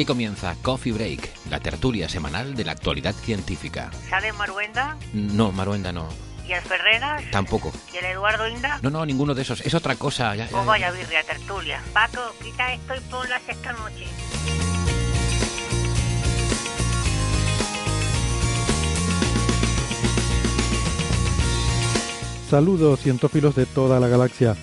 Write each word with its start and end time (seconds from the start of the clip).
Aquí 0.00 0.06
comienza 0.06 0.56
Coffee 0.62 0.92
Break, 0.94 1.28
la 1.50 1.60
tertulia 1.60 2.08
semanal 2.08 2.54
de 2.54 2.64
la 2.64 2.72
actualidad 2.72 3.14
científica. 3.14 3.90
¿Sabe 4.08 4.32
Maruenda? 4.32 4.96
No, 5.12 5.52
Maruenda 5.52 5.92
no. 5.92 6.08
¿Y 6.48 6.52
el 6.54 6.62
Ferreras? 6.62 7.22
Tampoco. 7.30 7.70
¿Y 7.92 7.98
el 7.98 8.06
Eduardo 8.06 8.48
Inda? 8.48 8.78
No, 8.80 8.88
no, 8.88 9.04
ninguno 9.04 9.34
de 9.34 9.42
esos. 9.42 9.60
Es 9.60 9.74
otra 9.74 9.96
cosa. 9.96 10.34
Ya, 10.36 10.46
ya, 10.46 10.50
Pues 10.52 10.62
ya. 10.62 10.66
vaya 10.70 10.90
birria 10.92 11.22
tertulia. 11.22 11.82
Paco, 11.92 12.18
quita 12.42 12.72
esto 12.72 12.94
y 12.94 13.00
ponlas 13.10 13.42
esta 13.46 13.74
noche. 13.74 14.06
Saludos 22.48 23.00
cientófilos 23.00 23.54
de 23.54 23.66
toda 23.66 24.00
la 24.00 24.08
galaxia. 24.08 24.56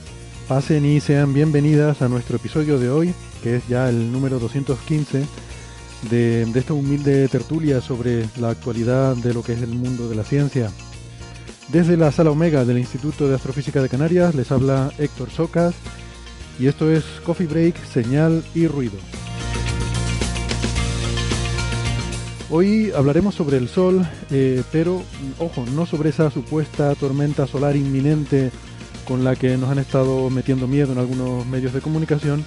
Pasen 0.47 0.85
y 0.85 1.01
sean 1.01 1.33
bienvenidas 1.33 2.01
a 2.01 2.07
nuestro 2.07 2.37
episodio 2.37 2.79
de 2.79 2.89
hoy, 2.89 3.13
que 3.43 3.57
es 3.57 3.67
ya 3.67 3.89
el 3.89 4.13
número 4.13 4.39
215 4.39 5.25
de, 6.09 6.43
esta 6.43 6.73
humilde 6.73 7.27
tertulia 7.27 7.81
sobre 7.81 8.29
la 8.39 8.51
actualidad 8.51 9.17
de 9.17 9.33
lo 9.33 9.43
que 9.43 9.51
es 9.51 9.61
el 9.61 9.71
mundo 9.71 10.07
de 10.07 10.15
la 10.15 10.23
ciencia. 10.23 10.71
Desde 11.67 11.97
la 11.97 12.13
sala 12.13 12.31
Omega 12.31 12.63
del 12.63 12.77
Instituto 12.77 13.27
de 13.27 13.35
Astrofísica 13.35 13.81
de 13.81 13.89
Canarias 13.89 14.35
les 14.35 14.49
habla 14.49 14.89
Héctor 14.97 15.31
Socas 15.31 15.75
y 16.57 16.67
esto 16.67 16.89
es 16.89 17.03
Coffee 17.25 17.47
Break, 17.47 17.75
Señal 17.83 18.41
y 18.55 18.67
Ruido. 18.67 18.97
Hoy 22.49 22.91
hablaremos 22.91 23.35
sobre 23.35 23.57
el 23.57 23.67
Sol, 23.67 24.07
eh, 24.31 24.63
pero 24.71 25.03
ojo, 25.39 25.65
no 25.75 25.85
sobre 25.85 26.11
esa 26.11 26.31
supuesta 26.31 26.95
tormenta 26.95 27.47
solar 27.47 27.75
inminente 27.75 28.49
con 29.07 29.23
la 29.23 29.35
que 29.35 29.57
nos 29.57 29.69
han 29.69 29.79
estado 29.79 30.29
metiendo 30.29 30.67
miedo 30.67 30.91
en 30.91 30.99
algunos 30.99 31.45
medios 31.45 31.73
de 31.73 31.81
comunicación, 31.81 32.43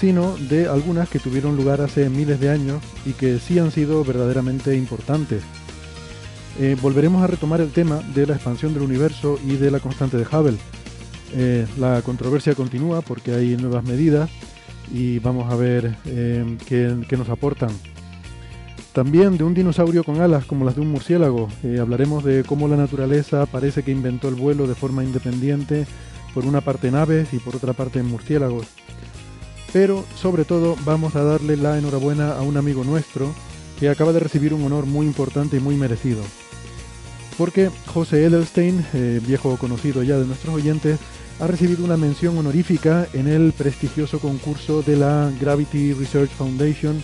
sino 0.00 0.36
de 0.36 0.66
algunas 0.66 1.08
que 1.08 1.18
tuvieron 1.18 1.56
lugar 1.56 1.80
hace 1.82 2.08
miles 2.08 2.40
de 2.40 2.48
años 2.48 2.82
y 3.04 3.12
que 3.12 3.38
sí 3.38 3.58
han 3.58 3.70
sido 3.70 4.02
verdaderamente 4.02 4.74
importantes. 4.76 5.42
Eh, 6.58 6.76
volveremos 6.80 7.22
a 7.22 7.26
retomar 7.26 7.60
el 7.60 7.70
tema 7.70 8.00
de 8.14 8.26
la 8.26 8.34
expansión 8.34 8.72
del 8.72 8.82
universo 8.82 9.38
y 9.46 9.56
de 9.56 9.70
la 9.70 9.80
constante 9.80 10.16
de 10.16 10.24
Hubble. 10.24 10.58
Eh, 11.34 11.66
la 11.78 12.02
controversia 12.02 12.54
continúa 12.54 13.02
porque 13.02 13.32
hay 13.32 13.56
nuevas 13.56 13.84
medidas 13.84 14.30
y 14.92 15.18
vamos 15.20 15.52
a 15.52 15.56
ver 15.56 15.96
eh, 16.06 16.56
qué, 16.66 16.96
qué 17.08 17.16
nos 17.16 17.28
aportan. 17.28 17.70
También 18.92 19.36
de 19.36 19.44
un 19.44 19.54
dinosaurio 19.54 20.02
con 20.02 20.20
alas 20.20 20.44
como 20.44 20.64
las 20.64 20.74
de 20.74 20.80
un 20.80 20.90
murciélago. 20.90 21.48
Eh, 21.62 21.78
hablaremos 21.80 22.24
de 22.24 22.42
cómo 22.42 22.66
la 22.66 22.76
naturaleza 22.76 23.46
parece 23.46 23.84
que 23.84 23.92
inventó 23.92 24.28
el 24.28 24.34
vuelo 24.34 24.66
de 24.66 24.74
forma 24.74 25.04
independiente, 25.04 25.86
por 26.34 26.44
una 26.44 26.60
parte 26.60 26.88
en 26.88 26.96
aves 26.96 27.32
y 27.32 27.38
por 27.38 27.56
otra 27.56 27.72
parte 27.72 28.00
en 28.00 28.06
murciélagos. 28.06 28.66
Pero 29.72 30.04
sobre 30.16 30.44
todo 30.44 30.76
vamos 30.84 31.14
a 31.14 31.22
darle 31.22 31.56
la 31.56 31.78
enhorabuena 31.78 32.32
a 32.32 32.42
un 32.42 32.56
amigo 32.56 32.82
nuestro 32.82 33.32
que 33.78 33.88
acaba 33.88 34.12
de 34.12 34.20
recibir 34.20 34.52
un 34.52 34.64
honor 34.64 34.86
muy 34.86 35.06
importante 35.06 35.56
y 35.56 35.60
muy 35.60 35.76
merecido. 35.76 36.22
Porque 37.38 37.70
José 37.86 38.24
Edelstein, 38.24 38.84
eh, 38.92 39.20
viejo 39.24 39.56
conocido 39.56 40.02
ya 40.02 40.18
de 40.18 40.26
nuestros 40.26 40.54
oyentes, 40.54 40.98
ha 41.38 41.46
recibido 41.46 41.84
una 41.84 41.96
mención 41.96 42.36
honorífica 42.36 43.06
en 43.14 43.28
el 43.28 43.52
prestigioso 43.52 44.18
concurso 44.18 44.82
de 44.82 44.96
la 44.96 45.32
Gravity 45.40 45.94
Research 45.94 46.30
Foundation 46.30 47.02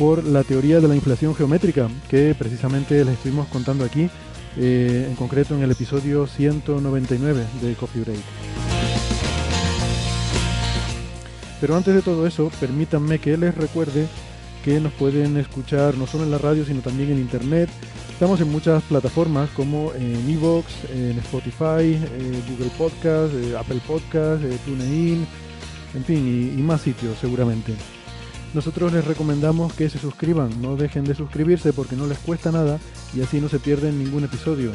por 0.00 0.24
la 0.24 0.44
teoría 0.44 0.80
de 0.80 0.88
la 0.88 0.96
inflación 0.96 1.34
geométrica, 1.34 1.86
que 2.08 2.34
precisamente 2.34 3.04
les 3.04 3.12
estuvimos 3.16 3.46
contando 3.48 3.84
aquí, 3.84 4.08
eh, 4.56 5.06
en 5.06 5.14
concreto 5.14 5.54
en 5.54 5.62
el 5.62 5.70
episodio 5.70 6.26
199 6.26 7.44
de 7.60 7.74
Coffee 7.74 8.00
Break. 8.00 8.20
Pero 11.60 11.76
antes 11.76 11.94
de 11.94 12.00
todo 12.00 12.26
eso, 12.26 12.50
permítanme 12.58 13.18
que 13.18 13.36
les 13.36 13.54
recuerde 13.54 14.06
que 14.64 14.80
nos 14.80 14.94
pueden 14.94 15.36
escuchar 15.36 15.98
no 15.98 16.06
solo 16.06 16.24
en 16.24 16.30
la 16.30 16.38
radio, 16.38 16.64
sino 16.64 16.80
también 16.80 17.10
en 17.10 17.18
internet. 17.18 17.68
Estamos 18.10 18.40
en 18.40 18.50
muchas 18.50 18.82
plataformas 18.84 19.50
como 19.50 19.92
en 19.92 20.30
Evox, 20.30 20.72
en 20.94 21.18
Spotify, 21.18 21.92
eh, 21.92 22.42
Google 22.48 22.70
Podcast, 22.78 23.34
eh, 23.34 23.54
Apple 23.54 23.82
Podcast, 23.86 24.42
TuneIn, 24.64 25.26
en 25.94 26.04
fin, 26.06 26.54
y 26.58 26.62
más 26.62 26.80
sitios 26.80 27.18
seguramente. 27.20 27.74
Nosotros 28.52 28.92
les 28.92 29.04
recomendamos 29.04 29.72
que 29.74 29.88
se 29.88 29.98
suscriban, 29.98 30.60
no 30.60 30.74
dejen 30.74 31.04
de 31.04 31.14
suscribirse 31.14 31.72
porque 31.72 31.94
no 31.94 32.06
les 32.06 32.18
cuesta 32.18 32.50
nada 32.50 32.80
y 33.14 33.20
así 33.20 33.40
no 33.40 33.48
se 33.48 33.60
pierden 33.60 34.02
ningún 34.02 34.24
episodio. 34.24 34.72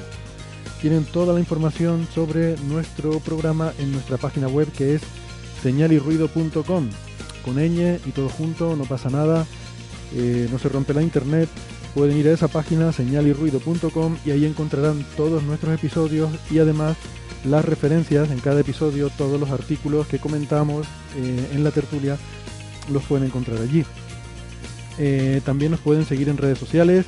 Tienen 0.79 1.03
toda 1.03 1.33
la 1.33 1.39
información 1.41 2.07
sobre 2.13 2.55
nuestro 2.67 3.19
programa 3.19 3.73
en 3.79 3.91
nuestra 3.91 4.17
página 4.17 4.47
web 4.47 4.71
que 4.71 4.95
es 4.95 5.01
señalirruido.com. 5.61 6.89
Con 7.43 7.55
ñ 7.55 7.99
y 8.05 8.11
todo 8.11 8.29
junto, 8.29 8.75
no 8.77 8.85
pasa 8.85 9.09
nada, 9.09 9.45
eh, 10.15 10.47
no 10.51 10.57
se 10.57 10.69
rompe 10.69 10.93
la 10.93 11.01
internet. 11.01 11.49
Pueden 11.93 12.17
ir 12.17 12.29
a 12.29 12.33
esa 12.33 12.47
página 12.47 12.93
señalirruido.com 12.93 14.17
y 14.25 14.31
ahí 14.31 14.45
encontrarán 14.45 15.05
todos 15.17 15.43
nuestros 15.43 15.73
episodios 15.73 16.29
y 16.49 16.59
además 16.59 16.95
las 17.43 17.65
referencias 17.65 18.31
en 18.31 18.39
cada 18.39 18.61
episodio, 18.61 19.09
todos 19.09 19.39
los 19.39 19.49
artículos 19.49 20.07
que 20.07 20.19
comentamos 20.19 20.87
eh, 21.17 21.49
en 21.53 21.63
la 21.63 21.71
tertulia 21.71 22.17
los 22.91 23.03
pueden 23.03 23.27
encontrar 23.27 23.59
allí. 23.61 23.83
Eh, 24.97 25.41
también 25.43 25.71
nos 25.71 25.79
pueden 25.79 26.05
seguir 26.05 26.29
en 26.29 26.37
redes 26.37 26.57
sociales. 26.57 27.05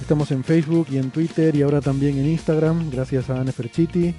Estamos 0.00 0.30
en 0.32 0.42
Facebook 0.42 0.88
y 0.90 0.98
en 0.98 1.10
Twitter 1.10 1.54
y 1.54 1.62
ahora 1.62 1.80
también 1.80 2.18
en 2.18 2.26
Instagram, 2.26 2.90
gracias 2.90 3.30
a 3.30 3.42
Neferchiti. 3.44 4.14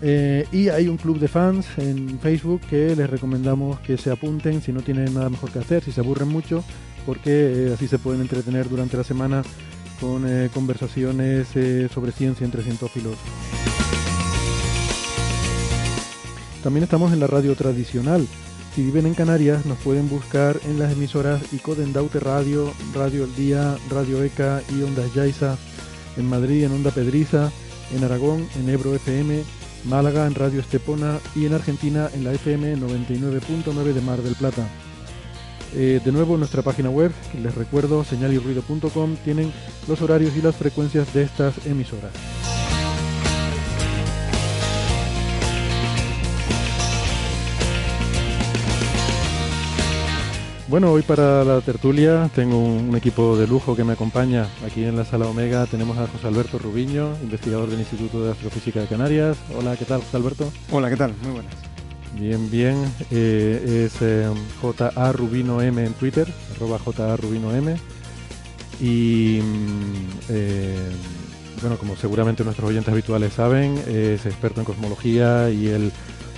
Eh, 0.00 0.46
y 0.52 0.68
hay 0.68 0.86
un 0.86 0.96
club 0.96 1.18
de 1.18 1.26
fans 1.26 1.66
en 1.76 2.20
Facebook 2.20 2.60
que 2.70 2.94
les 2.94 3.10
recomendamos 3.10 3.80
que 3.80 3.96
se 3.96 4.10
apunten 4.10 4.62
si 4.62 4.72
no 4.72 4.82
tienen 4.82 5.12
nada 5.14 5.28
mejor 5.28 5.50
que 5.50 5.58
hacer, 5.58 5.82
si 5.82 5.90
se 5.90 6.00
aburren 6.00 6.28
mucho, 6.28 6.62
porque 7.04 7.30
eh, 7.30 7.72
así 7.74 7.88
se 7.88 7.98
pueden 7.98 8.20
entretener 8.20 8.68
durante 8.68 8.96
la 8.96 9.04
semana 9.04 9.42
con 10.00 10.24
conversaciones 10.54 11.48
sobre 11.92 12.12
ciencia 12.12 12.44
entre 12.44 12.62
cientófilos. 12.62 13.16
También 16.62 16.84
estamos 16.84 17.12
en 17.12 17.18
la 17.18 17.26
radio 17.26 17.56
tradicional. 17.56 18.24
Si 18.78 18.84
viven 18.84 19.06
en 19.06 19.14
Canarias, 19.14 19.66
nos 19.66 19.76
pueden 19.78 20.08
buscar 20.08 20.60
en 20.64 20.78
las 20.78 20.92
emisoras 20.92 21.42
Icoden 21.52 21.92
Daute 21.92 22.20
Radio, 22.20 22.72
Radio 22.94 23.24
El 23.24 23.34
Día, 23.34 23.76
Radio 23.90 24.22
ECA 24.22 24.62
y 24.70 24.82
Ondas 24.82 25.12
Yaiza, 25.14 25.56
en 26.16 26.28
Madrid 26.28 26.62
en 26.62 26.70
Onda 26.70 26.92
Pedriza, 26.92 27.50
en 27.92 28.04
Aragón 28.04 28.48
en 28.56 28.68
Ebro 28.68 28.94
FM, 28.94 29.42
Málaga 29.86 30.28
en 30.28 30.36
Radio 30.36 30.60
Estepona 30.60 31.18
y 31.34 31.46
en 31.46 31.54
Argentina 31.54 32.08
en 32.14 32.22
la 32.22 32.32
FM 32.34 32.76
99.9 32.76 33.92
de 33.94 34.00
Mar 34.00 34.22
del 34.22 34.36
Plata. 34.36 34.68
Eh, 35.74 36.00
de 36.04 36.12
nuevo 36.12 36.34
en 36.34 36.38
nuestra 36.38 36.62
página 36.62 36.88
web, 36.88 37.10
les 37.42 37.56
recuerdo, 37.56 38.04
señalirruido.com, 38.04 39.16
tienen 39.24 39.52
los 39.88 40.00
horarios 40.02 40.36
y 40.36 40.40
las 40.40 40.54
frecuencias 40.54 41.12
de 41.12 41.24
estas 41.24 41.66
emisoras. 41.66 42.12
Bueno, 50.68 50.92
hoy 50.92 51.00
para 51.00 51.44
la 51.44 51.62
tertulia 51.62 52.30
tengo 52.34 52.58
un, 52.58 52.90
un 52.90 52.96
equipo 52.96 53.38
de 53.38 53.46
lujo 53.46 53.74
que 53.74 53.84
me 53.84 53.94
acompaña. 53.94 54.46
Aquí 54.66 54.84
en 54.84 54.98
la 54.98 55.04
sala 55.06 55.26
Omega 55.26 55.64
tenemos 55.64 55.96
a 55.96 56.06
José 56.06 56.26
Alberto 56.26 56.58
Rubiño, 56.58 57.16
investigador 57.22 57.70
del 57.70 57.80
Instituto 57.80 58.22
de 58.22 58.32
Astrofísica 58.32 58.80
de 58.80 58.86
Canarias. 58.86 59.38
Hola, 59.56 59.76
¿qué 59.78 59.86
tal, 59.86 60.02
José 60.02 60.18
Alberto? 60.18 60.52
Hola, 60.70 60.90
¿qué 60.90 60.96
tal? 60.96 61.14
Muy 61.22 61.32
buenas. 61.32 61.54
Bien, 62.20 62.50
bien. 62.50 62.84
Eh, 63.10 63.86
es 63.86 64.02
eh, 64.02 64.28
JA 64.60 65.12
Rubino 65.12 65.62
M 65.62 65.82
en 65.82 65.94
Twitter, 65.94 66.28
arroba 66.54 66.78
JA 66.78 67.16
Rubino 67.16 67.54
M. 67.54 67.74
Y 68.78 69.40
mm, 69.42 70.08
eh, 70.28 70.90
bueno, 71.62 71.78
como 71.78 71.96
seguramente 71.96 72.44
nuestros 72.44 72.68
oyentes 72.68 72.92
habituales 72.92 73.32
saben, 73.32 73.78
es 73.88 74.26
experto 74.26 74.60
en 74.60 74.66
cosmología 74.66 75.48
y 75.48 75.68
el 75.68 75.92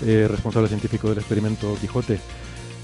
eh, 0.06 0.26
responsable 0.30 0.68
científico 0.68 1.08
del 1.08 1.18
experimento 1.18 1.76
Quijote. 1.80 2.20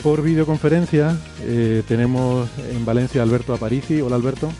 Por 0.06 0.22
videoconferencia 0.22 1.16
eh, 1.40 1.82
tenemos 1.88 2.48
en 2.70 2.84
Valencia 2.84 3.20
a 3.20 3.24
Alberto 3.24 3.52
Aparici. 3.52 4.00
Hola 4.00 4.14
Alberto. 4.14 4.52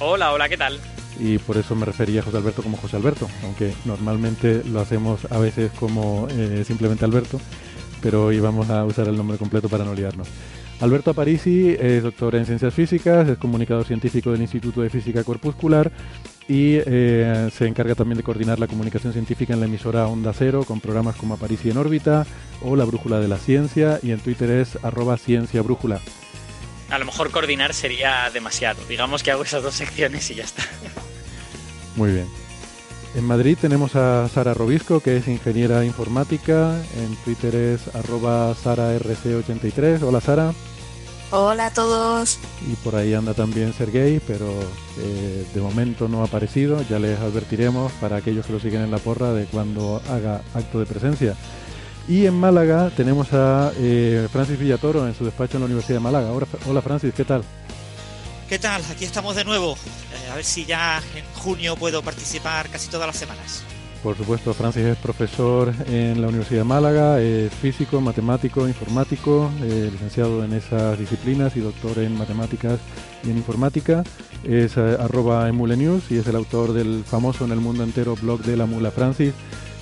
Hola, 0.00 0.32
hola, 0.32 0.48
¿qué 0.48 0.56
tal? 0.56 0.76
Y 1.20 1.38
por 1.38 1.56
eso 1.56 1.76
me 1.76 1.86
refería 1.86 2.18
a 2.18 2.24
José 2.24 2.38
Alberto 2.38 2.60
como 2.60 2.76
José 2.76 2.96
Alberto, 2.96 3.28
aunque 3.44 3.72
normalmente 3.84 4.64
lo 4.64 4.80
hacemos 4.80 5.30
a 5.30 5.38
veces 5.38 5.70
como 5.78 6.26
eh, 6.30 6.64
simplemente 6.66 7.04
Alberto, 7.04 7.40
pero 8.02 8.24
hoy 8.24 8.40
vamos 8.40 8.68
a 8.70 8.84
usar 8.84 9.06
el 9.06 9.16
nombre 9.16 9.38
completo 9.38 9.68
para 9.68 9.84
no 9.84 9.94
liarnos. 9.94 10.26
Alberto 10.80 11.12
Aparici 11.12 11.76
es 11.78 12.02
doctor 12.02 12.34
en 12.34 12.44
ciencias 12.44 12.74
físicas, 12.74 13.28
es 13.28 13.38
comunicador 13.38 13.86
científico 13.86 14.32
del 14.32 14.40
Instituto 14.40 14.80
de 14.80 14.90
Física 14.90 15.22
Corpuscular 15.22 15.92
y 16.48 16.76
eh, 16.84 17.48
se 17.56 17.66
encarga 17.66 17.94
también 17.94 18.16
de 18.16 18.22
coordinar 18.22 18.58
la 18.58 18.66
comunicación 18.66 19.12
científica 19.12 19.54
en 19.54 19.60
la 19.60 19.66
emisora 19.66 20.06
Onda 20.06 20.32
Cero 20.32 20.64
con 20.66 20.80
programas 20.80 21.16
como 21.16 21.34
Aparici 21.34 21.70
en 21.70 21.76
órbita 21.76 22.26
o 22.62 22.76
La 22.76 22.84
Brújula 22.84 23.20
de 23.20 23.28
la 23.28 23.38
Ciencia 23.38 24.00
y 24.02 24.10
en 24.10 24.20
Twitter 24.20 24.50
es 24.50 24.76
arroba 24.82 25.16
ciencia 25.16 25.62
brújula. 25.62 26.00
A 26.90 26.98
lo 26.98 27.04
mejor 27.04 27.30
coordinar 27.30 27.72
sería 27.72 28.28
demasiado. 28.30 28.82
Digamos 28.88 29.22
que 29.22 29.30
hago 29.30 29.44
esas 29.44 29.62
dos 29.62 29.74
secciones 29.74 30.28
y 30.30 30.34
ya 30.34 30.44
está. 30.44 30.64
Muy 31.96 32.12
bien. 32.12 32.26
En 33.14 33.24
Madrid 33.24 33.58
tenemos 33.60 33.96
a 33.96 34.28
Sara 34.28 34.54
Robisco, 34.54 35.00
que 35.00 35.16
es 35.16 35.28
ingeniera 35.28 35.84
informática. 35.84 36.76
En 36.96 37.16
Twitter 37.24 37.54
es 37.54 37.94
arroba 37.94 38.54
sararc83. 38.54 40.02
Hola 40.02 40.20
Sara. 40.20 40.52
Hola 41.32 41.66
a 41.66 41.70
todos. 41.70 42.40
Y 42.68 42.74
por 42.76 42.96
ahí 42.96 43.14
anda 43.14 43.34
también 43.34 43.72
Sergey, 43.72 44.20
pero 44.26 44.48
eh, 44.98 45.46
de 45.54 45.60
momento 45.60 46.08
no 46.08 46.22
ha 46.22 46.24
aparecido. 46.24 46.82
Ya 46.88 46.98
les 46.98 47.20
advertiremos 47.20 47.92
para 48.00 48.16
aquellos 48.16 48.46
que 48.46 48.52
lo 48.52 48.58
siguen 48.58 48.82
en 48.82 48.90
la 48.90 48.98
porra 48.98 49.32
de 49.32 49.44
cuando 49.46 50.02
haga 50.08 50.42
acto 50.54 50.80
de 50.80 50.86
presencia. 50.86 51.36
Y 52.08 52.26
en 52.26 52.34
Málaga 52.34 52.90
tenemos 52.96 53.32
a 53.32 53.70
eh, 53.76 54.26
Francis 54.32 54.58
Villatoro 54.58 55.06
en 55.06 55.14
su 55.14 55.24
despacho 55.24 55.56
en 55.56 55.60
la 55.60 55.66
Universidad 55.66 55.98
de 55.98 56.00
Málaga. 56.00 56.32
Hola 56.66 56.82
Francis, 56.82 57.14
¿qué 57.14 57.24
tal? 57.24 57.44
¿Qué 58.48 58.58
tal? 58.58 58.82
Aquí 58.90 59.04
estamos 59.04 59.36
de 59.36 59.44
nuevo. 59.44 59.74
Eh, 59.74 60.30
a 60.32 60.34
ver 60.34 60.44
si 60.44 60.64
ya 60.64 61.00
en 61.14 61.24
junio 61.34 61.76
puedo 61.76 62.02
participar 62.02 62.68
casi 62.68 62.88
todas 62.88 63.06
las 63.06 63.16
semanas. 63.16 63.62
Por 64.02 64.16
supuesto, 64.16 64.54
Francis 64.54 64.84
es 64.84 64.96
profesor 64.96 65.74
en 65.86 66.22
la 66.22 66.28
Universidad 66.28 66.60
de 66.60 66.64
Málaga, 66.64 67.20
es 67.20 67.52
físico, 67.52 68.00
matemático, 68.00 68.66
informático, 68.66 69.50
eh, 69.62 69.90
licenciado 69.92 70.42
en 70.42 70.54
esas 70.54 70.98
disciplinas 70.98 71.54
y 71.54 71.60
doctor 71.60 71.98
en 71.98 72.16
matemáticas 72.16 72.80
y 73.22 73.30
en 73.30 73.36
informática. 73.36 74.02
Es 74.42 74.78
eh, 74.78 74.96
arroba 74.98 75.46
emulenews 75.50 76.10
y 76.10 76.16
es 76.16 76.26
el 76.26 76.36
autor 76.36 76.72
del 76.72 77.04
famoso 77.04 77.44
en 77.44 77.52
el 77.52 77.60
mundo 77.60 77.84
entero 77.84 78.16
blog 78.16 78.40
de 78.40 78.56
la 78.56 78.64
mula 78.64 78.90
Francis. 78.90 79.34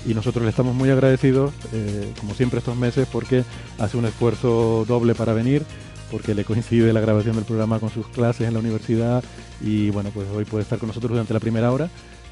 Y 0.05 0.15
nosotros 0.15 0.43
le 0.43 0.51
estamos 0.51 0.75
muy 0.75 0.91
agradecidos, 0.91 1.53
eh, 1.73 2.13
como 2.19 2.35
siempre 2.35 2.59
estos 2.59 2.77
meses, 2.77 3.07
porque 3.13 3.45
hace 3.79 3.97
un 3.97 4.05
esfuerzo 4.07 4.85
doble 4.89 5.15
para 5.15 5.33
venir, 5.33 5.63
porque 6.11 6.35
le 6.35 6.45
coincide 6.45 6.93
la 6.93 7.01
grabación 7.01 7.37
del 7.37 7.45
programa 7.45 7.79
con 7.79 7.91
sus 7.91 8.09
clases 8.09 8.49
en 8.49 8.55
la 8.55 8.61
universidad 8.61 9.23
y 9.61 9.91
bueno, 9.91 10.11
pues 10.13 10.27
hoy 10.35 10.45
puede 10.45 10.63
estar 10.63 10.81
con 10.81 10.89
nosotros 10.89 11.13
durante 11.13 11.35
la 11.35 11.41
primera 11.41 11.71
hora 11.71 11.89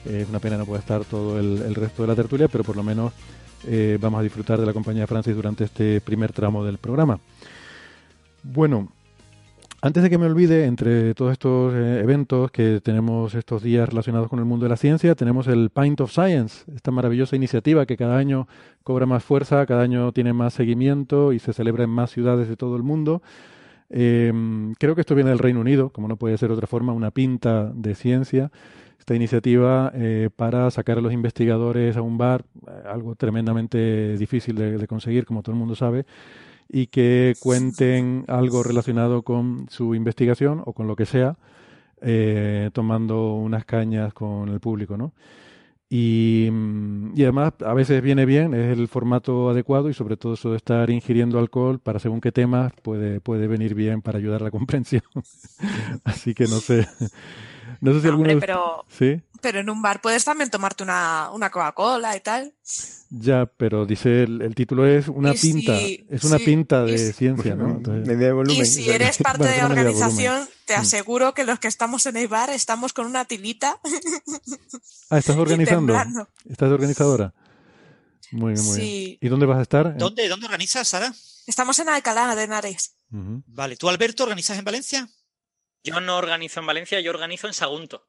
es 0.08 0.28
una 0.28 0.38
pena 0.38 0.56
no 0.56 0.66
puede 0.66 0.80
estar 0.80 1.04
todo 1.04 1.38
el, 1.38 1.74
resto 1.74 2.02
de 2.02 2.08
la 2.08 2.14
tertulia, 2.14 2.48
pero 2.48 2.64
por 2.64 2.76
lo 2.76 2.82
menos 2.82 3.12
eh, 3.66 3.98
vamos 4.00 4.20
a 4.20 4.22
disfrutar 4.22 4.58
de 4.60 4.66
la 4.66 4.72
compañía 4.72 5.02
de 5.02 5.06
Francis 5.06 5.34
durante 5.34 5.64
este 5.64 6.00
primer 6.00 6.32
tramo 6.32 6.64
del 6.64 6.78
programa. 6.78 7.18
Bueno, 8.42 8.88
antes 9.82 10.02
de 10.02 10.10
que 10.10 10.18
me 10.18 10.26
olvide, 10.26 10.64
entre 10.64 11.14
todos 11.14 11.32
estos 11.32 11.74
eh, 11.74 12.00
eventos 12.02 12.50
que 12.50 12.80
tenemos 12.82 13.34
estos 13.34 13.62
días 13.62 13.88
relacionados 13.88 14.28
con 14.28 14.38
el 14.38 14.44
mundo 14.44 14.64
de 14.64 14.70
la 14.70 14.76
ciencia, 14.76 15.14
tenemos 15.14 15.46
el 15.48 15.70
Pint 15.70 16.00
of 16.00 16.10
Science, 16.10 16.64
esta 16.74 16.90
maravillosa 16.90 17.36
iniciativa 17.36 17.86
que 17.86 17.96
cada 17.96 18.16
año 18.16 18.48
cobra 18.82 19.06
más 19.06 19.22
fuerza, 19.22 19.66
cada 19.66 19.82
año 19.82 20.12
tiene 20.12 20.32
más 20.32 20.54
seguimiento 20.54 21.32
y 21.32 21.38
se 21.38 21.52
celebra 21.52 21.84
en 21.84 21.90
más 21.90 22.10
ciudades 22.10 22.48
de 22.48 22.56
todo 22.56 22.76
el 22.76 22.82
mundo. 22.82 23.22
Em, 23.90 24.74
creo 24.74 24.94
que 24.94 25.02
esto 25.02 25.14
viene 25.14 25.30
del 25.30 25.38
Reino 25.38 25.60
Unido, 25.60 25.90
como 25.90 26.08
no 26.08 26.16
puede 26.16 26.38
ser 26.38 26.48
de 26.48 26.54
otra 26.54 26.66
forma, 26.66 26.92
una 26.92 27.10
pinta 27.10 27.70
de 27.74 27.94
ciencia 27.94 28.50
esta 29.06 29.14
iniciativa 29.14 29.92
eh, 29.94 30.30
para 30.34 30.68
sacar 30.72 30.98
a 30.98 31.00
los 31.00 31.12
investigadores 31.12 31.96
a 31.96 32.02
un 32.02 32.18
bar, 32.18 32.44
eh, 32.66 32.70
algo 32.88 33.14
tremendamente 33.14 34.18
difícil 34.18 34.56
de, 34.56 34.84
conseguir, 34.88 35.24
como 35.24 35.42
todo 35.42 35.52
el 35.52 35.60
mundo 35.60 35.76
sabe, 35.76 36.06
y 36.68 36.88
que 36.88 37.34
cuenten 37.38 38.24
algo 38.26 38.64
relacionado 38.64 39.22
con 39.22 39.68
su 39.70 39.94
investigación 39.94 40.60
o 40.66 40.72
con 40.72 40.88
lo 40.88 40.96
que 40.96 41.06
sea, 41.06 41.36
eh, 42.00 42.70
tomando 42.72 43.34
unas 43.34 43.64
cañas 43.64 44.12
con 44.12 44.48
el 44.48 44.58
público, 44.58 44.96
¿no? 44.96 45.12
Y, 45.88 46.50
y, 47.14 47.22
además 47.22 47.52
a 47.64 47.74
veces 47.74 48.02
viene 48.02 48.26
bien, 48.26 48.54
es 48.54 48.76
el 48.76 48.88
formato 48.88 49.50
adecuado 49.50 49.88
y 49.88 49.94
sobre 49.94 50.16
todo 50.16 50.34
eso 50.34 50.50
de 50.50 50.56
estar 50.56 50.90
ingiriendo 50.90 51.38
alcohol 51.38 51.78
para 51.78 52.00
según 52.00 52.20
qué 52.20 52.32
temas 52.32 52.72
puede, 52.82 53.20
puede 53.20 53.46
venir 53.46 53.76
bien 53.76 54.02
para 54.02 54.18
ayudar 54.18 54.40
a 54.40 54.46
la 54.46 54.50
comprensión. 54.58 55.04
Así 56.02 56.34
que 56.34 56.46
no 56.48 56.58
sé. 56.58 56.88
No 57.86 57.94
sé 57.94 58.00
si 58.00 58.08
alguno... 58.08 58.40
pero, 58.40 58.84
¿Sí? 58.88 59.22
pero 59.40 59.60
en 59.60 59.70
un 59.70 59.80
bar 59.80 60.00
puedes 60.00 60.24
también 60.24 60.50
tomarte 60.50 60.82
una, 60.82 61.30
una 61.32 61.50
Coca-Cola 61.50 62.16
y 62.16 62.20
tal. 62.20 62.52
Ya, 63.10 63.46
pero 63.46 63.86
dice 63.86 64.24
el, 64.24 64.54
título 64.56 64.84
es 64.86 65.06
una 65.06 65.34
pinta, 65.34 65.78
es 65.78 66.24
una 66.24 66.38
pinta 66.38 66.82
de 66.82 67.12
ciencia, 67.12 67.54
¿no? 67.54 67.80
y 68.48 68.66
si 68.66 68.90
eres 68.90 69.18
parte 69.18 69.46
de 69.48 69.62
organización, 69.62 70.48
te 70.64 70.76
mm. 70.76 70.80
aseguro 70.80 71.32
que 71.32 71.44
los 71.44 71.60
que 71.60 71.68
estamos 71.68 72.06
en 72.06 72.16
el 72.16 72.26
bar 72.26 72.50
estamos 72.50 72.92
con 72.92 73.06
una 73.06 73.24
tilita. 73.24 73.78
Ah, 75.10 75.18
¿estás 75.18 75.36
organizando? 75.36 75.94
¿Estás 76.50 76.72
organizadora? 76.72 77.32
Muy 78.32 78.54
bien, 78.54 78.64
muy 78.64 78.80
bien. 78.80 79.18
¿Y 79.20 79.28
dónde 79.28 79.46
vas 79.46 79.58
a 79.58 79.62
estar? 79.62 79.96
¿Dónde, 79.96 80.28
dónde 80.28 80.46
organizas, 80.46 80.88
Sara? 80.88 81.14
Estamos 81.46 81.78
en 81.78 81.88
Alcalá 81.88 82.34
de 82.34 82.42
Henares. 82.42 82.96
Vale, 83.10 83.76
¿tú, 83.76 83.88
Alberto, 83.88 84.24
organizas 84.24 84.58
en 84.58 84.64
Valencia? 84.64 85.08
Yo 85.86 86.00
no 86.00 86.16
organizo 86.16 86.60
en 86.60 86.66
Valencia, 86.66 87.00
yo 87.00 87.10
organizo 87.10 87.46
en 87.46 87.54
Sagunto. 87.54 88.08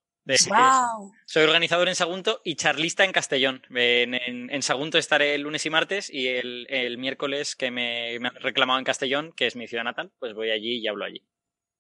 Soy 1.26 1.44
organizador 1.44 1.88
en 1.88 1.96
Sagunto 1.96 2.42
y 2.44 2.56
charlista 2.56 3.06
en 3.06 3.12
Castellón. 3.12 3.62
En, 3.70 4.62
Sagunto 4.62 4.98
estaré 4.98 5.36
el 5.36 5.42
lunes 5.42 5.66
y 5.66 5.70
martes 5.70 6.10
y 6.12 6.28
el, 6.28 6.98
miércoles 6.98 7.56
que 7.56 7.72
me, 7.72 8.16
han 8.16 8.36
reclamado 8.36 8.80
en 8.80 8.86
Castellón, 8.86 9.32
que 9.34 9.48
es 9.48 9.56
mi 9.56 9.68
ciudad 9.68 9.84
natal, 9.84 10.12
pues 10.20 10.34
voy 10.34 10.50
allí 10.50 10.80
y 10.80 10.88
hablo 10.88 11.06
allí. 11.06 11.24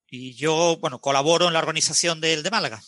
Y 0.09 0.35
yo, 0.35 0.77
bueno, 0.79 0.99
colaboro 0.99 1.47
en 1.47 1.53
la 1.53 1.59
organización 1.59 2.21
del 2.21 2.44
de 2.44 2.51
Málaga. 2.51 2.79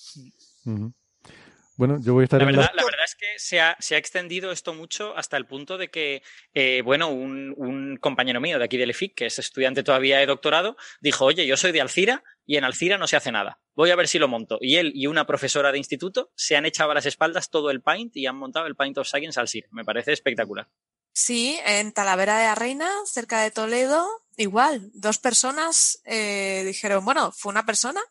Bueno, 1.76 1.98
yo 2.02 2.14
voy 2.14 2.24
a 2.24 2.26
estar 2.26 2.40
la 2.40 2.46
verdad, 2.46 2.72
la... 2.74 2.84
verdad 2.84 3.06
es 3.06 3.16
que 3.16 3.26
se 3.38 3.60
ha, 3.60 3.78
extendido 3.98 4.52
esto 4.52 4.74
mucho 4.74 5.18
hasta 5.18 5.36
el 5.36 5.46
punto 5.46 5.78
de 5.78 5.90
que, 5.90 6.22
eh, 6.54 6.82
bueno, 6.84 7.10
un, 7.10 7.98
compañero 8.00 8.40
mío 8.40 8.60
de 8.60 8.66
aquí 8.66 8.78
del 8.78 8.92
EFIC, 8.92 9.16
que 9.16 9.26
es 9.26 9.40
estudiante 9.40 9.84
todavía 9.84 10.20
de 10.20 10.26
doctorado, 10.26 10.78
dijo, 11.02 11.26
oye, 11.26 11.46
yo 11.48 11.58
soy 11.58 11.72
de 11.72 11.82
Alcira 11.82 12.24
y 12.50 12.58
en 12.58 12.64
Alcira 12.64 12.98
no 12.98 13.06
se 13.06 13.16
hace 13.16 13.32
nada. 13.32 13.60
Voy 13.76 13.92
a 13.92 13.96
ver 13.96 14.08
si 14.08 14.18
lo 14.18 14.28
monto. 14.28 14.58
Y 14.60 14.78
él 14.78 14.92
y 14.96 15.06
una 15.06 15.28
profesora 15.28 15.72
de 15.72 15.78
instituto 15.78 16.32
se 16.34 16.56
han 16.56 16.66
echado 16.66 16.90
a 16.90 16.96
las 16.96 17.06
espaldas 17.06 17.52
todo 17.52 17.70
el 17.70 17.84
Paint 17.84 18.18
y 18.18 18.26
han 18.26 18.38
montado 18.38 18.66
el 18.66 18.76
Paint 18.76 18.98
of 18.98 19.08
Science 19.08 19.40
Alcira. 19.40 19.68
Me 19.70 19.86
parece 19.86 20.14
espectacular. 20.14 20.68
Sí, 21.14 21.60
en 21.64 21.92
Talavera 21.92 22.40
de 22.40 22.46
la 22.46 22.56
Reina, 22.56 22.90
cerca 23.06 23.42
de 23.42 23.52
Toledo, 23.52 24.04
igual, 24.36 24.90
dos 24.96 25.20
personas 25.20 26.02
eh, 26.06 26.64
dijeron, 26.66 27.06
bueno, 27.06 27.32
fue 27.32 27.52
una 27.52 27.68
persona 27.68 28.02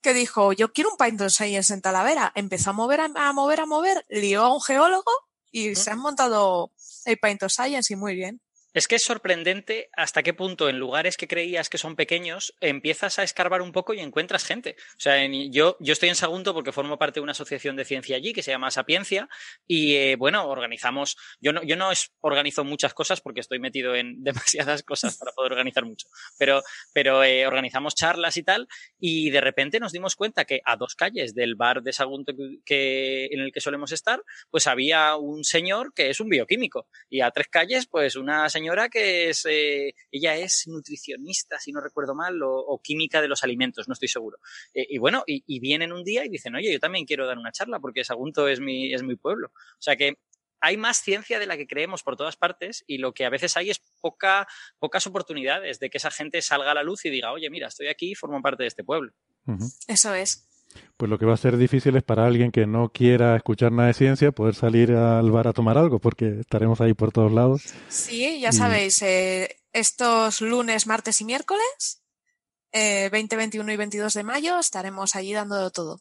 que 0.00 0.12
dijo, 0.12 0.52
yo 0.52 0.72
quiero 0.72 0.90
un 0.90 0.96
Python 0.96 1.30
Science 1.30 1.72
en 1.72 1.80
Talavera. 1.80 2.32
Empezó 2.34 2.70
a 2.70 2.72
mover, 2.72 2.98
a, 2.98 3.32
mover, 3.32 3.60
a 3.60 3.66
mover, 3.66 4.04
lió 4.08 4.42
a 4.42 4.52
un 4.52 4.60
geólogo 4.60 5.12
y 5.52 5.76
se 5.76 5.92
han 5.92 6.00
montado 6.00 6.72
el 7.04 7.16
Python 7.18 7.48
Science 7.48 7.92
y 7.92 7.96
muy 7.96 8.16
bien. 8.16 8.40
Es 8.78 8.86
que 8.86 8.94
es 8.94 9.02
sorprendente 9.02 9.90
hasta 9.96 10.22
qué 10.22 10.32
punto 10.34 10.68
en 10.68 10.78
lugares 10.78 11.16
que 11.16 11.26
creías 11.26 11.68
que 11.68 11.78
son 11.78 11.96
pequeños 11.96 12.54
empiezas 12.60 13.18
a 13.18 13.24
escarbar 13.24 13.60
un 13.60 13.72
poco 13.72 13.92
y 13.92 13.98
encuentras 13.98 14.44
gente. 14.44 14.76
O 14.96 15.00
sea, 15.00 15.16
yo, 15.50 15.76
yo 15.80 15.92
estoy 15.92 16.10
en 16.10 16.14
Sagunto 16.14 16.54
porque 16.54 16.70
formo 16.70 16.96
parte 16.96 17.18
de 17.18 17.24
una 17.24 17.32
asociación 17.32 17.74
de 17.74 17.84
ciencia 17.84 18.14
allí 18.14 18.32
que 18.32 18.44
se 18.44 18.52
llama 18.52 18.70
Sapiencia 18.70 19.28
y 19.66 19.96
eh, 19.96 20.14
bueno, 20.14 20.46
organizamos, 20.46 21.16
yo 21.40 21.52
no, 21.52 21.64
yo 21.64 21.74
no 21.74 21.90
organizo 22.20 22.62
muchas 22.62 22.94
cosas 22.94 23.20
porque 23.20 23.40
estoy 23.40 23.58
metido 23.58 23.96
en 23.96 24.22
demasiadas 24.22 24.84
cosas 24.84 25.18
para 25.18 25.32
poder 25.32 25.50
organizar 25.54 25.84
mucho, 25.84 26.06
pero, 26.38 26.62
pero 26.92 27.24
eh, 27.24 27.48
organizamos 27.48 27.96
charlas 27.96 28.36
y 28.36 28.44
tal 28.44 28.68
y 29.00 29.30
de 29.30 29.40
repente 29.40 29.80
nos 29.80 29.90
dimos 29.90 30.14
cuenta 30.14 30.44
que 30.44 30.60
a 30.64 30.76
dos 30.76 30.94
calles 30.94 31.34
del 31.34 31.56
bar 31.56 31.82
de 31.82 31.92
Sagunto 31.92 32.32
que, 32.64 33.26
en 33.32 33.40
el 33.40 33.50
que 33.50 33.60
solemos 33.60 33.90
estar, 33.90 34.22
pues 34.52 34.68
había 34.68 35.16
un 35.16 35.42
señor 35.42 35.92
que 35.94 36.10
es 36.10 36.20
un 36.20 36.28
bioquímico 36.28 36.86
y 37.10 37.22
a 37.22 37.32
tres 37.32 37.48
calles 37.48 37.88
pues 37.88 38.14
una 38.14 38.48
señora 38.48 38.67
que 38.90 39.30
es, 39.30 39.44
eh, 39.46 39.94
ella 40.10 40.36
es 40.36 40.64
nutricionista, 40.66 41.58
si 41.58 41.72
no 41.72 41.80
recuerdo 41.80 42.14
mal, 42.14 42.38
o, 42.42 42.80
química 42.82 43.20
de 43.20 43.28
los 43.28 43.42
alimentos, 43.42 43.88
no 43.88 43.94
estoy 43.94 44.08
seguro. 44.08 44.38
Eh, 44.74 44.86
y 44.88 44.98
bueno, 44.98 45.24
y, 45.26 45.60
vienen 45.60 45.92
un 45.92 46.04
día 46.04 46.24
y 46.24 46.28
dicen, 46.28 46.54
oye, 46.54 46.72
yo 46.72 46.78
también 46.78 47.04
quiero 47.04 47.26
dar 47.26 47.38
una 47.38 47.52
charla 47.52 47.80
porque 47.80 48.04
Sagunto 48.04 48.48
es 48.48 48.60
mi, 48.60 48.92
es 48.92 49.02
mi 49.02 49.16
pueblo. 49.16 49.48
O 49.48 49.82
sea 49.82 49.96
que 49.96 50.18
hay 50.60 50.76
más 50.76 50.98
ciencia 50.98 51.38
de 51.38 51.46
la 51.46 51.56
que 51.56 51.66
creemos 51.66 52.02
por 52.02 52.16
todas 52.16 52.36
partes 52.36 52.84
y 52.86 52.98
lo 52.98 53.12
que 53.12 53.24
a 53.24 53.30
veces 53.30 53.56
hay 53.56 53.70
es 53.70 53.80
poca, 54.00 54.46
pocas 54.78 55.06
oportunidades 55.06 55.78
de 55.78 55.90
que 55.90 55.98
esa 55.98 56.10
gente 56.10 56.42
salga 56.42 56.72
a 56.72 56.74
la 56.74 56.82
luz 56.82 57.04
y 57.04 57.10
diga, 57.10 57.32
oye, 57.32 57.50
mira, 57.50 57.68
estoy 57.68 57.88
aquí 57.88 58.12
y 58.12 58.14
formo 58.14 58.40
parte 58.42 58.64
de 58.64 58.68
este 58.68 58.84
pueblo. 58.84 59.12
Eso 59.86 60.14
es. 60.14 60.47
Pues 60.96 61.08
lo 61.10 61.18
que 61.18 61.26
va 61.26 61.34
a 61.34 61.36
ser 61.36 61.56
difícil 61.56 61.96
es 61.96 62.02
para 62.02 62.26
alguien 62.26 62.50
que 62.50 62.66
no 62.66 62.90
quiera 62.90 63.36
escuchar 63.36 63.70
nada 63.72 63.88
de 63.88 63.94
ciencia 63.94 64.32
poder 64.32 64.54
salir 64.54 64.92
al 64.92 65.30
bar 65.30 65.46
a 65.48 65.52
tomar 65.52 65.78
algo, 65.78 65.98
porque 65.98 66.40
estaremos 66.40 66.80
ahí 66.80 66.94
por 66.94 67.12
todos 67.12 67.32
lados. 67.32 67.62
Sí, 67.88 68.40
ya 68.40 68.52
sabéis, 68.52 69.00
eh, 69.02 69.56
estos 69.72 70.40
lunes, 70.40 70.86
martes 70.86 71.20
y 71.20 71.24
miércoles, 71.24 72.02
eh, 72.72 73.08
20, 73.10 73.36
21 73.36 73.72
y 73.72 73.76
22 73.76 74.12
de 74.14 74.24
mayo, 74.24 74.58
estaremos 74.58 75.14
allí 75.16 75.32
dando 75.32 75.70
todo. 75.70 76.00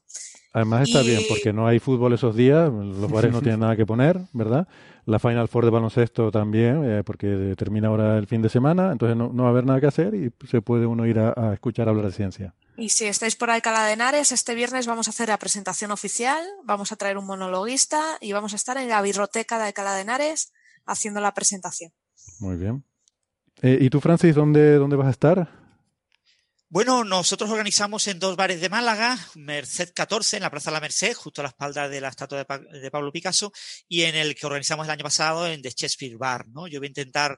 Además 0.54 0.90
está 0.90 1.02
Y- 1.04 1.08
bien 1.10 1.22
porque 1.30 1.54
no 1.54 1.68
hay 1.68 1.78
fútbol 1.80 2.14
esos 2.14 2.36
días, 2.36 2.72
los 2.72 3.12
bares 3.12 3.32
no 3.32 3.42
tienen 3.44 3.60
nada 3.60 3.76
que 3.76 3.86
poner, 3.86 4.20
¿verdad? 4.34 4.68
La 5.06 5.20
Final 5.20 5.48
Four 5.48 5.66
de 5.66 5.72
baloncesto 5.72 6.32
también, 6.32 6.84
eh, 6.84 7.04
porque 7.06 7.54
termina 7.58 7.88
ahora 7.90 8.18
el 8.18 8.28
fin 8.28 8.42
de 8.42 8.50
semana, 8.50 8.92
entonces 8.92 9.16
no, 9.16 9.30
no 9.32 9.44
va 9.44 9.50
a 9.50 9.52
haber 9.52 9.66
nada 9.66 9.80
que 9.80 9.88
hacer 9.88 10.16
y 10.16 10.32
se 10.48 10.62
puede 10.62 10.86
uno 10.86 11.06
ir 11.06 11.20
a, 11.20 11.34
a 11.38 11.54
escuchar 11.54 11.88
hablar 11.88 12.06
de 12.08 12.12
ciencia. 12.12 12.56
Y 12.78 12.90
si 12.90 13.06
estáis 13.06 13.36
por 13.36 13.50
Alcalá 13.50 13.86
de 13.86 13.94
Henares, 13.94 14.32
este 14.32 14.54
viernes 14.54 14.86
vamos 14.86 15.08
a 15.08 15.10
hacer 15.10 15.30
la 15.30 15.40
presentación 15.40 15.90
oficial, 15.92 16.46
vamos 16.64 16.92
a 16.92 16.96
traer 16.96 17.18
un 17.18 17.26
monologuista 17.26 18.18
y 18.22 18.34
vamos 18.34 18.54
a 18.54 18.56
estar 18.56 18.78
en 18.78 18.88
la 18.90 19.02
birroteca 19.02 19.58
de 19.58 19.66
Alcalá 19.66 19.96
de 19.96 20.02
Henares 20.02 20.54
haciendo 20.86 21.20
la 21.20 21.34
presentación. 21.34 21.92
Muy 22.40 22.56
bien. 22.56 22.86
Eh, 23.64 23.80
¿Y 23.82 23.90
tú, 23.90 24.00
Francis, 24.00 24.36
dónde, 24.36 24.76
dónde 24.76 24.96
vas 24.96 25.08
a 25.08 25.12
estar? 25.12 25.68
Bueno, 26.70 27.04
nosotros 27.04 27.50
organizamos 27.50 28.06
en 28.08 28.20
dos 28.20 28.36
bares 28.36 28.62
de 28.62 28.70
Málaga, 28.70 29.18
Merced 29.36 29.92
14, 29.96 30.38
en 30.38 30.44
la 30.44 30.52
Plaza 30.52 30.70
de 30.70 30.74
la 30.76 30.82
Merced, 30.82 31.14
justo 31.16 31.42
a 31.42 31.44
la 31.44 31.50
espalda 31.50 31.88
de 31.90 32.02
la 32.02 32.10
estatua 32.10 32.38
de, 32.40 32.46
Pa- 32.46 32.60
de 32.60 32.92
Pablo 32.92 33.12
Picasso, 33.12 33.52
y 33.88 34.04
en 34.04 34.16
el 34.16 34.36
que 34.36 34.46
organizamos 34.46 34.86
el 34.86 34.92
año 34.92 35.04
pasado 35.04 35.48
en 35.48 35.62
The 35.62 35.70
Shakespeare 35.70 36.18
Bar, 36.18 36.48
¿no? 36.50 36.68
Yo 36.68 36.80
voy 36.80 36.88
a 36.88 36.90
intentar 36.90 37.38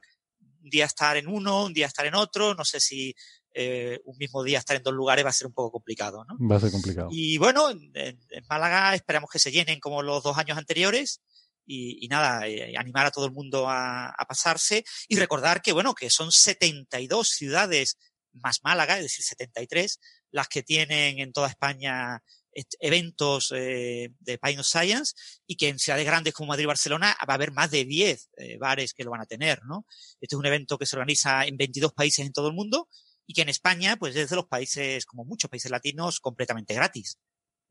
un 0.62 0.68
día 0.68 0.84
estar 0.84 1.16
en 1.16 1.28
uno, 1.28 1.64
un 1.64 1.72
día 1.72 1.86
estar 1.86 2.04
en 2.06 2.16
otro, 2.16 2.54
no 2.54 2.64
sé 2.64 2.80
si 2.80 3.14
eh, 3.54 4.00
un 4.04 4.16
mismo 4.18 4.42
día 4.42 4.58
estar 4.58 4.76
en 4.76 4.82
dos 4.82 4.94
lugares 4.94 5.24
va 5.24 5.30
a 5.30 5.32
ser 5.34 5.46
un 5.46 5.52
poco 5.52 5.72
complicado, 5.72 6.24
¿no? 6.24 6.36
Va 6.48 6.56
a 6.56 6.60
ser 6.60 6.70
complicado. 6.70 7.08
Y 7.10 7.38
bueno, 7.38 7.70
en, 7.70 8.18
Málaga 8.48 8.94
esperamos 8.94 9.30
que 9.30 9.38
se 9.38 9.50
llenen 9.50 9.80
como 9.80 10.02
los 10.02 10.22
dos 10.22 10.36
años 10.38 10.58
anteriores. 10.58 11.20
Y, 11.66 12.04
y 12.04 12.08
nada, 12.08 12.48
eh, 12.48 12.74
animar 12.76 13.06
a 13.06 13.10
todo 13.12 13.26
el 13.26 13.32
mundo 13.32 13.68
a, 13.68 14.08
a 14.08 14.24
pasarse 14.26 14.84
y 15.06 15.16
recordar 15.16 15.62
que, 15.62 15.72
bueno, 15.72 15.94
que 15.94 16.10
son 16.10 16.32
72 16.32 17.28
ciudades 17.28 17.96
más 18.32 18.58
Málaga, 18.64 18.96
es 18.96 19.04
decir, 19.04 19.24
73, 19.24 20.00
las 20.32 20.48
que 20.48 20.62
tienen 20.64 21.20
en 21.20 21.32
toda 21.32 21.48
España 21.48 22.22
et- 22.52 22.74
eventos 22.80 23.52
eh, 23.54 24.10
de 24.18 24.38
Pine 24.38 24.60
of 24.60 24.66
Science 24.66 25.14
y 25.46 25.56
que 25.56 25.68
en 25.68 25.78
ciudades 25.78 26.06
grandes 26.06 26.34
como 26.34 26.48
Madrid 26.48 26.64
y 26.64 26.66
Barcelona 26.66 27.16
va 27.28 27.34
a 27.34 27.36
haber 27.36 27.52
más 27.52 27.70
de 27.70 27.84
10 27.84 28.30
eh, 28.36 28.58
bares 28.58 28.92
que 28.92 29.04
lo 29.04 29.10
van 29.12 29.20
a 29.20 29.26
tener, 29.26 29.60
¿no? 29.64 29.86
Este 30.20 30.34
es 30.34 30.38
un 30.38 30.46
evento 30.46 30.78
que 30.78 30.86
se 30.86 30.96
organiza 30.96 31.44
en 31.44 31.56
22 31.56 31.92
países 31.92 32.26
en 32.26 32.32
todo 32.32 32.48
el 32.48 32.54
mundo 32.54 32.88
y 33.30 33.32
que 33.32 33.42
en 33.42 33.48
España, 33.48 33.96
pues 33.96 34.16
es 34.16 34.28
de 34.28 34.34
los 34.34 34.46
países, 34.48 35.06
como 35.06 35.24
muchos 35.24 35.48
países 35.48 35.70
latinos, 35.70 36.18
completamente 36.18 36.74
gratis. 36.74 37.16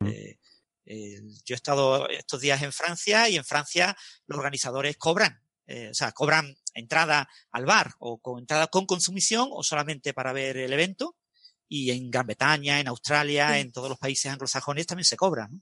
Eh, 0.06 0.38
eh, 0.86 1.22
yo 1.44 1.54
he 1.54 1.58
estado 1.58 2.08
estos 2.08 2.40
días 2.40 2.62
en 2.62 2.72
Francia 2.72 3.28
y 3.28 3.36
en 3.36 3.44
Francia 3.44 3.94
los 4.26 4.38
organizadores 4.38 4.96
cobran, 4.96 5.42
eh, 5.68 5.90
o 5.92 5.94
sea, 5.94 6.14
cobran 6.14 6.56
entrada 6.74 7.28
al 7.52 7.66
bar 7.66 7.92
o 8.00 8.20
con 8.20 8.40
entrada 8.40 8.68
con 8.68 8.86
consumición 8.86 9.50
o 9.52 9.62
solamente 9.62 10.14
para 10.14 10.32
ver 10.32 10.56
el 10.56 10.72
evento. 10.72 11.18
Y 11.68 11.92
en 11.92 12.10
Gran 12.10 12.28
Bretaña, 12.28 12.80
en 12.80 12.88
Australia, 12.88 13.56
Sí. 13.56 13.60
en 13.60 13.74
todos 13.74 13.90
los 13.90 14.00
países 14.00 14.32
anglosajones 14.32 14.88
también 14.88 15.04
se 15.04 15.18
cobra. 15.18 15.50
¿no? 15.50 15.60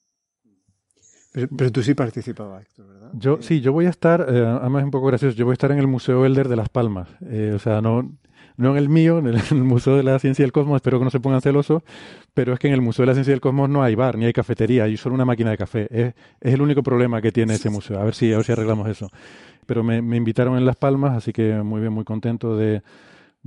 Pero, 1.31 1.47
pero 1.57 1.71
tú 1.71 1.81
sí 1.81 1.95
participabas, 1.95 2.67
¿verdad? 2.77 3.09
Yo, 3.13 3.39
Eh, 3.39 3.41
sí, 3.41 3.61
yo 3.61 3.73
voy 3.73 3.87
a 3.87 3.89
estar, 3.89 4.21
eh, 4.21 4.45
además 4.45 4.81
es 4.81 4.85
un 4.85 4.91
poco 4.91 5.07
gracioso, 5.07 5.35
yo 5.35 5.45
voy 5.45 5.53
a 5.53 5.59
estar 5.59 5.71
en 5.71 5.79
el 5.79 5.87
Museo 5.87 6.23
Elder 6.23 6.49
de 6.49 6.55
Las 6.55 6.69
Palmas. 6.69 7.09
Eh, 7.31 7.51
o 7.55 7.57
sea, 7.59 7.81
no, 7.81 8.15
no 8.57 8.71
en 8.71 8.77
el 8.77 8.89
mío, 8.89 9.19
en 9.19 9.27
el, 9.27 9.37
Museo 9.63 9.95
de 9.95 10.03
la 10.03 10.19
Ciencia 10.19 10.43
y 10.43 10.45
el 10.45 10.51
Cosmos, 10.51 10.75
espero 10.75 10.99
que 10.99 11.05
no 11.05 11.11
se 11.11 11.19
pongan 11.19 11.41
celosos, 11.41 11.83
pero 12.33 12.53
es 12.53 12.59
que 12.59 12.67
en 12.67 12.73
el 12.73 12.81
Museo 12.81 13.03
de 13.03 13.07
la 13.07 13.13
Ciencia 13.13 13.31
y 13.31 13.35
el 13.35 13.41
Cosmos 13.41 13.69
no 13.69 13.83
hay 13.83 13.95
bar, 13.95 14.17
ni 14.17 14.25
hay 14.25 14.33
cafetería, 14.33 14.83
hay 14.83 14.97
solo 14.97 15.15
una 15.15 15.25
máquina 15.25 15.51
de 15.51 15.57
café. 15.57 15.87
Es, 15.89 16.13
es 16.41 16.53
el 16.53 16.61
único 16.61 16.83
problema 16.83 17.21
que 17.21 17.31
tiene 17.31 17.53
ese 17.53 17.69
museo. 17.69 17.99
A 17.99 18.03
ver 18.03 18.15
si, 18.15 18.33
a 18.33 18.37
ver 18.37 18.45
si 18.45 18.51
arreglamos 18.51 18.87
eso. 18.89 19.09
Pero 19.65 19.83
me, 19.83 20.01
me 20.01 20.17
invitaron 20.17 20.57
en 20.57 20.65
Las 20.65 20.75
Palmas, 20.75 21.15
así 21.15 21.31
que 21.31 21.53
muy 21.61 21.81
bien, 21.81 21.93
muy 21.93 22.03
contento 22.03 22.57
de, 22.57 22.81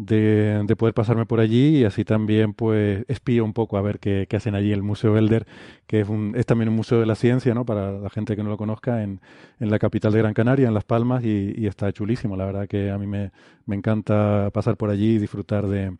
de, 0.00 0.62
de 0.64 0.76
poder 0.76 0.94
pasarme 0.94 1.26
por 1.26 1.40
allí 1.40 1.78
y 1.78 1.84
así 1.84 2.06
también 2.06 2.54
pues 2.54 3.04
espío 3.08 3.44
un 3.44 3.52
poco 3.52 3.76
a 3.76 3.82
ver 3.82 3.98
qué, 3.98 4.26
hacen 4.34 4.54
allí 4.54 4.72
el 4.72 4.82
Museo 4.82 5.18
Elder, 5.18 5.46
que 5.86 6.00
es, 6.00 6.08
un, 6.08 6.32
es 6.36 6.46
también 6.46 6.70
un 6.70 6.76
museo 6.76 7.00
de 7.00 7.06
la 7.06 7.14
ciencia, 7.14 7.52
¿no? 7.52 7.66
Para 7.66 7.92
la 7.92 8.08
gente 8.08 8.34
que 8.34 8.42
no 8.42 8.48
lo 8.48 8.56
conozca, 8.56 9.02
en, 9.02 9.20
en 9.58 9.70
la 9.70 9.78
capital 9.78 10.12
de 10.12 10.20
Gran 10.20 10.32
Canaria, 10.32 10.68
en 10.68 10.74
Las 10.74 10.84
Palmas, 10.84 11.22
y, 11.22 11.66
está 11.66 11.92
chulísimo. 11.92 12.36
La 12.36 12.46
verdad 12.46 12.66
que 12.66 12.90
a 12.90 12.96
mí 12.96 13.06
me, 13.06 13.30
me 13.66 13.76
encanta 13.76 14.50
pasar 14.54 14.76
por 14.78 14.88
allí 14.88 15.16
y 15.16 15.18
disfrutar 15.18 15.68
de, 15.68 15.94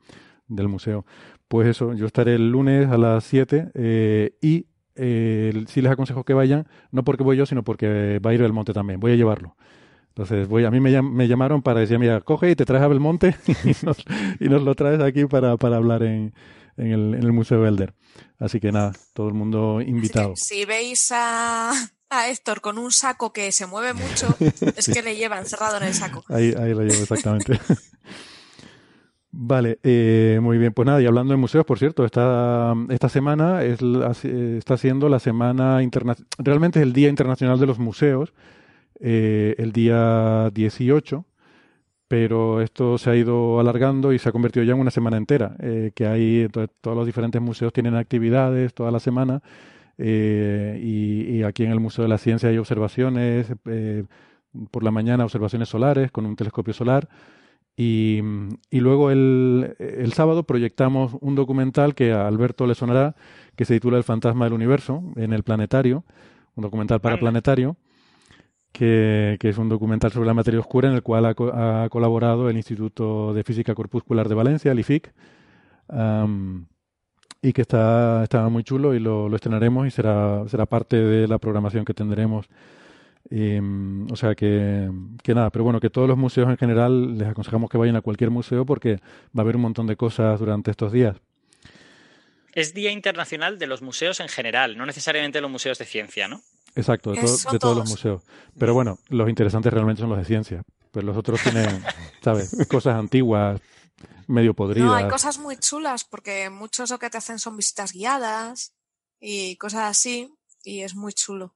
del 0.49 0.69
museo. 0.69 1.04
Pues 1.49 1.69
eso, 1.69 1.92
yo 1.92 2.07
estaré 2.07 2.37
el 2.37 2.50
lunes 2.50 2.88
a 2.88 2.97
las 2.97 3.25
7 3.25 3.71
eh, 3.75 4.33
y 4.40 4.66
eh, 4.97 5.64
sí 5.66 5.83
les 5.83 5.92
aconsejo 5.92 6.25
que 6.25 6.33
vayan, 6.33 6.66
no 6.90 7.04
porque 7.04 7.23
voy 7.23 7.37
yo, 7.37 7.45
sino 7.45 7.62
porque 7.64 8.19
va 8.25 8.30
a 8.30 8.35
ir 8.35 8.40
Belmonte 8.40 8.73
también, 8.73 8.99
voy 8.99 9.12
a 9.12 9.16
llevarlo. 9.16 9.57
Entonces, 10.11 10.49
voy, 10.49 10.64
a 10.64 10.71
mí 10.71 10.81
me, 10.81 10.90
llam- 10.90 11.11
me 11.11 11.26
llamaron 11.29 11.62
para 11.62 11.81
decir, 11.81 11.99
mira, 11.99 12.21
coge 12.21 12.50
y 12.50 12.57
te 12.57 12.64
traes 12.64 12.83
a 12.83 12.88
Belmonte 12.88 13.35
y 13.64 13.87
nos, 13.87 14.05
y 14.38 14.49
nos 14.49 14.62
lo 14.62 14.75
traes 14.75 15.00
aquí 15.00 15.25
para, 15.26 15.57
para 15.57 15.76
hablar 15.76 16.02
en, 16.02 16.35
en, 16.76 16.87
el, 16.93 17.14
en 17.14 17.23
el 17.23 17.33
Museo 17.33 17.67
Elder. 17.67 17.95
Así 18.38 18.61
que 18.61 18.73
nada, 18.73 18.93
todo 19.14 19.29
el 19.29 19.35
mundo 19.35 19.81
invitado. 19.81 20.33
si 20.37 20.64
veis 20.64 21.11
a, 21.12 21.71
a 22.11 22.29
Héctor 22.29 22.61
con 22.61 22.76
un 22.79 22.90
saco 22.90 23.33
que 23.33 23.52
se 23.52 23.67
mueve 23.67 23.95
mucho, 23.95 24.35
es 24.76 24.90
que 24.93 25.02
le 25.02 25.17
lleva 25.17 25.38
encerrado 25.38 25.76
en 25.79 25.85
el 25.85 25.95
saco. 25.95 26.25
Ahí, 26.29 26.52
ahí 26.59 26.75
lo 26.75 26.83
llevo 26.83 27.02
exactamente. 27.02 27.59
Vale, 29.33 29.79
eh, 29.85 30.40
muy 30.43 30.59
bien. 30.59 30.73
Pues 30.73 30.87
nada, 30.87 31.00
y 31.00 31.07
hablando 31.07 31.33
de 31.33 31.37
museos, 31.37 31.64
por 31.64 31.79
cierto, 31.79 32.05
esta, 32.05 32.75
esta 32.88 33.09
semana 33.09 33.62
es 33.62 33.79
eh, 34.25 34.57
está 34.59 34.76
siendo 34.76 35.09
la 35.09 35.21
semana 35.21 35.83
internacional, 35.85 36.29
realmente 36.38 36.81
es 36.81 36.83
el 36.83 36.93
Día 36.93 37.09
Internacional 37.09 37.59
de 37.61 37.67
los 37.67 37.79
Museos, 37.79 38.33
eh, 39.00 39.54
el 39.59 39.73
día 39.73 40.50
18, 40.52 41.25
pero 42.09 42.61
esto 42.61 42.99
se 42.99 43.11
ha 43.11 43.16
ido 43.16 43.61
alargando 43.61 44.12
y 44.12 44.19
se 44.19 44.28
ha 44.28 44.33
convertido 44.33 44.64
ya 44.64 44.75
en 44.75 44.80
una 44.80 44.90
semana 44.90 45.16
entera, 45.16 45.57
eh, 45.61 45.92
que 45.95 46.07
hay, 46.07 46.40
entonces, 46.42 46.75
todos 46.80 46.97
los 46.97 47.07
diferentes 47.07 47.40
museos 47.40 47.73
tienen 47.73 47.95
actividades 47.95 48.75
toda 48.75 48.90
la 48.90 49.00
semana, 49.00 49.42
eh, 49.99 50.78
y, 50.83 51.37
y 51.37 51.42
aquí 51.42 51.64
en 51.64 51.71
el 51.73 51.80
Museo 51.80 52.02
de 52.02 52.09
la 52.09 52.19
Ciencia 52.19 52.49
hay 52.49 52.59
observaciones, 52.59 53.52
por 54.71 54.83
la 54.83 54.90
mañana 54.90 55.25
observaciones 55.25 55.69
solares 55.69 56.11
con 56.11 56.26
un 56.26 56.37
telescopio 56.37 56.75
solar. 56.75 57.09
Y, 57.76 58.21
y 58.71 58.80
luego 58.80 59.11
el, 59.11 59.75
el 59.78 60.12
sábado 60.12 60.42
proyectamos 60.42 61.16
un 61.21 61.35
documental 61.35 61.95
que 61.95 62.12
a 62.12 62.26
Alberto 62.26 62.66
le 62.66 62.75
sonará, 62.75 63.14
que 63.57 63.64
se 63.64 63.75
titula 63.75 63.97
El 63.97 64.04
fantasma 64.04 64.45
del 64.45 64.54
universo, 64.54 65.02
en 65.16 65.33
el 65.33 65.45
planetario, 65.45 66.04
un 66.57 66.62
documental 66.62 67.00
para 67.00 67.19
planetario, 67.19 67.76
que, 68.85 69.49
es 69.49 69.59
un 69.59 69.69
documental 69.69 70.11
sobre 70.11 70.27
la 70.27 70.35
materia 70.35 70.59
oscura 70.61 70.89
en 70.89 70.95
el 70.95 71.03
cual 71.03 71.27
ha, 71.27 71.35
co- 71.35 71.53
ha 71.53 71.89
colaborado 71.91 72.49
el 72.49 72.57
Instituto 72.57 73.35
de 73.35 73.45
Física 73.45 73.75
Corpuscular 73.75 74.29
de 74.29 74.35
Valencia, 74.35 74.73
el 74.73 74.81
IFIC, 74.81 75.13
y 77.43 77.53
que 77.53 77.63
está, 77.63 78.23
está 78.23 78.49
muy 78.49 78.65
chulo 78.65 78.95
y 78.95 79.01
lo, 79.01 79.35
estrenaremos 79.35 79.87
y 79.87 79.91
será, 79.91 80.45
será 80.49 80.67
parte 80.67 80.97
de 80.97 81.27
la 81.29 81.39
programación 81.39 81.85
que 81.85 81.95
tendremos. 81.95 82.47
Em, 83.31 84.11
o 84.11 84.17
sea 84.17 84.35
que, 84.35 84.91
que 85.23 85.35
nada, 85.35 85.51
pero 85.51 85.63
bueno, 85.65 85.79
que 85.79 85.91
todos 85.91 86.09
los 86.09 86.17
museos 86.17 86.49
en 86.49 86.57
general 86.57 87.19
les 87.19 87.29
aconsejamos 87.29 87.69
que 87.71 87.79
vayan 87.79 87.97
a 87.97 88.01
cualquier 88.01 88.31
museo 88.31 88.65
porque 88.65 88.97
va 89.37 89.39
a 89.39 89.41
haber 89.43 89.57
un 89.57 89.63
montón 89.63 89.87
de 89.87 89.97
cosas 89.97 90.41
durante 90.41 90.71
estos 90.71 90.91
días. 90.91 91.17
Es 92.55 92.75
Día 92.75 92.91
Internacional 92.91 93.59
de 93.59 93.67
los 93.69 93.81
Museos 93.83 94.19
en 94.21 94.29
general, 94.29 94.77
no 94.77 94.85
necesariamente 94.85 95.41
los 95.41 95.51
museos 95.51 95.79
de 95.79 95.85
ciencia, 95.85 96.27
¿no? 96.29 96.41
Exacto, 96.77 97.11
de, 97.12 97.21
to- 97.21 97.27
Eso 97.27 97.50
de 97.50 97.59
todos 97.59 97.77
los 97.77 97.89
museos. 97.91 98.23
Pero 98.59 98.75
bueno, 98.75 98.99
los 99.09 99.29
interesantes 99.29 99.73
realmente 99.73 100.00
son 100.00 100.11
los 100.11 100.19
de 100.19 100.25
ciencia. 100.25 100.62
Pues 100.91 101.05
los 101.05 101.17
otros 101.17 101.41
tienen, 101.43 101.83
¿sabes? 102.23 102.67
Cosas 102.69 102.97
antiguas, 102.97 103.61
medio 104.27 104.55
podridas. 104.55 104.89
No, 104.89 104.95
hay 104.95 105.09
cosas 105.09 105.39
muy 105.39 105.57
chulas 105.57 106.05
porque 106.05 106.50
muchos 106.50 106.91
lo 106.91 106.99
que 106.99 107.11
te 107.11 107.19
hacen 107.19 107.39
son 107.39 107.57
visitas 107.57 107.93
guiadas 107.93 108.75
y 109.21 109.57
cosas 109.57 109.83
así 109.91 110.33
y 110.65 110.81
es 110.83 110.95
muy 110.95 111.12
chulo. 111.12 111.55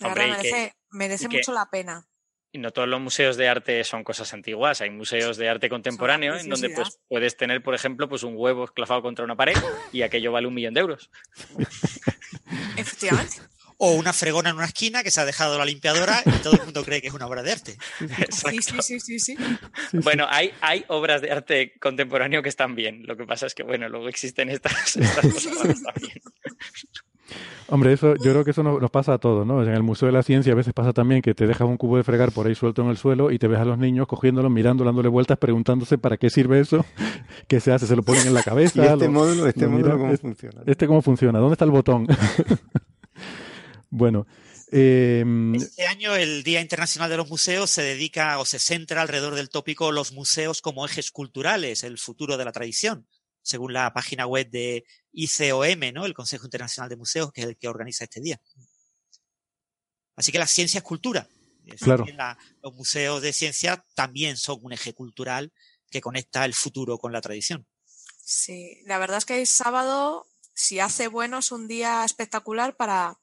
Hombre, 0.00 0.24
verdad 0.26 0.38
y 0.38 0.42
que- 0.42 0.50
merece, 0.52 0.76
merece 0.90 1.28
que- 1.28 1.36
mucho 1.38 1.52
la 1.52 1.68
pena. 1.70 2.06
Y 2.52 2.58
no 2.58 2.72
todos 2.72 2.88
los 2.88 3.00
museos 3.00 3.36
de 3.36 3.48
arte 3.48 3.84
son 3.84 4.02
cosas 4.02 4.34
antiguas, 4.34 4.80
hay 4.80 4.90
museos 4.90 5.36
de 5.36 5.48
arte 5.48 5.68
contemporáneo 5.68 6.34
en 6.36 6.48
donde 6.48 6.70
pues 6.70 6.98
puedes 7.08 7.36
tener, 7.36 7.62
por 7.62 7.76
ejemplo, 7.76 8.08
pues 8.08 8.24
un 8.24 8.34
huevo 8.36 8.64
esclavado 8.64 9.02
contra 9.02 9.24
una 9.24 9.36
pared 9.36 9.54
y 9.92 10.02
aquello 10.02 10.32
vale 10.32 10.48
un 10.48 10.54
millón 10.54 10.74
de 10.74 10.80
euros. 10.80 11.10
Efectivamente. 12.76 13.36
O 13.82 13.92
una 13.92 14.12
fregona 14.12 14.50
en 14.50 14.56
una 14.56 14.66
esquina 14.66 15.02
que 15.02 15.10
se 15.10 15.20
ha 15.22 15.24
dejado 15.24 15.56
la 15.56 15.64
limpiadora 15.64 16.22
y 16.26 16.30
todo 16.42 16.52
el 16.52 16.64
mundo 16.66 16.84
cree 16.84 17.00
que 17.00 17.08
es 17.08 17.14
una 17.14 17.26
obra 17.26 17.42
de 17.42 17.52
arte. 17.52 17.76
Sí, 18.28 18.58
sí, 18.60 18.76
sí, 18.82 19.00
sí, 19.00 19.18
sí. 19.18 19.36
Bueno, 20.04 20.26
hay, 20.28 20.52
hay 20.60 20.84
obras 20.88 21.22
de 21.22 21.30
arte 21.30 21.72
contemporáneo 21.80 22.42
que 22.42 22.50
están 22.50 22.74
bien. 22.74 23.04
Lo 23.06 23.16
que 23.16 23.24
pasa 23.24 23.46
es 23.46 23.54
que, 23.54 23.62
bueno, 23.62 23.88
luego 23.88 24.08
existen 24.08 24.50
estas, 24.50 24.96
estas 24.96 25.32
cosas 25.32 25.82
también. 25.82 26.12
Hombre, 27.68 27.92
eso, 27.92 28.16
yo 28.16 28.32
creo 28.32 28.44
que 28.44 28.50
eso 28.50 28.62
no- 28.64 28.80
nos 28.80 28.90
pasa 28.90 29.14
a 29.14 29.18
todos, 29.18 29.46
¿no? 29.46 29.62
En 29.62 29.68
el 29.70 29.82
Museo 29.84 30.06
de 30.06 30.12
la 30.12 30.24
Ciencia 30.24 30.52
a 30.52 30.56
veces 30.56 30.72
pasa 30.74 30.92
también 30.92 31.22
que 31.22 31.32
te 31.34 31.46
dejas 31.46 31.68
un 31.68 31.76
cubo 31.76 31.96
de 31.96 32.02
fregar 32.02 32.32
por 32.32 32.48
ahí 32.48 32.54
suelto 32.56 32.82
en 32.82 32.88
el 32.88 32.96
suelo 32.98 33.30
y 33.30 33.38
te 33.38 33.46
ves 33.46 33.60
a 33.60 33.64
los 33.64 33.78
niños 33.78 34.08
cogiéndolo, 34.08 34.50
mirándolo, 34.50 34.88
dándole 34.88 35.08
vueltas, 35.08 35.38
preguntándose 35.38 35.96
para 35.96 36.16
qué 36.16 36.28
sirve 36.28 36.58
eso, 36.60 36.84
qué 37.48 37.60
se 37.60 37.72
hace, 37.72 37.86
se 37.86 37.94
lo 37.96 38.02
ponen 38.02 38.26
en 38.26 38.34
la 38.34 38.42
cabeza. 38.50 38.82
Y 38.84 38.86
este 38.86 39.04
lo- 39.06 39.12
módulo, 39.12 39.46
este 39.46 39.62
lo 39.64 39.70
módulo 39.70 39.84
miran. 39.86 39.98
cómo 40.00 40.12
Es- 40.12 40.20
funciona. 40.20 40.62
¿Este 40.66 40.86
cómo 40.88 41.00
funciona? 41.00 41.38
¿Dónde 41.38 41.52
está 41.54 41.64
el 41.64 41.70
botón? 41.70 42.06
Bueno, 43.90 44.26
Eh, 44.72 45.24
Este 45.56 45.86
año 45.88 46.14
el 46.14 46.44
Día 46.44 46.60
Internacional 46.60 47.10
de 47.10 47.16
los 47.16 47.28
Museos 47.28 47.70
se 47.70 47.82
dedica 47.82 48.38
o 48.38 48.44
se 48.44 48.60
centra 48.60 49.02
alrededor 49.02 49.34
del 49.34 49.50
tópico 49.50 49.90
los 49.90 50.12
museos 50.12 50.62
como 50.62 50.86
ejes 50.86 51.10
culturales, 51.10 51.82
el 51.82 51.98
futuro 51.98 52.36
de 52.36 52.44
la 52.44 52.52
tradición, 52.52 53.08
según 53.42 53.72
la 53.72 53.92
página 53.92 54.26
web 54.28 54.48
de 54.48 54.84
ICOM, 55.12 55.92
¿no? 55.92 56.06
el 56.06 56.14
Consejo 56.14 56.46
Internacional 56.46 56.88
de 56.88 56.94
Museos, 56.96 57.32
que 57.32 57.40
es 57.40 57.46
el 57.48 57.56
que 57.56 57.66
organiza 57.66 58.04
este 58.04 58.20
día. 58.20 58.40
Así 60.14 60.30
que 60.30 60.38
la 60.38 60.46
ciencia 60.46 60.78
es 60.78 60.84
cultura. 60.84 61.28
Es 61.66 61.80
Claro. 61.80 62.04
la- 62.14 62.38
los 62.62 62.72
museos 62.74 63.20
de 63.22 63.32
ciencia 63.32 63.84
también 63.94 64.36
son 64.36 64.60
un 64.62 64.72
eje 64.72 64.92
cultural 64.94 65.52
que 65.90 66.00
conecta 66.00 66.44
el 66.44 66.54
futuro 66.54 66.96
con 66.98 67.12
la 67.12 67.20
tradición. 67.20 67.66
Sí, 68.22 68.82
la 68.86 68.98
verdad 68.98 69.18
es 69.18 69.24
que 69.24 69.40
el 69.40 69.46
sábado, 69.48 70.28
si 70.54 70.78
hace 70.78 71.08
bueno, 71.08 71.38
es 71.38 71.50
un 71.50 71.66
día 71.66 72.04
espectacular 72.04 72.76
para 72.76 73.18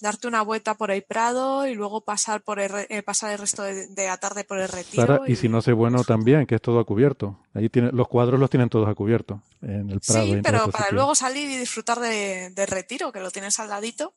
darte 0.00 0.28
una 0.28 0.42
vuelta 0.42 0.74
por 0.74 0.90
el 0.90 1.02
Prado 1.02 1.66
y 1.66 1.74
luego 1.74 2.02
pasar 2.02 2.40
por 2.42 2.60
el, 2.60 2.68
re- 2.70 2.86
eh, 2.90 3.02
pasar 3.02 3.32
el 3.32 3.38
resto 3.38 3.62
de, 3.62 3.86
de 3.88 4.06
la 4.06 4.16
tarde 4.18 4.44
por 4.44 4.58
el 4.58 4.68
retiro. 4.68 5.06
Sara, 5.06 5.20
y 5.26 5.36
si 5.36 5.48
no 5.48 5.60
sé 5.62 5.72
bueno 5.72 6.04
también, 6.04 6.46
que 6.46 6.54
es 6.56 6.62
todo 6.62 6.78
a 6.80 6.84
cubierto. 6.84 7.40
Ahí 7.54 7.68
tiene, 7.68 7.90
los 7.92 8.08
cuadros 8.08 8.38
los 8.40 8.50
tienen 8.50 8.68
todos 8.68 8.88
a 8.88 8.94
cubierto 8.94 9.42
en 9.62 9.90
el 9.90 10.00
Prado. 10.00 10.24
y 10.26 10.32
Sí, 10.34 10.40
pero 10.42 10.58
para 10.70 10.84
sitios. 10.84 10.92
luego 10.92 11.14
salir 11.14 11.50
y 11.50 11.56
disfrutar 11.56 11.98
de, 12.00 12.50
del 12.50 12.66
retiro, 12.68 13.10
que 13.12 13.20
lo 13.20 13.30
tienes 13.30 13.58
al 13.58 13.68
ladito. 13.68 14.14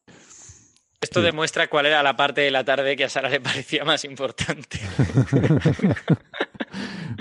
Esto 1.01 1.19
Sí. 1.19 1.25
demuestra 1.25 1.67
cuál 1.67 1.87
era 1.87 2.03
la 2.03 2.15
parte 2.15 2.41
de 2.41 2.51
la 2.51 2.63
tarde 2.63 2.95
que 2.95 3.05
a 3.05 3.09
Sara 3.09 3.27
le 3.29 3.41
parecía 3.41 3.83
más 3.83 4.03
importante. 4.05 4.79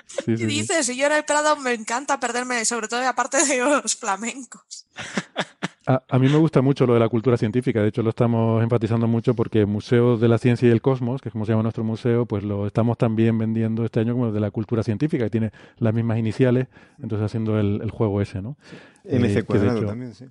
Sí, 0.06 0.32
Y 0.32 0.36
sí, 0.36 0.46
dices, 0.46 0.86
si 0.86 0.96
yo 0.96 1.06
en 1.06 1.12
el 1.12 1.24
Prado 1.24 1.56
me 1.56 1.72
encanta 1.72 2.20
perderme, 2.20 2.64
sobre 2.64 2.88
todo 2.88 3.00
la 3.00 3.14
parte 3.14 3.44
de 3.44 3.58
los 3.58 3.96
flamencos. 3.96 4.86
A, 5.92 6.02
a 6.08 6.18
mí 6.18 6.28
me 6.28 6.36
gusta 6.36 6.60
mucho 6.62 6.86
lo 6.86 6.94
de 6.94 7.00
la 7.00 7.08
cultura 7.08 7.36
científica, 7.36 7.82
de 7.82 7.88
hecho 7.88 8.02
lo 8.02 8.10
estamos 8.10 8.62
enfatizando 8.62 9.08
mucho 9.08 9.34
porque 9.34 9.66
Museo 9.66 10.16
de 10.18 10.28
la 10.28 10.38
Ciencia 10.38 10.68
y 10.68 10.70
el 10.72 10.80
Cosmos, 10.80 11.20
que 11.20 11.30
es 11.30 11.32
como 11.32 11.44
se 11.46 11.52
llama 11.52 11.62
nuestro 11.64 11.82
museo, 11.84 12.26
pues 12.26 12.44
lo 12.44 12.66
estamos 12.66 12.96
también 12.98 13.36
vendiendo 13.38 13.84
este 13.84 13.98
año 14.00 14.12
como 14.12 14.28
el 14.28 14.32
de 14.34 14.40
la 14.40 14.50
cultura 14.50 14.82
científica, 14.82 15.24
que 15.24 15.30
tiene 15.30 15.50
las 15.78 15.92
mismas 15.92 16.18
iniciales, 16.18 16.68
entonces 17.02 17.24
haciendo 17.26 17.58
el, 17.58 17.80
el 17.82 17.90
juego 17.90 18.20
ese, 18.20 18.40
¿no? 18.40 18.56
Eh, 19.04 19.18
MC 19.18 19.34
de 19.34 19.42
cuadrado 19.44 19.78
hecho- 19.78 19.86
también, 19.86 20.14
sí. 20.14 20.26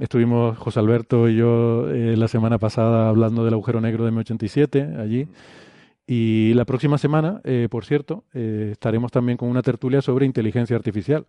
Estuvimos 0.00 0.56
José 0.56 0.80
Alberto 0.80 1.28
y 1.28 1.36
yo 1.36 1.90
eh, 1.90 2.16
la 2.16 2.26
semana 2.28 2.56
pasada 2.58 3.10
hablando 3.10 3.44
del 3.44 3.52
agujero 3.52 3.80
negro 3.82 4.06
de 4.06 4.12
M87 4.12 4.98
allí. 4.98 5.28
Y 6.06 6.52
la 6.54 6.64
próxima 6.64 6.96
semana, 6.96 7.40
eh, 7.44 7.68
por 7.70 7.84
cierto, 7.84 8.24
eh, 8.32 8.70
estaremos 8.72 9.12
también 9.12 9.36
con 9.36 9.48
una 9.50 9.60
tertulia 9.62 10.00
sobre 10.00 10.24
inteligencia 10.26 10.74
artificial, 10.76 11.26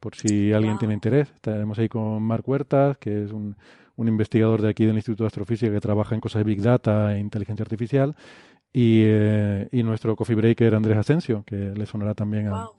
por 0.00 0.14
si 0.16 0.52
alguien 0.52 0.72
Wow. 0.74 0.78
tiene 0.78 0.94
interés. 0.94 1.28
Estaremos 1.34 1.78
ahí 1.78 1.88
con 1.88 2.22
Marc 2.22 2.46
Huertas, 2.48 2.98
que 2.98 3.24
es 3.24 3.32
un, 3.32 3.56
un 3.96 4.08
investigador 4.08 4.62
de 4.62 4.68
aquí 4.70 4.84
del 4.84 4.96
Instituto 4.96 5.24
de 5.24 5.28
Astrofísica 5.28 5.72
que 5.72 5.80
trabaja 5.80 6.14
en 6.14 6.20
cosas 6.20 6.40
de 6.40 6.44
Big 6.44 6.62
Data 6.62 7.14
e 7.16 7.18
inteligencia 7.20 7.62
artificial. 7.64 8.16
Y, 8.72 9.02
eh, 9.06 9.68
y 9.72 9.82
nuestro 9.82 10.14
coffee 10.14 10.36
breaker 10.36 10.74
Andrés 10.74 10.98
Asensio, 10.98 11.42
que 11.46 11.56
le 11.56 11.86
sonará 11.86 12.14
también 12.14 12.48
a, 12.48 12.50
Wow. 12.64 12.74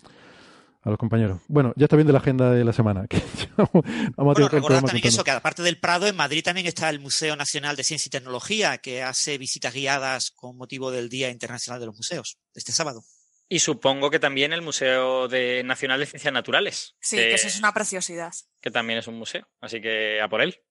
a 0.84 0.90
los 0.92 1.00
compañeros. 1.00 1.42
Bueno, 1.48 1.74
ya 1.76 1.86
está 1.86 1.96
bien 1.96 2.06
de 2.08 2.14
la 2.14 2.20
agenda 2.20 2.52
de 2.52 2.64
la 2.64 2.72
semana. 2.74 3.08
que 3.10 3.22
vamos 3.58 3.72
a 3.74 3.82
tener 3.84 4.16
Bueno, 4.16 4.50
programa 4.50 4.88
también 4.88 5.08
eso, 5.08 5.24
que 5.24 5.32
aparte 5.32 5.64
del 5.64 5.80
Prado, 5.80 6.08
en 6.08 6.16
Madrid 6.16 6.44
también 6.44 6.68
está 6.68 6.90
el 6.92 7.00
Museo 7.00 7.36
Nacional 7.36 7.76
de 7.76 7.84
Ciencia 7.84 8.08
y 8.08 8.12
Tecnología, 8.12 8.78
que 8.78 9.02
hace 9.02 9.38
visitas 9.40 9.74
guiadas 9.74 10.32
con 10.32 10.56
motivo 10.58 10.92
del 10.92 11.10
Día 11.10 11.32
Internacional 11.32 11.80
de 11.82 11.88
los 11.88 11.96
Museos, 11.96 12.38
este 12.54 12.72
sábado. 12.72 13.02
Y 13.52 13.60
supongo 13.60 14.12
que 14.12 14.20
también 14.20 14.54
el 14.54 14.62
Museo 14.62 15.28
de 15.28 15.64
Nacional 15.64 16.00
de 16.00 16.06
Ciencias 16.06 16.32
Naturales, 16.32 16.96
Sí, 17.02 17.18
que 17.18 17.34
eso 17.34 17.48
es 17.48 17.58
una 17.58 17.74
preciosidad. 17.74 18.32
que 18.62 18.70
también 18.70 19.00
es 19.00 19.08
un 19.08 19.18
museo. 19.18 19.50
Así 19.60 19.82
que 19.82 20.22
a 20.22 20.30
por 20.30 20.42
él. 20.42 20.62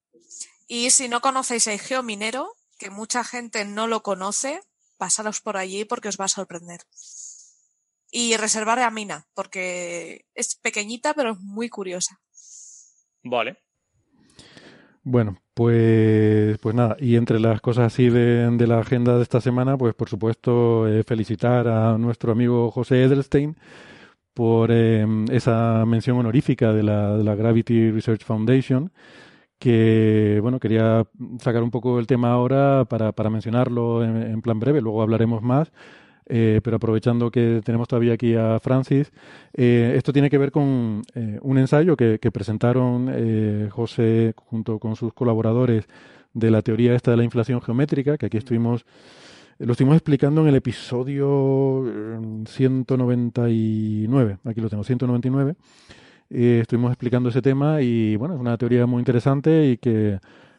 Y 0.69 0.91
si 0.91 1.09
no 1.09 1.21
conocéis 1.21 1.67
el 1.67 1.81
geominero, 1.81 2.55
que 2.79 2.91
mucha 2.91 3.25
gente 3.25 3.65
no 3.65 3.89
lo 3.89 4.03
conoce, 4.03 4.61
pasaros 4.97 5.41
por 5.41 5.57
allí 5.57 5.85
porque 5.85 6.09
os 6.09 6.19
va 6.21 6.27
a 6.27 6.29
sorprender. 6.29 6.81
Y 8.11 8.37
reservar 8.37 8.79
a 8.79 8.91
Mina, 8.91 9.29
porque 9.35 10.27
es 10.35 10.55
pequeñita 10.55 11.15
pero 11.15 11.33
es 11.33 11.39
muy 11.41 11.69
curiosa. 11.69 12.21
Vale. 13.23 13.57
Bueno, 15.11 15.39
pues, 15.55 16.59
pues 16.59 16.75
nada, 16.75 16.95
y 17.01 17.17
entre 17.17 17.41
las 17.41 17.63
cosas 17.63 17.87
así 17.87 18.11
de, 18.11 18.67
la 18.67 18.81
agenda 18.81 19.17
de 19.17 19.23
esta 19.23 19.41
semana, 19.41 19.79
pues 19.79 19.95
por 19.95 20.11
supuesto 20.11 20.87
eh, 20.87 21.03
felicitar 21.03 21.67
a 21.67 21.97
nuestro 21.97 22.31
amigo 22.31 22.71
José 22.71 23.05
Edelstein 23.05 23.57
por 24.35 24.71
eh, 24.71 25.07
esa 25.31 25.85
mención 25.87 26.19
honorífica 26.19 26.75
de 26.75 26.83
la, 26.83 27.17
de 27.17 27.25
la 27.25 27.37
Gravity 27.37 27.91
Research 27.91 28.25
Foundation, 28.25 28.93
que 29.59 30.41
bueno, 30.43 30.61
quería 30.61 31.07
sacar 31.41 31.63
un 31.63 31.71
poco 31.71 31.99
el 32.01 32.07
tema 32.07 32.33
ahora 32.33 32.85
para, 32.87 33.13
para 33.13 33.31
mencionarlo 33.31 34.05
en, 34.05 34.17
en 34.23 34.43
plan 34.43 34.61
breve, 34.61 34.83
luego 34.83 35.03
hablaremos 35.03 35.43
más. 35.43 35.73
Eh, 36.29 36.61
pero 36.63 36.77
aprovechando 36.77 37.31
que 37.31 37.63
tenemos 37.65 37.89
todavía 37.89 38.13
aquí 38.13 38.35
a 38.35 38.59
Francis, 38.61 39.11
eh, 39.55 39.95
esto 39.97 40.13
tiene 40.13 40.29
que 40.29 40.39
ver 40.39 40.53
con 40.53 41.03
eh, 41.15 41.39
un 41.43 41.59
ensayo 41.59 41.97
que, 41.97 42.19
que 42.21 42.31
presentaron 42.31 43.09
eh, 43.11 43.69
José 43.71 44.35
junto 44.37 44.79
con 44.79 44.95
sus 44.95 45.15
colaboradores 45.15 45.89
de 46.35 46.51
la 46.51 46.63
teoría 46.63 46.95
esta 46.95 47.11
de 47.11 47.17
la 47.17 47.25
inflación 47.25 47.61
geométrica, 47.61 48.17
que 48.19 48.27
aquí 48.27 48.37
estuvimos, 48.37 48.85
lo 49.59 49.73
estuvimos 49.73 49.97
explicando 49.97 50.43
en 50.43 50.49
el 50.49 50.57
episodio 50.57 51.85
eh, 51.89 52.45
199, 52.47 54.39
aquí 54.45 54.61
lo 54.61 54.69
tengo, 54.69 54.85
199. 54.85 55.55
Eh, 56.31 56.59
estuvimos 56.61 56.91
explicando 56.91 57.31
ese 57.31 57.41
tema 57.41 57.81
y 57.81 58.17
bueno, 58.17 58.35
es 58.35 58.41
una 58.41 58.57
teoría 58.59 58.87
muy 58.87 59.01
interesante 59.01 59.71
y 59.71 59.79
que 59.79 60.19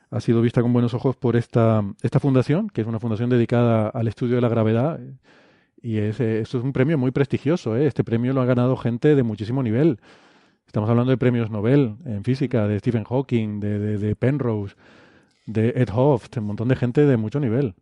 ha 0.10 0.20
sido 0.20 0.42
vista 0.42 0.64
con 0.64 0.74
buenos 0.74 0.96
ojos 0.96 1.16
por 1.16 1.36
esta, 1.36 1.84
esta 2.02 2.20
fundación, 2.20 2.70
que 2.70 2.82
es 2.82 2.88
una 2.88 3.00
fundación 3.00 3.30
dedicada 3.30 3.90
al 3.90 4.08
estudio 4.08 4.36
de 4.36 4.42
la 4.42 4.50
gravedad. 4.50 5.00
Y 5.82 6.00
es, 6.00 6.20
eh, 6.20 6.42
esto 6.42 6.58
es 6.58 6.64
un 6.64 6.74
premio 6.74 6.98
muy 6.98 7.12
prestigioso. 7.12 7.76
¿eh? 7.76 7.86
Este 7.86 8.04
premio 8.04 8.34
lo 8.34 8.42
ha 8.42 8.46
ganado 8.46 8.76
gente 8.78 9.16
de 9.16 9.24
muchísimo 9.24 9.64
nivel. 9.64 10.00
Estamos 10.68 10.90
hablando 10.90 11.12
de 11.12 11.18
premios 11.18 11.50
Nobel 11.50 11.96
en 12.06 12.24
física, 12.24 12.68
de 12.68 12.80
Stephen 12.80 13.04
Hawking, 13.04 13.60
de, 13.60 13.80
de, 13.80 13.98
de 13.98 14.16
Penrose, 14.16 14.76
de 15.46 15.70
Ed 15.70 15.90
Hoft, 15.92 16.38
un 16.38 16.46
montón 16.46 16.68
de 16.68 16.76
gente 16.76 17.06
de 17.06 17.18
mucho 17.18 17.40
nivel. 17.40 17.74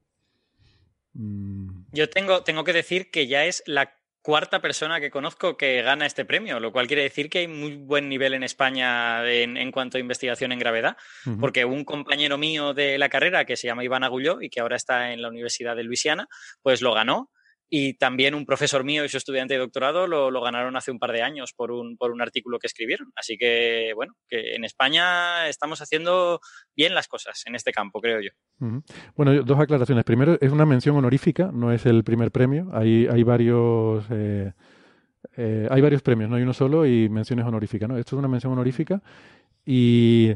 Mm, 1.13 1.85
Yo 1.91 2.09
tengo, 2.09 2.43
tengo 2.43 2.63
que 2.63 2.73
decir 2.73 3.11
que 3.11 3.27
ya 3.27 3.45
es 3.45 3.61
la 3.65 3.93
cuarta 4.21 4.61
persona 4.61 4.99
que 4.99 5.09
conozco 5.09 5.55
que 5.55 5.81
gana 5.81 6.05
este 6.05 6.25
premio, 6.25 6.59
lo 6.59 6.73
cual 6.73 6.87
quiere 6.87 7.03
decir 7.03 7.29
que 7.29 7.39
hay 7.39 7.47
muy 7.47 7.77
buen 7.77 8.09
nivel 8.09 8.33
en 8.33 8.43
España 8.43 9.25
en, 9.29 9.55
en 9.55 9.71
cuanto 9.71 9.97
a 9.97 10.01
investigación 10.01 10.51
en 10.51 10.59
gravedad, 10.59 10.97
porque 11.39 11.63
un 11.63 11.85
compañero 11.85 12.37
mío 12.37 12.73
de 12.73 12.97
la 12.97 13.07
carrera 13.07 13.45
que 13.45 13.55
se 13.55 13.67
llama 13.67 13.85
Iván 13.85 14.03
Agulló 14.03 14.41
y 14.41 14.49
que 14.49 14.59
ahora 14.59 14.75
está 14.75 15.13
en 15.13 15.21
la 15.21 15.29
Universidad 15.29 15.77
de 15.77 15.83
Luisiana, 15.83 16.27
pues 16.61 16.81
lo 16.81 16.93
ganó. 16.93 17.31
Y 17.69 17.95
también 17.95 18.33
un 18.33 18.45
profesor 18.45 18.83
mío 18.83 19.03
y 19.03 19.09
su 19.09 19.17
estudiante 19.17 19.55
de 19.55 19.59
doctorado 19.59 20.07
lo, 20.07 20.41
ganaron 20.41 20.77
hace 20.77 20.91
un 20.91 20.99
par 20.99 21.11
de 21.11 21.21
años 21.21 21.53
por 21.53 21.71
un, 21.71 21.97
por 21.97 22.11
un 22.11 22.21
artículo 22.21 22.59
que 22.59 22.67
escribieron. 22.67 23.11
Así 23.15 23.37
que, 23.37 23.91
bueno, 23.95 24.13
que 24.29 24.55
en 24.55 24.63
España 24.63 25.49
estamos 25.49 25.81
haciendo 25.81 26.39
bien 26.75 26.95
las 26.95 27.07
cosas 27.07 27.43
en 27.45 27.55
este 27.55 27.71
campo, 27.71 27.99
creo 27.99 28.21
yo. 28.21 28.29
Bueno, 29.15 29.43
dos 29.43 29.59
aclaraciones. 29.59 30.05
Primero, 30.05 30.37
es 30.39 30.51
una 30.51 30.65
mención 30.65 30.95
honorífica, 30.95 31.51
no 31.53 31.73
es 31.73 31.85
el 31.85 32.03
primer 32.03 32.31
premio. 32.31 32.69
Hay, 32.73 33.07
hay 33.07 33.23
varios 33.23 34.05
eh, 34.11 34.53
eh, 35.35 35.67
hay 35.69 35.81
varios 35.81 36.01
premios, 36.01 36.29
no 36.29 36.35
hay 36.35 36.43
uno 36.43 36.53
solo 36.53 36.85
y 36.85 37.09
menciones 37.09 37.45
honoríficas, 37.45 37.89
¿no? 37.89 37.97
Esto 37.97 38.15
es 38.15 38.19
una 38.19 38.27
mención 38.27 38.53
honorífica 38.53 39.01
y, 39.65 40.33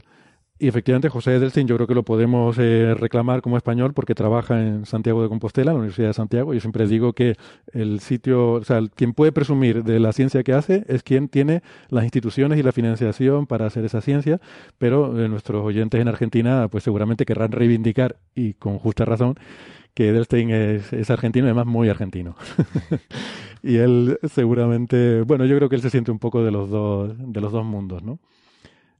y 0.62 0.67
efectivamente 0.67 1.10
José 1.10 1.36
Edelstein 1.36 1.65
yo 1.65 1.76
creo 1.76 1.88
que 1.88 1.95
lo 1.95 2.04
podemos 2.04 2.56
eh, 2.60 2.93
reclamar 2.93 3.41
como 3.41 3.58
español 3.58 3.95
porque 3.95 4.13
trabaja 4.13 4.62
en 4.62 4.86
Santiago 4.86 5.24
de 5.24 5.28
Compostela, 5.28 5.71
en 5.71 5.76
la 5.78 5.80
Universidad 5.80 6.10
de 6.10 6.13
Santiago. 6.13 6.54
Yo 6.54 6.60
siempre 6.60 6.86
digo 6.86 7.13
que 7.13 7.36
el 7.74 8.00
sitio, 8.00 8.52
o 8.54 8.63
sea, 8.63 8.80
quien 8.93 9.13
puede 9.13 9.32
presumir 9.32 9.84
de 9.84 10.00
la 10.00 10.13
ciencia 10.13 10.43
que 10.43 10.54
hace 10.54 10.86
es 10.88 11.02
quien 11.02 11.30
tiene 11.30 11.63
las 11.89 12.04
instituciones 12.04 12.60
y 12.60 12.63
la 12.63 12.71
financiación 12.74 13.47
para 13.47 13.65
hacer 13.65 13.86
esa 13.86 14.02
ciencia, 14.02 14.39
pero 14.78 15.19
eh, 15.19 15.28
nuestros 15.28 15.65
oyentes 15.65 16.00
en 16.00 16.08
Argentina 16.08 16.67
pues 16.69 16.84
seguramente 16.84 17.26
querrán 17.26 17.52
reivindicar 17.52 18.17
y 18.36 18.54
con 18.54 18.78
justa 18.78 19.04
razón 19.04 19.39
que 19.95 20.10
Edelstein 20.10 20.52
es, 20.52 20.93
es 20.93 21.10
argentino 21.10 21.47
además 21.47 21.65
muy 21.65 21.89
argentino. 21.89 22.36
y 23.63 23.78
él 23.78 24.19
seguramente, 24.32 25.24
bueno, 25.24 25.45
yo 25.45 25.58
creo 25.58 25.69
que 25.69 25.76
él 25.76 25.82
se 25.82 25.89
siente 25.89 26.12
un 26.12 26.19
poco 26.19 26.43
de 26.43 26.52
los 26.52 26.69
dos, 26.69 27.15
de 27.17 27.41
los 27.41 27.52
dos 27.52 27.65
mundos, 27.65 28.04
¿no? 28.04 28.19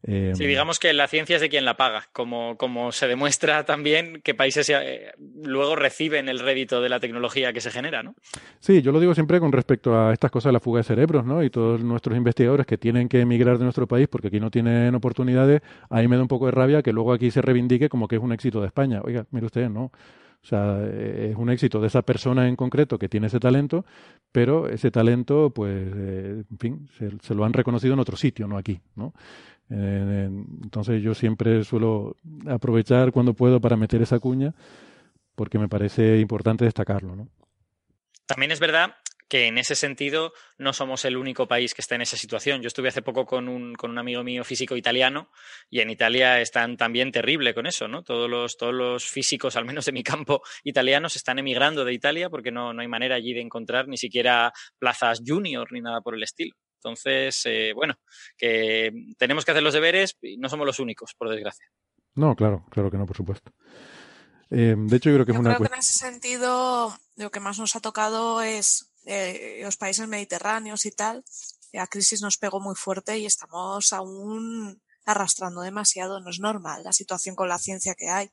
Eh, 0.04 0.32
Sí, 0.36 0.46
digamos 0.46 0.80
que 0.80 0.94
la 0.94 1.08
ciencia 1.08 1.36
es 1.36 1.42
de 1.42 1.50
quien 1.50 1.66
la 1.66 1.78
paga, 1.78 2.06
como, 2.12 2.58
como 2.58 2.92
se 2.92 3.08
demuestra 3.08 3.66
también 3.66 4.22
que 4.24 4.34
países 4.34 4.70
eh, 4.70 5.12
luego 5.44 5.76
reciben 5.76 6.28
el 6.28 6.40
rédito 6.40 6.82
de 6.82 6.90
la 6.90 7.00
tecnología 7.00 7.54
que 7.54 7.62
se 7.62 7.70
genera, 7.70 8.02
¿no? 8.02 8.16
Sí, 8.60 8.82
yo 8.82 8.92
lo 8.92 9.00
digo 9.00 9.14
siempre 9.14 9.40
con 9.40 9.52
respecto 9.52 9.96
a 9.96 10.12
estas 10.12 10.32
cosas 10.32 10.50
de 10.50 10.54
la 10.54 10.60
fuga 10.60 10.80
de 10.80 10.84
cerebros, 10.86 11.26
¿no? 11.26 11.44
Y 11.44 11.50
todos 11.50 11.84
nuestros 11.84 12.18
investigadores 12.18 12.66
que 12.66 12.78
tienen 12.78 13.08
que 13.08 13.22
emigrar 13.22 13.58
de 13.58 13.64
nuestro 13.64 13.88
país 13.88 14.08
porque 14.08 14.30
aquí 14.30 14.40
no 14.40 14.50
tienen 14.50 14.96
oportunidades, 14.96 15.62
a 15.90 16.00
mí 16.02 16.08
me 16.08 16.16
da 16.16 16.24
un 16.24 16.28
poco 16.28 16.48
de 16.48 16.52
rabia 16.52 16.82
que 16.82 16.94
luego 16.94 17.14
aquí 17.14 17.30
se 17.30 17.42
reivindique 17.42 17.90
como 17.90 18.08
que 18.08 18.16
es 18.16 18.22
un 18.22 18.32
éxito 18.34 18.60
de 18.62 18.68
España. 18.68 19.02
Oiga, 19.04 19.26
mire 19.32 19.46
usted, 19.46 19.70
no. 19.70 19.92
O 20.44 20.48
sea, 20.48 20.80
eh, 20.82 21.30
es 21.32 21.38
un 21.38 21.52
éxito 21.52 21.80
de 21.80 21.86
esa 21.86 22.02
persona 22.02 22.48
en 22.48 22.56
concreto 22.56 22.98
que 22.98 23.08
tiene 23.08 23.28
ese 23.28 23.40
talento, 23.40 23.86
pero 24.32 24.68
ese 24.68 24.90
talento, 24.90 25.52
pues, 25.52 25.88
eh, 25.96 26.44
en 26.50 26.58
fin, 26.58 26.88
se, 26.98 27.12
se 27.22 27.36
lo 27.36 27.46
han 27.46 27.54
reconocido 27.54 27.94
en 27.94 28.00
otro 28.00 28.18
sitio, 28.18 28.48
no 28.48 28.58
aquí, 28.58 28.82
¿no? 28.96 29.14
Eh, 29.72 30.30
entonces 30.64 31.02
yo 31.02 31.14
siempre 31.14 31.64
suelo 31.64 32.18
aprovechar 32.48 33.12
cuando 33.12 33.34
puedo 33.34 33.62
para 33.62 33.78
meter 33.78 34.02
esa 34.02 34.20
cuña 34.20 34.54
porque 35.36 35.58
me 35.58 35.70
parece 35.70 36.20
importante 36.20 36.66
destacarlo. 36.66 37.16
¿no? 37.16 37.30
También 38.26 38.52
es 38.52 38.60
verdad 38.60 38.96
que 39.30 39.48
en 39.48 39.58
ese 39.58 39.76
sentido 39.76 40.34
no 40.58 40.74
somos 40.74 41.06
el 41.06 41.16
único 41.16 41.48
país 41.48 41.74
que 41.74 41.80
está 41.80 41.96
en 41.96 42.02
esa 42.02 42.18
situación. 42.18 42.62
Yo 42.62 42.68
estuve 42.68 42.90
hace 42.90 43.02
poco 43.02 43.26
con 43.26 43.48
un, 43.48 43.74
con 43.76 43.90
un 43.90 43.98
amigo 43.98 44.26
mío 44.26 44.44
físico 44.44 44.76
italiano 44.76 45.32
y 45.70 45.80
en 45.80 45.90
Italia 45.90 46.42
están 46.42 46.76
también 46.76 47.14
terrible 47.14 47.54
con 47.54 47.66
eso, 47.66 47.88
¿no? 47.88 48.04
Todos 48.04 48.30
los, 48.30 48.58
todos 48.58 48.74
los 48.74 49.06
físicos, 49.06 49.56
al 49.56 49.64
menos 49.64 49.86
de 49.86 49.94
mi 49.94 50.04
campo, 50.04 50.42
italianos 50.66 51.16
están 51.16 51.40
emigrando 51.40 51.86
de 51.86 51.94
Italia 51.94 52.30
porque 52.30 52.52
no, 52.52 52.74
no 52.74 52.82
hay 52.82 52.90
manera 52.90 53.16
allí 53.16 53.34
de 53.34 53.40
encontrar 53.40 53.88
ni 53.88 53.96
siquiera 53.96 54.52
plazas 54.78 55.22
junior 55.26 55.72
ni 55.72 55.80
nada 55.80 56.02
por 56.02 56.14
el 56.16 56.24
estilo. 56.24 56.54
Entonces, 56.84 57.40
eh, 57.46 57.74
bueno, 57.76 57.94
que 58.36 58.92
tenemos 59.20 59.46
que 59.46 59.52
hacer 59.52 59.62
los 59.62 59.76
deberes 59.76 60.18
y 60.24 60.38
no 60.38 60.50
somos 60.50 60.66
los 60.66 60.80
únicos, 60.80 61.14
por 61.16 61.30
desgracia. 61.30 61.66
No, 62.16 62.36
claro, 62.36 62.66
claro 62.72 62.90
que 62.90 62.98
no, 62.98 63.06
por 63.06 63.16
supuesto. 63.16 63.52
Eh, 64.50 64.76
de 64.76 64.98
hecho, 64.98 65.10
yo 65.12 65.16
creo 65.18 65.26
que 65.28 65.32
Yo 65.34 65.38
es 65.38 65.46
una 65.46 65.56
creo 65.56 65.68
que 65.70 65.74
en 65.76 65.80
ese 65.80 65.94
sentido 65.94 66.98
lo 67.18 67.30
que 67.30 67.40
más 67.40 67.60
nos 67.60 67.76
ha 67.76 67.80
tocado 67.82 68.42
es 68.42 68.92
eh, 69.06 69.62
los 69.64 69.78
países 69.78 70.08
mediterráneos 70.08 70.86
y 70.88 70.92
tal. 70.92 71.24
La 71.72 71.86
crisis 71.88 72.22
nos 72.22 72.38
pegó 72.38 72.60
muy 72.60 72.76
fuerte 72.76 73.18
y 73.20 73.26
estamos 73.28 73.94
aún 73.94 74.82
arrastrando 75.06 75.62
demasiado. 75.62 76.20
No 76.20 76.32
es 76.32 76.40
normal 76.40 76.84
la 76.84 76.92
situación 76.94 77.36
con 77.36 77.48
la 77.48 77.60
ciencia 77.60 77.94
que 77.96 78.10
hay. 78.10 78.30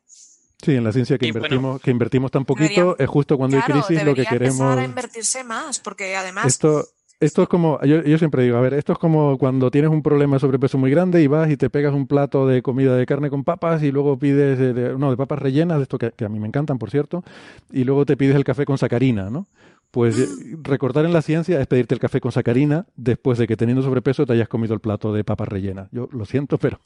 Sí, 0.61 0.74
en 0.74 0.82
la 0.82 0.90
ciencia 0.92 1.18
que 1.18 1.26
Y 1.26 1.30
bueno, 1.30 1.46
invertimos, 1.46 1.80
que 1.80 1.90
invertimos 1.92 2.30
tan 2.32 2.44
poquito, 2.44 2.68
deberían- 2.68 2.96
es 2.98 3.08
justo 3.08 3.37
cuando 3.38 3.58
claro, 3.58 3.74
hay 3.74 3.80
crisis 3.82 4.04
lo 4.04 4.12
que 4.14 4.22
debería 4.22 4.30
empezar 4.32 4.58
queremos. 4.58 4.78
a 4.78 4.84
invertirse 4.84 5.44
más, 5.44 5.78
porque 5.78 6.16
además 6.16 6.46
Esto, 6.46 6.88
esto 7.20 7.42
es 7.42 7.48
como, 7.48 7.81
yo, 7.83 8.02
yo 8.02 8.16
siempre 8.18 8.44
digo, 8.44 8.57
a 8.57 8.61
ver, 8.61 8.74
esto 8.74 8.92
es 8.92 8.98
como 8.98 9.38
cuando 9.38 9.70
tienes 9.70 9.90
un 9.90 10.02
problema 10.02 10.37
de 10.37 10.40
sobrepeso 10.40 10.78
muy 10.78 10.90
grande 10.90 11.20
y 11.22 11.26
vas 11.26 11.50
y 11.50 11.57
te 11.57 11.68
pegas 11.68 11.92
un 11.92 12.07
plato 12.07 12.46
de 12.46 12.62
comida 12.62 12.96
de 12.96 13.07
carne 13.07 13.28
con 13.31 13.42
papas 13.44 13.83
y 13.83 13.90
luego 13.90 14.18
pides, 14.18 14.59
eh, 14.61 14.72
de- 14.72 14.98
no, 14.98 15.11
de 15.11 15.16
papas 15.16 15.38
rellenas, 15.40 15.78
de 15.78 15.83
esto 15.83 15.98
que, 15.98 16.12
que 16.12 16.24
a 16.24 16.28
mí 16.28 16.38
me 16.38 16.46
encantan, 16.46 16.78
por 16.78 16.90
cierto, 16.90 17.24
y 17.72 17.85
luego 17.85 18.07
te 18.07 18.16
pides 18.16 18.37
el 18.37 18.44
café 18.44 18.64
con 18.64 18.78
sacarina, 18.78 19.31
¿no? 19.31 19.46
Pues 19.90 20.18
eh, 20.18 20.28
recortar 20.62 21.07
en 21.07 21.12
la 21.12 21.22
ciencia 21.22 21.61
es 21.61 21.66
pedirte 21.66 21.94
el 21.94 22.00
café 22.00 22.20
con 22.20 22.31
sacarina 22.31 22.87
después 22.94 23.38
de 23.38 23.46
que 23.46 23.57
teniendo 23.57 23.83
sobrepeso 23.83 24.26
te 24.26 24.35
hayas 24.35 24.48
comido 24.48 24.74
el 24.74 24.81
plato 24.81 25.12
de 25.12 25.24
papas 25.24 25.48
rellenas. 25.48 25.88
Yo 25.92 26.09
lo 26.12 26.24
siento, 26.26 26.59
pero 26.59 26.78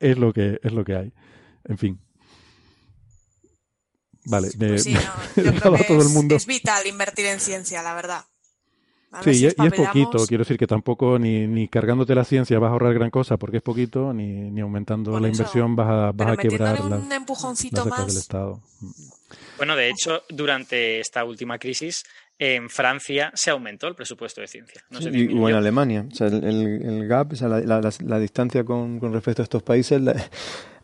es 0.00 0.18
lo 0.18 0.32
que, 0.32 0.58
es 0.62 0.72
lo 0.72 0.84
que 0.84 0.96
hay. 0.96 1.12
En 1.64 1.78
fin. 1.78 1.98
Vale, 4.26 4.48
me, 4.58 4.68
pues 4.68 4.82
sí, 4.82 4.94
no, 4.94 5.00
yo 5.42 5.54
creo 5.54 5.76
que 5.76 5.84
todo 5.84 6.00
el 6.00 6.06
es, 6.06 6.12
mundo. 6.14 6.34
es 6.34 6.46
vital 6.46 6.86
invertir 6.86 7.26
en 7.26 7.40
ciencia, 7.40 7.82
la 7.82 7.94
verdad. 7.94 8.24
Sí, 9.22 9.34
si 9.34 9.40
y, 9.40 9.44
y 9.46 9.66
es 9.66 9.72
poquito, 9.74 10.26
quiero 10.26 10.42
decir 10.42 10.56
que 10.58 10.66
tampoco 10.66 11.18
ni, 11.18 11.46
ni 11.46 11.68
cargándote 11.68 12.14
la 12.14 12.24
ciencia 12.24 12.58
vas 12.58 12.68
a 12.68 12.72
ahorrar 12.72 12.94
gran 12.94 13.10
cosa 13.10 13.36
porque 13.36 13.58
es 13.58 13.62
poquito, 13.62 14.12
ni, 14.12 14.50
ni 14.50 14.60
aumentando 14.60 15.12
Por 15.12 15.20
la 15.22 15.28
eso. 15.28 15.36
inversión 15.42 15.76
vas 15.76 15.88
a, 15.88 15.92
vas 16.12 16.14
Pero 16.16 16.30
a 16.32 16.36
quebrar 16.36 16.80
las, 16.80 16.80
un 17.02 17.08
las 17.08 17.18
empujoncito 17.18 17.82
del 17.84 17.90
más. 17.90 18.16
Estado. 18.16 18.60
Bueno, 19.56 19.76
de 19.76 19.88
hecho, 19.90 20.22
durante 20.28 21.00
esta 21.00 21.24
última 21.24 21.58
crisis, 21.58 22.04
en 22.38 22.68
Francia 22.68 23.30
se 23.34 23.50
aumentó 23.50 23.86
el 23.86 23.94
presupuesto 23.94 24.40
de 24.40 24.48
ciencia. 24.48 24.82
No 24.90 25.00
se 25.00 25.10
y, 25.16 25.28
o 25.38 25.48
en 25.48 25.54
Alemania. 25.54 26.06
O 26.10 26.14
sea, 26.14 26.26
el, 26.26 26.42
el- 26.44 26.82
el 26.84 27.06
gap, 27.08 27.32
o 27.32 27.36
sea, 27.36 27.48
la, 27.48 27.60
la- 27.60 27.80
la- 27.80 27.92
la 28.04 28.18
distancia 28.18 28.64
con, 28.64 28.98
con 28.98 29.12
respecto 29.12 29.42
a 29.42 29.44
estos 29.44 29.62
países 29.62 30.00
la- 30.00 30.12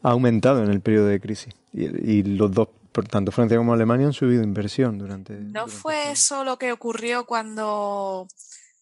ha 0.02 0.10
aumentado 0.10 0.62
en 0.62 0.70
el 0.70 0.80
periodo 0.80 1.06
de 1.06 1.20
crisis. 1.20 1.52
Y, 1.72 1.84
y 2.10 2.22
los 2.22 2.52
dos, 2.52 2.68
por 2.92 3.06
tanto 3.08 3.32
Francia 3.32 3.56
como 3.56 3.72
Alemania, 3.72 4.06
han 4.06 4.12
subido 4.12 4.42
inversión 4.42 4.98
durante. 4.98 5.34
¿No 5.34 5.50
durante 5.66 5.72
fue 5.76 5.98
este- 5.98 6.12
eso 6.12 6.44
lo 6.44 6.58
que 6.58 6.72
ocurrió 6.72 7.24
cuando 7.26 8.26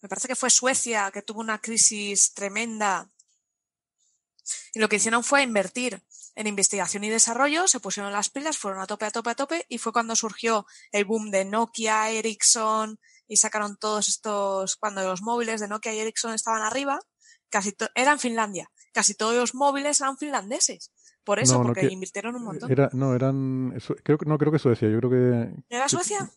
me 0.00 0.08
parece 0.08 0.28
que 0.28 0.36
fue 0.36 0.50
Suecia 0.50 1.10
que 1.12 1.22
tuvo 1.22 1.40
una 1.40 1.58
crisis 1.60 2.32
tremenda? 2.34 3.10
Y 4.72 4.78
lo 4.80 4.88
que 4.88 4.96
hicieron 4.96 5.22
fue 5.24 5.42
invertir 5.42 6.02
en 6.34 6.46
investigación 6.46 7.04
y 7.04 7.10
desarrollo, 7.10 7.66
se 7.66 7.80
pusieron 7.80 8.12
las 8.12 8.30
pilas, 8.30 8.56
fueron 8.56 8.80
a 8.80 8.86
tope, 8.86 9.06
a 9.06 9.10
tope, 9.10 9.30
a 9.30 9.34
tope, 9.34 9.66
y 9.68 9.78
fue 9.78 9.92
cuando 9.92 10.14
surgió 10.16 10.66
el 10.92 11.04
boom 11.04 11.30
de 11.30 11.44
Nokia, 11.44 12.10
Ericsson, 12.10 12.98
y 13.26 13.36
sacaron 13.36 13.76
todos 13.76 14.08
estos, 14.08 14.76
cuando 14.76 15.02
los 15.02 15.20
móviles 15.20 15.60
de 15.60 15.68
Nokia 15.68 15.92
y 15.92 15.98
Ericsson 15.98 16.32
estaban 16.34 16.62
arriba, 16.62 16.98
casi 17.50 17.72
to- 17.72 17.88
era 17.94 18.12
en 18.12 18.20
Finlandia, 18.20 18.70
casi 18.92 19.14
todos 19.14 19.34
los 19.34 19.54
móviles 19.54 20.00
eran 20.00 20.16
finlandeses. 20.16 20.92
Por 21.28 21.40
eso, 21.40 21.58
No, 21.58 21.62
porque 21.64 21.86
invirtieron 21.92 22.34
un 22.36 22.42
montón. 22.44 22.72
Era, 22.72 22.88
no, 22.94 23.14
eran, 23.14 23.74
eso- 23.76 23.94
creo 24.02 24.16
que 24.16 24.24
no 24.24 24.38
creo 24.38 24.50
que 24.50 24.58
Suecia, 24.58 24.88
yo 24.88 24.96
creo 24.98 25.10
que 25.10 25.50
¿Era 25.68 25.86
Suecia? 25.86 26.30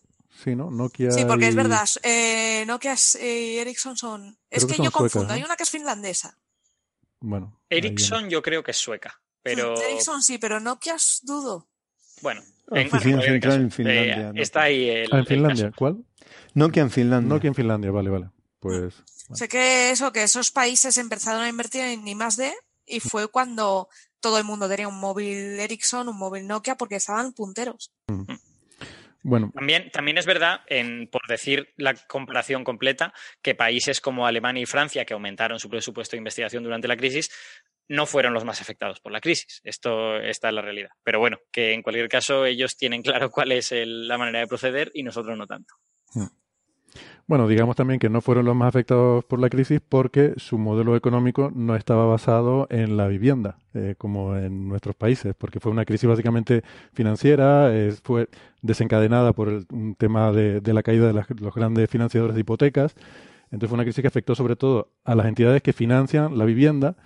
sí, 0.44 0.54
¿no? 0.54 0.70
Nokia 0.70 1.10
Sí, 1.12 1.24
porque 1.24 1.48
es 1.48 1.54
verdad. 1.54 1.88
eh, 2.02 2.64
Nokia 2.66 2.94
y 3.22 3.56
Ericsson 3.56 3.96
son. 3.96 4.36
Es 4.50 4.66
que 4.66 4.72
que, 4.72 4.76
son 4.76 4.84
yo 4.84 4.90
confundo. 4.92 5.32
Hay 5.32 5.42
una 5.42 5.56
que 5.56 5.62
es 5.62 5.70
finlandesa. 5.70 6.36
Bueno. 7.20 7.58
Ericsson 7.70 8.28
yo 8.28 8.42
creo 8.42 8.62
que 8.62 8.72
es 8.72 8.76
sueca, 8.76 9.18
pero 9.42 9.80
Ericsson 9.80 10.22
sí, 10.22 10.36
pero 10.36 10.60
Nokia 10.60 10.96
es 10.96 11.20
dudo. 11.22 11.68
bueno. 12.20 12.42
Ah, 12.70 12.80
en 12.80 12.86
oficina 12.88 13.22
central 13.22 13.60
en 13.62 13.70
Finlandia, 13.70 14.28
eh, 14.28 14.32
¿no? 14.34 14.42
está 14.42 14.62
ahí 14.62 14.88
el, 14.90 15.08
Ah, 15.12 15.18
en 15.20 15.26
Finlandia. 15.26 15.72
¿cuál? 15.76 16.04
Nokia 16.52 16.82
en 16.82 16.90
Finlandia. 16.90 17.28
Nokia 17.28 17.48
en 17.48 17.54
Finlandia, 17.54 17.90
vale, 17.90 18.10
vale. 18.10 18.30
Pues 18.60 18.94
bueno. 19.28 19.36
Sé 19.36 19.48
que 19.48 19.90
eso, 19.90 20.12
que 20.12 20.22
esos 20.22 20.50
países 20.50 20.98
empezaron 20.98 21.40
a 21.42 21.48
invertir 21.48 21.80
en 21.82 22.06
I 22.06 22.14
más 22.14 22.36
D 22.36 22.52
y 22.86 23.00
fue 23.00 23.28
cuando 23.28 23.88
todo 24.22 24.38
el 24.38 24.44
mundo 24.44 24.68
tenía 24.68 24.88
un 24.88 24.98
móvil 24.98 25.60
Ericsson, 25.60 26.08
un 26.08 26.16
móvil 26.16 26.46
Nokia, 26.46 26.76
porque 26.76 26.94
estaban 26.96 27.34
punteros. 27.34 27.92
bueno, 29.22 29.50
También, 29.54 29.90
también 29.90 30.16
es 30.18 30.24
verdad, 30.26 30.62
en, 30.66 31.08
por 31.08 31.26
decir 31.28 31.72
la 31.76 31.94
comparación 31.94 32.64
completa, 32.64 33.12
que 33.42 33.54
países 33.54 34.00
como 34.00 34.26
Alemania 34.26 34.62
y 34.62 34.66
Francia, 34.66 35.04
que 35.04 35.14
aumentaron 35.14 35.58
su 35.60 35.68
presupuesto 35.68 36.12
de 36.16 36.18
investigación 36.18 36.64
durante 36.64 36.88
la 36.88 36.96
crisis, 36.96 37.30
no 37.88 38.06
fueron 38.06 38.32
los 38.32 38.44
más 38.44 38.60
afectados 38.60 39.00
por 39.00 39.12
la 39.12 39.20
crisis. 39.20 39.60
Esto 39.64 40.16
esta 40.16 40.48
es 40.48 40.54
la 40.54 40.62
realidad. 40.62 40.90
Pero 41.04 41.18
bueno, 41.18 41.38
que 41.50 41.72
en 41.72 41.82
cualquier 41.82 42.08
caso 42.08 42.46
ellos 42.46 42.76
tienen 42.76 43.02
claro 43.02 43.30
cuál 43.30 43.52
es 43.52 43.70
el- 43.72 44.08
la 44.08 44.16
manera 44.18 44.38
de 44.38 44.46
proceder 44.46 44.90
y 44.94 45.02
nosotros 45.02 45.36
no 45.36 45.46
tanto. 45.46 45.74
Bueno, 47.26 47.48
digamos 47.48 47.76
también 47.76 47.98
que 48.00 48.10
no 48.10 48.20
fueron 48.20 48.44
los 48.44 48.54
más 48.56 48.68
afectados 48.68 49.24
por 49.24 49.38
la 49.38 49.48
crisis 49.48 49.80
porque 49.86 50.34
su 50.36 50.58
modelo 50.58 50.96
económico 50.96 51.50
no 51.54 51.76
estaba 51.76 52.04
basado 52.06 52.66
en 52.68 52.96
la 52.96 53.06
vivienda, 53.08 53.56
eh, 53.74 53.94
como 53.96 54.36
en 54.36 54.68
nuestros 54.68 54.94
países, 54.96 55.34
porque 55.36 55.60
fue 55.60 55.72
una 55.72 55.84
crisis 55.84 56.08
básicamente 56.08 56.62
financiera, 56.92 57.74
eh, 57.74 57.94
fue 58.02 58.28
desencadenada 58.60 59.32
por 59.32 59.48
el- 59.48 59.66
un 59.72 59.94
tema 59.94 60.32
de, 60.32 60.60
de 60.60 60.72
la 60.74 60.82
caída 60.82 61.06
de 61.06 61.12
las- 61.14 61.30
los 61.40 61.54
grandes 61.54 61.88
financiadores 61.88 62.34
de 62.34 62.40
hipotecas. 62.40 62.94
Entonces 63.46 63.68
fue 63.68 63.76
una 63.76 63.84
crisis 63.84 64.02
que 64.02 64.08
afectó 64.08 64.34
sobre 64.34 64.56
todo 64.56 64.88
a 65.04 65.14
las 65.14 65.26
entidades 65.26 65.62
que 65.62 65.72
financian 65.72 66.36
la 66.36 66.44
vivienda 66.44 66.96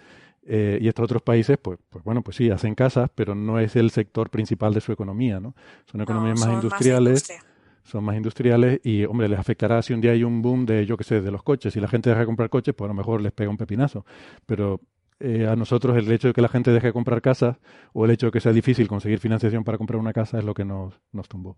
eh, 0.48 0.78
y 0.80 0.86
estos 0.86 1.04
otros 1.04 1.22
países, 1.22 1.58
pues, 1.60 1.78
pues 1.90 2.04
bueno, 2.04 2.22
pues 2.22 2.36
sí, 2.36 2.50
hacen 2.50 2.76
casas, 2.76 3.10
pero 3.14 3.34
no 3.34 3.58
es 3.58 3.74
el 3.74 3.90
sector 3.90 4.30
principal 4.30 4.72
de 4.74 4.80
su 4.80 4.92
economía, 4.92 5.40
¿no? 5.40 5.54
Son 5.90 6.00
economías 6.00 6.38
No, 6.38 6.46
más 6.46 6.54
industriales 6.54 7.28
industria. 7.28 7.55
Son 7.86 8.04
más 8.04 8.16
industriales 8.16 8.80
y, 8.84 9.04
hombre, 9.04 9.28
les 9.28 9.38
afectará 9.38 9.80
si 9.82 9.92
un 9.92 10.00
día 10.00 10.12
hay 10.12 10.24
un 10.24 10.42
boom 10.42 10.66
de, 10.66 10.84
yo 10.86 10.96
qué 10.96 11.04
sé, 11.04 11.20
de 11.20 11.30
los 11.30 11.42
coches. 11.42 11.72
Si 11.72 11.80
la 11.80 11.88
gente 11.88 12.10
deja 12.10 12.20
de 12.20 12.26
comprar 12.26 12.50
coches, 12.50 12.74
pues 12.74 12.86
a 12.86 12.92
lo 12.92 12.94
mejor 12.94 13.20
les 13.20 13.32
pega 13.32 13.48
un 13.48 13.56
pepinazo. 13.56 14.04
Pero 14.44 14.80
eh, 15.20 15.46
a 15.46 15.56
nosotros 15.56 15.96
el 15.96 16.10
hecho 16.10 16.28
de 16.28 16.34
que 16.34 16.42
la 16.42 16.48
gente 16.48 16.70
deje 16.70 16.88
de 16.88 16.92
comprar 16.92 17.22
casas 17.22 17.56
o 17.92 18.04
el 18.04 18.10
hecho 18.10 18.26
de 18.26 18.32
que 18.32 18.40
sea 18.40 18.52
difícil 18.52 18.86
conseguir 18.88 19.18
financiación 19.18 19.64
para 19.64 19.78
comprar 19.78 19.98
una 19.98 20.12
casa 20.12 20.38
es 20.38 20.44
lo 20.44 20.52
que 20.52 20.64
nos, 20.64 20.94
nos 21.12 21.28
tumbó. 21.28 21.56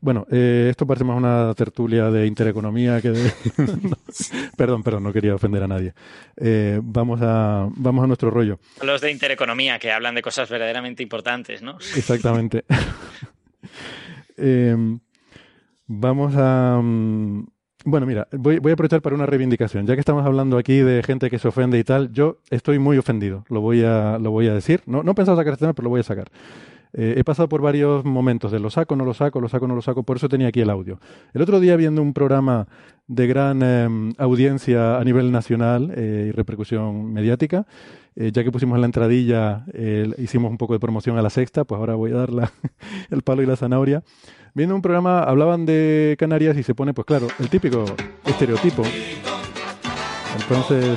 Bueno, 0.00 0.26
eh, 0.30 0.68
esto 0.70 0.86
parece 0.86 1.04
más 1.04 1.16
una 1.16 1.54
tertulia 1.54 2.10
de 2.10 2.26
intereconomía 2.26 3.00
que 3.00 3.10
de... 3.10 3.32
Perdón, 4.56 4.82
perdón, 4.82 5.04
no 5.04 5.12
quería 5.12 5.34
ofender 5.34 5.62
a 5.62 5.66
nadie. 5.66 5.94
Eh, 6.36 6.78
vamos, 6.82 7.20
a, 7.22 7.66
vamos 7.74 8.04
a 8.04 8.06
nuestro 8.06 8.30
rollo. 8.30 8.58
Los 8.82 9.00
de 9.00 9.10
intereconomía 9.10 9.78
que 9.78 9.90
hablan 9.90 10.14
de 10.14 10.22
cosas 10.22 10.50
verdaderamente 10.50 11.02
importantes, 11.02 11.62
¿no? 11.62 11.78
Exactamente. 11.96 12.64
Eh, 14.36 14.76
vamos 15.86 16.34
a... 16.36 16.80
mm, 16.82 17.46
Bueno, 17.84 18.06
mira, 18.06 18.28
voy, 18.32 18.56
a 18.56 18.72
aprovechar 18.72 19.02
para 19.02 19.14
una 19.14 19.26
reivindicación. 19.26 19.86
Ya 19.86 19.94
que 19.94 20.00
estamos 20.00 20.24
hablando 20.24 20.56
aquí 20.56 20.78
de 20.78 21.02
gente 21.02 21.30
que 21.30 21.38
se 21.38 21.48
ofende 21.48 21.78
y 21.78 21.84
tal, 21.84 22.12
yo 22.12 22.38
estoy 22.50 22.78
muy 22.78 22.98
ofendido, 22.98 23.44
lo 23.48 23.60
voy 23.60 23.82
a, 23.84 24.18
lo 24.18 24.30
voy 24.30 24.48
a 24.48 24.54
decir. 24.54 24.82
No, 24.86 25.02
no 25.02 25.12
he 25.12 25.14
pensado 25.14 25.36
sacar 25.36 25.52
este 25.52 25.64
tema, 25.64 25.74
pero 25.74 25.84
lo 25.84 25.90
voy 25.90 26.00
a 26.00 26.04
sacar. 26.04 26.30
Eh, 26.96 27.14
he 27.16 27.24
pasado 27.24 27.48
por 27.48 27.60
varios 27.60 28.04
momentos 28.04 28.52
de 28.52 28.60
lo 28.60 28.70
saco, 28.70 28.94
no 28.94 29.04
lo 29.04 29.14
saco, 29.14 29.40
lo 29.40 29.48
saco, 29.48 29.66
no 29.66 29.74
lo 29.74 29.82
saco, 29.82 30.04
por 30.04 30.16
eso 30.16 30.28
tenía 30.28 30.48
aquí 30.48 30.60
el 30.60 30.70
audio. 30.70 31.00
El 31.32 31.42
otro 31.42 31.58
día 31.58 31.76
viendo 31.76 32.00
un 32.00 32.14
programa 32.14 32.68
de 33.06 33.26
gran 33.26 33.60
eh, 33.62 34.12
audiencia 34.18 34.98
a 34.98 35.04
nivel 35.04 35.30
nacional 35.32 35.92
eh, 35.96 36.26
y 36.28 36.30
repercusión 36.32 37.12
mediática, 37.12 37.66
eh, 38.16 38.30
ya 38.32 38.44
que 38.44 38.52
pusimos 38.52 38.78
la 38.78 38.86
entradilla, 38.86 39.66
hicimos 40.18 40.50
un 40.50 40.56
poco 40.56 40.72
de 40.74 40.78
promoción 40.78 41.18
a 41.18 41.22
la 41.22 41.30
sexta, 41.30 41.64
pues 41.64 41.78
ahora 41.78 41.96
voy 41.96 42.12
a 42.12 42.14
dar 42.14 42.30
el 43.10 43.22
palo 43.22 43.42
y 43.42 43.46
la 43.46 43.56
zanahoria. 43.56 44.02
Viendo 44.56 44.76
un 44.76 44.82
programa, 44.82 45.24
hablaban 45.24 45.66
de 45.66 46.14
Canarias 46.16 46.56
y 46.56 46.62
se 46.62 46.76
pone, 46.76 46.94
pues 46.94 47.04
claro, 47.06 47.26
el 47.40 47.50
típico 47.50 47.84
estereotipo. 48.24 48.84
Entonces, 50.40 50.96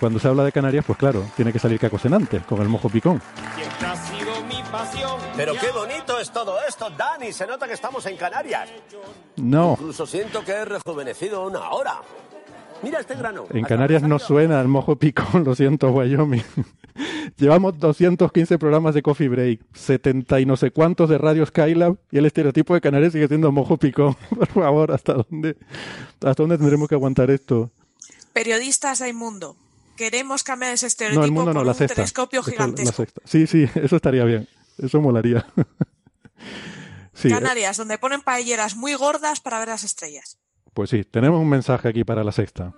cuando 0.00 0.18
se 0.18 0.26
habla 0.26 0.42
de 0.42 0.50
Canarias, 0.50 0.84
pues 0.84 0.98
claro, 0.98 1.24
tiene 1.36 1.52
que 1.52 1.60
salir 1.60 1.78
cacosenante, 1.78 2.40
con 2.40 2.60
el 2.60 2.68
mojo 2.68 2.88
picón. 2.88 3.22
Pero 5.36 5.52
qué 5.54 5.70
bonito 5.70 6.18
es 6.18 6.32
todo 6.32 6.58
esto, 6.68 6.90
Dani. 6.90 7.32
Se 7.32 7.46
nota 7.46 7.68
que 7.68 7.74
estamos 7.74 8.04
en 8.06 8.16
Canarias. 8.16 8.68
No, 9.36 9.76
Incluso 9.78 10.04
siento 10.04 10.44
que 10.44 10.50
he 10.50 10.64
rejuvenecido 10.64 11.46
una 11.46 11.70
hora. 11.70 12.00
Mira 12.82 13.00
este 13.00 13.14
grano. 13.14 13.46
en 13.50 13.64
Canarias 13.64 14.02
no 14.02 14.18
suena 14.18 14.60
el 14.60 14.68
mojo 14.68 14.96
picón, 14.96 15.44
lo 15.44 15.54
siento, 15.54 15.90
Wyoming. 15.90 16.42
Llevamos 17.36 17.78
215 17.78 18.58
programas 18.58 18.94
de 18.94 19.02
Coffee 19.02 19.28
Break, 19.28 19.60
70 19.74 20.40
y 20.40 20.46
no 20.46 20.56
sé 20.56 20.70
cuántos 20.70 21.08
de 21.10 21.18
Radio 21.18 21.44
Skylab 21.44 21.96
y 22.10 22.18
el 22.18 22.26
estereotipo 22.26 22.74
de 22.74 22.80
Canarias 22.80 23.12
sigue 23.12 23.28
siendo 23.28 23.50
mojo 23.52 23.76
picón. 23.76 24.14
Por 24.30 24.46
favor, 24.48 24.92
¿hasta 24.92 25.14
dónde, 25.14 25.56
¿hasta 26.22 26.42
dónde 26.42 26.58
tendremos 26.58 26.88
que 26.88 26.94
aguantar 26.94 27.30
esto? 27.30 27.70
Periodistas 28.32 29.00
hay 29.00 29.12
mundo. 29.12 29.56
Queremos 29.96 30.42
cambiar 30.44 30.72
ese 30.72 30.84
No, 30.84 30.88
estereotipo 30.88 31.24
el 31.24 31.32
mundo 31.32 31.54
no, 31.54 31.64
la 31.64 31.72
un 31.72 31.78
sexta. 31.78 31.94
telescopio 31.96 32.40
Esto, 32.40 32.50
la 32.50 32.56
gigantesco. 32.56 32.92
sexta. 32.92 33.22
Sí, 33.24 33.46
sí, 33.46 33.66
eso 33.74 33.96
estaría 33.96 34.24
bien. 34.24 34.46
Eso 34.78 35.00
molaría. 35.00 35.46
sí, 37.14 37.28
eh, 37.28 37.30
Canarias, 37.30 37.78
donde 37.78 37.96
ponen 37.98 38.20
paelleras 38.20 38.76
muy 38.76 38.94
gordas 38.94 39.40
para 39.40 39.58
ver 39.58 39.68
las 39.68 39.84
estrellas. 39.84 40.38
Pues 40.76 40.90
sí, 40.90 41.04
tenemos 41.04 41.40
un 41.40 41.48
mensaje 41.48 41.88
aquí 41.88 42.04
para 42.04 42.22
la 42.22 42.32
sexta. 42.32 42.74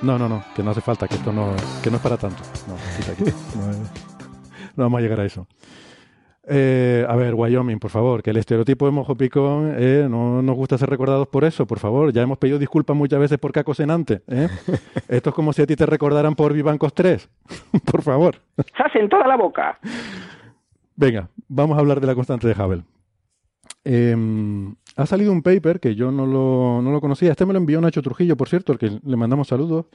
No, 0.00 0.18
no, 0.18 0.30
no, 0.30 0.42
que 0.54 0.62
no 0.62 0.70
hace 0.70 0.80
falta, 0.80 1.06
que 1.06 1.14
esto 1.14 1.30
no, 1.30 1.54
que 1.82 1.90
no 1.90 1.96
es 1.96 2.02
para 2.02 2.16
tanto. 2.16 2.42
No, 2.66 2.74
quita, 2.96 3.14
quita. 3.14 3.36
No, 3.54 3.72
no 4.76 4.84
vamos 4.84 4.98
a 4.98 5.02
llegar 5.02 5.20
a 5.20 5.26
eso. 5.26 5.46
Eh, 6.48 7.04
a 7.06 7.14
ver, 7.16 7.34
Wyoming, 7.34 7.78
por 7.78 7.90
favor, 7.90 8.22
que 8.22 8.30
el 8.30 8.38
estereotipo 8.38 8.86
de 8.86 8.92
mojo 8.92 9.14
picón 9.14 9.74
eh, 9.76 10.06
no 10.08 10.40
nos 10.40 10.56
gusta 10.56 10.78
ser 10.78 10.88
recordados 10.88 11.28
por 11.28 11.44
eso, 11.44 11.66
por 11.66 11.80
favor. 11.80 12.10
Ya 12.14 12.22
hemos 12.22 12.38
pedido 12.38 12.58
disculpas 12.58 12.96
muchas 12.96 13.20
veces 13.20 13.36
por 13.38 13.52
Caco 13.52 13.74
Senante. 13.74 14.22
¿eh? 14.26 14.48
Esto 15.08 15.28
es 15.28 15.36
como 15.36 15.52
si 15.52 15.60
a 15.60 15.66
ti 15.66 15.76
te 15.76 15.84
recordaran 15.84 16.34
por 16.34 16.54
Vivancos 16.54 16.94
3. 16.94 17.28
por 17.84 18.00
favor. 18.00 18.36
¡Sas 18.74 18.94
en 18.94 19.10
toda 19.10 19.26
la 19.26 19.36
boca! 19.36 19.78
Venga, 20.94 21.28
vamos 21.46 21.76
a 21.76 21.80
hablar 21.80 22.00
de 22.00 22.06
la 22.06 22.14
constante 22.14 22.48
de 22.48 22.54
Hubble. 22.54 22.84
Ha 24.96 25.06
salido 25.06 25.30
un 25.30 25.42
paper 25.42 25.78
que 25.78 25.94
yo 25.94 26.10
no 26.10 26.26
lo, 26.26 26.80
no 26.82 26.90
lo 26.90 27.00
conocía. 27.00 27.30
Este 27.30 27.44
me 27.44 27.52
lo 27.52 27.58
envió 27.58 27.80
Nacho 27.80 28.02
Trujillo, 28.02 28.36
por 28.36 28.48
cierto, 28.48 28.72
al 28.72 28.78
que 28.78 28.98
le 29.04 29.16
mandamos 29.16 29.48
saludos. 29.48 29.86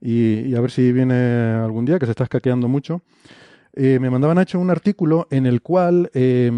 Y, 0.00 0.54
a 0.54 0.60
ver 0.60 0.70
si 0.70 0.92
viene 0.92 1.14
algún 1.14 1.86
día, 1.86 1.98
que 1.98 2.04
se 2.04 2.12
está 2.12 2.24
escaqueando 2.24 2.68
mucho. 2.68 3.00
Eh, 3.72 3.98
me 3.98 4.10
mandaba 4.10 4.34
Nacho 4.34 4.60
un 4.60 4.70
artículo 4.70 5.26
en 5.30 5.46
el 5.46 5.62
cual 5.62 6.10
eh, 6.12 6.52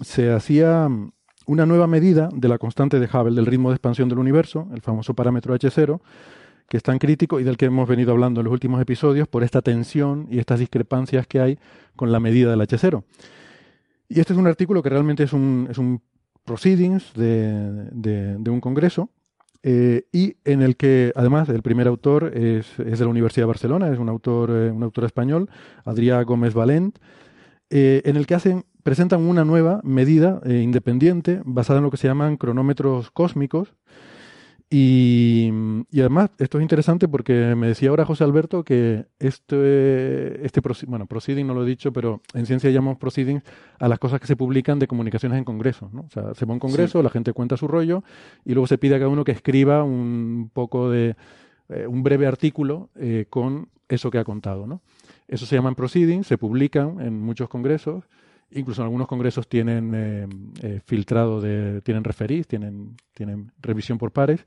se 0.00 0.32
hacía 0.32 0.88
una 1.46 1.64
nueva 1.64 1.86
medida 1.86 2.28
de 2.34 2.48
la 2.48 2.58
constante 2.58 2.98
de 2.98 3.06
Hubble, 3.06 3.36
del 3.36 3.46
ritmo 3.46 3.70
de 3.70 3.76
expansión 3.76 4.08
del 4.08 4.18
universo, 4.18 4.68
el 4.74 4.80
famoso 4.80 5.14
parámetro 5.14 5.54
H0, 5.54 6.00
que 6.68 6.76
es 6.76 6.82
tan 6.82 6.98
crítico 6.98 7.38
y 7.38 7.44
del 7.44 7.56
que 7.56 7.66
hemos 7.66 7.88
venido 7.88 8.12
hablando 8.12 8.40
en 8.40 8.44
los 8.44 8.52
últimos 8.52 8.80
episodios 8.80 9.28
por 9.28 9.44
esta 9.44 9.62
tensión 9.62 10.26
y 10.30 10.38
estas 10.38 10.58
discrepancias 10.58 11.26
que 11.26 11.40
hay 11.40 11.58
con 11.96 12.10
la 12.12 12.20
medida 12.20 12.50
del 12.50 12.60
H0. 12.60 13.04
Y 14.08 14.20
este 14.20 14.32
es 14.32 14.38
un 14.38 14.46
artículo 14.46 14.82
que 14.82 14.90
realmente 14.90 15.22
es 15.22 15.32
un, 15.32 15.68
es 15.70 15.78
un 15.78 16.02
proceedings 16.44 17.12
de, 17.14 17.88
de- 17.92 18.50
un 18.50 18.60
congreso 18.60 19.10
eh, 19.62 20.06
y 20.12 20.36
en 20.44 20.60
el 20.62 20.76
que 20.76 21.12
además 21.14 21.48
el 21.48 21.62
primer 21.62 21.86
autor 21.86 22.32
es, 22.36 22.66
es 22.80 22.98
de 22.98 23.04
la 23.04 23.10
Universidad 23.10 23.42
de 23.44 23.48
Barcelona, 23.48 23.88
es 23.92 23.98
un 23.98 24.08
autor, 24.08 24.50
eh, 24.50 24.70
un 24.70 24.82
autor 24.82 25.04
español, 25.04 25.48
Adrià 25.84 26.22
Gómez 26.24 26.52
Valent, 26.54 26.98
eh, 27.70 28.02
en 28.04 28.16
el 28.16 28.26
que 28.26 28.34
hacen, 28.34 28.64
presentan 28.82 29.20
una 29.22 29.44
nueva 29.44 29.80
medida 29.84 30.40
independiente 30.44 31.40
basada 31.44 31.78
en 31.78 31.84
lo 31.84 31.90
que 31.90 31.96
se 31.96 32.08
llaman 32.08 32.36
cronómetros 32.36 33.10
cósmicos. 33.12 33.74
Y, 34.74 35.50
y 35.90 36.00
además, 36.00 36.30
esto 36.38 36.56
es 36.56 36.62
interesante 36.62 37.06
porque 37.06 37.54
me 37.54 37.66
decía 37.66 37.90
ahora 37.90 38.06
José 38.06 38.24
Alberto 38.24 38.64
que 38.64 39.04
este, 39.18 40.46
este 40.46 40.62
bueno, 40.86 41.04
proceeding 41.04 41.46
no 41.46 41.52
lo 41.52 41.64
he 41.64 41.66
dicho, 41.66 41.92
pero 41.92 42.22
en 42.32 42.46
ciencia 42.46 42.70
llamamos 42.70 42.96
proceedings 42.96 43.42
a 43.78 43.86
las 43.86 43.98
cosas 43.98 44.18
que 44.18 44.26
se 44.26 44.34
publican 44.34 44.78
de 44.78 44.86
comunicaciones 44.86 45.36
en 45.36 45.44
congresos. 45.44 45.92
¿no? 45.92 46.06
O 46.06 46.08
sea, 46.08 46.32
se 46.32 46.46
va 46.46 46.52
a 46.52 46.54
un 46.54 46.58
congreso, 46.58 47.02
la 47.02 47.10
gente 47.10 47.34
cuenta 47.34 47.58
su 47.58 47.68
rollo 47.68 48.02
y 48.46 48.54
luego 48.54 48.66
se 48.66 48.78
pide 48.78 48.94
a 48.94 48.98
cada 48.98 49.10
uno 49.10 49.24
que 49.24 49.32
escriba 49.32 49.84
un 49.84 50.50
poco 50.50 50.88
de 50.88 51.16
eh, 51.68 51.86
un 51.86 52.02
breve 52.02 52.26
artículo 52.26 52.88
eh, 52.96 53.26
con 53.28 53.68
eso 53.90 54.10
que 54.10 54.16
ha 54.16 54.24
contado. 54.24 54.66
¿no? 54.66 54.80
Eso 55.28 55.44
se 55.44 55.54
llaman 55.54 55.74
proceedings, 55.74 56.26
se 56.26 56.38
publican 56.38 56.98
en 57.02 57.20
muchos 57.20 57.50
congresos. 57.50 58.04
Incluso 58.54 58.82
en 58.82 58.86
algunos 58.86 59.08
congresos 59.08 59.48
tienen 59.48 59.92
eh, 59.94 60.26
eh, 60.62 60.80
filtrado, 60.84 61.40
de, 61.40 61.80
tienen 61.82 62.04
referís, 62.04 62.46
tienen, 62.46 62.96
tienen 63.14 63.50
revisión 63.60 63.98
por 63.98 64.10
pares. 64.10 64.40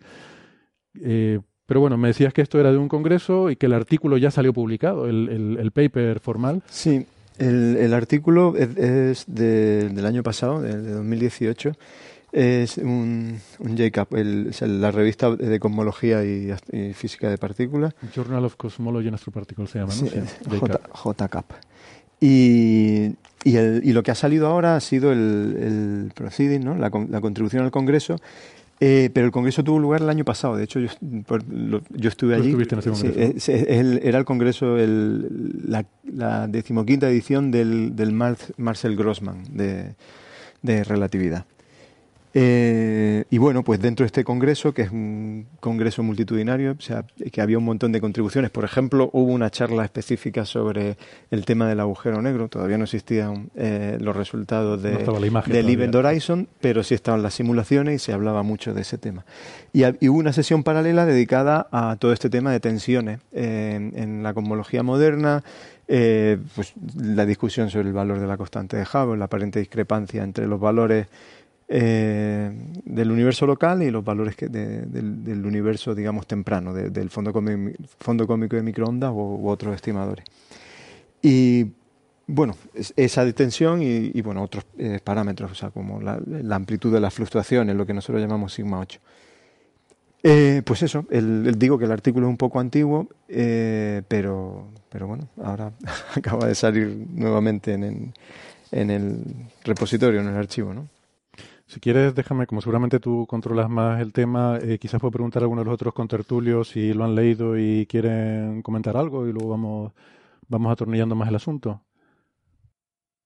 Eh, 1.02 1.40
pero 1.66 1.80
bueno, 1.80 1.98
me 1.98 2.10
decías 2.10 2.34
que 2.34 2.42
esto 2.42 2.60
era 2.60 2.72
de 2.72 2.78
un 2.78 2.88
congreso 2.88 3.50
y 3.50 3.56
que 3.56 3.66
el 3.66 3.74
artículo 3.74 4.18
ya 4.18 4.30
salió 4.32 4.54
publicado, 4.54 5.08
el, 5.08 5.30
el- 5.30 5.58
el 5.60 5.72
paper 5.72 6.20
formal. 6.20 6.62
Sí, 6.70 7.06
el, 7.40 7.78
el 7.78 7.94
artículo 7.94 8.56
es, 8.56 8.78
es 8.78 9.26
de- 9.28 9.90
del 9.90 10.06
año 10.06 10.22
pasado, 10.24 10.62
de, 10.62 10.80
de 10.82 10.92
2018. 10.92 11.72
Es 12.32 12.78
un, 12.78 13.40
un 13.60 13.76
JCAP, 13.78 14.14
el- 14.16 14.52
la 14.82 14.92
revista 14.92 15.34
de 15.36 15.60
cosmología 15.60 16.24
y, 16.24 16.54
y 16.72 16.94
física 16.94 17.30
de 17.30 17.38
partículas. 17.38 17.96
Journal 18.14 18.46
of 18.46 18.56
Cosmology 18.58 19.08
and 19.08 19.16
Astroparticles 19.16 19.70
se 19.72 19.80
llama, 19.80 19.94
¿no? 19.96 20.08
Sí, 20.08 20.10
Sí, 20.10 20.60
JCAP. 20.94 21.52
Y, 22.22 23.16
y, 23.46 23.56
el- 23.56 23.80
y 23.86 23.94
lo 23.94 24.04
que 24.04 24.12
ha 24.12 24.16
salido 24.16 24.48
ahora 24.48 24.76
ha 24.76 24.80
sido 24.82 25.14
el, 25.14 25.56
el 25.60 26.12
proceeding, 26.14 26.66
¿no? 26.66 26.76
la, 26.76 26.92
la 27.10 27.22
contribución 27.22 27.64
al 27.64 27.72
Congreso. 27.72 28.18
Eh, 28.82 29.10
pero 29.14 29.26
el 29.26 29.32
Congreso 29.32 29.64
tuvo 29.64 29.80
lugar 29.80 30.02
el 30.02 30.10
año 30.10 30.26
pasado. 30.26 30.58
De 30.58 30.66
hecho, 30.66 30.82
yo, 30.82 30.90
por- 31.26 31.46
lo- 31.50 31.82
yo 31.92 32.10
estuve 32.10 32.36
allí. 32.36 32.50
estuviste 32.50 32.76
en 32.76 32.80
ese 32.80 32.96
Sí, 32.96 33.08
es- 33.16 33.48
es 33.50 33.68
el- 33.70 34.02
era 34.04 34.20
el 34.20 34.26
Congreso, 34.26 34.78
el- 34.78 35.62
la, 35.66 35.86
la 36.04 36.48
decimoquinta 36.48 37.10
edición 37.10 37.52
del, 37.52 37.96
del 37.96 38.12
Mar- 38.12 38.36
Marcel 38.58 38.98
Grossman 38.98 39.44
de, 39.56 39.96
de 40.62 40.84
relatividad. 40.84 41.46
Eh, 42.38 43.24
y 43.30 43.38
bueno, 43.38 43.64
pues 43.64 43.80
dentro 43.80 44.04
de 44.04 44.08
este 44.08 44.26
congreso, 44.26 44.74
que 44.74 44.82
es 44.82 44.92
un 44.92 45.48
congreso 45.62 46.04
multitudinario, 46.04 46.76
o 46.78 46.82
sea, 46.82 47.06
que 47.32 47.40
había 47.40 47.58
un 47.58 47.64
montón 47.64 47.94
de 47.94 48.02
contribuciones. 48.02 48.52
Por 48.52 48.66
ejemplo, 48.66 49.10
hubo 49.14 49.32
una 49.32 49.50
charla 49.50 49.86
específica 49.86 50.44
sobre 50.44 50.98
el 51.32 51.46
tema 51.46 51.70
del 51.70 51.80
agujero 51.80 52.22
negro. 52.22 52.50
Todavía 52.50 52.78
no 52.78 52.84
existían 52.84 53.52
eh, 53.56 53.98
los 54.02 54.18
resultados 54.18 54.84
de, 54.84 55.06
No 55.06 55.14
del. 55.46 55.70
Event 55.70 55.96
Horizon, 55.96 56.50
pero 56.60 56.84
sí 56.84 56.94
estaban 56.94 57.24
las 57.24 57.36
simulaciones 57.36 57.96
y 57.96 58.00
se 58.00 58.12
hablaba 58.12 58.44
mucho 58.44 58.74
de 58.74 58.82
ese 58.82 58.98
tema. 58.98 59.26
Y, 59.72 59.86
hubo 59.86 60.18
una 60.18 60.34
sesión 60.34 60.64
paralela 60.64 61.06
dedicada 61.06 61.70
a 61.72 61.96
todo 61.98 62.12
este 62.12 62.30
tema 62.30 62.52
de 62.52 62.60
tensiones 62.60 63.22
eh, 63.32 63.76
en, 63.76 63.98
en 63.98 64.24
la 64.24 64.34
cosmología 64.34 64.84
moderna, 64.84 65.42
eh, 65.88 66.40
pues 66.56 66.74
la 66.98 67.28
discusión 67.28 67.70
sobre 67.70 67.90
el 67.90 67.94
valor 67.94 68.20
de 68.20 68.26
la 68.26 68.38
constante 68.38 68.76
de 68.76 68.84
Hubble, 68.84 69.18
la 69.18 69.26
aparente 69.26 69.60
discrepancia 69.60 70.24
entre 70.24 70.48
los 70.48 70.60
valores 70.60 71.06
eh, 71.68 72.52
del 72.86 73.12
universo 73.12 73.48
local 73.48 73.82
y 73.82 73.90
los 73.90 74.04
valores 74.04 74.36
que 74.36 74.48
de- 74.48 74.82
del, 74.86 75.46
universo, 75.46 75.96
digamos, 75.96 76.28
temprano, 76.28 76.74
de- 76.74 76.90
del 76.90 77.10
fondo, 77.10 77.34
cómico, 77.34 77.84
fondo 78.00 78.28
cómico 78.28 78.56
de 78.56 78.62
microondas 78.64 79.12
u, 79.14 79.48
otros 79.48 79.74
estimadores. 79.76 80.26
Y 81.22 81.66
bueno, 82.28 82.56
es- 82.74 82.94
esa 82.96 83.26
distensión 83.26 83.82
y, 83.82 84.22
bueno, 84.22 84.44
otros 84.44 84.66
eh, 84.78 85.00
parámetros, 85.04 85.52
o 85.52 85.56
sea, 85.56 85.70
como 85.72 86.00
la, 86.02 86.20
amplitud 86.56 86.94
de 86.94 87.00
las 87.00 87.14
fluctuaciones, 87.14 87.76
lo 87.76 87.86
que 87.86 87.94
nosotros 87.94 88.22
llamamos 88.22 88.54
sigma 88.54 88.80
8. 88.80 89.00
Eh, 90.24 90.64
pues 90.66 90.82
eso, 90.82 91.06
el, 91.12 91.58
digo 91.58 91.78
que 91.78 91.86
el 91.86 91.92
artículo 91.92 92.26
es 92.28 92.32
un 92.32 92.38
poco 92.38 92.60
antiguo, 92.60 93.08
pero, 94.08 94.68
pero 94.90 95.08
bueno, 95.08 95.28
ahora 95.44 95.72
acaba 96.16 96.48
de 96.48 96.56
salir 96.56 97.06
nuevamente 97.14 97.74
en, 97.74 98.14
en 98.72 98.90
el 98.92 99.20
repositorio, 99.64 100.22
en 100.22 100.28
el 100.28 100.36
archivo, 100.36 100.74
¿no? 100.74 100.88
Si 101.68 101.80
quieres, 101.80 102.14
déjame, 102.14 102.46
como 102.46 102.62
seguramente 102.62 103.00
tú 103.00 103.26
controlas 103.28 103.70
más 103.70 104.00
el 104.00 104.14
tema, 104.14 104.60
eh, 104.62 104.78
quizás 104.80 105.02
puedo 105.02 105.12
preguntar 105.12 105.42
a 105.42 105.46
alguno 105.46 105.62
de 105.62 105.66
los 105.66 105.74
otros 105.74 105.96
contertulios 105.96 106.70
si 106.70 106.94
lo 106.94 107.04
han 107.04 107.16
leído 107.16 107.58
y 107.58 107.88
quieren 107.88 108.62
comentar 108.62 108.96
algo 108.96 109.28
y 109.28 109.32
luego 109.32 109.50
vamos, 109.50 109.94
vamos 110.48 110.72
atornillando 110.72 111.16
más 111.16 111.30
el 111.30 111.36
asunto. 111.36 111.84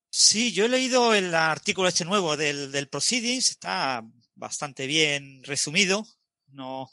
Sí, 0.10 0.54
yo 0.54 0.66
he 0.66 0.70
leído 0.70 1.14
el 1.14 1.36
artículo 1.36 1.90
este 1.90 2.06
nuevo 2.06 2.38
del, 2.38 2.88
Proceedings, 2.90 3.52
está 3.52 4.04
bastante 4.36 4.88
bien 4.88 5.44
resumido. 5.44 6.06
No. 6.48 6.90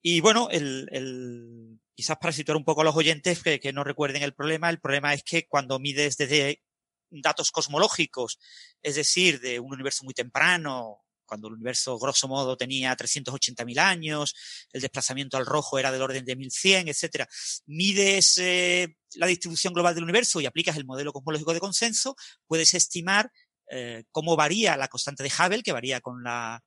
Y 0.00 0.20
bueno, 0.20 0.48
el, 0.50 0.88
el, 0.90 1.78
quizás 1.94 2.16
para 2.16 2.32
situar 2.32 2.56
un 2.56 2.64
poco 2.64 2.80
a 2.80 2.84
los 2.84 2.96
oyentes 2.96 3.42
que, 3.42 3.60
que 3.60 3.72
no 3.72 3.84
recuerden 3.84 4.22
el 4.22 4.34
problema, 4.34 4.70
el 4.70 4.80
problema 4.80 5.12
es 5.12 5.22
que 5.22 5.46
cuando 5.46 5.78
mides 5.78 6.16
desde 6.16 6.62
datos 7.10 7.50
cosmológicos, 7.50 8.38
es 8.82 8.96
decir, 8.96 9.40
de 9.40 9.60
un 9.60 9.72
universo 9.72 10.04
muy 10.04 10.14
temprano, 10.14 11.06
cuando 11.26 11.48
el 11.48 11.54
universo 11.54 11.98
grosso 11.98 12.28
modo 12.28 12.56
tenía 12.56 12.96
380.000 12.96 13.78
años, 13.78 14.34
el 14.72 14.80
desplazamiento 14.80 15.36
al 15.36 15.44
rojo 15.44 15.78
era 15.78 15.92
del 15.92 16.02
orden 16.02 16.24
de 16.24 16.36
1100, 16.36 16.88
etcétera. 16.88 17.28
Mides 17.66 18.38
eh, 18.38 18.96
la 19.14 19.26
distribución 19.26 19.74
global 19.74 19.94
del 19.94 20.04
universo 20.04 20.40
y 20.40 20.46
aplicas 20.46 20.76
el 20.76 20.86
modelo 20.86 21.12
cosmológico 21.12 21.52
de 21.52 21.60
consenso, 21.60 22.16
puedes 22.46 22.72
estimar 22.74 23.30
eh, 23.70 24.04
cómo 24.12 24.36
varía 24.36 24.76
la 24.76 24.88
constante 24.88 25.22
de 25.22 25.30
Hubble, 25.30 25.62
que 25.62 25.72
varía 25.72 26.00
con 26.00 26.22
la, 26.22 26.62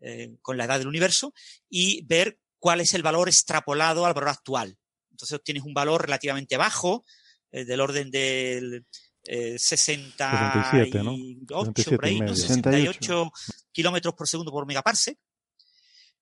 eh, 0.00 0.36
con 0.40 0.56
la 0.56 0.64
edad 0.64 0.78
del 0.78 0.88
universo, 0.88 1.34
y 1.68 2.04
ver 2.06 2.38
cuál 2.58 2.80
es 2.80 2.94
el 2.94 3.02
valor 3.02 3.28
extrapolado 3.28 4.06
al 4.06 4.14
valor 4.14 4.30
actual. 4.30 4.78
Entonces 5.10 5.36
obtienes 5.36 5.64
un 5.64 5.74
valor 5.74 6.02
relativamente 6.02 6.56
bajo, 6.56 7.04
del 7.52 7.80
orden 7.80 8.10
del 8.10 8.84
eh, 9.26 9.58
67, 9.58 11.02
¿no? 11.02 11.16
68, 11.16 11.96
por 11.96 12.04
ahí, 12.04 12.20
¿no? 12.20 12.34
68. 12.34 12.92
68 12.92 13.32
kilómetros 13.72 14.14
por 14.14 14.28
segundo 14.28 14.52
por 14.52 14.66
megaparsec. 14.66 15.18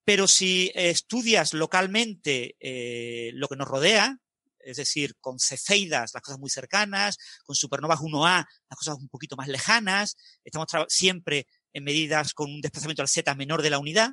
Pero 0.05 0.27
si 0.27 0.73
eh, 0.75 0.91
estudias 0.91 1.55
localmente 1.55 2.57
eh, 2.61 3.31
lo 3.35 3.49
que 3.49 3.57
nos 3.57 3.69
rodea, 3.69 4.19
es 4.59 4.77
decir, 4.77 5.17
con 5.21 5.39
cefeidas, 5.39 6.13
las 6.15 6.23
cosas 6.23 6.39
muy 6.39 6.51
cercanas, 6.51 7.19
con 7.45 7.55
supernovas 7.55 8.01
1A, 8.01 8.47
las 8.69 8.79
cosas 8.79 8.97
un 8.99 9.09
poquito 9.09 9.37
más 9.37 9.49
lejanas. 9.49 10.17
Estamos 10.45 10.69
siempre 10.89 11.47
en 11.73 11.85
medidas 11.85 12.35
con 12.35 12.51
un 12.51 12.61
desplazamiento 12.61 13.03
al 13.03 13.09
Z 13.09 13.35
menor 13.35 13.63
de 13.63 13.71
la 13.71 13.79
unidad. 13.79 14.13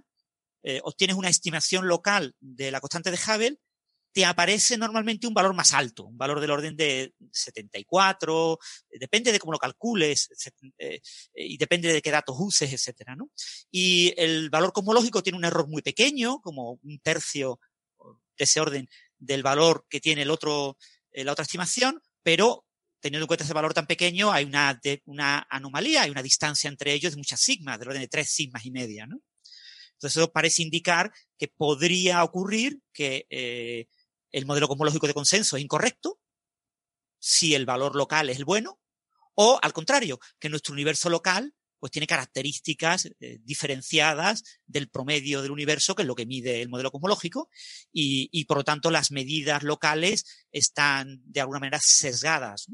Eh, 0.63 0.81
obtienes 0.83 1.15
una 1.15 1.29
estimación 1.29 1.87
local 1.87 2.35
de 2.39 2.71
la 2.71 2.81
constante 2.81 3.11
de 3.11 3.17
Hubble 3.17 3.59
te 4.11 4.25
aparece 4.25 4.77
normalmente 4.77 5.27
un 5.27 5.33
valor 5.33 5.53
más 5.53 5.73
alto, 5.73 6.05
un 6.05 6.17
valor 6.17 6.39
del 6.39 6.51
orden 6.51 6.75
de 6.75 7.13
74, 7.31 8.57
depende 8.99 9.31
de 9.31 9.39
cómo 9.39 9.53
lo 9.53 9.59
calcules 9.59 10.29
eh, 10.77 10.99
y 11.33 11.57
depende 11.57 11.93
de 11.93 12.01
qué 12.01 12.11
datos 12.11 12.35
uses, 12.39 12.73
etcétera, 12.73 13.15
¿no? 13.15 13.29
Y 13.71 14.13
el 14.17 14.49
valor 14.49 14.73
cosmológico 14.73 15.21
tiene 15.21 15.37
un 15.37 15.45
error 15.45 15.67
muy 15.67 15.81
pequeño, 15.81 16.41
como 16.41 16.79
un 16.81 16.99
tercio 16.99 17.59
de 18.37 18.43
ese 18.43 18.59
orden 18.59 18.89
del 19.17 19.43
valor 19.43 19.85
que 19.89 19.99
tiene 19.99 20.23
el 20.23 20.31
otro, 20.31 20.77
eh, 21.11 21.23
la 21.23 21.33
otra 21.33 21.43
estimación, 21.43 22.01
pero 22.23 22.65
teniendo 22.99 23.23
en 23.23 23.27
cuenta 23.27 23.43
ese 23.43 23.53
valor 23.53 23.73
tan 23.73 23.87
pequeño, 23.87 24.31
hay 24.31 24.45
una, 24.45 25.47
anomalía, 25.49 26.01
hay 26.01 26.09
una 26.09 26.23
distancia 26.23 26.67
entre 26.67 26.93
ellos 26.93 27.13
de 27.13 27.17
muchas 27.17 27.39
sigmas, 27.39 27.79
del 27.79 27.89
orden 27.89 28.01
de 28.01 28.07
tres 28.07 28.29
sigmas 28.29 28.65
y 28.65 28.71
media, 28.71 29.05
¿no? 29.05 29.21
Entonces 29.93 30.17
eso 30.17 30.31
parece 30.31 30.63
indicar 30.63 31.11
que 31.37 31.49
podría 31.49 32.23
ocurrir 32.23 32.79
que 32.93 33.25
eh, 33.29 33.87
el 34.31 34.45
modelo 34.45 34.67
cosmológico 34.67 35.07
de 35.07 35.13
consenso 35.13 35.57
es 35.57 35.63
incorrecto, 35.63 36.19
si 37.19 37.55
el 37.55 37.65
valor 37.65 37.95
local 37.95 38.29
es 38.29 38.37
el 38.37 38.45
bueno, 38.45 38.79
o 39.35 39.59
al 39.61 39.73
contrario, 39.73 40.19
que 40.39 40.49
nuestro 40.49 40.73
universo 40.73 41.09
local 41.09 41.53
pues 41.79 41.91
tiene 41.91 42.07
características 42.07 43.09
eh, 43.19 43.39
diferenciadas 43.41 44.43
del 44.65 44.89
promedio 44.89 45.41
del 45.41 45.51
universo, 45.51 45.95
que 45.95 46.01
es 46.01 46.07
lo 46.07 46.15
que 46.15 46.25
mide 46.25 46.61
el 46.61 46.69
modelo 46.69 46.91
cosmológico, 46.91 47.49
y, 47.91 48.29
y, 48.31 48.45
por 48.45 48.57
lo 48.57 48.63
tanto 48.63 48.91
las 48.91 49.11
medidas 49.11 49.63
locales 49.63 50.25
están 50.51 51.21
de 51.23 51.39
alguna 51.39 51.59
manera 51.59 51.79
sesgadas. 51.81 52.67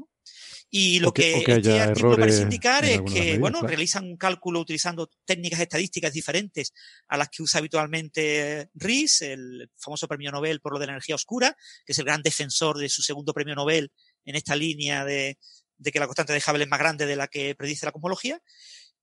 Y 0.68 0.98
lo 0.98 1.12
que, 1.12 1.44
este 1.46 1.80
artículo 1.80 2.16
parece 2.16 2.42
indicar 2.42 2.84
es 2.84 3.00
que, 3.02 3.38
bueno, 3.38 3.62
realizan 3.62 4.04
un 4.04 4.16
cálculo 4.16 4.60
utilizando 4.60 5.08
técnicas 5.24 5.60
estadísticas 5.60 6.12
diferentes 6.12 6.72
a 7.08 7.16
las 7.16 7.28
que 7.28 7.42
usa 7.42 7.58
habitualmente 7.58 8.68
Ries, 8.74 9.22
el 9.22 9.70
famoso 9.76 10.08
premio 10.08 10.32
Nobel 10.32 10.60
por 10.60 10.72
lo 10.72 10.78
de 10.78 10.86
la 10.86 10.92
energía 10.92 11.14
oscura, 11.14 11.56
que 11.84 11.92
es 11.92 11.98
el 11.98 12.04
gran 12.04 12.22
defensor 12.22 12.78
de 12.78 12.88
su 12.88 13.02
segundo 13.02 13.32
premio 13.32 13.54
Nobel 13.54 13.92
en 14.24 14.34
esta 14.34 14.56
línea 14.56 15.04
de, 15.04 15.38
que 15.82 16.00
la 16.00 16.06
constante 16.06 16.32
de 16.32 16.42
Hubble 16.46 16.64
es 16.64 16.70
más 16.70 16.80
grande 16.80 17.06
de 17.06 17.16
la 17.16 17.28
que 17.28 17.54
predice 17.54 17.86
la 17.86 17.92
cosmología. 17.92 18.40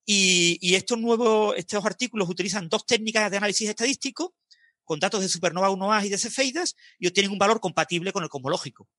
Y, 0.06 0.58
y 0.62 0.76
estos 0.76 1.00
nuevos, 1.00 1.56
estos 1.58 1.86
artículos 1.86 2.30
utilizan 2.30 2.68
dos 2.68 2.86
técnicas 2.86 3.32
de 3.32 3.38
análisis 3.38 3.70
estadístico 3.70 4.36
con 4.84 5.00
datos 5.00 5.22
de 5.22 5.30
supernova 5.30 5.70
1A 5.70 6.06
y 6.06 6.10
de 6.10 6.18
cefeidas 6.18 6.76
y 7.00 7.08
obtienen 7.08 7.32
un 7.32 7.38
valor 7.38 7.60
compatible 7.60 8.12
con 8.12 8.24
el 8.24 8.30
cosmológico. 8.30 8.90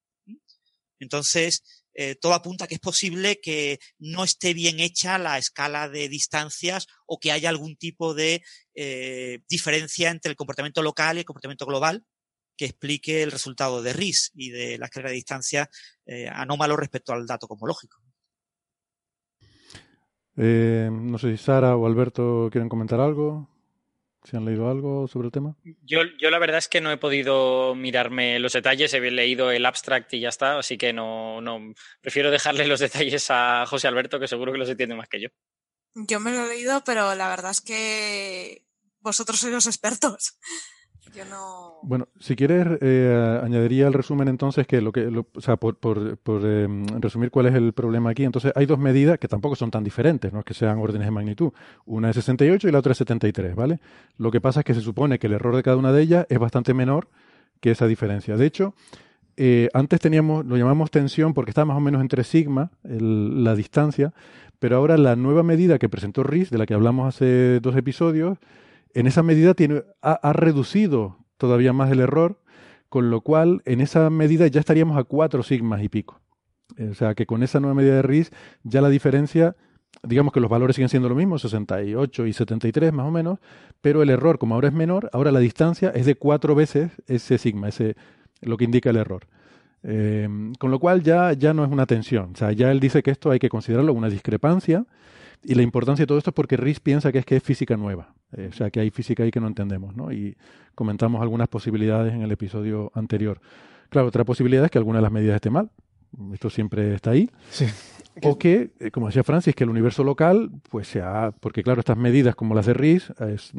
Entonces, 0.98 1.62
eh, 1.94 2.16
todo 2.16 2.34
apunta 2.34 2.64
a 2.64 2.68
que 2.68 2.74
es 2.74 2.80
posible 2.80 3.40
que 3.40 3.78
no 3.98 4.24
esté 4.24 4.52
bien 4.52 4.80
hecha 4.80 5.16
la 5.18 5.38
escala 5.38 5.88
de 5.88 6.08
distancias 6.08 6.86
o 7.06 7.18
que 7.18 7.30
haya 7.30 7.48
algún 7.48 7.76
tipo 7.76 8.14
de 8.14 8.42
eh, 8.74 9.38
diferencia 9.48 10.10
entre 10.10 10.30
el 10.30 10.36
comportamiento 10.36 10.82
local 10.82 11.16
y 11.16 11.20
el 11.20 11.24
comportamiento 11.24 11.66
global 11.66 12.04
que 12.56 12.66
explique 12.66 13.22
el 13.22 13.30
resultado 13.30 13.82
de 13.82 13.92
RIS 13.92 14.32
y 14.34 14.50
de 14.50 14.78
la 14.78 14.86
escala 14.86 15.08
de 15.08 15.14
distancia 15.14 15.70
eh, 16.06 16.28
anómalo 16.28 16.76
respecto 16.76 17.12
al 17.12 17.26
dato 17.26 17.46
cosmológico. 17.46 18.00
no 20.36 21.18
sé 21.18 21.36
si 21.36 21.42
Sara 21.42 21.76
o 21.76 21.86
Alberto 21.86 22.48
quieren 22.50 22.68
comentar 22.68 23.00
algo. 23.00 23.53
¿Se 24.24 24.38
han 24.38 24.46
leído 24.46 24.70
algo 24.70 25.06
sobre 25.06 25.26
el 25.26 25.32
tema? 25.32 25.54
Yo, 25.82 26.00
yo 26.18 26.30
la 26.30 26.38
verdad 26.38 26.56
es 26.56 26.68
que 26.68 26.80
no 26.80 26.90
he 26.90 26.96
podido 26.96 27.74
mirarme 27.74 28.38
los 28.38 28.54
detalles, 28.54 28.94
he 28.94 29.10
leído 29.10 29.50
el 29.50 29.66
abstract 29.66 30.14
y 30.14 30.20
ya 30.20 30.30
está, 30.30 30.58
así 30.58 30.78
que 30.78 30.94
no, 30.94 31.42
no 31.42 31.74
prefiero 32.00 32.30
dejarle 32.30 32.66
los 32.66 32.80
detalles 32.80 33.26
a 33.28 33.66
José 33.66 33.86
Alberto, 33.86 34.18
que 34.18 34.26
seguro 34.26 34.50
que 34.52 34.58
los 34.58 34.68
entiende 34.70 34.94
más 34.94 35.08
que 35.08 35.20
yo. 35.20 35.28
Yo 35.94 36.20
me 36.20 36.32
lo 36.32 36.46
he 36.46 36.48
leído, 36.48 36.82
pero 36.84 37.14
la 37.14 37.28
verdad 37.28 37.50
es 37.50 37.60
que 37.60 38.66
vosotros 39.00 39.38
sois 39.38 39.52
los 39.52 39.66
expertos. 39.66 40.38
Bueno, 41.82 42.08
si 42.18 42.34
quieres, 42.36 42.66
eh, 42.80 43.40
añadiría 43.42 43.86
el 43.86 43.92
resumen 43.92 44.28
entonces 44.28 44.66
que 44.66 44.80
lo 44.80 44.92
que, 44.92 45.06
o 45.06 45.40
sea, 45.40 45.56
por, 45.56 45.76
por, 45.76 46.44
em, 46.44 46.86
resumir 47.00 47.30
cuál 47.30 47.46
es 47.46 47.54
el 47.54 47.72
problema 47.72 48.10
aquí. 48.10 48.24
Entonces, 48.24 48.52
hay 48.54 48.66
dos 48.66 48.78
medidas 48.78 49.18
que 49.18 49.28
tampoco 49.28 49.56
son 49.56 49.70
tan 49.70 49.84
diferentes, 49.84 50.32
no 50.32 50.40
es 50.40 50.44
que 50.44 50.54
sean 50.54 50.78
órdenes 50.78 51.06
de 51.06 51.10
magnitud. 51.10 51.52
Una 51.86 52.10
es 52.10 52.16
68 52.16 52.68
y 52.68 52.72
la 52.72 52.78
otra 52.78 52.92
es 52.92 52.98
73, 52.98 53.54
¿vale? 53.54 53.80
Lo 54.18 54.30
que 54.30 54.40
pasa 54.40 54.60
es 54.60 54.64
que 54.64 54.74
se 54.74 54.80
supone 54.80 55.18
que 55.18 55.26
el 55.26 55.34
error 55.34 55.54
de 55.54 55.62
cada 55.62 55.76
una 55.76 55.92
de 55.92 56.02
ellas 56.02 56.26
es 56.28 56.38
bastante 56.38 56.74
menor 56.74 57.08
que 57.60 57.70
esa 57.70 57.86
diferencia. 57.86 58.36
De 58.36 58.46
hecho, 58.46 58.74
eh, 59.36 59.68
antes 59.74 60.00
teníamos, 60.00 60.46
lo 60.46 60.56
llamamos 60.56 60.90
tensión 60.90 61.34
porque 61.34 61.50
estaba 61.50 61.66
más 61.66 61.76
o 61.76 61.80
menos 61.80 62.00
entre 62.00 62.24
sigma, 62.24 62.70
la 62.82 63.54
distancia, 63.54 64.12
pero 64.58 64.76
ahora 64.76 64.96
la 64.96 65.16
nueva 65.16 65.42
medida 65.42 65.78
que 65.78 65.88
presentó 65.88 66.22
RIS, 66.22 66.50
de 66.50 66.58
la 66.58 66.66
que 66.66 66.74
hablamos 66.74 67.08
hace 67.08 67.60
dos 67.60 67.76
episodios, 67.76 68.38
en 68.94 69.06
esa 69.06 69.22
medida 69.22 69.54
tiene, 69.54 69.82
ha, 70.00 70.32
reducido 70.32 71.18
todavía 71.36 71.72
más 71.72 71.90
el 71.90 72.00
error, 72.00 72.40
con 72.88 73.10
lo 73.10 73.20
cual 73.20 73.62
en 73.64 73.80
esa 73.80 74.08
medida 74.08 74.46
ya 74.46 74.60
estaríamos 74.60 74.96
a 74.96 75.04
4 75.04 75.42
sigmas 75.42 75.82
y 75.82 75.88
pico. 75.88 76.20
Eh, 76.76 76.88
o 76.90 76.94
sea 76.94 77.14
que 77.14 77.26
con 77.26 77.42
esa 77.42 77.60
nueva 77.60 77.74
medida 77.74 77.96
de 77.96 78.02
RIS 78.02 78.30
ya 78.62 78.80
la 78.80 78.88
diferencia, 78.88 79.56
digamos 80.02 80.32
que 80.32 80.40
los 80.40 80.50
valores 80.50 80.76
siguen 80.76 80.88
siendo 80.88 81.08
lo 81.08 81.14
mismo, 81.14 81.38
68 81.38 82.26
y 82.26 82.32
73 82.32 82.92
más 82.92 83.06
o 83.06 83.10
menos, 83.10 83.40
pero 83.80 84.02
el 84.02 84.10
error, 84.10 84.38
como 84.38 84.54
ahora 84.54 84.68
es 84.68 84.74
menor, 84.74 85.10
ahora 85.12 85.32
la 85.32 85.40
distancia 85.40 85.90
es 85.90 86.06
de 86.06 86.14
cuatro 86.14 86.54
veces 86.54 86.92
ese 87.06 87.38
sigma, 87.38 87.68
ese 87.68 87.96
lo 88.40 88.56
que 88.56 88.64
indica 88.64 88.90
el 88.90 88.96
error. 88.96 89.26
Eh, 89.82 90.28
con 90.58 90.70
lo 90.70 90.78
cual 90.78 91.02
ya, 91.02 91.32
ya 91.34 91.52
no 91.52 91.64
es 91.64 91.70
una 91.70 91.86
tensión. 91.86 92.30
O 92.32 92.36
sea, 92.36 92.52
ya 92.52 92.70
él 92.70 92.80
dice 92.80 93.02
que 93.02 93.10
esto 93.10 93.30
hay 93.30 93.38
que 93.38 93.50
considerarlo 93.50 93.92
una 93.92 94.08
discrepancia 94.08 94.86
y 95.42 95.54
la 95.54 95.62
importancia 95.62 96.04
de 96.04 96.06
todo 96.06 96.18
esto 96.18 96.30
es 96.30 96.34
porque 96.34 96.56
Riz 96.56 96.80
piensa 96.80 97.12
que 97.12 97.18
es 97.18 97.26
que 97.26 97.36
es 97.36 97.42
física 97.42 97.76
nueva, 97.76 98.13
eh, 98.36 98.48
o 98.50 98.52
sea, 98.52 98.70
que 98.70 98.80
hay 98.80 98.90
física 98.90 99.22
ahí 99.22 99.30
que 99.30 99.40
no 99.40 99.46
entendemos, 99.46 99.96
¿no? 99.96 100.12
Y 100.12 100.36
comentamos 100.74 101.22
algunas 101.22 101.48
posibilidades 101.48 102.14
en 102.14 102.22
el 102.22 102.32
episodio 102.32 102.90
anterior. 102.94 103.40
Claro, 103.90 104.08
otra 104.08 104.24
posibilidad 104.24 104.64
es 104.64 104.70
que 104.70 104.78
alguna 104.78 104.98
de 104.98 105.02
las 105.02 105.12
medidas 105.12 105.36
esté 105.36 105.50
mal, 105.50 105.70
esto 106.32 106.50
siempre 106.50 106.94
está 106.94 107.10
ahí. 107.10 107.30
Sí. 107.50 107.66
O 108.22 108.38
que, 108.38 108.70
eh, 108.78 108.90
como 108.90 109.06
decía 109.06 109.24
Francis, 109.24 109.54
que 109.54 109.64
el 109.64 109.70
universo 109.70 110.04
local, 110.04 110.50
pues 110.70 110.86
sea, 110.86 111.32
porque 111.40 111.62
claro, 111.62 111.80
estas 111.80 111.96
medidas 111.96 112.36
como 112.36 112.54
las 112.54 112.66
de 112.66 112.74
Riz, 112.74 113.10
es, 113.20 113.52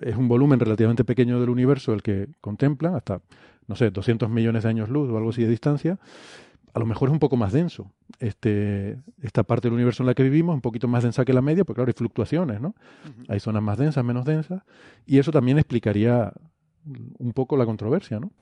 es 0.00 0.16
un 0.16 0.28
volumen 0.28 0.60
relativamente 0.60 1.04
pequeño 1.04 1.40
del 1.40 1.50
universo 1.50 1.92
el 1.92 2.02
que 2.02 2.28
contemplan, 2.40 2.94
hasta, 2.94 3.20
no 3.66 3.76
sé, 3.76 3.90
200 3.90 4.30
millones 4.30 4.62
de 4.62 4.70
años 4.70 4.88
luz 4.88 5.10
o 5.10 5.16
algo 5.18 5.30
así 5.30 5.42
de 5.42 5.50
distancia, 5.50 5.98
a 6.74 6.78
lo 6.78 6.86
mejor 6.86 7.08
es 7.08 7.12
un 7.12 7.18
poco 7.18 7.36
más 7.36 7.52
denso. 7.52 7.90
Este, 8.18 8.98
esta 9.20 9.42
parte 9.42 9.68
del 9.68 9.74
universo 9.74 10.02
en 10.02 10.06
la 10.06 10.14
que 10.14 10.22
vivimos 10.22 10.54
es 10.54 10.56
un 10.56 10.62
poquito 10.62 10.88
más 10.88 11.02
densa 11.02 11.24
que 11.24 11.32
la 11.32 11.42
media, 11.42 11.64
porque 11.64 11.78
claro, 11.78 11.90
hay 11.90 11.98
fluctuaciones, 11.98 12.60
¿no? 12.60 12.74
Hay 13.28 13.40
zonas 13.40 13.62
más 13.62 13.78
densas, 13.78 14.04
menos 14.04 14.24
densas, 14.24 14.62
y 15.06 15.18
eso 15.18 15.30
también 15.32 15.58
explicaría 15.58 16.32
un 17.18 17.32
poco 17.32 17.56
la 17.56 17.64
controversia, 17.64 18.20
¿no? 18.20 18.32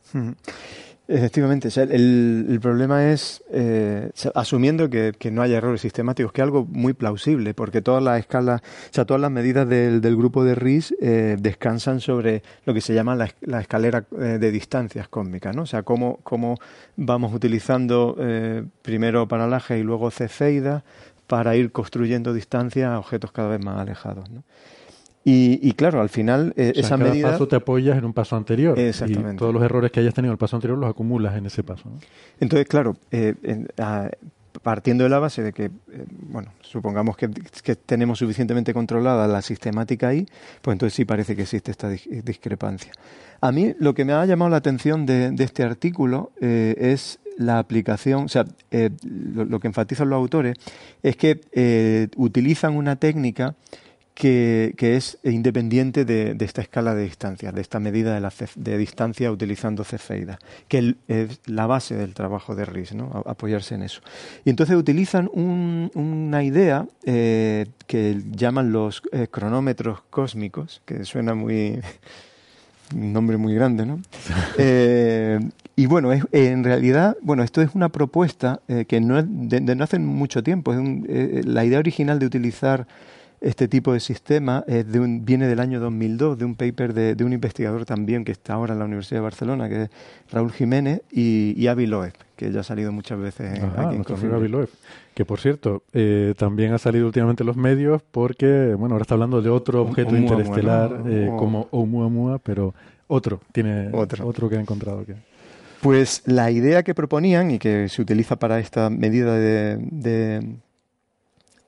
Efectivamente, 1.12 1.68
el, 1.76 2.60
problema 2.62 3.10
es, 3.10 3.42
eh, 3.50 4.12
asumiendo 4.32 4.88
que, 4.88 5.30
no 5.32 5.42
haya 5.42 5.56
errores 5.56 5.80
sistemáticos, 5.80 6.30
que 6.32 6.40
es 6.40 6.44
algo 6.44 6.64
muy 6.66 6.92
plausible, 6.92 7.52
porque 7.52 7.82
todas 7.82 8.00
las 8.00 8.20
escalas, 8.20 8.60
o 8.60 8.94
sea, 8.94 9.04
todas 9.04 9.20
las 9.20 9.32
medidas 9.32 9.68
del, 9.68 10.00
grupo 10.16 10.44
de 10.44 10.54
RIS 10.54 10.94
eh, 11.00 11.36
descansan 11.36 11.98
sobre 11.98 12.44
lo 12.64 12.74
que 12.74 12.80
se 12.80 12.94
llama 12.94 13.16
la, 13.16 13.60
escalera 13.60 14.04
eh, 14.12 14.38
de 14.38 14.52
distancias 14.52 15.08
cósmicas, 15.08 15.56
¿no? 15.56 15.62
O 15.62 15.66
sea, 15.66 15.82
cómo, 15.82 16.20
cómo 16.22 16.58
vamos 16.94 17.34
utilizando 17.34 18.16
primero 18.82 19.26
paralaje 19.26 19.80
y 19.80 19.82
luego 19.82 20.12
cefeidas 20.12 20.84
para 21.26 21.56
ir 21.56 21.72
construyendo 21.72 22.32
distancias 22.32 22.88
a 22.88 23.00
objetos 23.00 23.32
cada 23.32 23.48
vez 23.48 23.64
más 23.64 23.80
alejados, 23.80 24.30
¿no? 24.30 24.44
Y, 25.22 25.72
claro, 25.72 26.00
al 26.00 26.08
final 26.08 26.54
eh, 26.56 26.72
esa 26.76 26.96
cada 26.96 27.10
medida... 27.10 27.30
paso 27.32 27.46
te 27.46 27.56
apoyas 27.56 27.98
en 27.98 28.04
un 28.06 28.12
paso 28.14 28.36
anterior. 28.36 28.78
Exactamente. 28.78 29.34
Y 29.34 29.36
todos 29.36 29.52
los 29.52 29.62
errores 29.62 29.90
que 29.90 30.00
hayas 30.00 30.14
tenido 30.14 30.30
en 30.30 30.34
el 30.34 30.38
paso 30.38 30.56
anterior 30.56 30.78
los 30.78 30.88
acumulas 30.88 31.36
en 31.36 31.46
ese 31.46 31.62
paso. 31.62 31.90
Entonces, 32.40 32.66
claro, 32.66 32.96
eh, 33.10 33.34
partiendo 34.62 35.04
de 35.04 35.10
la 35.10 35.18
base 35.18 35.42
de 35.42 35.52
que, 35.52 35.66
eh, 35.66 35.70
bueno, 36.08 36.52
supongamos 36.62 37.18
que, 37.18 37.28
tenemos 37.76 38.18
suficientemente 38.18 38.72
controlada 38.72 39.28
la 39.28 39.42
sistemática 39.42 40.08
ahí, 40.08 40.26
pues 40.62 40.74
entonces 40.74 40.94
sí 40.94 41.04
parece 41.04 41.36
que 41.36 41.42
existe 41.42 41.70
esta 41.70 41.90
discrepancia. 41.90 42.92
A 43.42 43.52
mí 43.52 43.74
lo 43.78 43.92
que 43.94 44.06
me 44.06 44.14
ha 44.14 44.24
llamado 44.24 44.50
la 44.50 44.56
atención 44.56 45.04
de, 45.04 45.34
este 45.38 45.64
artículo 45.64 46.32
es 46.40 47.20
la 47.36 47.58
aplicación, 47.58 48.24
o 48.24 48.28
sea, 48.28 48.44
lo, 49.02 49.44
lo, 49.44 49.60
que 49.60 49.68
enfatizan 49.68 50.10
los 50.10 50.16
autores 50.18 50.56
es 51.02 51.16
que 51.16 52.08
utilizan 52.16 52.76
una 52.76 52.96
técnica 52.96 53.54
que, 54.20 54.74
es 54.78 55.16
independiente 55.24 56.04
de, 56.04 56.36
esta 56.40 56.60
escala 56.60 56.94
de 56.94 57.04
distancia, 57.04 57.52
de 57.52 57.62
esta 57.62 57.80
medida 57.80 58.12
de, 58.12 58.20
la 58.20 58.30
de 58.54 58.76
distancia 58.76 59.32
utilizando 59.32 59.82
cefeidas, 59.82 60.38
que 60.68 60.94
es 61.08 61.40
la 61.46 61.66
base 61.66 61.96
del 61.96 62.12
trabajo 62.12 62.54
de 62.54 62.66
RIS, 62.66 62.94
¿no? 62.94 63.22
apoyarse 63.24 63.76
en 63.76 63.82
eso. 63.82 64.02
Y 64.44 64.50
entonces 64.50 64.76
utilizan 64.76 65.30
una 65.32 66.44
idea 66.44 66.86
eh, 67.06 67.66
que 67.86 68.20
llaman 68.30 68.72
los 68.72 69.02
eh, 69.12 69.26
cronómetros 69.30 70.02
cósmicos, 70.10 70.82
que 70.84 71.06
suena 71.06 71.34
muy 71.34 71.80
un 72.94 73.14
nombre 73.14 73.38
muy 73.38 73.54
grande, 73.54 73.86
¿no? 73.86 74.00
Eh, 74.58 75.40
y 75.76 75.86
bueno, 75.86 76.12
es, 76.12 76.24
en 76.32 76.62
realidad, 76.62 77.16
bueno, 77.22 77.42
esto 77.42 77.62
es 77.62 77.70
una 77.74 77.88
propuesta 77.88 78.60
eh, 78.68 78.84
que 78.86 79.00
no 79.00 79.18
es 79.18 79.24
de, 79.26 79.60
no 79.62 79.82
hace 79.82 79.98
mucho 79.98 80.42
tiempo. 80.42 80.74
Es 80.74 80.80
eh, 81.08 81.40
la 81.46 81.64
idea 81.64 81.78
original 81.78 82.18
de 82.18 82.26
utilizar 82.26 82.86
este 83.40 83.68
tipo 83.68 83.92
de 83.92 84.00
sistema 84.00 84.64
es 84.66 84.90
de 84.90 85.00
un, 85.00 85.24
viene 85.24 85.46
del 85.46 85.60
año 85.60 85.80
2002, 85.80 86.38
de 86.38 86.44
un 86.44 86.54
paper 86.54 86.92
de, 86.92 87.24
un 87.24 87.32
investigador 87.32 87.86
también 87.86 88.24
que 88.24 88.32
está 88.32 88.54
ahora 88.54 88.74
en 88.74 88.78
la 88.78 88.84
Universidad 88.84 89.18
de 89.18 89.22
Barcelona, 89.22 89.68
que 89.68 89.82
es 89.84 89.90
Raúl 90.30 90.52
Jiménez, 90.52 91.02
y, 91.10 91.54
y 91.56 91.66
Avi 91.66 91.86
Loeb, 91.86 92.12
que 92.36 92.52
ya 92.52 92.60
ha 92.60 92.62
salido 92.62 92.92
muchas 92.92 93.18
veces 93.18 93.62
aquí 93.62 93.96
en 93.96 94.34
Avi 94.34 94.48
Loeb, 94.48 94.68
que 95.14 95.24
por 95.24 95.40
cierto, 95.40 95.82
eh, 95.94 96.34
también 96.36 96.74
ha 96.74 96.78
salido 96.78 97.06
últimamente 97.06 97.42
en 97.42 97.46
los 97.46 97.56
medios 97.56 98.02
porque, 98.10 98.74
bueno, 98.78 98.94
ahora 98.94 99.02
está 99.02 99.14
hablando 99.14 99.40
de 99.40 99.48
otro 99.48 99.82
objeto 99.82 100.16
interestelar 100.16 101.02
eh, 101.06 101.30
como 101.38 101.68
Oumuamua, 101.70 102.38
pero 102.38 102.74
otro, 103.06 103.40
tiene 103.52 103.88
otro, 103.92 104.26
otro 104.26 104.50
que 104.50 104.56
ha 104.56 104.60
encontrado. 104.60 105.04
Que... 105.06 105.14
Pues 105.80 106.22
la 106.26 106.50
idea 106.50 106.82
que 106.82 106.94
proponían 106.94 107.50
y 107.50 107.58
que 107.58 107.88
se 107.88 108.02
utiliza 108.02 108.36
para 108.36 108.60
esta 108.60 108.90
medida 108.90 109.34
de 109.34 110.58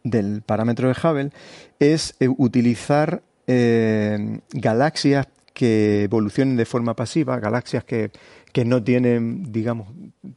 del 0.05 0.43
parámetro 0.43 0.89
de 0.89 0.95
Hubble 0.95 1.31
es 1.79 2.15
eh, 2.21 2.29
utilizar 2.29 3.23
eh, 3.47 4.41
galaxias 4.53 5.29
que 5.53 6.05
evolucionen 6.05 6.57
de 6.57 6.65
forma 6.65 6.95
pasiva, 6.97 7.39
galaxias 7.39 7.85
que, 7.85 8.11
no 8.65 8.83
tienen, 8.83 9.53
digamos, 9.53 9.89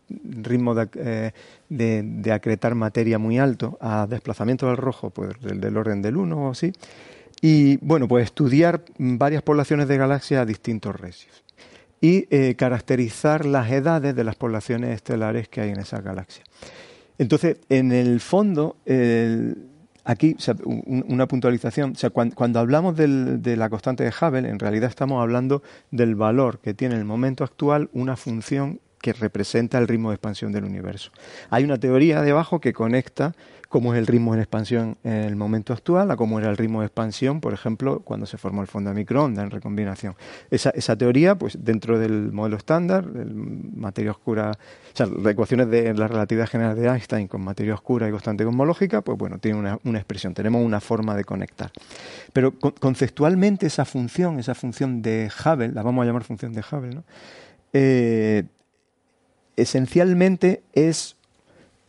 ritmo 0.09 0.75
eh, 0.79 1.31
de, 1.69 2.03
de, 2.03 2.31
acretar 2.31 2.75
materia 2.75 3.17
muy 3.17 3.37
alto 3.37 3.77
a 3.81 4.07
desplazamiento 4.07 4.67
del 4.67 4.77
rojo, 4.77 5.09
pues 5.09 5.39
del, 5.41 5.77
orden 5.77 6.01
del 6.01 6.17
1 6.17 6.37
o 6.37 6.51
así. 6.51 6.73
Y 7.41 7.77
bueno, 7.77 8.07
pues 8.07 8.25
estudiar 8.25 8.83
varias 8.97 9.41
poblaciones 9.41 9.87
de 9.87 9.97
galaxias 9.97 10.41
a 10.41 10.45
distintos 10.45 10.99
resios 10.99 11.43
y 12.01 12.23
caracterizar 12.55 13.45
las 13.45 13.71
edades 13.71 14.15
de 14.15 14.23
las 14.23 14.35
poblaciones 14.35 14.95
estelares 14.95 15.47
que 15.47 15.61
hay 15.61 15.69
en 15.69 15.79
esas 15.79 16.03
galaxias. 16.03 16.47
Entonces, 17.17 17.57
en 17.69 17.91
el 17.91 18.19
fondo, 18.19 18.77
aquí, 20.03 20.35
una 20.85 21.27
puntualización, 21.27 21.91
o 21.91 21.95
sea, 21.95 22.09
cuando, 22.09 22.59
hablamos 22.59 22.95
de 22.95 23.57
la 23.57 23.69
constante 23.69 24.03
de 24.03 24.09
Hubble, 24.09 24.49
en 24.49 24.59
realidad 24.59 24.89
estamos 24.89 25.21
hablando 25.21 25.63
del 25.91 26.15
valor 26.15 26.59
que 26.59 26.73
tiene 26.73 26.95
en 26.95 27.01
el 27.01 27.05
momento 27.05 27.43
actual 27.43 27.89
una 27.93 28.15
función 28.15 28.79
que 29.05 29.13
representa 29.13 29.77
el 29.77 29.87
ritmo 29.87 30.09
de 30.09 30.15
expansión 30.15 30.51
del 30.51 30.63
universo. 30.63 31.11
Hay 31.51 31.63
una 31.63 31.77
teoría 31.77 32.23
debajo 32.23 32.59
que 32.59 32.73
conecta 32.73 33.35
cómo 33.75 33.93
es 33.93 33.99
el 33.99 34.07
ritmo 34.07 34.33
en 34.33 34.39
expansión 34.39 34.97
en 35.03 35.11
el 35.11 35.35
momento 35.35 35.73
actual 35.73 36.09
a 36.09 36.15
cómo 36.15 36.39
era 36.39 36.49
el 36.49 36.55
ritmo 36.55 36.79
de 36.79 36.85
expansión, 36.85 37.41
por 37.41 37.53
ejemplo, 37.53 37.99
cuando 38.05 38.25
se 38.25 38.37
formó 38.37 38.61
el 38.61 38.69
fondo 38.69 38.89
de 38.89 38.95
microondas 38.95 39.43
en 39.43 39.51
recombinación. 39.51 40.15
Esa, 40.49 40.95
teoría, 40.95 41.35
pues 41.35 41.57
dentro 41.59 41.99
del 41.99 42.31
modelo 42.31 42.55
estándar, 42.55 43.05
materia 43.05 44.11
oscura, 44.11 44.51
o 44.51 44.95
sea, 44.95 45.07
las 45.07 45.33
ecuaciones 45.33 45.69
de 45.69 45.93
la 45.93 46.07
relatividad 46.07 46.47
general 46.47 46.77
de 46.77 46.87
Einstein 46.87 47.27
con 47.27 47.43
materia 47.43 47.73
oscura 47.73 48.07
y 48.07 48.11
constante 48.11 48.45
cosmológica, 48.45 49.01
pues 49.01 49.17
bueno, 49.17 49.39
tiene 49.39 49.59
una, 49.59 49.77
una 49.83 49.97
expresión, 49.97 50.33
tenemos 50.33 50.63
una 50.63 50.79
forma 50.79 51.13
de 51.13 51.25
conectar. 51.25 51.69
Pero 52.31 52.53
conceptualmente 52.57 53.67
esa 53.67 53.83
función, 53.83 54.39
esa 54.39 54.55
función 54.55 55.01
de 55.01 55.29
Hubble, 55.37 55.73
la 55.73 55.83
vamos 55.83 56.03
a 56.03 56.05
llamar 56.05 56.23
función 56.23 56.53
de 56.53 56.61
Hubble, 56.61 56.95
¿no? 56.95 57.03
Eh, 57.73 58.45
esencialmente 59.57 60.63
es 60.71 61.17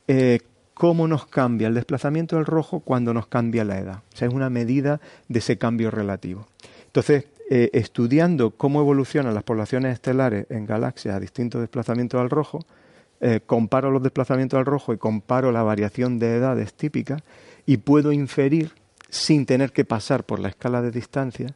eh, 0.09 0.41
cómo 0.77 1.09
nos 1.09 1.24
cambia 1.24 1.68
el 1.68 1.74
desplazamiento 1.74 2.37
del 2.37 2.45
rojo 2.45 2.81
cuando 2.81 3.14
nos 3.14 3.29
cambia 3.29 3.64
la 3.64 3.79
edad. 3.79 4.03
O 4.12 4.16
sea, 4.16 4.29
es 4.29 4.35
una 4.35 4.51
medida 4.51 5.01
de 5.27 5.39
ese 5.39 5.57
cambio 5.57 5.91
relativo. 5.91 6.47
Entonces, 6.85 7.24
eh, 7.49 7.70
estudiando 7.72 8.51
cómo 8.51 8.81
evolucionan 8.83 9.33
las 9.33 9.43
poblaciones 9.43 9.95
estelares 9.95 10.45
en 10.51 10.66
galaxias 10.66 11.16
a 11.16 11.20
distintos 11.20 11.62
desplazamientos 11.62 12.20
al 12.20 12.29
rojo, 12.29 12.66
eh, 13.22 13.41
comparo 13.47 13.91
los 13.91 14.03
desplazamientos 14.03 14.59
al 14.59 14.66
rojo 14.66 14.93
y 14.93 14.99
comparo 14.99 15.51
la 15.51 15.62
variación 15.62 16.18
de 16.18 16.37
edades 16.37 16.74
típica 16.74 17.16
y 17.64 17.79
puedo 17.79 18.12
inferir, 18.12 18.72
sin 19.09 19.47
tener 19.47 19.72
que 19.72 19.87
pasar 19.87 20.24
por 20.24 20.41
la 20.41 20.49
escala 20.49 20.83
de 20.83 20.91
distancia, 20.91 21.55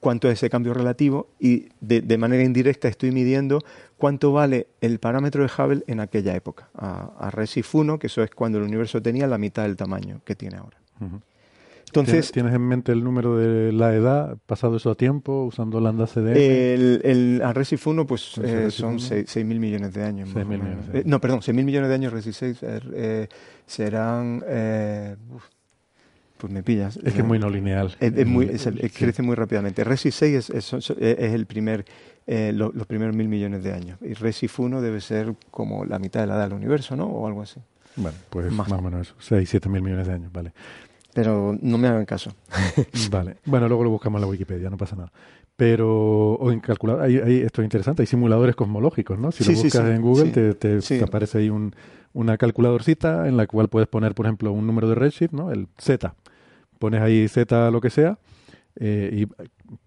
cuánto 0.00 0.28
es 0.28 0.34
ese 0.34 0.50
cambio 0.50 0.74
relativo 0.74 1.28
y 1.38 1.68
de, 1.80 2.18
manera 2.18 2.42
indirecta 2.42 2.88
estoy 2.88 3.10
midiendo 3.10 3.60
cuánto 3.96 4.32
vale 4.32 4.68
el 4.80 4.98
parámetro 4.98 5.42
de 5.42 5.50
Hubble 5.50 5.84
en 5.86 6.00
aquella 6.00 6.34
época, 6.34 6.68
a, 6.74 7.12
a 7.18 7.30
Resif 7.30 7.74
1, 7.74 7.98
que 7.98 8.06
eso 8.06 8.22
es 8.22 8.30
cuando 8.30 8.58
el 8.58 8.64
universo 8.64 9.02
tenía 9.02 9.26
la 9.26 9.38
mitad 9.38 9.64
del 9.64 9.76
tamaño 9.76 10.20
que 10.24 10.34
tiene 10.34 10.56
ahora. 10.56 10.78
Entonces, 11.88 12.32
¿Tienes 12.32 12.54
en 12.54 12.60
mente 12.60 12.92
el 12.92 13.02
número 13.02 13.36
de 13.36 13.72
la 13.72 13.94
edad, 13.94 14.36
pasado 14.46 14.76
eso 14.76 14.90
a 14.90 14.94
tiempo, 14.94 15.44
usando 15.44 15.80
lambda 15.80 16.06
CDM? 16.06 16.36
El, 16.36 17.00
el 17.02 17.42
Arresif 17.42 17.86
1 17.86 18.06
pues, 18.06 18.36
eh, 18.38 18.70
son 18.70 18.98
6.000 18.98 19.44
millones 19.44 19.94
de 19.94 20.04
años. 20.04 20.34
millones, 20.34 20.84
eh, 20.92 21.02
no, 21.06 21.20
perdón, 21.20 21.40
6.000 21.40 21.64
millones 21.64 21.88
de 21.88 21.94
años 21.94 22.12
Resif 22.12 22.36
6 22.36 22.58
eh, 22.62 23.28
serán... 23.66 24.44
Pues 26.38 26.52
me 26.52 26.62
pillas. 26.62 26.96
Es 27.02 27.12
que 27.12 27.20
es 27.20 27.26
muy 27.26 27.40
no 27.40 27.50
lineal. 27.50 27.96
Es, 27.98 28.26
muy, 28.26 28.46
Crece 28.46 29.22
muy 29.22 29.34
rápidamente. 29.34 29.82
Resi 29.82 30.12
6 30.12 30.50
es, 30.50 30.72
el 31.00 31.46
primer, 31.46 31.84
eh, 32.26 32.52
los 32.54 32.86
primeros 32.86 33.14
mil 33.14 33.28
millones 33.28 33.64
de 33.64 33.72
años. 33.72 33.98
Y 34.00 34.14
Resi 34.14 34.48
1 34.56 34.80
debe 34.80 35.00
ser 35.00 35.34
como 35.50 35.84
la 35.84 35.98
mitad 35.98 36.20
de 36.20 36.28
la 36.28 36.36
edad 36.36 36.44
del 36.44 36.52
universo, 36.54 36.94
¿no? 36.94 37.06
O 37.06 37.26
algo 37.26 37.42
así. 37.42 37.60
Bueno, 37.96 38.16
pues 38.30 38.52
más, 38.52 38.70
o 38.70 38.80
menos 38.80 39.08
eso. 39.08 39.14
6, 39.18 39.50
7 39.50 39.68
mil 39.68 39.82
millones 39.82 40.06
de 40.06 40.12
años, 40.12 40.32
vale. 40.32 40.52
Pero 41.12 41.58
no 41.60 41.76
me 41.76 41.88
hagan 41.88 42.04
caso. 42.04 42.32
vale. 43.10 43.38
Bueno, 43.44 43.66
luego 43.66 43.82
lo 43.82 43.90
buscamos 43.90 44.18
en 44.18 44.22
la 44.22 44.28
Wikipedia, 44.28 44.70
no 44.70 44.76
pasa 44.76 44.94
nada. 44.94 45.10
Pero, 45.56 46.34
o 46.34 46.52
en 46.52 46.60
calculador, 46.60 47.02
hay, 47.02 47.40
esto 47.40 47.62
es 47.62 47.66
interesante, 47.66 48.02
hay 48.02 48.06
simuladores 48.06 48.54
cosmológicos, 48.54 49.18
¿no? 49.18 49.32
Si 49.32 49.42
lo 49.42 49.60
buscas 49.60 49.90
en 49.90 50.00
Google, 50.00 50.30
te, 50.30 50.54
te, 50.54 51.02
aparece 51.02 51.38
ahí 51.38 51.50
un, 51.50 51.74
una 52.12 52.38
calculadorcita 52.38 53.26
en 53.26 53.36
la 53.36 53.48
cual 53.48 53.66
puedes 53.66 53.88
poner, 53.88 54.14
por 54.14 54.26
ejemplo, 54.26 54.52
un 54.52 54.68
número 54.68 54.88
de 54.88 54.94
redshift, 54.94 55.32
¿no? 55.32 55.50
El 55.50 55.66
Z 55.76 56.14
pones 56.78 57.02
ahí 57.02 57.28
Z 57.28 57.70
lo 57.70 57.80
que 57.80 57.90
sea 57.90 58.18
eh, 58.80 59.10
y 59.12 59.26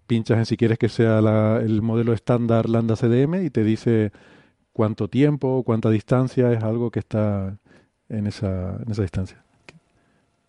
pinchas 0.06 0.38
en 0.38 0.46
si 0.46 0.56
quieres 0.56 0.78
que 0.78 0.88
sea 0.88 1.18
el 1.18 1.82
modelo 1.82 2.12
estándar 2.12 2.68
lambda 2.68 2.96
CDM 2.96 3.44
y 3.44 3.50
te 3.50 3.64
dice 3.64 4.12
cuánto 4.72 5.08
tiempo, 5.08 5.62
cuánta 5.64 5.90
distancia 5.90 6.52
es 6.52 6.62
algo 6.62 6.90
que 6.90 7.00
está 7.00 7.58
en 8.08 8.26
esa, 8.26 8.76
en 8.84 8.90
esa 8.90 9.02
distancia. 9.02 9.42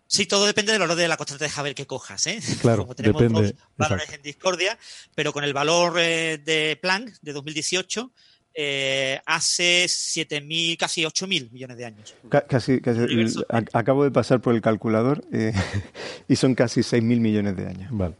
Sí, 0.06 0.26
todo 0.26 0.44
depende 0.44 0.72
del 0.72 0.80
valor 0.80 0.96
de 0.96 1.08
la 1.08 1.16
constante 1.16 1.44
de 1.44 1.50
Hubble 1.50 1.74
que 1.74 1.86
cojas, 1.86 2.26
¿eh? 2.26 2.38
Claro, 2.60 2.82
Como 2.82 2.94
tenemos 2.94 3.22
depende, 3.22 3.52
dos 3.52 3.54
valores 3.76 4.12
en 4.12 4.22
discordia, 4.22 4.78
pero 5.14 5.32
con 5.32 5.44
el 5.44 5.54
valor 5.54 5.94
eh, 5.98 6.38
de 6.38 6.78
Planck 6.80 7.18
de 7.22 7.32
2018 7.32 8.12
eh, 8.54 9.20
hace 9.26 9.86
7.000, 9.86 10.76
casi 10.78 11.02
8.000 11.02 11.50
millones 11.50 11.76
de 11.76 11.84
años. 11.86 12.14
casi, 12.48 12.80
acabo 13.72 14.04
de 14.04 14.10
pasar 14.12 14.40
por 14.40 14.54
el 14.54 14.62
calculador 14.62 15.24
eh, 15.32 15.52
y 16.28 16.36
son 16.36 16.54
casi 16.54 16.80
6.000 16.80 17.02
millones 17.20 17.56
de 17.56 17.66
años. 17.66 17.88
Vale. 17.90 18.14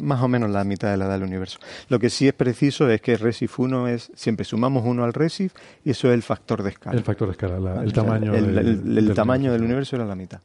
más 0.00 0.22
o 0.22 0.28
menos 0.28 0.50
la 0.50 0.64
mitad 0.64 0.90
de 0.90 0.96
la 0.96 1.04
edad 1.04 1.14
del 1.14 1.22
universo. 1.22 1.60
Lo 1.88 2.00
que 2.00 2.10
sí 2.10 2.26
es 2.26 2.34
preciso 2.34 2.90
es 2.90 3.00
que 3.00 3.16
Resif 3.16 3.58
1 3.60 3.88
es, 3.88 4.10
siempre 4.16 4.44
sumamos 4.44 4.84
1 4.84 5.04
al 5.04 5.12
Resif 5.12 5.52
y 5.84 5.90
eso 5.90 6.08
es 6.08 6.14
el 6.14 6.22
factor 6.22 6.62
de 6.64 6.70
escala. 6.70 6.98
El 6.98 7.04
factor 7.04 7.28
de 7.28 7.32
escala, 7.32 7.82
el 7.82 7.92
tamaño, 7.92 8.34
el, 8.34 8.94
del, 8.94 9.14
tamaño 9.14 9.52
del 9.52 9.62
universo 9.62 9.94
era 9.94 10.04
la 10.04 10.16
mitad. 10.16 10.40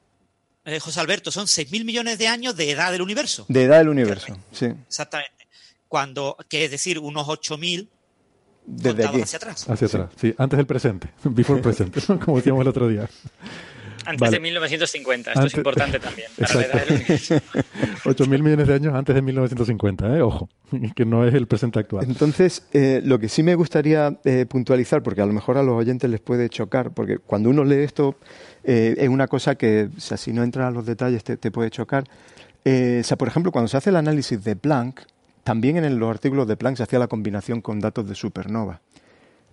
Eh, 0.65 0.79
José 0.79 0.99
Alberto, 0.99 1.31
son 1.31 1.47
6.000 1.47 1.83
millones 1.83 2.19
de 2.19 2.27
años 2.27 2.55
de 2.55 2.69
edad 2.69 2.91
del 2.91 3.01
universo. 3.01 3.45
De 3.47 3.63
edad 3.63 3.79
del 3.79 3.89
universo, 3.89 4.37
sí. 4.51 4.65
Exactamente. 4.65 5.47
Cuando, 5.87 6.37
que 6.47 6.65
es 6.65 6.69
decir, 6.69 6.99
unos 6.99 7.25
8.000 7.25 7.87
desde 8.69 9.05
aquí. 9.05 9.21
Hacia 9.21 9.37
atrás. 9.37 9.69
Hacia 9.69 9.87
atrás, 9.87 10.09
sí, 10.15 10.33
antes 10.37 10.57
del 10.57 10.65
presente, 10.65 11.09
before 11.23 11.61
present, 11.61 11.95
como 12.23 12.37
decíamos 12.37 12.61
el 12.61 12.67
otro 12.67 12.87
día. 12.87 13.09
Antes 14.05 14.31
de 14.31 14.39
1950, 14.39 15.33
esto 15.33 15.45
es 15.45 15.53
importante 15.55 15.99
también. 15.99 16.29
Del 16.37 16.47
8.000 16.49 18.27
millones 18.27 18.67
de 18.67 18.73
años 18.73 18.95
antes 18.95 19.13
de 19.13 19.21
1950, 19.21 20.17
¿eh? 20.17 20.21
ojo, 20.21 20.49
que 20.95 21.05
no 21.05 21.27
es 21.27 21.33
el 21.33 21.47
presente 21.47 21.79
actual. 21.79 22.05
Entonces, 22.07 22.63
eh, 22.73 23.01
lo 23.03 23.19
que 23.19 23.29
sí 23.29 23.43
me 23.43 23.55
gustaría 23.55 24.17
eh, 24.23 24.45
puntualizar, 24.47 25.03
porque 25.03 25.21
a 25.21 25.25
lo 25.25 25.33
mejor 25.33 25.57
a 25.57 25.63
los 25.63 25.75
oyentes 25.75 26.09
les 26.09 26.21
puede 26.21 26.49
chocar, 26.49 26.91
porque 26.91 27.19
cuando 27.19 27.49
uno 27.49 27.63
lee 27.63 27.83
esto 27.83 28.15
eh, 28.63 28.95
es 28.97 29.09
una 29.09 29.27
cosa 29.27 29.55
que, 29.55 29.89
o 29.95 29.99
sea, 29.99 30.17
si 30.17 30.33
no 30.33 30.43
entra 30.43 30.67
a 30.67 30.71
los 30.71 30.85
detalles, 30.85 31.23
te, 31.23 31.37
te 31.37 31.51
puede 31.51 31.69
chocar. 31.69 32.05
o 32.65 33.03
sea, 33.03 33.17
por 33.17 33.27
ejemplo, 33.27 33.51
cuando 33.51 33.67
se 33.67 33.77
hace 33.77 33.89
el 33.89 33.97
análisis 33.97 34.43
de 34.43 34.55
Planck, 34.55 35.01
también 35.49 35.83
en 35.83 35.97
los 35.97 36.11
artículos 36.11 36.47
de 36.47 36.55
Planck 36.55 36.77
se 36.77 36.83
hacía 36.83 36.99
la 36.99 37.07
combinación 37.07 37.59
con 37.59 37.79
datos 37.79 38.07
de 38.07 38.13
supernova. 38.13 38.81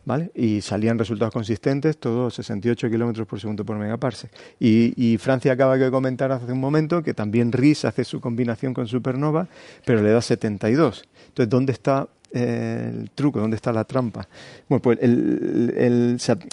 ¿Vale? 0.05 0.31
Y 0.35 0.61
salían 0.61 0.99
resultados 0.99 1.33
consistentes, 1.33 1.97
todos 1.97 2.35
68 2.35 2.91
kilómetros 2.91 3.27
por 3.27 3.41
segundo 3.41 3.65
por 3.65 3.79
megaparsec. 3.79 4.31
Y, 4.61 5.17
Francia 5.17 5.53
acaba 5.53 5.79
de 5.79 5.91
comentar 5.91 6.31
hace 6.33 6.53
un 6.53 6.61
momento 6.61 7.03
que 7.03 7.15
también 7.15 7.51
RIS 7.51 7.87
hace 7.87 8.05
su 8.05 8.21
combinación 8.21 8.75
con 8.75 8.87
supernova, 8.87 9.49
pero 9.87 10.03
le 10.03 10.11
da 10.11 10.21
72. 10.21 11.03
Entonces, 11.29 11.49
¿dónde 11.49 11.73
está 11.73 12.07
eh, 12.31 12.93
el 12.93 13.11
truco? 13.13 13.41
¿Dónde 13.41 13.57
está 13.57 13.73
la 13.73 13.85
trampa? 13.85 14.29
Bueno, 14.69 14.83
pues 14.83 14.99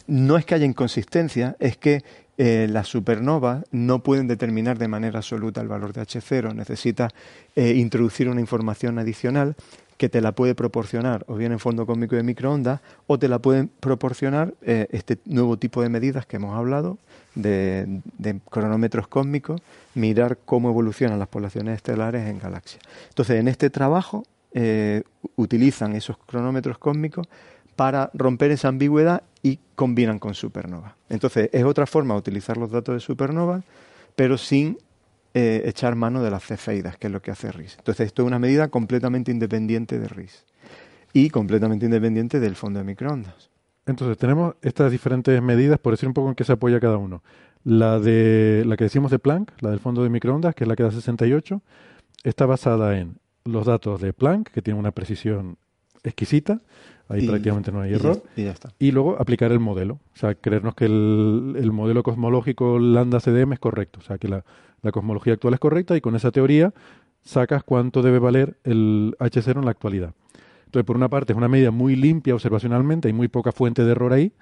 no 0.08 0.38
es 0.38 0.46
que 0.46 0.56
haya 0.56 0.66
inconsistencia, 0.66 1.58
es 1.60 1.76
que 1.76 2.02
eh, 2.38 2.68
las 2.68 2.88
supernovas 2.88 3.64
no 3.72 4.00
pueden 4.00 4.28
determinar 4.28 4.80
de 4.80 4.88
manera 4.88 5.20
absoluta 5.20 5.62
el 5.62 5.68
valor 5.68 5.94
de 5.94 6.02
H0, 6.02 6.56
necesita 6.56 7.10
eh, 7.56 7.74
introducir 7.76 8.28
una 8.28 8.42
información 8.42 8.98
adicional 8.98 9.56
que 9.98 10.10
te 10.10 10.20
la 10.20 10.32
puede 10.32 10.56
proporcionar 10.56 11.24
o 11.28 11.36
bien 11.36 11.52
en 11.52 11.60
fondo 11.60 11.86
cósmico 11.86 12.16
de 12.16 12.24
microondas 12.24 12.82
o 13.06 13.20
te 13.20 13.28
la 13.28 13.38
pueden 13.38 13.70
proporcionar 13.80 14.56
eh, 14.64 14.88
este 14.90 15.20
nuevo 15.26 15.58
tipo 15.58 15.84
de 15.84 15.90
medidas 15.90 16.26
que 16.26 16.38
hemos 16.38 16.58
hablado 16.58 16.98
de, 17.36 18.02
de, 18.18 18.40
cronómetros 18.50 19.08
cósmicos, 19.08 19.62
mirar 19.94 20.40
cómo 20.44 20.70
evolucionan 20.70 21.20
las 21.20 21.28
poblaciones 21.28 21.76
estelares 21.76 22.28
en 22.28 22.40
galaxias. 22.40 22.82
Entonces, 23.10 23.40
en 23.40 23.48
este 23.48 23.70
trabajo 23.70 24.24
utilizan 25.36 25.96
esos 25.96 26.16
cronómetros 26.28 26.78
cósmicos 26.78 27.28
para 27.76 28.12
romper 28.14 28.52
esa 28.52 28.68
ambigüedad 28.68 29.24
y 29.42 29.60
combinan 29.76 30.20
con 30.20 30.34
supernova. 30.34 30.96
Entonces, 31.10 31.50
es 31.52 31.64
otra 31.64 31.86
forma 31.86 32.14
de 32.14 32.20
utilizar 32.20 32.58
los 32.58 32.72
datos 32.72 32.96
de 32.96 33.00
supernova, 33.00 33.64
pero 34.16 34.38
sin 34.38 34.78
eh, 35.34 35.64
echar 35.66 35.96
mano 35.96 36.22
de 36.22 36.30
las 36.30 36.44
cefeidas, 36.44 36.98
que 36.98 37.08
es 37.08 37.14
lo 37.14 37.22
que 37.22 37.32
hace 37.32 37.52
RIS. 37.52 37.76
Entonces, 37.80 38.08
esto 38.08 38.22
es 38.22 38.28
una 38.28 38.38
medida 38.38 38.68
completamente 38.68 39.32
independiente 39.32 39.98
de 39.98 40.08
RIS 40.08 40.46
y 41.12 41.30
completamente 41.30 41.86
independiente 41.86 42.40
del 42.40 42.56
fondo 42.56 42.80
de 42.80 42.86
microondas. 42.86 43.50
Entonces, 43.86 44.18
tenemos 44.18 44.56
estas 44.62 44.92
diferentes 44.92 45.42
medidas, 45.42 45.80
por 45.80 45.94
decir 45.94 46.08
un 46.08 46.14
poco 46.14 46.30
en 46.30 46.36
qué 46.36 46.44
se 46.44 46.54
apoya 46.54 46.80
cada 46.80 46.98
uno. 46.98 47.24
La 47.64 48.00
de 48.00 48.64
la 48.66 48.78
que 48.78 48.84
decimos 48.84 49.10
de 49.10 49.20
Planck, 49.20 49.52
la 49.62 49.72
del 49.72 49.80
fondo 49.80 50.04
de 50.04 50.10
microondas, 50.10 50.54
que 50.54 50.66
es 50.66 50.68
la 50.68 50.76
que 50.76 50.84
da 50.84 50.92
68, 50.92 51.62
está 52.24 52.46
basada 52.46 52.98
en 53.00 53.18
los 53.44 53.66
datos 53.66 54.02
de 54.02 54.14
Planck, 54.14 54.52
que 54.52 54.62
tiene 54.62 54.80
una 54.80 54.92
precisión 54.92 55.58
exquisita, 56.04 56.62
ahí 57.14 57.24
Y- 57.24 57.28
prácticamente 57.28 57.72
no 57.72 57.82
hay 57.82 57.90
y 57.90 57.94
ya- 57.94 57.98
error, 58.00 58.24
y 58.36 58.44
ya 58.44 58.52
está. 58.52 58.74
y 58.80 58.92
luego 58.92 59.16
aplicar 59.20 59.52
el 59.52 59.60
modelo, 59.60 59.96
o 59.96 60.16
sea, 60.18 60.36
creernos 60.36 60.76
que 60.76 60.86
el, 60.86 61.56
el 61.58 61.72
modelo 61.72 62.04
cosmológico 62.04 62.80
lambda 62.80 63.20
CDM 63.20 63.54
es 63.54 63.60
correcto, 63.60 64.00
o 64.00 64.04
sea, 64.04 64.18
que 64.18 64.28
la, 64.28 64.44
la 64.82 64.92
cosmología 64.92 65.34
actual 65.34 65.54
es 65.54 65.60
correcta 65.60 65.96
y 65.96 66.02
con 66.02 66.16
esa 66.16 66.32
teoría 66.32 66.74
sacas 67.22 67.64
cuánto 67.64 68.02
debe 68.02 68.20
valer 68.20 68.58
el 68.64 69.16
H0 69.20 69.58
en 69.60 69.66
la 69.66 69.72
actualidad. 69.72 70.14
Entonces, 70.66 70.86
por 70.86 70.96
una 70.98 71.08
parte, 71.08 71.34
es 71.34 71.38
una 71.38 71.48
medida 71.48 71.72
muy 71.72 71.96
limpia 71.96 72.34
observacionalmente, 72.34 73.08
hay 73.08 73.14
muy 73.14 73.28
poca 73.28 73.52
fuente 73.52 73.84
de 73.86 73.92
error 73.92 74.12
ahí, 74.12 74.34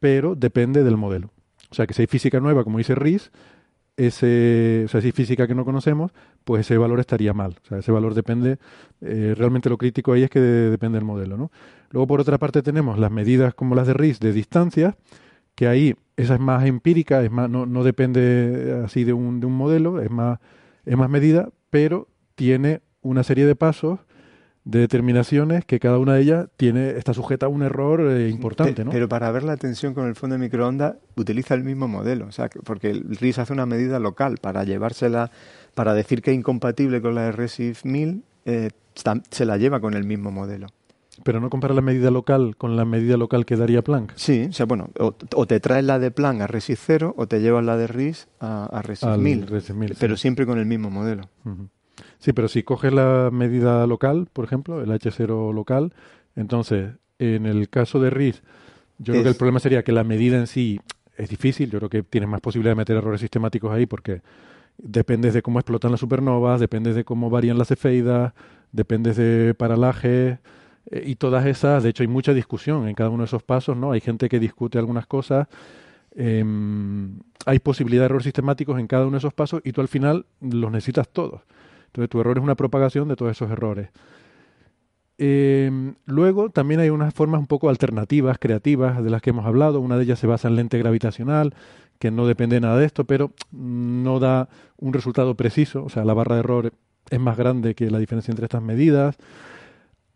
pero 0.00 0.34
depende 0.34 0.82
del 0.82 0.96
modelo. 0.96 1.30
O 1.70 1.74
sea, 1.74 1.86
que 1.86 1.94
si 1.94 2.02
hay 2.02 2.06
física 2.06 2.40
nueva, 2.40 2.64
como 2.64 2.78
dice 2.78 2.94
Riz, 2.94 3.30
ese, 3.96 4.82
o 4.86 4.88
sea, 4.88 5.00
si 5.00 5.08
hay 5.08 5.12
física 5.12 5.46
que 5.46 5.54
no 5.54 5.64
conocemos, 5.64 6.12
pues 6.44 6.60
ese 6.62 6.78
valor 6.78 7.00
estaría 7.00 7.34
mal. 7.34 7.56
O 7.62 7.66
sea, 7.68 7.78
ese 7.78 7.92
valor 7.92 8.14
depende, 8.14 8.58
eh, 9.02 9.34
realmente 9.36 9.68
lo 9.68 9.76
crítico 9.76 10.12
ahí 10.12 10.22
es 10.22 10.30
que 10.30 10.40
de- 10.40 10.70
depende 10.70 10.96
del 10.96 11.04
modelo, 11.04 11.36
¿no? 11.36 11.50
Luego, 11.90 12.06
por 12.06 12.20
otra 12.20 12.38
parte, 12.38 12.62
tenemos 12.62 12.98
las 12.98 13.10
medidas 13.10 13.54
como 13.54 13.74
las 13.74 13.86
de 13.86 13.94
Riz 13.94 14.20
de 14.20 14.32
distancia, 14.32 14.96
que 15.54 15.66
ahí 15.66 15.94
esa 16.16 16.34
es 16.34 16.40
más 16.40 16.64
empírica, 16.66 17.22
es 17.22 17.30
más, 17.30 17.50
no, 17.50 17.66
no 17.66 17.82
depende 17.84 18.82
así 18.84 19.04
de 19.04 19.12
un, 19.12 19.40
de 19.40 19.46
un 19.46 19.54
modelo, 19.54 20.00
es 20.00 20.10
más, 20.10 20.38
es 20.84 20.96
más 20.96 21.10
medida, 21.10 21.48
pero 21.70 22.08
tiene 22.34 22.80
una 23.02 23.22
serie 23.22 23.46
de 23.46 23.56
pasos 23.56 23.98
de 24.64 24.78
determinaciones 24.80 25.64
que 25.64 25.80
cada 25.80 25.98
una 25.98 26.14
de 26.14 26.20
ellas 26.20 26.48
tiene, 26.56 26.90
está 26.90 27.14
sujeta 27.14 27.46
a 27.46 27.48
un 27.48 27.62
error 27.62 28.02
eh, 28.02 28.28
importante, 28.28 28.84
¿no? 28.84 28.90
Pero 28.90 29.08
para 29.08 29.30
ver 29.32 29.42
la 29.42 29.56
tensión 29.56 29.94
con 29.94 30.06
el 30.06 30.14
fondo 30.14 30.34
de 30.34 30.40
microondas 30.40 30.96
utiliza 31.16 31.54
el 31.54 31.64
mismo 31.64 31.88
modelo, 31.88 32.26
o 32.26 32.32
sea, 32.32 32.48
que- 32.50 32.60
porque 32.60 32.90
el 32.90 33.16
RIS 33.16 33.38
hace 33.38 33.52
una 33.54 33.64
medida 33.66 33.98
local 33.98 34.36
para 34.40 34.62
llevársela, 34.64 35.30
para 35.74 35.94
decir 35.94 36.20
que 36.22 36.30
es 36.30 36.36
incompatible 36.36 37.00
con 37.00 37.14
la 37.14 37.22
de 37.22 37.32
RESIF 37.32 37.84
1000, 37.86 38.22
eh, 38.44 38.70
se 39.30 39.44
la 39.46 39.56
lleva 39.56 39.80
con 39.80 39.94
el 39.94 40.04
mismo 40.04 40.30
modelo. 40.30 40.66
Pero 41.22 41.40
no 41.40 41.50
compara 41.50 41.74
la 41.74 41.82
medida 41.82 42.10
local 42.10 42.56
con 42.56 42.76
la 42.76 42.84
medida 42.84 43.16
local 43.16 43.44
que 43.44 43.56
daría 43.56 43.82
Planck. 43.82 44.12
Sí, 44.16 44.46
o 44.48 44.52
sea, 44.52 44.66
bueno, 44.66 44.88
o, 44.98 45.14
o 45.34 45.46
te 45.46 45.60
traes 45.60 45.84
la 45.84 45.98
de 45.98 46.10
Planck 46.10 46.42
a 46.42 46.46
RESIF 46.46 46.80
0 46.86 47.14
o 47.16 47.26
te 47.26 47.40
llevas 47.40 47.64
la 47.64 47.76
de 47.76 47.86
RIS 47.86 48.28
a, 48.40 48.66
a 48.66 48.82
RESIF 48.82 49.08
Al 49.08 49.20
1000, 49.20 49.46
RESIF 49.46 49.76
1000, 49.76 49.96
pero 50.00 50.16
sí. 50.16 50.22
siempre 50.22 50.46
con 50.46 50.58
el 50.58 50.66
mismo 50.66 50.90
modelo. 50.90 51.28
Sí, 52.18 52.32
pero 52.32 52.48
si 52.48 52.62
coges 52.62 52.92
la 52.92 53.30
medida 53.32 53.86
local, 53.86 54.28
por 54.32 54.44
ejemplo, 54.44 54.82
el 54.82 54.90
H0 54.90 55.52
local, 55.52 55.92
entonces, 56.36 56.92
en 57.18 57.46
el 57.46 57.68
caso 57.68 58.00
de 58.00 58.10
RIS, 58.10 58.42
yo 58.98 59.12
creo 59.12 59.22
que 59.22 59.28
el 59.30 59.36
problema 59.36 59.60
sería 59.60 59.82
que 59.82 59.92
la 59.92 60.04
medida 60.04 60.38
en 60.38 60.46
sí 60.46 60.80
es 61.16 61.28
difícil. 61.28 61.70
Yo 61.70 61.78
creo 61.78 61.90
que 61.90 62.02
tienes 62.02 62.28
más 62.28 62.40
posibilidad 62.40 62.72
de 62.72 62.76
meter 62.76 62.96
errores 62.96 63.20
sistemáticos 63.20 63.72
ahí 63.72 63.86
porque 63.86 64.22
dependes 64.78 65.34
de 65.34 65.42
cómo 65.42 65.58
explotan 65.58 65.90
las 65.90 66.00
supernovas, 66.00 66.60
dependes 66.60 66.94
de 66.94 67.04
cómo 67.04 67.30
varían 67.30 67.58
las 67.58 67.68
cefeidas, 67.68 68.32
dependes 68.72 69.16
de 69.16 69.54
paralajes 69.54 70.38
eh, 70.90 71.02
y 71.06 71.16
todas 71.16 71.46
esas. 71.46 71.82
De 71.82 71.90
hecho, 71.90 72.02
hay 72.02 72.08
mucha 72.08 72.34
discusión 72.34 72.88
en 72.88 72.94
cada 72.94 73.10
uno 73.10 73.22
de 73.24 73.26
esos 73.26 73.42
pasos, 73.42 73.76
¿no? 73.76 73.92
Hay 73.92 74.00
gente 74.00 74.28
que 74.28 74.38
discute 74.38 74.78
algunas 74.78 75.06
cosas. 75.06 75.48
em, 76.14 77.20
hay 77.46 77.60
posibilidad 77.60 78.02
de 78.02 78.06
errores 78.06 78.24
sistemáticos 78.24 78.78
en 78.80 78.86
cada 78.88 79.04
uno 79.04 79.12
de 79.12 79.18
esos 79.18 79.32
pasos 79.32 79.62
y 79.64 79.72
tú 79.72 79.80
al 79.80 79.88
final 79.88 80.26
los 80.40 80.70
necesitas 80.72 81.08
todos. 81.08 81.42
Entonces 81.86 82.10
tu 82.10 82.20
error 82.20 82.38
es 82.38 82.42
una 82.42 82.56
propagación 82.56 83.08
de 83.08 83.16
todos 83.16 83.32
esos 83.32 83.50
errores. 83.50 83.90
Eh, 85.22 85.70
luego 86.06 86.48
también 86.48 86.80
hay 86.80 86.88
unas 86.88 87.12
formas 87.12 87.40
un 87.40 87.46
poco 87.46 87.68
alternativas, 87.68 88.38
creativas, 88.38 89.04
de 89.04 89.10
las 89.10 89.20
que 89.20 89.30
hemos 89.30 89.44
hablado. 89.44 89.80
Una 89.80 89.98
de 89.98 90.04
ellas 90.04 90.18
se 90.18 90.26
basa 90.26 90.48
en 90.48 90.56
lente 90.56 90.78
gravitacional, 90.78 91.54
que 91.98 92.10
no 92.10 92.26
depende 92.26 92.58
nada 92.58 92.78
de 92.78 92.86
esto, 92.86 93.04
pero 93.04 93.32
no 93.52 94.18
da 94.18 94.48
un 94.78 94.94
resultado 94.94 95.34
preciso. 95.34 95.84
O 95.84 95.90
sea, 95.90 96.06
la 96.06 96.14
barra 96.14 96.36
de 96.36 96.40
error 96.40 96.72
es 97.10 97.20
más 97.20 97.36
grande 97.36 97.74
que 97.74 97.90
la 97.90 97.98
diferencia 97.98 98.32
entre 98.32 98.46
estas 98.46 98.62
medidas. 98.62 99.18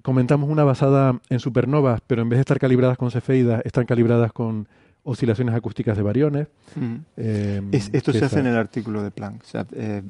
Comentamos 0.04 0.50
una 0.50 0.64
basada 0.64 1.18
en 1.30 1.40
supernovas, 1.40 2.02
pero 2.06 2.20
en 2.20 2.28
vez 2.28 2.36
de 2.36 2.40
estar 2.42 2.58
calibradas 2.58 2.98
con 2.98 3.10
cefeidas, 3.10 3.62
están 3.64 3.86
calibradas 3.86 4.34
con 4.34 4.68
oscilaciones 5.02 5.54
acústicas 5.54 5.96
de 5.96 6.02
bariones. 6.02 6.46
Mm. 6.76 6.94
Eh, 7.16 7.62
Es- 7.72 7.88
esto 7.90 8.12
se 8.12 8.22
hace 8.22 8.40
en 8.40 8.48
el 8.48 8.56
artículo 8.56 9.02
de 9.02 9.10
Planck. 9.10 9.42
O 9.42 9.46
sea, 9.46 9.66
eh, 9.72 10.02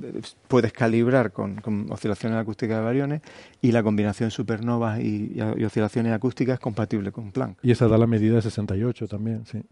puedes 0.48 0.72
calibrar 0.72 1.30
con, 1.30 1.56
con 1.60 1.86
oscilaciones 1.92 2.36
acústicas 2.38 2.78
de 2.78 2.84
bariones 2.84 3.20
y 3.62 3.70
la 3.70 3.84
combinación 3.84 4.32
supernovas 4.32 4.98
y, 4.98 5.32
y- 5.36 5.60
y 5.60 5.64
oscilaciones 5.64 6.12
acústicas 6.12 6.54
es 6.54 6.60
compatible 6.60 7.12
con 7.12 7.30
Planck. 7.30 7.58
Y 7.62 7.70
esa 7.70 7.86
da 7.86 7.96
la 7.96 8.08
medida 8.08 8.34
de 8.34 8.42
68 8.42 9.06
también, 9.06 9.46
sí. 9.46 9.62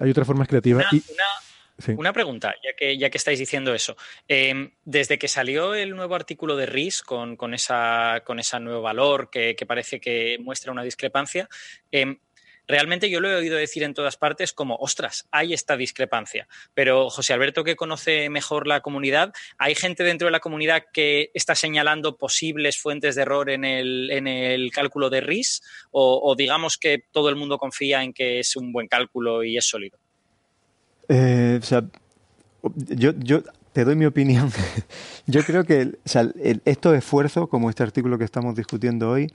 Hay 0.00 0.10
otras 0.10 0.24
formas 0.26 0.46
creativas. 0.46 0.84
Una, 0.92 1.00
y, 1.00 1.02
una- 1.12 1.24
una 1.86 2.12
pregunta, 2.12 2.54
ya 2.62 2.72
que, 2.74 2.98
ya 2.98 3.10
que 3.10 3.18
estáis 3.18 3.38
diciendo 3.38 3.72
eso. 3.74 3.96
Eh, 4.26 4.72
desde 4.84 5.18
que 5.18 5.28
salió 5.28 5.74
el 5.74 5.94
nuevo 5.94 6.14
artículo 6.14 6.56
de 6.56 6.66
RIS 6.66 7.02
con, 7.02 7.36
con, 7.36 7.54
esa, 7.54 8.22
con 8.24 8.40
ese 8.40 8.58
nuevo 8.60 8.82
valor 8.82 9.30
que, 9.30 9.54
parece 9.66 10.00
que 10.00 10.38
muestra 10.40 10.72
una 10.72 10.82
discrepancia, 10.82 11.48
eh, 11.92 12.16
realmente 12.66 13.10
yo 13.10 13.20
lo 13.20 13.30
he 13.30 13.36
oído 13.36 13.56
decir 13.56 13.84
en 13.84 13.94
todas 13.94 14.16
partes 14.16 14.52
como, 14.52 14.74
ostras, 14.76 15.28
hay 15.30 15.54
esta 15.54 15.76
discrepancia. 15.76 16.48
Pero 16.74 17.10
José 17.10 17.32
Alberto, 17.32 17.62
que 17.62 17.76
conoce 17.76 18.28
mejor 18.28 18.66
la 18.66 18.80
comunidad, 18.80 19.32
¿hay 19.56 19.76
gente 19.76 20.02
dentro 20.02 20.26
de 20.26 20.32
la 20.32 20.40
comunidad 20.40 20.84
que 20.92 21.30
está 21.32 21.54
señalando 21.54 22.16
posibles 22.16 22.78
fuentes 22.78 23.14
de 23.14 23.22
error 23.22 23.50
en 23.50 23.64
el, 23.64 24.10
en 24.10 24.26
el 24.26 24.72
cálculo 24.72 25.10
de 25.10 25.20
RIS? 25.20 25.62
O 25.92 26.34
digamos 26.36 26.76
que 26.76 27.04
todo 27.12 27.28
el 27.28 27.36
mundo 27.36 27.58
confía 27.58 28.02
en 28.02 28.12
que 28.12 28.40
es 28.40 28.56
un 28.56 28.72
buen 28.72 28.88
cálculo 28.88 29.44
y 29.44 29.56
es 29.56 29.66
sólido? 29.66 29.97
Eh, 31.08 31.58
o 31.62 31.64
sea, 31.64 31.84
yo, 32.88 33.12
yo 33.18 33.42
te 33.72 33.84
doy 33.84 33.96
mi 33.96 34.06
opinión. 34.06 34.50
yo 35.26 35.42
creo 35.42 35.64
que 35.64 35.94
o 36.04 36.08
sea, 36.08 36.28
estos 36.64 36.96
esfuerzos, 36.96 37.48
como 37.48 37.70
este 37.70 37.82
artículo 37.82 38.18
que 38.18 38.24
estamos 38.24 38.54
discutiendo 38.54 39.10
hoy, 39.10 39.32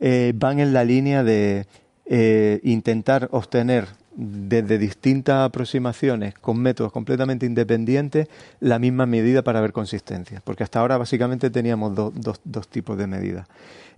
eh, 0.00 0.32
van 0.34 0.58
en 0.60 0.72
la 0.72 0.84
línea 0.84 1.22
de 1.22 1.66
eh, 2.06 2.60
intentar 2.64 3.28
obtener 3.32 3.86
desde 4.14 4.76
distintas 4.76 5.46
aproximaciones 5.46 6.34
con 6.34 6.58
métodos 6.58 6.92
completamente 6.92 7.46
independientes 7.46 8.28
la 8.60 8.78
misma 8.78 9.06
medida 9.06 9.42
para 9.42 9.60
ver 9.62 9.72
consistencia. 9.72 10.42
Porque 10.44 10.64
hasta 10.64 10.80
ahora 10.80 10.98
básicamente 10.98 11.48
teníamos 11.50 11.94
do- 11.94 12.12
dos- 12.14 12.40
dos 12.44 12.68
tipos 12.68 12.98
de 12.98 13.06
medidas. 13.06 13.46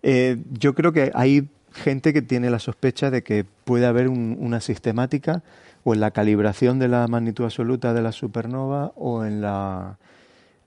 Eh, 0.02 0.36
yo 0.52 0.74
creo 0.74 0.92
que 0.92 1.10
hay 1.14 1.48
gente 1.72 2.12
que 2.12 2.22
tiene 2.22 2.50
la 2.50 2.60
sospecha 2.60 3.10
de 3.10 3.22
que 3.24 3.44
puede 3.64 3.86
haber 3.86 4.08
un- 4.08 4.36
una 4.38 4.60
sistemática 4.60 5.42
o 5.84 5.94
en 5.94 6.00
la 6.00 6.10
calibración 6.10 6.78
de 6.78 6.88
la 6.88 7.06
magnitud 7.08 7.44
absoluta 7.44 7.92
de 7.94 8.02
la 8.02 8.10
supernova 8.12 8.92
o 8.96 9.24
en 9.24 9.40
la 9.40 9.98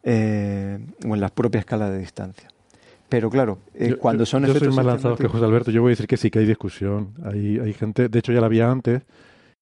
eh, 0.03 0.79
o 1.07 1.15
en 1.15 1.19
la 1.21 1.29
propia 1.29 1.59
escala 1.59 1.89
de 1.89 1.99
distancia. 1.99 2.47
Pero 3.09 3.29
claro, 3.29 3.59
eh, 3.73 3.89
Yo- 3.91 3.99
cuando 3.99 4.23
yo- 4.23 4.25
son 4.25 4.41
yo 4.43 4.47
soy 4.47 4.57
efectos 4.57 4.75
más 4.75 4.85
lanzado 4.85 5.15
que 5.15 5.27
José 5.27 5.45
Alberto. 5.45 5.71
Yo 5.71 5.81
voy 5.81 5.89
a 5.89 5.93
decir 5.93 6.07
que 6.07 6.17
sí 6.17 6.29
que 6.29 6.39
hay 6.39 6.45
discusión. 6.45 7.13
Hay, 7.23 7.57
hay 7.59 7.73
gente, 7.73 8.09
de 8.09 8.19
hecho 8.19 8.31
ya 8.33 8.39
la 8.41 8.45
había 8.47 8.69
antes, 8.69 9.03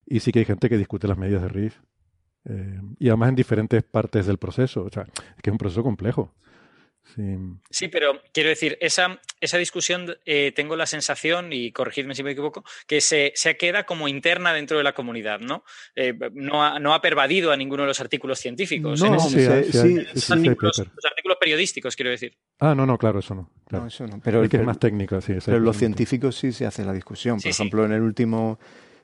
y 0.06 0.20
sí 0.20 0.32
que 0.32 0.40
hay 0.40 0.46
gente 0.46 0.68
que 0.70 0.78
discute 0.78 1.08
las 1.08 1.18
medidas 1.18 1.42
de 1.44 1.48
RIF. 1.50 1.80
Eh, 2.48 2.80
y 3.00 3.08
además 3.10 3.30
en 3.30 3.36
diferentes 3.36 3.82
partes 3.84 4.26
del 4.28 4.38
proceso. 4.38 4.84
O 4.84 4.90
sea, 4.90 5.04
es 5.04 5.42
que 5.42 5.50
es 5.50 5.52
un 5.52 5.58
proceso 5.58 5.84
complejo. 5.84 6.32
Sí. 7.16 7.38
Sí, 7.70 7.88
pero 7.88 8.22
quiero 8.34 8.50
decir, 8.50 8.78
esa, 8.82 9.20
esa 9.40 9.58
discusión 9.58 10.18
eh, 10.26 10.52
tengo 10.56 10.76
la 10.76 10.86
sensación, 10.86 11.54
y 11.54 11.72
corregidme 11.72 12.14
si 12.14 12.24
me 12.24 12.32
equivoco, 12.32 12.64
que 12.88 13.00
se, 13.02 13.32
se 13.36 13.56
queda 13.58 13.86
como 13.86 14.08
interna 14.08 14.54
dentro 14.54 14.78
de 14.78 14.84
la 14.84 14.94
comunidad, 14.94 15.40
¿no? 15.40 15.64
Eh, 15.96 16.14
no, 16.34 16.64
ha, 16.64 16.80
no 16.80 16.94
ha 16.94 17.02
pervadido 17.02 17.52
a 17.52 17.58
ninguno 17.58 17.84
de 17.84 17.88
los 17.88 18.02
artículos 18.02 18.40
científicos. 18.40 19.00
No, 19.02 19.14
en 19.14 19.20
sí, 19.22 19.40
sí, 20.20 20.32
artículos, 20.34 20.78
los 20.78 21.06
artículos 21.06 21.38
periodísticos, 21.40 21.96
quiero 21.96 22.12
decir. 22.12 22.38
Ah, 22.60 22.76
no, 22.76 22.86
no, 22.86 22.98
claro, 22.98 23.20
eso 23.20 23.34
no. 23.36 23.50
Claro. 23.68 23.84
No, 23.84 23.88
eso 23.88 24.06
no. 24.08 24.20
Pero, 24.24 24.44
El 24.44 24.50
que 24.50 24.58
es 24.58 24.64
más 24.64 24.80
técnico, 24.80 25.22
sí. 25.22 25.34
pero 25.46 25.60
los 25.60 25.78
científicos 25.78 26.36
sí 26.36 26.52
se 26.52 26.66
hace 26.66 26.84
la 26.84 26.94
discusión. 26.94 27.36
Por 27.38 27.44
Sí, 27.44 27.54
sí. 27.54 27.62
ejemplo, 27.62 27.86
en 27.86 27.94
el 27.94 28.02
último 28.02 28.60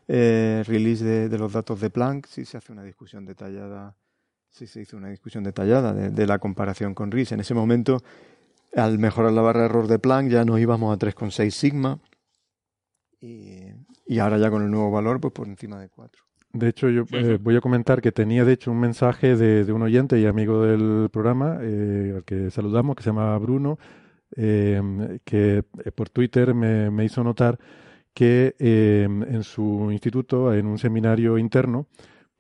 eh, 0.08 0.64
release 0.68 1.04
de, 1.04 1.30
de 1.30 1.38
los 1.38 1.54
datos 1.54 1.80
de 1.80 1.90
Planck 1.90 2.28
sí 2.28 2.44
se 2.46 2.58
hace 2.58 2.72
una 2.72 2.84
discusión 2.84 3.26
detallada, 3.26 3.96
sí 4.52 4.68
se 4.68 4.82
hizo 4.82 4.98
una 4.98 5.10
discusión 5.10 5.44
detallada 5.44 5.94
de, 5.94 6.10
de 6.12 6.28
la 6.28 6.40
comparación 6.40 6.94
con 6.94 7.12
RIS. 7.12 7.32
En 7.32 7.40
ese 7.40 7.54
momento 7.54 8.04
al 8.76 9.00
mejorar 9.00 9.34
la 9.34 9.42
barra 9.42 9.62
de 9.62 9.66
error 9.66 9.88
de 9.88 10.00
Planck 10.00 10.30
ya 10.30 10.46
nos 10.46 10.60
íbamos 10.60 10.96
a 10.96 11.00
3,6 11.00 11.50
sigma 11.52 12.00
y, 13.20 13.66
y, 14.06 14.20
ahora 14.20 14.38
ya 14.38 14.50
con 14.50 14.64
el 14.64 14.72
nuevo 14.72 14.90
valor 14.92 15.20
pues 15.20 15.34
por 15.34 15.48
encima 15.48 15.80
de 15.80 15.90
4. 15.90 16.24
De 16.54 16.68
hecho, 16.68 16.90
yo 16.90 17.04
eh, 17.12 17.38
voy 17.40 17.56
a 17.56 17.62
comentar 17.62 18.02
que 18.02 18.12
tenía 18.12 18.44
de 18.44 18.54
hecho 18.54 18.72
un 18.72 18.80
mensaje 18.80 19.36
de, 19.36 19.64
de 19.64 19.72
un 19.72 19.84
oyente 19.84 20.20
y 20.20 20.26
amigo 20.26 20.64
del 20.64 21.10
programa, 21.10 21.60
eh, 21.62 22.14
al 22.18 22.24
que 22.26 22.50
saludamos, 22.50 22.96
que 22.96 23.04
se 23.04 23.10
llama 23.10 23.38
Bruno, 23.38 23.78
eh, 24.36 25.20
que 25.24 25.64
por 25.96 26.10
Twitter 26.10 26.54
me, 26.54 26.90
me 26.90 27.06
hizo 27.06 27.24
notar 27.24 27.60
que 28.14 28.56
en 28.60 29.44
su 29.44 29.90
instituto, 29.92 30.54
en 30.54 30.66
un 30.66 30.78
seminario 30.78 31.38
interno, 31.38 31.88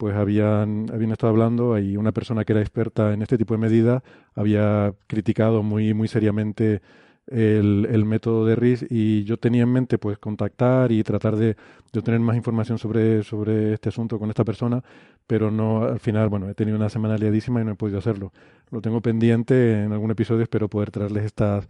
pues 0.02 0.16
habían, 0.16 0.88
habían 0.92 1.12
estado 1.12 1.30
hablando, 1.30 1.78
y 1.78 1.96
una 1.96 2.12
persona 2.12 2.44
que 2.44 2.54
era 2.54 2.62
experta 2.62 3.14
en 3.14 3.22
este 3.22 3.38
tipo 3.38 3.54
de 3.54 3.60
medidas 3.60 4.02
había 4.34 4.96
criticado 5.06 5.62
muy, 5.62 5.94
muy 5.94 6.08
seriamente 6.08 6.82
el, 7.28 7.88
el, 7.88 8.04
método 8.06 8.48
de 8.48 8.56
RIS 8.56 8.88
y 8.90 9.26
yo 9.26 9.38
tenía 9.38 9.62
en 9.62 9.72
mente 9.72 10.00
pues 10.00 10.18
contactar 10.18 10.92
y 10.92 11.04
tratar 11.04 11.36
de, 11.36 11.56
de, 11.94 12.00
obtener 12.00 12.20
más 12.20 12.36
información 12.36 12.80
sobre, 12.80 13.22
sobre 13.22 13.74
este 13.74 13.90
asunto 13.90 14.18
con 14.18 14.30
esta 14.30 14.44
persona, 14.44 14.84
pero 15.28 15.52
no 15.52 15.84
al 15.84 16.00
final, 16.00 16.30
bueno, 16.30 16.50
he 16.50 16.56
tenido 16.56 16.78
una 16.78 16.90
semana 16.90 17.16
liadísima 17.16 17.62
y 17.62 17.66
no 17.66 17.74
he 17.74 17.76
podido 17.76 18.00
hacerlo. 18.00 18.34
Lo 18.72 18.82
tengo 18.82 19.02
pendiente 19.02 19.84
en 19.84 19.92
algún 19.94 20.10
episodio, 20.10 20.42
espero 20.42 20.68
poder 20.68 20.90
traerles 20.90 21.26
estas, 21.26 21.68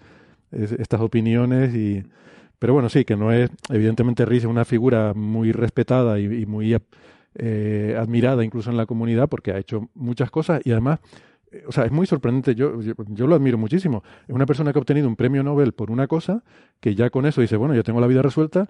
estas 0.52 1.02
opiniones 1.02 1.76
y... 1.76 2.02
Pero 2.60 2.74
bueno, 2.74 2.88
sí, 2.88 3.04
que 3.04 3.18
no 3.18 3.34
es, 3.34 3.50
evidentemente 3.70 4.24
RIS 4.24 4.44
es 4.44 4.50
una 4.50 4.64
figura 4.64 5.14
muy 5.16 5.52
respetada 5.52 6.18
y, 6.18 6.44
y 6.44 6.46
muy 6.46 6.76
eh, 7.36 7.96
admirada 7.98 8.44
incluso 8.44 8.70
en 8.70 8.78
la 8.78 8.86
comunidad 8.86 9.30
porque 9.30 9.52
ha 9.52 9.58
hecho 9.58 9.90
muchas 9.94 10.32
cosas 10.32 10.62
y 10.66 10.72
además, 10.72 11.00
eh, 11.52 11.64
o 11.68 11.72
sea, 11.72 11.86
es 11.86 11.92
muy 11.92 12.06
sorprendente, 12.06 12.56
yo, 12.56 12.82
yo, 12.82 13.28
lo 13.28 13.36
admiro 13.36 13.58
muchísimo. 13.58 14.04
Es 14.28 14.36
una 14.36 14.46
persona 14.46 14.74
que 14.74 14.80
ha 14.80 14.82
obtenido 14.82 15.08
un 15.08 15.16
premio 15.16 15.44
Nobel 15.44 15.74
por 15.74 15.92
una 15.92 16.08
cosa 16.08 16.44
que 16.80 16.96
ya 16.96 17.10
con 17.10 17.26
eso 17.26 17.42
dice, 17.42 17.56
bueno, 17.56 17.74
yo 17.76 17.84
tengo 17.84 18.02
la 18.02 18.08
vida 18.08 18.22
resuelta 18.22 18.70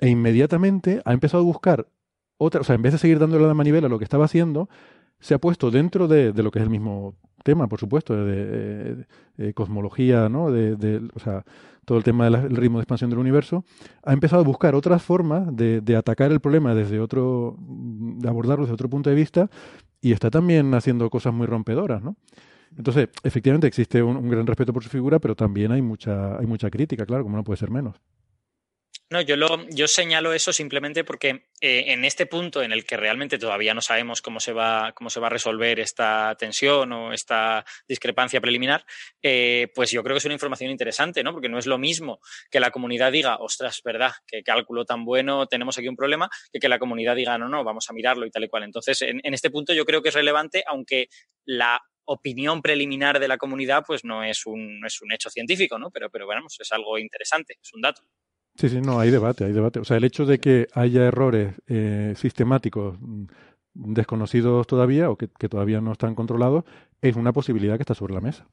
e 0.00 0.08
inmediatamente 0.08 1.00
ha 1.04 1.12
empezado 1.12 1.42
a 1.42 1.46
buscar 1.46 1.86
otra, 2.36 2.60
o 2.60 2.64
sea, 2.64 2.74
en 2.74 2.82
vez 2.82 2.92
de 2.92 2.98
seguir 2.98 3.18
dándole 3.18 3.46
la 3.46 3.54
manivela 3.54 3.86
a 3.86 3.90
lo 3.90 3.98
que 3.98 4.04
estaba 4.04 4.24
haciendo, 4.24 4.68
se 5.24 5.32
ha 5.32 5.38
puesto 5.38 5.70
dentro 5.70 6.06
de, 6.06 6.34
lo 6.34 6.50
que 6.50 6.58
es 6.58 6.62
el 6.64 6.68
mismo 6.68 7.14
tema, 7.42 7.66
por 7.66 7.80
supuesto, 7.80 8.14
de, 8.14 9.06
cosmología, 9.54 10.28
¿no? 10.28 10.50
De, 10.50 11.00
todo 11.86 11.96
el 11.96 12.04
tema 12.04 12.28
del 12.28 12.54
ritmo 12.54 12.76
de 12.76 12.82
expansión 12.82 13.08
del 13.08 13.18
universo, 13.18 13.64
ha 14.02 14.12
empezado 14.12 14.42
a 14.42 14.44
buscar 14.44 14.74
otras 14.74 15.02
formas 15.02 15.54
de, 15.56 15.80
de, 15.80 15.96
atacar 15.96 16.30
el 16.30 16.40
problema 16.40 16.74
desde 16.74 17.00
otro, 17.00 17.56
de 17.58 18.28
abordarlo 18.28 18.64
desde 18.64 18.74
otro 18.74 18.90
punto 18.90 19.08
de 19.08 19.16
vista, 19.16 19.48
y 20.02 20.12
está 20.12 20.28
también 20.30 20.74
haciendo 20.74 21.08
cosas 21.08 21.32
muy 21.32 21.46
rompedoras, 21.46 22.02
¿no? 22.02 22.16
Entonces, 22.76 23.08
efectivamente 23.22 23.66
existe 23.66 24.02
un, 24.02 24.18
un 24.18 24.28
gran 24.28 24.46
respeto 24.46 24.74
por 24.74 24.82
su 24.84 24.90
figura, 24.90 25.20
pero 25.20 25.34
también 25.34 25.72
hay 25.72 25.80
mucha, 25.80 26.36
hay 26.36 26.44
mucha 26.46 26.68
crítica, 26.68 27.06
claro, 27.06 27.22
como 27.22 27.38
no 27.38 27.44
puede 27.44 27.56
ser 27.56 27.70
menos. 27.70 27.96
No, 29.10 29.20
yo, 29.20 29.36
lo, 29.36 29.68
yo 29.68 29.86
señalo 29.86 30.32
eso 30.32 30.52
simplemente 30.52 31.04
porque 31.04 31.46
eh, 31.60 31.84
en 31.88 32.04
este 32.04 32.24
punto 32.26 32.62
en 32.62 32.72
el 32.72 32.86
que 32.86 32.96
realmente 32.96 33.38
todavía 33.38 33.74
no 33.74 33.82
sabemos 33.82 34.22
cómo 34.22 34.40
se 34.40 34.52
va, 34.52 34.92
cómo 34.94 35.10
se 35.10 35.20
va 35.20 35.26
a 35.26 35.30
resolver 35.30 35.78
esta 35.78 36.34
tensión 36.38 36.90
o 36.92 37.12
esta 37.12 37.64
discrepancia 37.86 38.40
preliminar, 38.40 38.84
eh, 39.22 39.68
pues 39.74 39.90
yo 39.90 40.02
creo 40.02 40.14
que 40.14 40.18
es 40.18 40.24
una 40.24 40.34
información 40.34 40.70
interesante, 40.70 41.22
¿no? 41.22 41.32
Porque 41.32 41.50
no 41.50 41.58
es 41.58 41.66
lo 41.66 41.76
mismo 41.76 42.18
que 42.50 42.60
la 42.60 42.70
comunidad 42.70 43.12
diga, 43.12 43.36
ostras, 43.36 43.82
verdad, 43.84 44.12
qué 44.26 44.42
cálculo 44.42 44.86
tan 44.86 45.04
bueno, 45.04 45.46
tenemos 45.46 45.76
aquí 45.78 45.86
un 45.86 45.96
problema, 45.96 46.30
que 46.50 46.58
que 46.58 46.68
la 46.68 46.78
comunidad 46.78 47.14
diga, 47.14 47.36
no, 47.36 47.48
no, 47.48 47.62
vamos 47.62 47.90
a 47.90 47.92
mirarlo 47.92 48.24
y 48.24 48.30
tal 48.30 48.44
y 48.44 48.48
cual. 48.48 48.64
Entonces, 48.64 49.02
en, 49.02 49.20
en 49.22 49.34
este 49.34 49.50
punto 49.50 49.74
yo 49.74 49.84
creo 49.84 50.02
que 50.02 50.08
es 50.08 50.14
relevante, 50.14 50.64
aunque 50.66 51.08
la 51.44 51.78
opinión 52.06 52.62
preliminar 52.62 53.18
de 53.20 53.28
la 53.28 53.38
comunidad 53.38 53.84
pues 53.86 54.04
no 54.04 54.24
es 54.24 54.46
un, 54.46 54.80
no 54.80 54.86
es 54.86 55.00
un 55.02 55.12
hecho 55.12 55.30
científico, 55.30 55.78
¿no? 55.78 55.90
Pero, 55.90 56.10
pero 56.10 56.26
bueno, 56.26 56.46
es 56.46 56.72
algo 56.72 56.98
interesante, 56.98 57.58
es 57.62 57.72
un 57.74 57.82
dato. 57.82 58.02
Sí, 58.56 58.68
sí, 58.68 58.80
no, 58.80 59.00
hay 59.00 59.10
debate, 59.10 59.44
hay 59.44 59.52
debate. 59.52 59.80
O 59.80 59.84
sea, 59.84 59.96
el 59.96 60.04
hecho 60.04 60.26
de 60.26 60.38
que 60.38 60.68
haya 60.74 61.04
errores 61.04 61.54
eh, 61.66 62.14
sistemáticos 62.16 62.96
desconocidos 63.74 64.68
todavía 64.68 65.10
o 65.10 65.16
que, 65.16 65.26
todavía 65.48 65.80
no 65.80 65.92
están 65.92 66.14
controlados 66.14 66.64
es 67.02 67.16
una 67.16 67.32
posibilidad 67.32 67.76
que 67.76 67.82
está 67.82 67.94
sobre 67.94 68.14
la 68.14 68.20
mesa. 68.20 68.46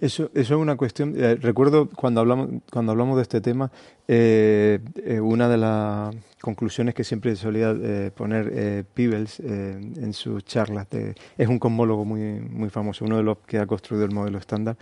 Eso, 0.00 0.30
eso 0.34 0.54
es 0.54 0.60
una 0.60 0.76
cuestión. 0.76 1.14
Eh, 1.16 1.36
recuerdo 1.36 1.88
cuando 1.88 2.20
hablamos, 2.22 2.48
cuando 2.72 2.90
hablamos 2.90 3.16
de 3.16 3.22
este 3.22 3.40
tema, 3.40 3.70
eh, 4.08 4.80
una 5.22 5.48
de 5.48 5.58
las 5.58 6.16
conclusiones 6.40 6.94
que 6.94 7.04
siempre 7.04 7.36
solía 7.36 7.72
poner 8.16 8.84
Peebles 8.94 9.38
en 9.38 10.12
sus 10.12 10.42
charlas, 10.44 10.88
es 11.36 11.48
un 11.48 11.58
cosmólogo 11.60 12.04
muy, 12.04 12.40
muy 12.40 12.70
famoso, 12.70 13.04
uno 13.04 13.18
de 13.18 13.22
los 13.22 13.38
que 13.46 13.58
ha 13.58 13.66
construido 13.66 14.06
el 14.06 14.12
modelo 14.12 14.38
estándar 14.38 14.76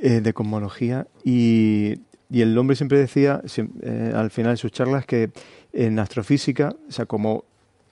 de 0.00 0.32
cosmología, 0.32 1.06
y 1.22 2.00
y 2.32 2.40
el 2.40 2.56
hombre 2.56 2.76
siempre 2.76 2.98
decía, 2.98 3.42
eh, 3.82 4.12
al 4.14 4.30
final 4.30 4.54
de 4.54 4.56
sus 4.56 4.72
charlas, 4.72 5.04
que 5.04 5.30
en 5.72 5.98
astrofísica, 5.98 6.74
o 6.88 6.92
sea, 6.92 7.06
como 7.06 7.44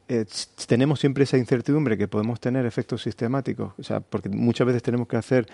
eh, 0.08 0.24
tenemos 0.66 0.98
siempre 0.98 1.24
esa 1.24 1.36
incertidumbre 1.36 1.98
que 1.98 2.08
podemos 2.08 2.40
tener 2.40 2.66
efectos 2.66 3.02
sistemáticos, 3.02 3.74
o 3.78 3.82
sea, 3.82 4.00
porque 4.00 4.28
muchas 4.28 4.66
veces 4.66 4.82
tenemos 4.82 5.06
que 5.06 5.16
hacer 5.16 5.46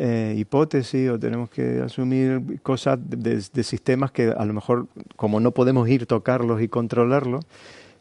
eh, 0.00 0.34
hipótesis 0.38 1.10
o 1.10 1.18
tenemos 1.18 1.50
que 1.50 1.80
asumir 1.80 2.60
cosas 2.62 3.00
de, 3.02 3.42
sistemas 3.64 4.12
que 4.12 4.28
a 4.28 4.44
lo 4.44 4.54
mejor, 4.54 4.86
como 5.16 5.40
no 5.40 5.50
podemos 5.50 5.88
ir 5.88 6.06
tocarlos 6.06 6.62
y 6.62 6.68
controlarlos, 6.68 7.44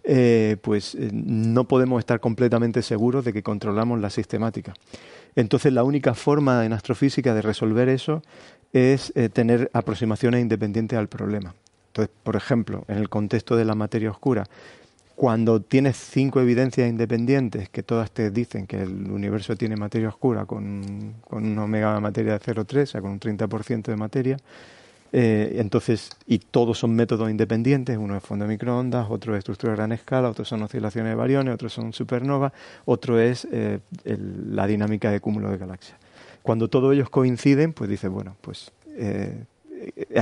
eh, 0.04 0.58
pues 0.62 0.94
eh, 0.94 1.10
no 1.12 1.64
podemos 1.64 2.00
estar 2.00 2.20
completamente 2.20 2.84
seguros 2.84 3.26
de 3.26 3.34
que 3.34 3.42
controlamos 3.42 4.00
la 4.00 4.12
sistemática. 4.12 4.74
Entonces, 5.36 5.74
la 5.74 5.84
única 5.84 6.14
forma 6.14 6.66
en 6.66 6.74
astrofísica 6.74 7.34
de 7.34 7.42
resolver 7.42 7.90
eso 7.90 8.22
es 8.74 9.12
eh, 9.16 9.30
tener 9.30 9.70
aproximaciones 9.74 10.42
independientes 10.42 10.98
al 10.98 11.08
problema. 11.08 11.56
Entonces, 11.88 12.14
por 12.24 12.36
ejemplo, 12.36 12.84
en 12.88 12.98
el 12.98 13.10
contexto 13.10 13.56
de 13.56 13.66
la 13.66 13.76
materia 13.76 14.12
oscura, 14.12 14.46
cuando 15.16 15.62
tienes 15.62 15.98
cinco 15.98 16.42
evidencias 16.42 16.88
independientes 16.88 17.70
que 17.70 17.82
todas 17.82 18.12
te 18.12 18.30
dicen 18.30 18.68
que 18.68 18.82
el 18.82 19.10
universo 19.10 19.56
tiene 19.56 19.76
materia 19.76 20.10
oscura 20.10 20.46
con, 20.46 21.16
con 21.28 21.44
una 21.46 21.64
omega 21.64 21.96
de 21.96 22.02
materia 22.02 22.34
de 22.34 22.40
0,3, 22.40 22.84
o 22.84 22.86
sea, 22.86 23.02
con 23.02 23.12
un 23.12 23.20
30% 23.20 23.84
de 23.84 23.96
materia, 23.96 24.38
eh, 25.14 25.56
entonces, 25.60 26.12
y 26.26 26.40
todos 26.40 26.80
son 26.80 26.94
métodos 26.94 27.30
independientes, 27.30 27.98
uno 27.98 28.18
es 28.18 28.24
fondo 28.24 28.46
de 28.46 28.50
microondas, 28.50 29.08
otro 29.10 29.34
es 29.34 29.40
estructura 29.40 29.72
de 29.72 29.78
gran 29.78 29.92
escala, 29.92 30.30
otros 30.30 30.48
son 30.48 30.62
oscilaciones 30.64 31.12
de 31.12 31.16
bariones, 31.16 31.54
otros 31.54 31.74
son 31.74 31.94
supernovas, 31.94 32.52
otro 32.86 33.20
es 33.20 33.48
eh, 33.52 33.80
el, 34.04 34.56
la 34.56 34.68
dinámica 34.68 35.10
de 35.10 35.20
cúmulo 35.20 35.50
de 35.50 35.58
galaxias. 35.58 35.98
Cuando 36.48 36.70
todos 36.70 36.94
ellos 36.94 37.10
coinciden, 37.10 37.74
pues 37.74 37.90
dices, 37.90 38.10
bueno, 38.10 38.38
pues 38.40 38.72
eh, 38.96 39.44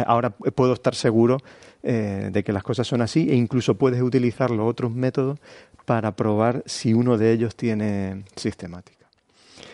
ahora 0.07 0.31
puedo 0.31 0.73
estar 0.73 0.95
seguro 0.95 1.37
eh, 1.83 2.29
de 2.31 2.43
que 2.43 2.51
las 2.51 2.63
cosas 2.63 2.87
son 2.87 3.03
así 3.03 3.29
e 3.29 3.35
incluso 3.35 3.75
puedes 3.75 4.01
utilizar 4.01 4.49
los 4.49 4.67
otros 4.67 4.91
métodos 4.91 5.37
para 5.85 6.15
probar 6.15 6.63
si 6.65 6.95
uno 6.95 7.19
de 7.19 7.31
ellos 7.31 7.55
tiene 7.55 8.23
sistemática. 8.35 9.05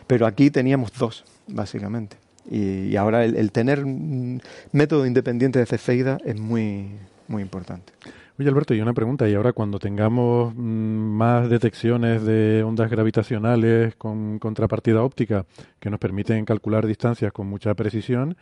Pero 0.07 0.25
aquí 0.25 0.51
teníamos 0.51 0.91
dos, 0.91 1.23
básicamente. 1.47 2.17
Y, 2.49 2.97
ahora 2.97 3.23
el, 3.23 3.37
el, 3.37 3.53
tener 3.53 3.85
un 3.85 4.41
método 4.73 5.05
independiente 5.05 5.57
de 5.57 5.65
Cefeida 5.65 6.17
es 6.25 6.37
muy, 6.37 6.89
muy 7.29 7.43
importante. 7.43 7.93
Oye, 8.41 8.49
Alberto, 8.49 8.73
y 8.73 8.81
una 8.81 8.95
pregunta. 8.95 9.29
Y 9.29 9.35
ahora, 9.35 9.53
cuando 9.53 9.77
tengamos 9.77 10.51
mmm, 10.55 11.15
más 11.15 11.47
detecciones 11.47 12.23
de 12.23 12.63
ondas 12.63 12.89
gravitacionales 12.89 13.95
con 13.97 14.39
contrapartida 14.39 15.03
óptica 15.03 15.45
que 15.79 15.91
nos 15.91 15.99
permiten 15.99 16.43
calcular 16.43 16.87
distancias 16.87 17.31
con 17.31 17.45
mucha 17.45 17.75
precisión, 17.75 18.35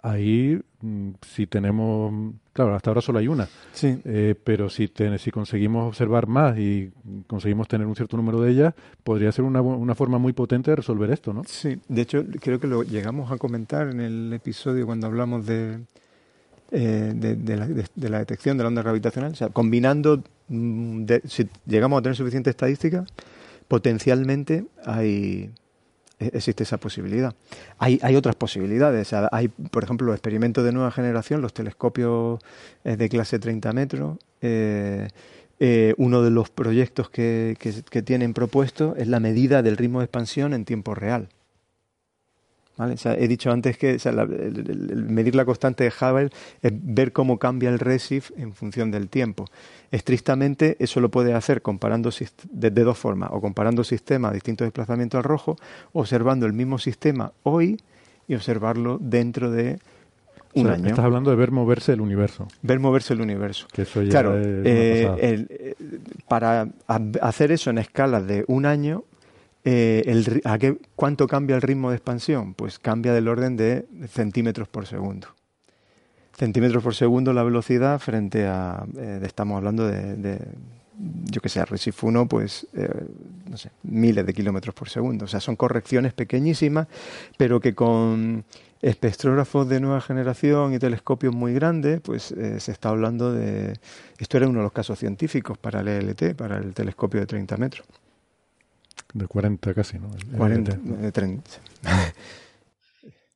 ahí 0.00 0.58
mmm, 0.80 1.10
si 1.20 1.46
tenemos, 1.46 2.32
claro, 2.54 2.74
hasta 2.74 2.88
ahora 2.88 3.02
solo 3.02 3.18
hay 3.18 3.28
una, 3.28 3.46
sí. 3.74 4.00
eh, 4.06 4.34
pero 4.42 4.70
si, 4.70 4.88
te, 4.88 5.18
si 5.18 5.30
conseguimos 5.30 5.86
observar 5.86 6.26
más 6.28 6.56
y 6.56 6.90
conseguimos 7.26 7.68
tener 7.68 7.86
un 7.86 7.94
cierto 7.94 8.16
número 8.16 8.40
de 8.40 8.52
ellas, 8.52 8.74
podría 9.04 9.30
ser 9.32 9.44
una, 9.44 9.60
una 9.60 9.94
forma 9.94 10.16
muy 10.16 10.32
potente 10.32 10.70
de 10.70 10.76
resolver 10.76 11.10
esto, 11.10 11.34
¿no? 11.34 11.42
Sí, 11.44 11.78
de 11.88 12.00
hecho 12.00 12.24
creo 12.40 12.58
que 12.58 12.68
lo 12.68 12.84
llegamos 12.84 13.30
a 13.30 13.36
comentar 13.36 13.88
en 13.88 14.00
el 14.00 14.32
episodio 14.32 14.86
cuando 14.86 15.08
hablamos 15.08 15.44
de, 15.44 15.80
eh, 16.74 17.12
de, 17.14 17.56
la, 17.56 17.66
de, 17.66 18.08
la, 18.08 18.18
detección 18.18 18.56
de 18.56 18.64
la 18.64 18.68
onda 18.68 18.80
gravitacional. 18.80 19.32
O 19.32 19.34
sea, 19.34 19.50
combinando, 19.50 20.22
mm, 20.48 21.04
si 21.26 21.46
llegamos 21.66 21.98
a 21.98 22.02
tener 22.02 22.16
suficiente 22.16 22.48
estadística, 22.48 23.04
potencialmente 23.68 24.64
hay 24.84 25.50
e, 26.18 26.30
existe 26.32 26.62
esa 26.62 26.78
posibilidad. 26.78 27.34
Hay, 27.78 27.98
hay 28.02 28.16
otras 28.16 28.36
posibilidades. 28.36 29.08
O 29.08 29.10
sea, 29.10 29.28
hay, 29.32 29.48
por 29.48 29.84
ejemplo, 29.84 30.06
los 30.06 30.14
experimentos 30.14 30.64
de 30.64 30.72
nueva 30.72 30.90
generación, 30.90 31.42
los 31.42 31.52
telescopios 31.52 32.40
eh, 32.84 32.96
de 32.96 33.08
clase 33.10 33.38
30 33.38 33.72
metros. 33.74 34.18
Eh, 34.40 35.08
uno 35.98 36.22
de 36.22 36.30
los 36.30 36.50
proyectos 36.50 37.10
que, 37.10 37.56
que, 37.60 37.72
que 37.88 38.02
tienen 38.02 38.34
propuesto 38.34 38.96
es 38.96 39.06
la 39.06 39.20
medida 39.20 39.62
del 39.62 39.76
ritmo 39.76 40.00
de 40.00 40.06
expansión 40.06 40.54
en 40.54 40.64
tiempo 40.64 40.94
real. 40.94 41.28
¿Vale? 42.76 42.94
O 42.94 42.96
sea, 42.96 43.14
he 43.14 43.28
dicho 43.28 43.50
antes 43.50 43.76
que 43.76 43.96
o 43.96 43.98
sea, 43.98 44.12
la, 44.12 44.22
el, 44.22 44.64
el 44.90 45.04
medir 45.04 45.34
la 45.34 45.44
constante 45.44 45.84
de 45.84 45.90
Hubble 45.90 46.30
es 46.62 46.72
ver 46.72 47.12
cómo 47.12 47.38
cambia 47.38 47.68
el 47.68 47.78
resif 47.78 48.30
en 48.38 48.54
función 48.54 48.90
del 48.90 49.08
tiempo. 49.10 49.44
Estrictamente 49.90 50.76
eso 50.78 51.00
lo 51.00 51.10
puede 51.10 51.34
hacer 51.34 51.60
comparando 51.60 52.10
de, 52.50 52.70
de 52.70 52.82
dos 52.84 52.96
formas, 52.96 53.28
o 53.32 53.40
comparando 53.42 53.84
sistemas 53.84 54.30
a 54.30 54.34
distintos 54.34 54.64
desplazamientos 54.64 55.18
al 55.18 55.24
rojo, 55.24 55.56
observando 55.92 56.46
el 56.46 56.54
mismo 56.54 56.78
sistema 56.78 57.32
hoy 57.42 57.78
y 58.26 58.34
observarlo 58.34 58.98
dentro 59.00 59.50
de 59.50 59.78
un 60.54 60.62
O 60.66 60.68
sea, 60.68 60.72
año. 60.74 60.88
Estás 60.88 61.04
hablando 61.04 61.30
de 61.30 61.36
ver 61.36 61.50
moverse 61.50 61.92
el 61.92 62.00
universo. 62.00 62.48
Ver 62.62 62.78
moverse 62.80 63.12
el 63.12 63.20
universo. 63.20 63.66
Que 63.70 63.82
eso 63.82 64.02
ya 64.02 64.10
Claro, 64.10 64.32
eh, 64.38 65.10
el- 65.20 65.46
eh, 65.50 65.74
para 66.26 66.68
hacer 67.20 67.52
eso 67.52 67.68
en 67.68 67.76
escalas 67.78 68.26
de 68.26 68.44
un 68.48 68.64
año, 68.64 69.04
eh, 69.64 70.40
¿a 70.44 70.58
¿cuánto 70.96 71.26
cambia 71.28 71.56
el 71.56 71.62
ritmo 71.62 71.90
de 71.90 71.96
expansión? 71.96 72.54
Pues 72.54 72.78
cambia 72.78 73.12
del 73.12 73.28
orden 73.28 73.56
de 73.56 73.86
centímetros 74.08 74.68
por 74.68 74.86
segundo. 74.86 75.28
Centímetros 76.36 76.82
por 76.82 76.94
segundo 76.94 77.32
la 77.32 77.42
velocidad 77.42 77.98
frente 78.00 78.46
a, 78.46 78.84
eh, 78.96 79.20
estamos 79.22 79.56
hablando 79.56 79.86
de, 79.86 80.40
yo 80.98 81.40
que 81.40 81.48
sé, 81.48 81.60
Arecife 81.60 82.06
1, 82.06 82.26
pues, 82.26 82.66
eh, 82.72 82.88
no 83.48 83.56
sé, 83.56 83.70
miles 83.84 84.26
de 84.26 84.32
kilómetros 84.32 84.74
por 84.74 84.88
segundo. 84.88 85.26
O 85.26 85.28
sea, 85.28 85.40
son 85.40 85.54
correcciones 85.54 86.12
pequeñísimas, 86.12 86.88
pero 87.36 87.60
que 87.60 87.74
con 87.74 88.44
espectrógrafos 88.80 89.68
de 89.68 89.78
nueva 89.78 90.00
generación 90.00 90.74
y 90.74 90.80
telescopios 90.80 91.32
muy 91.34 91.54
grandes, 91.54 92.00
pues 92.00 92.34
se 92.58 92.72
está 92.72 92.88
hablando 92.88 93.32
de... 93.32 93.78
Esto 94.18 94.38
era 94.38 94.48
uno 94.48 94.58
de 94.58 94.64
los 94.64 94.72
casos 94.72 94.98
científicos 94.98 95.56
para 95.58 95.82
el 95.82 95.88
ELT, 95.88 96.34
para 96.34 96.58
el 96.58 96.74
telescopio 96.74 97.20
de 97.20 97.26
30 97.26 97.56
metros. 97.58 97.86
De 99.12 99.26
40 99.26 99.74
casi, 99.74 99.98
¿no? 99.98 100.14
El 100.14 100.26
40, 100.36 100.72
LT. 100.72 100.82
de 100.98 101.12
30. 101.12 101.50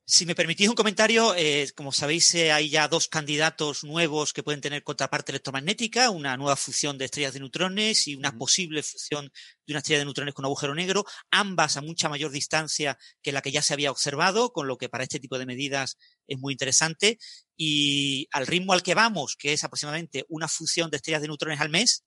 Si 0.08 0.24
me 0.24 0.36
permitís 0.36 0.68
un 0.68 0.76
comentario, 0.76 1.34
eh, 1.34 1.68
como 1.74 1.90
sabéis, 1.90 2.32
eh, 2.36 2.52
hay 2.52 2.70
ya 2.70 2.86
dos 2.86 3.08
candidatos 3.08 3.82
nuevos 3.82 4.32
que 4.32 4.44
pueden 4.44 4.60
tener 4.60 4.84
contraparte 4.84 5.32
electromagnética, 5.32 6.10
una 6.10 6.36
nueva 6.36 6.54
fusión 6.54 6.96
de 6.96 7.06
estrellas 7.06 7.32
de 7.34 7.40
neutrones 7.40 8.06
y 8.06 8.14
una 8.14 8.30
posible 8.38 8.84
fusión 8.84 9.32
de 9.66 9.72
una 9.72 9.80
estrella 9.80 9.98
de 9.98 10.04
neutrones 10.04 10.32
con 10.32 10.44
agujero 10.44 10.76
negro, 10.76 11.04
ambas 11.32 11.76
a 11.76 11.80
mucha 11.80 12.08
mayor 12.08 12.30
distancia 12.30 12.96
que 13.20 13.32
la 13.32 13.42
que 13.42 13.50
ya 13.50 13.62
se 13.62 13.74
había 13.74 13.90
observado, 13.90 14.52
con 14.52 14.68
lo 14.68 14.78
que 14.78 14.88
para 14.88 15.02
este 15.02 15.18
tipo 15.18 15.40
de 15.40 15.46
medidas 15.46 15.98
es 16.28 16.38
muy 16.38 16.52
interesante. 16.52 17.18
Y 17.56 18.28
al 18.30 18.46
ritmo 18.46 18.74
al 18.74 18.84
que 18.84 18.94
vamos, 18.94 19.34
que 19.36 19.54
es 19.54 19.64
aproximadamente 19.64 20.24
una 20.28 20.46
fusión 20.46 20.88
de 20.88 20.98
estrellas 20.98 21.22
de 21.22 21.26
neutrones 21.26 21.60
al 21.60 21.70
mes, 21.70 22.04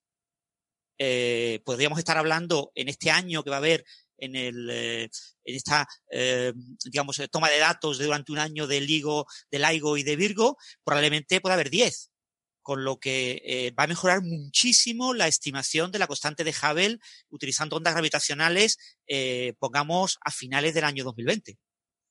eh, 1.00 1.62
podríamos 1.66 1.97
estar 1.97 2.18
hablando 2.18 2.72
en 2.76 2.89
este 2.89 3.10
año 3.10 3.43
que 3.43 3.50
va 3.50 3.56
a 3.56 3.60
haber 3.60 3.86
en, 4.18 4.36
el, 4.36 4.70
eh, 4.70 5.10
en 5.45 5.56
esta, 5.56 5.88
eh, 6.12 6.54
digamos, 6.86 7.20
eh, 7.20 7.28
toma 7.28 7.50
de 7.50 7.60
datos 7.60 7.97
de 7.97 8.06
durante 8.06 8.32
un 8.32 8.39
año 8.39 8.68
del 8.68 8.86
LIGO, 8.86 9.26
del 9.50 9.64
LIGO 9.64 9.97
y 9.97 10.04
de 10.04 10.16
Virgo, 10.16 10.58
probablemente 10.84 11.41
pueda 11.41 11.56
haber 11.56 11.70
10. 11.70 12.12
Con 12.62 12.84
lo 12.84 13.00
que 13.00 13.41
eh, 13.45 13.72
va 13.72 13.86
a 13.86 13.88
mejorar 13.88 14.22
muchísimo 14.22 15.14
la 15.14 15.28
estimación 15.28 15.91
de 15.91 16.00
la 16.00 16.08
constante 16.08 16.43
de 16.43 16.52
Hubble 16.52 17.00
utilizando 17.30 17.78
ondas 17.78 17.93
gravitacionales, 17.93 18.78
eh, 19.08 19.54
pongamos, 19.60 20.20
a 20.22 20.32
finales 20.32 20.74
del 20.74 20.84
año 20.84 21.04
2020. 21.04 21.58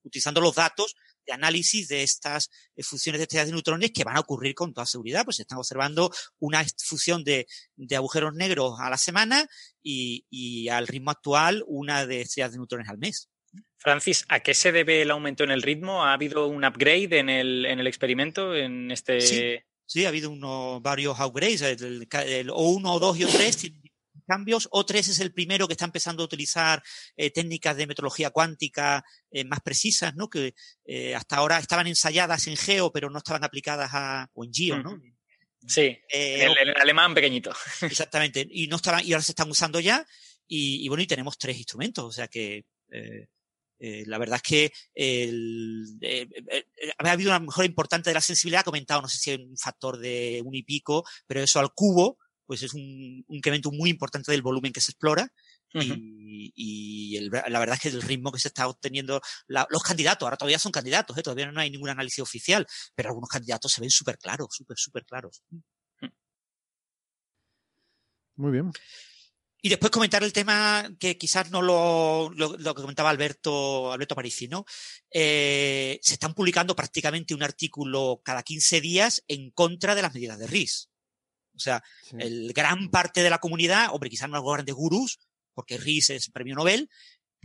Utilizando 0.03 0.41
los 0.41 0.55
datos 0.55 0.97
de 1.29 1.35
análisis 1.35 1.89
de 1.89 2.03
estas 2.03 2.51
eh, 2.75 2.83
fusiones 2.83 3.21
de 3.21 3.25
estrellas 3.25 3.47
de 3.47 3.53
neutrones 3.53 3.93
que 3.93 4.05
van 4.05 4.17
a 4.17 4.21
ocurrir 4.21 4.55
con 4.55 4.73
toda 4.73 4.87
seguridad, 4.87 5.25
pues 5.25 5.37
se 5.37 5.43
están 5.43 5.59
observando 5.59 6.11
una 6.41 6.65
fusión 6.79 7.23
de, 7.23 7.47
de 7.77 7.97
agujeros 7.97 8.35
negros 8.35 8.81
a 8.81 8.91
la 8.91 8.99
semana 8.99 9.47
y, 9.83 10.27
y 10.31 10.69
al 10.69 10.87
ritmo 10.87 11.11
actual 11.11 11.63
una 11.67 12.07
de 12.07 12.23
estrellas 12.23 12.53
de 12.53 12.59
neutrones 12.59 12.89
al 12.89 12.99
mes. 12.99 13.29
Francis, 13.77 14.25
¿a 14.29 14.41
qué 14.41 14.55
se 14.55 14.73
debe 14.73 15.03
el 15.03 15.11
aumento 15.11 15.45
en 15.45 15.51
el 15.51 15.63
ritmo? 15.63 16.05
¿Ha 16.05 16.13
habido 16.13 16.49
un 16.49 16.65
upgrade 16.65 17.19
en 17.19 17.29
el, 17.29 17.65
en 17.67 17.79
el 17.79 17.87
experimento? 17.87 18.57
En 18.57 18.91
este... 18.91 19.21
Sí. 19.21 19.59
Sí, 19.91 20.05
ha 20.05 20.09
habido 20.09 20.29
unos 20.31 20.83
varios 20.83 21.19
upgrades, 21.19 21.63
el, 21.63 21.83
el, 21.83 22.09
el 22.27 22.49
O1, 22.51 22.83
O2 22.83 23.17
y 23.17 23.23
O3 23.23 23.57
tienen 23.59 23.88
cambios. 24.29 24.69
O3 24.71 24.99
es 24.99 25.19
el 25.21 25.33
primero 25.33 25.67
que 25.67 25.73
está 25.73 25.87
empezando 25.87 26.23
a 26.23 26.27
utilizar 26.27 26.83
eh, 27.17 27.31
técnicas 27.31 27.77
de 27.77 27.87
metrología 27.87 28.31
cuántica 28.31 29.05
eh, 29.31 29.45
más 29.45 29.61
precisas, 29.61 30.15
¿no? 30.15 30.29
Que 30.29 30.55
eh, 30.85 31.15
hasta 31.17 31.37
ahora 31.37 31.59
estaban 31.59 31.87
ensayadas 31.87 32.47
en 32.47 32.57
Geo, 32.57 32.93
pero 32.93 33.11
no 33.11 33.19
estaban 33.19 33.43
aplicadas 33.43 33.91
a, 33.93 34.29
o 34.35 34.45
en 34.45 34.53
Geo, 34.53 34.79
¿no? 34.79 35.01
Sí, 35.67 35.99
Eh, 36.09 36.45
el, 36.45 36.57
el 36.69 36.81
alemán 36.81 37.15
pequeñito. 37.15 37.53
Exactamente. 37.83 38.47
Y 38.49 38.69
no 38.69 38.77
estaban, 38.77 39.05
y 39.05 39.13
ahora 39.13 39.25
se 39.25 39.33
están 39.33 39.51
usando 39.51 39.81
ya. 39.81 40.07
Y, 40.47 40.85
y 40.85 40.89
bueno, 40.89 41.03
y 41.03 41.07
tenemos 41.07 41.37
tres 41.37 41.57
instrumentos. 41.57 42.05
O 42.05 42.13
sea 42.13 42.29
que 42.29 42.65
eh, 42.93 43.27
eh, 43.81 44.05
la 44.07 44.19
verdad 44.19 44.37
es 44.37 44.43
que 44.43 44.73
el, 44.95 45.99
eh, 46.01 46.27
eh, 46.51 46.65
ha 46.99 47.11
habido 47.11 47.31
una 47.31 47.39
mejora 47.41 47.67
importante 47.67 48.11
de 48.11 48.15
la 48.15 48.21
sensibilidad. 48.21 48.61
Ha 48.61 48.65
comentado, 48.65 49.03
no 49.03 49.09
sé 49.09 49.19
si 49.19 49.35
un 49.35 49.57
factor 49.57 49.99
de 49.99 50.43
un 50.45 50.55
y 50.55 50.63
pico, 50.63 51.05
pero 51.27 51.43
eso 51.43 51.61
al 51.61 51.73
cubo, 51.73 52.19
pues 52.49 52.63
es 52.63 52.73
un, 52.73 53.25
un 53.29 53.37
incremento 53.37 53.71
muy 53.71 53.91
importante 53.91 54.33
del 54.33 54.41
volumen 54.43 54.73
que 54.73 54.81
se 54.81 54.91
explora. 54.93 55.31
Y, 55.75 56.51
y 56.57 57.17
el- 57.19 57.31
la 57.31 57.59
verdad 57.59 57.75
es 57.77 57.83
que 57.83 57.89
el 57.91 58.01
ritmo 58.01 58.33
que 58.33 58.39
se 58.41 58.49
está 58.49 58.67
obteniendo, 58.67 59.21
la- 59.49 59.67
los 59.69 59.83
candidatos, 59.83 60.25
ahora 60.25 60.39
todavía 60.39 60.59
son 60.59 60.73
candidatos, 60.73 61.17
¿eh? 61.19 61.23
todavía 61.23 61.53
no 61.53 61.61
hay 61.61 61.71
ningún 61.71 61.91
análisis 61.91 62.21
oficial, 62.21 62.67
pero 62.95 63.11
algunos 63.11 63.29
candidatos 63.29 63.71
se 63.71 63.83
ven 63.83 63.91
súper 63.91 64.17
claros, 64.17 64.49
súper, 64.51 64.79
súper 64.79 65.05
claros. 65.05 65.43
Muy 68.37 68.53
bien. 68.53 68.73
Y 69.61 69.69
después 69.69 69.91
comentar 69.91 70.23
el 70.23 70.33
tema 70.33 70.89
que 71.01 71.19
quizás 71.19 71.51
no 71.51 71.61
lo, 71.61 72.31
lo, 72.35 72.57
lo 72.57 72.75
que 72.75 72.81
comentaba 72.81 73.11
Alberto, 73.11 73.93
Alberto 73.93 74.15
Parisi, 74.15 74.47
¿no? 74.47 74.65
Eh, 75.11 75.99
se 76.01 76.15
están 76.15 76.33
publicando 76.33 76.77
prácticamente 76.77 77.35
un 77.35 77.43
artículo 77.43 78.23
cada 78.25 78.45
15 78.45 78.81
días 78.81 79.25
en 79.27 79.51
contra 79.51 79.97
de 79.97 80.03
las 80.03 80.15
medidas 80.15 80.39
de 80.39 80.47
RIS. 80.47 80.91
O 81.59 81.61
sea, 81.61 81.83
el 82.19 82.53
gran 82.53 82.91
parte 82.91 83.23
de 83.23 83.31
la 83.31 83.39
comunidad, 83.39 83.89
hombre, 83.93 84.11
quizás 84.11 84.29
no 84.29 84.37
los 84.39 84.53
grandes 84.53 84.75
gurús, 84.75 85.19
porque 85.55 85.77
RIS 85.77 86.11
es 86.11 86.31
premio 86.31 86.55
Nobel, 86.55 86.89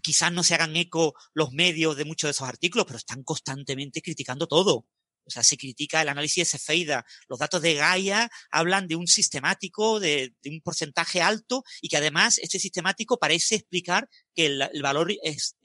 quizás 0.01 0.31
no 0.31 0.43
se 0.43 0.53
hagan 0.53 0.75
eco 0.75 1.13
los 1.33 1.51
medios 1.51 1.97
de 1.97 2.05
muchos 2.05 2.27
de 2.27 2.31
esos 2.31 2.47
artículos, 2.47 2.85
pero 2.85 2.97
están 2.97 3.23
constantemente 3.23 4.01
criticando 4.01 4.47
todo. 4.47 4.85
O 5.25 5.29
sea, 5.29 5.43
se 5.43 5.57
critica 5.57 6.01
el 6.01 6.09
análisis 6.09 6.43
de 6.43 6.57
Cefeida. 6.57 7.05
Los 7.27 7.39
datos 7.39 7.61
de 7.61 7.75
Gaia 7.75 8.29
hablan 8.51 8.87
de 8.87 8.95
un 8.95 9.07
sistemático, 9.07 9.99
de, 9.99 10.33
un 10.45 10.61
porcentaje 10.61 11.21
alto 11.21 11.63
y 11.81 11.89
que 11.89 11.97
además 11.97 12.37
este 12.39 12.59
sistemático 12.59 13.17
parece 13.17 13.55
explicar 13.55 14.09
que 14.35 14.47
el, 14.47 14.81
valor 14.81 15.11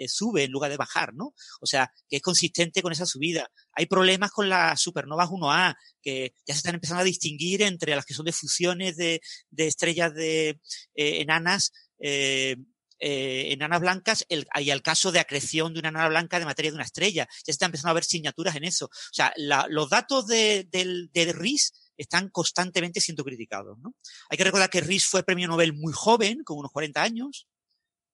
sube 0.07 0.45
en 0.45 0.53
lugar 0.53 0.71
de 0.71 0.77
bajar, 0.77 1.15
¿no? 1.15 1.35
O 1.61 1.67
sea, 1.67 1.93
que 2.09 2.17
es 2.17 2.23
consistente 2.23 2.83
con 2.83 2.93
esa 2.93 3.07
subida. 3.07 3.51
Hay 3.73 3.87
problemas 3.87 4.31
con 4.31 4.49
las 4.49 4.81
supernovas 4.81 5.29
1A, 5.29 5.77
que 6.03 6.35
ya 6.47 6.55
se 6.55 6.59
están 6.59 6.75
empezando 6.75 7.01
a 7.01 7.05
distinguir 7.05 7.63
entre 7.63 7.97
las 7.97 8.05
que 8.05 8.15
son 8.15 8.27
de 8.27 8.33
fusiones 8.33 8.97
de, 8.97 9.21
de 9.51 9.67
estrellas 9.67 10.15
de 10.15 10.61
eh, 10.95 11.21
enanas, 11.21 11.73
eh, 12.01 12.57
eh, 12.99 13.49
enanas 13.53 13.81
blancas 13.81 14.25
el, 14.29 14.47
y 14.61 14.71
el 14.71 14.83
caso 14.83 15.13
de 15.13 15.21
acreción 15.21 15.73
de 15.73 15.81
una 15.81 15.91
enana 15.91 16.09
blanca 16.09 16.39
de 16.39 16.45
materia 16.45 16.71
de 16.71 16.77
una 16.77 16.85
estrella. 16.85 17.27
Ya 17.31 17.45
se 17.45 17.51
están 17.53 17.69
empezando 17.69 17.91
a 17.91 17.95
ver 17.95 18.05
signaturas 18.05 18.57
en 18.57 18.65
eso. 18.65 18.87
O 18.87 19.13
sea, 19.13 19.33
la, 19.37 19.67
los 19.69 19.91
datos 19.91 20.27
de, 20.27 20.67
del 20.71 21.11
de 21.13 21.33
RIS 21.33 21.73
están 21.97 22.31
constantemente 22.31 23.01
siendo 23.01 23.25
criticados. 23.25 23.79
¿no? 23.81 23.95
Hay 24.31 24.39
que 24.39 24.45
recordar 24.45 24.71
que 24.71 24.81
RIS 24.81 25.07
fue 25.07 25.25
premio 25.25 25.49
Nobel 25.49 25.75
muy 25.75 25.93
joven, 25.93 26.45
con 26.45 26.59
unos 26.59 26.73
40 26.73 27.03
años, 27.03 27.49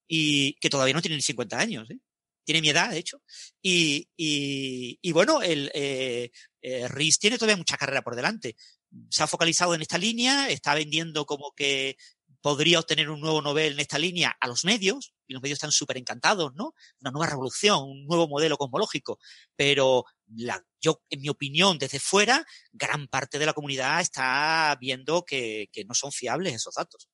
y 0.08 0.54
que 0.54 0.70
todavía 0.70 0.94
no 0.94 1.02
tiene 1.02 1.16
ni 1.16 1.22
50 1.22 1.58
años. 1.58 1.90
¿eh? 1.90 1.98
Tiene 2.44 2.62
mi 2.62 2.70
edad, 2.70 2.90
de 2.90 2.98
hecho. 2.98 3.22
Y, 3.62 4.08
y, 4.16 4.98
y 5.00 5.12
bueno, 5.12 5.42
el 5.42 5.70
eh, 5.74 6.30
eh, 6.62 6.88
RIS 6.88 7.18
tiene 7.18 7.38
todavía 7.38 7.56
mucha 7.56 7.76
carrera 7.76 8.02
por 8.02 8.16
delante. 8.16 8.56
Se 9.10 9.22
ha 9.22 9.26
focalizado 9.26 9.74
en 9.74 9.82
esta 9.82 9.98
línea, 9.98 10.48
está 10.48 10.74
vendiendo 10.74 11.26
como 11.26 11.52
que 11.52 11.96
podría 12.44 12.78
obtener 12.78 13.08
un 13.08 13.22
nuevo 13.22 13.40
Nobel 13.40 13.72
en 13.72 13.80
esta 13.80 13.98
línea 13.98 14.36
a 14.38 14.46
los 14.48 14.66
medios, 14.66 15.14
y 15.26 15.32
los 15.32 15.40
medios 15.40 15.56
están 15.56 15.72
súper 15.72 15.96
encantados, 15.96 16.52
¿no? 16.54 16.74
Una 17.00 17.10
nueva 17.10 17.30
revolución, 17.30 17.82
un 17.82 18.04
nuevo 18.04 18.28
modelo 18.28 18.58
cosmológico. 18.58 19.18
Pero 19.56 20.04
yo, 20.78 21.00
en 21.08 21.22
mi 21.22 21.30
opinión, 21.30 21.78
desde 21.78 21.98
fuera, 22.00 22.44
gran 22.70 23.08
parte 23.08 23.38
de 23.38 23.46
la 23.46 23.54
comunidad 23.54 23.98
está 24.02 24.76
viendo 24.78 25.24
que 25.24 25.70
no 25.86 25.94
son 25.94 26.12
fiables 26.12 26.52
esos 26.52 26.74
datos. 26.74 27.08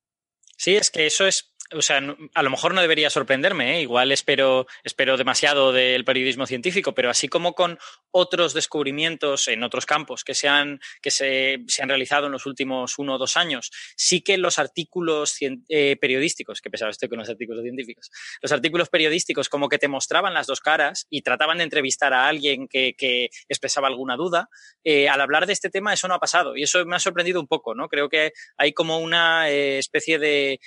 Sí, 0.59 0.75
es 0.75 0.91
que 0.91 1.07
eso 1.07 1.25
es, 1.29 1.50
o 1.73 1.83
sea, 1.83 2.03
a 2.35 2.43
lo 2.43 2.51
mejor 2.51 2.75
no 2.75 2.81
debería 2.81 3.11
sorprenderme, 3.11 3.77
¿eh? 3.77 3.83
igual 3.83 4.11
espero, 4.11 4.67
espero 4.83 5.17
demasiado 5.17 5.73
del 5.73 6.05
periodismo 6.05 6.47
científico, 6.47 6.95
pero 6.95 7.11
así 7.11 7.29
como 7.29 7.55
con 7.55 7.79
otros 8.11 8.55
descubrimientos 8.55 9.47
en 9.47 9.63
otros 9.63 9.87
campos 9.87 10.25
que 10.25 10.35
se 10.35 10.49
han, 10.49 10.81
que 11.01 11.13
se, 11.13 11.59
se 11.69 11.83
han 11.83 11.89
realizado 11.89 12.27
en 12.27 12.33
los 12.33 12.47
últimos 12.47 12.99
uno 12.99 13.15
o 13.15 13.19
dos 13.19 13.37
años, 13.37 13.71
sí 13.97 14.21
que 14.21 14.37
los 14.37 14.59
artículos 14.59 15.37
eh, 15.69 15.97
periodísticos, 16.01 16.61
que 16.61 16.71
pesado 16.71 16.91
estoy 16.91 17.09
con 17.09 17.19
los 17.19 17.29
artículos 17.29 17.63
científicos, 17.63 18.11
los 18.43 18.51
artículos 18.51 18.89
periodísticos 18.89 19.49
como 19.49 19.69
que 19.69 19.79
te 19.79 19.87
mostraban 19.87 20.35
las 20.35 20.49
dos 20.49 20.61
caras 20.61 21.07
y 21.09 21.23
trataban 21.23 21.59
de 21.59 21.65
entrevistar 21.65 22.13
a 22.13 22.27
alguien 22.27 22.67
que, 22.67 22.95
que 22.99 23.31
expresaba 23.49 23.87
alguna 23.87 24.17
duda, 24.17 24.49
eh, 24.83 25.09
al 25.09 25.21
hablar 25.21 25.47
de 25.47 25.53
este 25.53 25.71
tema 25.71 25.93
eso 25.93 26.09
no 26.09 26.15
ha 26.15 26.21
pasado 26.21 26.57
y 26.57 26.65
eso 26.65 26.85
me 26.85 26.97
ha 26.97 27.01
sorprendido 27.01 27.41
un 27.41 27.47
poco, 27.47 27.77
¿no? 27.77 27.89
Creo 27.89 28.09
que 28.09 28.33
hay 28.57 28.73
como 28.73 28.99
una 28.99 29.49
especie 29.49 30.19
de 30.19 30.59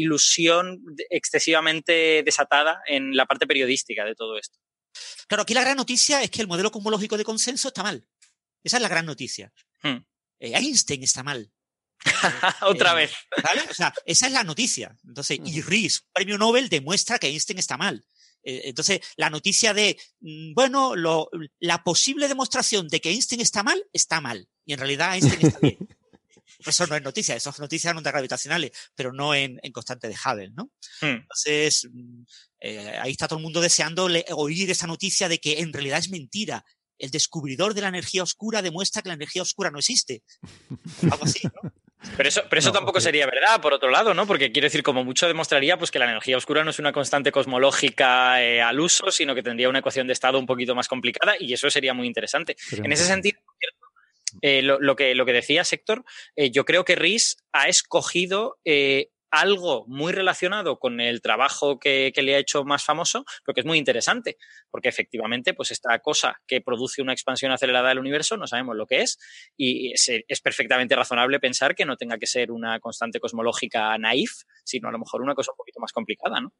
ilusión 0.00 0.82
excesivamente 1.10 2.22
desatada 2.24 2.80
en 2.86 3.16
la 3.16 3.26
parte 3.26 3.46
periodística 3.46 4.04
de 4.04 4.14
todo 4.14 4.36
esto. 4.38 4.58
Claro, 5.28 5.42
aquí 5.42 5.54
la 5.54 5.60
gran 5.62 5.76
noticia 5.76 6.22
es 6.22 6.30
que 6.30 6.42
el 6.42 6.48
modelo 6.48 6.70
cosmológico 6.70 7.16
de 7.16 7.24
consenso 7.24 7.68
está 7.68 7.82
mal. 7.82 8.06
Esa 8.64 8.76
es 8.78 8.82
la 8.82 8.88
gran 8.88 9.06
noticia. 9.06 9.52
Hmm. 9.82 9.98
Eh, 10.40 10.52
Einstein 10.56 11.02
está 11.02 11.22
mal. 11.22 11.50
Otra 12.62 12.92
Eh, 12.92 12.96
vez. 12.96 13.12
¿vale? 13.42 13.62
O 13.70 13.74
sea, 13.74 13.92
esa 14.04 14.26
es 14.26 14.32
la 14.32 14.44
noticia. 14.44 14.96
Entonces, 15.06 15.38
y 15.44 15.60
RIS, 15.62 16.06
premio 16.12 16.38
Nobel, 16.38 16.68
demuestra 16.68 17.18
que 17.18 17.28
Einstein 17.28 17.58
está 17.58 17.76
mal. 17.76 18.04
Eh, 18.42 18.62
entonces, 18.64 19.00
la 19.16 19.28
noticia 19.30 19.74
de, 19.74 19.98
mm, 20.20 20.54
bueno, 20.54 20.96
lo, 20.96 21.28
la 21.58 21.84
posible 21.84 22.26
demostración 22.26 22.88
de 22.88 23.00
que 23.00 23.10
Einstein 23.10 23.40
está 23.42 23.62
mal, 23.62 23.82
está 23.92 24.20
mal. 24.20 24.48
Y 24.64 24.72
en 24.72 24.78
realidad 24.78 25.14
Einstein 25.14 25.46
está 25.46 25.58
bien. 25.62 25.78
Eso 26.66 26.86
no 26.86 26.96
es 26.96 27.02
noticia, 27.02 27.34
eso 27.36 27.50
es 27.50 27.58
noticia 27.60 27.90
en 27.90 27.96
ondas 27.98 28.12
gravitacionales, 28.12 28.70
pero 28.94 29.12
no 29.12 29.34
en, 29.34 29.58
en 29.62 29.72
constante 29.72 30.08
de 30.08 30.14
Hubble, 30.14 30.50
¿no? 30.54 30.70
Hmm. 31.00 31.22
Entonces, 31.22 31.88
mm, 31.92 32.22
eh, 32.60 32.98
ahí 33.00 33.12
está 33.12 33.26
todo 33.28 33.38
el 33.38 33.42
mundo 33.42 33.60
deseando 33.60 34.08
le- 34.08 34.24
oír 34.32 34.70
esa 34.70 34.86
noticia 34.86 35.28
de 35.28 35.38
que 35.38 35.60
en 35.60 35.72
realidad 35.72 35.98
es 35.98 36.10
mentira. 36.10 36.64
El 36.98 37.10
descubridor 37.10 37.72
de 37.72 37.80
la 37.80 37.88
energía 37.88 38.22
oscura 38.22 38.60
demuestra 38.60 39.00
que 39.00 39.08
la 39.08 39.14
energía 39.14 39.40
oscura 39.42 39.70
no 39.70 39.78
existe. 39.78 40.22
Algo 41.10 41.24
así, 41.24 41.46
¿no? 41.62 41.72
Pero 42.16 42.28
eso, 42.30 42.42
pero 42.48 42.60
eso 42.60 42.70
No, 42.70 42.74
tampoco 42.76 42.98
sería 42.98 43.26
verdad, 43.26 43.60
por 43.60 43.74
otro 43.74 43.90
lado, 43.90 44.14
¿no? 44.14 44.26
Porque 44.26 44.50
quiero 44.52 44.64
decir, 44.64 44.82
como 44.82 45.04
mucho 45.04 45.26
demostraría 45.26 45.76
pues 45.78 45.90
que 45.90 45.98
la 45.98 46.06
energía 46.06 46.38
oscura 46.38 46.64
no 46.64 46.70
es 46.70 46.78
una 46.78 46.92
constante 46.94 47.30
cosmológica 47.30 48.42
eh, 48.42 48.62
al 48.62 48.80
uso, 48.80 49.10
sino 49.10 49.34
que 49.34 49.42
tendría 49.42 49.68
una 49.68 49.80
ecuación 49.80 50.06
de 50.06 50.14
estado 50.14 50.38
un 50.38 50.46
poquito 50.46 50.74
más 50.74 50.88
complicada 50.88 51.34
y 51.38 51.52
eso 51.52 51.68
sería 51.70 51.92
muy 51.92 52.06
interesante. 52.06 52.56
En 52.72 52.90
ese 52.90 53.04
sentido, 53.04 53.38
por 53.44 53.54
cierto, 53.58 53.79
eh, 54.42 54.62
lo, 54.62 54.78
lo 54.80 54.96
que, 54.96 55.14
lo 55.14 55.26
que 55.26 55.32
decía 55.32 55.64
Sector, 55.64 56.04
eh, 56.36 56.50
yo 56.50 56.64
creo 56.64 56.84
que 56.84 56.96
Riz 56.96 57.36
ha 57.52 57.68
escogido 57.68 58.58
eh, 58.64 59.10
algo 59.30 59.84
muy 59.86 60.12
relacionado 60.12 60.78
con 60.78 61.00
el 61.00 61.22
trabajo 61.22 61.78
que, 61.78 62.10
que 62.14 62.22
le 62.22 62.34
ha 62.34 62.38
hecho 62.38 62.64
más 62.64 62.84
famoso, 62.84 63.24
pero 63.44 63.54
que 63.54 63.60
es 63.60 63.66
muy 63.66 63.78
interesante, 63.78 64.36
porque 64.70 64.88
efectivamente, 64.88 65.54
pues 65.54 65.70
esta 65.70 65.98
cosa 66.00 66.40
que 66.46 66.60
produce 66.60 67.00
una 67.00 67.12
expansión 67.12 67.52
acelerada 67.52 67.90
del 67.90 68.00
universo, 68.00 68.36
no 68.36 68.46
sabemos 68.46 68.76
lo 68.76 68.86
que 68.86 69.02
es, 69.02 69.18
y 69.56 69.92
es, 69.92 70.10
es 70.26 70.40
perfectamente 70.40 70.96
razonable 70.96 71.38
pensar 71.38 71.74
que 71.74 71.84
no 71.84 71.96
tenga 71.96 72.18
que 72.18 72.26
ser 72.26 72.50
una 72.50 72.80
constante 72.80 73.20
cosmológica 73.20 73.96
naif, 73.98 74.32
sino 74.64 74.88
a 74.88 74.92
lo 74.92 74.98
mejor 74.98 75.22
una 75.22 75.34
cosa 75.34 75.52
un 75.52 75.56
poquito 75.56 75.80
más 75.80 75.92
complicada, 75.92 76.40
¿no? 76.40 76.52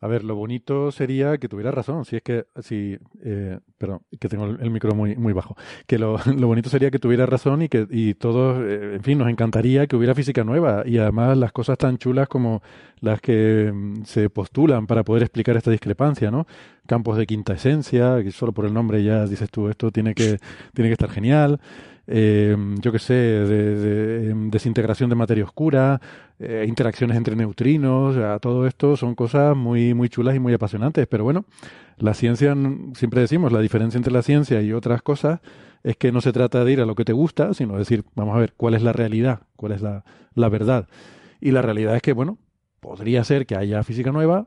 A 0.00 0.06
ver, 0.06 0.22
lo 0.22 0.34
bonito 0.34 0.92
sería 0.92 1.38
que 1.38 1.48
tuviera 1.48 1.70
razón, 1.70 2.04
si 2.04 2.16
es 2.16 2.22
que, 2.22 2.44
si, 2.60 2.98
eh, 3.22 3.58
perdón, 3.78 4.00
que 4.20 4.28
tengo 4.28 4.44
el, 4.44 4.70
micro 4.70 4.94
muy, 4.94 5.16
muy 5.16 5.32
bajo, 5.32 5.56
que 5.86 5.98
lo, 5.98 6.18
lo 6.36 6.46
bonito 6.46 6.68
sería 6.68 6.90
que 6.90 6.98
tuviera 6.98 7.26
razón 7.26 7.62
y 7.62 7.68
que 7.68 7.86
y 7.90 8.14
todos, 8.14 8.58
eh, 8.60 8.96
en 8.96 9.02
fin, 9.02 9.18
nos 9.18 9.28
encantaría 9.28 9.86
que 9.86 9.96
hubiera 9.96 10.14
física 10.14 10.44
nueva 10.44 10.82
y 10.86 10.98
además 10.98 11.38
las 11.38 11.52
cosas 11.52 11.78
tan 11.78 11.96
chulas 11.96 12.28
como 12.28 12.62
las 13.00 13.20
que 13.20 13.72
mm, 13.72 14.04
se 14.04 14.28
postulan 14.30 14.86
para 14.86 15.04
poder 15.04 15.22
explicar 15.22 15.56
esta 15.56 15.70
discrepancia, 15.70 16.30
¿no? 16.30 16.46
Campos 16.86 17.16
de 17.16 17.26
quinta 17.26 17.54
esencia, 17.54 18.22
que 18.22 18.30
solo 18.30 18.52
por 18.52 18.66
el 18.66 18.74
nombre 18.74 19.02
ya 19.02 19.26
dices 19.26 19.50
tú, 19.50 19.68
esto 19.68 19.90
tiene 19.90 20.14
que, 20.14 20.38
tiene 20.74 20.90
que 20.90 20.94
estar 20.94 21.10
genial. 21.10 21.60
Eh, 22.06 22.56
yo 22.80 22.92
qué 22.92 22.98
sé, 22.98 23.14
de, 23.14 23.76
de, 23.76 24.30
em, 24.30 24.50
desintegración 24.50 25.08
de 25.10 25.16
materia 25.16 25.44
oscura, 25.44 26.00
eh, 26.38 26.64
interacciones 26.68 27.16
entre 27.16 27.36
neutrinos, 27.36 28.14
sea, 28.14 28.38
todo 28.38 28.66
esto 28.66 28.96
son 28.96 29.14
cosas 29.14 29.56
muy, 29.56 29.94
muy 29.94 30.08
chulas 30.08 30.36
y 30.36 30.38
muy 30.38 30.52
apasionantes. 30.52 31.06
Pero 31.06 31.24
bueno, 31.24 31.44
la 31.98 32.14
ciencia, 32.14 32.54
siempre 32.94 33.20
decimos, 33.20 33.52
la 33.52 33.60
diferencia 33.60 33.96
entre 33.98 34.12
la 34.12 34.22
ciencia 34.22 34.60
y 34.62 34.72
otras 34.72 35.02
cosas 35.02 35.40
es 35.82 35.96
que 35.96 36.12
no 36.12 36.20
se 36.20 36.32
trata 36.32 36.64
de 36.64 36.72
ir 36.72 36.80
a 36.80 36.86
lo 36.86 36.94
que 36.94 37.04
te 37.04 37.12
gusta, 37.12 37.54
sino 37.54 37.76
decir, 37.76 38.04
vamos 38.14 38.36
a 38.36 38.38
ver, 38.38 38.54
cuál 38.56 38.74
es 38.74 38.82
la 38.82 38.92
realidad, 38.92 39.42
cuál 39.56 39.72
es 39.72 39.82
la, 39.82 40.04
la 40.34 40.48
verdad. 40.48 40.88
Y 41.40 41.50
la 41.50 41.62
realidad 41.62 41.94
es 41.96 42.02
que, 42.02 42.12
bueno, 42.12 42.38
podría 42.80 43.22
ser 43.24 43.46
que 43.46 43.56
haya 43.56 43.82
física 43.82 44.12
nueva, 44.12 44.46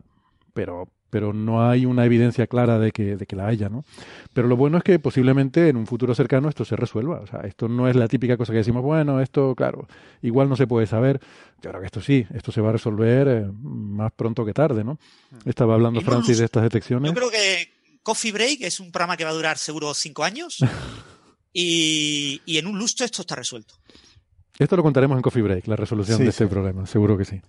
pero, 0.53 0.89
pero 1.09 1.33
no 1.33 1.67
hay 1.69 1.85
una 1.85 2.05
evidencia 2.05 2.47
clara 2.47 2.79
de 2.79 2.91
que, 2.91 3.15
de 3.15 3.25
que 3.25 3.35
la 3.35 3.47
haya, 3.47 3.69
¿no? 3.69 3.85
Pero 4.33 4.47
lo 4.47 4.55
bueno 4.57 4.77
es 4.77 4.83
que 4.83 4.99
posiblemente 4.99 5.69
en 5.69 5.77
un 5.77 5.87
futuro 5.87 6.13
cercano 6.15 6.49
esto 6.49 6.65
se 6.65 6.75
resuelva. 6.75 7.19
O 7.21 7.27
sea, 7.27 7.41
esto 7.41 7.67
no 7.67 7.87
es 7.87 7.95
la 7.95 8.07
típica 8.07 8.37
cosa 8.37 8.51
que 8.51 8.57
decimos, 8.59 8.83
bueno, 8.83 9.21
esto, 9.21 9.55
claro, 9.55 9.87
igual 10.21 10.49
no 10.49 10.55
se 10.55 10.67
puede 10.67 10.87
saber. 10.87 11.19
Yo 11.61 11.69
creo 11.69 11.79
que 11.81 11.87
esto 11.87 12.01
sí, 12.01 12.25
esto 12.33 12.51
se 12.51 12.61
va 12.61 12.69
a 12.69 12.73
resolver 12.73 13.27
eh, 13.27 13.45
más 13.61 14.11
pronto 14.11 14.45
que 14.45 14.53
tarde, 14.53 14.83
¿no? 14.83 14.99
Estaba 15.45 15.73
hablando 15.75 16.01
no 16.01 16.05
Francis 16.05 16.37
de 16.39 16.45
estas 16.45 16.63
detecciones. 16.63 17.09
Yo 17.11 17.15
creo 17.15 17.31
que 17.31 17.73
Coffee 18.03 18.31
Break 18.31 18.61
es 18.61 18.79
un 18.79 18.91
programa 18.91 19.17
que 19.17 19.23
va 19.23 19.31
a 19.31 19.33
durar 19.33 19.57
seguro 19.57 19.93
cinco 19.93 20.23
años. 20.23 20.57
Y, 21.53 22.39
y 22.45 22.57
en 22.59 22.67
un 22.67 22.77
lustro 22.77 23.03
esto 23.05 23.21
está 23.21 23.33
resuelto. 23.35 23.73
Esto 24.59 24.75
lo 24.75 24.83
contaremos 24.83 25.15
en 25.17 25.23
Coffee 25.23 25.41
Break, 25.41 25.65
la 25.67 25.75
resolución 25.75 26.17
Sí, 26.17 26.23
de 26.23 26.29
este 26.29 26.43
sí. 26.43 26.49
problema, 26.49 26.85
seguro 26.85 27.17
que 27.17 27.25
sí. 27.25 27.41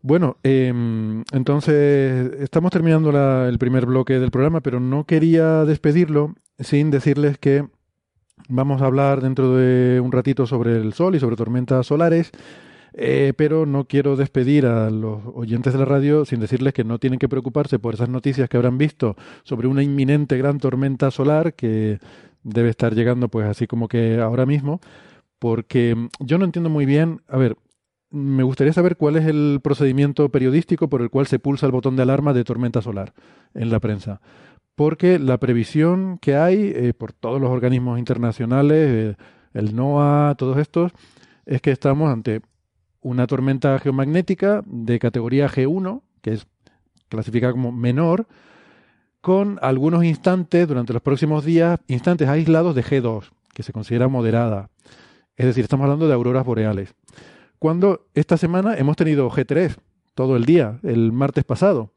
Bueno, 0.00 0.36
em, 0.44 1.24
entonces 1.32 2.30
estamos 2.40 2.70
terminando 2.70 3.10
la- 3.10 3.48
el 3.48 3.58
primer 3.58 3.86
bloque 3.86 4.18
del 4.20 4.30
programa, 4.30 4.60
pero 4.60 4.78
no 4.80 5.04
quería 5.04 5.64
despedirlo 5.64 6.34
sin 6.60 6.90
decirles 6.90 7.36
que 7.38 7.66
vamos 8.48 8.82
a 8.82 8.86
hablar 8.86 9.20
dentro 9.22 9.56
de 9.56 10.00
un 10.00 10.12
ratito 10.12 10.46
sobre 10.46 10.76
el 10.76 10.92
Sol 10.94 11.16
y 11.16 11.20
sobre 11.20 11.36
tormentas 11.36 11.86
solares, 11.86 12.30
eh, 12.94 13.32
pero 13.36 13.66
no 13.66 13.86
quiero 13.86 14.16
despedir 14.16 14.66
a 14.66 14.90
los 14.90 15.20
oyentes 15.34 15.72
de 15.74 15.78
la 15.80 15.84
radio 15.86 16.24
sin 16.24 16.40
decirles 16.40 16.74
que 16.74 16.84
no 16.84 16.98
tienen 16.98 17.18
que 17.18 17.28
preocuparse 17.28 17.78
por 17.78 17.94
esas 17.94 18.08
noticias 18.08 18.48
que 18.48 18.56
habrán 18.56 18.78
visto 18.78 19.16
sobre 19.44 19.68
una 19.68 19.82
inminente 19.82 20.38
gran 20.38 20.58
tormenta 20.58 21.10
solar 21.10 21.54
que 21.54 21.98
debe 22.44 22.70
estar 22.70 22.94
llegando 22.94 23.28
pues 23.28 23.46
así 23.46 23.66
como 23.66 23.88
que 23.88 24.20
ahora 24.20 24.46
mismo 24.46 24.80
porque 25.38 25.96
yo 26.20 26.38
no 26.38 26.44
entiendo 26.44 26.70
muy 26.70 26.86
bien, 26.86 27.20
a 27.28 27.36
ver, 27.38 27.56
me 28.10 28.42
gustaría 28.42 28.72
saber 28.72 28.96
cuál 28.96 29.16
es 29.16 29.26
el 29.26 29.60
procedimiento 29.62 30.28
periodístico 30.30 30.88
por 30.88 31.02
el 31.02 31.10
cual 31.10 31.26
se 31.26 31.38
pulsa 31.38 31.66
el 31.66 31.72
botón 31.72 31.96
de 31.96 32.02
alarma 32.02 32.32
de 32.32 32.44
tormenta 32.44 32.80
solar 32.80 33.12
en 33.54 33.70
la 33.70 33.80
prensa. 33.80 34.20
Porque 34.74 35.18
la 35.18 35.38
previsión 35.38 36.18
que 36.18 36.36
hay 36.36 36.72
eh, 36.74 36.94
por 36.96 37.12
todos 37.12 37.40
los 37.40 37.50
organismos 37.50 37.98
internacionales, 37.98 38.88
eh, 38.88 39.16
el 39.52 39.74
NOAA, 39.74 40.36
todos 40.36 40.56
estos, 40.58 40.92
es 41.46 41.60
que 41.60 41.70
estamos 41.70 42.12
ante 42.12 42.42
una 43.00 43.26
tormenta 43.26 43.78
geomagnética 43.78 44.62
de 44.66 44.98
categoría 44.98 45.48
G1, 45.48 46.02
que 46.22 46.34
es 46.34 46.46
clasificada 47.08 47.52
como 47.52 47.72
menor, 47.72 48.26
con 49.20 49.58
algunos 49.62 50.04
instantes 50.04 50.68
durante 50.68 50.92
los 50.92 51.02
próximos 51.02 51.44
días, 51.44 51.80
instantes 51.88 52.28
aislados 52.28 52.74
de 52.74 52.84
G2, 52.84 53.30
que 53.52 53.62
se 53.62 53.72
considera 53.72 54.08
moderada. 54.08 54.70
Es 55.36 55.46
decir, 55.46 55.64
estamos 55.64 55.84
hablando 55.84 56.06
de 56.08 56.14
auroras 56.14 56.44
boreales. 56.44 56.94
Cuando 57.58 58.06
esta 58.14 58.36
semana 58.36 58.76
hemos 58.76 58.96
tenido 58.96 59.30
G3 59.30 59.76
todo 60.14 60.36
el 60.36 60.44
día, 60.44 60.78
el 60.82 61.12
martes 61.12 61.44
pasado, 61.44 61.92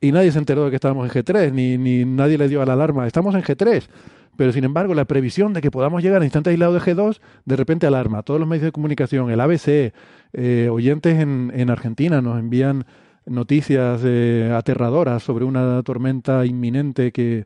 y 0.00 0.12
nadie 0.12 0.30
se 0.32 0.38
enteró 0.38 0.64
de 0.64 0.70
que 0.70 0.76
estábamos 0.76 1.06
en 1.06 1.22
G3, 1.22 1.52
ni, 1.52 1.78
ni 1.78 2.04
nadie 2.04 2.38
le 2.38 2.48
dio 2.48 2.62
a 2.62 2.66
la 2.66 2.74
alarma, 2.74 3.06
estamos 3.06 3.34
en 3.34 3.42
G3. 3.42 3.88
Pero 4.36 4.52
sin 4.52 4.64
embargo, 4.64 4.94
la 4.94 5.06
previsión 5.06 5.52
de 5.54 5.62
que 5.62 5.70
podamos 5.70 6.02
llegar 6.02 6.20
a 6.20 6.24
instante 6.24 6.50
aislado 6.50 6.74
de 6.74 6.80
G2, 6.80 7.20
de 7.44 7.56
repente 7.56 7.86
alarma. 7.86 8.22
Todos 8.22 8.38
los 8.38 8.48
medios 8.48 8.66
de 8.66 8.72
comunicación, 8.72 9.30
el 9.30 9.40
ABC, 9.40 9.94
eh, 10.34 10.68
oyentes 10.70 11.18
en, 11.18 11.50
en 11.54 11.70
Argentina 11.70 12.20
nos 12.20 12.38
envían 12.38 12.84
noticias 13.24 14.02
eh, 14.04 14.52
aterradoras 14.54 15.22
sobre 15.22 15.44
una 15.44 15.82
tormenta 15.82 16.44
inminente 16.44 17.12
que, 17.12 17.44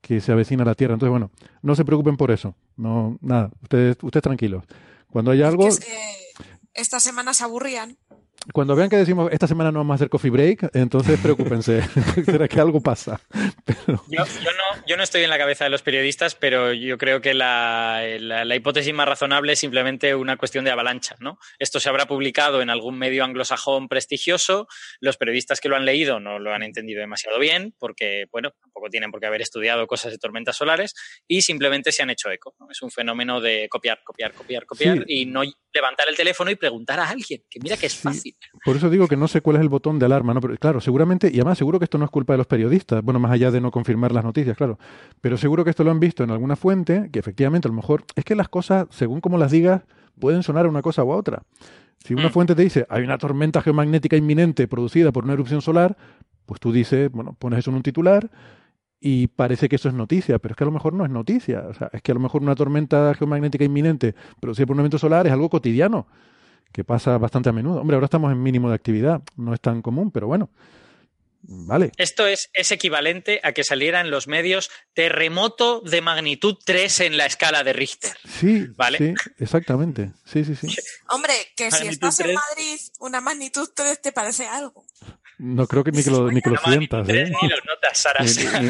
que 0.00 0.20
se 0.20 0.32
avecina 0.32 0.64
a 0.64 0.66
la 0.66 0.74
Tierra. 0.74 0.94
Entonces, 0.94 1.10
bueno, 1.10 1.30
no 1.62 1.74
se 1.74 1.84
preocupen 1.84 2.16
por 2.16 2.30
eso. 2.30 2.54
No, 2.76 3.18
nada, 3.22 3.50
ustedes, 3.62 3.96
ustedes 4.02 4.22
tranquilos. 4.22 4.64
Cuando 5.10 5.30
haya 5.30 5.46
algo, 5.46 5.68
es 5.68 5.78
que 5.78 5.86
semana 7.00 7.34
se 7.34 7.44
aburrían. 7.44 7.98
Cuando 8.52 8.74
vean 8.74 8.90
que 8.90 8.96
decimos 8.96 9.30
esta 9.32 9.46
semana 9.46 9.70
no 9.70 9.80
vamos 9.80 9.94
a 9.94 9.96
hacer 9.96 10.08
coffee 10.08 10.30
break, 10.30 10.70
entonces 10.74 11.18
preocúpense. 11.22 11.82
Será 12.24 12.48
que 12.48 12.60
algo 12.60 12.80
pasa. 12.80 13.20
Pero, 13.64 14.02
Yo, 14.08 14.24
yo 14.24 14.50
no, 14.50 14.86
yo 14.86 14.96
no 14.96 15.02
estoy 15.04 15.22
en 15.22 15.30
la 15.30 15.38
cabeza 15.38 15.64
de 15.64 15.70
los 15.70 15.82
periodistas, 15.82 16.34
pero 16.34 16.72
yo 16.72 16.98
creo 16.98 17.20
que 17.20 17.32
la, 17.34 18.02
la- 18.18 18.44
la 18.44 18.56
hipótesis 18.56 18.92
más 18.92 19.06
razonable 19.06 19.52
es 19.52 19.58
simplemente 19.60 20.14
una 20.16 20.36
cuestión 20.36 20.64
de 20.64 20.70
avalancha. 20.72 21.14
¿no? 21.20 21.38
Esto 21.60 21.78
se 21.78 21.88
habrá 21.88 22.06
publicado 22.06 22.60
en 22.62 22.70
algún 22.70 22.98
medio 22.98 23.22
anglosajón 23.24 23.88
prestigioso. 23.88 24.66
Los 25.00 25.16
periodistas 25.16 25.60
que 25.60 25.68
lo 25.68 25.76
han 25.76 25.84
leído 25.84 26.18
no 26.18 26.38
lo 26.40 26.52
han 26.52 26.62
entendido 26.64 27.00
demasiado 27.00 27.38
bien, 27.38 27.74
porque 27.78 28.26
bueno, 28.32 28.50
tampoco 28.60 28.88
tienen 28.90 29.10
por 29.12 29.20
qué 29.20 29.26
haber 29.26 29.42
estudiado 29.42 29.86
cosas 29.86 30.10
de 30.12 30.18
tormentas 30.18 30.56
solares 30.56 30.94
y 31.28 31.42
simplemente 31.42 31.92
se 31.92 32.02
han 32.02 32.10
hecho 32.10 32.30
eco. 32.30 32.54
¿no? 32.58 32.68
Es 32.70 32.82
un 32.82 32.90
fenómeno 32.90 33.40
de 33.40 33.68
copiar, 33.68 34.00
copiar, 34.04 34.32
copiar, 34.32 34.66
copiar 34.66 34.98
Sí. 34.98 35.04
y 35.06 35.26
no 35.26 35.42
levantar 35.72 36.08
el 36.08 36.16
teléfono 36.16 36.50
y 36.50 36.56
preguntar 36.56 36.98
a 37.00 37.08
alguien, 37.08 37.42
que 37.48 37.60
mira 37.60 37.76
que 37.76 37.86
es 37.86 37.92
Sí. 38.12 38.31
Por 38.64 38.76
eso 38.76 38.90
digo 38.90 39.08
que 39.08 39.16
no 39.16 39.28
sé 39.28 39.40
cuál 39.40 39.56
es 39.56 39.62
el 39.62 39.68
botón 39.68 39.98
de 39.98 40.06
alarma, 40.06 40.34
¿no? 40.34 40.40
Pero 40.40 40.56
claro, 40.58 40.80
seguramente, 40.80 41.28
y 41.32 41.36
además 41.36 41.58
seguro 41.58 41.78
que 41.78 41.84
esto 41.84 41.98
no 41.98 42.04
es 42.04 42.10
culpa 42.10 42.34
de 42.34 42.38
los 42.38 42.46
periodistas, 42.46 43.02
bueno, 43.02 43.18
más 43.20 43.32
allá 43.32 43.50
de 43.50 43.60
no 43.60 43.70
confirmar 43.70 44.12
las 44.12 44.24
noticias, 44.24 44.56
claro, 44.56 44.78
pero 45.20 45.36
seguro 45.36 45.64
que 45.64 45.70
esto 45.70 45.84
lo 45.84 45.90
han 45.90 46.00
visto 46.00 46.22
en 46.24 46.30
alguna 46.30 46.56
fuente, 46.56 47.08
que 47.12 47.18
efectivamente 47.18 47.68
a 47.68 47.70
lo 47.70 47.74
mejor 47.76 48.04
es 48.14 48.24
que 48.24 48.34
las 48.34 48.48
cosas, 48.48 48.86
según 48.90 49.20
como 49.20 49.38
las 49.38 49.50
digas, 49.50 49.82
pueden 50.18 50.42
sonar 50.42 50.66
a 50.66 50.68
una 50.68 50.82
cosa 50.82 51.02
u 51.04 51.12
a 51.12 51.16
otra. 51.16 51.42
Si 52.04 52.14
una 52.14 52.28
Mm. 52.28 52.32
fuente 52.32 52.54
te 52.54 52.62
dice, 52.62 52.86
hay 52.88 53.02
una 53.04 53.16
tormenta 53.18 53.62
geomagnética 53.62 54.16
inminente 54.16 54.68
producida 54.68 55.12
por 55.12 55.24
una 55.24 55.32
erupción 55.34 55.62
solar, 55.62 55.96
pues 56.46 56.60
tú 56.60 56.72
dices, 56.72 57.10
bueno, 57.12 57.34
pones 57.38 57.60
eso 57.60 57.70
en 57.70 57.76
un 57.76 57.82
titular 57.82 58.30
y 59.00 59.28
parece 59.28 59.68
que 59.68 59.76
eso 59.76 59.88
es 59.88 59.94
noticia, 59.94 60.38
pero 60.38 60.52
es 60.52 60.56
que 60.56 60.64
a 60.64 60.66
lo 60.66 60.72
mejor 60.72 60.92
no 60.92 61.04
es 61.04 61.10
noticia. 61.10 61.64
O 61.68 61.74
sea, 61.74 61.90
es 61.92 62.02
que 62.02 62.12
a 62.12 62.14
lo 62.14 62.20
mejor 62.20 62.42
una 62.42 62.54
tormenta 62.54 63.14
geomagnética 63.14 63.64
inminente 63.64 64.14
producida 64.40 64.66
por 64.66 64.74
un 64.74 64.80
evento 64.80 64.98
solar 64.98 65.26
es 65.26 65.32
algo 65.32 65.48
cotidiano, 65.48 66.06
que 66.72 66.84
pasa 66.84 67.18
bastante 67.18 67.48
a 67.48 67.52
menudo. 67.52 67.80
Hombre, 67.80 67.96
ahora 67.96 68.06
estamos 68.06 68.32
en 68.32 68.42
mínimo 68.42 68.68
de 68.68 68.74
actividad, 68.74 69.22
no 69.36 69.54
es 69.54 69.60
tan 69.60 69.82
común, 69.82 70.10
pero 70.10 70.26
bueno, 70.26 70.50
vale. 71.42 71.92
Esto 71.96 72.26
es, 72.26 72.50
es 72.54 72.72
equivalente 72.72 73.40
a 73.42 73.52
que 73.52 73.64
saliera 73.64 74.00
en 74.00 74.10
los 74.10 74.26
medios 74.28 74.70
terremoto 74.94 75.80
de 75.80 76.00
magnitud 76.00 76.56
3 76.64 77.00
en 77.00 77.16
la 77.16 77.26
escala 77.26 77.64
de 77.64 77.72
Richter. 77.72 78.16
Sí, 78.26 78.66
Vale. 78.76 78.98
sí, 78.98 79.14
exactamente. 79.38 80.12
Sí, 80.24 80.44
sí, 80.44 80.56
sí. 80.56 80.74
Hombre, 81.08 81.34
que 81.56 81.70
si 81.70 81.88
estás 81.88 82.20
en. 82.20 82.34
Madrid, 82.34 82.80
una 83.00 83.20
magnitud 83.20 83.68
3 83.74 84.00
te 84.00 84.12
parece 84.12 84.46
algo. 84.46 84.86
No 85.38 85.66
creo 85.66 85.82
que 85.82 85.90
ni 85.90 86.04
que 86.04 86.10
lo, 86.10 86.30
ni 86.30 86.40
que 86.40 86.50
lo 86.50 86.56
sientas, 86.56 87.08
¿eh? 87.08 87.24
Ni 87.24 87.48
lo 87.48 87.56
notas, 87.66 87.98
Sara. 87.98 88.24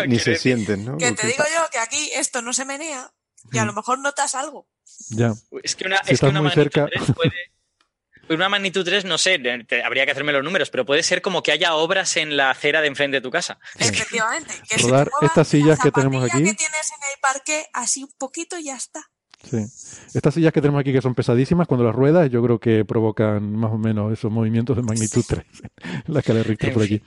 Ni, 0.07 0.18
se 0.18 0.36
sienten, 0.36 0.84
¿no? 0.84 0.96
Que 0.96 1.12
te 1.12 1.26
digo 1.26 1.44
yo 1.55 1.68
que 1.70 1.78
aquí 1.78 2.11
esto 2.14 2.40
no 2.40 2.53
se 2.55 2.64
menea 2.64 3.12
y 3.53 3.59
a 3.59 3.64
lo 3.64 3.72
mejor 3.72 3.98
notas 3.98 4.34
algo. 4.34 4.68
Ya. 5.11 5.34
Es 5.62 5.76
que 5.76 5.86
una, 5.86 5.96
Si 5.98 6.03
es 6.03 6.07
que 6.07 6.14
estás 6.14 6.30
una 6.30 6.40
muy 6.40 6.48
magnitud 6.48 6.72
cerca. 6.72 6.86
3 6.86 7.12
puede. 7.14 7.51
Una 8.34 8.48
magnitud 8.48 8.84
3, 8.84 9.04
no 9.04 9.18
sé, 9.18 9.38
te- 9.38 9.82
habría 9.84 10.04
que 10.04 10.12
hacerme 10.12 10.32
los 10.32 10.42
números, 10.44 10.70
pero 10.70 10.84
puede 10.84 11.02
ser 11.02 11.22
como 11.22 11.42
que 11.42 11.52
haya 11.52 11.74
obras 11.74 12.16
en 12.16 12.36
la 12.36 12.50
acera 12.50 12.80
de 12.80 12.88
enfrente 12.88 13.16
de 13.16 13.20
tu 13.20 13.30
casa. 13.30 13.58
Efectivamente. 13.78 14.54
Que 14.68 14.76
Rodar 14.78 15.10
estas 15.22 15.48
sillas 15.48 15.78
la 15.78 15.84
que 15.84 15.90
tenemos 15.90 16.22
aquí. 16.24 16.38
que 16.44 16.54
tienes 16.54 16.90
en 16.90 17.02
el 17.12 17.20
parque 17.20 17.66
así 17.72 18.04
un 18.04 18.12
poquito 18.18 18.58
y 18.58 18.64
ya 18.64 18.76
está. 18.76 19.00
Sí. 19.50 19.56
Estas 20.14 20.34
sillas 20.34 20.52
que 20.52 20.60
tenemos 20.60 20.80
aquí 20.80 20.92
que 20.92 21.02
son 21.02 21.16
pesadísimas, 21.16 21.66
cuando 21.66 21.82
las 21.84 21.92
ruedas 21.96 22.30
yo 22.30 22.40
creo 22.44 22.60
que 22.60 22.84
provocan 22.84 23.52
más 23.56 23.72
o 23.72 23.76
menos 23.76 24.12
esos 24.12 24.30
movimientos 24.30 24.76
de 24.76 24.82
magnitud 24.84 25.24
3 25.26 25.44
en 25.82 26.14
la 26.14 26.20
escala 26.20 26.38
de 26.38 26.44
Richter 26.44 26.72
por 26.72 26.84
aquí. 26.84 27.02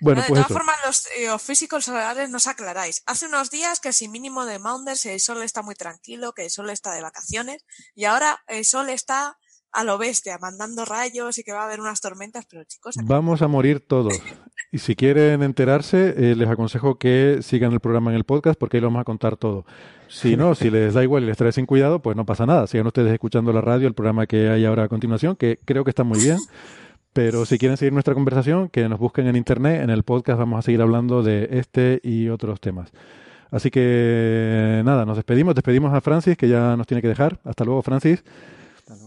Bueno, 0.00 0.20
No, 0.20 0.22
de 0.22 0.28
pues 0.28 0.38
todas 0.38 0.50
eso. 0.50 0.54
formas, 0.54 0.76
los 0.86 1.06
eh, 1.16 1.36
físicos 1.44 1.86
solares 1.86 2.30
nos 2.30 2.46
aclaráis. 2.46 3.02
Hace 3.06 3.26
unos 3.26 3.50
días 3.50 3.80
que 3.80 3.92
sin 3.92 4.12
mínimo 4.12 4.44
de 4.46 4.60
Maunders 4.60 5.04
el 5.06 5.18
sol 5.18 5.42
está 5.42 5.62
muy 5.62 5.74
tranquilo, 5.74 6.32
que 6.32 6.44
el 6.44 6.50
sol 6.52 6.70
está 6.70 6.92
de 6.94 7.02
vacaciones, 7.02 7.64
y 7.96 8.04
ahora 8.04 8.40
el 8.46 8.64
sol 8.64 8.88
está 8.88 9.36
a 9.72 9.84
lo 9.84 9.98
bestia, 9.98 10.38
mandando 10.40 10.84
rayos 10.84 11.38
y 11.38 11.44
que 11.44 11.52
va 11.52 11.62
a 11.62 11.64
haber 11.66 11.80
unas 11.80 12.00
tormentas, 12.00 12.46
pero 12.50 12.64
chicos, 12.64 12.96
Vamos 13.04 13.42
a 13.42 13.48
morir 13.48 13.80
todos. 13.80 14.20
Y 14.72 14.78
si 14.78 14.94
quieren 14.94 15.42
enterarse, 15.42 16.14
eh, 16.16 16.36
les 16.36 16.48
aconsejo 16.48 16.98
que 16.98 17.38
sigan 17.42 17.72
el 17.72 17.80
programa 17.80 18.10
en 18.10 18.16
el 18.16 18.24
podcast 18.24 18.58
porque 18.58 18.76
ahí 18.76 18.80
lo 18.80 18.88
vamos 18.88 19.00
a 19.00 19.04
contar 19.04 19.36
todo. 19.36 19.64
Si 20.08 20.36
no, 20.36 20.54
si 20.54 20.70
les 20.70 20.94
da 20.94 21.02
igual 21.02 21.24
y 21.24 21.26
les 21.26 21.36
trae 21.36 21.52
sin 21.52 21.66
cuidado, 21.66 22.00
pues 22.00 22.16
no 22.16 22.24
pasa 22.24 22.46
nada. 22.46 22.66
Sigan 22.66 22.86
ustedes 22.86 23.12
escuchando 23.12 23.52
la 23.52 23.60
radio, 23.60 23.88
el 23.88 23.94
programa 23.94 24.26
que 24.26 24.48
hay 24.48 24.64
ahora 24.64 24.84
a 24.84 24.88
continuación, 24.88 25.36
que 25.36 25.58
creo 25.64 25.84
que 25.84 25.90
está 25.90 26.04
muy 26.04 26.20
bien. 26.20 26.38
Pero 27.12 27.44
si 27.44 27.58
quieren 27.58 27.76
seguir 27.76 27.92
nuestra 27.92 28.14
conversación, 28.14 28.68
que 28.68 28.88
nos 28.88 29.00
busquen 29.00 29.26
en 29.26 29.34
internet. 29.34 29.82
En 29.82 29.90
el 29.90 30.04
podcast 30.04 30.38
vamos 30.38 30.60
a 30.60 30.62
seguir 30.62 30.80
hablando 30.80 31.22
de 31.22 31.48
este 31.52 32.00
y 32.04 32.28
otros 32.28 32.60
temas. 32.60 32.92
Así 33.50 33.70
que 33.70 34.82
nada, 34.84 35.04
nos 35.04 35.16
despedimos. 35.16 35.56
Despedimos 35.56 35.92
a 35.92 36.00
Francis, 36.00 36.36
que 36.36 36.48
ya 36.48 36.76
nos 36.76 36.86
tiene 36.86 37.02
que 37.02 37.08
dejar. 37.08 37.40
Hasta 37.44 37.64
luego, 37.64 37.82
Francis. 37.82 38.22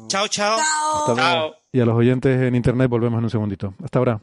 Chao, 0.08 0.28
chao. 0.28 0.58
Hasta 0.96 1.14
luego. 1.16 1.56
Y 1.72 1.80
a 1.80 1.86
los 1.86 1.96
oyentes 1.96 2.42
en 2.42 2.56
internet 2.56 2.90
volvemos 2.90 3.18
en 3.18 3.24
un 3.24 3.30
segundito. 3.30 3.74
Hasta 3.84 4.00
ahora. 4.00 4.22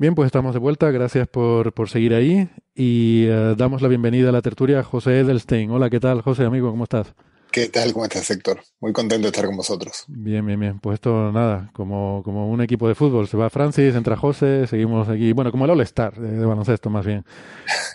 Bien, 0.00 0.14
pues 0.14 0.26
estamos 0.26 0.54
de 0.54 0.60
vuelta. 0.60 0.90
Gracias 0.92 1.26
por, 1.26 1.72
por 1.72 1.88
seguir 1.88 2.14
ahí. 2.14 2.48
Y 2.74 3.26
eh, 3.26 3.54
damos 3.56 3.82
la 3.82 3.88
bienvenida 3.88 4.28
a 4.28 4.32
la 4.32 4.42
tertulia 4.42 4.78
a 4.78 4.84
José 4.84 5.20
Edelstein. 5.20 5.70
Hola, 5.72 5.90
¿qué 5.90 5.98
tal, 5.98 6.22
José, 6.22 6.44
amigo? 6.44 6.70
¿Cómo 6.70 6.84
estás? 6.84 7.14
¿Qué 7.58 7.68
tal? 7.70 7.92
¿Cómo 7.92 8.04
estás, 8.04 8.30
Héctor? 8.30 8.60
Muy 8.78 8.92
contento 8.92 9.22
de 9.24 9.30
estar 9.30 9.44
con 9.44 9.56
vosotros. 9.56 10.04
Bien, 10.06 10.46
bien, 10.46 10.60
bien. 10.60 10.78
Pues 10.78 10.94
esto, 10.94 11.32
nada, 11.32 11.70
como, 11.72 12.22
como 12.24 12.48
un 12.48 12.60
equipo 12.60 12.86
de 12.86 12.94
fútbol. 12.94 13.26
Se 13.26 13.36
va 13.36 13.50
Francis, 13.50 13.96
entra 13.96 14.16
José, 14.16 14.68
seguimos 14.68 15.08
aquí. 15.08 15.32
Bueno, 15.32 15.50
como 15.50 15.64
el 15.64 15.72
All-Star 15.72 16.14
de, 16.20 16.38
de 16.38 16.46
baloncesto, 16.46 16.88
más 16.88 17.04
bien. 17.04 17.24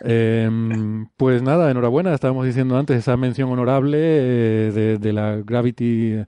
Eh, 0.05 0.49
pues 1.15 1.41
nada, 1.41 1.71
enhorabuena. 1.71 2.13
Estábamos 2.13 2.45
diciendo 2.45 2.77
antes 2.77 2.97
esa 2.97 3.15
mención 3.15 3.49
honorable 3.49 3.99
eh, 4.01 4.71
de, 4.73 4.97
de 4.97 5.13
la 5.13 5.37
Gravity 5.37 6.25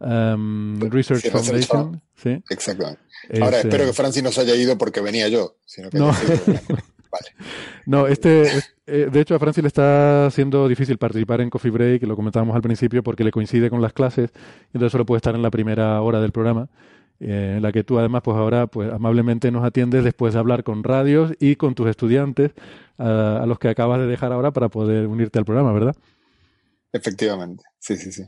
um, 0.00 0.78
Research 0.80 1.22
Sí, 1.22 1.30
Foundation. 1.30 2.02
¿Sí? 2.14 2.42
Exactamente. 2.50 3.00
Ahora, 3.40 3.58
eh, 3.58 3.60
espero 3.60 3.86
que 3.86 3.94
Francis 3.94 4.22
no 4.22 4.32
se 4.32 4.42
haya 4.42 4.54
ido 4.54 4.76
porque 4.76 5.00
venía 5.00 5.28
yo, 5.28 5.56
sino 5.64 5.88
que 5.88 5.98
No. 5.98 6.12
Vale. 7.16 7.46
No, 7.86 8.06
este, 8.06 8.42
es- 8.42 8.74
eh, 8.86 9.08
de 9.10 9.20
hecho 9.20 9.34
a 9.34 9.38
Francis 9.38 9.62
le 9.62 9.68
está 9.68 10.30
siendo 10.30 10.68
difícil 10.68 10.98
participar 10.98 11.40
en 11.40 11.50
Coffee 11.50 11.70
Break, 11.70 12.02
lo 12.04 12.16
comentábamos 12.16 12.54
al 12.54 12.62
principio, 12.62 13.02
porque 13.02 13.24
le 13.24 13.30
coincide 13.30 13.70
con 13.70 13.80
las 13.82 13.92
clases, 13.92 14.30
y 14.34 14.76
entonces 14.76 14.92
solo 14.92 15.06
puede 15.06 15.18
estar 15.18 15.34
en 15.34 15.42
la 15.42 15.50
primera 15.50 16.00
hora 16.02 16.20
del 16.20 16.32
programa, 16.32 16.68
eh, 17.18 17.54
en 17.56 17.62
la 17.62 17.72
que 17.72 17.82
tú 17.84 17.98
además 17.98 18.22
pues 18.22 18.36
ahora 18.36 18.66
pues 18.66 18.92
amablemente 18.92 19.50
nos 19.50 19.64
atiendes 19.64 20.04
después 20.04 20.34
de 20.34 20.40
hablar 20.40 20.62
con 20.64 20.84
radios 20.84 21.32
y 21.40 21.56
con 21.56 21.74
tus 21.74 21.88
estudiantes, 21.88 22.52
a, 22.98 23.42
a 23.42 23.46
los 23.46 23.58
que 23.58 23.68
acabas 23.68 23.98
de 24.00 24.06
dejar 24.06 24.32
ahora 24.32 24.52
para 24.52 24.68
poder 24.68 25.06
unirte 25.06 25.38
al 25.38 25.44
programa, 25.44 25.72
¿verdad? 25.72 25.96
Efectivamente, 26.92 27.64
sí, 27.78 27.96
sí, 27.96 28.12
sí. 28.12 28.22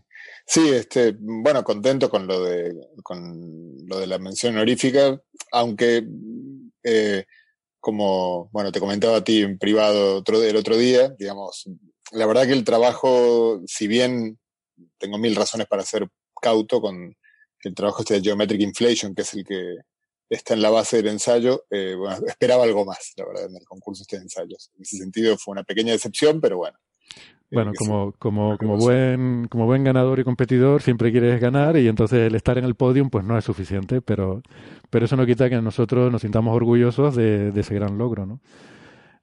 Sí, 0.47 0.68
este, 0.70 1.14
bueno, 1.18 1.62
contento 1.62 2.09
con 2.11 2.26
lo 2.26 2.43
de, 2.45 2.74
con 3.03 3.76
lo 3.86 3.99
de 3.99 4.07
la 4.07 4.18
mención 4.18 4.55
honorífica, 4.57 5.20
aunque, 5.53 6.07
eh, 6.82 7.24
como, 7.89 8.51
bueno, 8.53 8.70
te 8.70 8.80
comentaba 8.80 9.16
a 9.16 9.24
ti 9.24 9.41
en 9.41 9.59
privado 9.59 10.16
otro, 10.16 10.43
el 10.43 10.57
otro 10.57 10.76
día, 10.76 11.09
digamos, 11.18 11.64
la 12.12 12.26
verdad 12.26 12.47
que 12.47 12.53
el 12.53 12.62
trabajo, 12.62 13.62
si 13.66 13.89
bien 13.89 14.39
tengo 14.99 15.16
mil 15.16 15.34
razones 15.34 15.66
para 15.68 15.82
ser 15.84 16.07
cauto 16.39 16.82
con 16.82 17.16
el 17.64 17.74
trabajo 17.74 18.03
este 18.03 18.12
de 18.12 18.20
Geometric 18.20 18.61
Inflation, 18.61 19.14
que 19.14 19.22
es 19.22 19.32
el 19.32 19.45
que 19.47 19.76
está 20.28 20.53
en 20.53 20.61
la 20.61 20.68
base 20.68 20.99
del 20.99 21.09
ensayo, 21.09 21.64
eh, 21.70 21.95
bueno, 21.97 22.26
esperaba 22.26 22.64
algo 22.64 22.84
más, 22.84 23.14
la 23.16 23.24
verdad, 23.24 23.47
en 23.47 23.57
el 23.57 23.64
concurso 23.64 24.03
este 24.03 24.18
de 24.18 24.24
ensayos. 24.24 24.70
En 24.76 24.82
ese 24.82 24.99
sentido 24.99 25.39
fue 25.39 25.53
una 25.53 25.64
pequeña 25.64 25.93
decepción, 25.93 26.43
pero 26.43 26.59
bueno. 26.59 26.78
Bueno, 27.51 27.72
como, 27.78 28.12
como, 28.18 28.59
como 28.59 28.76
buen, 28.76 29.49
como 29.49 29.64
buen 29.64 29.82
ganador 29.82 30.18
y 30.20 30.24
competidor, 30.24 30.82
siempre 30.82 31.11
quieres 31.11 31.40
ganar 31.40 31.78
y 31.78 31.88
entonces 31.88 32.26
el 32.26 32.34
estar 32.34 32.59
en 32.59 32.64
el 32.64 32.74
podium 32.74 33.09
pues 33.09 33.24
no 33.24 33.38
es 33.38 33.44
suficiente, 33.44 34.03
pero, 34.03 34.42
pero 34.90 35.07
eso 35.07 35.16
no 35.16 35.24
quita 35.24 35.49
que 35.49 35.61
nosotros 35.62 36.12
nos 36.12 36.20
sintamos 36.22 36.55
orgullosos 36.55 37.16
de, 37.16 37.51
de 37.51 37.61
ese 37.61 37.74
gran 37.74 37.96
logro, 37.96 38.26
¿no? 38.26 38.40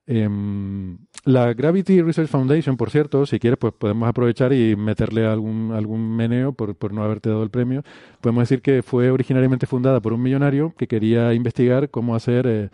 Em, 0.08 0.98
la 1.24 1.54
Gravity 1.54 2.02
Research 2.02 2.30
Foundation, 2.30 2.78
por 2.78 2.92
cierto, 2.92 3.26
si 3.26 3.40
quieres, 3.40 3.58
pues 3.58 3.74
podemos 3.74 4.08
aprovechar 4.08 4.54
y 4.54 4.76
meterle 4.76 5.26
algún, 5.26 5.72
algún 5.74 6.16
meneo 6.16 6.54
por, 6.54 6.76
por 6.76 6.94
no 6.94 7.04
haberte 7.04 7.30
dado 7.30 7.44
el 7.44 7.50
premio. 7.50 7.84
Podemos 8.22 8.44
decir 8.44 8.62
que 8.62 8.84
fue 8.84 9.10
originariamente 9.10 9.66
fundada 9.66 10.00
por 10.02 10.14
un 10.14 10.22
millonario 10.22 10.74
que 10.78 10.88
quería 10.88 11.34
investigar 11.34 11.90
cómo 11.90 12.16
hacer 12.16 12.46
eh, 12.48 12.70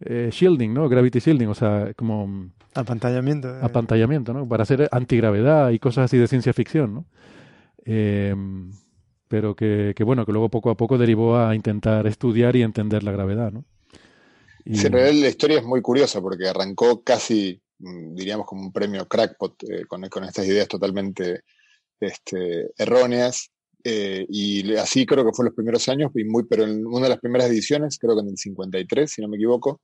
eh, 0.00 0.30
shielding, 0.32 0.74
¿no? 0.74 0.88
Gravity 0.88 1.20
shielding, 1.20 1.48
o 1.48 1.54
sea, 1.54 1.92
como 1.94 2.50
Apantallamiento. 2.76 3.48
eh. 3.48 3.58
apantallamiento, 3.62 4.32
¿no? 4.32 4.46
Para 4.48 4.62
hacer 4.64 4.88
antigravedad 4.92 5.70
y 5.70 5.78
cosas 5.78 6.04
así 6.06 6.18
de 6.18 6.28
ciencia 6.28 6.52
ficción, 6.52 6.94
¿no? 6.94 7.04
Eh, 7.84 8.34
pero 9.28 9.56
que, 9.56 9.92
que, 9.96 10.04
bueno, 10.04 10.24
que 10.24 10.32
luego 10.32 10.48
poco 10.48 10.70
a 10.70 10.76
poco 10.76 10.98
derivó 10.98 11.36
a 11.38 11.54
intentar 11.54 12.06
estudiar 12.06 12.54
y 12.56 12.62
entender 12.62 13.02
la 13.02 13.12
gravedad, 13.12 13.52
¿no? 13.52 13.64
Y- 14.64 14.76
Sí, 14.76 14.86
en 14.86 14.92
realidad 14.92 15.22
la 15.22 15.28
historia 15.28 15.58
es 15.58 15.64
muy 15.64 15.80
curiosa 15.80 16.20
porque 16.20 16.48
arrancó 16.48 17.02
casi, 17.02 17.60
mm, 17.78 18.14
diríamos, 18.14 18.46
como 18.46 18.62
un 18.62 18.72
premio 18.72 19.06
crackpot 19.06 19.62
eh, 19.64 19.84
con, 19.86 20.02
con 20.08 20.24
estas 20.24 20.46
ideas 20.46 20.68
totalmente 20.68 21.42
este, 22.00 22.70
erróneas. 22.76 23.50
eh, 23.88 24.26
y 24.28 24.74
así 24.74 25.06
creo 25.06 25.24
que 25.24 25.30
fue 25.32 25.44
los 25.44 25.54
primeros 25.54 25.88
años, 25.88 26.10
y 26.16 26.24
muy, 26.24 26.42
pero 26.44 26.64
en 26.64 26.84
una 26.86 27.02
de 27.04 27.10
las 27.10 27.20
primeras 27.20 27.48
ediciones, 27.48 27.98
creo 28.00 28.16
que 28.16 28.22
en 28.22 28.28
el 28.30 28.36
53, 28.36 29.10
si 29.12 29.22
no 29.22 29.28
me 29.28 29.36
equivoco, 29.36 29.80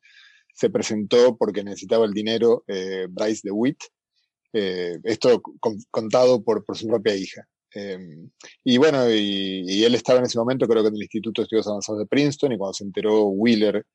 se 0.53 0.71
presentó 0.71 1.37
porque 1.37 1.65
necesitaba 1.65 2.05
el 2.05 2.13
dinero 2.13 2.65
eh, 2.67 3.07
Bryce 3.09 3.43
DeWitt, 3.45 3.79
eh, 4.53 4.99
esto 5.05 5.41
con- 5.41 5.79
contado 5.91 6.43
por, 6.43 6.65
por 6.65 6.77
su 6.77 6.87
propia 6.87 7.15
hija. 7.15 7.47
Eh, 7.75 7.99
y 8.65 8.77
bueno, 8.77 9.11
y, 9.11 9.65
y 9.67 9.85
él 9.85 9.95
estaba 9.95 10.19
en 10.19 10.27
ese 10.27 10.39
momento, 10.39 10.69
creo 10.69 10.83
que 10.83 10.89
en 10.89 10.97
el 10.97 11.03
Instituto 11.03 11.41
de 11.41 11.45
Estudios 11.45 11.67
Avanzados 11.67 12.01
de 12.01 12.07
Princeton, 12.07 12.53
y 12.53 12.59
cuando 12.59 12.75
se 12.75 12.85
enteró 12.85 13.25
Wheeler 13.25 13.87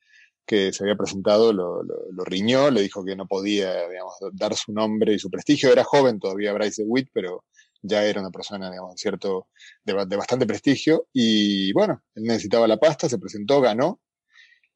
que 0.47 0.71
se 0.71 0.83
había 0.83 0.95
presentado, 0.95 1.51
lo, 1.51 1.83
lo, 1.83 1.95
lo 2.11 2.23
riñó, 2.23 2.71
le 2.71 2.81
dijo 2.81 3.03
que 3.03 3.15
no 3.17 3.27
podía, 3.27 3.87
digamos, 3.89 4.13
dar 4.31 4.55
su 4.55 4.71
nombre 4.71 5.13
y 5.13 5.19
su 5.19 5.29
prestigio. 5.29 5.71
Era 5.71 5.83
joven 5.83 6.19
todavía 6.19 6.53
Bryce 6.53 6.83
DeWitt, 6.83 7.09
pero 7.13 7.43
ya 7.81 8.05
era 8.05 8.21
una 8.21 8.31
persona, 8.31 8.71
digamos, 8.71 8.93
cierto, 8.95 9.49
de 9.83 9.93
bastante 9.93 10.47
prestigio. 10.47 11.07
Y 11.13 11.73
bueno, 11.73 12.01
él 12.15 12.23
necesitaba 12.23 12.65
la 12.65 12.77
pasta, 12.77 13.09
se 13.09 13.19
presentó, 13.19 13.59
ganó. 13.59 13.99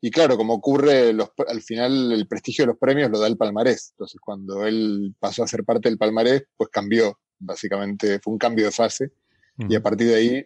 Y 0.03 0.09
claro, 0.09 0.35
como 0.35 0.53
ocurre, 0.55 1.13
los, 1.13 1.29
al 1.47 1.61
final 1.61 2.11
el 2.11 2.27
prestigio 2.27 2.63
de 2.63 2.67
los 2.71 2.77
premios 2.77 3.11
lo 3.11 3.19
da 3.19 3.27
el 3.27 3.37
palmarés. 3.37 3.91
Entonces, 3.91 4.19
cuando 4.19 4.65
él 4.65 5.13
pasó 5.19 5.43
a 5.43 5.47
ser 5.47 5.63
parte 5.63 5.89
del 5.89 5.97
palmarés, 5.99 6.43
pues 6.57 6.69
cambió. 6.71 7.19
Básicamente 7.37 8.19
fue 8.19 8.33
un 8.33 8.39
cambio 8.39 8.65
de 8.65 8.71
fase. 8.71 9.11
Y 9.69 9.75
a 9.75 9.81
partir 9.83 10.07
de 10.07 10.15
ahí 10.15 10.45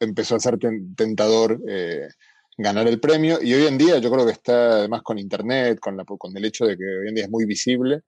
empezó 0.00 0.34
a 0.34 0.40
ser 0.40 0.58
ten- 0.58 0.94
tentador 0.96 1.60
eh, 1.68 2.08
ganar 2.58 2.88
el 2.88 2.98
premio. 2.98 3.38
Y 3.40 3.54
hoy 3.54 3.66
en 3.66 3.78
día 3.78 3.98
yo 3.98 4.10
creo 4.10 4.26
que 4.26 4.32
está, 4.32 4.72
además 4.78 5.02
con 5.02 5.18
Internet, 5.18 5.78
con, 5.78 5.96
la, 5.96 6.04
con 6.04 6.36
el 6.36 6.44
hecho 6.44 6.66
de 6.66 6.76
que 6.76 6.84
hoy 6.84 7.08
en 7.08 7.14
día 7.14 7.24
es 7.24 7.30
muy 7.30 7.44
visible, 7.46 8.00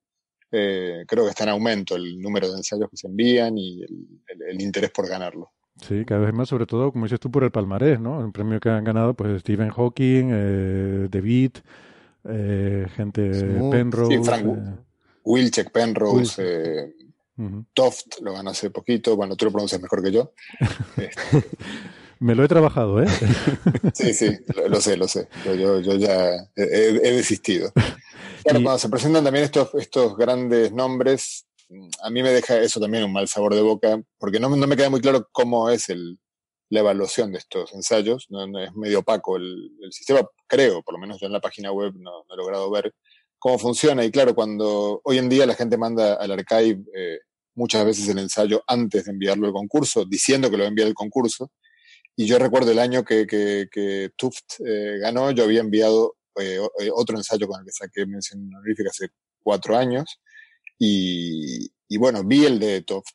eh, 0.51 1.05
creo 1.07 1.25
que 1.25 1.31
está 1.31 1.45
en 1.45 1.51
aumento 1.51 1.95
el 1.97 2.19
número 2.21 2.51
de 2.51 2.57
ensayos 2.57 2.89
que 2.91 2.97
se 2.97 3.07
envían 3.07 3.57
y 3.57 3.83
el, 3.83 4.09
el- 4.29 4.43
el 4.51 4.61
interés 4.61 4.91
por 4.91 5.09
ganarlo. 5.09 5.53
Sí, 5.87 6.05
cada 6.07 6.21
vez 6.21 6.33
más, 6.33 6.49
sobre 6.49 6.65
todo, 6.67 6.93
como 6.93 7.05
dices 7.05 7.21
tú, 7.21 7.31
por 7.31 7.45
el 7.45 7.51
palmarés, 7.51 7.99
¿no? 8.01 8.19
Un 8.19 8.33
premio 8.33 8.59
que 8.61 8.71
han 8.71 8.85
ganado, 8.85 9.15
pues, 9.15 9.41
Stephen 9.41 9.71
Hawking, 9.71 10.31
eh, 10.33 11.09
David, 11.11 11.51
eh, 12.29 12.87
gente. 12.97 13.31
Penrose. 13.71 14.17
Sí, 14.17 14.25
Frank 14.25 14.47
eh, 14.47 14.75
Wilczek, 15.25 15.71
Penrose, 15.73 16.43
Wilczek. 16.43 16.47
eh. 16.47 16.95
Toft 17.75 18.21
lo 18.21 18.35
ganó 18.35 18.51
hace 18.51 18.71
poquito. 18.71 19.17
Bueno, 19.17 19.35
tú 19.35 19.47
lo 19.47 19.51
pronuncias 19.51 19.81
mejor 19.83 20.03
que 20.03 20.13
yo. 20.13 20.33
Me 22.21 22.35
lo 22.37 22.45
he 22.45 22.49
trabajado, 22.49 23.03
¿eh? 23.03 23.07
Sí, 23.95 24.15
sí, 24.15 24.31
lo, 24.55 24.69
lo 24.69 24.81
sé, 24.81 24.97
lo 24.97 25.09
sé. 25.09 25.27
Yo, 25.45 25.55
yo, 25.55 25.81
yo 25.81 25.95
ya 25.97 26.35
he, 26.55 26.63
he- 26.63 27.01
he 27.09 27.17
desistido. 27.17 27.73
Claro, 28.45 28.61
cuando 28.65 28.79
se 28.81 28.89
presentan 28.89 29.23
también 29.23 29.45
estos, 29.45 29.73
estos 29.77 30.17
grandes 30.17 30.73
nombres, 30.73 31.47
a 32.03 32.11
mí 32.11 32.23
me 32.23 32.31
deja 32.31 32.59
eso 32.59 32.81
también 32.81 33.05
un 33.05 33.13
mal 33.13 33.29
sabor 33.29 33.55
de 33.55 33.63
boca, 33.63 34.03
porque 34.19 34.41
no, 34.41 34.49
no 34.55 34.67
me 34.67 34.77
queda 34.77 34.91
muy 34.91 35.01
claro 35.01 35.29
cómo 35.33 35.71
es 35.71 35.89
la 36.69 36.81
evaluación 36.81 37.33
de 37.33 37.39
estos 37.39 37.73
ensayos. 37.75 38.27
No, 38.31 38.59
es 38.59 38.75
medio 38.75 39.01
opaco 39.01 39.37
el, 39.37 39.71
sistema, 39.91 40.27
creo, 40.47 40.83
por 40.83 40.95
lo 40.95 41.01
menos 41.01 41.21
yo 41.21 41.27
en 41.27 41.33
la 41.33 41.41
página 41.41 41.73
web 41.73 41.95
no, 41.97 42.25
no, 42.29 42.35
he 42.35 42.37
logrado 42.37 42.71
ver 42.71 42.95
cómo 43.39 43.59
funciona. 43.59 44.05
Y 44.05 44.11
claro, 44.11 44.35
cuando 44.35 45.01
hoy 45.05 45.19
en 45.19 45.29
día 45.29 45.47
la 45.47 45.55
gente 45.55 45.77
manda 45.77 46.15
al 46.15 46.33
archive 46.33 46.83
eh, 46.95 47.19
muchas 47.55 47.85
veces 47.85 48.09
el 48.09 48.19
ensayo 48.19 48.63
antes 48.67 49.05
de 49.05 49.11
enviarlo 49.11 49.47
al 49.47 49.53
concurso, 49.53 50.05
diciendo 50.05 50.51
que 50.51 50.57
lo 50.57 50.63
va 50.63 50.67
a 50.67 50.69
enviar 50.69 50.89
al 50.89 50.95
concurso. 50.95 51.51
Y 52.17 52.27
yo 52.27 52.39
recuerdo 52.39 52.71
el 52.71 52.79
año 52.79 53.05
que, 53.05 54.11
Tuft 54.17 54.61
eh, 54.67 54.99
ganó, 55.01 55.31
yo 55.31 55.45
había 55.45 55.61
enviado 55.61 56.17
eh, 56.39 56.59
otro 56.95 57.17
ensayo 57.17 57.47
con 57.47 57.61
el 57.61 57.67
que 57.67 57.73
saqué 57.73 58.07
mención 58.07 58.49
honorífica 58.49 58.91
hace 58.91 59.09
cuatro 59.43 59.77
años. 59.77 60.21
Y, 60.85 61.97
bueno, 61.97 62.25
vi 62.25 62.45
el 62.45 62.59
de 62.59 62.83
Tuft. 62.83 63.15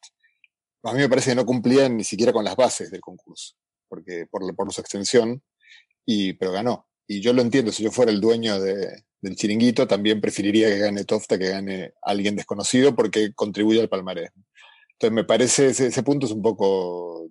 A 0.84 0.93
mí 0.93 0.99
me 0.99 1.09
parece 1.09 1.32
que 1.32 1.36
no 1.36 1.45
cumplía 1.45 1.89
ni 1.89 2.05
siquiera 2.05 2.32
con 2.32 2.45
las 2.45 2.55
bases 2.55 2.89
del 2.89 3.01
concurso, 3.01 3.55
porque 3.89 4.26
por, 4.32 4.72
su 4.72 4.80
extensión, 4.80 5.43
y, 6.05 6.34
pero 6.34 6.53
ganó. 6.53 6.88
Y 7.07 7.20
yo 7.20 7.34
lo 7.34 7.41
entiendo, 7.41 7.74
si 7.74 7.84
yo 7.84 7.91
fuera 7.91 8.11
el 8.11 8.22
dueño 8.22 8.59
de, 8.61 9.03
del 9.20 9.36
chiringuito, 9.36 9.86
también 9.86 10.22
preferiría 10.22 10.70
que 10.70 10.80
gane 10.80 11.03
Tofta 11.03 11.38
que 11.38 11.49
gane 11.49 11.93
alguien 12.01 12.38
desconocido 12.38 12.95
porque 12.95 13.34
contribuye 13.34 13.82
al 13.82 13.89
palmarés. 13.89 14.32
Entonces 14.93 15.13
me 15.13 15.26
parece 15.26 15.68
ese 15.68 16.03
punto 16.03 16.26
es 16.26 16.32
un 16.32 16.41
poco 16.41 17.30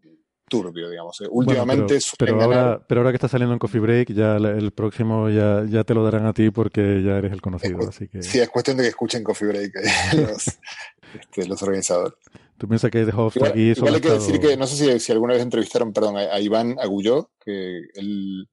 turbio, 0.49 0.88
digamos. 0.88 1.20
Últimamente 1.30 1.94
bueno, 1.94 2.07
pero, 2.18 2.38
pero, 2.38 2.42
ahora, 2.42 2.86
pero, 2.86 3.01
ahora, 3.01 3.11
que 3.11 3.16
está 3.16 3.28
saliendo 3.28 3.53
en 3.53 3.59
Coffee 3.59 3.80
Break, 3.80 4.12
ya 4.12 4.36
el 4.36 4.70
próximo 4.72 5.28
ya, 5.28 5.64
ya 5.68 5.84
te 5.84 5.94
lo 5.94 6.05
darán 6.05 6.26
a 6.26 6.32
ti 6.32 6.51
porque 6.51 7.03
ya 7.03 7.18
eres 7.18 7.32
el 7.32 7.40
conocido. 7.40 7.80
Es, 7.80 7.88
así 7.88 8.09
que... 8.09 8.22
Sí, 8.22 8.38
es 8.38 8.49
cuestión 8.49 8.76
de 8.76 8.84
que 8.84 8.88
escuchen 8.90 9.24
Coffee 9.24 9.49
Break 9.49 9.72
los, 10.28 10.47
este, 11.20 11.47
los 11.47 11.62
organizadores. 11.62 12.14
¿Tú 12.59 12.66
piensas 12.68 12.90
que 12.90 13.05
de 13.05 13.12
Hoft 13.12 13.36
igual, 13.36 13.51
aquí 13.51 13.70
igual 13.70 13.94
hay 13.94 14.01
que 14.01 14.11
decir 14.11 14.40
que, 14.40 14.57
no 14.57 14.66
sé 14.66 14.76
si, 14.76 15.01
si, 15.01 15.12
alguna 15.12 15.34
vez 15.34 15.42
entrevistaron, 15.42 15.92
perdón, 15.92 16.16
a, 16.16 16.20
a 16.20 16.40
Iván 16.40 16.76
Agulló, 16.80 17.30
que 17.44 17.80
él, 17.94 18.49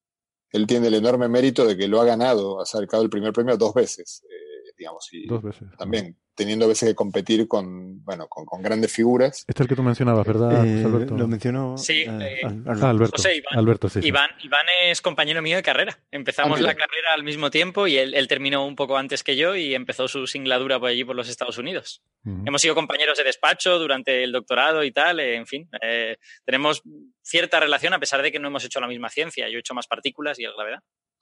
él, 0.51 0.67
tiene 0.67 0.87
el 0.87 0.95
enorme 0.95 1.29
mérito 1.29 1.65
de 1.65 1.77
que 1.77 1.87
lo 1.87 2.01
ha 2.01 2.05
ganado, 2.05 2.59
ha 2.59 2.65
sacado 2.65 3.03
el 3.03 3.09
primer 3.09 3.31
premio 3.31 3.55
dos 3.55 3.73
veces, 3.73 4.23
eh, 4.29 4.73
digamos. 4.77 5.07
Y 5.13 5.25
dos 5.25 5.41
veces. 5.41 5.69
También 5.77 6.17
teniendo 6.35 6.65
a 6.65 6.67
veces 6.67 6.89
que 6.89 6.95
competir 6.95 7.47
con, 7.47 8.03
bueno, 8.03 8.27
con, 8.27 8.45
con 8.45 8.61
grandes 8.61 8.91
figuras. 8.91 9.45
Este 9.47 9.51
es 9.53 9.61
el 9.61 9.67
que 9.67 9.75
tú 9.75 9.83
mencionabas, 9.83 10.25
¿verdad, 10.25 10.65
eh, 10.65 10.83
Alberto? 10.83 11.15
Lo 11.17 11.27
mencionó 11.27 11.77
sí, 11.77 12.05
eh, 12.07 12.41
ah, 12.43 12.89
Alberto. 12.89 13.17
José, 13.17 13.35
Iván, 13.35 13.59
Alberto 13.59 13.89
sí, 13.89 14.01
sí. 14.01 14.07
Iván, 14.07 14.29
Iván, 14.41 14.65
es 14.85 15.01
compañero 15.01 15.41
mío 15.41 15.57
de 15.57 15.63
carrera. 15.63 15.99
Empezamos 16.11 16.53
Ah, 16.59 16.61
la 16.61 16.75
carrera 16.75 17.13
al 17.13 17.23
mismo 17.23 17.49
tiempo 17.49 17.87
y 17.87 17.97
él, 17.97 18.13
él, 18.13 18.27
terminó 18.27 18.65
un 18.65 18.75
poco 18.75 18.97
antes 18.97 19.23
que 19.23 19.35
yo 19.35 19.55
y 19.55 19.75
empezó 19.75 20.07
su 20.07 20.27
singladura 20.27 20.79
por 20.79 20.89
allí, 20.89 21.03
por 21.03 21.15
los 21.15 21.29
Estados 21.29 21.57
Unidos. 21.57 22.01
Uh 22.23 22.29
-huh. 22.29 22.47
Hemos 22.47 22.61
sido 22.61 22.75
compañeros 22.75 23.17
de 23.17 23.23
despacho 23.23 23.79
durante 23.79 24.23
el 24.23 24.31
doctorado 24.31 24.83
y 24.83 24.91
tal, 24.91 25.19
eh, 25.19 25.35
en 25.35 25.45
fin. 25.47 25.69
Eh, 25.81 26.17
tenemos 26.45 26.81
cierta 27.21 27.59
relación 27.59 27.93
a 27.93 27.99
pesar 27.99 28.21
de 28.21 28.31
que 28.31 28.39
no 28.39 28.47
hemos 28.47 28.63
hecho 28.63 28.79
la 28.79 28.87
misma 28.87 29.09
ciencia. 29.09 29.49
Yo 29.49 29.57
he 29.57 29.59
hecho 29.59 29.73
más 29.73 29.87
partículas 29.87 30.39
y 30.39 30.45
él 30.45 30.53
gravedad. 30.55 30.79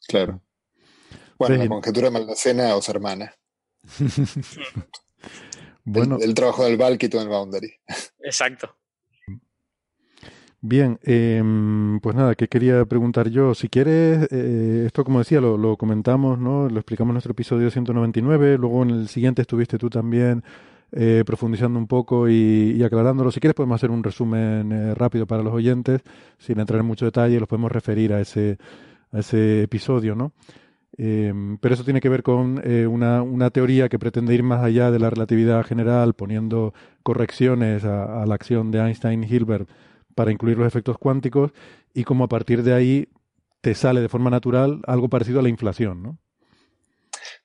Claro. 0.07 0.41
Bueno, 1.37 1.55
sí. 1.55 1.61
la 1.61 1.67
conjetura 1.67 2.07
de 2.07 2.11
Maldacena 2.11 2.75
os 2.75 2.87
hermana. 2.89 3.33
Bueno. 5.83 6.17
El, 6.17 6.23
el, 6.23 6.33
trabajo 6.33 6.65
del 6.65 6.77
bulk 6.77 7.03
y 7.03 7.09
todo 7.09 7.21
el 7.21 7.29
boundary. 7.29 7.71
Exacto. 8.19 8.75
Bien, 10.63 10.99
eh, 11.03 11.41
pues 12.03 12.15
nada, 12.15 12.35
que 12.35 12.47
quería 12.47 12.85
preguntar 12.85 13.29
yo. 13.29 13.55
Si 13.55 13.67
quieres, 13.67 14.27
eh, 14.31 14.83
esto 14.85 15.03
como 15.03 15.17
decía, 15.17 15.41
lo, 15.41 15.57
lo, 15.57 15.75
comentamos, 15.75 16.37
¿no? 16.37 16.69
Lo 16.69 16.79
explicamos 16.79 17.09
en 17.11 17.15
nuestro 17.15 17.31
episodio 17.31 17.71
199. 17.71 18.59
Luego 18.59 18.83
en 18.83 18.91
el 18.91 19.07
siguiente 19.07 19.41
estuviste 19.41 19.79
tú 19.79 19.89
también 19.89 20.43
eh, 20.91 21.23
profundizando 21.25 21.79
un 21.79 21.87
poco 21.87 22.29
y, 22.29 22.75
y, 22.77 22.83
aclarándolo. 22.83 23.31
Si 23.31 23.39
quieres, 23.39 23.55
podemos 23.55 23.75
hacer 23.75 23.89
un 23.89 24.03
resumen 24.03 24.71
eh, 24.71 24.93
rápido 24.93 25.25
para 25.25 25.41
los 25.41 25.53
oyentes, 25.53 26.01
sin 26.37 26.59
entrar 26.59 26.81
en 26.81 26.85
mucho 26.85 27.05
detalle. 27.05 27.39
Los 27.39 27.47
podemos 27.47 27.71
referir 27.71 28.13
a 28.13 28.21
ese, 28.21 28.57
a 29.11 29.19
ese 29.19 29.63
episodio, 29.63 30.15
¿no? 30.15 30.33
Eh, 30.97 31.33
pero 31.61 31.73
eso 31.73 31.83
tiene 31.83 32.01
que 32.01 32.09
ver 32.09 32.21
con 32.21 32.61
eh, 32.65 32.85
una, 32.85 33.21
una, 33.21 33.49
teoría 33.49 33.87
que 33.87 33.97
pretende 33.97 34.33
ir 34.35 34.43
más 34.43 34.61
allá 34.63 34.91
de 34.91 34.99
la 34.99 35.09
relatividad 35.09 35.65
general, 35.65 36.13
poniendo 36.13 36.73
correcciones 37.03 37.85
a, 37.85 38.25
la 38.25 38.35
acción 38.35 38.71
de 38.71 38.79
Einstein-Hilbert 38.79 39.69
para 40.15 40.31
incluir 40.31 40.57
los 40.57 40.67
efectos 40.67 40.97
cuánticos 40.97 41.51
y 41.93 42.03
como 42.03 42.25
a 42.25 42.27
partir 42.27 42.63
de 42.63 42.73
ahí 42.73 43.07
te 43.61 43.73
sale 43.73 44.01
de 44.01 44.09
forma 44.09 44.29
natural 44.29 44.81
algo 44.85 45.09
parecido 45.09 45.39
a 45.39 45.43
la 45.43 45.49
inflación, 45.49 46.03
¿no? 46.03 46.17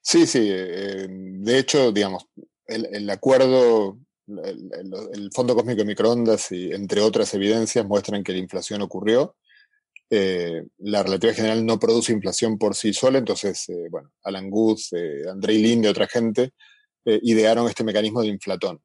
Sí, 0.00 0.26
sí. 0.26 0.48
Eh, 0.50 1.06
de 1.08 1.58
hecho, 1.58 1.92
digamos, 1.92 2.26
el, 2.66 3.08
acuerdo, 3.10 3.98
el, 4.26 4.70
el, 4.72 4.94
el, 5.14 5.30
Fondo 5.32 5.54
Cósmico 5.54 5.78
de 5.78 5.84
Microondas 5.84 6.50
y 6.50 6.72
entre 6.72 7.00
otras 7.00 7.32
evidencias 7.34 7.86
muestran 7.86 8.24
que 8.24 8.32
la 8.32 8.38
inflación 8.38 8.82
ocurrió 8.82 9.36
eh, 10.10 10.62
la 10.78 11.02
relatividad 11.02 11.36
general 11.36 11.66
no 11.66 11.78
produce 11.78 12.12
inflación 12.12 12.58
por 12.58 12.74
sí 12.74 12.92
sola, 12.92 13.18
entonces, 13.18 13.68
eh, 13.68 13.88
bueno, 13.90 14.10
Alan 14.22 14.50
Guth, 14.50 14.92
eh, 14.92 15.22
Andrei 15.30 15.58
Linde, 15.58 15.88
otra 15.88 16.06
gente, 16.06 16.52
eh, 17.04 17.18
idearon 17.22 17.68
este 17.68 17.84
mecanismo 17.84 18.22
de 18.22 18.28
inflatón, 18.28 18.80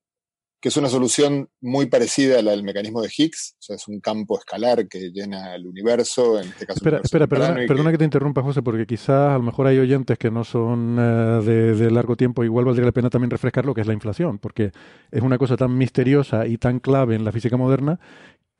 que 0.59 0.69
es 0.69 0.77
una 0.77 0.89
solución 0.89 1.49
muy 1.59 1.87
parecida 1.87 2.39
a 2.39 2.41
la 2.41 2.51
del 2.51 2.63
mecanismo 2.63 3.01
de 3.01 3.11
Higgs, 3.15 3.55
o 3.59 3.61
sea, 3.61 3.75
es 3.75 3.87
un 3.87 3.99
campo 3.99 4.37
escalar 4.37 4.87
que 4.87 5.11
llena 5.11 5.55
el 5.55 5.67
universo, 5.67 6.39
en 6.39 6.49
este 6.49 6.65
caso. 6.65 6.77
Espera, 6.77 7.01
espera 7.03 7.27
perdona, 7.27 7.91
que... 7.91 7.97
te 7.99 8.03
interrumpa, 8.03 8.41
José, 8.41 8.63
porque 8.63 8.87
quizás 8.87 9.31
a 9.31 9.37
lo 9.37 9.43
mejor 9.43 9.67
hay 9.67 9.77
oyentes 9.77 10.17
que 10.17 10.31
no 10.31 10.43
son 10.43 10.97
uh, 10.97 11.43
de, 11.43 11.75
de, 11.75 11.91
largo 11.91 12.15
tiempo, 12.15 12.43
igual 12.43 12.65
valdría 12.65 12.85
la 12.85 12.91
pena 12.91 13.09
también 13.11 13.29
refrescar 13.29 13.65
lo 13.65 13.75
que 13.75 13.81
es 13.81 13.87
la 13.87 13.93
inflación, 13.93 14.39
porque 14.39 14.71
es 15.11 15.21
una 15.21 15.37
cosa 15.37 15.55
tan 15.55 15.77
misteriosa 15.77 16.47
y 16.47 16.57
tan 16.57 16.79
clave 16.79 17.15
en 17.15 17.25
la 17.25 17.31
física 17.31 17.57
moderna 17.57 17.99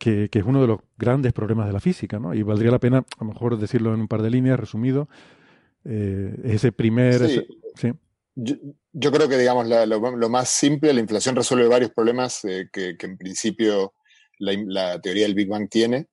que, 0.02 0.30
que, 0.30 0.40
es 0.40 0.46
uno 0.46 0.62
de 0.62 0.68
los 0.68 0.80
grandes 0.98 1.32
problemas 1.32 1.68
de 1.68 1.74
la 1.74 1.80
física, 1.80 2.18
¿no? 2.18 2.34
Y 2.34 2.42
valdría 2.42 2.72
la 2.72 2.80
pena, 2.80 2.98
a 2.98 3.24
lo 3.24 3.28
mejor, 3.28 3.60
decirlo 3.60 3.94
en 3.94 4.02
un 4.02 4.08
par 4.08 4.24
de 4.24 4.32
líneas, 4.32 4.60
resumido. 4.60 5.08
Eh, 5.86 6.36
ese 6.44 6.72
primer. 6.72 7.20
Sí. 7.20 7.24
Ese, 7.26 7.48
¿sí? 7.76 7.94
Yo, 8.34 8.56
yo, 8.94 9.12
creo 9.12 9.30
que, 9.30 9.38
digamos, 9.38 9.68
la, 9.68 9.86
lo, 9.86 10.00
lo, 10.18 10.30
más 10.30 10.50
simple, 10.50 10.92
la 10.92 11.02
inflación 11.02 11.36
resuelve 11.36 11.68
varios 11.68 11.92
problemas 11.92 12.44
eh, 12.46 12.68
que, 12.74 12.98
que, 12.98 13.06
en 13.06 13.16
principio 13.16 13.94
la, 14.40 14.54
la, 14.66 15.00
teoría 15.00 15.26
del 15.26 15.36
Big 15.36 15.48
Bang 15.48 15.70
tiene. 15.70 16.08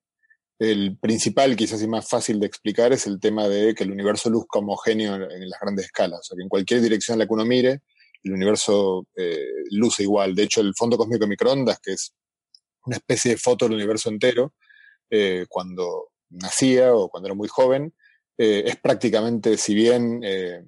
El 0.58 0.98
principal, 0.98 1.56
quizás 1.56 1.80
y 1.82 1.88
más 1.88 2.06
fácil 2.06 2.40
de 2.40 2.46
explicar, 2.46 2.92
es 2.92 3.06
el 3.06 3.18
tema 3.18 3.48
de 3.48 3.74
que 3.74 3.84
el 3.84 3.92
universo 3.92 4.28
luzca 4.28 4.58
homogéneo 4.58 5.14
en, 5.14 5.22
en 5.22 5.48
las 5.48 5.60
grandes 5.60 5.86
escalas. 5.86 6.20
O 6.20 6.22
sea, 6.22 6.36
que 6.36 6.42
en 6.42 6.48
cualquier 6.50 6.82
dirección 6.82 7.14
en 7.14 7.20
la 7.20 7.26
que 7.26 7.32
uno 7.32 7.46
mire, 7.46 7.80
el 8.22 8.32
universo 8.34 9.06
eh, 9.16 9.46
luce 9.70 10.02
igual. 10.02 10.34
De 10.34 10.42
hecho, 10.42 10.60
el 10.60 10.74
fondo 10.74 10.98
cósmico 10.98 11.24
de 11.24 11.30
microondas, 11.30 11.78
que 11.80 11.92
es 11.92 12.12
una 12.88 12.96
especie 12.96 13.32
de 13.32 13.36
foto 13.38 13.66
del 13.66 13.74
universo 13.74 14.08
entero 14.08 14.54
eh, 15.10 15.46
cuando 15.48 16.08
nacía 16.30 16.94
o 16.94 17.08
cuando 17.08 17.28
era 17.28 17.34
muy 17.34 17.48
joven. 17.48 17.94
Eh, 18.36 18.64
es 18.66 18.76
prácticamente, 18.76 19.56
si 19.56 19.74
bien, 19.74 20.20
eh, 20.24 20.64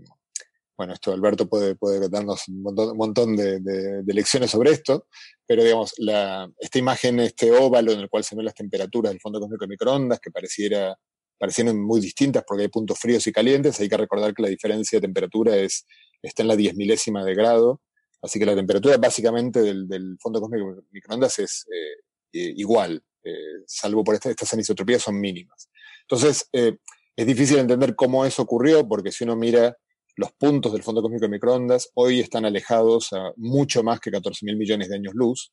bueno, 0.77 0.95
esto 0.95 1.12
Alberto 1.12 1.49
puede, 1.49 1.77
puede 1.77 2.09
darnos 2.09 2.49
un 2.49 2.62
montón, 2.62 2.90
un 2.90 2.97
montón 2.97 3.36
de, 3.36 3.61
de, 3.61 4.03
de, 4.03 4.15
lecciones 4.15 4.51
sobre 4.51 4.73
esto, 4.73 5.07
pero 5.47 5.62
digamos, 5.62 5.93
la, 5.99 6.51
esta 6.59 6.78
imagen, 6.78 7.20
este 7.20 7.53
óvalo 7.53 7.93
en 7.93 8.01
el 8.01 8.09
cual 8.09 8.24
se 8.24 8.35
ven 8.35 8.45
las 8.45 8.55
temperaturas 8.55 9.12
del 9.12 9.20
fondo 9.20 9.40
cósmico 9.40 9.65
de 9.65 9.69
microondas, 9.69 10.20
que 10.20 10.31
pareciera, 10.31 10.97
parecieran 11.39 11.81
muy 11.81 12.01
distintas 12.01 12.45
porque 12.47 12.65
hay 12.65 12.69
puntos 12.69 12.99
fríos 12.99 13.27
y 13.27 13.32
calientes, 13.32 13.78
hay 13.78 13.89
que 13.89 13.97
recordar 13.97 14.35
que 14.35 14.43
la 14.43 14.49
diferencia 14.49 14.97
de 14.99 15.03
temperatura 15.03 15.57
es, 15.57 15.86
está 16.23 16.43
en 16.43 16.49
la 16.49 16.57
diez 16.57 16.74
milésima 16.74 17.24
de 17.24 17.35
grado, 17.35 17.81
Así 18.23 18.39
que 18.39 18.47
la 18.47 18.55
temperatura 18.55 18.97
básicamente 18.99 19.62
del, 19.62 19.89
del 19.89 20.16
fondo 20.20 20.40
cósmico 20.40 20.74
de 20.74 20.82
microondas 20.90 21.39
es 21.39 21.66
eh, 21.73 22.03
eh, 22.32 22.52
igual, 22.57 23.02
eh, 23.24 23.65
salvo 23.66 24.05
por 24.05 24.15
esta, 24.15 24.31
estas 24.31 24.52
anisotropías 24.55 25.02
son 25.02 25.20
mínimas. 25.20 25.70
Entonces, 26.02 26.48
eh, 26.52 26.77
es 27.16 27.27
difícil 27.27 27.59
entender 27.59 27.94
cómo 27.94 28.24
eso 28.24 28.43
ocurrió, 28.43 28.86
porque 28.89 29.12
si 29.12 29.24
uno 29.24 29.36
mira 29.36 29.77
los 30.16 30.32
puntos 30.32 30.73
del 30.73 30.82
fondo 30.82 31.02
cósmico 31.02 31.27
de 31.27 31.31
microondas, 31.31 31.90
hoy 31.94 32.20
están 32.20 32.44
alejados 32.44 33.12
a 33.12 33.32
mucho 33.36 33.82
más 33.82 34.01
que 34.01 34.11
14 34.11 34.44
mil 34.44 34.57
millones 34.57 34.89
de 34.89 34.97
años 34.97 35.15
luz, 35.15 35.52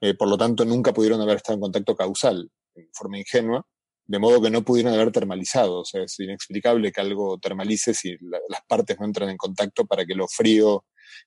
eh, 0.00 0.14
por 0.14 0.28
lo 0.28 0.36
tanto 0.36 0.64
nunca 0.64 0.92
pudieron 0.92 1.20
haber 1.20 1.36
estado 1.36 1.54
en 1.54 1.60
contacto 1.60 1.96
causal, 1.96 2.50
en 2.74 2.88
forma 2.92 3.18
ingenua, 3.18 3.66
de 4.06 4.18
modo 4.18 4.42
que 4.42 4.50
no 4.50 4.64
pudieron 4.64 4.92
haber 4.92 5.10
termalizado. 5.12 5.80
O 5.80 5.84
sea, 5.84 6.02
es 6.02 6.18
inexplicable 6.20 6.92
que 6.92 7.00
algo 7.00 7.38
termalice 7.38 7.94
si 7.94 8.16
la, 8.20 8.38
las 8.48 8.60
partes 8.68 8.98
no 9.00 9.06
entran 9.06 9.30
en 9.30 9.36
contacto 9.36 9.86
para 9.86 10.04
que 10.04 10.14
lo 10.14 10.28
frío 10.28 10.84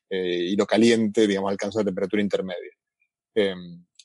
eh, 0.10 0.50
y 0.50 0.56
lo 0.56 0.66
caliente, 0.66 1.28
digamos, 1.28 1.50
alcance 1.50 1.80
la 1.80 1.86
temperatura 1.86 2.22
intermedia. 2.22 2.72
Eh, 3.36 3.56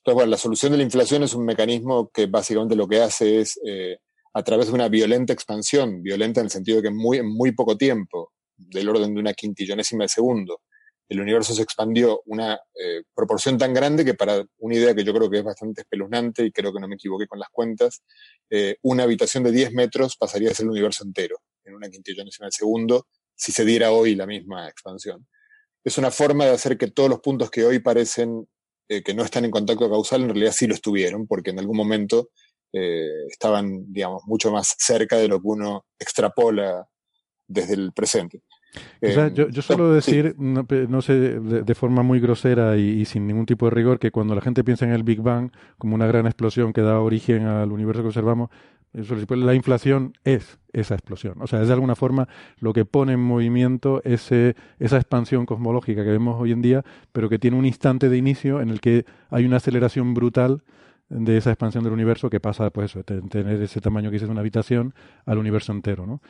entonces, 0.03 0.15
bueno, 0.17 0.31
la 0.31 0.37
solución 0.37 0.73
de 0.73 0.79
la 0.79 0.85
inflación 0.85 1.23
es 1.23 1.33
un 1.33 1.45
mecanismo 1.45 2.11
que 2.13 2.27
básicamente 2.27 2.75
lo 2.75 2.89
que 2.89 3.01
hace 3.01 3.39
es, 3.39 3.57
eh, 3.65 3.99
a 4.35 4.43
través 4.43 4.67
de 4.67 4.73
una 4.73 4.89
violenta 4.89 5.33
expansión, 5.33 6.03
violenta 6.03 6.41
en 6.41 6.47
el 6.47 6.51
sentido 6.51 6.79
de 6.79 6.83
que 6.83 6.91
muy, 6.91 7.19
en 7.19 7.29
muy 7.29 7.53
poco 7.53 7.77
tiempo, 7.77 8.33
del 8.57 8.89
orden 8.89 9.15
de 9.15 9.21
una 9.21 9.33
quintillonésima 9.33 10.03
de 10.03 10.09
segundo, 10.09 10.61
el 11.09 11.21
universo 11.21 11.55
se 11.55 11.63
expandió 11.63 12.21
una 12.27 12.55
eh, 12.75 13.03
proporción 13.15 13.57
tan 13.57 13.73
grande 13.73 14.05
que 14.05 14.15
para 14.15 14.45
una 14.59 14.75
idea 14.75 14.93
que 14.93 15.05
yo 15.05 15.15
creo 15.15 15.31
que 15.31 15.39
es 15.39 15.45
bastante 15.45 15.83
espeluznante 15.83 16.45
y 16.47 16.51
creo 16.51 16.73
que 16.73 16.81
no 16.81 16.89
me 16.89 16.97
equivoqué 16.97 17.29
con 17.29 17.39
las 17.39 17.51
cuentas, 17.51 18.03
eh, 18.51 18.79
una 18.83 19.05
habitación 19.05 19.45
de 19.45 19.53
10 19.53 19.73
metros 19.73 20.17
pasaría 20.17 20.51
a 20.51 20.55
ser 20.55 20.65
el 20.65 20.71
universo 20.71 21.05
entero 21.05 21.37
en 21.65 21.77
una 21.77 21.89
quintillonésima 21.89 22.47
de 22.47 22.53
segundo 22.53 23.07
si 23.37 23.53
se 23.53 23.65
diera 23.65 23.93
hoy 23.93 24.17
la 24.17 24.27
misma 24.27 24.69
expansión. 24.69 25.29
Es 25.85 25.97
una 25.97 26.11
forma 26.11 26.47
de 26.47 26.53
hacer 26.53 26.77
que 26.77 26.89
todos 26.89 27.09
los 27.09 27.21
puntos 27.21 27.51
que 27.51 27.65
hoy 27.65 27.79
parecen 27.79 28.49
eh, 28.89 29.03
que 29.03 29.15
no 29.15 29.23
están 29.23 29.45
en 29.45 29.51
contacto 29.51 29.89
causal, 29.89 30.23
en 30.23 30.29
realidad 30.29 30.53
sí 30.53 30.67
lo 30.67 30.75
estuvieron, 30.75 31.27
porque 31.27 31.51
en 31.51 31.59
algún 31.59 31.77
momento 31.77 32.31
eh, 32.73 33.27
estaban, 33.31 33.93
digamos, 33.93 34.23
mucho 34.27 34.51
más 34.51 34.75
cerca 34.79 35.17
de 35.17 35.29
lo 35.29 35.41
que 35.41 35.49
uno 35.49 35.87
extrapola 35.99 36.87
desde 37.47 37.75
el 37.75 37.93
presente. 37.93 38.43
Eh, 39.03 39.31
yo, 39.35 39.51
yo, 39.51 39.63
suelo 39.63 39.93
decir, 39.93 40.35
no, 40.39 41.03
sé, 41.03 41.13
de, 41.13 41.75
forma 41.75 42.03
muy 42.03 42.21
grosera 42.21 42.79
y, 42.79 43.05
sin 43.05 43.27
ningún 43.27 43.45
tipo 43.45 43.67
de 43.67 43.71
rigor, 43.73 43.99
que 43.99 44.11
cuando 44.11 44.35
la 44.35 44.41
gente 44.41 44.65
piensa 44.65 44.87
en 44.87 44.93
el 44.93 45.03
Big 45.03 45.21
Bang 45.21 45.53
como 45.77 45.95
una 45.95 46.07
gran 46.07 46.27
explosión 46.27 46.73
que 46.73 46.81
da 46.81 46.99
origen 47.01 47.47
al 47.47 47.71
universo 47.71 48.01
que 48.01 48.09
observamos, 48.09 48.49
la 48.93 49.55
inflación 49.55 50.15
es 50.25 50.59
esa 50.73 50.95
explosión. 50.95 51.41
O 51.41 51.47
sea, 51.47 51.63
es 51.63 51.69
de 51.69 51.75
alguna 51.75 51.95
forma 51.95 52.29
lo 52.59 52.73
que 52.73 52.85
pone 52.85 53.15
en 53.15 53.21
movimiento 53.21 54.03
ese, 54.05 54.55
esa 54.79 54.97
expansión 54.97 55.47
cosmológica 55.47 56.05
que 56.05 56.11
vemos 56.11 56.41
hoy 56.41 56.53
en 56.53 56.63
día, 56.63 56.85
pero 57.13 57.29
que 57.29 57.39
tiene 57.39 57.57
un 57.57 57.67
instante 57.67 58.09
de 58.09 58.17
inicio 58.17 58.61
en 58.61 58.69
el 58.69 58.81
que 58.81 59.05
hay 59.31 59.45
una 59.45 59.57
aceleración 59.57 60.15
brutal 60.15 60.63
de 61.09 61.37
esa 61.37 61.51
expansión 61.51 61.85
del 61.85 61.93
universo 61.93 62.31
que 62.31 62.41
pasa, 62.41 62.71
pues 62.71 62.91
eso, 62.91 63.03
de 63.03 63.21
tener 63.23 63.61
ese 63.63 63.81
tamaño 63.81 64.11
que 64.11 64.19
de 64.19 64.27
una 64.27 64.41
habitación 64.41 64.95
al 65.27 65.39
universo 65.39 65.73
entero, 65.73 66.07
¿no? 66.07 66.21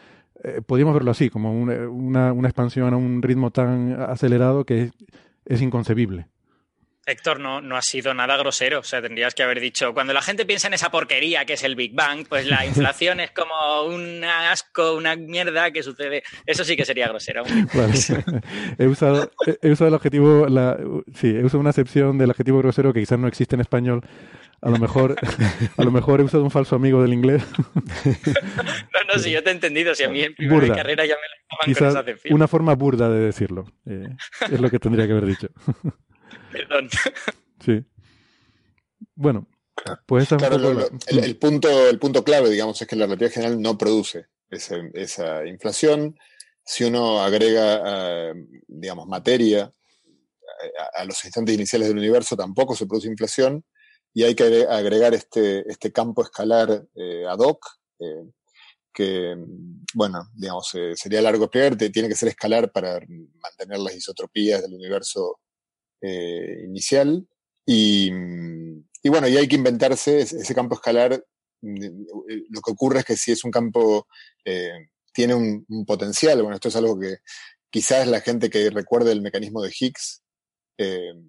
Eh, 0.43 0.60
podríamos 0.64 0.94
verlo 0.94 1.10
así, 1.10 1.30
como 1.30 1.52
una, 1.52 2.32
una, 2.32 2.48
expansión 2.48 2.93
a 2.93 2.97
un 2.97 3.22
ritmo 3.22 3.51
tan 3.52 3.93
acelerado 4.01 4.64
que 4.64 4.90
es 5.44 5.62
inconcebible. 5.62 6.26
Héctor, 7.05 7.41
no, 7.41 7.61
no 7.61 7.77
ha 7.77 7.83
sido 7.83 8.15
nada 8.15 8.37
grosero. 8.37 8.81
O 8.81 8.85
sea, 8.85 9.03
tendrías 9.03 9.35
que 9.35 9.43
haber 9.43 9.61
dicho, 9.61 9.93
cuando 9.93 10.12
la 10.12 10.23
gente 10.23 10.47
piensa 10.47 10.69
en 10.69 10.74
esa 10.74 10.91
porquería 10.91 11.45
que 11.45 11.55
es 11.55 11.65
el 11.65 11.74
Big 11.74 11.95
Bang, 11.95 12.27
pues 12.29 12.47
la 12.47 12.65
inflación 12.66 13.20
es 13.20 13.33
como 13.33 13.83
un 13.87 14.24
asco, 14.24 14.95
una 14.95 15.16
mierda 15.16 15.70
que 15.73 15.83
sucede. 15.83 16.23
Eso 16.47 16.65
sí 16.65 16.77
que 16.77 16.85
sería 16.85 17.09
grosero. 17.09 17.43
he, 18.79 18.87
usado, 18.87 19.31
he 19.61 19.70
usado 19.70 19.89
el 19.89 19.95
adjetivo, 19.95 20.47
la, 20.49 20.79
sí, 21.15 21.29
he 21.29 21.45
usado 21.45 21.61
una 21.61 21.70
excepción 21.70 22.19
del 22.19 22.31
adjetivo 22.31 22.59
grosero 22.59 22.93
que 22.93 23.01
quizás 23.01 23.19
no 23.19 23.29
existe 23.29 23.57
en 23.57 23.61
español. 23.61 24.03
A 24.61 24.70
lo 24.70 24.79
mejor, 24.79 25.16
a 25.77 25.83
lo 25.83 25.91
mejor 25.91 26.20
he 26.20 26.23
usado 26.23 26.45
un 26.45 26.53
falso 26.53 26.77
amigo 26.77 27.03
del 27.03 27.12
inglés. 27.12 27.43
no, 28.05 29.12
no, 29.12 29.19
si 29.19 29.33
yo 29.33 29.43
te 29.43 29.51
he 29.51 29.53
entendido. 29.53 29.93
Si 29.97 30.05
a 30.05 30.09
mí 30.09 30.23
en 30.23 30.37
primera 30.37 30.73
carrera 30.73 31.05
ya 31.05 31.16
me 31.16 31.66
lo 31.66 31.74
estaban 31.74 32.05
con 32.05 32.15
esa. 32.15 32.33
Una 32.33 32.47
forma 32.47 32.73
burda 32.77 33.11
de 33.11 33.19
decirlo. 33.19 33.65
Eh, 33.87 34.07
es 34.53 34.61
lo 34.61 34.70
que 34.70 34.79
tendría 34.79 35.07
que 35.07 35.12
haber 35.12 35.27
dicho. 35.27 35.49
Perdón. 36.53 36.89
Sí. 37.65 37.85
Bueno, 39.15 39.47
pues 40.07 40.29
el, 40.33 41.37
punto, 41.39 41.89
el 41.89 41.99
punto 41.99 42.24
clave, 42.24 42.51
digamos, 42.51 42.81
es 42.81 42.89
que 42.89 42.97
la 42.97 43.07
relatividad 43.07 43.35
general 43.35 43.61
no 43.61 43.79
produce 43.79 44.27
esa, 44.51 45.47
inflación. 45.47 46.19
Si 46.65 46.85
uno 46.85 47.23
agrega, 47.23 48.33
digamos, 48.66 49.07
materia 49.07 49.73
a, 50.95 51.05
los 51.05 51.24
instantes 51.24 51.55
iniciales 51.55 51.89
del 51.89 51.99
universo, 51.99 52.37
tampoco 52.37 52.74
se 52.74 52.87
produce 52.87 53.09
inflación. 53.09 53.65
Y 54.15 54.24
hay 54.24 54.35
que 54.35 54.66
agregar 54.69 55.15
este, 55.15 55.69
este 55.70 55.91
campo 55.91 56.23
escalar 56.23 56.87
eh, 56.95 57.24
ad 57.27 57.39
hoc, 57.39 57.66
eh, 57.99 58.24
que, 58.93 59.35
bueno, 59.95 60.29
digamos, 60.35 60.74
eh, 60.74 60.93
sería 60.97 61.23
largo 61.23 61.45
explicar, 61.45 61.77
tiene 61.77 62.09
que 62.09 62.15
ser 62.15 62.29
escalar 62.29 62.70
para 62.70 63.01
mantener 63.41 63.79
las 63.79 63.95
isotropías 63.95 64.61
del 64.61 64.74
universo 64.74 65.41
eh, 66.03 66.65
inicial. 66.65 67.27
Y, 67.65 68.11
y, 69.03 69.09
bueno, 69.09 69.29
y 69.29 69.37
hay 69.37 69.47
que 69.47 69.55
inventarse 69.55 70.20
ese, 70.20 70.55
campo 70.55 70.74
escalar. 70.74 71.24
Mm, 71.61 71.85
eh, 72.29 72.43
lo 72.51 72.61
que 72.61 72.73
ocurre 72.73 72.99
es 73.01 73.05
que 73.05 73.16
si 73.16 73.31
es 73.33 73.45
un 73.45 73.53
campo, 73.53 74.09
eh, 74.45 74.89
tiene 75.12 75.35
un, 75.35 75.65
potencial, 75.87 76.43
bueno, 76.43 76.57
esto 76.57 76.69
es 76.69 76.77
algo 76.77 76.99
que 76.99 77.19
quizás 77.70 78.09
la 78.09 78.20
gente 78.20 78.51
que 78.51 78.70
recuerde 78.70 79.12
el 79.12 79.23
mecanismo 79.23 79.62
de 79.62 79.73
Higgs, 79.79 80.23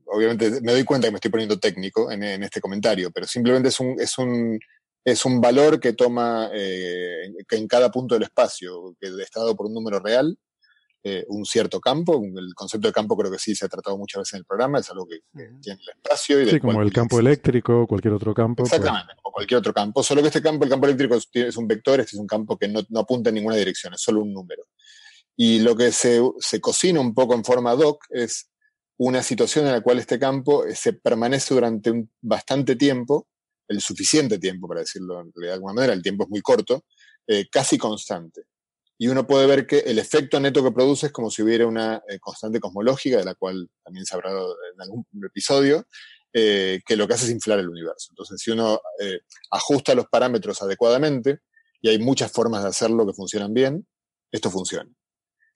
obviamente 0.05 0.61
me 0.61 0.71
doy 0.71 0.83
cuenta 0.83 1.07
que 1.07 1.11
me 1.11 1.17
estoy 1.17 1.29
poniendo 1.29 1.59
técnico 1.59 2.11
en, 2.11 2.23
este 2.41 2.59
comentario, 2.59 3.11
pero 3.11 3.27
simplemente 3.27 3.69
es 3.69 3.79
un, 3.79 3.95
es 3.99 4.17
un, 4.17 4.59
es 5.05 5.25
un 5.25 5.39
valor 5.39 5.79
que 5.79 5.93
toma 5.93 6.49
que 6.51 7.55
en 7.55 7.67
cada 7.67 7.91
punto 7.91 8.15
del 8.15 8.23
espacio, 8.23 8.95
que 8.99 9.09
está 9.21 9.41
dado 9.41 9.55
por 9.55 9.67
un 9.67 9.73
número 9.75 9.99
real, 9.99 10.35
eh, 11.05 11.25
un 11.27 11.43
cierto 11.43 11.81
campo. 11.81 12.23
El 12.23 12.53
concepto 12.55 12.87
de 12.87 12.93
campo 12.93 13.17
creo 13.17 13.29
que 13.29 13.37
sí 13.37 13.53
se 13.55 13.65
ha 13.65 13.67
tratado 13.67 13.97
muchas 13.97 14.21
veces 14.21 14.33
en 14.35 14.39
el 14.39 14.45
programa, 14.45 14.79
es 14.79 14.89
algo 14.89 15.05
que, 15.05 15.19
tiene 15.33 15.81
el 15.81 15.89
espacio. 15.97 16.41
Y 16.41 16.49
sí, 16.49 16.59
como 16.61 16.81
el 16.81 16.93
campo 16.93 17.19
eléctrico, 17.19 17.85
cualquier 17.85 18.13
otro 18.13 18.33
campo. 18.33 18.63
Pues. 18.63 18.71
Exactamente, 18.71 19.13
como 19.21 19.33
cualquier 19.33 19.57
otro 19.57 19.73
campo. 19.73 20.01
Solo 20.01 20.21
que 20.21 20.27
este 20.27 20.41
campo, 20.41 20.63
el 20.63 20.69
campo 20.69 20.85
eléctrico 20.85 21.17
es 21.33 21.57
un 21.57 21.67
vector, 21.67 21.99
este 21.99 22.15
es 22.15 22.19
un 22.21 22.27
campo 22.27 22.57
que 22.57 22.69
no, 22.69 22.81
apunta 22.97 23.29
en 23.29 23.35
ninguna 23.35 23.57
dirección, 23.57 23.93
es 23.93 24.01
solo 24.01 24.21
un 24.21 24.31
número. 24.31 24.63
Y 25.35 25.59
lo 25.59 25.75
que 25.75 25.91
se, 25.91 26.21
se 26.39 26.61
cocina 26.61 27.01
un 27.01 27.13
poco 27.13 27.33
en 27.33 27.43
forma 27.43 27.75
doc 27.75 28.05
es 28.09 28.49
una 28.95 29.21
situación 29.23 29.65
en 29.65 29.73
la 29.73 29.81
cual 29.81 29.99
este 29.99 30.17
campo 30.17 30.65
eh, 30.65 30.73
se 30.73 30.93
permanece 30.93 31.53
durante 31.53 31.91
un 31.91 32.09
bastante 32.21 32.77
tiempo, 32.77 33.27
el 33.67 33.81
suficiente 33.81 34.39
tiempo 34.39 34.69
para 34.69 34.81
decirlo 34.81 35.21
de 35.35 35.51
alguna 35.51 35.73
manera, 35.73 35.91
el 35.91 36.01
tiempo 36.01 36.23
es 36.23 36.29
muy 36.29 36.41
corto, 36.41 36.85
eh, 37.27 37.47
casi 37.51 37.77
constante 37.77 38.43
y 38.97 39.07
uno 39.07 39.25
puede 39.25 39.47
ver 39.47 39.65
que 39.65 39.79
el 39.79 39.99
efecto 39.99 40.39
neto 40.39 40.63
que 40.63 40.71
produce 40.71 41.07
es 41.07 41.11
como 41.11 41.29
si 41.31 41.41
hubiera 41.41 41.65
una 41.65 42.01
eh, 42.07 42.19
constante 42.19 42.59
cosmológica, 42.59 43.17
de 43.17 43.25
la 43.25 43.35
cual 43.35 43.69
también 43.83 44.05
se 44.05 44.15
en 44.15 44.81
algún 44.81 45.05
episodio, 45.25 45.87
eh, 46.31 46.81
que 46.85 46.95
lo 46.95 47.07
que 47.07 47.15
hace 47.15 47.25
es 47.25 47.31
inflar 47.31 47.59
el 47.59 47.69
universo. 47.69 48.09
Entonces, 48.11 48.41
si 48.41 48.51
uno 48.51 48.79
eh, 48.99 49.19
ajusta 49.51 49.95
los 49.95 50.07
parámetros 50.07 50.61
adecuadamente, 50.61 51.39
y 51.81 51.89
hay 51.89 51.99
muchas 51.99 52.31
formas 52.31 52.63
de 52.63 52.69
hacerlo 52.69 53.05
que 53.05 53.13
funcionan 53.13 53.53
bien, 53.53 53.85
esto 54.31 54.49
funciona. 54.49 54.89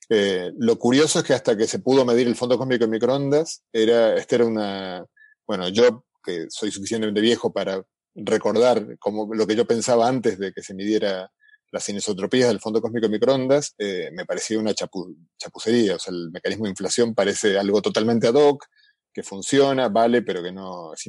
lo 0.09 0.77
curioso 0.77 1.19
es 1.19 1.25
que 1.25 1.33
hasta 1.33 1.55
que 1.55 1.67
se 1.67 1.79
pudo 1.79 2.05
medir 2.05 2.27
el 2.27 2.35
fondo 2.35 2.57
cósmico 2.57 2.83
en 2.83 2.91
microondas, 2.91 3.63
era, 3.71 4.15
esta 4.15 4.35
era 4.35 4.45
una, 4.45 5.05
bueno, 5.47 5.69
yo 5.69 6.05
que 6.23 6.47
soy 6.49 6.71
suficientemente 6.71 7.21
viejo 7.21 7.53
para 7.53 7.81
recordar 8.13 8.97
como 8.99 9.33
lo 9.33 9.47
que 9.47 9.55
yo 9.55 9.65
pensaba 9.65 10.07
antes 10.07 10.37
de 10.37 10.51
que 10.51 10.61
se 10.61 10.73
midiera 10.73 11.31
las 11.71 11.87
inisotropías 11.89 12.47
del 12.47 12.59
fondo 12.59 12.81
cósmico 12.81 13.07
de 13.07 13.13
microondas, 13.13 13.75
eh, 13.77 14.09
me 14.13 14.25
parecía 14.25 14.59
una 14.59 14.73
chapucería. 14.73 15.95
O 15.95 15.99
sea, 15.99 16.13
el 16.13 16.31
mecanismo 16.31 16.65
de 16.65 16.71
inflación 16.71 17.13
parece 17.13 17.57
algo 17.57 17.81
totalmente 17.81 18.27
ad 18.27 18.35
hoc, 18.35 18.65
que 19.13 19.23
funciona, 19.23 19.89
vale, 19.89 20.21
pero 20.21 20.43
que 20.43 20.51
no 20.51 20.93
es 20.93 21.03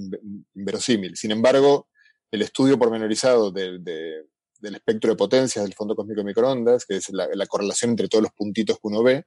inverosímil. 0.54 1.16
Sin 1.16 1.30
embargo, 1.30 1.88
el 2.30 2.42
estudio 2.42 2.78
pormenorizado 2.78 3.50
del 3.50 4.24
espectro 4.60 5.10
de 5.10 5.16
potencias 5.16 5.64
del 5.64 5.74
fondo 5.74 5.94
cósmico 5.94 6.20
de 6.20 6.26
microondas, 6.26 6.86
que 6.86 6.96
es 6.96 7.10
la, 7.10 7.46
correlación 7.46 7.90
entre 7.92 8.08
todos 8.08 8.22
los 8.22 8.32
puntitos 8.32 8.76
que 8.76 8.88
uno 8.88 9.02
ve, 9.02 9.24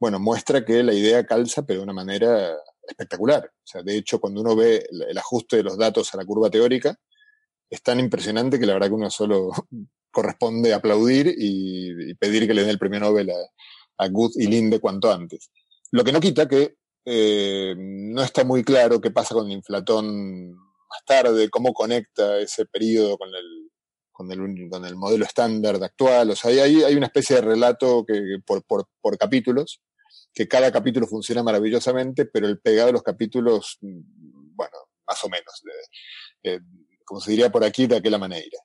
bueno, 0.00 0.18
muestra 0.18 0.64
que 0.64 0.82
la 0.82 0.92
idea 0.92 1.24
calza, 1.24 1.64
pero 1.64 1.80
de 1.80 1.84
una 1.84 1.92
manera 1.92 2.56
espectacular. 2.86 3.44
O 3.44 3.66
sea, 3.66 3.82
de 3.82 3.96
hecho, 3.96 4.18
cuando 4.18 4.40
uno 4.40 4.56
ve 4.56 4.86
el 4.90 5.18
ajuste 5.18 5.58
de 5.58 5.62
los 5.62 5.78
datos 5.78 6.12
a 6.12 6.16
la 6.16 6.24
curva 6.24 6.50
teórica, 6.50 6.98
es 7.70 7.82
tan 7.82 8.00
impresionante 8.00 8.58
que 8.58 8.66
la 8.66 8.74
verdad 8.74 8.88
que 8.88 8.94
uno 8.94 9.10
solo 9.10 9.50
corresponde 10.14 10.72
aplaudir 10.72 11.34
y, 11.36 12.14
pedir 12.14 12.46
que 12.46 12.54
le 12.54 12.62
den 12.62 12.70
el 12.70 12.78
premio 12.78 13.00
Nobel 13.00 13.30
a, 13.30 14.04
a 14.04 14.08
Good 14.08 14.32
y 14.36 14.46
Linde 14.46 14.80
cuanto 14.80 15.12
antes. 15.12 15.50
Lo 15.90 16.04
que 16.04 16.12
no 16.12 16.20
quita 16.20 16.48
que 16.48 16.76
eh, 17.04 17.74
no 17.76 18.22
está 18.22 18.44
muy 18.44 18.64
claro 18.64 19.00
qué 19.00 19.10
pasa 19.10 19.34
con 19.34 19.46
el 19.46 19.52
inflatón 19.52 20.52
más 20.52 21.04
tarde, 21.06 21.50
cómo 21.50 21.74
conecta 21.74 22.38
ese 22.38 22.64
periodo 22.66 23.18
con 23.18 23.28
el, 23.34 23.70
con 24.10 24.32
el, 24.32 24.70
con 24.70 24.84
el 24.86 24.96
modelo 24.96 25.24
estándar 25.24 25.76
actual. 25.82 26.30
O 26.30 26.36
sea, 26.36 26.50
hay, 26.50 26.82
hay 26.82 26.94
una 26.94 27.06
especie 27.06 27.36
de 27.36 27.42
relato 27.42 28.04
que, 28.06 28.38
por, 28.46 28.64
por, 28.64 28.88
por, 29.00 29.18
capítulos, 29.18 29.82
que 30.32 30.48
cada 30.48 30.72
capítulo 30.72 31.06
funciona 31.06 31.42
maravillosamente, 31.42 32.24
pero 32.26 32.46
el 32.46 32.60
pegado 32.60 32.86
de 32.86 32.94
los 32.94 33.02
capítulos, 33.02 33.78
mm, 33.80 34.54
bueno, 34.54 34.76
más 35.06 35.22
o 35.24 35.28
menos, 35.28 35.62
eh, 36.42 36.60
como 37.04 37.20
se 37.20 37.32
diría 37.32 37.52
por 37.52 37.64
aquí, 37.64 37.86
de 37.86 37.96
aquella 37.96 38.18
manera. 38.18 38.58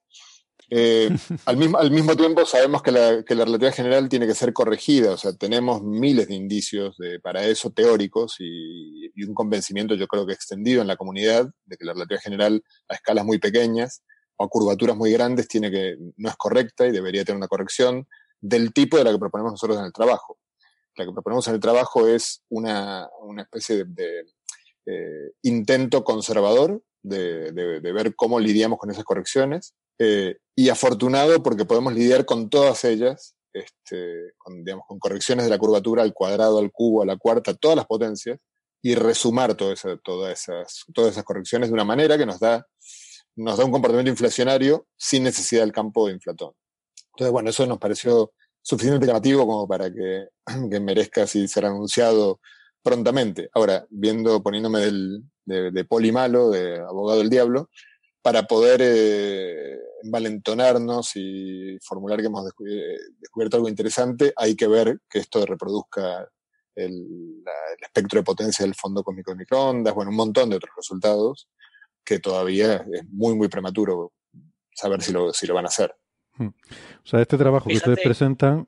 Eh, 0.70 1.10
al, 1.46 1.58
mismo, 1.58 1.78
al 1.78 1.92
mismo 1.92 2.16
tiempo 2.16 2.46
sabemos 2.46 2.84
que 2.84 2.92
la, 2.92 3.24
que 3.24 3.34
la, 3.34 3.46
relatividad 3.46 3.74
general 3.74 4.10
tiene 4.10 4.28
que 4.28 4.36
ser 4.36 4.54
corregida, 4.54 5.14
o 5.14 5.18
sea, 5.18 5.34
tenemos 5.34 5.82
miles 5.84 6.28
de 6.28 6.36
indicios 6.36 6.96
de, 6.98 7.20
para 7.20 7.44
eso 7.46 7.72
teóricos 7.72 8.36
y, 8.40 9.08
y, 9.16 9.24
un 9.24 9.34
convencimiento 9.34 9.96
yo 9.96 10.08
creo 10.08 10.28
que 10.28 10.34
extendido 10.34 10.82
en 10.82 10.88
la 10.88 10.96
comunidad 10.96 11.50
de 11.66 11.78
que 11.78 11.86
la 11.86 11.94
relatividad 11.94 12.22
general 12.22 12.64
a 12.88 12.94
escalas 12.94 13.26
muy 13.26 13.40
pequeñas 13.40 14.04
o 14.38 14.44
a 14.44 14.48
curvaturas 14.48 14.96
muy 14.96 15.12
grandes 15.12 15.48
tiene 15.48 15.72
que, 15.72 15.98
no 16.18 16.30
es 16.30 16.36
correcta 16.36 16.86
y 16.86 16.92
debería 16.92 17.26
tener 17.26 17.38
una 17.38 17.48
corrección 17.48 18.08
del 18.40 18.72
tipo 18.72 18.98
de 18.98 19.04
la 19.04 19.12
que 19.12 19.20
proponemos 19.20 19.54
nosotros 19.54 19.80
en 19.80 19.86
el 19.86 19.94
trabajo. 19.94 20.38
La 20.96 21.06
que 21.06 21.12
proponemos 21.12 21.48
en 21.48 21.56
el 21.56 21.60
trabajo 21.60 22.08
es 22.08 22.44
una, 22.50 23.10
una 23.22 23.42
especie 23.42 23.78
de, 23.78 23.86
de 23.86 24.26
eh, 24.86 25.32
intento 25.42 26.04
conservador 26.04 26.82
de, 27.02 27.52
de, 27.54 27.80
de 27.80 27.92
ver 27.92 28.16
cómo 28.16 28.40
lidiamos 28.40 28.78
con 28.78 28.92
esas 28.92 29.04
correcciones 29.04 29.74
eh, 30.00 30.38
y 30.56 30.70
afortunado 30.70 31.44
porque 31.44 31.66
podemos 31.66 31.94
lidiar 31.94 32.26
con 32.26 32.50
todas 32.50 32.84
ellas, 32.86 33.36
este, 33.54 34.34
con, 34.38 34.64
digamos, 34.64 34.86
con 34.88 34.98
correcciones 35.00 35.46
de 35.46 35.52
la 35.52 35.58
curvatura 35.58 36.04
al 36.04 36.14
cuadrado, 36.14 36.60
al 36.60 36.72
cubo, 36.72 37.02
a 37.02 37.06
la 37.06 37.18
cuarta, 37.18 37.54
todas 37.54 37.76
las 37.76 37.86
potencias, 37.86 38.40
y 38.82 38.96
resumar 38.96 39.56
todas 39.56 39.84
esas, 39.84 40.86
todas 40.94 41.12
esas 41.12 41.24
correcciones 41.24 41.70
de 41.70 41.74
una 41.74 41.84
manera 41.84 42.18
que 42.18 42.26
nos 42.26 42.40
da, 42.40 42.66
nos 43.36 43.58
da 43.58 43.66
un 43.66 43.72
comportamiento 43.72 44.10
inflacionario 44.10 44.88
sin 44.98 45.24
necesidad 45.24 45.62
del 45.62 45.74
campo 45.74 46.08
de 46.08 46.14
inflatón. 46.14 46.54
Entonces, 47.14 47.32
bueno, 47.32 47.50
eso 47.50 47.66
nos 47.66 47.78
pareció 47.78 48.32
suficientemente 48.62 49.08
llamativo 49.08 49.46
como 49.46 49.68
para 49.68 49.92
que, 49.92 50.28
que 50.72 50.80
merezca 50.80 51.24
así 51.24 51.48
ser 51.48 51.66
anunciado 51.66 52.40
prontamente. 52.82 53.50
Ahora, 53.54 53.86
viendo, 53.90 54.42
poniéndome 54.42 54.80
del, 54.80 55.24
de, 55.46 55.72
de 55.72 55.86
poli 55.86 56.14
malo, 56.14 56.50
de 56.50 56.80
abogado 56.80 57.20
del 57.20 57.30
diablo, 57.30 57.70
para 58.22 58.44
poder 58.44 58.82
eh, 58.84 59.78
envalentonarnos 60.04 61.12
y 61.16 61.78
formular 61.82 62.20
que 62.20 62.26
hemos 62.28 62.46
descubi- 62.46 62.98
descubierto 63.20 63.58
algo 63.58 63.70
interesante, 63.70 64.34
hay 64.36 64.56
que 64.56 64.68
ver 64.68 65.00
que 65.10 65.20
esto 65.20 65.46
reproduzca 65.46 66.30
el, 66.76 67.44
la- 67.44 67.74
el 67.78 67.84
espectro 67.84 68.20
de 68.20 68.24
potencia 68.24 68.66
del 68.66 68.76
fondo 68.76 69.04
cósmico 69.04 69.32
de 69.32 69.38
microondas, 69.38 69.94
bueno, 69.94 70.12
un 70.12 70.18
montón 70.18 70.50
de 70.50 70.56
otros 70.58 70.74
resultados 70.76 71.50
que 72.04 72.20
todavía 72.20 72.86
es 72.92 73.04
muy, 73.10 73.36
muy 73.36 73.48
prematuro 73.50 74.14
saber 74.74 75.02
si 75.02 75.12
lo, 75.12 75.34
si 75.34 75.46
lo 75.46 75.54
van 75.54 75.66
a 75.66 75.68
hacer. 75.68 75.94
O 76.40 76.54
sea, 77.06 77.22
este 77.22 77.38
trabajo 77.38 77.68
que 77.68 77.76
ustedes 77.76 78.00
presentan... 78.04 78.68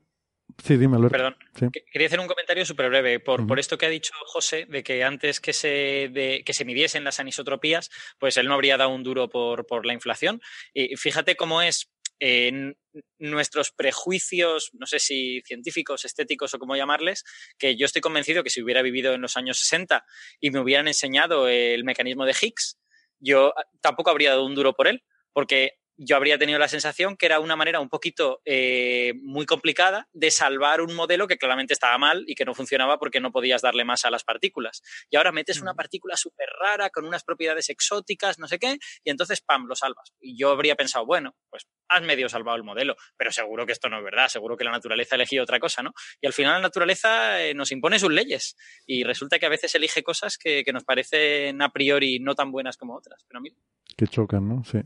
Sí, 0.62 0.76
dime. 0.76 0.98
Perdón. 1.08 1.36
Sí. 1.58 1.66
Quería 1.92 2.06
hacer 2.06 2.20
un 2.20 2.26
comentario 2.26 2.64
súper 2.64 2.88
breve 2.88 3.20
por, 3.20 3.46
por 3.46 3.58
esto 3.58 3.78
que 3.78 3.86
ha 3.86 3.90
dicho 3.90 4.12
José, 4.26 4.66
de 4.68 4.82
que 4.82 5.04
antes 5.04 5.40
que 5.40 5.52
se, 5.52 6.10
de, 6.12 6.42
que 6.44 6.54
se 6.54 6.64
midiesen 6.64 7.04
las 7.04 7.20
anisotropías, 7.20 7.90
pues 8.18 8.36
él 8.36 8.46
no 8.46 8.54
habría 8.54 8.76
dado 8.76 8.90
un 8.90 9.02
duro 9.02 9.28
por, 9.28 9.66
por 9.66 9.86
la 9.86 9.92
inflación. 9.92 10.40
Y 10.74 10.96
fíjate 10.96 11.36
cómo 11.36 11.62
es 11.62 11.90
eh, 12.24 12.74
nuestros 13.18 13.72
prejuicios, 13.72 14.70
no 14.74 14.86
sé 14.86 15.00
si 15.00 15.40
científicos, 15.44 16.04
estéticos 16.04 16.54
o 16.54 16.58
cómo 16.60 16.76
llamarles, 16.76 17.24
que 17.58 17.76
yo 17.76 17.84
estoy 17.84 18.00
convencido 18.00 18.44
que 18.44 18.50
si 18.50 18.62
hubiera 18.62 18.80
vivido 18.82 19.12
en 19.12 19.22
los 19.22 19.36
años 19.36 19.58
60 19.58 20.04
y 20.38 20.50
me 20.52 20.60
hubieran 20.60 20.86
enseñado 20.86 21.48
el 21.48 21.82
mecanismo 21.82 22.24
de 22.24 22.36
Higgs, 22.40 22.78
yo 23.18 23.52
ah, 23.56 23.64
tampoco 23.80 24.10
habría 24.10 24.30
dado 24.30 24.44
un 24.44 24.54
duro 24.54 24.72
por 24.72 24.86
él, 24.86 25.02
porque 25.32 25.72
yo 26.04 26.16
habría 26.16 26.38
tenido 26.38 26.58
la 26.58 26.68
sensación 26.68 27.16
que 27.16 27.26
era 27.26 27.40
una 27.40 27.56
manera 27.56 27.80
un 27.80 27.88
poquito 27.88 28.40
eh, 28.44 29.14
muy 29.22 29.46
complicada 29.46 30.08
de 30.12 30.30
salvar 30.30 30.80
un 30.80 30.94
modelo 30.94 31.28
que 31.28 31.38
claramente 31.38 31.74
estaba 31.74 31.96
mal 31.98 32.24
y 32.26 32.34
que 32.34 32.44
no 32.44 32.54
funcionaba 32.54 32.98
porque 32.98 33.20
no 33.20 33.30
podías 33.30 33.62
darle 33.62 33.84
más 33.84 34.04
a 34.04 34.10
las 34.10 34.24
partículas. 34.24 34.82
Y 35.10 35.16
ahora 35.16 35.32
metes 35.32 35.60
una 35.60 35.74
partícula 35.74 36.16
súper 36.16 36.48
rara 36.60 36.90
con 36.90 37.04
unas 37.04 37.24
propiedades 37.24 37.70
exóticas, 37.70 38.38
no 38.38 38.48
sé 38.48 38.58
qué, 38.58 38.78
y 39.04 39.10
entonces, 39.10 39.40
¡pam!, 39.40 39.66
lo 39.66 39.76
salvas. 39.76 40.12
Y 40.20 40.36
yo 40.36 40.50
habría 40.50 40.74
pensado, 40.74 41.06
bueno, 41.06 41.36
pues 41.50 41.66
has 41.88 42.02
medio 42.02 42.28
salvado 42.28 42.56
el 42.56 42.64
modelo, 42.64 42.96
pero 43.16 43.30
seguro 43.30 43.66
que 43.66 43.72
esto 43.72 43.88
no 43.88 43.98
es 43.98 44.04
verdad, 44.04 44.28
seguro 44.28 44.56
que 44.56 44.64
la 44.64 44.70
naturaleza 44.70 45.14
ha 45.14 45.18
elegido 45.18 45.42
otra 45.42 45.60
cosa, 45.60 45.82
¿no? 45.82 45.92
Y 46.20 46.26
al 46.26 46.32
final 46.32 46.54
la 46.54 46.60
naturaleza 46.60 47.42
eh, 47.42 47.54
nos 47.54 47.70
impone 47.70 47.98
sus 47.98 48.10
leyes 48.10 48.56
y 48.86 49.04
resulta 49.04 49.38
que 49.38 49.46
a 49.46 49.50
veces 49.50 49.74
elige 49.74 50.02
cosas 50.02 50.38
que, 50.38 50.64
que 50.64 50.72
nos 50.72 50.84
parecen 50.84 51.60
a 51.62 51.70
priori 51.70 52.18
no 52.18 52.34
tan 52.34 52.50
buenas 52.50 52.76
como 52.76 52.96
otras. 52.96 53.24
Pero 53.28 53.40
mira, 53.40 53.56
Que 53.96 54.06
chocan, 54.06 54.48
¿no? 54.48 54.64
Sí. 54.64 54.80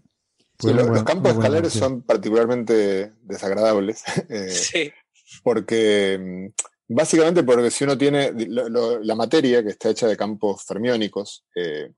Sí, 0.58 0.68
Pues 0.68 0.74
lo- 0.76 0.84
una 0.84 0.94
los 0.94 1.04
campos 1.04 1.32
escalares 1.32 1.72
son 1.72 2.02
particularmente 2.02 3.12
desagradables. 3.22 4.02
eh, 4.30 4.48
sí. 4.50 4.92
porque 5.42 6.18
mm, 6.20 6.94
básicamente 6.94 7.42
porque 7.42 7.70
si 7.70 7.84
uno 7.84 7.96
tiene 7.98 8.32
lo- 8.32 8.68
lo- 8.68 9.00
la 9.00 9.14
materia 9.14 9.62
que 9.62 9.70
está 9.70 9.90
hecha 9.90 10.06
de 10.06 10.16
campos 10.16 10.64
fermiónicos, 10.64 11.44
eh, 11.54 11.92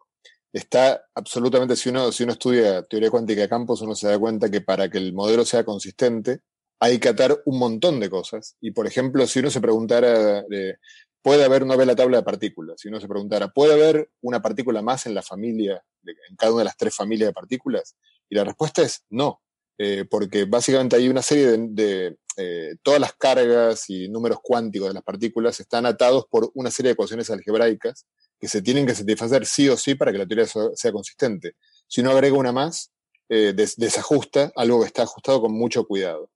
está 0.52 1.04
absolutamente, 1.14 1.76
si 1.76 1.90
uno, 1.90 2.10
si 2.10 2.24
uno 2.24 2.32
estudia 2.32 2.82
teoría 2.82 3.10
cuántica 3.10 3.42
de 3.42 3.48
campos, 3.48 3.80
uno 3.82 3.94
se 3.94 4.08
da 4.08 4.18
cuenta 4.18 4.50
que 4.50 4.60
para 4.60 4.88
que 4.90 4.98
el 4.98 5.12
modelo 5.12 5.44
sea 5.44 5.64
consistente 5.64 6.40
hay 6.80 6.98
que 6.98 7.08
atar 7.10 7.40
un 7.44 7.58
montón 7.58 8.00
de 8.00 8.08
cosas. 8.08 8.56
Y 8.60 8.70
por 8.70 8.86
ejemplo, 8.86 9.26
si 9.26 9.40
uno 9.40 9.50
se 9.50 9.60
preguntara, 9.60 10.44
eh, 10.50 10.76
¿puede 11.22 11.44
haber, 11.44 11.66
no 11.66 11.76
ve 11.76 11.84
la 11.86 11.96
tabla 11.96 12.18
de 12.18 12.22
partículas? 12.22 12.80
Si 12.80 12.88
uno 12.88 13.00
se 13.00 13.08
preguntara, 13.08 13.48
¿puede 13.48 13.74
haber 13.74 14.10
una 14.22 14.40
partícula 14.40 14.80
más 14.80 15.04
en 15.06 15.14
la 15.14 15.22
familia, 15.22 15.82
de- 16.02 16.12
en 16.30 16.36
cada 16.36 16.52
una 16.52 16.60
de 16.60 16.64
las 16.66 16.76
tres 16.76 16.94
familias 16.94 17.28
de 17.28 17.34
partículas? 17.34 17.96
Y 18.28 18.36
la 18.36 18.44
respuesta 18.44 18.82
es 18.82 19.04
no, 19.10 19.40
eh, 19.78 20.04
porque 20.10 20.44
básicamente 20.44 20.96
hay 20.96 21.08
una 21.08 21.22
serie 21.22 21.46
de, 21.46 21.58
de, 21.70 22.16
eh, 22.36 22.76
todas 22.82 23.00
las 23.00 23.12
cargas 23.14 23.88
y 23.90 24.08
números 24.08 24.38
cuánticos 24.42 24.88
de 24.88 24.94
las 24.94 25.02
partículas 25.02 25.58
están 25.60 25.86
atados 25.86 26.26
por 26.30 26.50
una 26.54 26.70
serie 26.70 26.88
de 26.90 26.92
ecuaciones 26.94 27.30
algebraicas 27.30 28.06
que 28.40 28.48
se 28.48 28.62
tienen 28.62 28.86
que 28.86 28.94
satisfacer 28.94 29.46
sí 29.46 29.68
o 29.68 29.76
sí 29.76 29.94
para 29.94 30.12
que 30.12 30.18
la 30.18 30.26
teoría 30.26 30.46
sea 30.46 30.92
consistente. 30.92 31.54
Si 31.88 32.00
uno 32.00 32.10
agrega 32.12 32.36
una 32.36 32.52
más, 32.52 32.92
eh, 33.28 33.52
des- 33.54 33.76
desajusta 33.76 34.52
algo 34.56 34.80
que 34.80 34.86
está 34.86 35.02
ajustado 35.02 35.40
con 35.40 35.52
mucho 35.52 35.84
cuidado. 35.86 36.30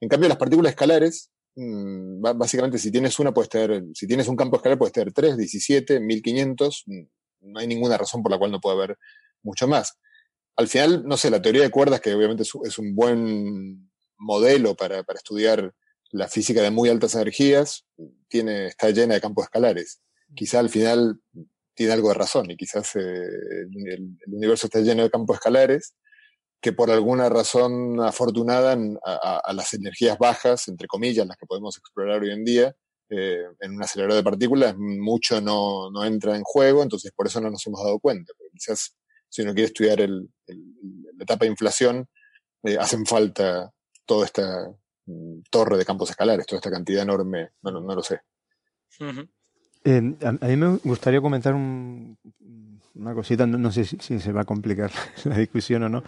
En 0.00 0.08
cambio, 0.08 0.28
las 0.28 0.38
partículas 0.38 0.70
escalares, 0.70 1.30
mm, 1.56 2.20
básicamente 2.38 2.78
si 2.78 2.90
tienes 2.92 3.18
una, 3.18 3.32
puedes 3.34 3.48
tener, 3.50 3.82
si 3.94 4.06
tienes 4.06 4.28
un 4.28 4.36
campo 4.36 4.56
escalar, 4.56 4.78
puedes 4.78 4.92
tener 4.92 5.12
3, 5.12 5.36
17, 5.36 5.98
1500, 6.00 6.84
mm, 6.86 7.02
no 7.40 7.58
hay 7.60 7.66
ninguna 7.66 7.96
razón 7.98 8.22
por 8.22 8.30
la 8.32 8.38
cual 8.38 8.52
no 8.52 8.60
pueda 8.60 8.76
haber 8.76 8.98
mucho 9.42 9.66
más. 9.66 9.94
Al 10.58 10.66
final, 10.66 11.04
no 11.06 11.16
sé, 11.16 11.30
la 11.30 11.40
teoría 11.40 11.62
de 11.62 11.70
cuerdas, 11.70 12.00
que 12.00 12.12
obviamente 12.12 12.42
es, 12.42 12.78
un 12.78 12.96
buen 12.96 13.88
modelo 14.18 14.74
para, 14.74 15.04
estudiar 15.14 15.72
la 16.10 16.26
física 16.26 16.60
de 16.62 16.72
muy 16.72 16.88
altas 16.88 17.14
energías, 17.14 17.86
tiene, 18.26 18.66
está 18.66 18.90
llena 18.90 19.14
de 19.14 19.20
campos 19.20 19.44
escalares. 19.44 20.02
Quizá 20.34 20.58
al 20.58 20.68
final 20.68 21.20
tiene 21.74 21.92
algo 21.92 22.08
de 22.08 22.14
razón 22.14 22.50
y 22.50 22.56
quizás 22.56 22.96
eh, 22.96 23.00
el, 23.00 24.18
universo 24.26 24.66
está 24.66 24.80
lleno 24.80 25.04
de 25.04 25.10
campos 25.10 25.36
escalares 25.36 25.94
que 26.60 26.72
por 26.72 26.90
alguna 26.90 27.28
razón 27.28 28.00
afortunada 28.00 28.76
a 29.04 29.52
las 29.52 29.74
energías 29.74 30.18
bajas, 30.18 30.66
entre 30.66 30.88
comillas, 30.88 31.24
las 31.24 31.36
que 31.36 31.46
podemos 31.46 31.78
explorar 31.78 32.20
hoy 32.20 32.32
en 32.32 32.44
día, 32.44 32.74
eh, 33.10 33.44
en 33.60 33.76
un 33.76 33.82
acelerador 33.82 34.16
de 34.16 34.28
partículas, 34.28 34.74
mucho 34.76 35.40
no, 35.40 35.88
no 35.92 36.04
entra 36.04 36.34
en 36.34 36.42
juego, 36.42 36.82
entonces 36.82 37.12
por 37.14 37.28
eso 37.28 37.40
no 37.40 37.48
nos 37.48 37.64
hemos 37.64 37.80
dado 37.80 38.00
cuenta. 38.00 38.32
Pero 38.36 38.50
quizás 38.52 38.96
si 39.28 39.42
uno 39.42 39.52
quiere 39.54 39.66
estudiar 39.66 40.00
el, 40.00 40.28
el- 40.46 40.74
la 41.16 41.24
etapa 41.24 41.44
de 41.44 41.50
inflación, 41.50 42.06
eh, 42.62 42.76
hacen 42.78 43.04
falta 43.06 43.70
toda 44.06 44.24
esta 44.26 44.68
mm, 45.06 45.40
torre 45.50 45.76
de 45.76 45.84
campos 45.84 46.10
escalares, 46.10 46.46
toda 46.46 46.58
esta 46.58 46.70
cantidad 46.70 47.02
enorme, 47.02 47.50
no, 47.62 47.70
no, 47.72 47.80
no 47.80 47.94
lo 47.94 48.02
sé. 48.02 48.20
Eh, 49.84 50.16
a, 50.22 50.28
a 50.28 50.48
mí 50.48 50.56
me 50.56 50.76
gustaría 50.84 51.20
comentar 51.20 51.54
un- 51.54 52.18
una 52.98 53.14
cosita, 53.14 53.46
no, 53.46 53.58
no 53.58 53.70
sé 53.70 53.84
si, 53.84 53.96
se 54.18 54.32
va 54.32 54.40
a 54.42 54.44
complicar 54.44 54.90
la 55.24 55.38
discusión 55.38 55.82
o 55.84 55.88
no, 55.88 56.02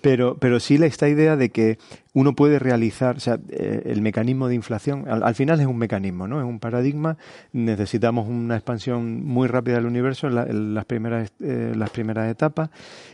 pero, 0.00 0.36
pero 0.38 0.60
sí 0.60 0.76
esta 0.76 1.08
idea 1.08 1.36
de 1.36 1.50
que 1.50 1.78
uno 2.12 2.34
puede 2.34 2.58
realizar, 2.58 3.16
o 3.16 3.20
sea, 3.20 3.38
eh, 3.50 3.82
el 3.86 4.00
mecanismo 4.00 4.48
de 4.48 4.54
inflación, 4.54 5.04
al, 5.08 5.22
al 5.22 5.34
final 5.34 5.60
es 5.60 5.66
un 5.66 5.76
mecanismo, 5.76 6.26
¿no? 6.28 6.38
Es 6.40 6.46
un 6.46 6.60
paradigma, 6.60 7.16
necesitamos 7.52 8.28
una 8.28 8.54
expansión 8.56 9.24
muy 9.24 9.48
rápida 9.48 9.74
del 9.76 9.86
universo 9.86 10.26
en, 10.28 10.34
la- 10.36 10.46
las, 10.46 10.84
primeras, 10.84 11.32
eh, 11.40 11.72
las 11.76 11.90
primeras 11.90 12.30
etapas 12.30 12.70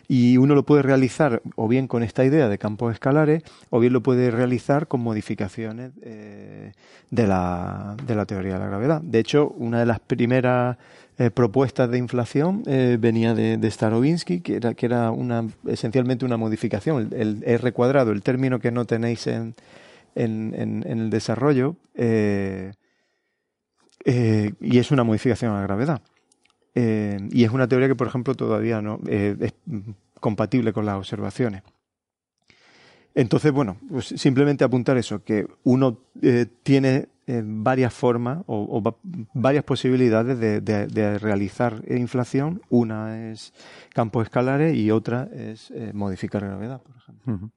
y 0.08 0.36
uno 0.36 0.54
lo 0.54 0.64
puede 0.64 0.82
realizar 0.82 1.42
o 1.56 1.68
bien 1.68 1.86
con 1.88 2.02
esta 2.02 2.24
idea 2.24 2.48
de 2.48 2.58
campos 2.58 2.92
escalares 2.92 3.42
o 3.70 3.80
bien 3.80 3.92
lo 3.92 4.02
puede 4.02 4.30
realizar 4.30 4.86
con 4.88 5.00
modificaciones 5.00 5.92
eh, 6.02 6.72
de, 7.10 7.26
la, 7.26 7.96
de 8.06 8.14
la 8.14 8.26
teoría 8.26 8.54
de 8.54 8.58
la 8.60 8.66
gravedad. 8.66 9.00
De 9.02 9.18
hecho, 9.18 9.48
una 9.56 9.80
de 9.80 9.86
las 9.86 10.00
primeras 10.00 10.76
eh, 11.22 11.30
propuestas 11.30 11.88
de 11.88 11.98
inflación 11.98 12.64
eh, 12.66 12.96
venía 12.98 13.32
de, 13.32 13.56
de 13.56 13.70
Starobinsky, 13.70 14.40
que 14.40 14.58
era, 14.80 15.12
una, 15.12 15.46
esencialmente 15.68 16.24
una 16.24 16.36
modificación, 16.36 17.10
el, 17.12 17.44
R 17.46 17.72
cuadrado, 17.72 18.10
el 18.10 18.22
término 18.22 18.58
que 18.58 18.72
no 18.72 18.86
tenéis 18.86 19.28
en, 19.28 19.54
el 20.16 21.10
desarrollo, 21.10 21.76
eh, 21.94 22.72
eh, 24.04 24.52
y 24.60 24.78
es 24.78 24.90
una 24.90 25.04
modificación 25.04 25.52
a 25.52 25.60
la 25.60 25.62
gravedad. 25.62 26.02
Y 26.74 27.44
es 27.44 27.50
una 27.50 27.68
teoría 27.68 27.86
que, 27.86 27.94
por 27.94 28.08
ejemplo, 28.08 28.34
todavía 28.34 28.82
no 28.82 28.98
es 29.06 29.54
compatible 30.18 30.72
con 30.72 30.86
las 30.86 30.96
observaciones. 30.96 31.62
Entonces, 33.14 33.52
bueno, 33.52 33.76
pues 33.88 34.06
simplemente 34.06 34.64
apuntar 34.64 34.96
eso, 34.96 35.22
que 35.22 35.46
uno 35.62 35.98
tiene 36.64 37.06
eh, 37.26 37.42
varias 37.44 37.92
formas 37.94 38.38
o, 38.46 38.66
o 38.70 38.82
va- 38.82 38.96
varias 39.34 39.64
posibilidades 39.64 40.38
de, 40.38 40.60
de- 40.60 40.86
de 40.86 41.18
realizar 41.18 41.82
inflación. 41.88 42.62
Una 42.68 43.30
es 43.30 43.52
campos 43.94 44.24
escalares 44.24 44.76
y 44.76 44.90
otra 44.90 45.28
es 45.34 45.70
eh, 45.70 45.92
modificar 45.94 46.42
gravedad, 46.44 46.82
por 46.82 46.96
ejemplo. 46.96 47.34
Ujú. 47.34 47.50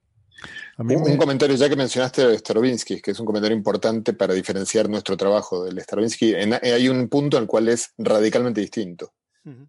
A 0.78 0.84
mí 0.84 0.96
Un, 0.96 1.04
me- 1.04 1.12
un 1.12 1.18
comentario, 1.18 1.56
ya 1.56 1.70
que 1.70 1.76
mencionaste 1.76 2.24
a 2.24 2.38
Starobinsky, 2.38 3.02
que 3.02 3.12
es 3.12 3.20
un 3.20 3.26
comentario 3.26 3.56
importante 3.56 4.14
para 4.14 4.34
diferenciar 4.34 4.90
nuestro 4.90 5.16
trabajo 5.18 5.64
del 5.64 5.80
Starobinsky, 5.82 6.34
en- 6.36 6.54
hay 6.54 6.90
un 6.90 7.08
punto 7.08 7.38
en 7.38 7.44
el 7.44 7.48
cual 7.48 7.70
es 7.70 7.94
radicalmente 7.98 8.62
distinto. 8.62 9.14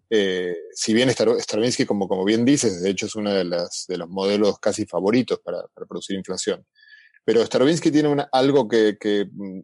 Eh, 0.09 0.55
si 0.73 0.91
bien 0.93 1.07
Star- 1.09 1.39
Stravinsky, 1.39 1.85
como, 1.85 2.07
como 2.07 2.25
bien 2.25 2.43
dices, 2.43 2.81
de 2.81 2.89
hecho 2.89 3.05
es 3.05 3.15
uno 3.15 3.31
de, 3.31 3.43
las, 3.43 3.85
de 3.87 3.97
los 3.97 4.09
modelos 4.09 4.57
casi 4.59 4.87
favoritos 4.87 5.39
para, 5.39 5.61
para 5.73 5.85
producir 5.85 6.17
inflación. 6.17 6.65
Pero 7.27 7.41
Stravinsky 7.41 7.91
tiene 7.91 8.25
algo 8.31 8.69
que, 8.69 8.97
que, 8.97 9.25
mm, 9.29 9.59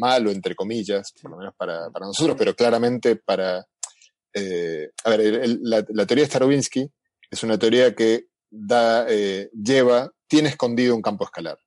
malo, 0.00 0.30
entre 0.30 0.54
comillas, 0.54 1.12
por 1.20 1.32
lo 1.32 1.36
menos 1.36 1.54
para, 1.54 1.90
nosotros, 2.00 2.34
pero 2.38 2.56
claramente 2.56 3.16
para... 3.16 3.62
eh, 4.32 4.88
a 5.04 5.10
ver, 5.10 5.46
la 5.60 6.06
teoría 6.06 6.24
de 6.24 6.30
Stravinsky 6.30 6.90
es 7.30 7.42
una 7.42 7.58
teoría 7.58 7.94
que 7.94 8.28
da, 8.50 9.04
eh, 9.06 9.50
lleva, 9.52 10.12
tiene 10.26 10.48
escondido 10.48 10.96
un 10.96 11.02
campo 11.02 11.24
escalar. 11.24 11.58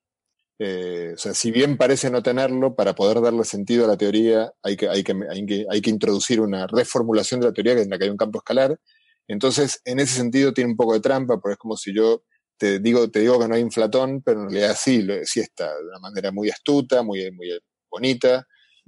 Eh, 0.57 1.11
o 1.13 1.17
sea, 1.19 1.35
si 1.35 1.51
bien 1.51 1.77
parece 1.77 2.09
no 2.09 2.23
tenerlo, 2.23 2.75
para 2.75 2.95
poder 2.95 3.21
darle 3.21 3.43
sentido 3.43 3.85
a 3.85 3.89
la 3.89 3.97
teoría 3.97 4.51
hay 4.63 4.75
que, 4.75 4.89
hay 4.89 5.03
que, 5.03 5.13
hay 5.29 5.45
que, 5.45 5.65
hay 5.69 5.81
que 5.81 5.89
introducir 5.91 6.41
una 6.41 6.65
reformulación 6.65 7.41
de 7.41 7.45
la 7.45 7.53
teoría 7.53 7.73
en 7.73 7.91
la 7.91 7.99
que 7.99 8.05
hay 8.05 8.09
un 8.09 8.17
campo 8.17 8.39
escalar. 8.39 8.79
Entonces, 9.27 9.81
en 9.85 9.99
ese 9.99 10.15
sentido 10.15 10.51
tiene 10.51 10.71
un 10.71 10.77
poco 10.77 10.93
de 10.93 10.99
trampa, 10.99 11.39
porque 11.39 11.53
es 11.53 11.59
como 11.59 11.77
si 11.77 11.93
yo 11.93 12.23
te 12.57 12.79
digo, 12.79 13.09
te 13.09 13.19
digo 13.19 13.39
que 13.39 13.47
no 13.47 13.55
hay 13.55 13.61
inflatón, 13.61 14.21
pero 14.21 14.41
en 14.41 14.49
realidad 14.49 14.75
sí, 14.77 15.05
sí 15.23 15.39
está, 15.39 15.75
de 15.77 15.87
una 15.87 15.99
manera 15.99 16.31
muy 16.31 16.49
astuta, 16.49 17.03
muy, 17.03 17.31
muy 17.31 17.57
bonita, 17.89 18.45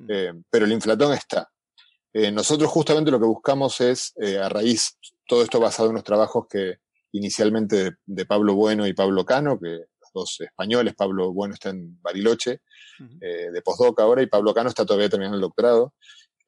eh, 0.08 0.34
pero 0.50 0.66
el 0.66 0.72
inflatón 0.72 1.14
está. 1.14 1.50
Eh, 2.14 2.32
nosotros 2.32 2.70
justamente 2.70 3.12
lo 3.12 3.20
que 3.20 3.26
buscamos 3.26 3.80
es, 3.82 4.14
eh, 4.22 4.40
a 4.40 4.50
raíz, 4.50 4.98
todo 5.28 5.44
esto 5.44 5.60
basado 5.60 5.90
en 5.90 5.94
unos 5.94 6.04
trabajos 6.04 6.48
que 6.50 6.78
inicialmente 7.12 7.92
de, 8.06 8.26
Pablo 8.26 8.56
Bueno 8.56 8.88
y 8.88 8.94
Pablo 8.94 9.24
Cano, 9.26 9.60
que 9.60 9.70
los 9.70 10.12
dos 10.14 10.38
españoles, 10.42 10.96
Pablo 10.96 11.32
Bueno 11.32 11.54
está 11.54 11.70
en 11.70 12.02
Bariloche, 12.02 12.62
de 13.22 13.62
postdoc 13.64 14.00
ahora, 14.02 14.22
y 14.22 14.28
Pablo 14.28 14.54
Cano 14.54 14.70
está 14.70 14.86
todavía 14.86 15.10
terminando 15.10 15.38
el 15.38 15.42
doctorado. 15.42 15.94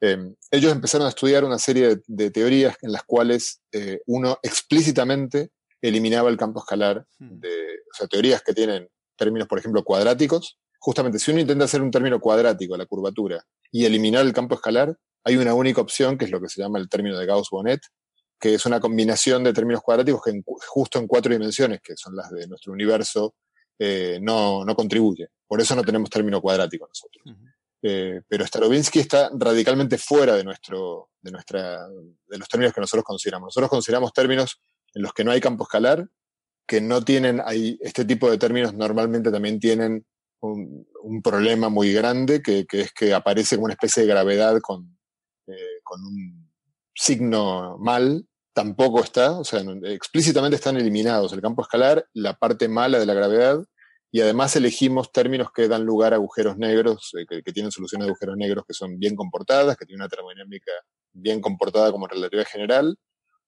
ellos 0.01 0.71
empezaron 0.71 1.07
a 1.07 1.09
estudiar 1.09 1.45
una 1.45 1.57
serie 1.57 2.01
de, 2.05 2.29
teorías 2.29 2.75
en 2.81 2.91
las 2.91 3.03
cuales 3.03 3.61
uno 4.05 4.37
explícitamente 4.43 5.51
eliminaba 5.81 6.29
el 6.29 6.37
campo 6.37 6.59
escalar, 6.59 7.05
de, 7.17 7.49
o 7.49 7.97
sea, 7.97 8.07
teorías 8.07 8.41
que 8.41 8.53
tienen 8.53 8.87
términos, 9.15 9.47
por 9.47 9.59
ejemplo, 9.59 9.83
cuadráticos. 9.83 10.57
Justamente, 10.79 11.19
si 11.19 11.31
uno 11.31 11.39
intenta 11.39 11.65
hacer 11.65 11.81
un 11.81 11.91
término 11.91 12.19
cuadrático, 12.19 12.75
la 12.77 12.85
curvatura, 12.85 13.43
y 13.71 13.85
eliminar 13.85 14.25
el 14.25 14.33
campo 14.33 14.55
escalar, 14.55 14.97
hay 15.23 15.37
una 15.37 15.53
única 15.53 15.81
opción, 15.81 16.17
que 16.17 16.25
es 16.25 16.31
lo 16.31 16.41
que 16.41 16.49
se 16.49 16.61
llama 16.61 16.79
el 16.79 16.89
término 16.89 17.17
de 17.17 17.25
Gauss-Bonnet, 17.25 17.81
que 18.39 18.55
es 18.55 18.65
una 18.65 18.79
combinación 18.79 19.43
de 19.43 19.53
términos 19.53 19.81
cuadráticos 19.81 20.21
que 20.23 20.41
justo 20.67 20.97
en 20.97 21.07
cuatro 21.07 21.31
dimensiones, 21.31 21.79
que 21.81 21.95
son 21.95 22.15
las 22.15 22.31
de 22.31 22.47
nuestro 22.47 22.73
universo, 22.73 23.35
eh, 23.77 24.19
no, 24.21 24.65
no, 24.65 24.75
contribuye. 24.75 25.27
Por 25.47 25.61
eso 25.61 25.75
no 25.75 25.83
tenemos 25.83 26.09
término 26.09 26.41
cuadrático 26.41 26.87
nosotros. 26.87 27.37
Eh, 27.83 28.21
pero 28.27 28.45
Starobinsky 28.45 28.99
está 28.99 29.29
radicalmente 29.33 29.97
fuera 29.97 30.35
de, 30.35 30.43
nuestro, 30.43 31.09
de, 31.21 31.31
nuestra, 31.31 31.87
de 31.87 32.37
los 32.37 32.47
términos 32.47 32.73
que 32.73 32.81
nosotros 32.81 33.03
consideramos. 33.03 33.47
Nosotros 33.47 33.69
consideramos 33.69 34.13
términos 34.13 34.59
en 34.93 35.01
los 35.01 35.13
que 35.13 35.23
no 35.23 35.31
hay 35.31 35.39
campo 35.39 35.63
escalar, 35.63 36.07
que 36.67 36.81
no 36.81 37.03
tienen, 37.03 37.41
hay, 37.43 37.77
este 37.81 38.05
tipo 38.05 38.29
de 38.29 38.37
términos 38.37 38.73
normalmente 38.73 39.31
también 39.31 39.59
tienen 39.59 40.05
un, 40.41 40.87
problema 41.23 41.69
muy 41.69 41.93
grande, 41.93 42.41
que, 42.41 42.65
es 42.71 42.91
que 42.93 43.13
aparece 43.13 43.55
como 43.55 43.65
una 43.65 43.73
especie 43.73 44.03
de 44.03 44.09
gravedad 44.09 44.59
con, 44.61 44.97
eh, 45.47 45.81
un 46.03 46.49
signo 46.95 47.77
mal, 47.79 48.25
tampoco 48.53 49.03
está, 49.03 49.39
o 49.39 49.43
sea, 49.43 49.61
explícitamente 49.83 50.55
están 50.55 50.77
eliminados. 50.77 51.33
El 51.33 51.41
campo 51.41 51.61
escalar, 51.61 52.05
la 52.13 52.33
parte 52.33 52.67
mala 52.67 52.99
de 52.99 53.05
la 53.05 53.13
gravedad, 53.13 53.63
y 54.11 54.21
además 54.21 54.55
elegimos 54.55 55.11
términos 55.11 55.51
que 55.53 55.67
dan 55.67 55.83
lugar 55.83 56.13
a 56.13 56.17
agujeros 56.17 56.57
negros, 56.57 57.11
eh, 57.17 57.25
que, 57.27 57.43
que, 57.43 57.53
tienen 57.53 57.71
soluciones 57.71 58.05
de 58.05 58.11
agujeros 58.11 58.37
negros 58.37 58.65
que 58.67 58.73
son 58.73 58.97
bien 58.99 59.15
comportadas, 59.15 59.77
que 59.77 59.85
tienen 59.85 60.01
una 60.01 60.09
termodinámica 60.09 60.71
bien 61.13 61.41
comportada 61.41 61.91
como 61.91 62.07
relatividad 62.07 62.47
general, 62.47 62.97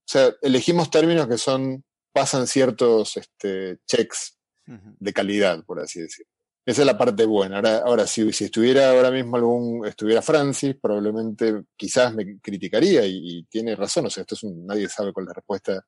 o 0.04 0.12
sea, 0.12 0.34
elegimos 0.42 0.92
términos 0.92 1.28
que 1.28 1.38
son, 1.38 1.84
pasan 2.12 2.48
ciertos 2.48 3.18
este, 3.18 3.80
checks 3.88 4.38
de 4.66 5.14
calidad, 5.14 5.64
por 5.66 5.80
así 5.80 6.02
decirlo. 6.02 6.32
Esa 6.66 6.82
es 6.82 6.86
la 6.86 6.98
parte 6.98 7.26
buena. 7.26 7.58
Ahora, 7.58 7.78
ahora 7.80 8.08
si, 8.08 8.32
si, 8.32 8.46
estuviera 8.46 8.92
ahora 8.92 9.12
mismo 9.12 9.36
algún, 9.36 9.86
estuviera 9.86 10.22
Francis, 10.22 10.76
probablemente 10.82 11.64
quizás 11.76 12.14
me 12.14 12.40
criticaría 12.40 13.06
y, 13.06 13.44
tiene 13.50 13.76
razón. 13.76 14.06
O 14.06 14.10
sea, 14.10 14.22
esto 14.22 14.36
es 14.36 14.44
un, 14.44 14.66
nadie 14.66 14.88
sabe 14.88 15.12
cuál 15.12 15.26
es 15.26 15.28
la 15.28 15.34
respuesta 15.34 15.86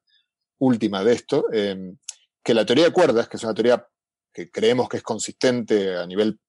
última 0.60 1.04
de 1.04 1.14
esto. 1.14 1.46
Em, 1.54 1.98
que 2.44 2.54
la 2.54 2.66
teoría 2.66 2.86
de 2.86 2.92
cuerdas, 2.92 3.30
que 3.30 3.38
es 3.38 3.44
una 3.44 3.54
teoría 3.54 3.88
que 4.34 4.52
creemos 4.52 4.90
que 4.90 4.98
es 4.98 5.04
consistente 5.04 5.96
a 5.96 6.06
nivel 6.06 6.40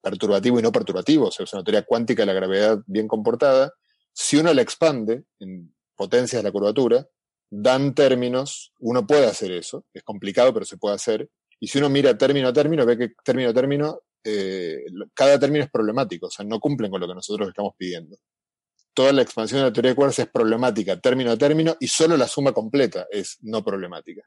perturbativo 0.00 0.58
y 0.58 0.62
no 0.62 0.72
perturbativo, 0.72 1.26
o 1.26 1.30
sea, 1.30 1.44
es 1.44 1.52
una 1.52 1.62
teoría 1.62 1.84
cuántica 1.84 2.22
de 2.22 2.26
la 2.26 2.32
gravedad 2.32 2.78
bien 2.86 3.06
comportada, 3.06 3.74
si 4.14 4.38
uno 4.38 4.52
la 4.54 4.62
expande 4.62 5.24
en 5.38 5.74
potencias 5.98 6.42
la 6.42 6.52
curvatura, 6.52 7.06
dan 7.50 7.94
términos, 7.94 8.72
uno 8.78 9.06
puede 9.06 9.26
hacer 9.26 9.50
eso, 9.52 9.84
es 9.92 10.02
complicado, 10.04 10.54
pero 10.54 10.64
se 10.64 10.78
puede 10.78 10.94
hacer, 10.94 11.28
y 11.60 11.66
si 11.66 11.78
uno 11.78 11.90
mira 11.90 12.16
término 12.16 12.48
a 12.48 12.52
término, 12.52 12.86
ve 12.86 12.96
que 12.96 13.08
término 13.24 13.50
a 13.50 13.54
término, 13.54 14.00
eh, 14.24 14.84
cada 15.12 15.38
término 15.38 15.64
es 15.64 15.70
problemático, 15.70 16.28
o 16.28 16.30
sea, 16.30 16.44
no 16.46 16.60
cumplen 16.60 16.90
con 16.90 17.00
lo 17.00 17.08
que 17.08 17.14
nosotros 17.14 17.48
estamos 17.48 17.72
pidiendo. 17.76 18.16
Toda 18.94 19.12
la 19.12 19.22
expansión 19.22 19.60
de 19.60 19.66
la 19.66 19.72
teoría 19.72 19.90
de 19.90 19.96
cuerdas 19.96 20.18
es 20.20 20.28
problemática, 20.28 21.00
término 21.00 21.32
a 21.32 21.36
término, 21.36 21.76
y 21.80 21.88
solo 21.88 22.16
la 22.16 22.28
suma 22.28 22.52
completa 22.52 23.06
es 23.10 23.38
no 23.42 23.64
problemática. 23.64 24.22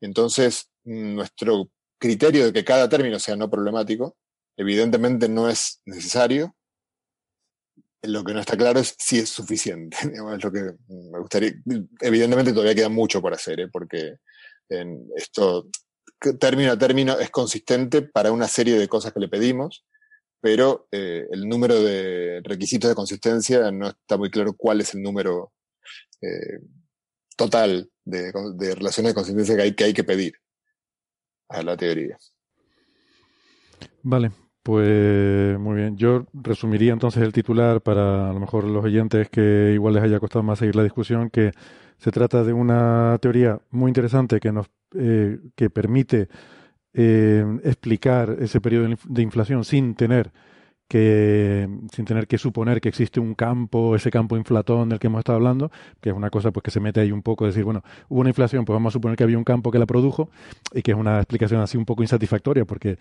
Entonces, 0.00 0.70
nuestro 0.84 1.70
criterio 1.98 2.44
de 2.46 2.52
que 2.52 2.64
cada 2.64 2.88
término 2.88 3.18
sea 3.18 3.36
no 3.36 3.50
problemático, 3.50 4.16
evidentemente 4.56 5.28
no 5.28 5.48
es 5.48 5.80
necesario, 5.86 6.54
lo 8.06 8.24
que 8.24 8.34
no 8.34 8.40
está 8.40 8.56
claro 8.56 8.80
es 8.80 8.94
si 8.98 9.18
es 9.18 9.28
suficiente. 9.28 9.96
Es 10.34 10.44
lo 10.44 10.52
que 10.52 10.74
me 10.88 11.18
gustaría. 11.18 11.52
Evidentemente 12.00 12.52
todavía 12.52 12.74
queda 12.74 12.88
mucho 12.88 13.20
por 13.20 13.34
hacer, 13.34 13.60
¿eh? 13.60 13.68
porque 13.72 14.16
en 14.68 15.06
esto 15.16 15.68
término 16.40 16.72
a 16.72 16.78
término 16.78 17.18
es 17.18 17.30
consistente 17.30 18.02
para 18.02 18.32
una 18.32 18.48
serie 18.48 18.78
de 18.78 18.88
cosas 18.88 19.12
que 19.12 19.20
le 19.20 19.28
pedimos, 19.28 19.84
pero 20.40 20.88
eh, 20.90 21.26
el 21.30 21.48
número 21.48 21.80
de 21.80 22.40
requisitos 22.44 22.88
de 22.88 22.94
consistencia 22.94 23.70
no 23.70 23.88
está 23.88 24.16
muy 24.16 24.30
claro 24.30 24.54
cuál 24.56 24.80
es 24.80 24.94
el 24.94 25.02
número 25.02 25.52
eh, 26.20 26.60
total 27.36 27.90
de, 28.04 28.32
de, 28.54 28.74
relaciones 28.74 29.10
de 29.10 29.14
consistencia 29.14 29.56
que 29.56 29.62
hay, 29.62 29.74
que 29.74 29.84
hay 29.84 29.94
que 29.94 30.04
pedir 30.04 30.34
a 31.48 31.62
la 31.62 31.76
teoría. 31.76 32.18
Vale, 34.02 34.30
pues 34.64 35.58
muy 35.58 35.76
bien, 35.76 35.98
yo 35.98 36.24
resumiría 36.32 36.94
entonces 36.94 37.22
el 37.22 37.34
titular 37.34 37.82
para 37.82 38.30
a 38.30 38.32
lo 38.32 38.40
mejor 38.40 38.64
los 38.64 38.82
oyentes 38.82 39.28
que 39.28 39.72
igual 39.74 39.92
les 39.92 40.02
haya 40.02 40.18
costado 40.18 40.42
más 40.42 40.58
seguir 40.58 40.74
la 40.74 40.82
discusión, 40.82 41.28
que 41.28 41.52
se 41.98 42.10
trata 42.10 42.42
de 42.44 42.54
una 42.54 43.18
teoría 43.20 43.60
muy 43.70 43.90
interesante 43.90 44.40
que 44.40 44.52
nos 44.52 44.70
eh, 44.96 45.38
que 45.54 45.68
permite 45.68 46.28
eh, 46.94 47.44
explicar 47.62 48.36
ese 48.40 48.62
periodo 48.62 48.88
de 49.04 49.22
inflación 49.22 49.66
sin 49.66 49.94
tener 49.96 50.32
que 50.94 51.68
sin 51.92 52.04
tener 52.04 52.28
que 52.28 52.38
suponer 52.38 52.80
que 52.80 52.88
existe 52.88 53.18
un 53.18 53.34
campo, 53.34 53.96
ese 53.96 54.12
campo 54.12 54.36
inflatón 54.36 54.90
del 54.90 55.00
que 55.00 55.08
hemos 55.08 55.18
estado 55.18 55.34
hablando, 55.34 55.72
que 56.00 56.10
es 56.10 56.14
una 56.14 56.30
cosa 56.30 56.52
pues 56.52 56.62
que 56.62 56.70
se 56.70 56.78
mete 56.78 57.00
ahí 57.00 57.10
un 57.10 57.20
poco, 57.20 57.46
decir, 57.46 57.64
bueno, 57.64 57.82
hubo 58.08 58.20
una 58.20 58.30
inflación, 58.30 58.64
pues 58.64 58.76
vamos 58.76 58.92
a 58.92 58.94
suponer 58.94 59.16
que 59.16 59.24
había 59.24 59.36
un 59.36 59.42
campo 59.42 59.72
que 59.72 59.80
la 59.80 59.86
produjo 59.86 60.30
y 60.72 60.82
que 60.82 60.92
es 60.92 60.96
una 60.96 61.16
explicación 61.16 61.60
así 61.60 61.76
un 61.76 61.84
poco 61.84 62.04
insatisfactoria 62.04 62.64
porque 62.64 62.96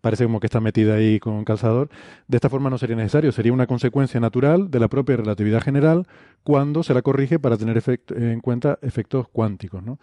parece 0.00 0.22
como 0.22 0.38
que 0.38 0.46
está 0.46 0.60
metida 0.60 0.94
ahí 0.94 1.18
con 1.18 1.44
calzador. 1.44 1.88
De 2.28 2.36
esta 2.36 2.48
forma 2.48 2.70
no 2.70 2.78
sería 2.78 2.94
necesario, 2.94 3.32
sería 3.32 3.52
una 3.52 3.66
consecuencia 3.66 4.20
natural 4.20 4.70
de 4.70 4.78
la 4.78 4.86
propia 4.86 5.16
relatividad 5.16 5.60
general 5.60 6.06
cuando 6.44 6.84
se 6.84 6.94
la 6.94 7.02
corrige 7.02 7.40
para 7.40 7.56
tener 7.56 7.82
en 8.10 8.38
cuenta 8.42 8.78
efectos 8.80 9.26
cuánticos, 9.28 9.82
¿no? 9.82 9.98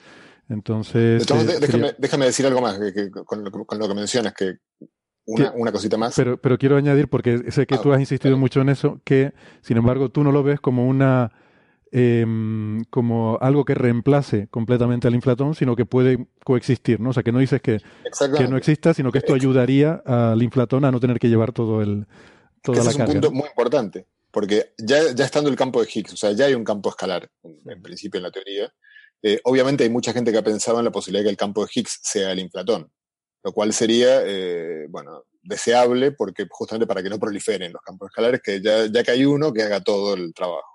Entonces... 0.50 1.26
Eh, 1.32 1.96
déjame, 1.98 2.26
decir 2.26 2.46
algo 2.46 2.60
más 2.60 2.78
con, 3.26 3.42
lo, 3.42 3.52
con, 3.52 3.80
lo, 3.80 3.88
que 3.88 3.94
mencionas, 3.94 4.34
que 4.34 4.58
una, 5.32 5.72
cosita 5.72 5.98
más. 5.98 6.16
Pero, 6.16 6.38
pero 6.38 6.58
quiero 6.58 6.78
añadir, 6.78 7.08
porque 7.08 7.52
sé 7.52 7.66
que 7.66 7.76
ah, 7.76 7.82
tú 7.82 7.94
has 7.94 8.00
insistido 8.00 8.38
mucho 8.38 8.62
en 8.62 8.70
eso, 8.70 9.00
que 9.04 9.34
sin 9.62 9.78
embargo 9.78 10.10
tú 10.10 10.24
no 10.24 10.32
lo 10.32 10.44
ves 10.44 10.60
como 10.60 10.88
una 10.88 11.32
em, 11.92 12.84
como 12.86 13.38
algo 13.42 13.66
que 13.66 13.76
reemplace 13.76 14.48
completamente 14.50 15.08
al 15.08 15.16
inflatón, 15.16 15.56
sino 15.56 15.76
que 15.76 15.86
puede 15.86 16.28
coexistir, 16.44 17.00
¿no? 17.00 17.10
O 17.12 17.14
sea, 17.14 17.24
que 17.24 17.32
no 17.32 17.40
dices 17.40 17.62
que, 17.62 17.80
que 18.38 18.48
no 18.48 18.58
exista, 18.58 18.94
sino 18.94 19.12
que 19.12 19.20
esto 19.20 19.34
ayudaría 19.34 20.02
al 20.06 20.42
inflatón 20.42 20.86
a 20.86 20.92
no 20.92 21.00
tener 21.00 21.20
que 21.20 21.30
llevar 21.30 21.52
todo 21.52 21.82
el 21.82 22.08
toda 22.62 22.80
Ese 22.80 22.90
es 22.90 22.96
un 22.96 23.06
punto 23.06 23.32
muy 23.32 23.48
importante, 23.48 24.08
porque 24.30 24.74
ya, 24.78 25.14
ya 25.14 25.26
estando 25.26 25.50
el 25.50 25.56
campo 25.56 25.82
de 25.82 25.90
Higgs, 25.92 26.14
o 26.14 26.18
sea, 26.18 26.32
ya 26.32 26.46
hay 26.46 26.54
un 26.54 26.64
campo 26.64 26.90
escalar, 26.90 27.30
en, 27.44 27.82
principio 27.82 28.20
en 28.20 28.24
la 28.24 28.32
teoría, 28.32 28.72
eh, 29.24 29.40
obviamente 29.44 29.84
hay 29.84 29.90
mucha 29.90 30.14
gente 30.14 30.32
que 30.32 30.38
ha 30.38 30.44
pensado 30.44 30.80
en 30.80 30.86
la 30.86 30.92
posibilidad 30.92 31.22
de 31.22 31.26
que 31.26 31.32
el 31.32 31.38
campo 31.38 31.66
de 31.66 31.72
Higgs 31.74 32.00
sea 32.04 32.32
el 32.32 32.40
inflatón 32.40 32.92
lo 33.44 33.52
cual 33.54 33.74
sería, 33.74 34.22
eh, 34.26 34.86
bueno, 34.90 35.24
deseable 35.42 36.12
porque 36.12 36.46
justamente 36.50 36.88
para 36.88 37.02
que 37.02 37.10
no 37.10 37.20
proliferen 37.20 37.74
los 37.74 37.82
campos 37.82 38.10
escalares, 38.10 38.42
que 38.42 38.62
ya, 38.62 38.86
ya 38.86 39.04
que 39.04 39.12
hay 39.12 39.26
uno 39.26 39.52
que 39.52 39.64
haga 39.64 39.82
todo 39.82 40.14
el 40.14 40.34
trabajo. 40.34 40.68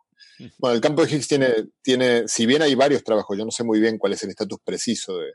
Bueno, 0.58 0.74
el 0.74 0.80
campo 0.80 1.04
de 1.04 1.12
Higgs 1.14 1.28
tiene, 1.28 1.54
tiene, 1.82 2.28
si 2.28 2.44
bien 2.44 2.62
hay 2.62 2.74
varios 2.74 3.02
trabajos, 3.02 3.38
yo 3.38 3.44
no 3.44 3.50
sé 3.50 3.64
muy 3.64 3.80
bien 3.80 3.96
cuál 3.96 4.12
es 4.12 4.22
el 4.22 4.30
estatus 4.30 4.58
preciso 4.62 5.16
de, 5.18 5.32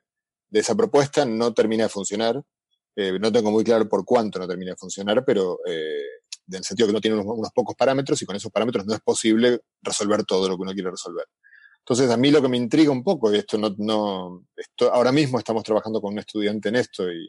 de, 0.50 0.60
esa 0.60 0.76
propuesta, 0.76 1.26
no 1.26 1.54
termina 1.54 1.84
de 1.86 1.90
funcionar. 1.90 2.42
Eh, 2.96 3.18
no 3.20 3.32
tengo 3.32 3.52
muy 3.52 3.64
claro 3.64 3.88
por 3.88 4.04
cuánto 4.06 4.38
no 4.38 4.48
termina 4.48 4.72
de 4.72 4.78
funcionar, 4.78 5.24
pero 5.26 5.60
eh, 5.66 6.02
en 6.48 6.56
el 6.56 6.64
sentido 6.64 6.88
que 6.88 6.94
no 6.94 7.02
tiene 7.02 7.18
unos, 7.18 7.38
unos, 7.38 7.52
pocos 7.54 7.76
parámetros 7.76 8.22
y 8.22 8.26
con 8.26 8.36
esos 8.36 8.52
parámetros 8.52 8.86
no 8.86 8.94
es 8.94 9.00
posible 9.00 9.62
resolver 9.82 10.24
todo 10.26 10.50
lo 10.50 10.58
que 10.58 10.62
uno 10.64 10.74
quiere 10.74 10.92
resolver. 10.92 11.26
Entonces, 11.82 12.10
a 12.12 12.18
mí 12.18 12.32
lo 12.32 12.42
que 12.42 12.48
me 12.48 12.58
intriga 12.58 12.92
un 12.92 13.04
poco, 13.04 13.34
y 13.34 13.38
esto 13.38 13.58
no, 13.58 13.74
no 13.78 14.46
esto, 14.56 14.94
ahora 14.94 15.12
mismo 15.12 15.40
estamos 15.40 15.64
trabajando 15.64 16.00
con 16.00 16.14
un 16.14 16.20
estudiante 16.20 16.70
en 16.70 16.76
esto 16.76 17.12
y 17.12 17.28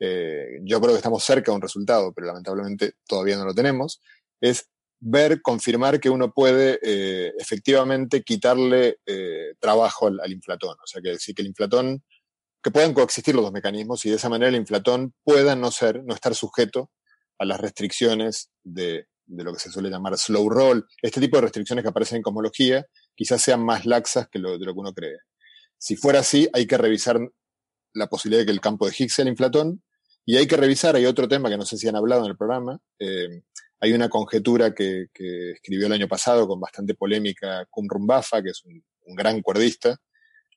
eh, 0.00 0.58
yo 0.62 0.80
creo 0.80 0.92
que 0.92 0.98
estamos 0.98 1.22
cerca 1.22 1.52
de 1.52 1.56
un 1.56 1.62
resultado, 1.62 2.12
pero 2.12 2.28
lamentablemente 2.28 2.94
todavía 3.06 3.36
no 3.36 3.44
lo 3.44 3.54
tenemos, 3.54 4.00
es 4.40 4.70
ver, 5.00 5.42
confirmar 5.42 6.00
que 6.00 6.10
uno 6.10 6.32
puede 6.32 6.78
eh, 6.82 7.32
efectivamente 7.38 8.22
quitarle 8.22 8.98
eh, 9.06 9.54
trabajo 9.58 10.06
al, 10.06 10.20
al, 10.20 10.32
inflatón. 10.32 10.76
O 10.82 10.86
sea, 10.86 11.02
que 11.02 11.10
decir 11.10 11.34
que 11.34 11.42
el 11.42 11.48
inflatón, 11.48 12.02
que 12.62 12.70
puedan 12.70 12.94
coexistir 12.94 13.34
los 13.34 13.44
dos 13.44 13.52
mecanismos 13.52 14.04
y 14.06 14.10
de 14.10 14.16
esa 14.16 14.28
manera 14.28 14.48
el 14.48 14.56
inflatón 14.56 15.14
pueda 15.24 15.56
no 15.56 15.70
ser, 15.70 16.02
no 16.04 16.14
estar 16.14 16.34
sujeto 16.34 16.90
a 17.38 17.44
las 17.44 17.60
restricciones 17.60 18.50
de, 18.62 19.06
de 19.26 19.44
lo 19.44 19.52
que 19.52 19.60
se 19.60 19.70
suele 19.70 19.90
llamar 19.90 20.18
slow 20.18 20.48
roll, 20.50 20.86
este 21.00 21.20
tipo 21.20 21.36
de 21.36 21.42
restricciones 21.42 21.82
que 21.82 21.88
aparecen 21.88 22.16
en 22.16 22.22
cosmología, 22.22 22.86
quizás 23.20 23.42
sean 23.42 23.62
más 23.62 23.84
laxas 23.84 24.28
que 24.30 24.38
lo, 24.38 24.56
de 24.58 24.64
lo 24.64 24.72
que 24.72 24.80
uno 24.80 24.94
cree. 24.94 25.18
Si 25.76 25.94
fuera 25.94 26.20
así, 26.20 26.48
hay 26.54 26.66
que 26.66 26.78
revisar 26.78 27.20
la 27.92 28.06
posibilidad 28.06 28.40
de 28.40 28.46
que 28.46 28.52
el 28.52 28.62
campo 28.62 28.86
de 28.86 28.94
Higgs 28.98 29.12
sea 29.12 29.24
el 29.24 29.28
inflatón. 29.28 29.82
Y 30.24 30.38
hay 30.38 30.46
que 30.46 30.56
revisar, 30.56 30.96
hay 30.96 31.04
otro 31.04 31.28
tema 31.28 31.50
que 31.50 31.58
no 31.58 31.66
sé 31.66 31.76
si 31.76 31.86
han 31.86 31.96
hablado 31.96 32.24
en 32.24 32.30
el 32.30 32.36
programa. 32.38 32.78
eh, 32.98 33.42
hay 33.78 33.92
una 33.92 34.08
conjetura 34.08 34.74
que, 34.74 35.08
escribió 35.54 35.86
el 35.86 35.92
año 35.92 36.08
pasado 36.08 36.48
con 36.48 36.58
bastante 36.60 36.94
polémica 36.94 37.66
Qumran 37.68 38.06
Bafa, 38.06 38.42
que 38.42 38.50
es 38.50 38.62
un, 38.64 38.82
gran 39.14 39.42
cuerdista, 39.42 39.98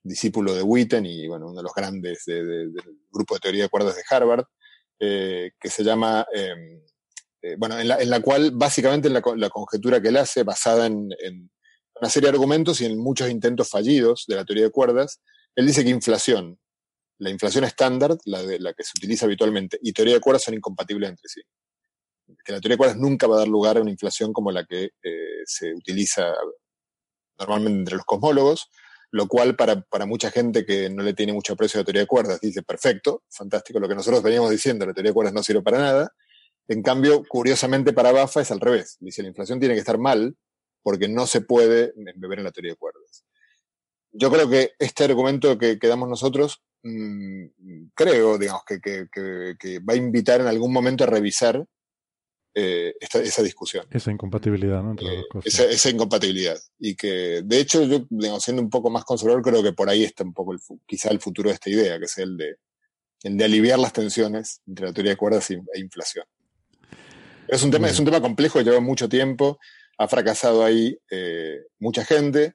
discípulo 0.01 0.53
de 0.55 0.61
Witten 0.61 1.05
y 1.05 1.27
bueno, 1.27 1.47
uno 1.47 1.57
de 1.57 1.63
los 1.63 1.73
grandes 1.73 2.23
de- 2.25 2.45
de- 2.45 2.67
del 2.71 2.97
grupo 3.11 3.33
de 3.33 3.39
teoría 3.41 3.63
de 3.63 3.69
cuerdas 3.69 3.95
de 3.97 4.03
Harvard, 4.09 4.45
eh, 4.99 5.51
que 5.59 5.69
se 5.69 5.83
llama, 5.83 6.25
eh, 6.33 7.55
bueno, 7.57 7.77
en 7.77 7.87
la, 7.89 7.97
en 8.01 8.09
la 8.09 8.21
cual 8.21 8.51
básicamente 8.53 9.09
la, 9.09 9.21
co- 9.21 9.35
la 9.35 9.49
conjetura 9.49 10.01
que 10.01 10.07
él 10.09 10.17
hace, 10.17 10.43
basada 10.43 10.85
en 10.85 11.09
una 12.03 12.09
serie 12.09 12.27
de 12.27 12.35
argumentos 12.35 12.81
y 12.81 12.85
en 12.85 12.99
muchos 12.99 13.29
intentos 13.29 13.69
fallidos 13.69 14.25
de 14.27 14.35
la 14.35 14.43
teoría 14.43 14.65
de 14.65 14.71
cuerdas, 14.71 15.21
él 15.55 15.65
dice 15.65 15.85
que 15.85 15.89
inflación, 15.89 16.59
la 17.17 17.29
inflación 17.29 17.63
estándar, 17.63 18.17
la, 18.25 18.43
de, 18.43 18.59
la 18.59 18.73
que 18.73 18.83
se 18.83 18.91
utiliza 18.97 19.25
habitualmente, 19.25 19.79
y 19.81 19.93
teoría 19.93 20.15
de 20.15 20.19
cuerdas 20.19 20.43
son 20.43 20.53
incompatibles 20.53 21.11
entre 21.11 21.29
sí. 21.29 21.41
Que 22.43 22.51
la 22.51 22.59
teoría 22.59 22.73
de 22.73 22.77
cuerdas 22.77 22.97
nunca 22.97 23.25
va 23.25 23.37
a 23.37 23.39
dar 23.39 23.47
lugar 23.47 23.77
a 23.77 23.81
una 23.81 23.89
inflación 23.89 24.33
como 24.33 24.51
la 24.51 24.65
que 24.65 24.89
eh, 25.01 25.43
se 25.45 25.73
utiliza 25.73 26.33
normalmente 27.39 27.79
entre 27.79 27.95
los 27.95 28.05
cosmólogos, 28.05 28.67
lo 29.11 29.29
cual 29.29 29.55
para, 29.55 29.79
para 29.79 30.05
mucha 30.05 30.29
gente 30.29 30.65
que 30.65 30.89
no 30.89 31.03
le 31.03 31.13
tiene 31.13 31.31
mucho 31.31 31.53
aprecio 31.53 31.77
a 31.77 31.81
la 31.81 31.85
teoría 31.85 32.01
de 32.01 32.07
cuerdas 32.07 32.41
dice, 32.41 32.63
perfecto, 32.63 33.23
fantástico, 33.29 33.79
lo 33.79 33.87
que 33.87 33.95
nosotros 33.95 34.21
veníamos 34.21 34.51
diciendo, 34.51 34.85
la 34.85 34.93
teoría 34.93 35.11
de 35.11 35.15
cuerdas 35.15 35.33
no 35.33 35.41
sirve 35.41 35.61
para 35.61 35.77
nada. 35.77 36.13
En 36.67 36.83
cambio, 36.83 37.23
curiosamente 37.29 37.93
para 37.93 38.11
Bafa 38.11 38.41
es 38.41 38.51
al 38.51 38.59
revés. 38.59 38.97
Dice, 38.99 39.21
la 39.21 39.29
inflación 39.29 39.61
tiene 39.61 39.73
que 39.73 39.79
estar 39.79 39.97
mal 39.97 40.35
porque 40.83 41.07
no 41.07 41.25
se 41.25 41.41
puede 41.41 41.93
beber 42.15 42.39
en 42.39 42.45
la 42.45 42.51
teoría 42.51 42.73
de 42.73 42.77
cuerdas. 42.77 43.25
Yo 44.11 44.29
creo 44.29 44.47
que 44.47 44.73
este 44.77 45.05
argumento 45.05 45.57
que, 45.57 45.79
que 45.79 45.87
damos 45.87 46.07
nosotros, 46.07 46.61
mmm, 46.83 47.45
creo, 47.95 48.37
digamos, 48.37 48.63
que, 48.67 48.79
que, 48.79 49.07
que, 49.11 49.55
que, 49.57 49.79
va 49.79 49.93
a 49.93 49.97
invitar 49.97 50.41
en 50.41 50.47
algún 50.47 50.71
momento 50.71 51.03
a 51.03 51.07
revisar 51.07 51.65
eh, 52.53 52.93
esta, 52.99 53.19
esa 53.19 53.41
discusión. 53.41 53.87
Esa 53.89 54.11
incompatibilidad, 54.11 54.83
¿no? 54.83 54.91
Entre 54.91 55.07
las 55.07 55.15
dos 55.15 55.25
cosas. 55.31 55.53
Esa, 55.53 55.65
esa, 55.65 55.89
incompatibilidad. 55.89 56.57
Y 56.77 56.95
que, 56.95 57.41
de 57.43 57.59
hecho, 57.59 57.83
yo, 57.83 58.05
digamos, 58.09 58.43
siendo 58.43 58.61
un 58.61 58.69
poco 58.69 58.91
más 58.91 59.05
conservador, 59.05 59.41
creo 59.41 59.63
que 59.63 59.73
por 59.73 59.89
ahí 59.89 60.03
está 60.03 60.23
un 60.23 60.33
poco 60.33 60.53
el, 60.53 60.59
quizá 60.85 61.09
el 61.09 61.19
futuro 61.19 61.49
de 61.49 61.55
esta 61.55 61.71
idea, 61.71 61.97
que 61.97 62.05
es 62.05 62.17
el 62.19 62.37
de, 62.37 62.57
el 63.23 63.37
de 63.37 63.45
aliviar 63.45 63.79
las 63.79 63.93
tensiones 63.93 64.61
entre 64.67 64.85
la 64.85 64.93
teoría 64.93 65.13
de 65.13 65.17
cuerdas 65.17 65.49
e 65.49 65.79
inflación. 65.79 66.25
Es 67.47 67.63
un 67.63 67.71
tema, 67.71 67.89
es 67.89 67.97
un 67.99 68.05
tema 68.05 68.21
complejo, 68.21 68.61
lleva 68.61 68.79
mucho 68.79 69.09
tiempo, 69.09 69.59
ha 69.97 70.07
fracasado 70.07 70.63
ahí 70.63 70.97
eh, 71.09 71.59
mucha 71.79 72.05
gente, 72.05 72.53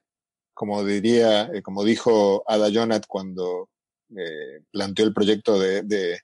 como 0.54 0.84
diría, 0.84 1.50
eh, 1.54 1.62
como 1.62 1.84
dijo 1.84 2.42
Ada 2.46 2.70
Jonat 2.72 3.06
cuando 3.06 3.70
eh, 4.16 4.60
planteó 4.70 5.04
el 5.06 5.14
proyecto 5.14 5.58
de, 5.58 5.82
de, 5.82 6.18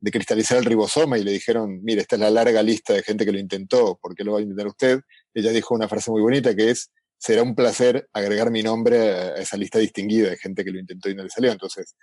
de, 0.00 0.10
cristalizar 0.10 0.58
el 0.58 0.64
ribosoma 0.64 1.18
y 1.18 1.24
le 1.24 1.32
dijeron, 1.32 1.80
mire, 1.82 2.02
esta 2.02 2.16
es 2.16 2.20
la 2.20 2.30
larga 2.30 2.62
lista 2.62 2.92
de 2.92 3.02
gente 3.02 3.24
que 3.24 3.32
lo 3.32 3.38
intentó, 3.38 3.98
¿por 4.00 4.14
qué 4.14 4.24
lo 4.24 4.32
va 4.32 4.38
a 4.40 4.42
intentar 4.42 4.66
usted? 4.66 5.00
Ella 5.32 5.50
dijo 5.52 5.74
una 5.74 5.88
frase 5.88 6.10
muy 6.10 6.20
bonita 6.20 6.54
que 6.54 6.70
es, 6.70 6.90
será 7.16 7.42
un 7.42 7.54
placer 7.54 8.08
agregar 8.12 8.50
mi 8.50 8.62
nombre 8.62 8.98
a 8.98 9.36
esa 9.36 9.56
lista 9.56 9.78
distinguida 9.78 10.30
de 10.30 10.36
gente 10.36 10.64
que 10.64 10.72
lo 10.72 10.80
intentó 10.80 11.08
y 11.08 11.14
no 11.14 11.22
le 11.22 11.30
salió. 11.30 11.52
Entonces, 11.52 11.94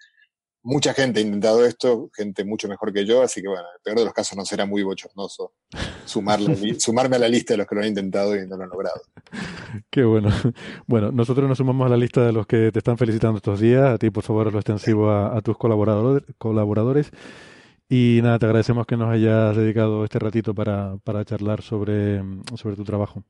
mucha 0.64 0.94
gente 0.94 1.20
ha 1.20 1.24
intentado 1.24 1.66
esto, 1.66 2.10
gente 2.16 2.44
mucho 2.44 2.68
mejor 2.68 2.94
que 2.94 3.06
yo, 3.06 3.22
así 3.22 3.42
que 3.42 3.48
bueno, 3.48 3.64
en 3.64 3.76
el 3.76 3.82
peor 3.82 3.98
de 4.00 4.06
los 4.06 4.14
casos 4.14 4.38
no 4.38 4.46
será 4.46 4.66
muy 4.66 4.84
bochornoso 4.84 5.54
sumarle, 6.06 6.56
sumarme 6.80 7.16
a 7.16 7.20
la 7.20 7.30
lista 7.30 7.54
de 7.54 7.58
los 7.58 7.68
que 7.68 7.76
lo 7.76 7.82
han 7.82 7.88
intentado 7.88 8.36
y 8.36 8.48
no 8.48 8.58
lo 8.58 8.64
han 8.64 8.70
logrado. 8.70 9.02
Qué 9.90 10.04
bueno. 10.04 10.30
Bueno, 10.88 11.12
nosotros 11.12 11.48
nos 11.48 11.58
sumamos 11.58 11.86
a 11.86 11.90
la 11.90 11.98
lista 11.98 12.26
de 12.26 12.32
los 12.32 12.48
que 12.48 12.72
te 12.72 12.80
están 12.80 12.98
felicitando 12.98 13.38
estos 13.38 13.60
días, 13.60 13.86
a 13.86 13.98
ti 13.98 14.10
por 14.10 14.24
favor 14.24 14.52
lo 14.52 14.60
extensivo 14.60 15.10
a, 15.10 15.38
a 15.38 15.42
tus 15.42 15.58
colaborador, 15.58 16.26
colaboradores. 16.38 17.12
Y 17.92 18.20
nada, 18.22 18.38
te 18.38 18.46
agradecemos 18.46 18.86
que 18.86 18.96
nos 18.96 19.10
hayas 19.10 19.56
dedicado 19.56 20.04
este 20.04 20.20
ratito 20.20 20.54
para, 20.54 20.98
para 21.04 21.26
charlar 21.26 21.64
sobre, 21.64 22.22
sobre 22.56 22.76
tu 22.76 22.84
trabajo. 22.84 23.24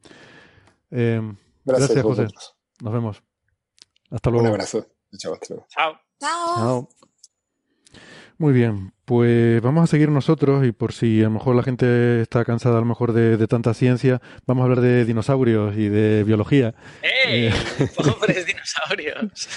Eh, 0.91 1.21
gracias, 1.63 1.89
gracias 1.89 2.03
José. 2.03 2.23
Vosotros. 2.23 2.55
Nos 2.81 2.93
vemos. 2.93 3.23
Hasta 4.11 4.29
luego. 4.29 4.45
Un 4.45 4.51
abrazo. 4.51 4.85
Chao, 5.17 5.33
hasta 5.33 5.45
luego. 5.49 5.67
Chao. 5.69 5.93
Chao. 6.19 6.55
Chao. 6.55 7.08
Muy 8.39 8.53
bien, 8.53 8.93
pues 9.03 9.61
vamos 9.61 9.83
a 9.83 9.87
seguir 9.87 10.07
nosotros 10.07 10.65
y 10.65 10.71
por 10.71 10.93
si 10.93 11.19
a 11.19 11.25
lo 11.25 11.31
mejor 11.31 11.57
la 11.57 11.61
gente 11.61 12.21
está 12.21 12.45
cansada 12.45 12.77
a 12.77 12.79
lo 12.79 12.85
mejor 12.85 13.11
de, 13.11 13.35
de 13.35 13.47
tanta 13.47 13.73
ciencia, 13.73 14.21
vamos 14.47 14.61
a 14.61 14.63
hablar 14.63 14.79
de 14.79 15.03
dinosaurios 15.03 15.75
y 15.75 15.89
de 15.89 16.23
biología. 16.23 16.73
¡Ey! 17.01 17.47
Eh, 17.47 17.53
¡Pobres 17.97 18.45
dinosaurios! 18.47 19.49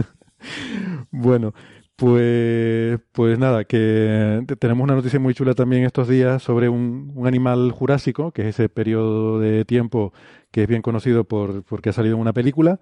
bueno, 1.10 1.52
pues, 1.94 2.98
pues 3.12 3.38
nada, 3.38 3.64
que 3.64 4.46
tenemos 4.58 4.82
una 4.82 4.94
noticia 4.94 5.20
muy 5.20 5.34
chula 5.34 5.52
también 5.52 5.84
estos 5.84 6.08
días 6.08 6.42
sobre 6.42 6.70
un, 6.70 7.12
un, 7.14 7.26
animal 7.26 7.70
jurásico, 7.70 8.32
que 8.32 8.48
es 8.48 8.48
ese 8.48 8.70
periodo 8.70 9.40
de 9.40 9.66
tiempo 9.66 10.14
que 10.50 10.62
es 10.62 10.68
bien 10.68 10.80
conocido 10.80 11.24
por 11.24 11.64
porque 11.64 11.90
ha 11.90 11.92
salido 11.92 12.14
en 12.14 12.22
una 12.22 12.32
película 12.32 12.80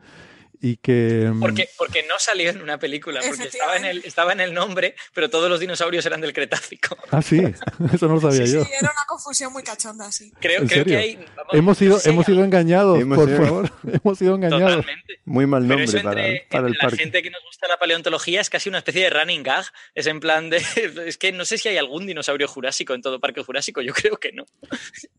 y 0.61 0.77
que 0.77 1.33
porque 1.41 1.69
porque 1.79 2.03
no 2.09 2.15
salió 2.19 2.51
en 2.51 2.61
una 2.63 2.79
película 2.79 3.21
porque 3.27 3.45
estaba 3.45 3.77
en 3.77 3.85
el 3.85 3.99
estaba 4.05 4.33
en 4.33 4.41
el 4.41 4.53
nombre 4.55 4.95
pero 5.15 5.31
todos 5.31 5.49
los 5.49 5.61
dinosaurios 5.61 6.05
eran 6.07 6.21
del 6.21 6.33
Cretácico. 6.33 6.97
Ah 7.11 7.23
sí 7.23 7.39
eso 7.93 8.09
no 8.09 8.15
lo 8.15 8.21
sabía 8.21 8.47
sí, 8.47 8.55
yo. 8.55 8.65
sí, 8.65 8.71
era 8.79 8.91
una 8.93 9.05
confusión 9.07 9.53
muy 9.53 9.63
cachonda 9.63 10.11
sí. 10.13 10.33
Creo, 10.41 10.63
¿En 10.63 10.69
creo 10.69 10.85
serio? 10.85 10.97
que 10.99 11.03
hay 11.03 11.15
vamos, 11.37 11.55
hemos 11.55 11.79
sido 11.79 11.99
hemos 12.05 12.27
sido 12.27 12.45
engañados 12.45 13.01
Hemos 13.01 13.19
por 13.19 13.29
sido- 13.29 13.45
favor. 13.45 13.73
hemos 14.03 14.19
sido 14.19 14.35
engañados. 14.35 14.77
Totalmente. 14.77 15.15
Muy 15.25 15.47
mal 15.47 15.63
pero 15.67 15.79
nombre 15.81 15.99
eso 15.99 16.03
para, 16.09 16.27
entre, 16.27 16.47
para 16.51 16.61
el 16.67 16.73
entre 16.73 16.79
la 16.79 16.89
parque. 16.91 17.03
gente 17.05 17.23
que 17.23 17.31
nos 17.31 17.43
gusta 17.45 17.69
la 17.69 17.77
paleontología 17.79 18.41
es 18.41 18.51
casi 18.51 18.69
una 18.69 18.79
especie 18.79 19.03
de 19.05 19.11
running 19.11 19.43
gag. 19.43 19.65
Es 19.95 20.07
en 20.07 20.21
plan 20.21 20.51
de 20.51 20.61
es 21.07 21.19
que 21.19 21.33
no 21.33 21.45
sé 21.45 21.59
si 21.59 21.69
hay 21.69 21.77
algún 21.77 22.07
dinosaurio 22.07 22.49
jurásico 22.49 22.95
en 22.95 23.03
todo 23.03 23.21
parque 23.21 23.43
jurásico 23.43 23.81
yo 23.81 23.93
creo 23.93 24.17
que 24.17 24.33
no. 24.33 24.45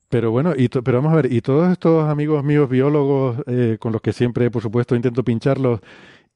Pero 0.09 0.31
bueno, 0.31 0.53
y 0.57 0.69
to- 0.69 0.83
pero 0.83 0.97
vamos 1.01 1.13
a 1.13 1.21
ver, 1.21 1.31
y 1.31 1.41
todos 1.41 1.71
estos 1.71 2.09
amigos 2.09 2.43
míos 2.43 2.67
biólogos 2.67 3.37
eh, 3.47 3.77
con 3.79 3.91
los 3.93 4.01
que 4.01 4.11
siempre, 4.11 4.49
por 4.49 4.63
supuesto, 4.63 4.95
intento 4.95 5.23
pincharlos 5.29 5.79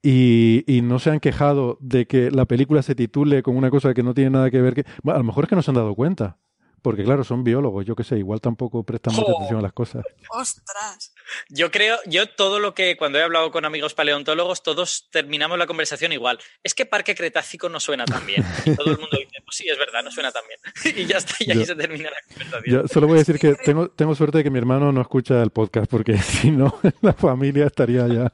y, 0.02 0.64
y 0.68 0.82
no 0.82 1.00
se 1.00 1.10
han 1.12 1.20
quejado 1.20 1.78
de 1.80 2.06
que 2.06 2.30
la 2.30 2.46
película 2.46 2.82
se 2.82 2.94
titule 2.96 3.42
con 3.42 3.56
una 3.56 3.70
cosa 3.70 3.94
que 3.94 4.04
no 4.04 4.14
tiene 4.14 4.32
nada 4.32 4.52
que 4.52 4.62
ver 4.62 4.74
que... 4.76 4.84
Bueno, 5.02 5.16
a 5.16 5.20
lo 5.20 5.24
mejor 5.26 5.46
es 5.46 5.50
que 5.50 5.56
no 5.56 5.62
se 5.62 5.72
han 5.72 5.76
dado 5.76 5.96
cuenta. 5.96 6.38
Porque 6.82 7.06
claro, 7.06 7.24
son 7.24 7.46
biólogos, 7.46 7.86
yo 7.86 7.96
qué 7.96 8.04
sé, 8.04 8.18
igual 8.18 8.42
tampoco 8.42 8.84
prestan 8.84 9.16
mucha 9.16 9.28
¡Jo! 9.32 9.38
atención 9.38 9.60
a 9.60 9.62
las 9.62 9.72
cosas. 9.72 10.04
Ostras. 10.30 11.14
Yo 11.48 11.72
creo, 11.72 11.96
yo 12.06 12.28
todo 12.28 12.60
lo 12.60 12.74
que 12.74 12.98
cuando 12.98 13.18
he 13.20 13.24
hablado 13.24 13.52
con 13.52 13.64
amigos 13.64 13.94
paleontólogos, 13.94 14.64
todos 14.64 15.08
terminamos 15.10 15.58
la 15.58 15.66
conversación 15.66 16.12
igual. 16.12 16.40
Es 16.62 16.74
que 16.74 16.86
Parque 16.86 17.16
Cretácico 17.16 17.70
no 17.70 17.80
suena 17.80 18.04
tan 18.04 18.26
bien. 18.28 18.44
Y 18.66 18.76
todo 18.76 18.92
el 18.92 18.98
mundo 19.00 19.16
dice, 19.18 19.38
pues 19.46 19.56
sí, 19.56 19.70
es 19.70 19.78
verdad, 19.80 20.04
no 20.04 20.12
suena 20.12 20.34
tan 20.34 20.44
bien. 20.46 20.60
Y 20.98 21.06
ya 21.06 21.20
está, 21.20 21.36
y 21.40 21.52
ahí 21.52 21.60
Yo- 21.60 21.66
se 21.68 21.76
termina 21.76 22.10
la 22.10 22.18
conversación. 22.28 22.90
Solo 22.90 23.08
voy 23.08 23.16
a 23.16 23.20
decir 23.20 23.40
que 23.40 23.56
tengo, 23.56 23.88
tengo 23.90 24.14
suerte 24.14 24.40
de 24.40 24.44
que 24.44 24.50
mi 24.52 24.58
hermano 24.60 24.92
no 24.92 25.00
escucha 25.00 25.42
el 25.42 25.52
podcast, 25.52 25.90
porque 25.90 26.18
si 26.22 26.52
no, 26.52 26.82
la 27.00 27.14
familia 27.14 27.66
estaría 27.66 28.06
ya 28.10 28.34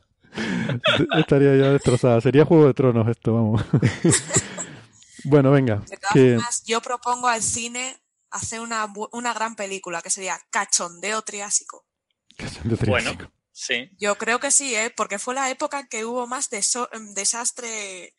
estaría 1.18 1.56
ya 1.56 1.72
destrozada. 1.72 2.22
Sería 2.22 2.46
Juego 2.46 2.68
de 2.68 2.74
Tronos 2.74 3.08
esto, 3.08 3.34
vamos. 3.34 3.62
bueno, 5.24 5.52
venga. 5.52 5.78
De 5.90 5.98
todas 5.98 6.14
Que, 6.14 6.34
formas, 6.36 6.64
yo 6.66 6.82
propongo 6.82 7.28
al 7.28 7.41
cine 7.41 7.98
hacer 8.32 8.60
una, 8.60 8.88
una 9.12 9.34
gran 9.34 9.56
película 9.56 10.02
que 10.02 10.10
sería 10.10 10.40
Cachondeo 10.52 11.22
Triásico. 11.24 11.86
de 12.64 12.76
Bueno, 12.76 13.12
Triásico. 13.12 13.32
sí. 13.52 13.90
Yo 14.00 14.16
creo 14.18 14.40
que 14.40 14.52
sí, 14.52 14.76
¿eh? 14.76 14.94
porque 14.96 15.20
fue 15.20 15.34
la 15.36 15.50
época 15.50 15.80
en 15.80 15.88
que 15.88 16.06
hubo 16.06 16.28
más 16.28 16.50
deso- 16.52 16.90
desastre, 17.16 18.14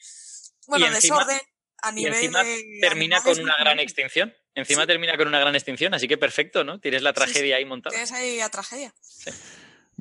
bueno, 0.67 0.87
Y 0.87 0.89
encima- 0.89 1.19
desorden 1.21 1.41
a 1.83 1.91
Y 1.93 1.95
nivel 1.95 2.15
encima 2.15 2.43
de 2.45 2.79
termina 2.81 3.23
con 3.23 3.39
una 3.41 3.55
y- 3.59 3.61
gran 3.63 3.79
extinción. 3.81 4.35
Encima 4.55 4.83
Sí. 4.83 4.89
termina 4.89 5.17
con 5.17 5.29
una 5.29 5.39
gran 5.39 5.55
extinción, 5.55 5.95
así 5.95 6.09
que 6.09 6.19
perfecto, 6.19 6.65
¿no? 6.65 6.81
Tienes 6.81 7.03
la 7.03 7.11
Sí, 7.11 7.15
sí. 7.15 7.25
tragedia 7.25 7.57
ahí 7.57 7.65
montada. 7.65 7.93
Tienes 7.95 8.11
ahí 8.13 8.37
la 8.39 8.49
tragedia. 8.51 8.93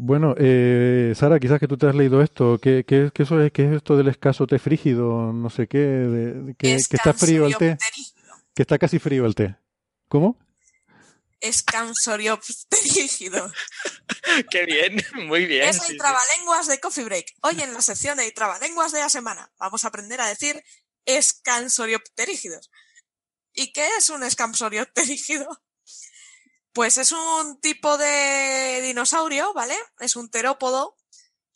Bueno, 0.02 0.34
eh, 0.38 1.12
Sara, 1.14 1.42
quizás 1.42 1.60
que 1.60 1.68
tú 1.68 1.78
te 1.78 1.86
has 1.86 1.94
leído 1.94 2.22
esto. 2.22 2.58
¿Qué, 2.62 2.86
qué, 2.88 3.12
qué 3.14 3.24
eso 3.24 3.42
es, 3.44 3.52
qué 3.52 3.66
es 3.66 3.74
esto 3.76 3.98
del 3.98 4.08
escaso 4.08 4.48
té 4.48 4.58
frígido? 4.58 5.34
No 5.34 5.50
sé 5.50 5.68
qué. 5.68 5.78
de- 5.78 6.34
de- 6.34 6.56
que, 6.56 6.78
que 6.90 6.96
está 6.96 7.14
frío 7.14 7.46
el 7.48 7.58
té. 7.58 7.78
Que 8.56 8.62
está 8.64 8.78
casi 8.78 8.98
frío 8.98 9.26
el 9.26 9.36
té. 9.36 9.58
¿Cómo? 10.08 10.40
Escansoriopterígido. 11.42 13.52
Qué 14.52 14.66
bien, 14.66 15.02
muy 15.28 15.46
bien. 15.46 15.70
Es 15.70 15.90
el 15.90 15.98
trabalenguas 15.98 16.68
de 16.68 16.80
Coffee 16.80 17.04
Break. 17.06 17.26
Hoy 17.42 17.62
en 17.62 17.74
la 17.74 17.82
sección 17.82 18.18
de 18.18 18.32
trabalenguas 18.32 18.92
de 18.92 19.00
la 19.00 19.10
semana 19.10 19.52
vamos 19.60 19.84
a 19.84 19.88
aprender 19.90 20.22
a 20.22 20.28
decir 20.28 20.62
escansoriopterígidos. 21.06 22.70
¿Y 23.54 23.72
qué 23.74 23.88
es 23.98 24.10
un 24.10 24.24
escansoriopterígido? 24.24 25.48
Pues 26.74 26.98
es 26.98 27.12
un 27.12 27.60
tipo 27.60 27.98
de 27.98 28.82
dinosaurio, 28.82 29.54
¿vale? 29.54 29.76
Es 30.00 30.16
un 30.16 30.30
terópodo 30.30 30.96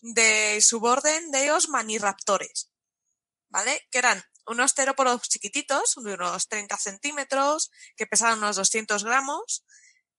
de 0.01 0.59
suborden 0.61 1.31
de 1.31 1.47
los 1.47 1.69
maniraptores, 1.69 2.71
¿vale? 3.49 3.87
Que 3.91 3.99
eran 3.99 4.23
unos 4.47 4.73
terópodos 4.73 5.29
chiquititos, 5.29 5.95
de 6.03 6.13
unos 6.13 6.47
30 6.49 6.77
centímetros, 6.77 7.71
que 7.95 8.07
pesaban 8.07 8.39
unos 8.39 8.57
200 8.57 9.03
gramos, 9.03 9.63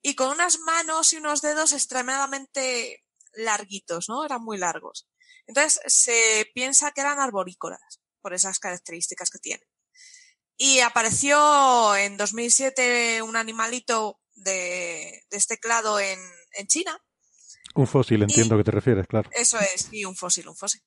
y 0.01 0.15
con 0.15 0.29
unas 0.29 0.59
manos 0.61 1.12
y 1.12 1.16
unos 1.16 1.43
dedos 1.43 1.73
extremadamente 1.73 3.05
larguitos, 3.33 4.09
¿no? 4.09 4.25
Eran 4.25 4.43
muy 4.43 4.59
largos. 4.59 5.09
Entonces 5.47 5.81
se 5.87 6.51
piensa 6.55 6.93
que 6.93 7.01
eran 7.01 7.21
arborícolas, 7.21 8.01
por 8.21 8.33
esas 8.33 8.59
características 8.59 9.29
que 9.31 9.39
tiene. 9.39 9.66
Y 10.57 10.81
apareció 10.81 11.97
en 11.97 12.16
2007 12.16 13.23
un 13.23 13.37
animalito 13.37 14.21
de, 14.35 15.23
de 15.31 15.36
este 15.36 15.59
clado 15.59 15.98
en, 16.01 16.19
en 16.59 16.66
China. 16.66 16.98
Un 17.74 17.86
fósil, 17.86 18.23
entiendo 18.23 18.56
que 18.56 18.65
te 18.65 18.70
refieres, 18.70 19.06
claro. 19.06 19.28
Eso 19.32 19.59
es, 19.59 19.89
y 19.93 20.05
un 20.05 20.15
fósil, 20.16 20.48
un 20.48 20.56
fósil. 20.56 20.81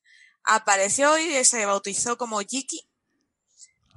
Apareció 0.44 1.18
y 1.18 1.44
se 1.44 1.66
bautizó 1.66 2.18
como 2.18 2.42
Yiki. 2.42 2.88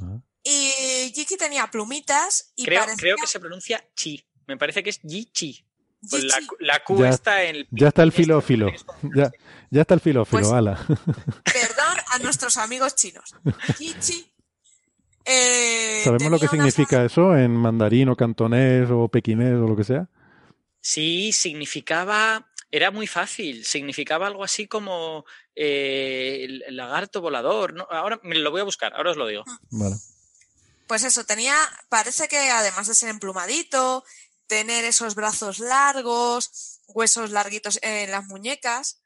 Ah. 0.00 0.18
Y 0.42 1.12
Yiki 1.14 1.36
tenía 1.36 1.70
plumitas 1.70 2.52
y 2.56 2.64
Creo, 2.64 2.80
parecía... 2.80 3.00
creo 3.00 3.16
que 3.16 3.26
se 3.26 3.38
pronuncia 3.38 3.86
chi. 3.94 4.26
Me 4.46 4.56
parece 4.56 4.82
que 4.82 4.90
es 4.90 5.00
Yi-Chi. 5.02 5.64
Pues 6.10 6.24
la, 6.24 6.38
la 6.60 6.82
Q 6.82 6.98
Ya- 6.98 7.10
está 7.10 7.44
en 7.44 7.56
el. 7.56 7.68
Ya 7.70 7.88
está 7.88 8.02
el 8.02 8.10
filófilo. 8.10 8.68
Ya, 9.14 9.30
ya 9.70 9.82
está 9.82 9.94
el 9.94 10.00
filófilo, 10.00 10.40
Pues- 10.40 10.50
ala. 10.52 10.74
Perdón 11.44 11.98
a 12.08 12.18
nuestros 12.18 12.56
amigos 12.56 12.96
chinos. 12.96 13.34
eh, 15.24 16.00
¿Sabemos 16.04 16.30
lo 16.30 16.38
que 16.38 16.48
significa 16.48 17.04
eso 17.04 17.36
en 17.36 17.54
mandarín 17.54 18.08
o 18.08 18.16
cantonés 18.16 18.88
o 18.90 19.08
pequinés 19.08 19.54
o 19.54 19.66
lo 19.66 19.76
que 19.76 19.84
sea? 19.84 20.08
Sí, 20.80 21.32
significaba. 21.32 22.46
Era 22.70 22.90
muy 22.90 23.06
fácil. 23.06 23.64
Significaba 23.64 24.26
algo 24.26 24.44
así 24.44 24.66
como 24.66 25.24
eh, 25.54 26.62
el 26.66 26.76
lagarto 26.76 27.20
volador. 27.20 27.74
¿no? 27.74 27.86
Ahora 27.90 28.20
me 28.22 28.36
lo 28.36 28.50
voy 28.50 28.60
a 28.60 28.64
buscar, 28.64 28.94
ahora 28.94 29.10
os 29.10 29.16
lo 29.16 29.26
digo. 29.26 29.44
Vale. 29.70 29.96
Pues 30.86 31.04
eso, 31.04 31.24
tenía, 31.24 31.54
parece 31.88 32.26
que 32.26 32.50
además 32.50 32.88
de 32.88 32.94
ser 32.94 33.10
emplumadito, 33.10 34.02
tener 34.48 34.84
esos 34.84 35.14
brazos 35.14 35.60
largos, 35.60 36.80
huesos 36.88 37.30
larguitos 37.30 37.78
en 37.82 38.10
las 38.10 38.24
muñecas, 38.26 39.00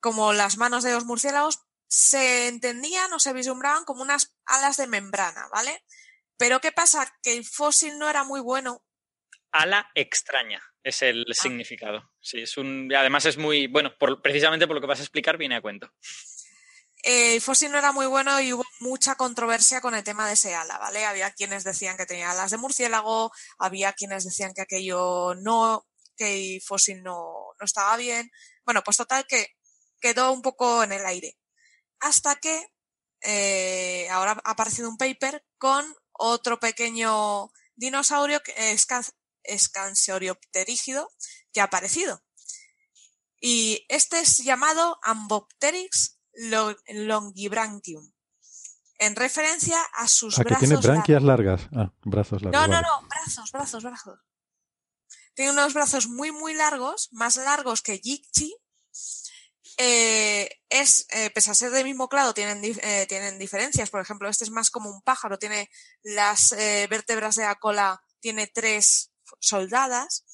como 0.00 0.32
las 0.32 0.56
manos 0.56 0.82
de 0.82 0.92
los 0.92 1.04
murciélagos, 1.04 1.60
se 1.94 2.48
entendían 2.48 3.12
o 3.12 3.18
se 3.18 3.34
vislumbraban 3.34 3.84
como 3.84 4.00
unas 4.00 4.34
alas 4.46 4.78
de 4.78 4.86
membrana, 4.86 5.46
¿vale? 5.52 5.84
Pero 6.38 6.58
¿qué 6.58 6.72
pasa? 6.72 7.14
Que 7.22 7.34
el 7.36 7.44
fósil 7.44 7.98
no 7.98 8.08
era 8.08 8.24
muy 8.24 8.40
bueno. 8.40 8.82
Ala 9.50 9.90
extraña 9.94 10.62
es 10.82 11.02
el 11.02 11.26
significado. 11.38 12.10
Sí, 12.18 12.40
es 12.40 12.56
un. 12.56 12.90
Además 12.94 13.26
es 13.26 13.36
muy. 13.36 13.66
Bueno, 13.66 13.94
por- 13.98 14.22
precisamente 14.22 14.66
por 14.66 14.74
lo 14.74 14.80
que 14.80 14.86
vas 14.86 15.00
a 15.00 15.02
explicar, 15.02 15.36
viene 15.36 15.56
a 15.56 15.60
cuento. 15.60 15.92
Eh, 17.02 17.34
el 17.34 17.42
fósil 17.42 17.70
no 17.70 17.76
era 17.76 17.92
muy 17.92 18.06
bueno 18.06 18.40
y 18.40 18.54
hubo 18.54 18.64
mucha 18.80 19.16
controversia 19.16 19.82
con 19.82 19.94
el 19.94 20.02
tema 20.02 20.26
de 20.26 20.32
ese 20.32 20.54
ala, 20.54 20.78
¿vale? 20.78 21.04
Había 21.04 21.30
quienes 21.32 21.62
decían 21.62 21.98
que 21.98 22.06
tenía 22.06 22.30
alas 22.30 22.52
de 22.52 22.56
murciélago, 22.56 23.32
había 23.58 23.92
quienes 23.92 24.24
decían 24.24 24.54
que 24.54 24.62
aquello 24.62 25.34
no, 25.34 25.86
que 26.16 26.54
el 26.54 26.62
fósil 26.62 27.02
no, 27.02 27.52
no 27.60 27.64
estaba 27.66 27.98
bien. 27.98 28.30
Bueno, 28.64 28.82
pues 28.82 28.96
total 28.96 29.26
que 29.28 29.48
quedó 30.00 30.32
un 30.32 30.40
poco 30.40 30.82
en 30.84 30.92
el 30.92 31.04
aire. 31.04 31.36
Hasta 32.02 32.34
que 32.36 32.66
eh, 33.20 34.08
ahora 34.10 34.32
ha 34.44 34.50
aparecido 34.50 34.88
un 34.88 34.96
paper 34.96 35.46
con 35.56 35.84
otro 36.10 36.58
pequeño 36.58 37.50
dinosaurio 37.76 38.42
que 38.42 38.52
es 38.72 38.86
escansoriopterígido 39.44 41.08
que 41.52 41.60
ha 41.60 41.64
aparecido. 41.64 42.22
Y 43.40 43.84
este 43.88 44.20
es 44.20 44.38
llamado 44.38 44.98
Ambopteryx 45.02 46.18
lo- 46.34 46.76
longibranchium, 46.88 48.12
en 48.98 49.16
referencia 49.16 49.80
a 49.94 50.06
sus 50.08 50.36
que 50.36 50.44
brazos 50.44 50.58
tiene 50.60 50.74
largos. 50.74 50.86
branquias 50.92 51.22
largas. 51.22 51.60
Ah, 51.72 51.92
brazos 52.02 52.42
largos. 52.42 52.60
No, 52.60 52.66
no, 52.66 52.80
no, 52.80 53.08
brazos, 53.08 53.50
brazos, 53.52 53.82
brazos. 53.84 54.18
Tiene 55.34 55.52
unos 55.52 55.72
brazos 55.74 56.08
muy, 56.08 56.30
muy 56.30 56.54
largos, 56.54 57.08
más 57.12 57.36
largos 57.36 57.82
que 57.82 57.98
Yichi. 58.00 58.54
Eh, 59.84 60.60
es, 60.68 61.06
eh, 61.10 61.30
pese 61.30 61.50
a 61.50 61.54
ser 61.54 61.72
del 61.72 61.82
mismo 61.82 62.08
clado, 62.08 62.34
tienen, 62.34 62.62
eh, 62.62 63.04
tienen 63.08 63.36
diferencias. 63.36 63.90
Por 63.90 64.00
ejemplo, 64.00 64.28
este 64.28 64.44
es 64.44 64.50
más 64.50 64.70
como 64.70 64.88
un 64.88 65.02
pájaro, 65.02 65.40
tiene 65.40 65.68
las 66.04 66.54
vértebras 66.88 67.34
de 67.34 67.42
la 67.42 67.56
cola, 67.56 68.00
tiene 68.20 68.46
tres 68.46 69.10
soldadas. 69.40 70.24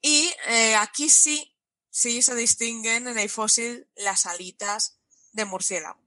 Y 0.00 0.30
aquí 0.78 1.08
sí, 1.08 1.56
sí 1.90 2.22
se 2.22 2.36
distinguen 2.36 3.08
en 3.08 3.18
el 3.18 3.28
fósil 3.28 3.90
las 3.96 4.26
alitas 4.26 5.00
de 5.32 5.44
murciélago 5.44 6.00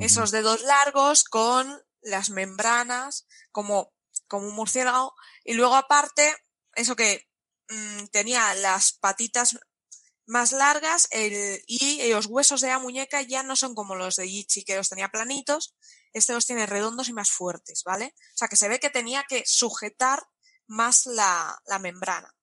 esos 0.00 0.30
dedos 0.30 0.62
largos 0.62 1.24
con 1.24 1.82
las 2.02 2.30
membranas 2.30 3.26
como, 3.50 3.92
como 4.28 4.46
un 4.46 4.54
murciélago 4.54 5.14
y 5.44 5.54
luego 5.54 5.74
aparte 5.74 6.36
eso 6.74 6.94
que 6.94 7.28
mm, 7.70 8.04
tenía 8.12 8.54
las 8.54 8.92
patitas 8.92 9.58
más 10.30 10.52
largas 10.52 11.08
el, 11.10 11.62
y 11.66 12.08
los 12.10 12.26
huesos 12.26 12.60
de 12.60 12.68
la 12.68 12.78
muñeca 12.78 13.20
ya 13.22 13.42
no 13.42 13.56
son 13.56 13.74
como 13.74 13.94
los 13.96 14.16
de 14.16 14.28
Yichi 14.30 14.64
que 14.64 14.76
los 14.76 14.88
tenía 14.88 15.08
planitos 15.08 15.74
este 16.12 16.32
los 16.32 16.46
tiene 16.46 16.66
redondos 16.66 17.08
y 17.08 17.12
más 17.12 17.30
fuertes 17.30 17.82
¿vale? 17.84 18.14
o 18.16 18.36
sea 18.36 18.48
que 18.48 18.56
se 18.56 18.68
ve 18.68 18.78
que 18.80 18.90
tenía 18.90 19.24
que 19.28 19.42
sujetar 19.46 20.22
más 20.66 21.06
la, 21.06 21.60
la 21.66 21.78
membrana 21.78 22.34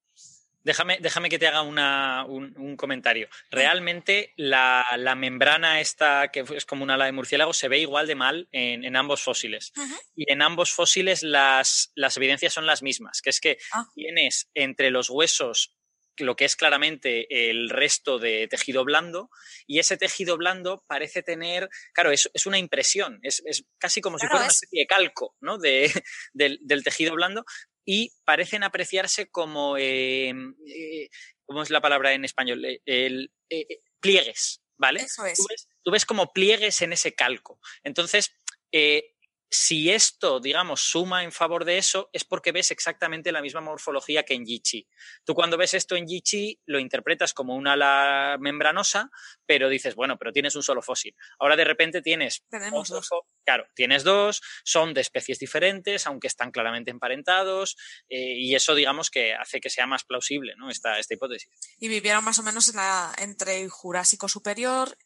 Déjame, 0.63 0.97
déjame 0.99 1.29
que 1.29 1.39
te 1.39 1.47
haga 1.47 1.61
una- 1.61 2.25
un, 2.27 2.53
un 2.57 2.75
comentario. 2.75 3.29
Realmente 3.49 4.33
la, 4.35 4.85
la 4.97 5.15
membrana 5.15 5.79
esta, 5.79 6.29
que 6.29 6.43
es 6.53 6.65
como 6.65 6.83
un 6.83 6.91
ala 6.91 7.05
de 7.05 7.13
murciélago, 7.13 7.53
se 7.53 7.69
ve 7.69 7.79
igual 7.79 8.05
de 8.05 8.15
mal 8.15 8.49
en, 8.51 8.83
en 8.83 8.97
ambos 8.97 9.21
fósiles. 9.21 9.71
Y 10.13 10.29
en 10.29 10.41
ambos 10.41 10.73
fósiles 10.73 11.23
las, 11.23 11.93
las 11.95 12.17
evidencias 12.17 12.51
son 12.53 12.65
las 12.65 12.81
mismas, 12.83 13.21
que 13.21 13.29
es 13.29 13.39
que 13.39 13.57
Ah. 13.71 13.85
tienes 13.95 14.49
entre 14.55 14.91
los 14.91 15.09
huesos 15.09 15.73
lo 16.19 16.35
que 16.35 16.45
es 16.45 16.55
claramente 16.55 17.49
el 17.49 17.69
resto 17.69 18.19
de 18.19 18.47
tejido 18.47 18.83
blando 18.83 19.29
y 19.65 19.79
ese 19.79 19.97
tejido 19.97 20.37
blando 20.37 20.83
parece 20.87 21.23
tener, 21.23 21.69
claro, 21.93 22.11
es, 22.11 22.29
es 22.33 22.45
una 22.45 22.57
impresión, 22.57 23.19
es, 23.21 23.41
es 23.45 23.65
casi 23.77 24.01
como 24.01 24.17
si 24.19 24.27
fuera 24.27 24.41
una 24.43 24.47
es- 24.47 24.55
especie 24.63 24.81
de 24.81 24.87
calco 24.87 25.35
¿no? 25.41 25.57
de, 25.57 25.91
del, 26.33 26.59
del 26.61 26.83
tejido 26.83 27.13
blando 27.15 27.45
y 27.85 28.11
parecen 28.25 28.63
apreciarse 28.63 29.29
como, 29.29 29.77
eh, 29.77 30.33
eh, 30.67 31.09
¿cómo 31.45 31.63
es 31.63 31.69
la 31.69 31.81
palabra 31.81 32.13
en 32.13 32.25
español? 32.25 32.65
Eh, 32.65 32.81
el, 32.85 33.31
eh, 33.49 33.65
pliegues, 33.99 34.61
¿vale? 34.77 35.01
Eso 35.01 35.25
es. 35.25 35.37
Tú 35.37 35.45
ves, 35.49 35.67
tú 35.83 35.91
ves 35.91 36.05
como 36.05 36.33
pliegues 36.33 36.81
en 36.81 36.91
ese 36.93 37.13
calco. 37.15 37.59
Entonces, 37.83 38.31
eh, 38.71 39.15
si 39.49 39.91
esto, 39.91 40.39
digamos, 40.39 40.81
suma 40.81 41.23
en 41.23 41.31
favor 41.31 41.63
de 41.63 41.77
eso, 41.77 42.09
es 42.11 42.25
porque 42.25 42.51
ves 42.51 42.71
exactamente 42.71 43.31
la 43.31 43.41
misma 43.41 43.61
morfología 43.61 44.23
que 44.23 44.33
en 44.33 44.45
Yichi. 44.45 44.87
Tú 45.23 45.33
cuando 45.33 45.57
ves 45.57 45.73
esto 45.73 45.95
en 45.95 46.05
Yichi 46.05 46.59
lo 46.65 46.79
interpretas 46.79 47.33
como 47.33 47.55
una 47.55 47.73
ala 47.73 48.37
membranosa, 48.39 49.09
pero 49.45 49.69
dices, 49.69 49.95
bueno, 49.95 50.17
pero 50.17 50.33
tienes 50.33 50.55
un 50.55 50.63
solo 50.63 50.81
fósil. 50.81 51.15
Ahora 51.39 51.55
de 51.55 51.63
repente 51.63 52.01
tienes 52.01 52.43
tenemos 52.49 52.89
dos 52.89 53.09
Claro, 53.45 53.65
tienes 53.73 54.03
dos, 54.03 54.41
son 54.65 54.93
de 54.93 54.99
especies 54.99 55.39
diferentes, 55.39 56.05
aunque 56.05 56.27
están 56.27 56.51
claramente 56.51 56.91
emparentados, 56.91 57.77
eh, 58.09 58.33
y 58.37 58.55
eso, 58.55 58.75
digamos, 58.75 59.09
que 59.09 59.33
hace 59.33 59.61
que 59.61 59.69
sea 59.69 59.87
más 59.87 60.03
plausible 60.03 60.55
¿no? 60.57 60.69
esta, 60.69 60.99
esta 60.99 61.13
hipótesis. 61.13 61.49
y 61.79 61.87
vivieron 61.87 62.25
más 62.25 62.39
o 62.39 62.43
menos 62.43 62.67
en 62.67 62.75
la, 62.75 63.13
entre 63.19 63.61
el 63.61 63.69
Jurásico 63.69 64.27
superior 64.27 64.97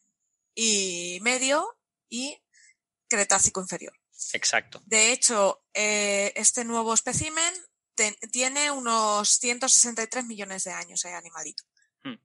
y 0.55 1.19
medio 1.21 1.77
y 2.09 2.41
Cretácico 3.07 3.59
inferior. 3.59 4.00
Exacto. 4.33 4.81
De 4.85 5.11
hecho, 5.11 5.63
eh, 5.73 6.31
este 6.35 6.63
nuevo 6.65 6.93
espécimen 6.93 7.53
te- 7.95 8.17
tiene 8.31 8.71
unos 8.71 9.29
163 9.29 10.25
millones 10.25 10.63
de 10.63 10.71
años, 10.71 11.03
eh, 11.05 11.13
animalito. 11.13 11.63
Hmm. 12.03 12.15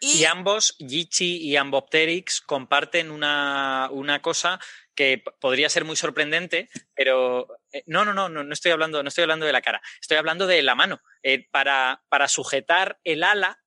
Y, 0.00 0.18
Y 0.20 0.24
ambos, 0.24 0.76
Yichi 0.78 1.36
y 1.38 1.56
Ambopteryx, 1.56 2.40
comparten 2.40 3.10
una, 3.10 3.88
una 3.92 4.20
cosa 4.22 4.58
que 4.94 5.22
podría 5.40 5.68
ser 5.68 5.84
muy 5.84 5.96
sorprendente, 5.96 6.68
pero 6.94 7.48
eh, 7.72 7.82
no, 7.86 8.04
no, 8.04 8.14
no, 8.14 8.28
no, 8.28 8.44
no 8.44 8.52
estoy 8.52 8.70
hablando, 8.72 9.02
no 9.02 9.08
estoy 9.08 9.22
hablando 9.22 9.46
de 9.46 9.52
la 9.52 9.62
cara, 9.62 9.82
estoy 10.00 10.16
hablando 10.18 10.46
de 10.46 10.62
la 10.62 10.74
mano. 10.74 11.00
Eh, 11.22 11.48
para, 11.50 12.04
para 12.08 12.28
sujetar 12.28 13.00
el 13.04 13.24
ala 13.24 13.60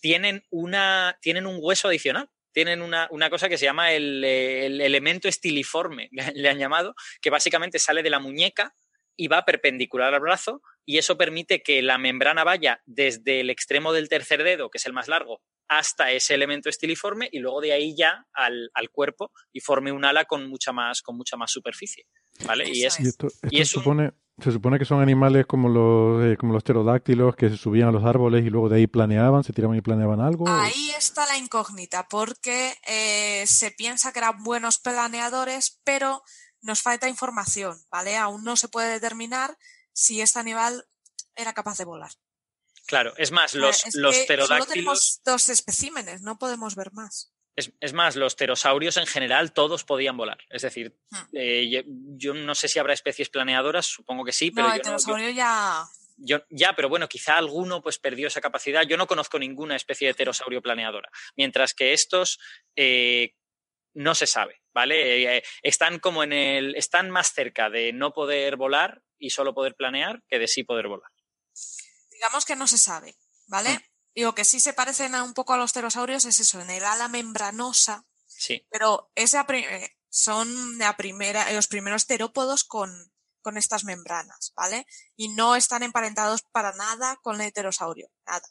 tienen 0.00 0.46
una, 0.50 1.18
tienen 1.20 1.46
un 1.46 1.58
hueso 1.60 1.88
adicional. 1.88 2.30
Tienen 2.52 2.82
una, 2.82 3.08
una 3.10 3.30
cosa 3.30 3.48
que 3.48 3.58
se 3.58 3.64
llama 3.64 3.92
el, 3.92 4.24
el 4.24 4.80
elemento 4.80 5.28
estiliforme, 5.28 6.08
le, 6.34 6.48
han 6.48 6.58
llamado, 6.58 6.94
que 7.20 7.30
básicamente 7.30 7.78
sale 7.78 8.02
de 8.02 8.10
la 8.10 8.18
muñeca 8.18 8.74
y 9.16 9.28
va 9.28 9.44
perpendicular 9.44 10.14
al 10.14 10.20
brazo, 10.20 10.62
y 10.86 10.96
eso 10.98 11.18
permite 11.18 11.62
que 11.62 11.82
la 11.82 11.98
membrana 11.98 12.42
vaya 12.42 12.80
desde 12.86 13.40
el 13.40 13.50
extremo 13.50 13.92
del 13.92 14.08
tercer 14.08 14.42
dedo, 14.42 14.70
que 14.70 14.78
es 14.78 14.86
el 14.86 14.94
más 14.94 15.08
largo, 15.08 15.42
hasta 15.68 16.10
ese 16.10 16.34
elemento 16.34 16.68
estiliforme 16.68 17.28
y 17.30 17.38
luego 17.38 17.60
de 17.60 17.72
ahí 17.72 17.94
ya 17.94 18.26
al, 18.32 18.70
al 18.74 18.90
cuerpo 18.90 19.30
y 19.52 19.60
forme 19.60 19.92
un 19.92 20.04
ala 20.04 20.24
con 20.24 20.48
mucha 20.48 20.72
más, 20.72 21.02
con 21.02 21.16
mucha 21.16 21.36
más 21.36 21.52
superficie. 21.52 22.06
¿Vale? 22.46 22.68
Y 22.68 22.84
es, 22.84 22.98
Y 22.98 23.08
esto, 23.08 23.26
esto 23.26 23.48
y 23.50 23.60
es 23.60 23.76
un- 23.76 23.82
supone, 23.82 24.10
se 24.42 24.52
supone 24.52 24.78
que 24.78 24.84
son 24.84 25.00
animales 25.00 25.46
como 25.46 25.68
los, 25.68 26.24
eh, 26.24 26.36
como 26.36 26.52
los 26.52 26.62
pterodáctilos 26.62 27.36
que 27.36 27.48
se 27.48 27.56
subían 27.56 27.88
a 27.88 27.92
los 27.92 28.04
árboles 28.04 28.44
y 28.44 28.50
luego 28.50 28.68
de 28.68 28.76
ahí 28.76 28.86
planeaban, 28.86 29.44
se 29.44 29.52
tiraban 29.52 29.76
y 29.76 29.80
planeaban 29.80 30.20
algo. 30.20 30.48
ahí 30.48 30.90
está 30.96 31.26
la 31.26 31.36
incógnita, 31.36 32.08
porque 32.08 32.74
eh, 32.86 33.46
se 33.46 33.70
piensa 33.70 34.12
que 34.12 34.20
eran 34.20 34.42
buenos 34.42 34.78
planeadores, 34.78 35.80
pero 35.84 36.22
nos 36.62 36.82
falta 36.82 37.08
información, 37.08 37.76
¿vale? 37.90 38.16
Aún 38.16 38.44
no 38.44 38.56
se 38.56 38.68
puede 38.68 38.92
determinar 38.92 39.56
si 39.92 40.20
este 40.20 40.38
animal 40.38 40.86
era 41.34 41.52
capaz 41.52 41.78
de 41.78 41.84
volar. 41.84 42.12
claro, 42.86 43.12
es 43.16 43.30
más, 43.30 43.54
los, 43.54 43.86
es 43.86 43.94
los 43.94 44.14
que 44.14 44.26
Solo 44.26 44.26
pterodáctilos. 44.26 44.68
tenemos 44.68 45.20
dos 45.24 45.48
especímenes, 45.48 46.22
no 46.22 46.38
podemos 46.38 46.74
ver 46.74 46.92
más. 46.92 47.32
Es, 47.56 47.72
es, 47.80 47.92
más, 47.92 48.16
los 48.16 48.34
pterosaurios 48.36 48.96
en 48.96 49.06
general 49.06 49.52
todos 49.52 49.84
podían 49.84 50.16
volar. 50.16 50.38
Es 50.50 50.62
decir, 50.62 50.96
Hmm. 51.10 51.26
eh, 51.32 51.68
yo, 51.70 51.80
yo, 51.86 52.34
no 52.34 52.54
sé 52.54 52.68
si 52.68 52.78
habrá 52.78 52.92
especies 52.94 53.28
planeadoras, 53.28 53.86
supongo 53.86 54.24
que 54.24 54.32
sí, 54.32 54.50
pero 54.50 54.68
no, 54.68 54.74
el 54.74 54.80
pterosaurio 54.80 55.26
no, 55.26 55.32
ya. 55.32 55.84
Yo, 56.16 56.42
ya, 56.50 56.74
pero 56.74 56.88
bueno, 56.88 57.08
quizá 57.08 57.36
alguno 57.38 57.82
pues 57.82 57.98
perdió 57.98 58.28
esa 58.28 58.40
capacidad. 58.40 58.82
Yo 58.82 58.96
no 58.96 59.06
conozco 59.06 59.38
ninguna 59.38 59.74
especie 59.76 60.08
de 60.08 60.14
pterosaurio 60.14 60.60
planeadora. 60.62 61.10
Mientras 61.36 61.72
que 61.72 61.92
estos 61.92 62.38
eh, 62.76 63.34
no 63.94 64.14
se 64.14 64.26
sabe, 64.26 64.60
¿vale? 64.72 65.36
Eh, 65.36 65.42
están 65.62 65.98
como 65.98 66.22
en 66.22 66.32
el. 66.32 66.76
están 66.76 67.10
más 67.10 67.32
cerca 67.32 67.70
de 67.70 67.92
no 67.92 68.12
poder 68.12 68.56
volar 68.56 69.02
y 69.18 69.30
solo 69.30 69.54
poder 69.54 69.74
planear 69.74 70.22
que 70.28 70.38
de 70.38 70.46
sí 70.46 70.62
poder 70.62 70.88
volar. 70.88 71.10
Digamos 72.10 72.44
que 72.44 72.54
no 72.54 72.66
se 72.66 72.78
sabe, 72.78 73.16
¿vale? 73.48 73.80
Digo 74.14 74.34
que 74.34 74.44
sí 74.44 74.60
se 74.60 74.72
parecen 74.72 75.14
a 75.14 75.22
un 75.22 75.34
poco 75.34 75.52
a 75.52 75.56
los 75.56 75.72
pterosaurios, 75.72 76.24
es 76.24 76.40
eso, 76.40 76.60
en 76.60 76.70
el 76.70 76.84
ala 76.84 77.08
membranosa. 77.08 78.04
Sí. 78.26 78.66
Pero 78.70 79.10
es 79.14 79.32
la 79.32 79.46
son 80.08 80.78
la 80.78 80.96
primera, 80.96 81.50
los 81.52 81.68
primeros 81.68 82.06
terópodos 82.06 82.64
con, 82.64 83.12
con 83.42 83.56
estas 83.56 83.84
membranas, 83.84 84.52
¿vale? 84.56 84.86
Y 85.16 85.28
no 85.28 85.56
están 85.56 85.82
emparentados 85.82 86.42
para 86.42 86.72
nada 86.72 87.16
con 87.22 87.40
el 87.40 87.52
pterosaurio, 87.52 88.10
nada. 88.26 88.46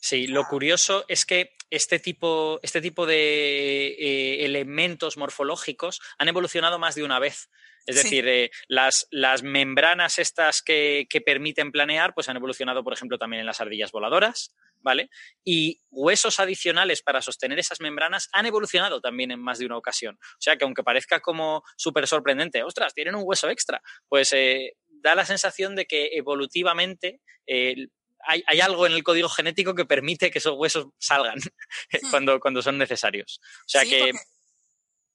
Sí, 0.00 0.26
lo 0.26 0.46
curioso 0.46 1.04
es 1.08 1.24
que 1.24 1.56
este 1.70 1.98
tipo, 1.98 2.60
este 2.62 2.80
tipo 2.80 3.06
de 3.06 3.88
eh, 3.88 4.44
elementos 4.44 5.16
morfológicos 5.16 6.00
han 6.18 6.28
evolucionado 6.28 6.78
más 6.78 6.94
de 6.94 7.04
una 7.04 7.18
vez. 7.18 7.50
Es 7.86 7.96
decir, 7.96 8.28
eh, 8.28 8.50
las, 8.68 9.06
las, 9.10 9.42
membranas 9.42 10.18
estas 10.18 10.60
que, 10.60 11.06
que, 11.08 11.22
permiten 11.22 11.72
planear, 11.72 12.12
pues 12.12 12.28
han 12.28 12.36
evolucionado, 12.36 12.84
por 12.84 12.92
ejemplo, 12.92 13.16
también 13.16 13.40
en 13.40 13.46
las 13.46 13.62
ardillas 13.62 13.92
voladoras, 13.92 14.54
¿vale? 14.80 15.08
Y 15.44 15.80
huesos 15.90 16.38
adicionales 16.38 17.02
para 17.02 17.22
sostener 17.22 17.58
esas 17.58 17.80
membranas 17.80 18.28
han 18.32 18.44
evolucionado 18.44 19.00
también 19.00 19.30
en 19.30 19.40
más 19.40 19.58
de 19.58 19.66
una 19.66 19.78
ocasión. 19.78 20.16
O 20.16 20.40
sea 20.40 20.56
que 20.56 20.64
aunque 20.64 20.82
parezca 20.82 21.20
como 21.20 21.62
súper 21.76 22.06
sorprendente, 22.06 22.62
ostras, 22.62 22.94
tienen 22.94 23.14
un 23.14 23.22
hueso 23.24 23.48
extra, 23.48 23.80
pues 24.08 24.32
eh, 24.32 24.74
da 24.86 25.14
la 25.14 25.24
sensación 25.24 25.74
de 25.74 25.86
que 25.86 26.10
evolutivamente 26.12 27.20
eh, 27.46 27.88
hay, 28.26 28.42
hay, 28.46 28.60
algo 28.60 28.86
en 28.86 28.92
el 28.92 29.02
código 29.02 29.28
genético 29.28 29.74
que 29.74 29.84
permite 29.84 30.30
que 30.30 30.38
esos 30.38 30.54
huesos 30.56 30.88
salgan 30.98 31.38
cuando, 32.10 32.40
cuando 32.40 32.62
son 32.62 32.78
necesarios. 32.78 33.40
O 33.66 33.68
sea 33.68 33.82
sí, 33.82 33.90
que... 33.90 33.98
Porque... 34.12 34.18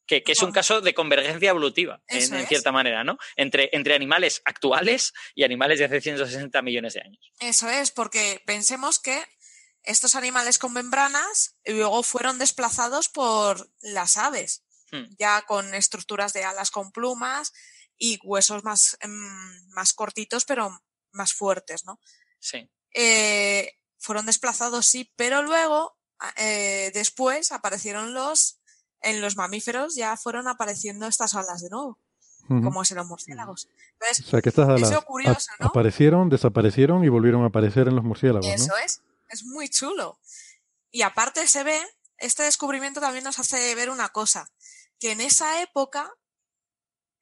Que, 0.05 0.21
que, 0.21 0.33
es 0.33 0.41
un 0.41 0.51
caso 0.51 0.81
de 0.81 0.93
convergencia 0.93 1.51
evolutiva, 1.51 2.03
en, 2.07 2.33
en, 2.33 2.45
cierta 2.45 2.73
manera, 2.73 3.05
¿no? 3.05 3.17
Entre, 3.37 3.69
entre 3.71 3.95
animales 3.95 4.41
actuales 4.43 5.13
y 5.33 5.45
animales 5.45 5.79
de 5.79 5.85
hace 5.85 6.01
160 6.01 6.61
millones 6.61 6.95
de 6.95 7.01
años. 7.01 7.31
Eso 7.39 7.69
es, 7.69 7.89
porque 7.91 8.41
pensemos 8.45 8.99
que 8.99 9.23
estos 9.81 10.15
animales 10.15 10.57
con 10.59 10.73
membranas 10.73 11.55
luego 11.63 12.03
fueron 12.03 12.37
desplazados 12.37 13.07
por 13.07 13.69
las 13.81 14.17
aves, 14.17 14.65
Hmm. 14.93 15.15
ya 15.17 15.41
con 15.47 15.73
estructuras 15.73 16.33
de 16.33 16.43
alas 16.43 16.69
con 16.69 16.91
plumas 16.91 17.51
y 17.97 18.19
huesos 18.23 18.63
más, 18.63 18.95
mmm, 19.03 19.73
más 19.73 19.93
cortitos, 19.93 20.45
pero 20.45 20.69
más 21.11 21.33
fuertes, 21.33 21.83
¿no? 21.85 21.99
Sí. 22.39 22.69
Eh, 22.93 23.73
fueron 23.97 24.25
desplazados, 24.25 24.85
sí, 24.85 25.11
pero 25.15 25.41
luego, 25.41 25.97
eh, 26.37 26.91
después 26.93 27.51
aparecieron 27.51 28.13
los 28.13 28.59
en 29.03 29.21
los 29.21 29.35
mamíferos 29.35 29.95
ya 29.95 30.17
fueron 30.17 30.47
apareciendo 30.47 31.07
estas 31.07 31.35
alas 31.35 31.61
de 31.61 31.69
nuevo, 31.69 31.99
uh 32.49 32.53
-huh. 32.53 32.63
como 32.63 32.81
es 32.81 32.91
en 32.91 32.97
los 32.97 33.07
murciélagos. 33.07 33.67
Entonces, 33.93 34.25
o 34.25 34.29
sea, 34.29 34.41
que 34.41 34.49
estas 34.49 34.69
alas 34.69 34.89
eso 34.89 35.01
curioso, 35.03 35.51
¿no? 35.59 35.67
aparecieron, 35.67 36.29
desaparecieron 36.29 37.03
y 37.03 37.09
volvieron 37.09 37.43
a 37.43 37.47
aparecer 37.47 37.87
en 37.87 37.95
los 37.95 38.03
murciélagos. 38.03 38.47
Eso 38.47 38.67
¿no? 38.67 38.77
es, 38.77 39.01
es 39.29 39.43
muy 39.43 39.69
chulo. 39.69 40.19
Y 40.89 41.01
aparte 41.01 41.47
se 41.47 41.63
ve, 41.63 41.79
este 42.17 42.43
descubrimiento 42.43 43.01
también 43.01 43.23
nos 43.25 43.39
hace 43.39 43.75
ver 43.75 43.89
una 43.89 44.09
cosa, 44.09 44.49
que 44.99 45.11
en 45.11 45.21
esa 45.21 45.61
época 45.61 46.09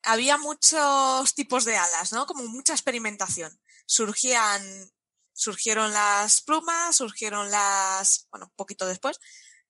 había 0.03 0.37
muchos 0.37 1.33
tipos 1.33 1.65
de 1.65 1.77
alas, 1.77 2.13
¿no? 2.13 2.25
Como 2.25 2.45
mucha 2.47 2.73
experimentación. 2.73 3.59
Surgían, 3.85 4.61
surgieron 5.41 5.91
las 5.91 6.41
plumas, 6.43 6.95
surgieron 6.95 7.49
las, 7.49 8.27
bueno, 8.29 8.45
un 8.45 8.55
poquito 8.55 8.85
después, 8.85 9.19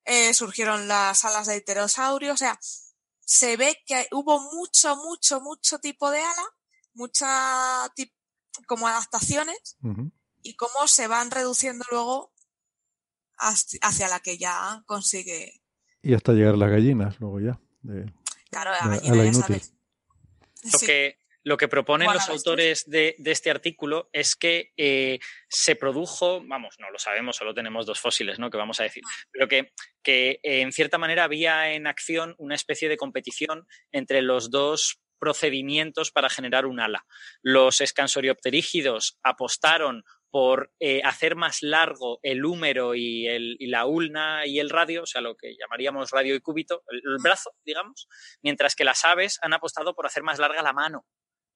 eh, 0.04 0.34
surgieron 0.34 0.86
las 0.86 1.24
alas 1.24 1.46
de 1.46 1.60
pterosaurio, 1.62 2.34
o 2.34 2.36
sea, 2.36 2.58
se 3.24 3.56
ve 3.56 3.78
que 3.86 4.06
hubo 4.12 4.38
mucho, 4.52 4.96
mucho, 4.96 5.40
mucho 5.40 5.78
tipo 5.78 6.10
de 6.10 6.20
ala, 6.20 6.44
mucha 6.92 7.90
como 8.66 8.86
adaptaciones 8.86 9.78
uh 9.82 9.88
-huh. 9.94 10.12
y 10.42 10.56
cómo 10.56 10.86
se 10.86 11.06
van 11.06 11.30
reduciendo 11.30 11.86
luego 11.90 12.32
hacia 13.38 14.08
la 14.08 14.20
que 14.20 14.36
ya 14.36 14.82
consigue. 14.86 15.62
Y 16.02 16.12
hasta 16.14 16.32
llegar 16.32 16.54
a 16.54 16.58
las 16.58 16.70
gallinas, 16.70 17.18
luego 17.18 17.40
ya. 17.40 17.58
De, 17.80 18.12
claro, 18.50 18.72
la 18.72 18.88
gallina 18.88 19.12
a 19.14 19.16
la 19.16 19.24
ya 19.24 19.30
inútil. 19.30 19.42
sabes. 19.62 19.72
Lo 20.64 20.78
Sí. 20.78 20.86
que, 20.86 21.18
lo 21.44 21.56
que 21.56 21.68
proponen 21.68 22.12
los 22.12 22.28
autores 22.28 22.88
de, 22.88 23.16
de 23.18 23.30
este 23.30 23.50
artículo 23.50 24.08
es 24.12 24.36
que 24.36 24.72
eh, 24.76 25.18
se 25.48 25.76
produjo, 25.76 26.42
vamos, 26.44 26.76
no 26.78 26.90
lo 26.90 26.98
sabemos, 26.98 27.36
solo 27.36 27.54
tenemos 27.54 27.86
dos 27.86 28.00
fósiles, 28.00 28.38
¿no? 28.38 28.50
Que 28.50 28.58
vamos 28.58 28.80
a 28.80 28.84
decir, 28.84 29.02
pero 29.30 29.48
que, 29.48 29.72
que 30.02 30.40
eh, 30.42 30.60
en 30.60 30.72
cierta 30.72 30.98
manera 30.98 31.24
había 31.24 31.72
en 31.72 31.86
acción 31.86 32.34
una 32.38 32.54
especie 32.54 32.88
de 32.88 32.96
competición 32.96 33.66
entre 33.90 34.22
los 34.22 34.50
dos 34.50 35.00
procedimientos 35.18 36.10
para 36.10 36.28
generar 36.28 36.66
un 36.66 36.80
ala. 36.80 37.06
Los 37.42 37.80
escansoriopterígidos 37.80 39.18
apostaron 39.22 40.04
por 40.32 40.72
eh, 40.80 41.02
hacer 41.04 41.36
más 41.36 41.62
largo 41.62 42.18
el 42.22 42.44
húmero 42.44 42.94
y, 42.94 43.28
el, 43.28 43.56
y, 43.58 43.66
la 43.66 43.84
ulna 43.86 44.46
y 44.46 44.60
el 44.60 44.70
radio, 44.70 45.02
o 45.02 45.06
sea, 45.06 45.20
lo 45.20 45.36
que 45.36 45.54
llamaríamos 45.56 46.10
radio 46.10 46.34
y 46.34 46.40
cúbito, 46.40 46.82
el, 46.88 47.02
el, 47.04 47.18
brazo, 47.22 47.52
digamos, 47.64 48.08
mientras 48.42 48.74
que 48.74 48.84
las 48.84 49.04
aves 49.04 49.38
han 49.42 49.52
apostado 49.52 49.94
por 49.94 50.06
hacer 50.06 50.22
más 50.22 50.38
larga 50.38 50.62
la 50.62 50.72
mano. 50.72 51.04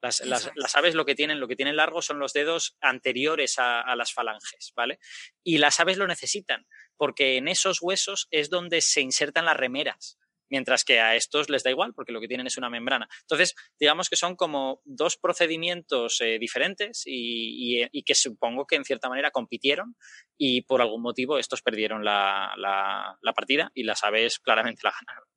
Las, 0.03 0.21
las, 0.21 0.53
las, 0.55 0.77
aves 0.77 0.95
lo 0.95 1.05
que 1.05 1.15
tienen, 1.15 1.41
lo 1.41 1.49
que 1.49 1.57
tienen 1.57 1.77
largo 1.77 2.03
son 2.03 2.19
los 2.19 2.33
dedos 2.33 2.77
anteriores 2.81 3.59
a, 3.59 3.81
a, 3.81 3.97
las 3.97 4.13
falanges, 4.13 4.73
¿vale? 4.77 4.99
Y 5.43 5.59
las 5.59 5.81
aves 5.81 5.97
lo 5.97 6.07
necesitan, 6.07 6.67
porque 6.97 7.37
en 7.37 7.49
esos 7.49 7.81
huesos 7.81 8.29
es 8.31 8.51
donde 8.51 8.83
se 8.83 9.01
insertan 9.01 9.47
las 9.47 9.57
remeras 9.57 10.19
mientras 10.49 10.85
que 10.85 11.01
a 11.01 11.15
estos 11.15 11.49
les 11.51 11.63
da 11.63 11.71
igual 11.71 11.93
porque 11.95 12.13
lo 12.13 12.21
que 12.21 12.29
tienen 12.29 12.47
es 12.47 12.57
una 12.57 12.71
membrana. 12.71 13.09
Entonces, 13.23 13.55
digamos 13.79 14.09
que 14.09 14.17
son 14.17 14.37
como 14.37 14.81
dos 14.85 15.17
procedimientos 15.17 16.21
eh, 16.21 16.39
diferentes 16.39 17.03
y, 17.07 17.81
y, 17.81 17.89
y, 17.91 18.03
que 18.03 18.15
supongo 18.15 18.67
que 18.67 18.77
en 18.77 18.85
cierta 18.85 19.09
manera 19.09 19.31
compitieron 19.31 19.97
y 20.37 20.63
por 20.63 20.81
algún 20.81 21.03
motivo 21.03 21.39
estos 21.39 21.63
perdieron 21.63 22.05
la, 22.05 22.55
la, 22.57 23.19
la 23.21 23.33
partida 23.33 23.71
y 23.75 23.85
las 23.85 24.05
aves 24.05 24.39
claramente 24.39 24.83
la 24.85 24.93
ganaron. 24.93 25.29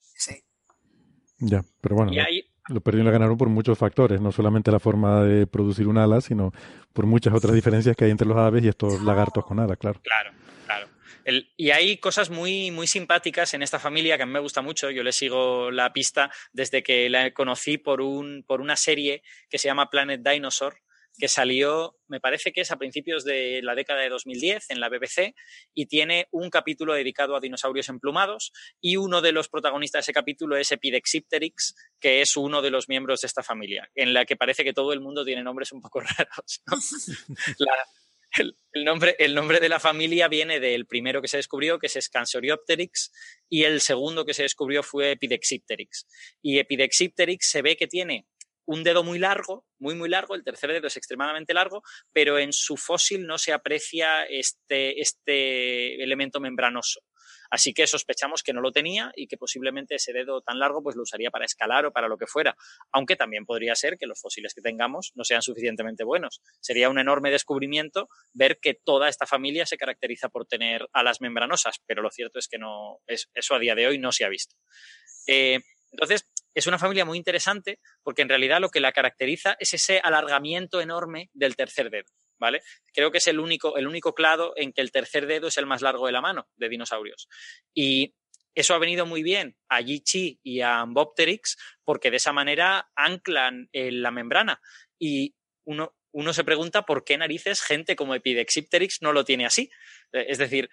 Sí. 0.00 0.42
Ya, 1.38 1.62
pero 1.80 1.96
bueno, 1.96 2.12
y 2.12 2.18
ahí, 2.20 2.53
lo 2.68 2.80
perdieron 2.80 3.06
la 3.06 3.12
ganaron 3.12 3.36
por 3.36 3.48
muchos 3.48 3.76
factores, 3.78 4.20
no 4.20 4.32
solamente 4.32 4.70
la 4.70 4.80
forma 4.80 5.22
de 5.22 5.46
producir 5.46 5.86
un 5.86 5.98
ala, 5.98 6.20
sino 6.20 6.52
por 6.92 7.06
muchas 7.06 7.34
otras 7.34 7.54
diferencias 7.54 7.96
que 7.96 8.04
hay 8.04 8.10
entre 8.10 8.26
los 8.26 8.36
aves 8.36 8.64
y 8.64 8.68
estos 8.68 9.02
lagartos 9.02 9.44
con 9.44 9.58
ala, 9.58 9.76
claro. 9.76 10.00
Claro, 10.02 10.30
claro. 10.66 10.88
El, 11.24 11.52
y 11.56 11.70
hay 11.70 11.98
cosas 11.98 12.30
muy, 12.30 12.70
muy 12.70 12.86
simpáticas 12.86 13.54
en 13.54 13.62
esta 13.62 13.78
familia 13.78 14.16
que 14.16 14.22
a 14.22 14.26
mí 14.26 14.32
me 14.32 14.40
gusta 14.40 14.62
mucho. 14.62 14.90
Yo 14.90 15.02
le 15.02 15.12
sigo 15.12 15.70
la 15.70 15.92
pista 15.92 16.30
desde 16.52 16.82
que 16.82 17.08
la 17.10 17.32
conocí 17.32 17.78
por, 17.78 18.00
un, 18.00 18.44
por 18.46 18.60
una 18.60 18.76
serie 18.76 19.22
que 19.48 19.58
se 19.58 19.68
llama 19.68 19.90
Planet 19.90 20.22
Dinosaur, 20.22 20.76
que 21.18 21.28
salió, 21.28 21.96
me 22.08 22.20
parece 22.20 22.52
que 22.52 22.60
es 22.60 22.70
a 22.70 22.76
principios 22.76 23.24
de 23.24 23.60
la 23.62 23.74
década 23.74 24.00
de 24.00 24.08
2010 24.08 24.70
en 24.70 24.80
la 24.80 24.88
BBC 24.88 25.34
y 25.72 25.86
tiene 25.86 26.26
un 26.32 26.50
capítulo 26.50 26.94
dedicado 26.94 27.36
a 27.36 27.40
dinosaurios 27.40 27.88
emplumados 27.88 28.52
y 28.80 28.96
uno 28.96 29.20
de 29.20 29.32
los 29.32 29.48
protagonistas 29.48 30.00
de 30.00 30.10
ese 30.10 30.12
capítulo 30.12 30.56
es 30.56 30.72
Epidexipteryx, 30.72 31.74
que 32.00 32.20
es 32.20 32.36
uno 32.36 32.62
de 32.62 32.70
los 32.70 32.88
miembros 32.88 33.20
de 33.20 33.26
esta 33.26 33.42
familia, 33.42 33.90
en 33.94 34.12
la 34.12 34.24
que 34.24 34.36
parece 34.36 34.64
que 34.64 34.72
todo 34.72 34.92
el 34.92 35.00
mundo 35.00 35.24
tiene 35.24 35.42
nombres 35.42 35.72
un 35.72 35.80
poco 35.80 36.00
raros. 36.00 36.62
¿no? 36.66 36.76
la, 37.58 37.72
el, 38.36 38.56
el, 38.72 38.84
nombre, 38.84 39.14
el 39.18 39.34
nombre 39.34 39.60
de 39.60 39.68
la 39.68 39.78
familia 39.78 40.28
viene 40.28 40.58
del 40.58 40.86
primero 40.86 41.22
que 41.22 41.28
se 41.28 41.36
descubrió, 41.36 41.78
que 41.78 41.86
es 41.86 41.98
Scansoriopteryx, 42.00 43.12
y 43.48 43.64
el 43.64 43.80
segundo 43.80 44.24
que 44.24 44.34
se 44.34 44.42
descubrió 44.42 44.82
fue 44.82 45.12
Epidexipteryx. 45.12 46.06
Y 46.42 46.58
Epidexipteryx 46.58 47.48
se 47.48 47.62
ve 47.62 47.76
que 47.76 47.86
tiene 47.86 48.26
un 48.66 48.82
dedo 48.82 49.04
muy 49.04 49.18
largo, 49.18 49.66
muy 49.78 49.94
muy 49.94 50.08
largo, 50.08 50.34
el 50.34 50.44
tercer 50.44 50.72
dedo 50.72 50.86
es 50.86 50.96
extremadamente 50.96 51.54
largo, 51.54 51.82
pero 52.12 52.38
en 52.38 52.52
su 52.52 52.76
fósil 52.76 53.26
no 53.26 53.38
se 53.38 53.52
aprecia 53.52 54.24
este, 54.24 55.00
este 55.00 56.02
elemento 56.02 56.40
membranoso. 56.40 57.00
Así 57.50 57.72
que 57.72 57.86
sospechamos 57.86 58.42
que 58.42 58.52
no 58.52 58.60
lo 58.60 58.72
tenía 58.72 59.12
y 59.14 59.26
que 59.26 59.36
posiblemente 59.36 59.94
ese 59.94 60.12
dedo 60.12 60.40
tan 60.40 60.58
largo 60.58 60.82
pues 60.82 60.96
lo 60.96 61.02
usaría 61.02 61.30
para 61.30 61.44
escalar 61.44 61.86
o 61.86 61.92
para 61.92 62.08
lo 62.08 62.18
que 62.18 62.26
fuera. 62.26 62.56
Aunque 62.90 63.14
también 63.14 63.46
podría 63.46 63.76
ser 63.76 63.96
que 63.96 64.06
los 64.06 64.20
fósiles 64.20 64.54
que 64.54 64.60
tengamos 64.60 65.12
no 65.14 65.22
sean 65.22 65.40
suficientemente 65.40 66.02
buenos. 66.02 66.42
Sería 66.60 66.88
un 66.88 66.98
enorme 66.98 67.30
descubrimiento 67.30 68.08
ver 68.32 68.58
que 68.58 68.74
toda 68.74 69.08
esta 69.08 69.26
familia 69.26 69.66
se 69.66 69.76
caracteriza 69.76 70.28
por 70.28 70.46
tener 70.46 70.88
alas 70.92 71.20
membranosas, 71.20 71.80
pero 71.86 72.02
lo 72.02 72.10
cierto 72.10 72.38
es 72.38 72.48
que 72.48 72.58
no, 72.58 72.98
es, 73.06 73.30
eso 73.34 73.54
a 73.54 73.58
día 73.58 73.74
de 73.74 73.86
hoy 73.86 73.98
no 73.98 74.10
se 74.10 74.24
ha 74.24 74.28
visto. 74.28 74.56
Eh, 75.26 75.60
entonces, 75.92 76.26
es 76.54 76.66
una 76.66 76.78
familia 76.78 77.04
muy 77.04 77.18
interesante 77.18 77.80
porque 78.02 78.22
en 78.22 78.28
realidad 78.28 78.60
lo 78.60 78.70
que 78.70 78.80
la 78.80 78.92
caracteriza 78.92 79.56
es 79.58 79.74
ese 79.74 80.00
alargamiento 80.00 80.80
enorme 80.80 81.30
del 81.32 81.56
tercer 81.56 81.90
dedo. 81.90 82.08
¿Vale? 82.36 82.62
Creo 82.92 83.12
que 83.12 83.18
es 83.18 83.26
el 83.28 83.38
único, 83.38 83.76
el 83.76 83.86
único 83.86 84.12
clado 84.12 84.54
en 84.56 84.72
que 84.72 84.80
el 84.80 84.90
tercer 84.90 85.26
dedo 85.26 85.46
es 85.46 85.56
el 85.56 85.66
más 85.66 85.82
largo 85.82 86.06
de 86.06 86.12
la 86.12 86.20
mano 86.20 86.48
de 86.56 86.68
dinosaurios. 86.68 87.28
Y 87.72 88.14
eso 88.54 88.74
ha 88.74 88.78
venido 88.78 89.06
muy 89.06 89.22
bien 89.22 89.56
a 89.68 89.80
Yichi 89.80 90.40
y 90.42 90.60
a 90.60 90.80
Ambopteryx 90.80 91.56
porque 91.84 92.10
de 92.10 92.16
esa 92.16 92.32
manera 92.32 92.90
anclan 92.94 93.68
eh, 93.72 93.92
la 93.92 94.10
membrana. 94.10 94.60
Y 94.98 95.34
uno, 95.64 95.96
uno 96.12 96.32
se 96.32 96.44
pregunta 96.44 96.82
por 96.82 97.04
qué 97.04 97.16
narices 97.16 97.62
gente 97.62 97.96
como 97.96 98.14
Epidexipteryx 98.14 99.02
no 99.02 99.12
lo 99.12 99.24
tiene 99.24 99.46
así. 99.46 99.70
Eh, 100.12 100.26
es 100.28 100.38
decir, 100.38 100.70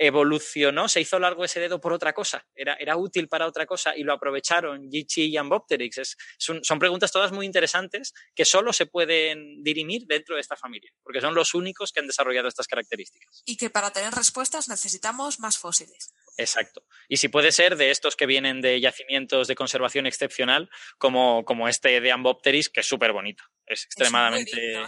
evolucionó, 0.00 0.88
se 0.88 1.02
hizo 1.02 1.18
largo 1.18 1.44
ese 1.44 1.60
dedo 1.60 1.78
por 1.78 1.92
otra 1.92 2.14
cosa, 2.14 2.46
era, 2.54 2.74
era 2.80 2.96
útil 2.96 3.28
para 3.28 3.46
otra 3.46 3.66
cosa 3.66 3.94
y 3.94 4.02
lo 4.02 4.14
aprovecharon 4.14 4.90
Yichi 4.90 5.26
y 5.26 5.36
Ambopteryx. 5.36 6.16
son, 6.38 6.64
son, 6.64 6.78
preguntas 6.78 7.12
todas 7.12 7.32
muy 7.32 7.44
interesantes 7.44 8.14
que 8.34 8.46
solo 8.46 8.72
se 8.72 8.86
pueden 8.86 9.62
dirimir 9.62 10.06
dentro 10.06 10.36
de 10.36 10.40
esta 10.40 10.56
familia, 10.56 10.90
porque 11.02 11.20
son 11.20 11.34
los 11.34 11.52
únicos 11.52 11.92
que 11.92 12.00
han 12.00 12.06
desarrollado 12.06 12.48
estas 12.48 12.66
características. 12.66 13.42
Y 13.44 13.58
que 13.58 13.68
para 13.68 13.92
tener 13.92 14.14
respuestas 14.14 14.70
necesitamos 14.70 15.38
más 15.38 15.58
fósiles. 15.58 16.14
Exacto. 16.38 16.82
Y 17.06 17.18
si 17.18 17.28
puede 17.28 17.52
ser 17.52 17.76
de 17.76 17.90
estos 17.90 18.16
que 18.16 18.24
vienen 18.24 18.62
de 18.62 18.80
yacimientos 18.80 19.48
de 19.48 19.54
conservación 19.54 20.06
excepcional, 20.06 20.70
como, 20.96 21.44
como 21.44 21.68
este 21.68 22.00
de 22.00 22.10
Ambopteryx, 22.10 22.70
que 22.70 22.80
es 22.80 22.86
súper 22.86 23.12
bonito. 23.12 23.44
Es 23.66 23.84
extremadamente 23.84 24.78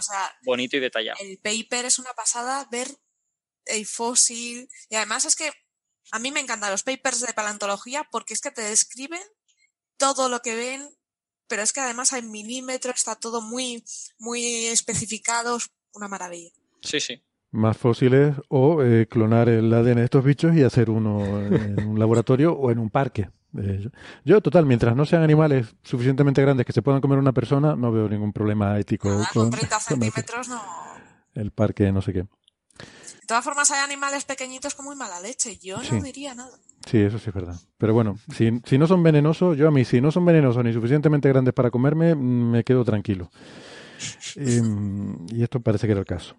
bonito 0.43 0.75
y 0.75 0.79
detallado. 0.79 1.17
El 1.21 1.37
paper 1.37 1.85
es 1.85 1.99
una 1.99 2.13
pasada 2.13 2.67
ver 2.71 2.87
el 3.65 3.85
fósil. 3.85 4.69
Y 4.89 4.95
además 4.95 5.25
es 5.25 5.35
que 5.35 5.51
a 6.11 6.19
mí 6.19 6.31
me 6.31 6.39
encantan 6.39 6.71
los 6.71 6.83
papers 6.83 7.21
de 7.21 7.33
paleontología 7.33 8.07
porque 8.11 8.33
es 8.33 8.41
que 8.41 8.51
te 8.51 8.61
describen 8.61 9.21
todo 9.97 10.29
lo 10.29 10.41
que 10.41 10.55
ven, 10.55 10.87
pero 11.47 11.61
es 11.61 11.73
que 11.73 11.81
además 11.81 12.13
hay 12.13 12.21
milímetros, 12.21 12.95
está 12.95 13.15
todo 13.15 13.41
muy, 13.41 13.83
muy 14.19 14.65
especificado, 14.67 15.57
una 15.93 16.07
maravilla. 16.07 16.51
Sí, 16.81 16.99
sí. 16.99 17.23
Más 17.51 17.77
fósiles 17.77 18.35
o 18.49 18.83
eh, 18.83 19.07
clonar 19.07 19.47
el 19.47 19.71
ADN 19.71 19.97
de 19.97 20.03
estos 20.05 20.23
bichos 20.23 20.55
y 20.55 20.63
hacer 20.63 20.89
uno 20.89 21.39
en 21.39 21.85
un 21.85 21.99
laboratorio 21.99 22.53
o 22.53 22.71
en 22.71 22.79
un 22.79 22.89
parque. 22.89 23.29
Eh, 23.57 23.87
yo, 24.25 24.41
total, 24.41 24.65
mientras 24.65 24.95
no 24.95 25.05
sean 25.05 25.21
animales 25.21 25.75
suficientemente 25.83 26.41
grandes 26.41 26.65
que 26.65 26.73
se 26.73 26.81
puedan 26.81 27.01
comer 27.01 27.19
una 27.19 27.33
persona, 27.33 27.75
no 27.75 27.91
veo 27.91 28.09
ningún 28.09 28.33
problema 28.33 28.79
ético. 28.79 29.09
con, 29.31 29.51
30 29.51 29.79
centímetros 29.79 30.49
no. 30.49 30.61
El 31.35 31.51
parque, 31.51 31.91
no 31.91 32.01
sé 32.01 32.13
qué. 32.13 32.27
De 33.33 33.37
todas 33.37 33.45
formas, 33.45 33.71
hay 33.71 33.79
animales 33.83 34.25
pequeñitos 34.25 34.75
con 34.75 34.85
muy 34.85 34.95
mala 34.95 35.19
leche. 35.19 35.57
Yo 35.57 35.77
no 35.91 36.03
diría 36.03 36.35
nada. 36.35 36.51
Sí, 36.85 36.99
eso 36.99 37.17
sí 37.17 37.29
es 37.29 37.33
verdad. 37.33 37.55
Pero 37.79 37.91
bueno, 37.91 38.19
si, 38.31 38.61
si, 38.63 38.77
no 38.77 38.85
son 38.85 39.01
venenosos, 39.01 39.57
yo 39.57 39.67
a 39.67 39.71
mí, 39.71 39.85
si 39.85 40.01
no 40.01 40.11
son 40.11 40.23
venenosos 40.23 40.63
ni 40.63 40.71
suficientemente 40.71 41.29
grandes 41.29 41.51
para 41.55 41.71
comerme, 41.71 42.13
me 42.13 42.63
quedo 42.63 42.85
tranquilo. 42.85 43.31
Em, 44.35 45.25
y 45.29 45.41
esto 45.41 45.61
parece 45.61 45.87
que 45.87 45.93
era 45.93 46.01
el 46.01 46.05
caso. 46.05 46.35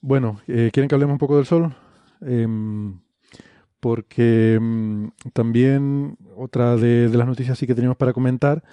Bueno, 0.00 0.40
eh, 0.46 0.70
¿quieren 0.72 0.88
que 0.88 0.94
hablemos 0.94 1.12
un 1.12 1.18
poco 1.18 1.36
del 1.36 1.44
sol? 1.44 1.76
Em, 2.22 2.98
porque 3.78 4.54
em, 4.54 5.10
también 5.34 6.16
otra 6.36 6.76
de, 6.76 7.10
las 7.10 7.26
noticias 7.26 7.58
sí 7.58 7.66
que 7.66 7.74
teníamos 7.74 7.98
para 7.98 8.14
comentar 8.14 8.64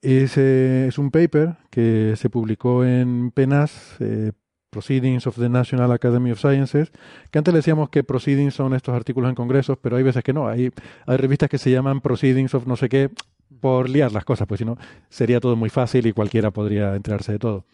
es, 0.00 0.36
eh, 0.36 0.86
es 0.86 0.96
un 0.96 1.10
paper 1.10 1.56
que 1.70 2.14
se 2.16 2.30
publicó 2.30 2.84
en 2.84 3.32
PENAS, 3.32 3.96
eh, 3.98 4.30
Proceedings 4.70 5.26
of 5.26 5.36
the 5.36 5.48
National 5.48 5.92
Academy 5.92 6.30
of 6.30 6.40
Sciences, 6.40 6.90
que 7.30 7.38
antes 7.38 7.52
le 7.52 7.58
decíamos 7.58 7.90
que 7.90 8.04
Proceedings 8.04 8.54
son 8.54 8.74
estos 8.74 8.94
artículos 8.94 9.28
en 9.28 9.34
congresos, 9.34 9.78
pero 9.80 9.96
hay 9.96 10.02
veces 10.02 10.22
que 10.22 10.32
no. 10.32 10.48
Hay, 10.48 10.70
hay 11.06 11.16
revistas 11.16 11.48
que 11.48 11.58
se 11.58 11.70
llaman 11.70 12.00
Proceedings 12.00 12.54
of 12.54 12.66
no 12.66 12.76
sé 12.76 12.88
qué 12.88 13.10
por 13.60 13.88
liar 13.88 14.12
las 14.12 14.24
cosas, 14.24 14.46
pues 14.46 14.58
si 14.58 14.64
no 14.64 14.76
sería 15.08 15.40
todo 15.40 15.56
muy 15.56 15.70
fácil 15.70 16.06
y 16.06 16.12
cualquiera 16.12 16.50
podría 16.50 16.94
enterarse 16.94 17.32
de 17.32 17.38
todo. 17.38 17.66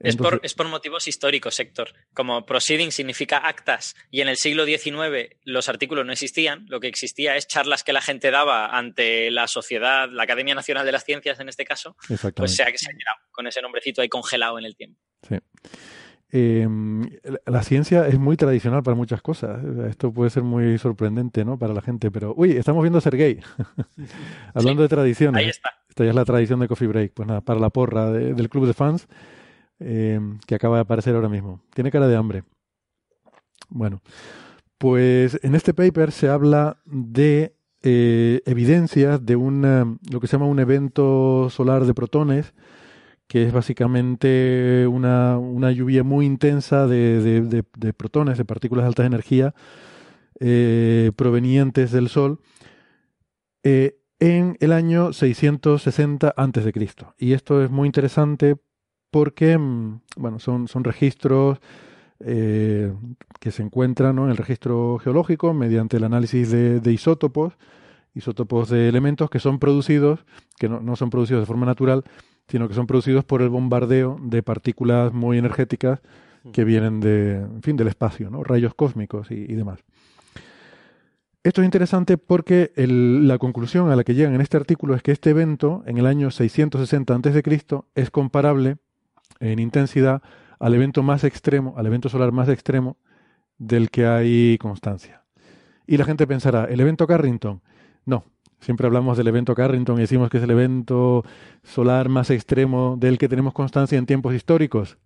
es, 0.00 0.16
por, 0.16 0.40
es 0.42 0.54
por 0.54 0.68
motivos 0.68 1.06
históricos, 1.06 1.58
Héctor. 1.60 1.92
Como 2.12 2.44
proceeding 2.44 2.90
significa 2.90 3.38
actas 3.38 3.94
y 4.10 4.20
en 4.20 4.28
el 4.28 4.36
siglo 4.36 4.64
XIX 4.64 5.36
los 5.44 5.68
artículos 5.68 6.04
no 6.04 6.12
existían, 6.12 6.66
lo 6.68 6.80
que 6.80 6.88
existía 6.88 7.36
es 7.36 7.46
charlas 7.46 7.84
que 7.84 7.92
la 7.92 8.02
gente 8.02 8.30
daba 8.30 8.66
ante 8.76 9.30
la 9.30 9.46
sociedad, 9.46 10.08
la 10.10 10.24
Academia 10.24 10.54
Nacional 10.54 10.84
de 10.84 10.92
las 10.92 11.04
Ciencias 11.04 11.38
en 11.40 11.48
este 11.48 11.64
caso, 11.64 11.96
pues 12.34 12.56
se 12.56 12.62
ha, 12.62 12.66
se 12.66 12.90
ha 12.90 12.94
quedado 12.94 13.18
con 13.30 13.46
ese 13.46 13.62
nombrecito 13.62 14.02
ahí 14.02 14.08
congelado 14.08 14.58
en 14.58 14.64
el 14.64 14.76
tiempo. 14.76 15.00
Sí. 15.28 15.36
Eh, 16.34 16.66
la 17.44 17.62
ciencia 17.62 18.08
es 18.08 18.18
muy 18.18 18.38
tradicional 18.38 18.82
para 18.82 18.94
muchas 18.94 19.20
cosas. 19.20 19.62
Esto 19.88 20.10
puede 20.12 20.30
ser 20.30 20.42
muy 20.42 20.78
sorprendente 20.78 21.44
¿no? 21.44 21.58
para 21.58 21.74
la 21.74 21.82
gente, 21.82 22.10
pero 22.10 22.32
uy, 22.34 22.52
estamos 22.52 22.82
viendo 22.82 22.98
a 22.98 23.02
Sergey. 23.02 23.38
Hablando 24.54 24.80
de 24.80 24.88
tradiciones. 24.88 25.38
Ahí 25.38 25.50
está. 25.50 25.70
Esta 25.90 26.04
ya 26.04 26.10
es 26.10 26.16
la 26.16 26.24
tradición 26.24 26.58
de 26.60 26.68
Coffee 26.68 26.88
Break. 26.88 27.12
Pues 27.12 27.28
nada, 27.28 27.42
para 27.42 27.60
la 27.60 27.68
porra 27.68 28.10
del 28.10 28.48
club 28.48 28.66
de 28.66 28.72
fans 28.72 29.08
eh, 29.78 30.18
que 30.46 30.54
acaba 30.54 30.76
de 30.76 30.82
aparecer 30.82 31.14
ahora 31.14 31.28
mismo. 31.28 31.60
Tiene 31.74 31.90
cara 31.90 32.08
de 32.08 32.16
hambre. 32.16 32.44
Bueno, 33.68 34.00
pues 34.78 35.38
en 35.42 35.54
este 35.54 35.74
paper 35.74 36.12
se 36.12 36.30
habla 36.30 36.78
de 36.86 37.54
eh, 37.82 38.40
evidencias 38.46 39.24
de 39.24 39.36
un, 39.36 39.98
lo 40.10 40.20
que 40.20 40.26
se 40.26 40.32
llama 40.32 40.46
un 40.46 40.60
evento 40.60 41.50
solar 41.50 41.84
de 41.84 41.92
protones 41.92 42.54
que 43.32 43.44
es 43.44 43.52
básicamente 43.54 44.86
una, 44.86 45.38
una 45.38 45.72
lluvia 45.72 46.04
muy 46.04 46.26
intensa 46.26 46.86
de, 46.86 47.40
de, 47.40 47.92
protones, 47.94 48.36
de 48.36 48.44
partículas 48.44 48.84
de 48.84 48.88
alta 48.88 49.06
energía 49.06 49.54
eh, 50.38 51.12
provenientes 51.16 51.92
del 51.92 52.10
Sol 52.10 52.40
eh, 53.62 53.96
en 54.20 54.58
el 54.60 54.70
año 54.70 55.14
660 55.14 56.34
a.C. 56.36 56.72
Y 57.16 57.32
esto 57.32 57.64
es 57.64 57.70
muy 57.70 57.86
interesante 57.86 58.56
porque 59.10 59.56
mm, 59.56 60.02
bueno, 60.18 60.38
son, 60.38 60.68
son 60.68 60.84
registros 60.84 61.58
eh, 62.20 62.92
que 63.40 63.50
se 63.50 63.62
encuentran 63.62 64.18
en 64.18 64.28
el 64.28 64.36
registro 64.36 64.98
geológico 64.98 65.54
mediante 65.54 65.96
el 65.96 66.04
análisis 66.04 66.50
de, 66.50 66.80
de, 66.80 66.92
isótopos, 66.92 67.54
isótopos 68.12 68.68
de 68.68 68.90
elementos 68.90 69.30
que 69.30 69.38
son 69.38 69.58
producidos, 69.58 70.26
que 70.58 70.68
no, 70.68 70.80
no 70.80 70.96
son 70.96 71.08
producidos 71.08 71.40
de 71.40 71.46
forma 71.46 71.64
natural, 71.64 72.04
sino 72.52 72.68
que 72.68 72.74
son 72.74 72.86
producidos 72.86 73.24
por 73.24 73.40
el 73.40 73.48
bombardeo 73.48 74.18
de 74.20 74.42
partículas 74.42 75.10
muy 75.14 75.38
energéticas 75.38 76.00
que 76.52 76.64
vienen 76.64 77.00
de, 77.00 77.36
en 77.36 77.62
fin, 77.62 77.78
del 77.78 77.88
espacio, 77.88 78.28
¿no? 78.28 78.44
rayos 78.44 78.74
cósmicos 78.74 79.30
y, 79.30 79.54
demás. 79.54 79.78
Esto 81.42 81.62
es 81.62 81.64
interesante 81.64 82.18
porque 82.18 82.70
la 82.76 83.38
conclusión 83.38 83.90
a 83.90 83.96
la 83.96 84.04
que 84.04 84.12
llegan 84.14 84.34
en 84.34 84.42
este 84.42 84.58
artículo 84.58 84.94
es 84.94 85.02
que 85.02 85.12
este 85.12 85.30
evento, 85.30 85.82
en 85.86 85.96
el 85.96 86.04
año 86.04 86.30
660 86.30 87.14
a.C., 87.14 87.42
es 87.94 88.10
comparable 88.10 88.76
en 89.40 89.58
intensidad 89.58 90.20
al 90.58 90.74
evento 90.74 91.02
más 91.02 91.24
extremo, 91.24 91.72
al 91.78 91.86
evento 91.86 92.10
solar 92.10 92.32
más 92.32 92.50
extremo 92.50 92.98
del 93.56 93.88
que 93.88 94.04
hay 94.04 94.58
constancia. 94.58 95.24
Y 95.86 95.96
la 95.96 96.04
gente 96.04 96.26
pensará, 96.26 96.66
¿el 96.66 96.80
evento 96.80 97.06
Carrington? 97.06 97.62
No, 98.04 98.26
Siempre 98.62 98.86
hablamos 98.86 99.18
del 99.18 99.26
evento 99.26 99.56
Carrington 99.56 99.98
y 99.98 100.02
decimos 100.02 100.30
que 100.30 100.36
es 100.36 100.44
el 100.44 100.52
evento 100.52 101.24
solar 101.64 102.08
más 102.08 102.30
extremo 102.30 102.96
del 102.96 103.18
que 103.18 103.28
tenemos 103.28 103.52
constancia 103.52 103.98
en 103.98 104.06
tiempos 104.06 104.34
históricos. 104.34 104.98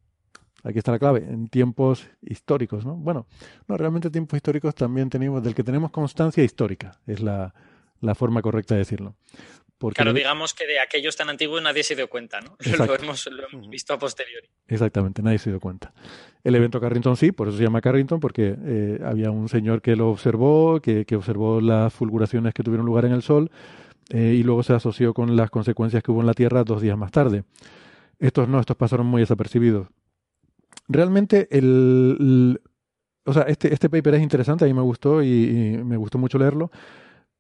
Aquí 0.63 0.77
está 0.79 0.93
la 0.93 0.99
clave, 0.99 1.25
en 1.27 1.49
tiempos 1.49 2.07
históricos, 2.21 2.85
¿no? 2.85 2.97
Bueno, 2.97 3.27
no, 3.67 3.79
realmente 3.79 4.11
tiempos 4.11 4.37
históricos 4.37 4.75
también 4.75 5.09
tenemos, 5.09 5.43
del 5.43 5.55
que 5.55 5.65
tenemos 5.65 5.91
constancia 5.91 6.45
histórica, 6.45 6.99
es 7.07 7.23
la, 7.23 7.55
la 8.03 8.15
forma 8.15 8.43
correcta 8.43 8.75
de 8.75 8.81
decirlo 8.81 9.15
claro, 9.95 10.13
digamos 10.13 10.55
que 10.55 10.67
de 10.67 10.81
aquellos 10.81 11.17
tan 11.17 11.29
antiguos 11.29 11.63
nadie 11.63 11.83
se 11.83 11.95
dio 11.95 12.09
cuenta, 12.09 12.41
¿no? 12.41 12.57
Lo 12.87 12.95
hemos, 12.95 13.29
visto 13.69 13.95
a 13.95 13.99
posteriori. 13.99 14.49
Exactamente, 14.69 15.23
nadie 15.23 15.39
se 15.39 15.51
dio 15.51 15.61
cuenta. 15.61 15.93
El 16.43 16.55
evento 16.55 16.81
Carrington 16.81 17.17
sí, 17.17 17.33
por 17.33 17.49
eso 17.49 17.59
se 17.59 17.65
llama 17.65 17.81
Carrington, 17.81 18.21
porque 18.21 18.57
eh, 18.59 19.01
había 19.05 19.31
un 19.31 19.49
señor 19.49 19.83
que 19.83 19.97
lo 19.97 20.11
observó, 20.11 20.81
que, 20.81 21.05
observó 21.15 21.61
las 21.61 21.93
fulguraciones 21.93 22.55
que 22.55 22.63
tuvieron 22.63 22.87
lugar 22.87 23.05
en 23.05 23.13
el 23.13 23.23
Sol, 23.23 23.51
eh, 24.11 24.35
y 24.39 24.43
luego 24.43 24.63
se 24.63 24.73
asoció 24.73 25.13
con 25.13 25.37
las 25.37 25.51
consecuencias 25.51 26.03
que 26.03 26.11
hubo 26.11 26.21
en 26.21 26.27
la 26.27 26.35
Tierra 26.35 26.65
dos 26.65 26.81
días 26.81 26.97
más 26.97 27.11
tarde. 27.11 27.45
Estos 28.19 28.49
no, 28.49 28.61
estos 28.61 28.77
pasaron 28.77 29.07
muy 29.07 29.21
desapercibidos. 29.21 29.89
Realmente 30.89 31.49
el, 31.51 32.61
o 33.25 33.33
sea, 33.33 33.43
este, 33.43 33.75
este 33.75 33.91
paper 33.91 34.15
es 34.15 34.23
interesante, 34.23 34.65
a 34.65 34.69
mí 34.69 34.75
me 34.75 34.83
gustó 34.83 35.23
y 35.23 35.81
me 35.85 35.97
gustó 35.97 36.17
mucho 36.17 36.39
leerlo 36.39 36.71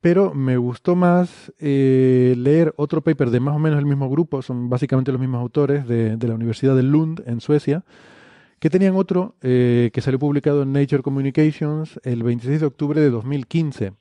pero 0.00 0.34
me 0.34 0.56
gustó 0.56 0.94
más 0.94 1.52
eh, 1.58 2.34
leer 2.36 2.74
otro 2.76 3.02
paper 3.02 3.30
de 3.30 3.40
más 3.40 3.56
o 3.56 3.58
menos 3.58 3.78
el 3.78 3.86
mismo 3.86 4.08
grupo, 4.08 4.42
son 4.42 4.68
básicamente 4.68 5.12
los 5.12 5.20
mismos 5.20 5.40
autores 5.40 5.86
de, 5.86 6.16
la 6.20 6.34
Universidad 6.34 6.76
de 6.76 6.82
Lund 6.82 7.22
en 7.26 7.40
Suecia, 7.40 7.84
que 8.58 8.70
tenían 8.70 8.96
otro 8.96 9.36
eh, 9.42 9.90
que 9.92 10.00
salió 10.00 10.18
publicado 10.18 10.62
en 10.62 10.72
Nature 10.72 11.02
Communications 11.02 12.00
el 12.04 12.22
26 12.22 12.60
de 12.60 12.66
octubre 12.66 13.00
de 13.00 13.10
2015. 13.10 13.92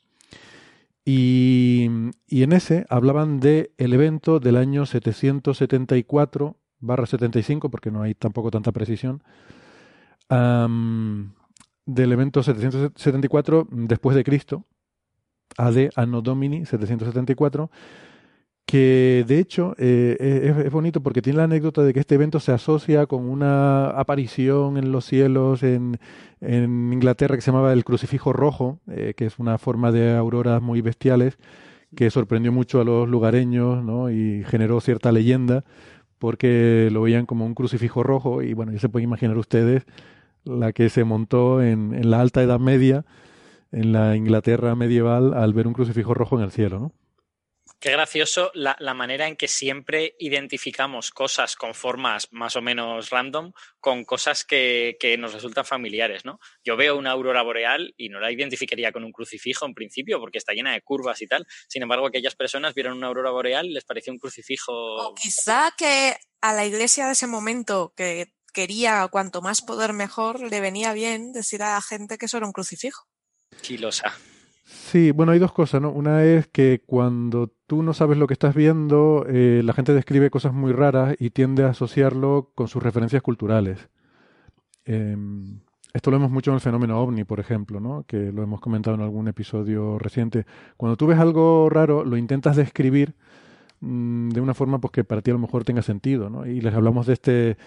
Y, 1.08 1.90
y 2.28 2.44
en 2.44 2.54
ese 2.54 2.86
hablaban 2.90 3.40
del 3.40 3.72
el 3.78 3.94
evento 3.94 4.40
del 4.40 4.58
año 4.58 4.86
774 4.86 6.58
barra 6.80 7.06
75, 7.06 7.70
porque 7.70 7.92
no 7.92 8.02
hay 8.02 8.14
tampoco 8.14 8.52
tanta 8.52 8.72
precisión, 8.72 9.24
del 10.30 12.12
evento 12.12 12.44
774 12.44 13.68
después 13.72 14.16
de 14.16 14.24
Cristo, 14.24 14.66
AD 15.58 15.90
Anno 15.96 16.22
Domini 16.22 16.66
774, 16.66 17.70
que 18.66 19.24
de 19.28 19.40
hecho 19.40 19.76
eh, 19.78 20.18
es, 20.20 20.66
es, 20.66 20.72
bonito 20.72 21.02
porque 21.02 21.22
tiene 21.22 21.38
la 21.38 21.44
anécdota 21.44 21.84
de 21.84 21.94
que 21.94 22.00
este 22.00 22.16
evento 22.16 22.40
se 22.40 22.52
asocia 22.52 23.06
con 23.06 23.30
una 23.30 23.90
aparición 23.90 24.78
en 24.78 24.92
los 24.92 25.06
cielos 25.06 25.62
en, 25.62 26.00
en 26.42 26.92
Inglaterra 26.92 27.36
que 27.36 27.42
se 27.42 27.52
llamaba 27.52 27.74
el 27.74 27.86
crucifijo 27.86 28.34
rojo, 28.34 28.80
eh, 28.88 29.14
que 29.16 29.28
es 29.28 29.38
una 29.38 29.58
forma 29.60 29.92
de 29.92 30.16
auroras 30.16 30.62
muy 30.62 30.82
bestiales 30.82 31.38
que 31.96 32.10
sorprendió 32.10 32.52
mucho 32.52 32.82
a 32.82 32.84
los 32.84 33.08
lugareños 33.08 33.84
¿no? 33.84 34.10
y 34.12 34.44
generó 34.46 34.82
cierta 34.82 35.12
leyenda 35.12 35.64
porque 36.20 36.90
lo 36.92 37.02
veían 37.04 37.26
como 37.26 37.46
un 37.46 37.56
crucifijo 37.56 38.04
rojo 38.04 38.42
y 38.42 38.54
bueno, 38.54 38.72
ya 38.72 38.80
se 38.80 38.90
pueden 38.90 39.08
imaginar 39.08 39.38
ustedes 39.38 39.86
la 40.44 40.74
que 40.74 40.90
se 40.90 41.04
montó 41.04 41.62
en, 41.62 41.94
en 41.94 42.10
la 42.10 42.22
alta 42.22 42.42
Edad 42.42 42.60
Media, 42.60 43.06
en 43.76 43.92
la 43.92 44.16
Inglaterra 44.16 44.74
medieval, 44.76 45.34
al 45.34 45.54
ver 45.54 45.68
un 45.68 45.74
crucifijo 45.74 46.14
rojo 46.14 46.38
en 46.38 46.44
el 46.44 46.52
cielo, 46.52 46.80
¿no? 46.80 46.96
Qué 47.80 47.92
gracioso 47.92 48.52
la, 48.54 48.76
la, 48.80 48.94
manera 48.94 49.28
en 49.28 49.36
que 49.36 49.48
siempre 49.48 50.16
identificamos 50.18 51.12
cosas 51.12 51.56
con 51.56 51.76
formas 51.76 52.30
más 52.32 52.56
o 52.56 52.62
menos 52.62 53.10
random 53.10 53.52
con 53.80 54.06
cosas 54.06 54.46
que, 54.46 54.96
que, 55.00 55.18
nos 55.18 55.34
resultan 55.34 55.66
familiares, 55.66 56.24
¿no? 56.26 56.40
Yo 56.64 56.78
veo 56.78 56.98
una 56.98 57.12
aurora 57.12 57.44
boreal 57.44 57.94
y 57.98 58.10
no 58.10 58.20
la 58.20 58.32
identificaría 58.32 58.92
con 58.92 59.04
un 59.04 59.12
crucifijo 59.12 59.66
en 59.66 59.74
principio 59.74 60.20
porque 60.20 60.38
está 60.38 60.54
llena 60.54 60.72
de 60.72 60.82
curvas 60.82 61.22
y 61.22 61.28
tal. 61.28 61.46
Sin 61.68 61.84
embargo, 61.84 62.08
aquellas 62.08 62.36
personas 62.36 62.74
vieron 62.74 62.98
una 62.98 63.08
aurora 63.08 63.32
boreal 63.32 63.66
y 63.66 63.74
les 63.74 63.84
pareció 63.84 64.14
un 64.14 64.20
crucifijo. 64.20 64.72
O 64.72 65.14
quizá 65.14 65.72
que 65.78 66.16
a 66.42 66.54
la 66.54 66.66
iglesia 66.66 67.08
de 67.08 67.12
ese 67.12 67.28
momento 67.28 67.94
que 67.96 68.34
quería 68.54 69.08
cuanto 69.12 69.42
más 69.42 69.62
poder 69.62 69.92
mejor, 69.92 70.40
le 70.40 70.62
venía 70.62 70.94
bien 70.94 71.34
decir 71.34 71.62
a 71.62 71.74
la 71.74 71.82
gente 71.82 72.18
que 72.18 72.28
eso 72.28 72.38
era 72.38 72.48
un 72.48 72.54
crucifijo. 72.54 73.06
Sí, 74.66 75.12
bueno, 75.12 75.32
hay 75.32 75.40
dos 75.40 75.52
cosas, 75.52 75.82
¿no? 75.82 75.92
Una 75.92 76.24
es 76.24 76.48
que 76.48 76.82
cuando 76.86 77.52
tú 77.68 77.84
no 77.84 77.94
sabes 77.94 78.18
lo 78.18 78.28
que 78.28 78.34
estás 78.34 78.56
viendo, 78.56 79.26
eh, 79.28 79.62
la 79.64 79.74
gente 79.74 79.94
describe 79.94 80.30
cosas 80.30 80.54
muy 80.54 80.72
raras 80.72 81.16
y 81.20 81.30
tiende 81.30 81.64
a 81.64 81.70
asociarlo 81.70 82.52
con 82.56 82.68
sus 82.68 82.82
referencias 82.82 83.22
culturales. 83.22 83.90
Eh, 84.86 85.16
esto 85.96 86.12
lo 86.12 86.18
vemos 86.18 86.32
mucho 86.32 86.52
en 86.52 86.56
el 86.56 86.62
fenómeno 86.62 87.00
ovni, 87.00 87.24
por 87.24 87.40
ejemplo, 87.40 87.80
¿no? 87.80 88.04
que 88.06 88.34
lo 88.34 88.44
hemos 88.44 88.60
comentado 88.60 88.98
en 88.98 89.02
algún 89.02 89.30
episodio 89.30 89.98
reciente. 89.98 90.46
Cuando 90.76 90.98
tú 90.98 91.08
ves 91.08 91.18
algo 91.20 91.70
raro, 91.70 92.04
lo 92.04 92.18
intentas 92.18 92.58
describir 92.58 93.16
mmm, 93.80 94.28
de 94.28 94.42
una 94.42 94.54
forma 94.54 94.80
pues, 94.80 94.92
que 94.92 95.04
para 95.06 95.22
ti 95.22 95.32
a 95.32 95.36
lo 95.36 95.40
mejor 95.40 95.64
tenga 95.64 95.82
sentido. 95.82 96.30
¿no? 96.30 96.46
Y 96.46 96.60
les 96.60 96.74
hablamos 96.74 97.08
de 97.08 97.14
este 97.14 97.58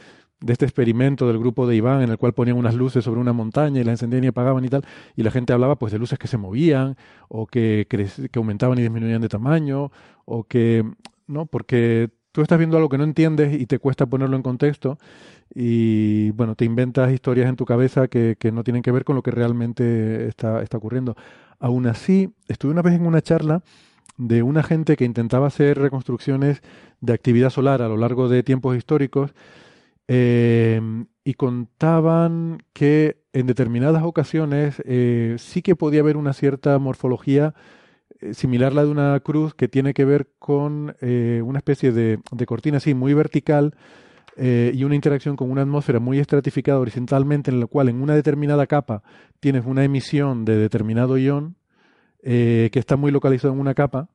de 0.41 0.53
este 0.53 0.65
experimento 0.65 1.27
del 1.27 1.39
grupo 1.39 1.67
de 1.67 1.77
Iván 1.77 2.03
en 2.03 2.11
el 2.11 2.19
cual 2.19 2.33
ponían 2.33 2.57
unas 2.57 2.75
luces 2.75 3.05
sobre 3.05 3.21
una 3.21 3.33
montaña 3.33 3.81
y 3.81 3.85
las 3.85 3.95
encendían 3.95 4.25
y 4.25 4.29
apagaban 4.29 4.65
y 4.65 4.69
tal, 4.69 4.85
y 5.17 5.23
la 5.23 5.31
gente 5.31 5.53
hablaba 5.53 5.77
pues 5.77 5.93
de 5.93 5.99
luces 5.99 6.19
que 6.19 6.29
se 6.29 6.37
movían 6.37 6.97
o 7.29 7.47
que, 7.47 7.87
que 7.89 8.39
aumentaban 8.39 8.79
y 8.79 8.83
disminuían 8.83 9.21
de 9.21 9.29
tamaño 9.29 9.91
o 10.25 10.45
que, 10.45 10.85
¿no? 11.27 11.47
Porque 11.47 12.11
tú 12.33 12.43
estás 12.43 12.59
viendo 12.59 12.77
algo 12.77 12.89
que 12.89 12.99
no 12.99 13.05
entiendes 13.05 13.61
y 13.61 13.67
te 13.67 13.79
cuesta 13.79 14.07
ponerlo 14.07 14.37
en 14.37 14.43
contexto 14.43 14.99
y, 15.55 16.31
bueno, 16.33 16.55
te 16.55 16.65
inventas 16.65 17.11
historias 17.13 17.49
en 17.49 17.57
tu 17.57 17.65
cabeza 17.65 18.07
que, 18.09 18.37
que 18.39 18.53
no 18.53 18.63
tienen 18.63 18.83
que 18.83 18.93
ver 18.93 19.05
con 19.05 19.17
lo 19.17 19.23
que 19.23 19.31
realmente 19.31 20.29
está, 20.29 20.63
está 20.63 20.77
ocurriendo. 20.77 21.17
Aún 21.59 21.87
así, 21.87 22.33
estuve 22.47 22.71
una 22.73 22.83
vez 22.83 22.95
en 22.95 23.07
una 23.07 23.23
charla 23.23 23.63
de 24.19 24.43
una 24.43 24.63
gente 24.63 24.97
que 24.97 25.05
intentaba 25.05 25.47
hacer 25.47 25.79
reconstrucciones 25.79 26.63
de 27.01 27.13
actividad 27.13 27.51
solar 27.51 27.83
a 27.83 27.89
lo 27.89 27.97
largo 27.97 28.29
de 28.29 28.43
tiempos 28.43 28.77
históricos 28.77 29.33
eh, 30.09 30.81
y 31.29 31.35
contaban 31.35 32.63
que 32.73 33.21
en 33.35 33.47
determinadas 33.47 34.03
ocasiones 34.03 34.83
eh, 34.87 35.37
sí 35.39 35.61
que 35.61 35.77
podía 35.77 36.01
haber 36.01 36.17
una 36.17 36.33
cierta 36.33 36.79
morfología 36.79 37.55
eh, 38.21 38.33
similar 38.33 38.73
a 38.73 38.77
la 38.77 38.85
de 38.87 38.91
una 38.91 39.21
cruz 39.21 39.53
que 39.55 39.69
tiene 39.69 39.93
que 39.93 40.07
ver 40.07 40.31
con 40.39 40.97
eh, 41.03 41.43
una 41.45 41.59
especie 41.59 41.93
de, 41.93 42.21
de, 42.33 42.47
cortina 42.47 42.79
así 42.79 42.95
muy 42.95 43.13
vertical 43.13 43.75
y 44.41 44.85
una 44.85 44.95
interacción 44.95 45.35
con 45.35 45.51
una 45.51 45.63
atmósfera 45.63 45.99
muy 45.99 46.21
estratificada 46.21 46.79
horizontalmente 46.79 47.51
en 47.51 47.59
la 47.59 47.67
cual 47.67 47.89
en 47.89 48.01
una 48.01 48.15
determinada 48.15 48.69
capa 48.69 49.03
tienes 49.41 49.67
una 49.67 49.83
emisión 49.83 50.45
de 50.45 50.57
determinado 50.57 51.19
ion 51.19 51.57
que 52.23 52.71
está 52.73 52.97
muy 52.97 53.11
localizado 53.11 53.53
en 53.53 53.59
una 53.59 53.75
capa 53.75 54.09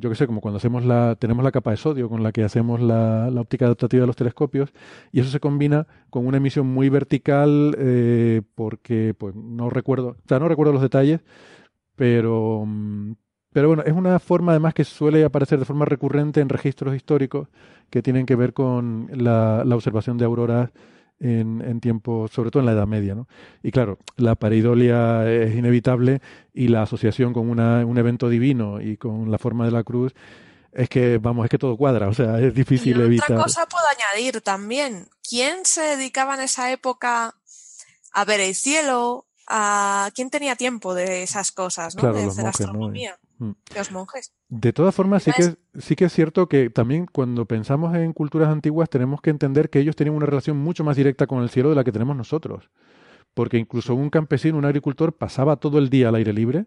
yo 0.00 0.08
que 0.10 0.16
sé, 0.16 0.26
como 0.26 0.40
cuando 0.40 0.56
hacemos 0.56 0.84
la, 0.84 1.16
tenemos 1.16 1.44
la 1.44 1.52
capa 1.52 1.70
de 1.70 1.76
sodio 1.76 2.08
con 2.08 2.22
la 2.22 2.32
que 2.32 2.42
hacemos 2.42 2.80
la, 2.80 3.30
la 3.30 3.40
óptica 3.40 3.66
adaptativa 3.66 4.02
de 4.02 4.06
los 4.06 4.16
telescopios, 4.16 4.72
y 5.12 5.20
eso 5.20 5.30
se 5.30 5.40
combina 5.40 5.86
con 6.08 6.26
una 6.26 6.38
emisión 6.38 6.66
muy 6.66 6.88
vertical, 6.88 7.76
eh, 7.78 8.42
porque 8.54 9.14
pues 9.16 9.34
no 9.34 9.70
recuerdo, 9.70 10.16
o 10.24 10.28
sea, 10.28 10.38
no 10.38 10.48
recuerdo 10.48 10.72
los 10.72 10.82
detalles, 10.82 11.20
pero, 11.96 12.66
pero 13.52 13.68
bueno, 13.68 13.82
es 13.84 13.92
una 13.92 14.18
forma 14.18 14.52
además 14.52 14.74
que 14.74 14.84
suele 14.84 15.24
aparecer 15.24 15.58
de 15.58 15.64
forma 15.66 15.84
recurrente 15.84 16.40
en 16.40 16.48
registros 16.48 16.94
históricos 16.94 17.48
que 17.90 18.02
tienen 18.02 18.26
que 18.26 18.36
ver 18.36 18.52
con 18.54 19.08
la, 19.12 19.64
la 19.64 19.74
observación 19.74 20.16
de 20.16 20.24
auroras 20.24 20.70
en, 21.20 21.62
en 21.64 21.80
tiempos, 21.80 22.32
sobre 22.32 22.50
todo 22.50 22.60
en 22.60 22.66
la 22.66 22.72
Edad 22.72 22.86
Media. 22.86 23.14
¿no? 23.14 23.28
Y 23.62 23.70
claro, 23.70 23.98
la 24.16 24.34
pareidolia 24.34 25.30
es 25.30 25.54
inevitable 25.54 26.20
y 26.52 26.68
la 26.68 26.82
asociación 26.82 27.32
con 27.32 27.48
una, 27.48 27.84
un 27.86 27.98
evento 27.98 28.28
divino 28.28 28.80
y 28.80 28.96
con 28.96 29.30
la 29.30 29.38
forma 29.38 29.64
de 29.64 29.70
la 29.70 29.84
cruz 29.84 30.14
es 30.72 30.88
que, 30.88 31.18
vamos, 31.18 31.44
es 31.44 31.50
que 31.50 31.58
todo 31.58 31.76
cuadra, 31.76 32.08
o 32.08 32.14
sea, 32.14 32.38
es 32.38 32.54
difícil 32.54 32.96
y 32.98 33.02
evitar. 33.02 33.32
Otra 33.32 33.44
cosa 33.44 33.66
puedo 33.66 33.84
añadir 33.88 34.40
también. 34.40 35.08
¿Quién 35.28 35.64
se 35.64 35.82
dedicaba 35.82 36.34
en 36.34 36.42
esa 36.42 36.70
época 36.70 37.34
a 38.12 38.24
ver 38.24 38.40
el 38.40 38.54
cielo? 38.54 39.26
A... 39.46 40.10
¿Quién 40.14 40.30
tenía 40.30 40.54
tiempo 40.54 40.94
de 40.94 41.24
esas 41.24 41.50
cosas, 41.50 41.96
¿no? 41.96 42.00
Claro, 42.00 42.20
¿no? 42.20 42.48
astronomía? 42.48 43.18
Los 43.74 43.90
monjes. 43.90 44.32
De 44.48 44.72
todas 44.72 44.94
formas, 44.94 45.22
sí 45.22 45.32
que, 45.32 45.54
sí 45.78 45.96
que 45.96 46.04
es 46.06 46.12
cierto 46.12 46.48
que 46.48 46.68
también 46.70 47.06
cuando 47.06 47.46
pensamos 47.46 47.94
en 47.96 48.12
culturas 48.12 48.48
antiguas 48.48 48.90
tenemos 48.90 49.20
que 49.20 49.30
entender 49.30 49.70
que 49.70 49.80
ellos 49.80 49.96
tenían 49.96 50.16
una 50.16 50.26
relación 50.26 50.58
mucho 50.58 50.84
más 50.84 50.96
directa 50.96 51.26
con 51.26 51.42
el 51.42 51.50
cielo 51.50 51.70
de 51.70 51.76
la 51.76 51.84
que 51.84 51.92
tenemos 51.92 52.16
nosotros. 52.16 52.70
Porque 53.32 53.58
incluso 53.58 53.94
un 53.94 54.10
campesino, 54.10 54.58
un 54.58 54.64
agricultor, 54.64 55.14
pasaba 55.14 55.56
todo 55.56 55.78
el 55.78 55.88
día 55.88 56.08
al 56.08 56.16
aire 56.16 56.32
libre. 56.32 56.66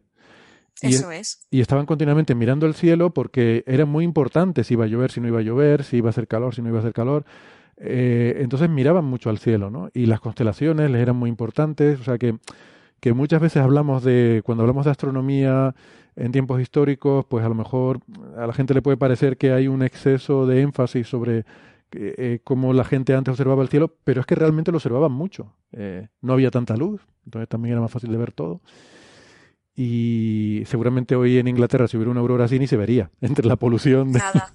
Y, 0.81 0.87
Eso 0.87 1.11
es. 1.11 1.45
y 1.51 1.61
estaban 1.61 1.85
continuamente 1.85 2.33
mirando 2.33 2.65
el 2.65 2.73
cielo 2.73 3.13
porque 3.13 3.63
era 3.67 3.85
muy 3.85 4.03
importante 4.03 4.63
si 4.63 4.73
iba 4.73 4.85
a 4.85 4.87
llover, 4.87 5.11
si 5.11 5.21
no 5.21 5.27
iba 5.27 5.39
a 5.39 5.43
llover, 5.43 5.83
si 5.83 5.97
iba 5.97 6.09
a 6.09 6.11
hacer 6.11 6.27
calor, 6.27 6.55
si 6.55 6.63
no 6.63 6.69
iba 6.69 6.79
a 6.79 6.81
hacer 6.81 6.93
calor. 6.93 7.25
Eh, 7.77 8.37
entonces 8.39 8.69
miraban 8.69 9.05
mucho 9.05 9.29
al 9.29 9.37
cielo, 9.37 9.69
¿no? 9.69 9.89
Y 9.93 10.07
las 10.07 10.19
constelaciones 10.19 10.89
les 10.89 11.01
eran 11.01 11.15
muy 11.15 11.29
importantes. 11.29 11.99
O 11.99 12.03
sea 12.03 12.17
que, 12.17 12.37
que 12.99 13.13
muchas 13.13 13.41
veces 13.41 13.61
hablamos 13.61 14.03
de, 14.03 14.41
cuando 14.43 14.63
hablamos 14.63 14.85
de 14.85 14.91
astronomía, 14.91 15.75
en 16.15 16.31
tiempos 16.31 16.61
históricos, 16.61 17.25
pues 17.25 17.45
a 17.45 17.49
lo 17.49 17.55
mejor 17.55 17.99
a 18.37 18.47
la 18.47 18.53
gente 18.53 18.73
le 18.73 18.81
puede 18.81 18.97
parecer 18.97 19.37
que 19.37 19.51
hay 19.51 19.67
un 19.67 19.83
exceso 19.83 20.45
de 20.45 20.61
énfasis 20.61 21.07
sobre 21.07 21.45
eh, 21.91 22.39
cómo 22.43 22.73
la 22.73 22.83
gente 22.83 23.13
antes 23.13 23.31
observaba 23.31 23.61
el 23.61 23.69
cielo, 23.69 23.95
pero 24.03 24.21
es 24.21 24.27
que 24.27 24.35
realmente 24.35 24.71
lo 24.71 24.77
observaban 24.77 25.11
mucho. 25.11 25.53
Eh, 25.71 26.07
no 26.21 26.33
había 26.33 26.51
tanta 26.51 26.75
luz, 26.75 27.01
entonces 27.25 27.49
también 27.49 27.73
era 27.73 27.81
más 27.81 27.91
fácil 27.91 28.11
de 28.11 28.17
ver 28.17 28.31
todo. 28.31 28.61
Y 29.75 30.63
seguramente 30.65 31.15
hoy 31.15 31.39
en 31.39 31.47
Inglaterra, 31.47 31.87
si 31.87 31.97
hubiera 31.97 32.11
una 32.11 32.19
aurora 32.19 32.45
así, 32.45 32.59
ni 32.59 32.67
se 32.67 32.77
vería 32.77 33.09
entre 33.21 33.47
la 33.47 33.55
polución. 33.55 34.11
De... 34.11 34.19
Nada. 34.19 34.53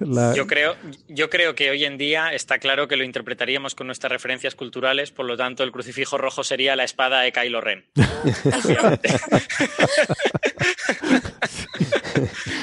La... 0.00 0.34
Yo, 0.34 0.46
creo, 0.46 0.76
yo 1.08 1.30
creo 1.30 1.54
que 1.54 1.70
hoy 1.70 1.84
en 1.84 1.98
día 1.98 2.32
está 2.32 2.58
claro 2.58 2.88
que 2.88 2.96
lo 2.96 3.04
interpretaríamos 3.04 3.74
con 3.74 3.86
nuestras 3.86 4.12
referencias 4.12 4.54
culturales, 4.54 5.10
por 5.10 5.26
lo 5.26 5.36
tanto 5.36 5.64
el 5.64 5.72
crucifijo 5.72 6.18
rojo 6.18 6.44
sería 6.44 6.76
la 6.76 6.84
espada 6.84 7.20
de 7.20 7.32
Kylo 7.32 7.60
Ren. 7.60 7.84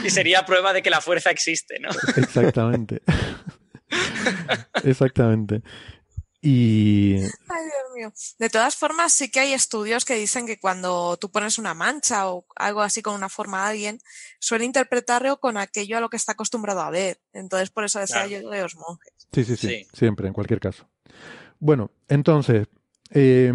Y 0.03 0.10
sería 0.10 0.45
prueba 0.45 0.73
de 0.73 0.82
que 0.82 0.90
la 0.90 1.02
fuerza 1.02 1.32
existe, 1.32 1.80
¿no? 1.80 1.90
Exactamente. 2.15 3.02
Exactamente. 4.84 5.61
Y... 6.47 7.15
Ay, 7.15 7.23
Dios 7.63 7.91
mío. 7.95 8.13
De 8.38 8.49
todas 8.51 8.76
formas, 8.76 9.11
sí 9.13 9.31
que 9.31 9.39
hay 9.39 9.53
estudios 9.53 10.05
que 10.05 10.13
dicen 10.15 10.45
que 10.45 10.59
cuando 10.59 11.17
tú 11.17 11.31
pones 11.31 11.57
una 11.57 11.73
mancha 11.73 12.30
o 12.30 12.45
algo 12.55 12.81
así 12.81 13.01
con 13.01 13.15
una 13.15 13.30
forma 13.30 13.65
a 13.65 13.69
alguien, 13.69 13.99
suele 14.39 14.63
interpretarlo 14.65 15.39
con 15.39 15.57
aquello 15.57 15.97
a 15.97 16.01
lo 16.01 16.09
que 16.09 16.17
está 16.17 16.34
acostumbrado 16.34 16.81
a 16.81 16.91
ver. 16.91 17.19
Entonces, 17.34 17.72
por 17.72 17.84
eso 17.84 17.99
decía 17.99 18.27
Claro. 18.27 18.43
yo 18.43 18.49
de 18.51 18.61
los 18.61 18.76
monjes. 18.76 19.11
Sí, 19.34 19.43
sí, 19.43 19.55
sí, 19.57 19.67
Sí. 19.67 19.88
siempre, 19.93 20.27
en 20.27 20.34
cualquier 20.34 20.59
caso. 20.59 20.88
Bueno, 21.59 21.89
entonces, 22.09 22.67
eh, 23.09 23.51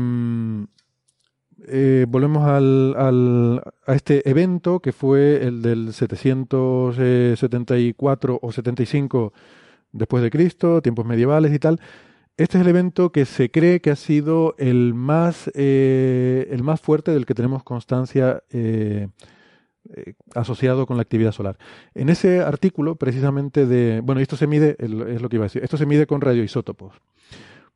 eh, 1.68 2.06
volvemos 2.08 2.48
al, 2.48 2.94
al- 2.96 3.62
a 3.86 3.94
este 3.94 4.28
evento 4.28 4.80
que 4.80 4.92
fue 4.92 5.44
el 5.46 5.62
del 5.62 5.92
774 5.94 8.38
o 8.42 8.52
75 8.52 9.32
después 9.92 10.22
de 10.22 10.30
Cristo, 10.30 10.80
tiempos 10.82 11.04
medievales 11.06 11.52
y 11.54 11.58
tal. 11.58 11.80
Este 12.40 12.56
es 12.56 12.62
el 12.62 12.68
evento 12.68 13.12
que 13.12 13.26
se 13.26 13.50
cree 13.50 13.82
que 13.82 13.90
ha 13.90 13.96
sido 13.96 14.54
el 14.56 14.94
más, 14.94 15.50
eh, 15.52 16.48
el 16.50 16.62
más 16.62 16.80
fuerte 16.80 17.10
del 17.10 17.26
que 17.26 17.34
tenemos 17.34 17.62
constancia 17.62 18.42
eh, 18.48 19.08
eh, 19.94 20.14
asociado 20.34 20.86
con 20.86 20.96
la 20.96 21.02
actividad 21.02 21.32
solar. 21.32 21.58
En 21.94 22.08
ese 22.08 22.40
artículo, 22.40 22.96
precisamente 22.96 23.66
de, 23.66 24.00
bueno, 24.00 24.22
esto 24.22 24.38
se 24.38 24.46
mide, 24.46 24.74
es 24.78 25.20
lo 25.20 25.28
que 25.28 25.36
iba 25.36 25.44
a 25.44 25.48
decir, 25.52 25.62
esto 25.62 25.76
se 25.76 25.84
mide 25.84 26.06
con 26.06 26.22
radioisótopos, 26.22 26.94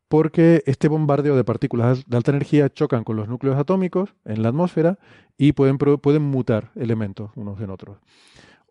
porque 0.09 0.62
este 0.65 0.89
bombardeo 0.89 1.36
de 1.36 1.45
partículas 1.45 2.09
de 2.09 2.16
alta 2.16 2.31
energía 2.31 2.70
chocan 2.70 3.05
con 3.05 3.16
los 3.16 3.28
núcleos 3.28 3.59
atómicos 3.59 4.15
en 4.24 4.43
la 4.43 4.49
atmósfera 4.49 4.99
y 5.36 5.53
pueden, 5.53 5.77
pueden 5.77 6.23
mutar 6.23 6.70
elementos 6.74 7.32
unos 7.35 7.61
en 7.61 7.69
otros. 7.69 7.99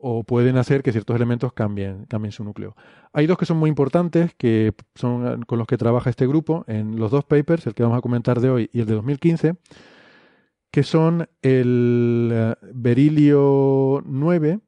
O 0.06 0.26
pueden 0.26 0.58
hacer 0.58 0.84
que 0.84 0.92
ciertos 0.92 1.16
elementos 1.16 1.54
cambien, 1.54 2.04
cambien 2.10 2.34
su 2.34 2.44
núcleo. 2.44 2.76
Hay 3.14 3.26
dos 3.26 3.38
que 3.38 3.46
son 3.46 3.56
muy 3.56 3.70
importantes, 3.70 4.36
que 4.36 4.74
son 4.96 5.44
con 5.44 5.58
los 5.58 5.66
que 5.66 5.78
trabaja 5.78 6.10
este 6.10 6.28
grupo 6.28 6.66
en 6.68 7.00
los 7.00 7.10
dos 7.10 7.24
papers, 7.24 7.66
el 7.68 7.74
que 7.74 7.84
vamos 7.84 7.98
a 7.98 8.02
comentar 8.02 8.42
de 8.42 8.50
hoy 8.50 8.70
y 8.74 8.82
el 8.82 8.86
de 8.86 8.96
2015, 8.96 9.56
que 10.72 10.84
son 10.84 11.30
el 11.42 12.30
eh, 12.34 12.56
berilio 12.74 14.04
9, 14.06 14.60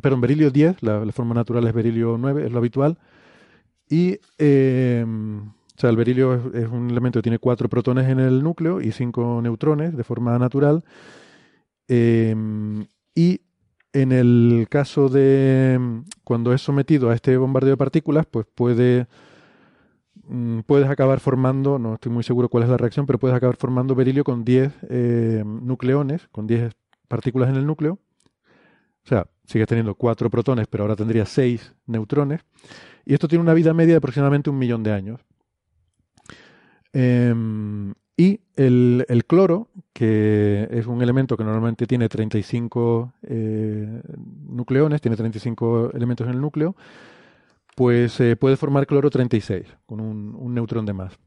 perdón, 0.00 0.22
berilio 0.22 0.50
10, 0.50 0.82
la, 0.82 1.04
forma 1.12 1.34
natural 1.34 1.66
es 1.66 1.74
berilio 1.74 2.16
9, 2.18 2.46
es 2.46 2.50
lo 2.50 2.56
habitual, 2.56 2.98
y 3.90 4.20
eh, 4.38 5.04
o 5.06 5.80
sea, 5.80 5.90
el 5.90 5.96
berilio 5.96 6.32
es, 6.54 6.66
un 6.70 6.88
elemento 6.88 7.18
que 7.18 7.24
tiene 7.24 7.38
cuatro 7.38 7.68
protones 7.68 8.08
en 8.08 8.20
el 8.20 8.42
núcleo 8.42 8.80
y 8.80 8.92
cinco 8.92 9.40
neutrones 9.42 9.94
de 9.94 10.04
forma 10.04 10.38
natural. 10.38 10.82
Eh, 11.88 12.34
y 13.14 13.40
en 13.92 14.12
el 14.12 14.66
caso 14.70 15.08
de 15.08 16.02
cuando 16.24 16.52
es 16.52 16.62
sometido 16.62 17.10
a 17.10 17.14
este 17.14 17.36
bombardeo 17.36 17.70
de 17.70 17.76
partículas, 17.76 18.26
pues 18.26 18.46
puede 18.54 19.06
mm, 20.24 20.60
puedes 20.60 20.88
acabar 20.88 21.20
formando, 21.20 21.78
no 21.78 21.94
estoy 21.94 22.12
muy 22.12 22.22
seguro 22.22 22.48
cuál 22.48 22.64
es 22.64 22.70
la 22.70 22.76
reacción, 22.76 23.06
pero 23.06 23.18
puedes 23.18 23.36
acabar 23.36 23.56
formando 23.56 23.94
berilio 23.94 24.24
con 24.24 24.44
10 24.44 24.72
eh, 24.88 25.42
nucleones, 25.44 26.28
con 26.28 26.46
10 26.46 26.72
partículas 27.08 27.50
en 27.50 27.56
el 27.56 27.66
núcleo. 27.66 27.98
O 29.04 29.08
sea, 29.08 29.26
sigues 29.44 29.66
teniendo 29.66 29.94
cuatro 29.94 30.30
protones, 30.30 30.66
pero 30.68 30.84
ahora 30.84 30.96
tendría 30.96 31.26
6 31.26 31.74
neutrones. 31.86 32.40
Y 33.04 33.14
esto 33.14 33.28
tiene 33.28 33.42
una 33.42 33.54
vida 33.54 33.74
media 33.74 33.94
de 33.94 33.98
aproximadamente 33.98 34.48
un 34.48 34.58
millón 34.58 34.82
de 34.82 34.92
años. 34.92 35.20
Em, 36.92 37.94
y 38.22 38.40
el, 38.54 39.24
cloro, 39.26 39.68
que 39.92 40.68
es 40.70 40.86
un 40.86 41.02
elemento 41.02 41.36
que 41.36 41.42
normalmente 41.42 41.86
tiene 41.86 42.08
35 42.08 43.12
eh, 43.22 44.02
nucleones, 44.48 45.00
tiene 45.00 45.16
35 45.16 45.90
elementos 45.94 46.28
en 46.28 46.34
el 46.34 46.40
núcleo, 46.40 46.76
pues 47.74 48.20
eh, 48.20 48.36
puede 48.36 48.56
formar 48.56 48.86
cloro 48.86 49.10
36, 49.10 49.66
con 49.86 50.00
un, 50.00 50.54
neutrón 50.54 50.86
de 50.86 50.92
más. 50.92 51.18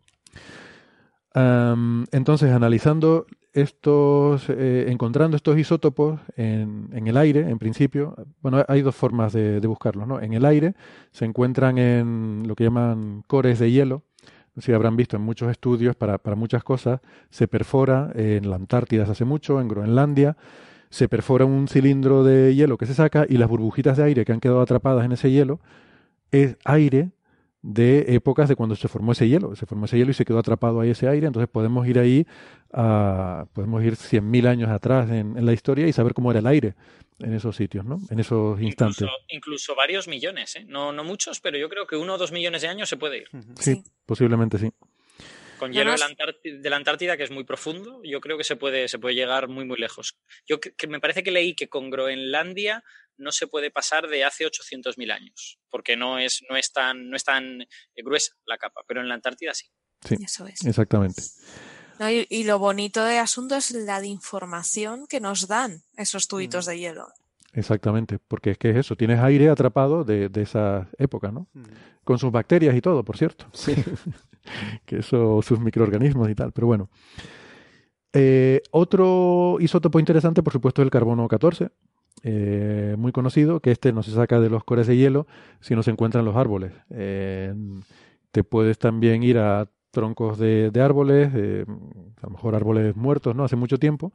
entonces, 2.12 2.52
analizando 2.52 3.26
estos, 3.52 4.50
eh, 4.50 4.86
encontrando 4.88 5.36
estos 5.36 5.58
isótopos 5.58 6.22
en, 6.38 6.90
el 6.94 7.18
aire, 7.18 7.42
en 7.50 7.60
principio, 7.60 8.16
bueno, 8.42 8.64
hay 8.70 8.84
dos 8.84 8.96
formas 8.96 9.34
de, 9.34 9.60
de 9.60 9.68
buscarlos, 9.68 10.08
¿no? 10.08 10.22
En 10.22 10.34
el 10.34 10.46
aire 10.46 10.76
se 11.12 11.26
encuentran 11.26 11.78
en 11.78 12.44
lo 12.48 12.56
que 12.56 12.64
llaman 12.64 13.24
cores 13.28 13.60
de 13.60 13.72
hielo, 13.72 14.04
si 14.58 14.72
habrán 14.74 14.96
visto 14.96 15.18
en 15.18 15.24
muchos 15.24 15.50
estudios 15.52 15.96
para, 15.96 16.18
para 16.18 16.36
muchas 16.36 16.64
cosas, 16.64 17.02
se 17.30 17.48
perfora 17.48 18.12
en 18.16 18.50
la 18.50 18.56
Antártida 18.56 19.04
hace 19.04 19.26
mucho, 19.26 19.60
en 19.60 19.68
Groenlandia, 19.68 20.38
se 20.90 21.10
perfora 21.10 21.46
un 21.46 21.68
cilindro 21.68 22.24
de 22.24 22.56
hielo 22.56 22.78
que 22.78 22.86
se 22.86 22.94
saca 22.94 23.26
y 23.28 23.38
las 23.38 23.50
burbujitas 23.50 23.98
de 23.98 24.04
aire 24.04 24.26
que 24.26 24.32
han 24.32 24.40
quedado 24.40 24.62
atrapadas 24.62 25.06
en 25.06 25.12
ese 25.12 25.32
hielo 25.32 25.60
es 26.32 26.58
aire 26.64 27.12
de 27.66 28.06
épocas 28.14 28.48
de 28.48 28.56
cuando 28.56 28.76
se 28.76 28.88
formó 28.88 29.14
ese 29.14 29.28
hielo. 29.28 29.56
Se 29.56 29.66
formó 29.66 29.86
ese 29.86 29.98
hielo 29.98 30.12
y 30.12 30.14
se 30.14 30.24
quedó 30.24 30.38
atrapado 30.38 30.80
ahí 30.80 30.92
ese 30.92 31.08
aire. 31.08 31.26
Entonces 31.26 31.50
podemos 31.50 31.88
ir 31.88 31.98
ahí, 31.98 32.28
a, 32.72 33.48
podemos 33.54 33.84
ir 33.84 33.94
100.000 33.94 34.48
años 34.48 34.70
atrás 34.70 35.10
en, 35.10 35.36
en, 35.36 35.46
la 35.46 35.52
historia 35.52 35.88
y 35.88 35.94
saber 35.94 36.14
cómo 36.14 36.30
era 36.30 36.42
el 36.42 36.48
aire 36.48 36.76
en 37.20 37.34
esos 37.34 37.56
sitios, 37.56 37.84
¿no? 37.84 37.98
En 38.12 38.20
esos 38.20 38.62
instantes. 38.62 39.08
Incluso, 39.30 39.74
varios 39.74 40.08
millones, 40.08 40.56
¿eh? 40.58 40.66
No, 40.68 40.92
no 40.92 41.04
muchos, 41.04 41.40
pero 41.40 41.58
yo 41.58 41.68
creo 41.68 41.88
que 41.88 41.96
uno 41.96 42.14
o 42.14 42.18
dos 42.20 42.32
millones 42.32 42.62
de 42.62 42.68
años 42.68 42.88
se 42.88 42.98
puede 42.98 43.20
ir. 43.20 43.30
Sí, 43.58 43.84
posiblemente 44.06 44.60
sí. 44.60 44.70
Con 45.58 45.72
hielo 45.72 45.92
de 45.92 46.70
la, 46.70 46.76
Antártida, 46.76 47.18
que 47.18 47.24
es 47.24 47.32
muy 47.32 47.44
profundo, 47.44 48.02
yo 48.04 48.22
creo 48.22 48.38
que 48.38 48.44
se 48.44 48.56
puede, 48.56 48.88
se 48.88 49.00
puede 49.00 49.16
llegar 49.16 49.48
muy, 49.48 49.66
muy 49.66 49.78
lejos. 49.78 50.18
Yo 50.48 50.60
que, 50.60 50.88
me 50.88 51.00
parece 51.00 51.24
que 51.24 51.32
leí 51.32 51.56
que 51.56 51.70
con 51.70 51.90
Groenlandia 51.90 52.84
no 53.18 53.32
se 53.32 53.48
puede 53.48 53.72
pasar 53.72 54.08
de 54.08 54.24
hace 54.24 54.46
800.000 54.46 55.12
años, 55.12 55.60
porque 55.70 55.96
no 55.96 56.20
es, 56.20 56.44
no, 56.50 56.58
es 56.58 56.72
tan, 56.72 57.10
no 57.10 57.16
es 57.16 57.24
tan 57.24 57.66
gruesa 57.96 58.36
la 58.46 58.58
capa, 58.58 58.82
pero 58.88 59.02
en 59.02 59.08
la 59.08 59.16
Antártida 59.16 59.54
sí. 59.54 59.68
Sí, 60.04 60.18
Eso 60.24 60.46
es. 60.46 60.64
exactamente 60.66 61.22
y, 62.30 62.44
lo 62.44 62.60
bonito 62.60 63.04
de 63.04 63.18
asunto 63.18 63.56
es 63.56 63.72
la 63.72 64.02
de 64.02 64.08
información 64.08 65.08
que 65.08 65.20
nos 65.20 65.48
dan 65.48 65.84
esos 65.96 66.28
tubitos 66.28 66.66
mm. 66.66 66.70
de 66.70 66.80
hielo. 66.80 67.08
Exactamente, 67.56 68.20
porque 68.28 68.52
es 68.52 68.58
que 68.58 68.70
es 68.70 68.76
eso, 68.76 68.98
tienes 68.98 69.20
aire 69.20 69.50
atrapado 69.50 70.04
de, 70.04 70.28
de 70.28 70.42
esa 70.42 70.90
época, 70.98 71.32
¿no? 71.32 71.48
Mm. 71.54 71.62
Con 72.04 72.20
sus 72.20 72.32
bacterias 72.32 72.76
y 72.76 72.82
todo, 72.82 73.04
por 73.04 73.18
cierto. 73.18 73.46
Sí. 73.54 73.74
que 74.86 74.98
eso, 75.00 75.42
sus 75.42 75.60
microorganismos 75.60 76.30
y 76.30 76.36
tal, 76.36 76.52
pero 76.52 76.68
bueno. 76.68 76.90
Eh, 78.14 78.62
otro 78.72 79.58
isótopo 79.60 80.00
interesante, 80.00 80.44
por 80.44 80.54
supuesto, 80.54 80.82
es 80.82 80.86
el 80.86 80.92
carbono 80.92 81.28
14, 81.28 81.70
eh, 82.24 82.96
muy 82.98 83.12
conocido, 83.12 83.60
que 83.60 83.72
este 83.72 83.94
no 83.94 84.04
se 84.04 84.12
saca 84.12 84.40
de 84.40 84.50
los 84.50 84.64
cores 84.64 84.88
de 84.88 84.98
hielo, 84.98 85.26
sino 85.60 85.82
se 85.84 85.92
encuentra 85.92 86.20
en 86.20 86.26
los 86.26 86.36
árboles. 86.36 86.74
Eh, 86.92 87.54
te 88.32 88.44
puedes 88.44 88.80
también 88.80 89.24
ir 89.24 89.38
a 89.38 89.70
troncos 89.92 90.38
de, 90.38 90.72
árboles, 90.82 91.34
a 91.34 92.26
lo 92.26 92.30
mejor 92.30 92.56
árboles 92.56 92.96
muertos, 92.98 93.34
¿no? 93.34 93.46
Hace 93.46 93.56
mucho 93.56 93.80
tiempo. 93.80 94.12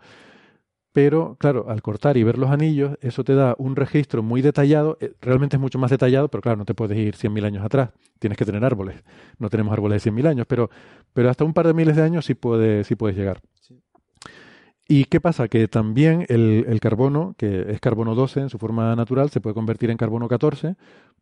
Pero, 0.93 1.37
claro, 1.39 1.67
al 1.69 1.83
cortar 1.83 2.17
y 2.17 2.25
ver 2.25 2.37
los 2.37 2.51
anillos, 2.51 2.99
eso 3.01 3.23
te 3.23 3.35
da 3.35 3.55
un 3.59 3.77
registro 3.77 4.23
muy 4.23 4.43
detallado. 4.43 4.99
Eh, 5.01 5.13
realmente 5.21 5.57
es 5.57 5.61
mucho 5.61 5.79
más 5.79 5.91
detallado, 5.91 6.29
pero 6.29 6.43
claro, 6.43 6.57
no 6.57 6.65
te 6.65 6.75
puedes 6.75 6.99
ir 6.99 7.15
100.000 7.15 7.45
años 7.45 7.65
atrás. 7.65 7.91
Tienes 8.19 8.37
que 8.37 8.45
tener 8.45 8.65
árboles. 8.65 9.03
No 9.39 9.49
tenemos 9.51 9.73
árboles 9.73 10.03
de 10.03 10.11
100.000 10.11 10.27
años, 10.27 10.47
pero, 10.49 10.69
pero 11.13 11.31
hasta 11.31 11.45
un 11.45 11.55
par 11.55 11.69
de 11.69 11.75
miles 11.75 11.95
de 11.95 12.03
años 12.03 12.25
sí, 12.25 12.35
puede, 12.35 12.83
sí 12.85 12.97
puedes 12.97 13.17
llegar. 13.17 13.41
¿Y 14.89 15.05
qué 15.05 15.21
pasa? 15.21 15.47
Que 15.47 15.69
también 15.69 16.27
el, 16.29 16.65
el, 16.69 16.81
carbono, 16.81 17.37
que 17.39 17.71
es 17.71 17.79
carbono 17.79 18.17
12 18.17 18.41
en 18.41 18.49
su 18.51 18.59
forma 18.59 18.97
natural, 18.97 19.31
se 19.31 19.41
puede 19.41 19.55
convertir 19.55 19.89
en 19.91 19.97
carbono 19.97 20.27
14 20.27 20.75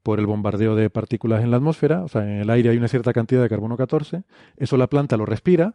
por 0.03 0.21
el 0.21 0.27
bombardeo 0.27 0.75
de 0.75 0.89
partículas 0.89 1.43
en 1.43 1.51
la 1.51 1.59
atmósfera, 1.59 2.03
o 2.03 2.09
sea, 2.09 2.23
en 2.23 2.41
el 2.41 2.49
aire 2.49 2.71
hay 2.71 2.79
una 2.79 2.89
cierta 2.89 3.13
cantidad 3.13 3.43
de 3.43 3.49
carbono 3.51 3.77
14, 3.77 4.23
eso 4.57 4.79
la 4.79 4.87
planta 4.87 5.19
lo 5.19 5.27
respira, 5.27 5.75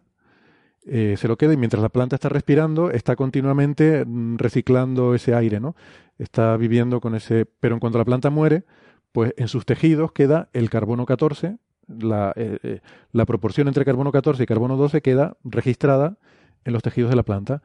eh, 0.85 1.15
se 1.17 1.27
lo 1.27 1.37
queda 1.37 1.53
y 1.53 1.57
mientras 1.57 1.81
la 1.81 1.89
planta 1.89 2.15
está 2.15 2.29
respirando, 2.29 2.91
está 2.91 3.15
continuamente 3.15 4.03
mm, 4.05 4.37
reciclando 4.37 5.15
ese 5.15 5.33
aire, 5.33 5.59
¿no? 5.59 5.75
Está 6.17 6.57
viviendo 6.57 6.99
con 6.99 7.15
ese... 7.15 7.45
Pero 7.45 7.75
en 7.75 7.79
cuanto 7.79 7.97
la 7.97 8.05
planta 8.05 8.29
muere, 8.29 8.63
pues 9.11 9.33
en 9.37 9.47
sus 9.47 9.65
tejidos 9.65 10.11
queda 10.11 10.49
el 10.53 10.69
carbono 10.69 11.05
14, 11.05 11.57
la, 11.87 12.33
eh, 12.35 12.59
eh, 12.63 12.79
la 13.11 13.25
proporción 13.25 13.67
entre 13.67 13.85
carbono 13.85 14.11
14 14.11 14.43
y 14.43 14.45
carbono 14.45 14.75
12 14.75 15.01
queda 15.01 15.37
registrada 15.43 16.17
en 16.65 16.73
los 16.73 16.83
tejidos 16.83 17.09
de 17.09 17.15
la 17.15 17.23
planta. 17.23 17.61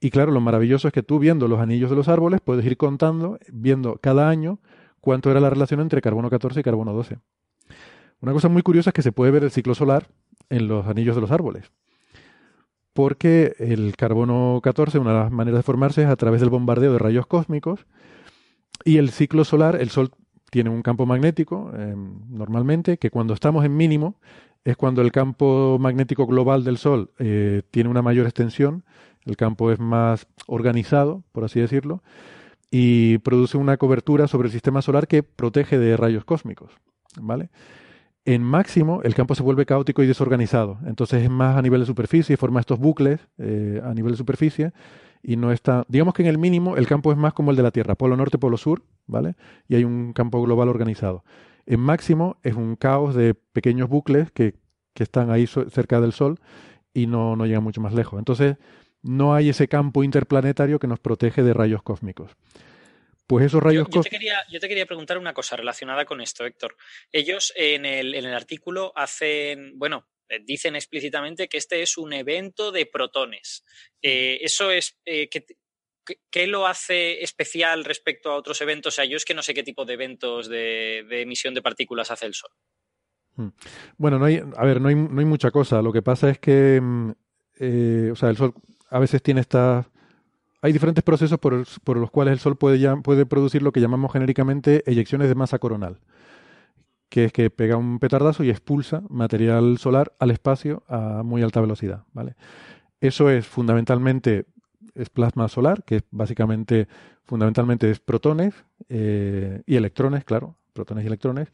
Y 0.00 0.10
claro, 0.10 0.32
lo 0.32 0.40
maravilloso 0.40 0.88
es 0.88 0.94
que 0.94 1.02
tú 1.02 1.18
viendo 1.18 1.48
los 1.48 1.60
anillos 1.60 1.90
de 1.90 1.96
los 1.96 2.08
árboles 2.08 2.40
puedes 2.40 2.64
ir 2.64 2.76
contando, 2.76 3.38
viendo 3.52 3.96
cada 3.96 4.28
año 4.28 4.60
cuánto 5.00 5.30
era 5.30 5.40
la 5.40 5.50
relación 5.50 5.80
entre 5.80 6.00
carbono 6.00 6.30
14 6.30 6.60
y 6.60 6.62
carbono 6.62 6.92
12. 6.92 7.18
Una 8.20 8.32
cosa 8.32 8.48
muy 8.48 8.62
curiosa 8.62 8.90
es 8.90 8.94
que 8.94 9.02
se 9.02 9.12
puede 9.12 9.32
ver 9.32 9.44
el 9.44 9.50
ciclo 9.50 9.74
solar 9.74 10.08
en 10.48 10.68
los 10.68 10.86
anillos 10.86 11.14
de 11.14 11.20
los 11.20 11.30
árboles. 11.30 11.70
Porque 13.00 13.54
el 13.58 13.96
carbono 13.96 14.60
14, 14.62 14.98
una 14.98 15.14
de 15.14 15.18
las 15.20 15.32
maneras 15.32 15.60
de 15.60 15.62
formarse 15.62 16.02
es 16.02 16.08
a 16.08 16.16
través 16.16 16.42
del 16.42 16.50
bombardeo 16.50 16.92
de 16.92 16.98
rayos 16.98 17.26
cósmicos. 17.26 17.86
Y 18.84 18.98
el 18.98 19.08
ciclo 19.08 19.44
solar, 19.44 19.76
el 19.80 19.88
Sol 19.88 20.10
tiene 20.50 20.68
un 20.68 20.82
campo 20.82 21.06
magnético, 21.06 21.72
em, 21.74 22.20
normalmente, 22.28 22.98
que 22.98 23.08
cuando 23.08 23.32
estamos 23.32 23.64
en 23.64 23.74
mínimo 23.74 24.16
es 24.64 24.76
cuando 24.76 25.00
el 25.00 25.12
campo 25.12 25.78
magnético 25.80 26.26
global 26.26 26.62
del 26.62 26.76
Sol 26.76 27.10
eh, 27.18 27.62
tiene 27.70 27.88
una 27.88 28.02
mayor 28.02 28.26
extensión, 28.26 28.84
el 29.24 29.38
campo 29.38 29.72
es 29.72 29.80
más 29.80 30.26
organizado, 30.46 31.24
por 31.32 31.44
así 31.44 31.58
decirlo, 31.58 32.02
y 32.70 33.16
produce 33.20 33.56
una 33.56 33.78
cobertura 33.78 34.28
sobre 34.28 34.48
el 34.48 34.52
sistema 34.52 34.82
solar 34.82 35.08
que 35.08 35.22
protege 35.22 35.78
de 35.78 35.96
rayos 35.96 36.26
cósmicos. 36.26 36.70
¿Vale? 37.18 37.48
En 38.24 38.42
máximo, 38.42 39.00
el 39.02 39.14
campo 39.14 39.34
se 39.34 39.42
vuelve 39.42 39.64
caótico 39.66 40.02
y 40.02 40.06
desorganizado. 40.06 40.78
Entonces 40.86 41.22
es 41.22 41.30
más 41.30 41.56
a 41.56 41.62
nivel 41.62 41.80
de 41.80 41.86
superficie, 41.86 42.36
forma 42.36 42.60
estos 42.60 42.78
bucles 42.78 43.20
eh, 43.38 43.80
a 43.82 43.94
nivel 43.94 44.12
de 44.12 44.18
superficie 44.18 44.72
y 45.22 45.36
no 45.36 45.52
está. 45.52 45.84
Digamos 45.88 46.14
que 46.14 46.22
en 46.22 46.28
el 46.28 46.38
mínimo 46.38 46.76
el 46.76 46.86
campo 46.86 47.12
es 47.12 47.18
más 47.18 47.32
como 47.32 47.50
el 47.50 47.56
de 47.56 47.62
la 47.62 47.70
Tierra, 47.70 47.94
polo 47.94 48.16
norte, 48.16 48.38
polo 48.38 48.56
sur, 48.56 48.82
¿vale? 49.06 49.36
Y 49.68 49.76
hay 49.76 49.84
un 49.84 50.12
campo 50.12 50.42
global 50.42 50.68
organizado. 50.68 51.24
En 51.66 51.80
máximo 51.80 52.36
es 52.42 52.54
un 52.54 52.76
caos 52.76 53.14
de 53.14 53.34
pequeños 53.34 53.88
bucles 53.88 54.30
que, 54.32 54.54
que 54.94 55.02
están 55.02 55.30
ahí 55.30 55.46
cerca 55.46 56.00
del 56.00 56.12
Sol 56.12 56.40
y 56.92 57.06
no, 57.06 57.36
no 57.36 57.46
llegan 57.46 57.62
mucho 57.62 57.80
más 57.80 57.94
lejos. 57.94 58.18
Entonces, 58.18 58.56
no 59.02 59.34
hay 59.34 59.48
ese 59.48 59.68
campo 59.68 60.04
interplanetario 60.04 60.78
que 60.78 60.86
nos 60.86 60.98
protege 60.98 61.42
de 61.42 61.54
rayos 61.54 61.82
cósmicos. 61.82 62.36
Pues 63.30 63.46
esos 63.46 63.62
rayos 63.62 63.86
yo, 63.88 64.00
te 64.00 64.10
quería, 64.10 64.44
yo 64.50 64.58
te 64.58 64.66
quería 64.66 64.86
preguntar 64.86 65.16
una 65.16 65.32
cosa 65.32 65.54
relacionada 65.54 66.04
con 66.04 66.20
esto, 66.20 66.44
Héctor. 66.44 66.76
Ellos 67.12 67.52
en 67.54 67.86
el, 67.86 68.16
en 68.16 68.24
el 68.24 68.34
artículo 68.34 68.92
hacen, 68.96 69.78
bueno, 69.78 70.08
eh, 70.28 70.40
dicen 70.44 70.74
explícitamente 70.74 71.48
que 71.48 71.56
este 71.56 71.80
es 71.80 71.96
un 71.96 72.12
evento 72.12 72.72
de 72.72 72.86
protones. 72.86 73.64
Eh, 74.02 74.40
eso 74.42 74.72
es, 74.72 74.98
eh, 75.04 75.28
¿qué, 75.30 76.46
lo 76.48 76.66
hace 76.66 77.22
especial 77.22 77.84
respecto 77.84 78.32
a 78.32 78.34
otros 78.34 78.60
eventos? 78.62 78.94
O 78.94 78.96
sea, 78.96 79.04
yo 79.04 79.16
es 79.16 79.24
que 79.24 79.34
no 79.34 79.42
sé 79.42 79.54
qué 79.54 79.62
tipo 79.62 79.84
de 79.84 79.94
eventos 79.94 80.48
de, 80.48 81.06
de 81.08 81.22
emisión 81.22 81.54
de 81.54 81.62
partículas 81.62 82.10
hace 82.10 82.26
el 82.26 82.34
Sol. 82.34 82.50
Hmm. 83.36 83.50
Bueno, 83.96 84.18
no 84.18 84.24
hay, 84.24 84.42
a 84.56 84.66
ver, 84.66 84.80
no 84.80 84.88
hay, 84.88 84.96
no 84.96 85.20
hay 85.20 85.26
mucha 85.26 85.52
cosa. 85.52 85.80
Lo 85.82 85.92
que 85.92 86.02
pasa 86.02 86.30
es 86.30 86.40
que, 86.40 86.80
mm, 86.80 87.10
o 88.10 88.16
sea, 88.16 88.28
el 88.28 88.36
Sol 88.36 88.54
a 88.88 88.98
veces 88.98 89.22
tiene 89.22 89.40
estas 89.40 89.86
hay 90.62 90.72
diferentes 90.72 91.04
procesos 91.04 91.38
por, 91.38 91.54
los 91.96 92.10
cuales 92.10 92.32
el 92.32 92.38
Sol 92.38 92.56
puede, 92.56 92.96
puede 93.02 93.26
producir 93.26 93.62
lo 93.62 93.72
que 93.72 93.80
llamamos 93.80 94.12
genéricamente 94.12 94.82
eyecciones 94.86 95.28
de 95.28 95.34
masa 95.34 95.58
coronal, 95.58 96.00
que 97.08 97.26
es 97.26 97.32
que 97.32 97.50
pega 97.50 97.76
un 97.76 97.98
petardazo 97.98 98.44
y 98.44 98.50
expulsa 98.50 99.02
material 99.08 99.78
solar 99.78 100.12
al 100.18 100.30
espacio 100.30 100.82
a 100.88 101.22
muy 101.22 101.42
alta 101.42 101.60
velocidad. 101.60 102.04
¿vale? 102.12 102.34
Eso 103.00 103.30
es 103.30 103.46
fundamentalmente 103.46 104.46
es 104.94 105.08
plasma 105.08 105.48
solar, 105.48 105.84
que 105.84 105.96
es 105.96 106.02
básicamente, 106.10 106.88
fundamentalmente 107.24 107.90
es 107.90 108.00
protones 108.00 108.54
eh, 108.88 109.62
y 109.66 109.76
electrones, 109.76 110.24
claro, 110.24 110.56
protones 110.72 111.04
y 111.04 111.06
electrones, 111.06 111.48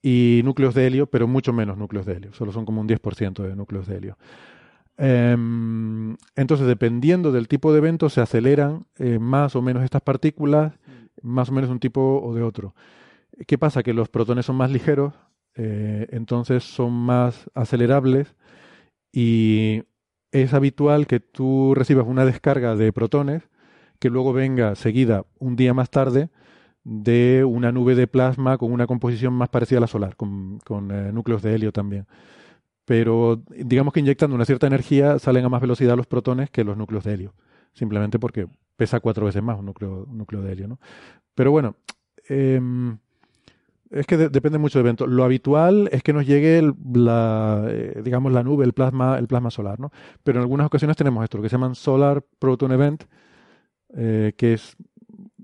y 0.00 0.42
núcleos 0.44 0.74
de 0.74 0.86
helio, 0.86 1.06
pero 1.06 1.26
mucho 1.26 1.52
menos 1.52 1.76
núcleos 1.76 2.06
de 2.06 2.14
helio, 2.14 2.32
solo 2.32 2.52
son 2.52 2.64
como 2.64 2.80
un 2.80 2.88
10% 2.88 3.42
de 3.42 3.56
núcleos 3.56 3.86
de 3.86 3.96
helio. 3.96 4.18
Em, 4.98 6.16
entonces, 6.34 6.66
dependiendo 6.66 7.32
del 7.32 7.48
tipo 7.48 7.72
de 7.72 7.78
evento, 7.78 8.08
se 8.10 8.20
aceleran 8.20 8.86
eh, 8.98 9.18
más 9.18 9.56
o 9.56 9.62
menos 9.62 9.84
estas 9.84 10.02
partículas, 10.02 10.74
más 11.22 11.48
o 11.50 11.52
menos 11.52 11.70
un 11.70 11.80
tipo 11.80 12.20
o 12.22 12.34
de 12.34 12.42
otro. 12.42 12.74
¿Qué 13.46 13.58
pasa? 13.58 13.82
Que 13.82 13.94
los 13.94 14.08
protones 14.08 14.46
son 14.46 14.56
más 14.56 14.70
ligeros, 14.70 15.14
eh, 15.54 16.06
entonces 16.10 16.64
son 16.64 16.92
más 16.92 17.48
acelerables 17.54 18.34
y 19.12 19.84
es 20.32 20.54
habitual 20.54 21.06
que 21.06 21.20
tú 21.20 21.74
recibas 21.74 22.06
una 22.06 22.24
descarga 22.24 22.76
de 22.76 22.92
protones 22.92 23.42
que 23.98 24.10
luego 24.10 24.32
venga 24.32 24.74
seguida 24.74 25.24
un 25.38 25.56
día 25.56 25.74
más 25.74 25.90
tarde 25.90 26.30
de 26.84 27.44
una 27.44 27.72
nube 27.72 27.94
de 27.94 28.06
plasma 28.06 28.58
con 28.58 28.72
una 28.72 28.86
composición 28.86 29.32
más 29.34 29.48
parecida 29.48 29.78
a 29.78 29.80
la 29.82 29.86
solar, 29.86 30.16
con, 30.16 30.60
eh, 30.90 31.12
núcleos 31.12 31.42
de 31.42 31.54
helio 31.54 31.72
también. 31.72 32.06
Pero 32.88 33.42
digamos 33.50 33.92
que 33.92 34.00
inyectando 34.00 34.34
una 34.34 34.46
cierta 34.46 34.66
energía 34.66 35.18
salen 35.18 35.44
a 35.44 35.50
más 35.50 35.60
velocidad 35.60 35.94
los 35.94 36.06
protones 36.06 36.48
que 36.48 36.64
los 36.64 36.74
núcleos 36.74 37.04
de 37.04 37.12
helio, 37.12 37.34
simplemente 37.74 38.18
porque 38.18 38.48
pesa 38.76 38.98
cuatro 39.00 39.26
veces 39.26 39.42
más 39.42 39.58
un 39.58 39.66
núcleo, 39.66 40.06
núcleo 40.10 40.40
de 40.40 40.52
helio. 40.52 40.68
¿no? 40.68 40.80
Pero 41.34 41.50
bueno, 41.50 41.76
em, 42.30 42.96
es 43.90 44.06
que 44.06 44.16
depende 44.16 44.56
mucho 44.56 44.78
del 44.78 44.86
evento. 44.86 45.06
Lo 45.06 45.22
habitual 45.22 45.90
es 45.92 46.02
que 46.02 46.14
nos 46.14 46.26
llegue 46.26 46.62
la, 46.94 47.66
eh, 47.68 48.00
digamos, 48.02 48.32
la 48.32 48.42
nube, 48.42 48.64
el 48.64 48.72
plasma, 48.72 49.18
el 49.18 49.26
plasma 49.26 49.50
solar, 49.50 49.78
¿no? 49.78 49.90
Pero 50.24 50.38
en 50.38 50.44
algunas 50.44 50.66
ocasiones 50.66 50.96
tenemos 50.96 51.22
esto, 51.22 51.36
lo 51.36 51.42
que 51.42 51.50
se 51.50 51.56
llaman 51.56 51.74
Solar 51.74 52.24
Proton 52.38 52.72
Event, 52.72 53.04
eh, 53.94 54.32
que 54.38 54.54
es 54.54 54.78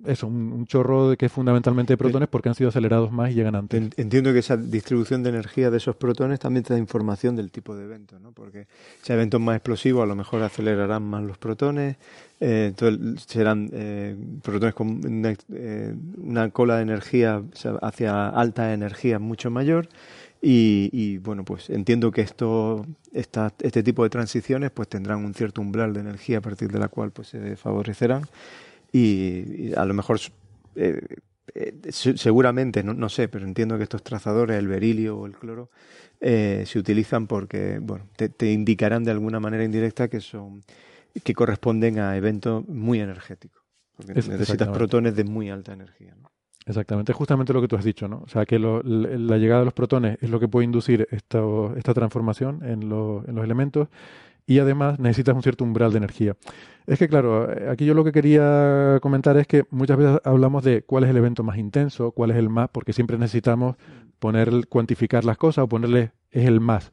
eso, 0.07 0.27
un, 0.27 0.67
chorro 0.67 1.11
de 1.11 1.17
que 1.17 1.27
es 1.27 1.33
fundamentalmente 1.33 1.93
de 1.93 1.97
protones 1.97 2.29
porque 2.29 2.49
han 2.49 2.55
sido 2.55 2.69
acelerados 2.69 3.13
más 3.13 3.31
y 3.31 3.35
llegan 3.35 3.55
antes. 3.55 3.91
Entiendo 3.97 4.33
que 4.33 4.39
esa 4.39 4.57
distribución 4.57 5.23
de 5.23 5.31
energía 5.31 5.71
de 5.71 5.77
esos 5.77 5.97
protones 5.97 6.41
también 6.41 6.65
te 6.65 6.73
da 6.73 6.79
información 6.79 7.37
del 7.37 7.51
tipo 7.51 7.77
de 7.77 7.85
evento, 7.85 8.19
¿no? 8.19 8.33
Porque 8.33 8.67
si 9.03 9.13
hay 9.13 9.19
eventos 9.19 9.41
más 9.41 9.57
explosivos, 9.57 10.03
a 10.03 10.07
lo 10.07 10.17
mejor 10.17 10.43
acelerarán 10.43 11.03
más 11.03 11.23
los 11.23 11.39
protones, 11.39 11.97
eh, 12.41 12.67
entonces 12.69 13.25
serán 13.27 13.71
eh, 13.73 14.17
protones 14.43 14.75
con 14.75 15.01
eh, 15.53 15.95
una, 16.19 16.51
cola 16.51 16.77
de 16.77 16.83
energía 16.83 17.43
hacia 17.83 18.29
alta 18.29 18.73
energía 18.73 19.19
mucho 19.19 19.51
mayor. 19.51 19.89
Y, 20.47 21.17
bueno, 21.19 21.43
pues 21.43 21.71
entiendo 21.71 22.11
que 22.13 22.21
esto, 22.21 22.85
esta, 23.15 23.55
este 23.61 23.83
tipo 23.83 24.03
de 24.03 24.11
transiciones 24.11 24.71
pues 24.73 24.89
tendrán 24.89 25.25
un 25.25 25.33
cierto 25.33 25.63
umbral 25.63 25.95
de 25.95 26.01
energía 26.01 26.39
a 26.39 26.41
partir 26.43 26.71
de 26.71 26.79
la 26.79 26.89
cual 26.89 27.13
pues 27.13 27.29
se 27.29 27.57
favorecerán 27.57 28.25
y, 28.95 29.75
a 29.75 29.85
lo 29.85 29.93
mejor 29.93 30.21
eh, 30.77 31.01
eh, 31.53 31.75
seguramente, 31.91 32.85
no, 32.85 33.09
sé, 33.09 33.29
pero 33.29 33.45
entiendo 33.45 33.77
que 33.77 33.83
estos 33.83 34.05
trazadores, 34.05 34.57
el 34.57 34.69
berilio 34.69 35.19
o 35.19 35.27
el 35.27 35.33
cloro, 35.33 35.69
eh, 36.21 36.63
se 36.65 36.79
utilizan 36.79 37.27
porque 37.27 37.81
bueno, 37.83 38.07
te, 38.17 38.53
indicarán 38.53 39.03
de 39.03 39.11
alguna 39.11 39.41
manera 39.41 39.65
indirecta 39.65 40.07
que 40.07 40.21
son 40.21 40.63
que 41.25 41.35
corresponden 41.35 41.99
a 41.99 42.17
eventos 42.17 42.67
muy 42.69 43.01
energéticos. 43.01 43.63
Porque 43.97 44.15
necesitas 44.15 44.69
protones 44.69 45.15
de 45.17 45.25
muy 45.25 45.51
alta 45.51 45.73
energía. 45.73 46.15
¿no? 46.21 46.31
Exactamente, 46.65 47.13
es 47.13 47.19
justamente 47.19 47.53
lo 47.53 47.61
que 47.61 47.69
tú 47.69 47.77
has 47.77 47.85
dicho, 47.85 48.09
¿no? 48.09 48.23
O 48.25 48.29
sea, 48.29 48.47
que 48.47 48.59
la 48.59 49.39
llegada 49.39 49.61
de 49.61 49.65
los 49.65 49.75
protones 49.75 50.19
es 50.21 50.31
lo 50.31 50.39
que 50.41 50.49
puede 50.49 50.65
inducir 50.65 51.09
esta, 51.11 51.41
esta 51.77 51.95
transformación 51.95 52.65
en, 52.65 52.83
en 52.83 52.89
los 52.89 53.45
elementos 53.45 53.89
y 54.47 54.59
además 54.59 54.99
necesitas 54.99 55.35
un 55.35 55.43
cierto 55.43 55.65
umbral 55.65 55.93
de 55.93 55.99
energía. 55.99 56.37
Es 56.87 56.99
que, 56.99 57.09
claro, 57.09 57.49
aquí 57.71 57.87
yo 57.87 57.95
lo 57.95 58.05
que 58.05 58.13
quería 58.13 58.99
comentar 59.01 59.37
es 59.39 59.47
que 59.47 59.65
muchas 59.71 59.97
veces 59.97 60.21
hablamos 60.25 60.63
de 60.65 60.83
cuál 60.83 61.05
es 61.05 61.11
el 61.11 61.17
evento 61.17 61.43
más 61.43 61.57
intenso, 61.57 62.13
cuál 62.13 62.31
es 62.31 62.37
el 62.37 62.51
más, 62.51 62.69
porque 62.71 62.93
siempre 62.93 63.17
necesitamos 63.17 63.77
poner, 64.19 64.69
cuantificar 64.69 65.25
las 65.25 65.39
cosas 65.39 65.65
o 65.65 65.69
ponerle 65.69 66.13
es 66.31 66.47
el 66.47 66.61
más 66.61 66.93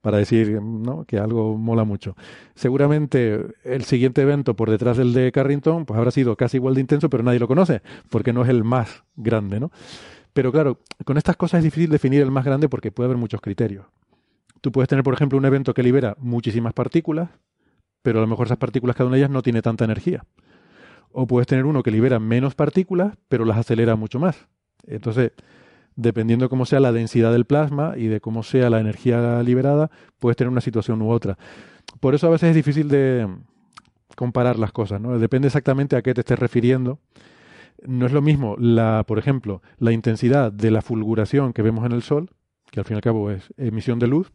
para 0.00 0.18
decir 0.18 0.60
¿no? 0.62 1.04
que 1.04 1.18
algo 1.18 1.56
mola 1.56 1.84
mucho. 1.84 2.16
Seguramente 2.54 3.40
el 3.64 3.84
siguiente 3.84 4.22
evento 4.22 4.54
por 4.56 4.70
detrás 4.70 4.96
del 4.96 5.12
de 5.12 5.30
Carrington 5.32 5.84
pues 5.84 5.98
habrá 5.98 6.10
sido 6.10 6.36
casi 6.36 6.56
igual 6.56 6.74
de 6.74 6.80
intenso, 6.80 7.10
pero 7.10 7.22
nadie 7.22 7.38
lo 7.38 7.48
conoce, 7.48 7.82
porque 8.10 8.32
no 8.32 8.42
es 8.42 8.48
el 8.48 8.64
más 8.64 9.04
grande, 9.16 9.60
¿no? 9.60 9.70
Pero 10.32 10.52
claro, 10.52 10.78
con 11.04 11.18
estas 11.18 11.36
cosas 11.36 11.58
es 11.58 11.64
difícil 11.64 11.90
definir 11.90 12.22
el 12.22 12.30
más 12.30 12.44
grande 12.44 12.68
porque 12.68 12.92
puede 12.92 13.06
haber 13.06 13.18
muchos 13.18 13.40
criterios. 13.40 13.86
Tú 14.60 14.72
puedes 14.72 14.88
tener, 14.88 15.02
por 15.02 15.14
ejemplo, 15.14 15.38
un 15.38 15.44
evento 15.44 15.74
que 15.74 15.82
libera 15.82 16.16
muchísimas 16.18 16.72
partículas, 16.72 17.30
pero 18.02 18.18
a 18.18 18.22
lo 18.22 18.28
mejor 18.28 18.46
esas 18.46 18.58
partículas, 18.58 18.96
cada 18.96 19.08
una 19.08 19.16
de 19.16 19.22
ellas 19.22 19.30
no 19.30 19.42
tiene 19.42 19.62
tanta 19.62 19.84
energía. 19.84 20.24
O 21.12 21.26
puedes 21.26 21.46
tener 21.46 21.64
uno 21.64 21.82
que 21.82 21.90
libera 21.90 22.18
menos 22.18 22.54
partículas, 22.54 23.16
pero 23.28 23.44
las 23.44 23.58
acelera 23.58 23.96
mucho 23.96 24.18
más. 24.18 24.48
Entonces, 24.86 25.32
dependiendo 25.96 26.44
de 26.44 26.48
cómo 26.48 26.66
sea 26.66 26.80
la 26.80 26.92
densidad 26.92 27.32
del 27.32 27.44
plasma 27.44 27.94
y 27.96 28.06
de 28.06 28.20
cómo 28.20 28.42
sea 28.42 28.70
la 28.70 28.80
energía 28.80 29.42
liberada, 29.42 29.90
puedes 30.18 30.36
tener 30.36 30.50
una 30.50 30.60
situación 30.60 31.02
u 31.02 31.10
otra. 31.10 31.36
Por 32.00 32.14
eso 32.14 32.26
a 32.26 32.30
veces 32.30 32.50
es 32.50 32.56
difícil 32.56 32.88
de 32.88 33.28
comparar 34.16 34.58
las 34.58 34.72
cosas, 34.72 35.00
¿no? 35.00 35.18
Depende 35.18 35.48
exactamente 35.48 35.96
a 35.96 36.02
qué 36.02 36.14
te 36.14 36.20
estés 36.20 36.38
refiriendo. 36.38 37.00
No 37.86 38.06
es 38.06 38.12
lo 38.12 38.22
mismo, 38.22 38.56
la, 38.58 39.04
por 39.06 39.18
ejemplo, 39.18 39.62
la 39.78 39.92
intensidad 39.92 40.52
de 40.52 40.70
la 40.70 40.82
fulguración 40.82 41.52
que 41.52 41.62
vemos 41.62 41.84
en 41.86 41.92
el 41.92 42.02
Sol, 42.02 42.30
que 42.70 42.80
al 42.80 42.84
fin 42.84 42.96
y 42.96 42.98
al 42.98 43.02
cabo 43.02 43.30
es 43.30 43.52
emisión 43.56 43.98
de 43.98 44.06
luz, 44.06 44.32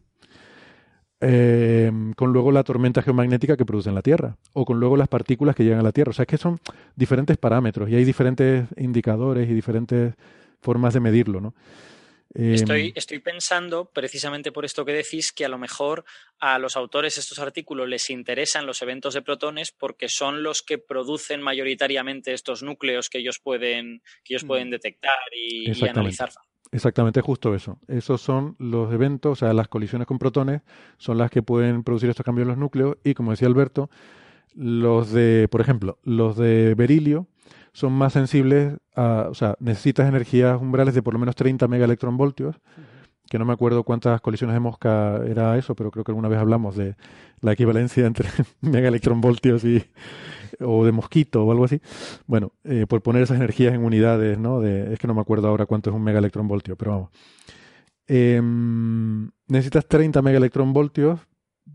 eh, 1.20 1.90
con 2.16 2.32
luego 2.32 2.52
la 2.52 2.62
tormenta 2.62 3.02
geomagnética 3.02 3.56
que 3.56 3.64
produce 3.64 3.88
en 3.88 3.94
la 3.94 4.02
Tierra, 4.02 4.36
o 4.52 4.64
con 4.64 4.78
luego 4.78 4.96
las 4.96 5.08
partículas 5.08 5.56
que 5.56 5.64
llegan 5.64 5.80
a 5.80 5.82
la 5.82 5.92
Tierra. 5.92 6.10
O 6.10 6.12
sea, 6.12 6.24
es 6.24 6.28
que 6.28 6.38
son 6.38 6.58
diferentes 6.94 7.36
parámetros 7.36 7.88
y 7.88 7.96
hay 7.96 8.04
diferentes 8.04 8.66
indicadores 8.76 9.48
y 9.48 9.54
diferentes 9.54 10.14
formas 10.60 10.94
de 10.94 11.00
medirlo, 11.00 11.40
¿no? 11.40 11.54
Estoy, 12.34 12.88
em, 12.88 12.92
estoy, 12.94 13.20
pensando, 13.20 13.86
precisamente 13.90 14.52
por 14.52 14.66
esto 14.66 14.84
que 14.84 14.92
decís, 14.92 15.32
que 15.32 15.46
a 15.46 15.48
lo 15.48 15.56
mejor 15.56 16.04
a 16.38 16.58
los 16.58 16.76
autores 16.76 17.14
de 17.14 17.22
estos 17.22 17.38
artículos 17.38 17.88
les 17.88 18.10
interesan 18.10 18.66
los 18.66 18.82
eventos 18.82 19.14
de 19.14 19.22
protones 19.22 19.72
porque 19.72 20.08
son 20.10 20.42
los 20.42 20.60
que 20.60 20.76
producen 20.76 21.40
mayoritariamente 21.40 22.34
estos 22.34 22.62
núcleos 22.62 23.08
que 23.08 23.18
ellos 23.18 23.38
pueden, 23.38 24.02
que 24.22 24.34
ellos 24.34 24.44
pueden 24.44 24.68
mm. 24.68 24.72
detectar 24.72 25.18
y, 25.34 25.70
y 25.70 25.88
analizar. 25.88 26.30
Exactamente, 26.72 27.20
justo 27.20 27.54
eso. 27.54 27.78
Esos 27.86 28.20
son 28.20 28.56
los 28.58 28.92
eventos, 28.92 29.32
o 29.32 29.36
sea, 29.36 29.52
las 29.52 29.68
colisiones 29.68 30.06
con 30.06 30.18
protones 30.18 30.62
son 30.98 31.18
las 31.18 31.30
que 31.30 31.42
pueden 31.42 31.84
producir 31.84 32.10
estos 32.10 32.24
cambios 32.24 32.44
en 32.44 32.48
los 32.48 32.58
núcleos 32.58 32.96
y, 33.04 33.14
como 33.14 33.30
decía 33.30 33.48
Alberto, 33.48 33.88
los 34.54 35.12
de, 35.12 35.48
por 35.50 35.60
ejemplo, 35.60 35.98
los 36.02 36.36
de 36.36 36.74
berilio 36.74 37.26
son 37.72 37.92
más 37.92 38.14
sensibles 38.14 38.78
a, 38.94 39.26
o 39.30 39.34
sea, 39.34 39.56
necesitas 39.60 40.08
energías 40.08 40.60
umbrales 40.60 40.94
de 40.94 41.02
por 41.02 41.12
lo 41.12 41.20
menos 41.20 41.36
30 41.36 41.68
megaelectronvoltios, 41.68 42.56
que 43.28 43.38
no 43.38 43.44
me 43.44 43.52
acuerdo 43.52 43.82
cuántas 43.82 44.20
colisiones 44.20 44.54
de 44.54 44.60
mosca 44.60 45.20
era 45.26 45.56
eso, 45.58 45.74
pero 45.74 45.90
creo 45.90 46.04
que 46.04 46.12
alguna 46.12 46.28
vez 46.28 46.38
hablamos 46.38 46.76
de 46.76 46.96
la 47.40 47.52
equivalencia 47.52 48.06
entre 48.06 48.28
megaelectronvoltios 48.60 49.64
y, 49.64 49.84
o 50.60 50.84
de 50.84 50.92
mosquito 50.92 51.44
o 51.44 51.50
algo 51.50 51.64
así. 51.64 51.80
Bueno, 52.26 52.52
eh, 52.64 52.86
por 52.88 53.02
poner 53.02 53.22
esas 53.22 53.36
energías 53.36 53.74
en 53.74 53.84
unidades, 53.84 54.38
¿no? 54.38 54.60
De, 54.60 54.92
es 54.92 54.98
que 54.98 55.06
no 55.06 55.14
me 55.14 55.20
acuerdo 55.20 55.48
ahora 55.48 55.66
cuánto 55.66 55.90
es 55.90 55.96
un 55.96 56.02
megaelectronvoltio, 56.02 56.76
pero 56.76 56.90
vamos. 56.92 57.10
Em, 58.06 59.30
necesitas 59.48 59.86
30 59.86 60.22
megaelectronvoltios, 60.22 61.20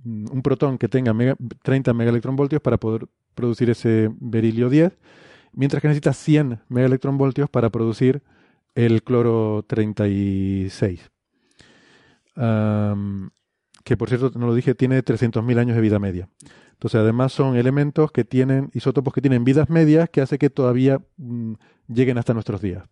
mm, 0.03 0.31
un 0.31 0.41
protón 0.41 0.77
que 0.77 0.87
tenga 0.87 1.13
30 1.63 1.93
megaelectronvoltios 1.93 2.61
para 2.61 2.77
poder 2.77 3.07
producir 3.35 3.69
ese 3.69 4.09
berilio 4.19 4.69
10, 4.69 4.97
mientras 5.53 5.81
que 5.81 5.87
necesitas 5.89 6.17
100 6.17 6.59
megaelectronvoltios 6.69 7.49
para 7.49 7.69
producir 7.69 8.21
el 8.75 9.03
cloro 9.03 9.65
36. 9.67 11.10
Que 12.35 13.97
por 13.97 14.09
cierto, 14.09 14.31
no 14.35 14.47
lo 14.47 14.55
dije, 14.55 14.75
tiene 14.75 15.03
300.000 15.03 15.59
años 15.59 15.75
de 15.75 15.81
vida 15.81 15.99
media. 15.99 16.29
Entonces, 16.73 16.99
además 16.99 17.31
son 17.31 17.55
elementos 17.55 18.11
que 18.11 18.23
tienen, 18.23 18.71
isótopos 18.73 19.13
que 19.13 19.21
tienen 19.21 19.43
vidas 19.43 19.69
medias 19.69 20.09
que 20.09 20.21
hace 20.21 20.39
que 20.39 20.49
todavía 20.49 20.99
mm, 21.17 21.53
lleguen 21.87 22.17
hasta 22.17 22.33
nuestros 22.33 22.61
días. 22.61 22.85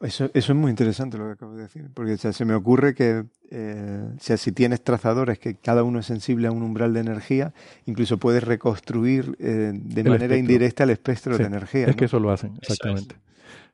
Eso, 0.00 0.30
eso, 0.32 0.52
es 0.52 0.58
muy 0.58 0.70
interesante 0.70 1.18
lo 1.18 1.24
que 1.24 1.32
acabo 1.32 1.54
de 1.56 1.62
decir, 1.62 1.88
porque 1.92 2.16
se 2.18 2.44
me 2.44 2.54
ocurre 2.54 2.94
que 2.94 3.24
eh, 3.50 4.04
sea, 4.20 4.36
si 4.36 4.52
tienes 4.52 4.84
trazadores 4.84 5.38
que 5.38 5.56
cada 5.56 5.82
uno 5.82 5.98
es 5.98 6.06
sensible 6.06 6.46
a 6.46 6.52
un 6.52 6.62
umbral 6.62 6.92
de 6.92 7.00
energía, 7.00 7.52
incluso 7.84 8.18
puedes 8.18 8.44
reconstruir 8.44 9.34
eh, 9.40 9.72
de 9.74 10.04
manera 10.04 10.36
indirecta 10.36 10.84
el 10.84 10.90
espectro 10.90 11.36
de 11.36 11.44
energía. 11.44 11.86
Es 11.86 11.96
que 11.96 12.04
eso 12.04 12.20
lo 12.20 12.30
hacen, 12.30 12.56
exactamente. 12.60 13.16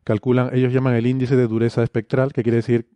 Calculan, 0.05 0.51
ellos 0.55 0.73
llaman 0.73 0.95
el 0.95 1.07
índice 1.07 1.37
de 1.37 1.47
dureza 1.47 1.83
espectral, 1.83 2.33
que 2.33 2.43
quiere 2.43 2.57
decir 2.57 2.87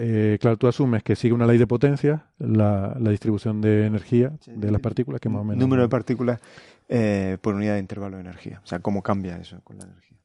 eh, 0.00 0.38
claro, 0.40 0.56
tú 0.56 0.68
asumes 0.68 1.02
que 1.02 1.16
sigue 1.16 1.34
una 1.34 1.46
ley 1.46 1.58
de 1.58 1.66
potencia, 1.66 2.26
la, 2.38 2.96
la 3.00 3.10
distribución 3.10 3.60
de 3.60 3.86
energía 3.86 4.32
de 4.46 4.70
las 4.70 4.80
partículas, 4.80 5.20
que 5.20 5.28
más 5.28 5.40
o 5.40 5.44
menos... 5.44 5.60
Número 5.60 5.82
de 5.82 5.88
partículas 5.88 6.40
eh, 6.88 7.36
por 7.40 7.54
unidad 7.54 7.74
de 7.74 7.80
intervalo 7.80 8.16
de 8.16 8.22
energía. 8.22 8.60
O 8.62 8.66
sea, 8.66 8.78
cómo 8.78 9.02
cambia 9.02 9.36
eso 9.38 9.60
con 9.64 9.78
la 9.78 9.84
energía. 9.84 10.16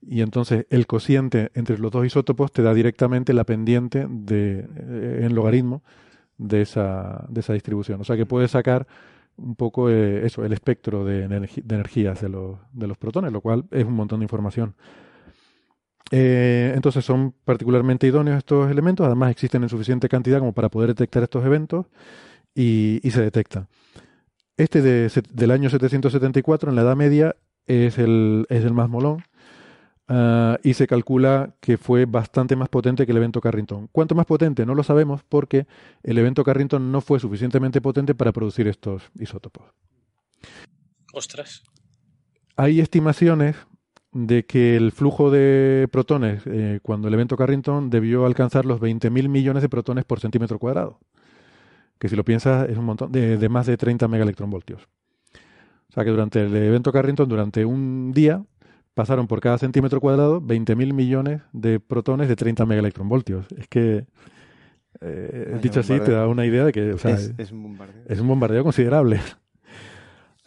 Y 0.00 0.22
entonces 0.22 0.66
el 0.70 0.86
cociente 0.86 1.50
entre 1.54 1.76
los 1.76 1.92
dos 1.92 2.06
isótopos 2.06 2.52
te 2.52 2.62
da 2.62 2.72
directamente 2.72 3.34
la 3.34 3.44
pendiente 3.44 4.06
de, 4.08 4.60
eh, 4.60 5.20
en 5.24 5.34
logaritmo 5.34 5.82
de 6.38 6.62
esa, 6.62 7.26
de 7.28 7.40
esa 7.40 7.52
distribución. 7.52 8.00
O 8.00 8.04
sea 8.04 8.16
que 8.16 8.24
puedes 8.24 8.52
sacar 8.52 8.86
un 9.36 9.56
poco 9.56 9.90
eh, 9.90 10.24
eso, 10.24 10.44
el 10.44 10.52
espectro 10.52 11.04
de, 11.04 11.28
de 11.28 11.74
energías 11.74 12.20
de 12.22 12.28
los, 12.28 12.58
de 12.72 12.86
los 12.86 12.96
protones, 12.96 13.32
lo 13.32 13.40
cual 13.40 13.66
es 13.70 13.84
un 13.84 13.94
montón 13.94 14.20
de 14.20 14.24
información. 14.24 14.74
Eh, 16.10 16.72
entonces 16.74 17.04
son 17.04 17.34
particularmente 17.44 18.06
idóneos 18.06 18.38
estos 18.38 18.70
elementos, 18.70 19.06
además 19.06 19.30
existen 19.30 19.62
en 19.62 19.68
suficiente 19.68 20.08
cantidad 20.08 20.38
como 20.38 20.52
para 20.52 20.70
poder 20.70 20.88
detectar 20.88 21.22
estos 21.22 21.44
eventos 21.44 21.86
y, 22.54 23.00
y 23.02 23.10
se 23.10 23.20
detecta. 23.20 23.68
Este 24.56 24.82
de, 24.82 25.10
del 25.30 25.50
año 25.52 25.70
774, 25.70 26.70
en 26.70 26.76
la 26.76 26.82
Edad 26.82 26.96
Media, 26.96 27.36
es 27.68 27.98
el, 27.98 28.46
es 28.48 28.64
el 28.64 28.72
más 28.72 28.88
molón 28.88 29.22
ah, 30.08 30.58
y 30.64 30.74
se 30.74 30.86
calcula 30.88 31.54
que 31.60 31.78
fue 31.78 32.06
bastante 32.06 32.56
más 32.56 32.68
potente 32.68 33.06
que 33.06 33.12
el 33.12 33.18
evento 33.18 33.40
Carrington. 33.40 33.88
¿Cuánto 33.92 34.14
más 34.16 34.26
potente? 34.26 34.66
No 34.66 34.74
lo 34.74 34.82
sabemos 34.82 35.22
porque 35.28 35.66
el 36.02 36.18
evento 36.18 36.42
Carrington 36.42 36.90
no 36.90 37.00
fue 37.00 37.20
suficientemente 37.20 37.80
potente 37.80 38.14
para 38.14 38.32
producir 38.32 38.66
estos 38.66 39.02
isótopos. 39.14 39.64
Ostras. 41.12 41.62
Hay 42.56 42.80
estimaciones 42.80 43.54
de 44.12 44.46
que 44.46 44.76
el 44.76 44.92
flujo 44.92 45.30
de 45.30 45.88
protones 45.90 46.42
eh, 46.46 46.80
cuando 46.82 47.08
el 47.08 47.14
evento 47.14 47.36
Carrington 47.36 47.90
debió 47.90 48.26
alcanzar 48.26 48.64
los 48.64 48.80
20.000 48.80 49.28
millones 49.28 49.62
de 49.62 49.68
protones 49.68 50.04
por 50.04 50.20
centímetro 50.20 50.58
cuadrado. 50.58 50.98
Que 51.98 52.08
si 52.08 52.16
lo 52.16 52.24
piensas 52.24 52.68
es 52.68 52.78
un 52.78 52.84
montón 52.84 53.12
de, 53.12 53.36
de 53.36 53.48
más 53.48 53.66
de 53.66 53.76
30 53.76 54.08
megaelectronvoltios. 54.08 54.88
O 55.90 55.92
sea 55.92 56.04
que 56.04 56.10
durante 56.10 56.44
el 56.44 56.54
evento 56.54 56.92
Carrington, 56.92 57.28
durante 57.28 57.64
un 57.64 58.12
día, 58.12 58.44
pasaron 58.94 59.26
por 59.26 59.40
cada 59.40 59.58
centímetro 59.58 60.00
cuadrado 60.00 60.40
20.000 60.42 60.92
millones 60.92 61.40
de 61.52 61.80
protones 61.80 62.28
de 62.28 62.36
30 62.36 62.66
megaelectronvoltios. 62.66 63.46
Es 63.56 63.68
que, 63.68 64.06
eh, 65.00 65.58
dicho 65.62 65.80
así, 65.80 65.98
te 66.00 66.12
da 66.12 66.26
una 66.28 66.44
idea 66.44 66.64
de 66.64 66.72
que 66.72 66.92
o 66.92 66.98
sea, 66.98 67.12
es, 67.12 67.32
es 67.38 67.52
un 67.52 67.62
bombardeo. 67.62 68.02
es 68.06 68.20
un 68.20 68.28
bombardeo 68.28 68.64
considerable. 68.64 69.20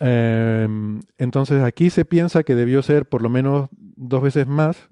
Eh, 0.04 0.68
entonces 1.20 1.64
aquí 1.64 1.92
se 1.92 2.06
piensa 2.06 2.44
que 2.44 2.56
debió 2.56 2.82
ser 2.82 3.08
por 3.08 3.22
lo 3.22 3.30
menos 3.30 3.70
dos 3.72 4.22
veces 4.22 4.48
más, 4.48 4.90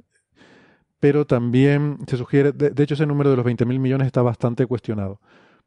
pero 1.00 1.26
también 1.26 1.98
se 2.08 2.18
sugiere, 2.18 2.52
de, 2.52 2.84
hecho 2.84 2.94
ese 2.94 3.06
número 3.06 3.32
de 3.32 3.38
los 3.38 3.46
20.000 3.46 3.80
millones 3.80 4.06
está 4.06 4.22
bastante 4.22 4.68
cuestionado, 4.68 5.20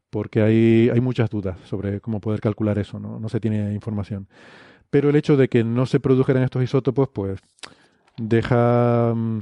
porque 0.09 0.41
hay, 0.41 0.89
hay 0.89 1.01
muchas 1.01 1.29
dudas 1.29 1.57
sobre 1.65 1.99
cómo 1.99 2.21
poder 2.21 2.39
calcular 2.39 2.79
eso, 2.79 2.99
¿no? 2.99 3.19
no 3.19 3.29
se 3.29 3.39
tiene 3.39 3.73
información. 3.73 4.27
Pero 4.89 5.09
el 5.09 5.15
hecho 5.15 5.35
de 5.35 5.49
que 5.49 5.63
no 5.63 5.87
se 5.87 5.99
produjeran 5.99 6.43
estos 6.43 6.63
isótopos, 6.63 7.09
pues 7.09 7.39
deja, 8.17 9.13
mm, 9.15 9.39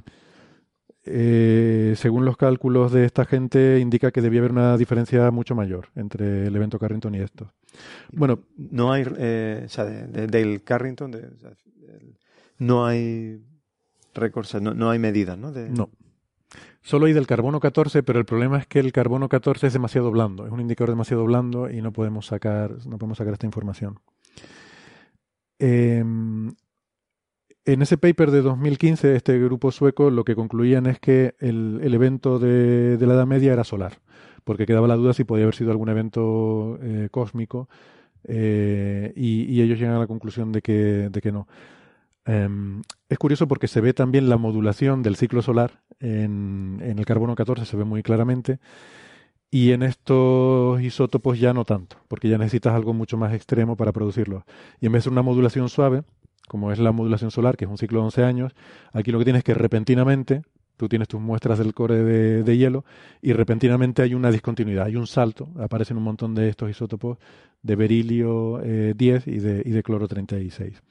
eh, 1.05 1.93
según 1.97 2.25
los 2.25 2.37
cálculos 2.37 2.91
de 2.91 3.05
esta 3.05 3.25
gente, 3.25 3.79
indica 3.79 4.11
que 4.11 4.21
debía 4.21 4.39
haber 4.39 4.51
una 4.51 4.77
diferencia 4.77 5.29
mucho 5.31 5.55
mayor 5.55 5.87
entre 5.95 6.47
el 6.47 6.55
evento 6.55 6.77
Carrington 6.79 7.15
y 7.15 7.19
estos. 7.19 7.49
Bueno, 8.11 8.39
No 8.57 8.91
hay, 8.91 9.03
eh, 9.17 9.63
o 9.65 9.69
sea, 9.69 9.85
de- 9.85 10.07
de- 10.07 10.27
del 10.27 10.63
Carrington, 10.63 11.11
de- 11.11 11.25
o 11.27 11.37
sea, 11.39 11.49
del- 11.75 12.17
no 12.59 12.85
hay 12.85 13.41
récords, 14.13 14.53
no, 14.61 14.73
no 14.73 14.89
hay 14.89 14.99
medidas, 14.99 15.37
¿no? 15.37 15.51
No. 15.51 15.89
Solo 16.83 17.05
hay 17.05 17.13
del 17.13 17.27
carbono 17.27 17.59
14, 17.59 18.03
pero 18.03 18.19
el 18.19 18.25
problema 18.25 18.57
es 18.59 18.67
que 18.67 18.79
el 18.79 18.91
carbono 18.91 19.29
14 19.29 19.67
es 19.67 19.73
demasiado 19.73 20.11
blando, 20.11 20.45
es 20.45 20.51
un 20.51 20.59
indicador 20.61 20.89
demasiado 20.89 21.23
blando 21.23 21.69
y 21.69 21.81
no 21.81 21.91
podemos 21.93 22.25
sacar, 22.25 22.75
no 22.85 22.97
podemos 22.97 23.17
sacar 23.19 23.33
esta 23.33 23.45
información. 23.45 23.99
Em, 25.59 26.53
en 27.65 27.81
ese 27.81 27.97
paper 27.97 28.31
de 28.31 28.41
2015, 28.41 29.15
este 29.15 29.39
grupo 29.39 29.71
sueco 29.71 30.09
lo 30.09 30.23
que 30.23 30.35
concluían 30.35 30.87
es 30.87 30.99
que 30.99 31.35
el, 31.39 31.79
el 31.83 31.93
evento 31.93 32.39
de, 32.39 32.97
de 32.97 33.07
la 33.07 33.13
Edad 33.13 33.27
Media 33.27 33.53
era 33.53 33.63
solar, 33.63 33.99
porque 34.43 34.65
quedaba 34.65 34.87
la 34.87 34.95
duda 34.95 35.13
si 35.13 35.23
podía 35.23 35.43
haber 35.43 35.55
sido 35.55 35.71
algún 35.71 35.89
evento 35.89 36.79
eh, 36.81 37.09
cósmico 37.11 37.69
eh, 38.23 39.13
y, 39.15 39.61
ellos 39.61 39.79
llegan 39.79 39.95
a 39.95 39.99
la 39.99 40.07
conclusión 40.07 40.51
de 40.51 40.61
que, 40.61 41.09
de 41.09 41.21
que 41.21 41.31
no. 41.31 41.47
Em, 42.25 42.81
es 43.09 43.17
curioso 43.17 43.47
porque 43.47 43.67
se 43.67 43.81
ve 43.81 43.93
también 43.93 44.29
la 44.29 44.37
modulación 44.37 45.03
del 45.03 45.15
ciclo 45.15 45.41
solar 45.41 45.81
en, 45.99 46.79
en 46.81 46.99
el 46.99 47.05
carbono 47.05 47.35
14, 47.35 47.65
se 47.65 47.77
ve 47.77 47.83
muy 47.83 48.03
claramente, 48.03 48.59
y 49.51 49.71
en 49.71 49.83
estos 49.83 50.81
isótopos 50.81 51.39
ya 51.39 51.53
no 51.53 51.65
tanto, 51.65 51.97
porque 52.07 52.29
ya 52.29 52.37
necesitas 52.37 52.73
algo 52.73 52.93
mucho 52.93 53.17
más 53.17 53.33
extremo 53.33 53.75
para 53.75 53.91
producirlos. 53.91 54.43
Y 54.79 54.85
en 54.85 54.93
vez 54.93 55.03
de 55.03 55.09
una 55.09 55.23
modulación 55.23 55.67
suave, 55.67 56.03
como 56.51 56.73
es 56.73 56.79
la 56.79 56.91
modulación 56.91 57.31
solar, 57.31 57.55
que 57.55 57.63
es 57.63 57.71
un 57.71 57.77
ciclo 57.77 57.99
de 57.99 58.05
11 58.07 58.23
años, 58.25 58.51
aquí 58.91 59.09
lo 59.09 59.19
que 59.19 59.23
tienes 59.23 59.39
es 59.39 59.43
que 59.45 59.53
repentinamente, 59.53 60.41
tú 60.75 60.89
tienes 60.89 61.07
tus 61.07 61.21
muestras 61.21 61.57
del 61.59 61.73
core 61.73 62.03
de, 62.43 62.57
hielo, 62.57 62.83
y 63.21 63.31
repentinamente 63.31 64.01
hay 64.01 64.13
una 64.13 64.29
discontinuidad, 64.29 64.87
hay 64.87 64.97
un 64.97 65.07
salto, 65.07 65.47
aparecen 65.57 65.95
un 65.95 66.03
montón 66.03 66.35
de 66.35 66.49
estos 66.49 66.69
isótopos 66.69 67.19
de 67.61 67.75
berilio 67.77 68.59
eh, 68.65 68.93
10 68.97 69.27
y 69.27 69.39
de, 69.39 69.63
y 69.63 69.71
de 69.71 69.81
cloro 69.81 70.09
36. 70.09 70.83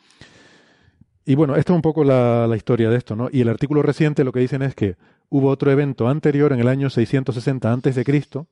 Y 1.26 1.34
bueno, 1.34 1.56
esta 1.56 1.74
es 1.74 1.76
un 1.76 1.82
poco 1.82 2.04
la, 2.04 2.46
la 2.46 2.56
historia 2.56 2.88
de 2.88 2.96
esto, 2.96 3.14
¿no? 3.14 3.28
Y 3.30 3.42
el 3.42 3.50
artículo 3.50 3.82
reciente 3.82 4.24
lo 4.24 4.32
que 4.32 4.40
dicen 4.40 4.62
es 4.62 4.74
que 4.74 4.96
hubo 5.28 5.50
otro 5.50 5.70
evento 5.70 6.08
anterior 6.08 6.54
en 6.54 6.60
el 6.60 6.68
año 6.68 6.88
660 6.88 7.70
antes 7.70 7.94
de 7.94 8.04
Cristo. 8.04 8.46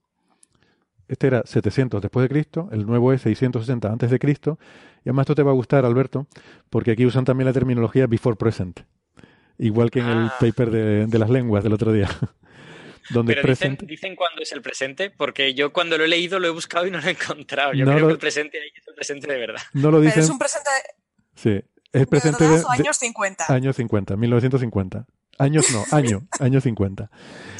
Este 1.09 1.26
era 1.26 1.43
700 1.44 2.02
después 2.02 2.22
de 2.24 2.28
Cristo, 2.28 2.68
el 2.70 2.85
nuevo 2.86 3.12
es 3.12 3.22
660 3.22 3.89
antes 3.90 4.10
de 4.10 4.18
Cristo. 4.18 4.59
Y 5.05 5.09
además 5.09 5.24
esto 5.24 5.35
te 5.35 5.43
va 5.43 5.51
a 5.52 5.55
gustar, 5.55 5.85
Alberto, 5.85 6.26
porque 6.70 6.90
aquí 6.93 7.06
usan 7.06 7.24
también 7.24 7.47
la 7.47 7.52
terminología 7.52 8.06
before 8.06 8.36
present. 8.36 8.80
Igual 9.59 9.90
que 9.90 10.01
en 10.01 10.06
el 10.06 10.26
Ah. 10.26 10.35
paper 10.39 10.70
de, 10.70 11.06
de 11.06 11.18
las 11.18 11.30
lenguas 11.30 11.64
del 11.64 11.72
otro 11.72 11.93
día. 11.93 12.09
donde 13.10 13.32
Pero 13.35 13.48
dicen, 13.48 13.76
present 13.76 13.89
dicen 13.90 14.16
cuándo 14.16 14.43
es 14.43 14.52
el 14.52 14.60
presente, 14.60 15.09
porque 15.10 15.55
yo 15.55 15.72
cuando 15.72 15.97
lo 15.97 16.05
he 16.05 16.09
leído 16.09 16.39
lo 16.39 16.47
he 16.47 16.51
buscado 16.51 16.86
y 16.86 16.90
no 16.90 17.01
lo 17.01 17.06
he 17.09 17.12
encontrado. 17.12 17.72
Yo 17.72 17.86
No 17.86 17.93
creo 17.93 18.01
lo- 18.02 18.06
que 18.09 18.12
el 18.12 18.18
presente 18.18 18.59
ahí 18.60 18.68
es 18.76 18.86
el 18.86 18.94
presente 18.94 19.26
de 19.32 19.39
verdad. 19.39 19.62
no 19.72 19.90
lo 19.90 19.98
Pero 19.98 20.02
dicen. 20.02 20.22
es 20.24 20.28
un 20.30 20.39
presente 20.39 20.70
Sí, 21.35 21.60
es 21.93 22.06
presente 22.06 22.44
de, 22.44 22.59
de- 22.59 22.64
años 22.68 22.97
50. 22.98 23.47
años 23.52 23.76
50, 23.76 24.14
1950. 24.16 25.06
Años 25.39 25.66
no, 25.73 25.85
año, 25.97 26.27
años 26.40 26.65
50. 26.65 27.10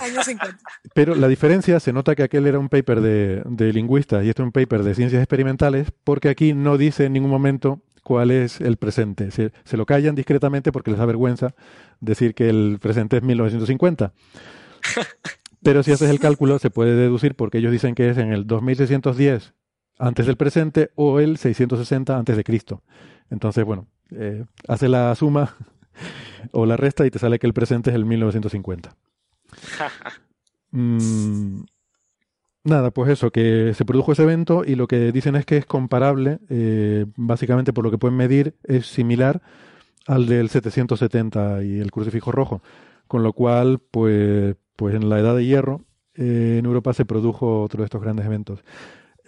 Años 0.01 0.25
50. 0.25 0.59
Pero 0.95 1.15
la 1.15 1.29
diferencia, 1.29 1.79
se 1.79 1.93
nota 1.93 2.17
que 2.17 2.25
aquel 2.25 2.47
era 2.47 2.59
un 2.59 2.69
paper 2.69 3.01
de, 3.01 3.43
de 3.47 3.73
lingüistas 3.73 4.25
y 4.25 4.29
este 4.29 4.43
es 4.43 4.47
un 4.47 4.53
paper 4.53 4.83
de 4.83 4.95
ciencias 4.95 5.23
experimentales, 5.23 5.93
porque 6.05 6.29
aquí 6.29 6.55
no 6.55 6.77
dice 6.77 7.05
en 7.05 7.13
ningún 7.13 7.31
momento 7.31 7.81
cuál 8.03 8.31
es 8.31 8.61
el 8.61 8.79
presente. 8.79 9.31
Se, 9.31 9.53
se 9.65 9.77
lo 9.77 9.87
callan 9.87 10.15
discretamente 10.15 10.73
porque 10.73 10.91
les 10.91 10.99
da 10.99 11.07
vergüenza 11.07 11.55
decir 12.01 12.35
que 12.35 12.49
el 12.49 12.79
presente 12.81 13.19
es 13.19 13.23
1950. 13.23 14.13
Pero 15.63 15.83
si 15.83 15.93
haces 15.93 16.11
el 16.11 16.19
cálculo, 16.21 16.59
se 16.59 16.71
puede 16.71 16.95
deducir 16.95 17.35
porque 17.35 17.59
ellos 17.59 17.73
dicen 17.73 17.95
que 17.95 18.11
es 18.11 18.19
en 18.19 18.33
el 18.33 18.47
2610 18.47 19.55
antes 19.99 20.27
del 20.27 20.37
presente 20.37 20.91
o 20.95 21.21
el 21.21 21.37
660 21.37 22.17
antes 22.17 22.37
de 22.37 22.45
Cristo. 22.45 22.83
Entonces, 23.31 23.65
bueno, 23.65 23.87
eh, 24.13 24.45
hace 24.67 24.89
la 24.89 25.15
suma 25.15 25.55
o 26.53 26.67
la 26.67 26.77
resta 26.77 27.07
y 27.07 27.11
te 27.11 27.19
sale 27.19 27.39
que 27.39 27.47
el 27.47 27.55
presente 27.55 27.91
es 27.91 27.97
el 27.97 28.05
1950. 28.05 28.95
Mm, 30.71 31.63
nada, 32.65 32.91
pues 32.91 33.11
eso, 33.11 33.31
que 33.31 33.73
se 33.75 33.87
produjo 33.87 34.13
ese 34.13 34.25
evento 34.25 34.65
y 34.67 34.75
lo 34.75 34.87
que 34.87 35.13
dicen 35.13 35.35
es 35.35 35.47
que 35.47 35.57
es 35.57 35.65
comparable, 35.65 36.41
eh, 36.51 37.07
básicamente 37.17 37.73
por 37.73 37.85
lo 37.85 37.91
que 37.91 37.97
pueden 37.97 38.19
medir, 38.19 38.55
es 38.65 38.87
similar 38.87 39.41
al 40.07 40.27
del 40.27 40.51
770 40.51 41.63
y 41.65 41.81
el 41.81 41.91
crucifijo 41.91 42.33
rojo. 42.33 42.63
Con 43.07 43.23
lo 43.23 43.33
cual, 43.33 43.79
pues, 43.79 44.57
pues 44.77 44.95
en 44.95 45.09
la 45.09 45.19
edad 45.19 45.35
de 45.35 45.47
hierro, 45.47 45.85
eh, 46.15 46.57
en 46.59 46.67
Europa 46.67 46.93
se 46.93 47.07
produjo 47.07 47.63
otro 47.63 47.81
de 47.81 47.87
estos 47.87 48.03
grandes 48.03 48.27
eventos. 48.27 48.63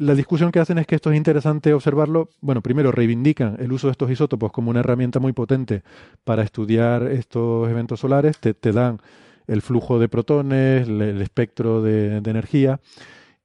La 0.00 0.14
discusión 0.14 0.50
que 0.50 0.60
hacen 0.60 0.78
es 0.78 0.86
que 0.86 0.94
esto 0.94 1.10
es 1.10 1.16
interesante 1.18 1.74
observarlo. 1.74 2.30
Bueno, 2.40 2.62
primero 2.62 2.90
reivindican 2.90 3.58
el 3.60 3.70
uso 3.70 3.88
de 3.88 3.90
estos 3.90 4.10
isótopos 4.10 4.50
como 4.50 4.70
una 4.70 4.80
herramienta 4.80 5.20
muy 5.20 5.34
potente 5.34 5.82
para 6.24 6.42
estudiar 6.42 7.02
estos 7.02 7.68
eventos 7.68 8.00
solares. 8.00 8.38
Te, 8.38 8.72
dan 8.72 8.98
el 9.46 9.60
flujo 9.60 9.98
de 9.98 10.08
protones, 10.08 10.88
el, 10.88 11.20
espectro 11.20 11.82
de, 11.82 12.16
energía 12.16 12.80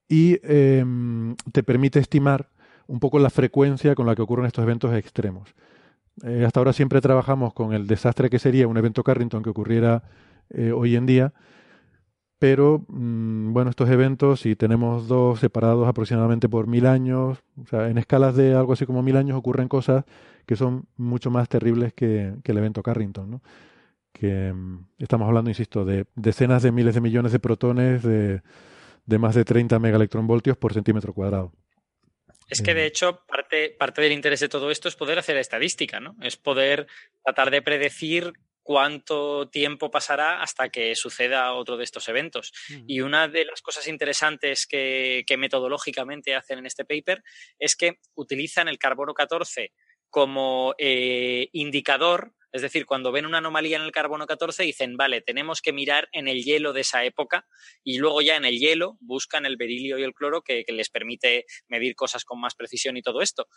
y 0.08 0.40
eh, 0.44 0.86
te 1.52 1.62
permite 1.62 2.00
estimar 2.00 2.48
un 2.88 3.02
poco 3.02 3.20
la 3.20 3.30
frecuencia 3.30 3.94
con 3.94 4.06
la 4.06 4.16
que 4.16 4.22
ocurren 4.22 4.46
estos 4.46 4.64
eventos 4.64 4.96
extremos. 4.96 5.54
Eh, 6.24 6.46
hasta 6.48 6.62
ahora 6.62 6.72
siempre 6.72 7.02
trabajamos 7.02 7.54
con 7.54 7.74
el 7.74 7.86
desastre 7.86 8.30
que 8.30 8.40
sería 8.40 8.66
un 8.70 8.78
evento 8.78 9.04
Carrington 9.04 9.44
que 9.44 9.50
ocurriera 9.50 10.04
eh, 10.52 10.72
hoy 10.72 10.96
en 10.96 11.06
día, 11.06 11.34
pero 12.46 12.86
mm, 12.90 13.54
bueno, 13.54 13.72
estos 13.72 13.90
eventos, 13.90 14.42
si 14.42 14.56
tenemos 14.56 15.08
dos 15.08 15.40
separados 15.40 15.88
aproximadamente 15.88 16.48
por 16.48 16.68
mil 16.68 16.86
años, 16.86 17.40
o 17.60 17.66
sea, 17.68 17.90
en 17.90 17.98
escalas 17.98 18.36
de 18.36 18.54
algo 18.54 18.74
así 18.74 18.86
como 18.86 19.02
mil 19.02 19.18
años 19.18 19.36
ocurren 19.36 19.68
cosas 19.68 20.06
que 20.46 20.56
son 20.56 20.86
mucho 20.96 21.32
más 21.32 21.50
terribles 21.50 21.92
que, 21.96 22.36
que 22.44 22.52
el 22.52 22.60
evento 22.60 22.84
Carrington, 22.84 23.32
¿no? 23.32 23.42
Que 24.14 24.54
mm, 24.54 24.86
estamos 25.00 25.28
hablando, 25.28 25.50
insisto, 25.50 25.86
de 25.86 26.06
decenas 26.14 26.62
de 26.62 26.72
miles 26.72 26.94
de 26.94 27.02
millones 27.02 27.32
de 27.32 27.40
protones, 27.40 28.04
de, 28.04 28.44
de 29.08 29.18
más 29.18 29.34
de 29.34 29.44
30 29.44 29.80
megaelectronvoltios 29.80 30.56
por 30.56 30.72
centímetro 30.72 31.12
cuadrado. 31.12 31.52
Es 32.48 32.62
que, 32.62 32.76
de 32.76 32.86
Eh, 32.86 32.88
hecho, 32.88 33.22
parte, 33.28 33.72
parte 33.72 34.04
del 34.04 34.12
interés 34.12 34.40
de 34.40 34.50
todo 34.50 34.70
esto 34.70 34.88
es 34.88 34.96
poder 34.96 35.18
hacer 35.18 35.36
estadística, 35.38 36.00
¿no? 36.00 36.16
Es 36.22 36.38
poder 36.38 36.86
tratar 37.24 37.50
de 37.50 37.64
predecir 37.64 38.34
cuánto 38.66 39.48
tiempo 39.48 39.92
pasará 39.92 40.42
hasta 40.42 40.70
que 40.70 40.96
suceda 40.96 41.54
otro 41.54 41.78
de 41.78 41.84
estos 41.84 42.10
eventos. 42.10 42.52
Y 42.88 43.02
una 43.02 43.28
de 43.28 43.46
las 43.46 43.62
cosas 43.62 43.88
interesantes 43.88 44.66
que, 44.66 45.24
que 45.28 45.38
metodológicamente 45.38 46.34
hacen 46.34 46.58
en 46.58 46.66
este 46.66 46.84
paper 46.84 47.22
es 47.60 47.76
que 47.76 48.00
utilizan 48.16 48.68
el 48.68 48.80
carbono 48.80 49.14
14 49.14 49.72
como 50.10 50.74
eh, 50.80 51.50
indicador, 51.52 52.34
es 52.52 52.64
decir, 52.64 52.88
cuando 52.88 53.12
ven 53.12 53.28
una 53.28 53.38
anomalía 53.38 53.78
en 53.78 53.84
el 53.84 53.92
carbono 53.92 54.26
14 54.26 54.64
dicen, 54.64 54.98
vale, 54.98 55.22
tenemos 55.22 55.62
que 55.62 55.72
mirar 55.72 56.10
en 56.12 56.28
el 56.28 56.44
hielo 56.44 56.74
de 56.74 56.82
esa 56.82 57.04
época 57.04 57.46
y 57.84 58.00
luego 58.00 58.24
ya 58.24 58.36
en 58.36 58.46
el 58.46 58.58
hielo 58.58 58.98
buscan 59.00 59.46
el 59.46 59.58
berilio 59.58 60.00
y 60.00 60.04
el 60.04 60.14
cloro 60.16 60.42
que, 60.42 60.64
que 60.64 60.74
les 60.74 60.90
permite 60.90 61.46
medir 61.68 61.94
cosas 61.96 62.26
con 62.26 62.40
más 62.40 62.56
precisión 62.56 62.98
y 62.98 63.04
todo 63.04 63.22
esto. 63.22 63.48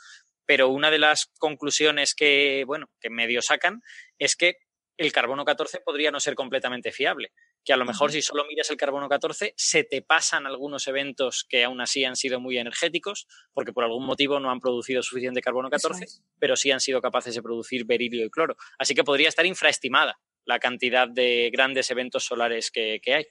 Pero 0.45 0.69
una 0.69 0.91
de 0.91 0.99
las 0.99 1.31
conclusiones 1.39 2.15
que, 2.15 2.65
bueno, 2.67 2.91
que 3.01 3.09
medio 3.09 3.41
sacan 3.41 3.81
es 4.19 4.37
que 4.37 4.57
el 4.99 5.13
carbono 5.13 5.45
14 5.45 5.81
podría 5.81 6.11
no 6.11 6.21
ser 6.21 6.35
completamente 6.35 6.93
fiable. 6.93 7.33
Que 7.65 7.73
a 7.73 7.77
lo 7.77 7.87
mejor 7.87 8.13
si 8.13 8.21
solo 8.21 8.45
miras 8.47 8.69
el 8.71 8.77
carbono 8.77 9.09
14 9.09 9.55
se 9.57 9.85
te 9.85 10.03
pasan 10.03 10.47
algunos 10.47 10.87
eventos 10.89 11.47
que 11.49 11.65
aún 11.65 11.81
así 11.81 12.05
han 12.05 12.17
sido 12.17 12.41
muy 12.41 12.59
energéticos 12.59 13.27
porque 13.55 13.73
por 13.73 13.85
algún 13.85 14.05
motivo 14.05 14.41
no 14.41 14.51
han 14.51 14.61
producido 14.61 15.03
suficiente 15.03 15.41
carbono 15.41 15.71
14, 15.71 16.05
pero 16.39 16.57
sí 16.57 16.71
han 16.73 16.81
sido 16.81 17.01
capaces 17.01 17.35
de 17.35 17.43
producir 17.43 17.87
berilio 17.87 18.27
y 18.27 18.31
cloro. 18.31 18.57
Así 18.79 18.95
que 18.95 19.05
podría 19.05 19.29
estar 19.29 19.47
infraestimada 19.47 20.19
la 20.45 20.59
cantidad 20.59 21.09
de 21.09 21.51
grandes 21.53 21.91
eventos 21.91 22.25
solares 22.25 22.71
que, 22.71 23.01
que 23.03 23.15
hay. 23.15 23.25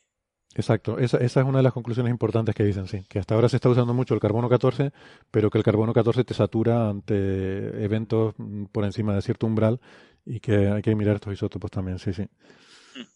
Exacto, 0.56 0.98
esa, 0.98 1.18
esa, 1.18 1.41
es 1.41 1.45
una 1.45 1.60
de 1.60 1.64
las 1.64 1.73
conclusiones 1.73 2.10
importantes 2.10 2.56
que 2.56 2.64
dicen, 2.64 2.88
sí, 2.88 3.03
que 3.10 3.19
hasta 3.19 3.35
ahora 3.35 3.49
se 3.49 3.57
está 3.57 3.69
usando 3.69 3.94
mucho 3.94 4.14
el 4.14 4.19
carbono 4.19 4.48
14, 4.48 4.91
pero 5.30 5.49
que 5.49 5.57
el 5.57 5.64
carbono 5.64 5.94
14 5.94 6.23
te 6.23 6.34
satura 6.34 6.89
ante 6.89 7.84
eventos 7.84 8.34
por 8.72 8.85
encima 8.85 9.14
de 9.14 9.22
cierto 9.22 9.45
umbral 9.45 9.81
y 10.27 10.39
que 10.39 10.67
hay 10.67 10.81
que 10.81 10.95
mirar 10.95 11.15
estos 11.15 11.33
isótopos 11.33 11.71
también, 11.71 11.99
sí, 11.99 12.13
sí. 12.13 12.27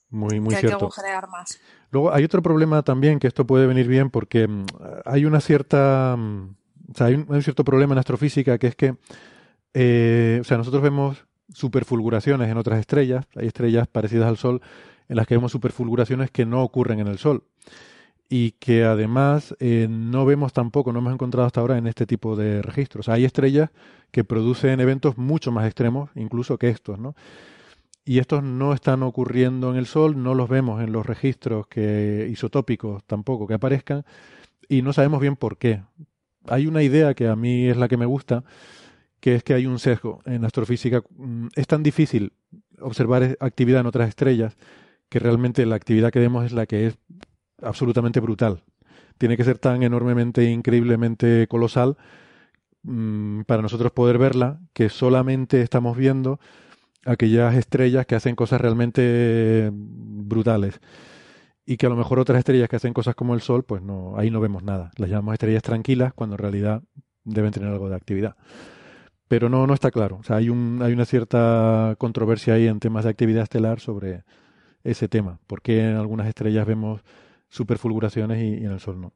Muy, 0.09 0.39
muy 0.39 0.49
que 0.49 0.55
hay 0.55 0.61
cierto. 0.61 0.77
que 0.77 0.83
agujerear 0.83 1.29
más. 1.29 1.59
Luego 1.91 2.13
hay 2.13 2.23
otro 2.23 2.41
problema 2.41 2.83
también 2.83 3.19
que 3.19 3.27
esto 3.27 3.45
puede 3.45 3.65
venir 3.67 3.87
bien 3.87 4.09
porque 4.09 4.47
mm, 4.47 4.65
hay 5.05 5.25
una 5.25 5.39
cierta, 5.39 6.15
mm, 6.17 6.55
o 6.91 6.95
sea, 6.95 7.07
hay 7.07 7.15
un, 7.15 7.25
hay 7.29 7.35
un 7.35 7.43
cierto 7.43 7.63
problema 7.63 7.93
en 7.93 7.99
astrofísica 7.99 8.57
que 8.57 8.67
es 8.67 8.75
que, 8.75 8.95
eh, 9.73 10.39
o 10.41 10.43
sea, 10.43 10.57
nosotros 10.57 10.83
vemos 10.83 11.25
superfulguraciones 11.53 12.49
en 12.49 12.57
otras 12.57 12.79
estrellas, 12.79 13.25
hay 13.35 13.47
estrellas 13.47 13.87
parecidas 13.87 14.27
al 14.27 14.37
Sol 14.37 14.61
en 15.09 15.17
las 15.17 15.27
que 15.27 15.35
vemos 15.35 15.51
superfulguraciones 15.51 16.31
que 16.31 16.45
no 16.45 16.63
ocurren 16.63 16.99
en 16.99 17.07
el 17.07 17.17
Sol 17.17 17.43
y 18.33 18.51
que 18.51 18.85
además 18.85 19.53
eh, 19.59 19.87
no 19.89 20.25
vemos 20.25 20.53
tampoco, 20.53 20.93
no 20.93 20.99
hemos 20.99 21.13
encontrado 21.13 21.45
hasta 21.45 21.59
ahora 21.59 21.77
en 21.77 21.85
este 21.85 22.05
tipo 22.05 22.37
de 22.37 22.61
registros. 22.61 23.09
Hay 23.09 23.25
estrellas 23.25 23.71
que 24.09 24.23
producen 24.23 24.79
eventos 24.79 25.17
mucho 25.17 25.51
más 25.51 25.65
extremos, 25.65 26.09
incluso 26.15 26.57
que 26.57 26.69
estos, 26.69 26.97
¿no? 26.97 27.13
Y 28.05 28.19
estos 28.19 28.41
no 28.41 28.73
están 28.73 29.03
ocurriendo 29.03 29.69
en 29.69 29.75
el 29.75 29.85
Sol, 29.85 30.23
no 30.23 30.33
los 30.33 30.47
vemos 30.47 30.81
en 30.81 30.93
los 30.93 31.05
registros 31.05 31.67
que, 31.67 32.29
isotópicos 32.31 33.03
tampoco 33.03 33.47
que 33.47 33.55
aparezcan, 33.55 34.05
y 34.69 34.81
no 34.81 34.93
sabemos 34.93 35.19
bien 35.19 35.35
por 35.35 35.57
qué. 35.57 35.83
Hay 36.47 36.67
una 36.67 36.83
idea 36.83 37.13
que 37.13 37.27
a 37.27 37.35
mí 37.35 37.65
es 37.67 37.75
la 37.75 37.89
que 37.89 37.97
me 37.97 38.05
gusta, 38.05 38.45
que 39.19 39.35
es 39.35 39.43
que 39.43 39.55
hay 39.55 39.65
un 39.65 39.77
sesgo 39.77 40.21
en 40.23 40.45
astrofísica. 40.45 41.03
Mm, 41.17 41.47
Es 41.57 41.67
tan 41.67 41.83
difícil 41.83 42.31
observar 42.79 43.35
actividad 43.41 43.81
en 43.81 43.87
otras 43.87 44.07
estrellas 44.07 44.55
que 45.09 45.19
realmente 45.19 45.65
la 45.65 45.75
actividad 45.75 46.11
que 46.11 46.19
vemos 46.19 46.45
es 46.45 46.53
la 46.53 46.65
que 46.65 46.87
es 46.87 46.97
absolutamente 47.61 48.19
brutal. 48.19 48.63
Tiene 49.17 49.37
que 49.37 49.43
ser 49.43 49.59
tan 49.59 49.83
enormemente, 49.83 50.45
increíblemente 50.45 51.47
colosal 51.47 51.97
mmm, 52.83 53.41
para 53.41 53.61
nosotros 53.61 53.91
poder 53.91 54.17
verla 54.17 54.59
que 54.73 54.89
solamente 54.89 55.61
estamos 55.61 55.95
viendo 55.97 56.39
aquellas 57.05 57.55
estrellas 57.55 58.05
que 58.05 58.15
hacen 58.15 58.35
cosas 58.35 58.61
realmente 58.61 59.69
brutales 59.73 60.79
y 61.65 61.77
que 61.77 61.85
a 61.85 61.89
lo 61.89 61.95
mejor 61.95 62.19
otras 62.19 62.39
estrellas 62.39 62.69
que 62.69 62.75
hacen 62.75 62.93
cosas 62.93 63.15
como 63.15 63.33
el 63.33 63.41
Sol, 63.41 63.63
pues 63.63 63.81
no, 63.81 64.17
ahí 64.17 64.29
no 64.29 64.39
vemos 64.39 64.63
nada. 64.63 64.91
Las 64.97 65.09
llamamos 65.09 65.33
estrellas 65.33 65.63
tranquilas 65.63 66.13
cuando 66.13 66.35
en 66.35 66.39
realidad 66.39 66.83
deben 67.23 67.51
tener 67.51 67.69
algo 67.69 67.89
de 67.89 67.95
actividad. 67.95 68.35
Pero 69.27 69.47
no, 69.47 69.65
no 69.65 69.73
está 69.73 69.91
claro. 69.91 70.17
O 70.19 70.23
sea, 70.23 70.37
hay, 70.37 70.49
un, 70.49 70.79
hay 70.81 70.91
una 70.91 71.05
cierta 71.05 71.95
controversia 71.97 72.55
ahí 72.55 72.67
en 72.67 72.79
temas 72.79 73.05
de 73.05 73.11
actividad 73.11 73.43
estelar 73.43 73.79
sobre 73.79 74.23
ese 74.83 75.07
tema. 75.07 75.39
¿Por 75.47 75.61
qué 75.61 75.89
en 75.89 75.95
algunas 75.95 76.27
estrellas 76.27 76.67
vemos 76.67 77.01
superfulguraciones 77.51 78.39
y, 78.41 78.63
y 78.63 78.65
en 78.65 78.71
el 78.71 78.79
Sol 78.79 78.99
no? 78.99 79.13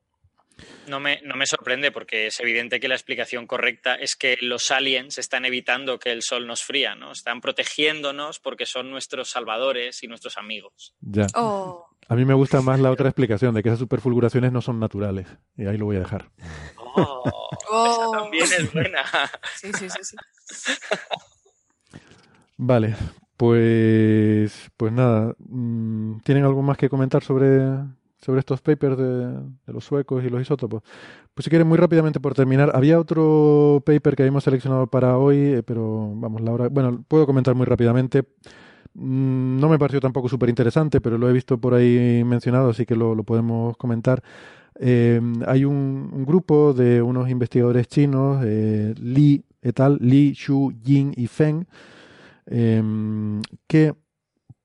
No 0.88 1.02
me, 1.02 1.20
no 1.24 1.36
me, 1.36 1.46
sorprende 1.48 1.92
porque 1.92 2.28
es 2.28 2.40
evidente 2.40 2.80
que 2.80 2.88
la 2.88 2.96
explicación 2.96 3.46
correcta 3.46 3.96
es 3.96 4.16
que 4.16 4.38
los 4.40 4.72
aliens 4.72 5.18
están 5.18 5.44
evitando 5.44 6.00
que 6.00 6.14
el 6.14 6.22
sol 6.22 6.48
nos 6.48 6.64
fría, 6.64 6.96
¿no? 6.96 7.12
Están 7.12 7.42
protegiéndonos 7.42 8.40
porque 8.40 8.66
son 8.66 8.90
nuestros 8.90 9.30
salvadores 9.32 10.02
y 10.04 10.08
nuestros 10.08 10.38
amigos. 10.38 10.96
Ya. 11.02 11.28
Oh. 11.36 11.88
A 12.08 12.16
mí 12.16 12.24
me 12.24 12.36
gusta 12.36 12.62
más 12.62 12.80
la 12.80 12.92
otra 12.92 13.10
explicación 13.10 13.54
de 13.54 13.64
que 13.64 13.70
esas 13.70 13.80
superfulguraciones 13.80 14.54
no 14.54 14.62
son 14.62 14.80
naturales. 14.80 15.28
Y 15.58 15.66
ahí 15.66 15.78
lo 15.78 15.86
voy 15.86 15.98
a 15.98 16.00
dejar. 16.00 16.30
Oh, 16.96 17.24
Oh. 17.68 18.12
esa 18.12 18.22
también 18.22 18.46
es 18.46 18.74
buena. 18.74 19.02
Sí, 19.56 19.72
sí, 19.74 19.90
sí, 19.90 20.00
sí. 20.04 20.16
Vale, 22.58 22.96
pues, 23.38 24.70
pues 24.78 24.94
nada. 24.94 25.36
mm, 25.40 26.20
¿Tienen 26.20 26.46
algo 26.46 26.62
más 26.62 26.78
que 26.78 26.90
comentar 26.90 27.24
sobre, 27.24 27.60
sobre 28.26 28.40
estos 28.40 28.60
papers 28.60 28.98
de, 28.98 29.38
los 29.68 29.86
suecos 29.86 30.24
y 30.24 30.30
los 30.30 30.42
isótopos. 30.42 30.82
Pues 31.36 31.44
si 31.44 31.50
quieren, 31.52 31.68
muy 31.68 31.78
rápidamente 31.78 32.20
por 32.20 32.34
terminar, 32.34 32.72
había 32.74 33.00
otro 33.00 33.84
paper 33.86 34.16
que 34.16 34.24
habíamos 34.24 34.44
seleccionado 34.44 34.88
para 34.88 35.18
hoy, 35.20 35.38
eh, 35.38 35.64
pero 35.64 36.12
vamos, 36.16 36.42
la 36.42 36.52
hora. 36.52 36.70
Bueno, 36.70 37.04
puedo 37.08 37.28
comentar 37.28 37.54
muy 37.54 37.68
rápidamente. 37.68 38.24
Mm, 38.96 39.60
no 39.60 39.70
me 39.70 39.78
pareció 39.78 40.00
tampoco 40.00 40.28
súper 40.28 40.50
interesante, 40.50 41.02
pero 41.02 41.20
lo 41.20 41.30
he 41.30 41.34
visto 41.34 41.60
por 41.60 41.76
ahí 41.76 42.24
mencionado, 42.26 42.72
así 42.72 42.86
que 42.88 42.96
lo, 42.96 43.16
podemos 43.24 43.78
comentar. 43.78 44.24
Eh, 44.80 45.22
hay 45.46 45.64
un, 45.64 46.26
grupo 46.26 46.74
de 46.74 47.04
unos 47.04 47.30
investigadores 47.30 47.88
chinos, 47.88 48.44
eh, 48.44 48.96
Li 49.00 49.46
et 49.62 49.80
al, 49.80 50.00
Li, 50.02 50.34
Xu, 50.34 50.74
Jing 50.84 51.14
y 51.16 51.28
Feng, 51.28 51.66
eh, 52.48 52.82
que 53.68 53.94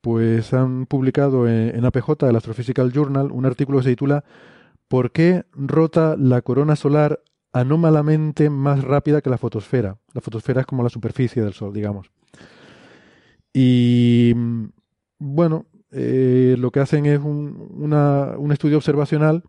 pues 0.01 0.53
han 0.55 0.87
publicado 0.87 1.49
en, 1.49 1.77
en, 1.77 1.85
APJ, 1.85 2.29
el 2.29 2.37
Astrophysical 2.37 2.93
Journal, 2.93 3.31
un 3.33 3.47
artículo 3.47 3.79
que 3.79 3.85
se 3.85 3.91
titula 3.91 4.25
¿Por 4.91 5.13
qué 5.13 5.45
rota 5.53 6.17
la 6.19 6.43
corona 6.43 6.75
solar 6.75 7.21
anómalamente 7.53 8.51
más 8.51 8.83
rápida 8.83 9.21
que 9.21 9.31
la 9.31 9.39
fotosfera? 9.39 9.99
La 10.15 10.21
fotosfera 10.21 10.63
es 10.63 10.67
como 10.67 10.83
la 10.83 10.89
superficie 10.89 11.43
del 11.43 11.53
Sol, 11.53 11.73
digamos. 11.73 12.11
Y 13.53 14.35
bueno, 15.21 15.67
eh, 15.93 16.57
lo 16.59 16.73
que 16.73 16.81
hacen 16.81 17.07
es 17.07 17.21
un, 17.21 17.69
una, 17.71 18.35
un, 18.37 18.51
estudio 18.51 18.79
observacional 18.79 19.45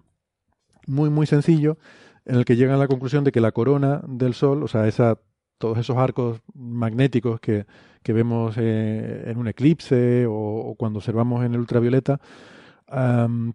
muy, 0.85 1.09
muy 1.09 1.25
sencillo 1.25 1.79
en 2.25 2.35
el 2.35 2.45
que 2.45 2.55
llegan 2.55 2.75
a 2.75 2.79
la 2.79 2.87
conclusión 2.87 3.23
de 3.23 3.31
que 3.31 3.41
la 3.41 3.51
corona 3.51 4.03
del 4.07 4.35
Sol, 4.35 4.61
o 4.61 4.67
sea, 4.67 4.87
esa, 4.87 5.17
todos 5.57 5.79
esos 5.79 5.97
arcos 5.97 6.41
magnéticos 6.53 7.39
que, 7.39 7.65
que 8.03 8.13
vemos 8.13 8.55
eh, 8.57 9.23
en 9.27 9.37
un 9.37 9.47
eclipse 9.47 10.25
o, 10.27 10.75
cuando 10.77 10.99
observamos 10.99 11.45
en 11.45 11.53
el 11.53 11.59
ultravioleta, 11.59 12.19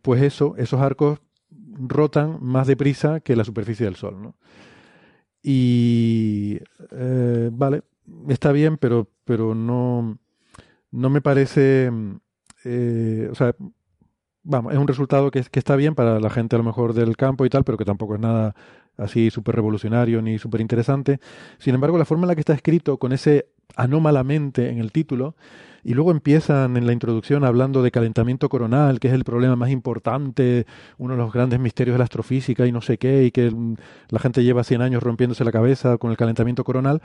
pues 0.03 0.23
eso, 0.23 0.55
esos 0.57 0.81
arcos 0.81 1.21
rotan 1.79 2.39
más 2.41 2.67
deprisa 2.67 3.21
que 3.21 3.37
la 3.37 3.45
superficie 3.45 3.87
del 3.87 3.97
Sol. 3.97 4.23
¿no? 4.23 4.35
Y 5.43 6.59
eh, 6.91 7.51
vale, 7.53 7.83
está 8.29 8.53
bien, 8.53 8.79
pero, 8.79 9.09
pero 9.25 9.55
no, 9.55 10.19
no 10.91 11.11
me 11.11 11.21
parece, 11.21 11.91
eh, 12.65 13.29
o 13.31 13.35
sea, 13.35 13.55
vamos, 14.43 14.73
es 14.73 14.79
un 14.79 14.89
resultado 14.89 15.31
que, 15.31 15.39
está 15.39 15.77
bien 15.77 15.95
para 15.95 16.19
la 16.21 16.31
gente 16.31 16.57
a 16.57 16.59
lo 16.59 16.65
mejor 16.65 16.95
del 16.95 17.17
campo 17.17 17.47
y 17.47 17.51
tal, 17.51 17.65
pero 17.65 17.79
que 17.79 17.85
tampoco 17.85 18.15
es 18.15 18.21
nada 18.21 18.55
así 18.97 19.31
súper 19.31 19.57
revolucionario 19.57 20.23
ni 20.23 20.39
súper 20.39 20.61
interesante. 20.61 21.21
Sin 21.59 21.75
embargo, 21.75 21.99
la 21.99 22.05
forma 22.05 22.25
en 22.25 22.29
la 22.29 22.35
que 22.35 22.41
está 22.41 22.55
escrito, 22.55 22.99
con 22.99 23.13
ese 23.13 23.47
anómalamente 23.77 24.71
en 24.71 24.79
el 24.79 24.93
título, 24.93 25.35
y 25.85 25.95
luego 25.95 26.11
empiezan 26.11 26.77
en 26.77 26.85
la 26.85 26.93
introducción 26.93 27.45
hablando 27.45 27.83
de 27.83 27.93
calentamiento 27.93 28.49
coronal, 28.49 28.99
que 28.99 29.07
es 29.07 29.15
el 29.15 29.23
problema 29.23 29.55
más 29.55 29.71
importante, 29.71 30.67
uno 30.99 31.15
de 31.15 31.19
los 31.19 31.33
grandes 31.33 31.61
misterios 31.61 31.95
de 31.95 31.99
la 31.99 32.05
astrofísica 32.05 32.67
y 32.67 32.73
no 32.73 32.81
sé 32.81 32.99
qué, 32.99 33.25
y 33.25 33.31
que 33.31 33.53
la 34.09 34.19
gente 34.19 34.43
lleva 34.43 34.65
100 34.65 34.83
años 34.83 35.03
rompiéndose 35.03 35.45
la 35.45 35.53
cabeza 35.53 35.97
con 35.99 36.11
el 36.11 36.17
calentamiento 36.17 36.65
coronal, 36.65 37.01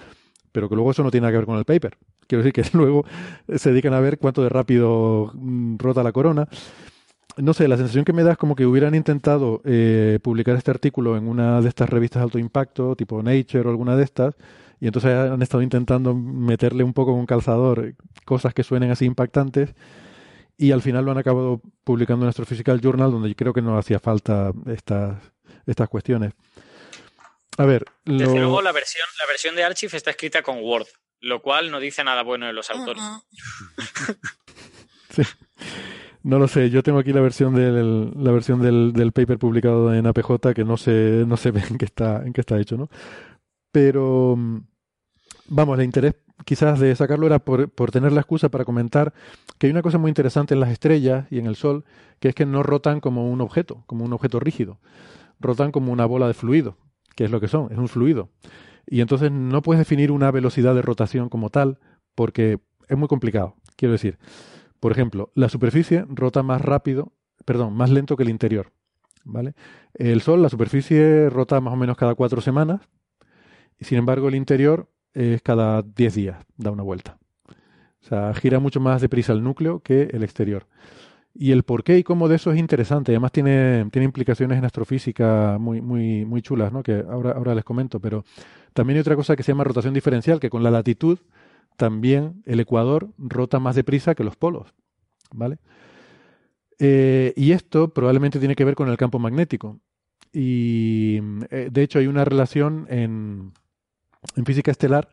pero 0.51 0.67
que 0.67 0.75
luego 0.75 0.91
eso 0.91 1.03
no 1.03 1.11
tiene 1.11 1.25
nada 1.25 1.33
que 1.33 1.37
ver 1.37 1.45
con 1.45 1.57
el 1.59 1.65
paper. 1.65 1.97
Quiero 2.25 2.43
decir 2.43 2.53
que 2.53 2.69
luego 2.77 3.05
se 3.55 3.69
dedican 3.69 3.93
a 3.93 3.99
ver 3.99 4.17
cuánto 4.17 4.41
de 4.41 4.49
rápido 4.49 5.31
mm, 5.35 5.77
rota 5.77 6.01
la 6.01 6.11
corona. 6.11 6.47
No 7.37 7.53
sé, 7.53 7.67
la 7.67 7.77
sensación 7.77 8.05
que 8.05 8.13
me 8.13 8.23
da 8.23 8.33
es 8.33 8.37
como 8.37 8.55
que 8.55 8.65
hubieran 8.65 8.95
intentado 8.95 9.61
eh, 9.65 10.19
publicar 10.21 10.55
este 10.55 10.71
artículo 10.71 11.17
en 11.17 11.27
una 11.27 11.61
de 11.61 11.69
estas 11.69 11.89
revistas 11.89 12.21
de 12.21 12.23
alto 12.25 12.39
impacto, 12.39 12.95
tipo 12.95 13.21
Nature 13.23 13.67
o 13.67 13.69
alguna 13.69 13.95
de 13.95 14.03
estas, 14.03 14.35
y 14.79 14.87
entonces 14.87 15.11
han 15.11 15.41
estado 15.41 15.63
intentando 15.63 16.13
meterle 16.13 16.83
un 16.83 16.93
poco 16.93 17.13
con 17.13 17.25
calzador 17.25 17.95
cosas 18.25 18.53
que 18.53 18.63
suenen 18.63 18.91
así 18.91 19.05
impactantes 19.05 19.75
y 20.57 20.71
al 20.71 20.81
final 20.81 21.05
lo 21.05 21.11
han 21.11 21.17
acabado 21.17 21.61
publicando 21.83 22.25
en 22.25 22.29
Astrophysical 22.29 22.81
Journal, 22.81 23.11
donde 23.11 23.29
yo 23.29 23.35
creo 23.35 23.53
que 23.53 23.63
no 23.63 23.77
hacía 23.77 23.99
falta 23.99 24.51
estas, 24.67 25.17
estas 25.65 25.89
cuestiones. 25.89 26.33
A 27.57 27.65
ver, 27.65 27.85
Desde 28.05 28.35
luego 28.35 28.61
la 28.61 28.71
versión, 28.71 29.07
la 29.19 29.25
versión 29.27 29.55
de 29.55 29.63
Archive 29.63 29.97
está 29.97 30.11
escrita 30.11 30.41
con 30.41 30.59
Word, 30.61 30.87
lo 31.19 31.41
cual 31.41 31.71
no 31.71 31.79
dice 31.79 32.03
nada 32.03 32.21
bueno 32.21 32.45
de 32.45 32.53
los 32.53 32.69
autores. 32.69 33.03
sí. 35.09 35.23
No 36.23 36.37
lo 36.37 36.47
sé, 36.47 36.69
yo 36.69 36.83
tengo 36.83 36.99
aquí 36.99 37.13
la 37.13 37.21
versión 37.21 37.55
del, 37.55 38.11
la 38.15 38.31
versión 38.31 38.61
del, 38.61 38.93
del, 38.93 39.11
paper 39.11 39.39
publicado 39.39 39.93
en 39.93 40.05
APJ 40.05 40.53
que 40.53 40.63
no 40.63 40.77
se, 40.77 41.25
no 41.27 41.35
ve 41.53 41.63
en 41.69 41.77
qué 41.77 41.85
está, 41.85 42.23
en 42.23 42.33
qué 42.33 42.41
está 42.41 42.59
hecho, 42.59 42.77
¿no? 42.77 42.89
Pero 43.71 44.35
mm, 44.37 44.57
vamos, 45.47 45.79
el 45.79 45.85
interés 45.85 46.15
quizás 46.45 46.79
de 46.79 46.95
sacarlo 46.95 47.25
era 47.25 47.39
por, 47.39 47.69
por, 47.69 47.91
tener 47.91 48.11
la 48.11 48.21
excusa 48.21 48.49
para 48.49 48.65
comentar 48.65 49.13
que 49.57 49.67
hay 49.67 49.71
una 49.71 49.81
cosa 49.81 49.97
muy 49.97 50.09
interesante 50.09 50.53
en 50.53 50.59
las 50.59 50.71
estrellas 50.71 51.25
y 51.31 51.39
en 51.39 51.47
el 51.47 51.55
Sol, 51.55 51.85
que 52.19 52.29
es 52.29 52.35
que 52.35 52.45
no 52.45 52.61
rotan 52.61 52.99
como 52.99 53.29
un 53.29 53.41
objeto, 53.41 53.83
como 53.87 54.05
un 54.05 54.13
objeto 54.13 54.39
rígido, 54.39 54.79
rotan 55.39 55.71
como 55.71 55.91
una 55.91 56.05
bola 56.05 56.27
de 56.27 56.33
fluido, 56.33 56.77
que 57.15 57.25
es 57.25 57.31
lo 57.31 57.39
que 57.39 57.47
son, 57.47 57.71
es 57.71 57.77
un 57.77 57.87
fluido. 57.87 58.29
Y 58.85 59.01
entonces 59.01 59.31
no 59.31 59.61
puedes 59.61 59.79
definir 59.79 60.11
una 60.11 60.31
velocidad 60.31 60.75
de 60.75 60.81
rotación 60.81 61.29
como 61.29 61.49
tal, 61.49 61.79
porque 62.15 62.59
es 62.87 62.97
muy 62.97 63.07
complicado. 63.07 63.55
Quiero 63.75 63.93
decir, 63.93 64.17
por 64.81 64.91
ejemplo, 64.91 65.31
la 65.35 65.47
superficie 65.47 66.05
rota 66.09 66.43
más 66.43 66.59
rápido, 66.59 67.13
perdón, 67.45 67.73
más 67.73 67.91
lento 67.91 68.17
que 68.17 68.23
el 68.23 68.29
interior. 68.29 68.73
¿Vale? 69.23 69.53
El 69.93 70.21
Sol, 70.21 70.41
la 70.41 70.49
superficie 70.49 71.29
rota 71.29 71.61
más 71.61 71.73
o 71.73 71.77
menos 71.77 71.95
cada 71.95 72.15
cuatro 72.15 72.41
semanas, 72.41 72.81
y 73.79 73.85
sin 73.85 73.99
embargo 73.99 74.27
el 74.27 74.35
interior 74.35 74.89
es 75.13 75.43
cada 75.43 75.83
10 75.83 76.15
días, 76.15 76.45
da 76.57 76.71
una 76.71 76.81
vuelta. 76.81 77.19
O 77.47 78.07
sea, 78.07 78.33
gira 78.33 78.59
mucho 78.59 78.79
más 78.79 79.01
deprisa 79.01 79.33
el 79.33 79.43
núcleo 79.43 79.81
que 79.81 80.09
el 80.11 80.23
exterior. 80.23 80.65
Y 81.35 81.51
el 81.51 81.61
por 81.61 81.83
qué 81.83 81.99
y 81.99 82.03
cómo 82.03 82.27
de 82.27 82.37
eso 82.37 82.51
es 82.51 82.57
interesante. 82.57 83.11
Además 83.11 83.31
tiene, 83.31 83.87
tiene 83.91 84.05
implicaciones 84.05 84.57
en 84.57 84.65
astrofísica 84.65 85.57
muy, 85.59 85.79
muy, 85.79 86.25
muy 86.25 86.41
chulas, 86.41 86.73
¿no? 86.73 86.81
que 86.81 87.05
ahora, 87.07 87.33
ahora 87.33 87.53
les 87.53 87.63
comento. 87.63 87.99
Pero 87.99 88.25
también 88.73 88.97
hay 88.97 89.01
otra 89.01 89.15
cosa 89.15 89.35
que 89.35 89.43
se 89.43 89.51
llama 89.51 89.63
rotación 89.63 89.93
diferencial, 89.93 90.39
que 90.39 90.49
con 90.49 90.63
la 90.63 90.71
latitud 90.71 91.19
también 91.81 92.43
el 92.45 92.59
ecuador 92.59 93.09
rota 93.17 93.59
más 93.59 93.75
deprisa 93.75 94.13
que 94.13 94.23
los 94.23 94.35
polos. 94.35 94.71
¿Vale? 95.33 95.57
Eh, 96.77 97.33
y 97.35 97.53
esto 97.53 97.91
probablemente 97.91 98.37
tiene 98.37 98.53
que 98.53 98.65
ver 98.65 98.75
con 98.75 98.87
el 98.87 98.97
campo 98.97 99.17
magnético. 99.17 99.79
Y 100.31 101.19
eh, 101.49 101.69
de 101.71 101.81
hecho 101.81 101.97
hay 101.97 102.05
una 102.05 102.23
relación 102.23 102.85
en, 102.87 103.53
en 104.35 104.45
física 104.45 104.69
estelar 104.69 105.09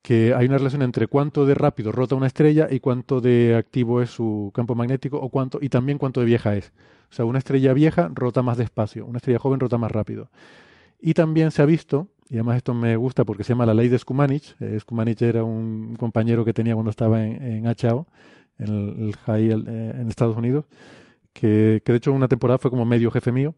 que 0.00 0.32
hay 0.32 0.46
una 0.46 0.58
relación 0.58 0.82
entre 0.82 1.08
cuánto 1.08 1.44
de 1.44 1.54
rápido 1.54 1.90
rota 1.90 2.14
una 2.14 2.28
estrella 2.28 2.68
y 2.70 2.78
cuánto 2.78 3.20
de 3.20 3.56
activo 3.56 4.00
es 4.00 4.10
su 4.10 4.52
campo 4.54 4.76
magnético 4.76 5.18
o 5.18 5.28
cuánto 5.28 5.58
y 5.60 5.70
también 5.70 5.98
cuánto 5.98 6.20
de 6.20 6.26
vieja 6.26 6.54
es. 6.54 6.72
O 7.10 7.14
sea, 7.14 7.24
una 7.24 7.40
estrella 7.40 7.72
vieja 7.72 8.12
rota 8.14 8.42
más 8.42 8.58
despacio, 8.58 9.06
una 9.06 9.16
estrella 9.16 9.40
joven 9.40 9.58
rota 9.58 9.76
más 9.76 9.90
rápido. 9.90 10.30
Y 11.00 11.14
también 11.14 11.50
se 11.50 11.62
ha 11.62 11.66
visto, 11.66 12.06
y 12.30 12.36
además 12.36 12.58
esto 12.58 12.72
me 12.72 12.96
gusta 12.96 13.24
porque 13.24 13.44
se 13.44 13.50
llama 13.50 13.66
la 13.66 13.74
ley 13.74 13.88
de 13.88 13.98
Skumanich, 13.98 14.54
eh, 14.60 14.78
Skumanich 14.80 15.20
era 15.22 15.44
un 15.44 15.96
compañero 15.96 16.44
que 16.44 16.52
tenía 16.52 16.74
cuando 16.74 16.90
estaba 16.90 17.24
en, 17.24 17.42
en 17.42 17.66
HAO, 17.66 18.06
en 18.58 18.68
el, 18.68 19.16
High 19.26 19.50
eh, 19.50 19.54
en 20.00 20.08
Estados 20.08 20.36
Unidos, 20.36 20.64
que, 21.32 21.82
que 21.84 21.92
de 21.92 21.98
hecho 21.98 22.12
una 22.12 22.28
temporada 22.28 22.58
fue 22.58 22.70
como 22.70 22.84
medio 22.84 23.10
jefe 23.10 23.32
mío, 23.32 23.56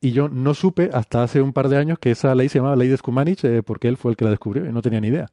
y 0.00 0.12
yo 0.12 0.28
no 0.28 0.54
supe 0.54 0.90
hasta 0.92 1.22
hace 1.22 1.40
un 1.40 1.52
par 1.52 1.68
de 1.68 1.78
años 1.78 1.98
que 1.98 2.10
esa 2.10 2.34
ley 2.34 2.48
se 2.48 2.58
llamaba 2.58 2.76
ley 2.76 2.88
de 2.88 2.96
Skumanich 2.96 3.44
eh, 3.44 3.62
porque 3.62 3.88
él 3.88 3.96
fue 3.96 4.10
el 4.10 4.16
que 4.16 4.24
la 4.24 4.30
descubrió 4.30 4.66
y 4.66 4.72
no 4.72 4.82
tenía 4.82 5.00
ni 5.00 5.08
idea. 5.08 5.26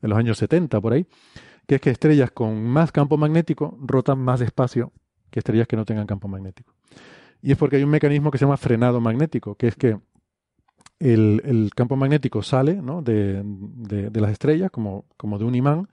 De 0.00 0.08
los 0.08 0.16
años 0.16 0.38
70 0.38 0.80
por 0.80 0.92
ahí. 0.92 1.06
Que 1.66 1.76
es 1.76 1.80
que 1.80 1.90
estrellas 1.90 2.30
con 2.30 2.62
más 2.62 2.92
campo 2.92 3.16
magnético 3.16 3.76
rotan 3.80 4.18
más 4.18 4.40
despacio 4.40 4.92
que 5.30 5.40
estrellas 5.40 5.66
que 5.66 5.76
no 5.76 5.84
tengan 5.84 6.06
campo 6.06 6.28
magnético. 6.28 6.74
Y 7.42 7.52
es 7.52 7.58
porque 7.58 7.76
hay 7.76 7.82
un 7.82 7.90
mecanismo 7.90 8.30
que 8.30 8.38
se 8.38 8.44
llama 8.44 8.56
frenado 8.56 9.00
magnético, 9.00 9.56
que 9.56 9.66
es 9.66 9.74
que 9.74 9.98
el, 11.12 11.70
campo 11.74 11.96
magnético 11.96 12.42
sale 12.42 12.80
¿no? 12.80 13.02
de, 13.02 13.44
las 14.14 14.32
estrellas 14.32 14.70
como, 14.70 15.04
como 15.16 15.38
de 15.38 15.44
un 15.44 15.54
imán 15.54 15.88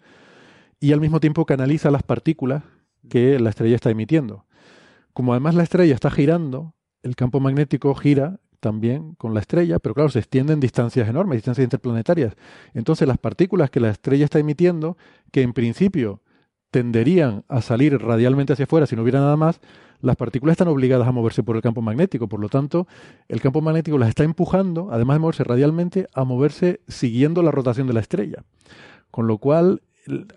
y 0.80 0.94
al 0.94 1.02
mismo 1.02 1.20
tiempo 1.20 1.46
canaliza 1.46 1.92
las 1.92 2.04
partículas 2.04 2.64
que 3.10 3.40
la 3.40 3.50
estrella 3.50 3.76
está 3.76 3.90
emitiendo. 3.90 4.46
Como 5.14 5.34
además 5.34 5.56
la 5.56 5.64
estrella 5.64 5.94
está 5.94 6.10
girando, 6.10 6.74
el 7.04 7.16
campo 7.16 7.40
magnético 7.40 7.94
gira 7.96 8.40
también 8.62 9.16
con 9.16 9.34
la 9.34 9.42
estrella, 9.42 9.80
pero 9.80 9.96
claro, 9.96 10.10
se 10.10 10.20
extienden 10.20 10.60
distancias 10.60 11.10
enormes, 11.10 11.38
distancias 11.38 11.66
interplanetarias. 11.66 12.36
Entonces 12.74 13.08
las 13.08 13.18
partículas 13.18 13.70
que 13.70 13.80
la 13.80 13.90
estrella 13.90 14.24
está 14.24 14.40
emitiendo, 14.40 14.98
que 15.32 15.42
en 15.42 15.54
principio 15.54 16.22
tenderían 16.72 17.43
a 17.49 17.61
salir 17.61 18.02
radialmente 18.02 18.53
hacia 18.53 18.65
afuera 18.65 18.88
si 18.88 18.95
no 18.95 19.03
hubiera 19.03 19.19
nada 19.19 19.38
más, 19.38 19.60
las 20.02 20.15
partículas 20.15 20.53
están 20.53 20.69
obligadas 20.69 21.07
a 21.07 21.11
moverse 21.11 21.43
por 21.43 21.56
el 21.56 21.61
campo 21.61 21.81
magnético. 21.81 22.27
Por 22.27 22.39
lo 22.39 22.49
tanto, 22.49 22.88
el 23.27 23.39
campo 23.39 23.61
magnético 23.61 23.98
las 23.98 24.10
está 24.10 24.23
empujando, 24.23 24.89
además 24.91 25.15
de 25.15 25.19
moverse 25.19 25.43
radialmente, 25.43 26.07
a 26.14 26.23
moverse 26.23 26.81
siguiendo 26.88 27.43
la 27.43 27.52
rotación 27.52 27.88
de 27.88 27.93
la 27.93 27.99
estrella. 27.99 28.43
Con 29.11 29.27
lo 29.27 29.38
cual 29.38 29.84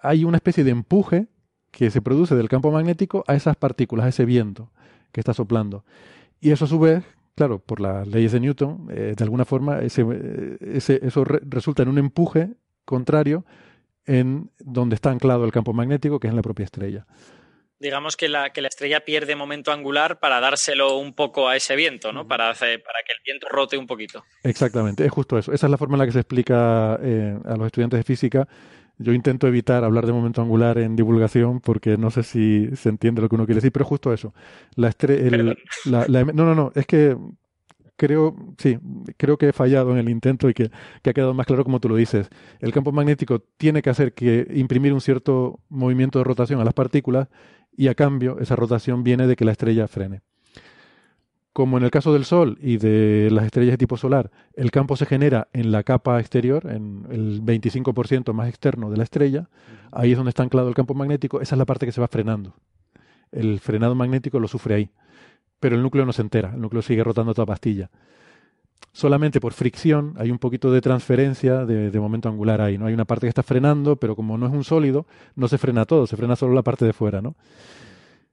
hay 0.02 0.24
una 0.24 0.36
especie 0.36 0.64
de 0.64 0.70
empuje 0.70 1.28
que 1.70 1.90
se 1.90 2.02
produce 2.02 2.34
del 2.34 2.48
campo 2.48 2.70
magnético 2.70 3.24
a 3.26 3.34
esas 3.34 3.56
partículas, 3.56 4.06
a 4.06 4.08
ese 4.10 4.24
viento 4.24 4.70
que 5.12 5.20
está 5.20 5.32
soplando. 5.32 5.84
Y 6.40 6.50
eso 6.50 6.66
a 6.66 6.68
su 6.68 6.78
vez, 6.78 7.04
claro, 7.34 7.58
por 7.58 7.80
las 7.80 8.06
leyes 8.06 8.32
de 8.32 8.40
Newton, 8.40 8.88
eh, 8.90 9.14
de 9.16 9.24
alguna 9.24 9.44
forma 9.44 9.80
ese, 9.80 10.04
ese, 10.60 11.00
eso 11.02 11.24
re 11.24 11.40
resulta 11.42 11.82
en 11.82 11.88
un 11.88 11.98
empuje 11.98 12.54
contrario 12.84 13.44
en 14.06 14.50
donde 14.58 14.94
está 14.94 15.10
anclado 15.10 15.44
el 15.44 15.52
campo 15.52 15.72
magnético, 15.72 16.20
que 16.20 16.28
es 16.28 16.30
en 16.30 16.36
la 16.36 16.42
propia 16.42 16.64
estrella. 16.64 17.06
Digamos 17.78 18.16
que 18.16 18.28
la, 18.28 18.50
que 18.50 18.62
la 18.62 18.68
estrella 18.68 19.00
pierde 19.04 19.36
momento 19.36 19.72
angular 19.72 20.18
para 20.20 20.40
dárselo 20.40 20.96
un 20.96 21.12
poco 21.14 21.48
a 21.48 21.56
ese 21.56 21.76
viento, 21.76 22.12
¿no? 22.12 22.26
Para, 22.26 22.48
hacer, 22.48 22.82
para 22.82 23.00
que 23.04 23.12
el 23.12 23.18
viento 23.24 23.48
rote 23.48 23.76
un 23.76 23.86
poquito. 23.86 24.24
Exactamente, 24.42 25.04
es 25.04 25.12
justo 25.12 25.38
eso. 25.38 25.52
Esa 25.52 25.66
es 25.66 25.70
la 25.70 25.76
forma 25.76 25.96
en 25.96 25.98
la 26.00 26.06
que 26.06 26.12
se 26.12 26.20
explica 26.20 26.98
eh, 27.02 27.36
a 27.44 27.56
los 27.56 27.66
estudiantes 27.66 27.98
de 27.98 28.04
física 28.04 28.48
yo 28.98 29.12
intento 29.12 29.48
evitar 29.48 29.84
hablar 29.84 30.06
de 30.06 30.12
momento 30.12 30.40
angular 30.40 30.78
en 30.78 30.94
divulgación 30.94 31.60
porque 31.60 31.96
no 31.96 32.10
sé 32.10 32.22
si 32.22 32.68
se 32.76 32.88
entiende 32.88 33.22
lo 33.22 33.28
que 33.28 33.34
uno 33.34 33.46
quiere 33.46 33.56
decir, 33.56 33.72
pero 33.72 33.84
justo 33.84 34.12
eso. 34.12 34.34
La 34.76 34.92
el, 35.00 35.58
la, 35.84 36.06
la, 36.06 36.24
no, 36.24 36.44
no, 36.44 36.54
no, 36.54 36.72
es 36.74 36.86
que 36.86 37.16
creo, 37.96 38.36
sí, 38.58 38.78
creo 39.16 39.38
que 39.38 39.48
he 39.48 39.52
fallado 39.52 39.92
en 39.92 39.98
el 39.98 40.08
intento 40.08 40.48
y 40.48 40.54
que, 40.54 40.70
que, 41.02 41.10
ha 41.10 41.14
quedado 41.14 41.34
más 41.34 41.46
claro 41.46 41.64
como 41.64 41.80
tú 41.80 41.88
lo 41.88 41.96
dices. 41.96 42.28
El 42.60 42.72
campo 42.72 42.92
magnético 42.92 43.40
tiene 43.40 43.82
que 43.82 43.90
hacer 43.90 44.14
que 44.14 44.46
imprimir 44.54 44.92
un 44.92 45.00
cierto 45.00 45.60
movimiento 45.68 46.18
de 46.18 46.24
rotación 46.24 46.60
a 46.60 46.64
las 46.64 46.74
partículas 46.74 47.28
y 47.76 47.88
a 47.88 47.94
cambio 47.94 48.38
esa 48.40 48.56
rotación 48.56 49.04
viene 49.04 49.26
de 49.26 49.36
que 49.36 49.44
la 49.44 49.52
estrella 49.52 49.88
frene 49.88 50.22
como 51.54 51.78
en 51.78 51.84
el 51.84 51.92
caso 51.92 52.12
del 52.12 52.24
Sol 52.24 52.58
y 52.60 52.78
de 52.78 53.28
las 53.30 53.44
estrellas 53.44 53.74
de 53.74 53.78
tipo 53.78 53.96
solar, 53.96 54.32
el 54.54 54.72
campo 54.72 54.96
se 54.96 55.06
genera 55.06 55.46
en 55.52 55.70
la 55.70 55.84
capa 55.84 56.18
exterior, 56.18 56.68
en 56.68 57.06
el 57.10 57.42
25% 57.42 58.32
más 58.32 58.48
externo 58.48 58.90
de 58.90 58.96
la 58.96 59.04
estrella, 59.04 59.48
ahí 59.92 60.10
es 60.10 60.16
donde 60.16 60.30
está 60.30 60.42
anclado 60.42 60.68
el 60.68 60.74
campo 60.74 60.94
magnético, 60.94 61.40
esa 61.40 61.54
es 61.54 61.58
la 61.58 61.64
parte 61.64 61.86
que 61.86 61.92
se 61.92 62.00
va 62.00 62.08
frenando. 62.08 62.56
El 63.30 63.60
frenado 63.60 63.94
magnético 63.94 64.40
lo 64.40 64.48
sufre 64.48 64.74
ahí, 64.74 64.90
pero 65.60 65.76
el 65.76 65.82
núcleo 65.82 66.04
no 66.04 66.12
se 66.12 66.22
entera, 66.22 66.52
el 66.54 66.60
núcleo 66.60 66.82
sigue 66.82 67.04
rotando 67.04 67.34
toda 67.34 67.46
pastilla. 67.46 67.90
Solamente 68.92 69.40
por 69.40 69.52
fricción 69.52 70.14
hay 70.18 70.30
un 70.30 70.38
poquito 70.38 70.70
de 70.70 70.80
transferencia 70.80 71.64
de, 71.64 71.90
de 71.90 72.00
momento 72.00 72.28
angular 72.28 72.60
ahí, 72.60 72.78
¿no? 72.78 72.86
Hay 72.86 72.94
una 72.94 73.04
parte 73.04 73.26
que 73.26 73.30
está 73.30 73.42
frenando, 73.42 73.96
pero 73.96 74.14
como 74.14 74.38
no 74.38 74.46
es 74.46 74.52
un 74.52 74.62
sólido, 74.62 75.06
no 75.34 75.48
se 75.48 75.58
frena 75.58 75.84
todo, 75.84 76.06
se 76.06 76.16
frena 76.16 76.36
solo 76.36 76.54
la 76.54 76.62
parte 76.62 76.84
de 76.84 76.92
fuera, 76.92 77.20
¿no? 77.20 77.34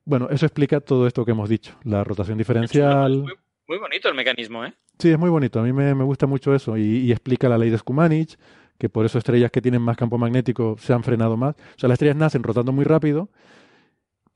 Bueno, 0.06 0.27
eso 0.30 0.45
explica 0.45 0.80
todo 0.80 1.07
esto 1.07 1.26
que 1.26 1.31
hemos 1.31 1.49
dicho, 1.49 1.76
la 1.84 2.03
rotación 2.03 2.38
diferencial. 2.38 3.23
Muy, 3.23 3.34
muy 3.68 3.77
bonito 3.77 4.10
el 4.10 4.15
mecanismo, 4.15 4.65
¿eh? 4.65 4.73
Sí, 4.99 5.10
es 5.10 5.18
muy 5.18 5.30
bonito, 5.30 5.60
a 5.60 5.64
mí 5.64 5.73
me, 5.73 5.95
me 5.95 6.03
gusta 6.03 6.27
mucho 6.27 6.53
eso 6.53 6.77
y, 6.77 6.98
y, 6.98 7.11
explica 7.11 7.49
la 7.49 7.57
ley 7.57 7.69
de 7.72 7.77
Skumanich, 7.77 8.38
que 8.77 8.89
por 8.89 9.06
eso 9.06 9.18
estrellas 9.18 9.49
que 9.49 9.61
tienen 9.61 9.81
más 9.81 9.98
campo 9.98 10.18
magnético 10.18 10.76
se 10.77 10.93
han 10.93 11.03
frenado 11.03 11.38
más. 11.38 11.56
O 11.56 11.80
sea, 11.80 11.88
las 11.88 11.95
estrellas 11.95 12.18
nacen 12.18 12.43
rotando 12.43 12.72
muy 12.72 12.85
rápido, 12.85 13.30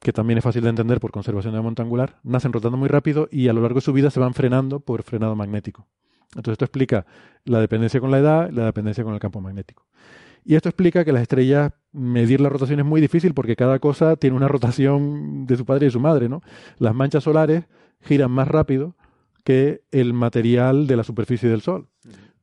que 0.06 0.14
también 0.14 0.38
es 0.38 0.44
fácil 0.44 0.62
de 0.62 0.70
entender 0.70 1.00
por 1.00 1.10
conservación 1.10 1.56
de 1.56 1.60
momento 1.60 1.82
angular, 1.82 2.20
nacen 2.22 2.54
rotando 2.54 2.78
muy 2.78 2.88
rápido 2.88 3.28
y 3.32 3.48
a 3.48 3.54
lo 3.54 3.62
largo 3.62 3.80
de 3.80 3.82
su 3.82 3.92
vida 3.92 4.12
se 4.12 4.20
van 4.20 4.36
frenando 4.36 4.80
por 4.80 5.02
frenado 5.02 5.36
magnético. 5.36 5.88
Entonces 6.36 6.52
esto 6.52 6.66
explica 6.66 7.08
la 7.44 7.60
dependencia 7.60 8.00
con 8.00 8.12
la 8.12 8.20
edad, 8.20 8.52
la 8.52 8.66
dependencia 8.66 9.04
con 9.04 9.16
el 9.16 9.20
campo 9.20 9.42
magnético. 9.42 9.88
Y 10.44 10.54
esto 10.54 10.70
explica 10.70 11.04
que 11.04 11.12
las 11.12 11.24
estrellas, 11.24 11.74
medir 11.92 12.40
la 12.40 12.50
rotación 12.50 12.82
es 12.82 12.86
muy 12.86 13.02
difícil 13.02 13.34
porque 13.34 13.56
cada 13.56 13.80
cosa 13.80 14.16
tiene 14.16 14.36
una 14.36 14.48
rotación 14.48 15.48
de 15.48 15.58
su 15.58 15.66
padre 15.66 15.86
y 15.86 15.88
de 15.88 15.94
su 15.94 16.00
madre, 16.00 16.30
¿no? 16.30 16.44
Las 16.78 16.94
manchas 16.94 17.24
solares 17.24 17.66
giran 18.02 18.30
más 18.30 18.48
rápido 18.48 18.96
que 19.44 19.82
el 19.90 20.14
material 20.14 20.86
de 20.86 20.98
la 20.98 21.04
superficie 21.04 21.50
del 21.50 21.62
Sol. 21.62 21.88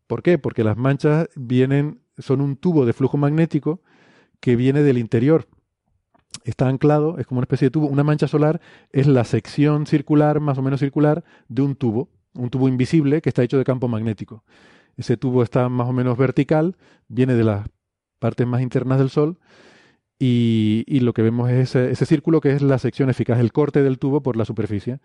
¿Por 0.08 0.24
qué? 0.24 0.36
Porque 0.36 0.64
las 0.64 0.76
manchas 0.76 1.28
vienen, 1.36 2.00
son 2.18 2.40
un 2.40 2.56
tubo 2.56 2.86
de 2.86 2.92
flujo 2.92 3.18
magnético 3.18 3.82
que 4.40 4.56
viene 4.56 4.82
del 4.82 4.98
interior. 4.98 5.46
Está 6.44 6.68
anclado, 6.68 7.18
es 7.18 7.26
como 7.26 7.38
una 7.38 7.44
especie 7.44 7.66
de 7.66 7.70
tubo. 7.70 7.86
Una 7.86 8.04
mancha 8.04 8.26
solar 8.28 8.60
es 8.90 9.06
la 9.06 9.24
sección 9.24 9.86
circular, 9.86 10.40
más 10.40 10.58
o 10.58 10.62
menos 10.62 10.80
circular, 10.80 11.24
de 11.48 11.62
un 11.62 11.76
tubo, 11.76 12.08
un 12.34 12.50
tubo 12.50 12.68
invisible 12.68 13.20
que 13.22 13.28
está 13.28 13.42
hecho 13.42 13.58
de 13.58 13.64
campo 13.64 13.88
magnético. 13.88 14.44
Ese 14.96 15.16
tubo 15.16 15.42
está 15.42 15.68
más 15.68 15.88
o 15.88 15.92
menos 15.92 16.18
vertical, 16.18 16.76
viene 17.08 17.34
de 17.34 17.44
las 17.44 17.66
partes 18.18 18.46
más 18.46 18.60
internas 18.62 18.98
del 18.98 19.10
Sol 19.10 19.38
Y, 20.18 21.00
lo 21.00 21.12
que 21.14 21.22
vemos 21.22 21.50
es 21.50 21.70
ese, 21.70 21.90
ese 21.90 22.06
círculo 22.06 22.40
que 22.40 22.52
es 22.52 22.62
la 22.62 22.78
sección 22.78 23.10
eficaz, 23.10 23.40
el 23.40 23.52
corte 23.52 23.82
del 23.82 23.98
tubo 23.98 24.22
por 24.22 24.36
la 24.36 24.44
superficie. 24.44 25.00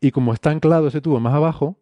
Y 0.00 0.10
como 0.12 0.34
está 0.34 0.50
anclado 0.50 0.88
ese 0.88 1.00
tubo 1.00 1.20
más 1.20 1.34
abajo, 1.34 1.78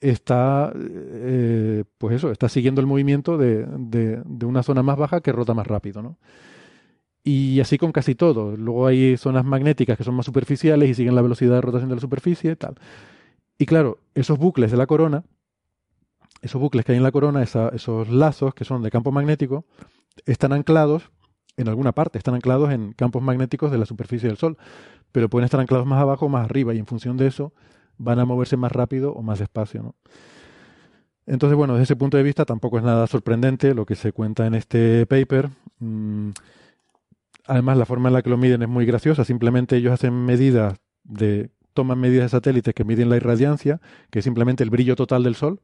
está, 0.00 0.72
eh, 0.76 1.84
pues 1.98 2.16
eso, 2.16 2.30
está 2.32 2.48
siguiendo 2.48 2.80
el 2.80 2.86
movimiento 2.86 3.38
de, 3.38 3.66
de- 3.78 4.22
de 4.24 4.46
una 4.46 4.62
zona 4.62 4.82
más 4.82 4.96
baja 4.98 5.20
que 5.22 5.32
rota 5.32 5.54
más 5.54 5.66
rápido, 5.66 6.02
¿no? 6.02 6.18
Y 7.28 7.58
así 7.58 7.76
con 7.76 7.90
casi 7.90 8.14
todo. 8.14 8.56
Luego 8.56 8.86
hay 8.86 9.16
zonas 9.16 9.44
magnéticas 9.44 9.98
que 9.98 10.04
son 10.04 10.14
más 10.14 10.26
superficiales 10.26 10.88
y 10.88 10.94
siguen 10.94 11.16
la 11.16 11.22
velocidad 11.22 11.56
de 11.56 11.60
rotación 11.60 11.88
de 11.88 11.96
la 11.96 12.00
superficie 12.00 12.52
y 12.52 12.56
tal. 12.56 12.76
Y 13.58 13.66
claro, 13.66 13.98
esos 14.14 14.38
bucles 14.38 14.70
de 14.70 14.76
la 14.76 14.86
corona, 14.86 15.24
esos 16.42 16.60
bucles 16.60 16.84
que 16.84 16.92
hay 16.92 16.98
en 16.98 17.02
la 17.02 17.10
corona, 17.10 17.42
esa- 17.42 17.70
esos 17.70 18.08
lazos 18.10 18.54
que 18.54 18.64
son 18.64 18.80
de 18.84 18.92
campo 18.92 19.10
magnético, 19.10 19.64
están 20.24 20.52
anclados 20.52 21.10
en 21.56 21.66
alguna 21.66 21.90
parte, 21.90 22.16
están 22.16 22.34
anclados 22.34 22.70
en 22.70 22.92
campos 22.92 23.24
magnéticos 23.24 23.72
de 23.72 23.78
la 23.78 23.86
superficie 23.86 24.28
del 24.28 24.36
Sol, 24.36 24.56
pero 25.10 25.28
pueden 25.28 25.46
estar 25.46 25.58
anclados 25.58 25.84
más 25.84 26.00
abajo 26.00 26.26
o 26.26 26.28
más 26.28 26.44
arriba 26.44 26.74
y 26.74 26.78
en 26.78 26.86
función 26.86 27.16
de 27.16 27.26
eso 27.26 27.52
van 27.98 28.20
a 28.20 28.24
moverse 28.24 28.56
más 28.56 28.70
rápido 28.70 29.12
o 29.14 29.22
más 29.22 29.40
despacio, 29.40 29.82
¿no? 29.82 29.94
Entonces, 31.26 31.56
bueno, 31.56 31.72
desde 31.72 31.84
ese 31.84 31.96
punto 31.96 32.16
de 32.18 32.22
vista 32.22 32.44
tampoco 32.44 32.78
es 32.78 32.84
nada 32.84 33.08
sorprendente 33.08 33.74
lo 33.74 33.84
que 33.84 33.96
se 33.96 34.12
cuenta 34.12 34.46
en 34.46 34.54
este 34.54 35.06
paper. 35.06 35.50
Mm, 35.80 36.30
además, 37.46 37.76
la 37.76 37.86
forma 37.86 38.08
en 38.08 38.14
la 38.14 38.22
que 38.22 38.30
lo 38.30 38.36
miden 38.36 38.62
es 38.62 38.68
muy 38.68 38.86
graciosa. 38.86 39.24
Simplemente 39.24 39.76
ellos 39.76 39.92
hacen 39.92 40.14
medidas 40.24 40.78
de, 41.04 41.50
toman 41.74 41.98
medidas 41.98 42.26
de 42.26 42.28
satélites 42.30 42.74
que 42.74 42.84
miden 42.84 43.08
la 43.08 43.16
irradiancia, 43.16 43.80
que 44.10 44.20
es 44.20 44.24
simplemente 44.24 44.64
el 44.64 44.70
brillo 44.70 44.96
total 44.96 45.22
del 45.22 45.34
Sol, 45.34 45.60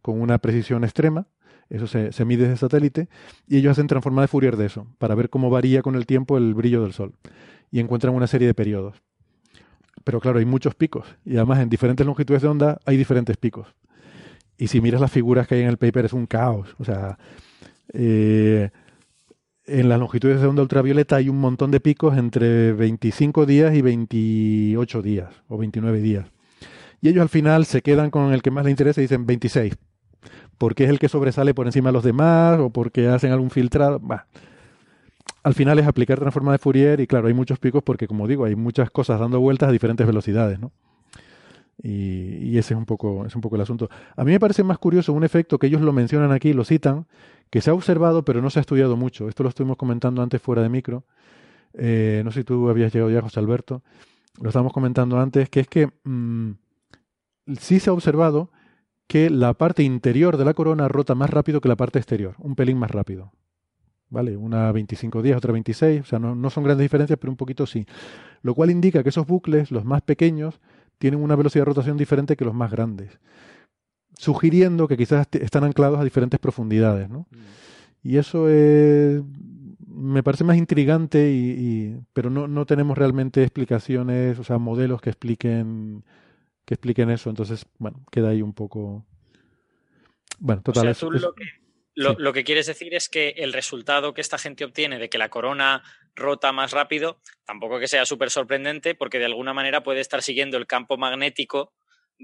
con 0.00 0.20
una 0.20 0.38
precisión 0.38 0.84
extrema. 0.84 1.26
Eso 1.68 1.86
se, 1.86 2.12
se 2.12 2.24
mide 2.24 2.44
desde 2.44 2.56
satélite. 2.58 3.08
Y 3.46 3.56
ellos 3.56 3.72
hacen 3.72 3.86
transformada 3.86 4.24
de 4.24 4.28
Fourier 4.28 4.56
de 4.56 4.66
eso, 4.66 4.86
para 4.98 5.14
ver 5.14 5.30
cómo 5.30 5.50
varía 5.50 5.82
con 5.82 5.94
el 5.94 6.06
tiempo 6.06 6.36
el 6.36 6.54
brillo 6.54 6.82
del 6.82 6.92
Sol. 6.92 7.14
Y 7.70 7.80
encuentran 7.80 8.14
una 8.14 8.26
serie 8.26 8.46
de 8.46 8.54
periodos. 8.54 9.02
Pero 10.04 10.20
claro, 10.20 10.38
hay 10.38 10.44
muchos 10.44 10.74
picos. 10.74 11.06
Y 11.24 11.36
además 11.36 11.60
en 11.60 11.68
diferentes 11.68 12.04
longitudes 12.06 12.42
de 12.42 12.48
onda 12.48 12.80
hay 12.84 12.96
diferentes 12.96 13.36
picos. 13.36 13.74
Y 14.58 14.68
si 14.68 14.80
miras 14.80 15.00
las 15.00 15.10
figuras 15.10 15.46
que 15.46 15.56
hay 15.56 15.62
en 15.62 15.68
el 15.68 15.78
paper 15.78 16.06
es 16.06 16.12
un 16.12 16.26
caos. 16.26 16.74
O 16.78 16.84
sea, 16.84 17.18
eh, 17.92 18.70
en 19.66 19.88
las 19.88 19.98
longitudes 19.98 20.40
de 20.40 20.46
onda 20.46 20.62
ultravioleta 20.62 21.16
hay 21.16 21.28
un 21.28 21.38
montón 21.38 21.70
de 21.70 21.80
picos 21.80 22.16
entre 22.16 22.72
25 22.72 23.46
días 23.46 23.74
y 23.74 23.82
28 23.82 25.02
días 25.02 25.30
o 25.48 25.58
29 25.58 26.00
días. 26.00 26.26
Y 27.00 27.08
ellos 27.08 27.22
al 27.22 27.28
final 27.28 27.64
se 27.66 27.82
quedan 27.82 28.10
con 28.10 28.32
el 28.32 28.42
que 28.42 28.50
más 28.50 28.64
les 28.64 28.70
interesa 28.70 29.00
y 29.00 29.04
dicen 29.04 29.26
26. 29.26 29.76
Porque 30.58 30.84
es 30.84 30.90
el 30.90 30.98
que 30.98 31.08
sobresale 31.08 31.54
por 31.54 31.66
encima 31.66 31.88
de 31.88 31.94
los 31.94 32.04
demás 32.04 32.58
o 32.60 32.70
porque 32.70 33.08
hacen 33.08 33.32
algún 33.32 33.50
filtrado. 33.50 34.00
Al 35.42 35.54
final 35.54 35.78
es 35.78 35.86
aplicar 35.86 36.18
transforma 36.18 36.52
de 36.52 36.58
Fourier 36.58 37.00
y 37.00 37.06
claro, 37.06 37.26
hay 37.26 37.34
muchos 37.34 37.58
picos 37.58 37.82
porque 37.82 38.06
como 38.06 38.28
digo, 38.28 38.44
hay 38.44 38.54
muchas 38.54 38.90
cosas 38.90 39.18
dando 39.18 39.40
vueltas 39.40 39.68
a 39.68 39.72
diferentes 39.72 40.06
velocidades, 40.06 40.60
¿no? 40.60 40.70
Y, 41.82 42.36
y 42.50 42.58
ese 42.58 42.74
es 42.74 42.78
un 42.78 42.86
poco 42.86 43.26
es 43.26 43.34
un 43.34 43.40
poco 43.40 43.56
el 43.56 43.62
asunto. 43.62 43.88
A 44.14 44.24
mí 44.24 44.30
me 44.30 44.38
parece 44.38 44.62
más 44.62 44.78
curioso 44.78 45.12
un 45.12 45.24
efecto 45.24 45.58
que 45.58 45.66
ellos 45.66 45.80
lo 45.80 45.92
mencionan 45.92 46.30
aquí, 46.30 46.52
lo 46.52 46.64
citan, 46.64 47.06
que 47.52 47.60
se 47.60 47.68
ha 47.68 47.74
observado 47.74 48.24
pero 48.24 48.40
no 48.40 48.48
se 48.48 48.58
ha 48.58 48.62
estudiado 48.62 48.96
mucho. 48.96 49.28
Esto 49.28 49.42
lo 49.42 49.50
estuvimos 49.50 49.76
comentando 49.76 50.22
antes 50.22 50.40
fuera 50.40 50.62
de 50.62 50.70
micro. 50.70 51.04
Eh, 51.74 52.22
no 52.24 52.32
sé 52.32 52.40
si 52.40 52.44
tú 52.44 52.70
habías 52.70 52.94
llegado 52.94 53.10
ya, 53.10 53.20
José 53.20 53.40
Alberto. 53.40 53.82
Lo 54.40 54.48
estábamos 54.48 54.72
comentando 54.72 55.20
antes, 55.20 55.50
que 55.50 55.60
es 55.60 55.68
que 55.68 55.90
mm, 56.04 56.52
sí 57.60 57.78
se 57.78 57.90
ha 57.90 57.92
observado 57.92 58.50
que 59.06 59.28
la 59.28 59.52
parte 59.52 59.82
interior 59.82 60.38
de 60.38 60.46
la 60.46 60.54
corona 60.54 60.88
rota 60.88 61.14
más 61.14 61.28
rápido 61.28 61.60
que 61.60 61.68
la 61.68 61.76
parte 61.76 61.98
exterior, 61.98 62.36
un 62.38 62.54
pelín 62.54 62.78
más 62.78 62.90
rápido. 62.90 63.32
¿Vale? 64.08 64.34
Una 64.34 64.72
25 64.72 65.20
días, 65.20 65.36
otra 65.36 65.52
26, 65.52 66.00
o 66.00 66.04
sea, 66.04 66.18
no, 66.18 66.34
no 66.34 66.48
son 66.48 66.64
grandes 66.64 66.86
diferencias, 66.86 67.18
pero 67.18 67.30
un 67.30 67.36
poquito 67.36 67.66
sí. 67.66 67.84
Lo 68.40 68.54
cual 68.54 68.70
indica 68.70 69.02
que 69.02 69.10
esos 69.10 69.26
bucles, 69.26 69.70
los 69.70 69.84
más 69.84 70.00
pequeños, 70.00 70.58
tienen 70.96 71.20
una 71.20 71.36
velocidad 71.36 71.62
de 71.62 71.66
rotación 71.66 71.98
diferente 71.98 72.34
que 72.34 72.46
los 72.46 72.54
más 72.54 72.70
grandes, 72.70 73.18
sugiriendo 74.16 74.88
que 74.88 74.96
quizás 74.96 75.26
están 75.32 75.64
anclados 75.64 75.98
a 76.00 76.04
diferentes 76.04 76.38
profundidades, 76.40 77.08
¿no? 77.10 77.26
Y 78.02 78.16
eso 78.18 78.48
es, 78.48 79.22
me 79.86 80.22
parece 80.22 80.44
más 80.44 80.56
intrigante, 80.56 81.30
y, 81.32 81.50
y- 81.50 82.00
pero 82.12 82.30
no, 82.30 82.48
no 82.48 82.66
tenemos 82.66 82.96
realmente 82.98 83.42
explicaciones, 83.42 84.38
o 84.38 84.44
sea, 84.44 84.58
modelos 84.58 85.00
que 85.00 85.10
expliquen 85.10 86.04
que 86.64 86.74
expliquen 86.74 87.10
eso, 87.10 87.28
entonces, 87.28 87.66
bueno, 87.78 88.04
queda 88.12 88.28
ahí 88.28 88.40
un 88.40 88.52
poco... 88.52 89.04
Bueno, 90.38 90.62
total, 90.62 90.82
o 90.82 90.82
sea, 90.84 90.90
es- 90.92 90.98
tú 90.98 91.12
es- 91.12 91.22
lo 91.22 91.34
que, 91.34 91.44
lo, 91.94 92.10
sí. 92.10 92.16
lo 92.20 92.32
que 92.32 92.44
quieres 92.44 92.66
decir 92.66 92.94
es 92.94 93.08
que 93.08 93.30
el 93.38 93.52
resultado 93.52 94.14
que 94.14 94.20
esta 94.20 94.38
gente 94.38 94.64
obtiene 94.64 94.98
de 94.98 95.08
que 95.08 95.18
la 95.18 95.28
corona 95.28 95.82
rota 96.14 96.52
más 96.52 96.70
rápido, 96.70 97.18
tampoco 97.44 97.78
que 97.80 97.88
sea 97.88 98.06
súper 98.06 98.30
sorprendente, 98.30 98.94
porque 98.94 99.18
de 99.18 99.24
alguna 99.26 99.52
manera 99.54 99.82
puede 99.82 100.00
estar 100.00 100.22
siguiendo 100.22 100.56
el 100.56 100.66
campo 100.68 100.96
magnético 100.96 101.72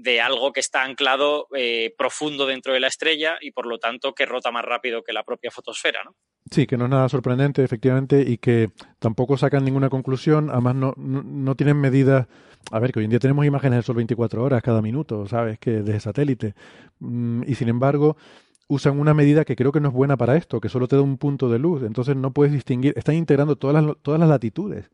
de 0.01 0.21
algo 0.21 0.53
que 0.53 0.61
está 0.61 0.83
anclado 0.83 1.47
eh, 1.55 1.93
profundo 1.97 2.45
dentro 2.45 2.73
de 2.73 2.79
la 2.79 2.87
estrella 2.87 3.37
y 3.41 3.51
por 3.51 3.65
lo 3.65 3.79
tanto 3.79 4.13
que 4.13 4.25
rota 4.25 4.49
más 4.49 4.63
rápido 4.63 5.03
que 5.03 5.11
la 5.11 5.23
propia 5.23 5.51
fotosfera, 5.51 6.03
¿no? 6.05 6.15
Sí, 6.49 6.65
que 6.65 6.77
no 6.77 6.85
es 6.85 6.89
nada 6.89 7.09
sorprendente, 7.09 7.63
efectivamente, 7.63 8.23
y 8.25 8.37
que 8.37 8.69
tampoco 8.97 9.37
sacan 9.37 9.65
ninguna 9.65 9.89
conclusión, 9.89 10.49
además 10.49 10.75
no, 10.75 10.93
no, 10.97 11.21
no 11.23 11.55
tienen 11.55 11.77
medidas... 11.77 12.27
A 12.71 12.79
ver, 12.79 12.91
que 12.91 12.99
hoy 12.99 13.05
en 13.05 13.11
día 13.11 13.19
tenemos 13.19 13.45
imágenes 13.45 13.77
del 13.77 13.83
Sol 13.83 13.95
24 13.95 14.43
horas 14.43 14.61
cada 14.61 14.81
minuto, 14.81 15.27
¿sabes? 15.27 15.59
Que 15.59 15.71
desde 15.81 15.99
satélite. 15.99 16.55
Mm, 16.99 17.43
y 17.47 17.55
sin 17.55 17.69
embargo, 17.69 18.17
usan 18.67 18.99
una 18.99 19.13
medida 19.13 19.45
que 19.45 19.55
creo 19.55 19.71
que 19.71 19.79
no 19.79 19.89
es 19.89 19.93
buena 19.93 20.17
para 20.17 20.35
esto, 20.37 20.61
que 20.61 20.69
solo 20.69 20.87
te 20.87 20.95
da 20.95 21.01
un 21.01 21.17
punto 21.17 21.49
de 21.49 21.59
luz, 21.59 21.83
entonces 21.83 22.15
no 22.15 22.31
puedes 22.31 22.53
distinguir, 22.53 22.93
están 22.97 23.15
integrando 23.15 23.55
todas 23.55 23.83
las, 23.83 23.95
todas 24.01 24.19
las 24.19 24.29
latitudes. 24.29 24.89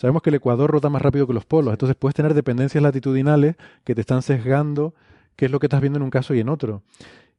Sabemos 0.00 0.22
que 0.22 0.30
el 0.30 0.36
Ecuador 0.36 0.70
rota 0.70 0.88
más 0.88 1.02
rápido 1.02 1.26
que 1.26 1.34
los 1.34 1.44
polos, 1.44 1.74
entonces 1.74 1.94
puedes 1.94 2.14
tener 2.14 2.32
dependencias 2.32 2.82
latitudinales 2.82 3.56
que 3.84 3.94
te 3.94 4.00
están 4.00 4.22
sesgando 4.22 4.94
qué 5.36 5.44
es 5.44 5.50
lo 5.50 5.58
que 5.60 5.66
estás 5.66 5.82
viendo 5.82 5.98
en 5.98 6.02
un 6.04 6.08
caso 6.08 6.32
y 6.32 6.40
en 6.40 6.48
otro. 6.48 6.82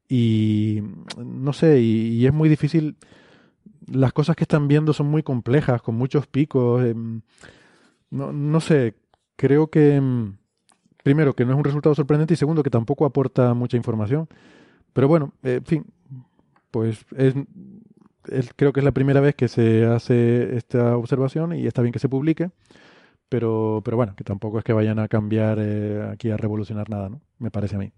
Y 0.08 0.84
no 1.18 1.54
sé, 1.54 1.82
y, 1.82 2.24
es 2.24 2.32
muy 2.32 2.50
difícil 2.50 2.98
las 3.88 4.14
cosas 4.14 4.36
que 4.36 4.44
están 4.44 4.68
viendo 4.68 4.94
son 4.94 5.08
muy 5.08 5.24
complejas, 5.24 5.82
con 5.82 5.96
muchos 5.96 6.28
picos. 6.28 6.86
em, 6.86 7.22
no, 8.12 8.60
sé, 8.62 8.94
creo 9.38 9.70
que, 9.72 9.96
em, 9.96 10.36
primero, 11.04 11.34
que 11.36 11.46
no 11.46 11.54
es 11.54 11.58
un 11.58 11.64
resultado 11.64 11.96
sorprendente 11.96 12.36
y 12.36 12.38
segundo, 12.38 12.62
que 12.64 12.70
tampoco 12.70 13.06
aporta 13.06 13.56
mucha 13.56 13.78
información. 13.78 14.28
Pero 14.94 15.08
bueno, 15.08 15.34
eh, 15.44 15.56
en 15.56 15.66
fin, 15.66 15.86
pues 16.72 17.06
es, 17.18 17.36
es- 17.36 17.46
creo 18.56 18.74
que 18.74 18.80
es 18.80 18.84
la 18.84 18.92
primera 18.92 19.22
vez 19.22 19.36
que 19.36 19.48
se 19.48 19.86
hace 19.86 20.56
esta 20.56 20.96
observación 20.98 21.54
y 21.54 21.68
está 21.68 21.82
bien 21.82 21.94
que 21.94 22.00
se 22.00 22.10
publique. 22.10 22.50
Pero, 23.30 23.82
pero 23.86 23.96
bueno, 23.96 24.14
que 24.16 24.26
tampoco 24.26 24.60
es 24.60 24.66
que 24.66 24.74
vayan 24.74 25.00
a 25.00 25.08
cambiar 25.08 25.58
eh, 25.62 26.10
aquí 26.12 26.30
a 26.30 26.38
revolucionar 26.38 26.90
nada, 26.90 27.08
¿no? 27.08 27.22
Me 27.40 27.50
parece 27.50 27.78
a 27.78 27.80
mí. 27.80 27.94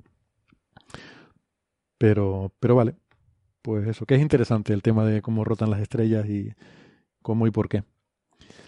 Pero, 1.97 2.51
pero 2.59 2.75
vale. 2.75 2.95
Pues 3.63 3.87
eso, 3.87 4.05
que 4.05 4.15
es 4.15 4.21
interesante 4.21 4.73
el 4.73 4.83
tema 4.83 5.05
de 5.05 5.21
cómo 5.21 5.43
rotan 5.43 5.71
las 5.71 5.79
estrellas 5.79 6.27
y 6.27 6.53
cómo 7.21 7.47
y 7.47 7.51
por 7.51 7.67
qué. 7.67 7.83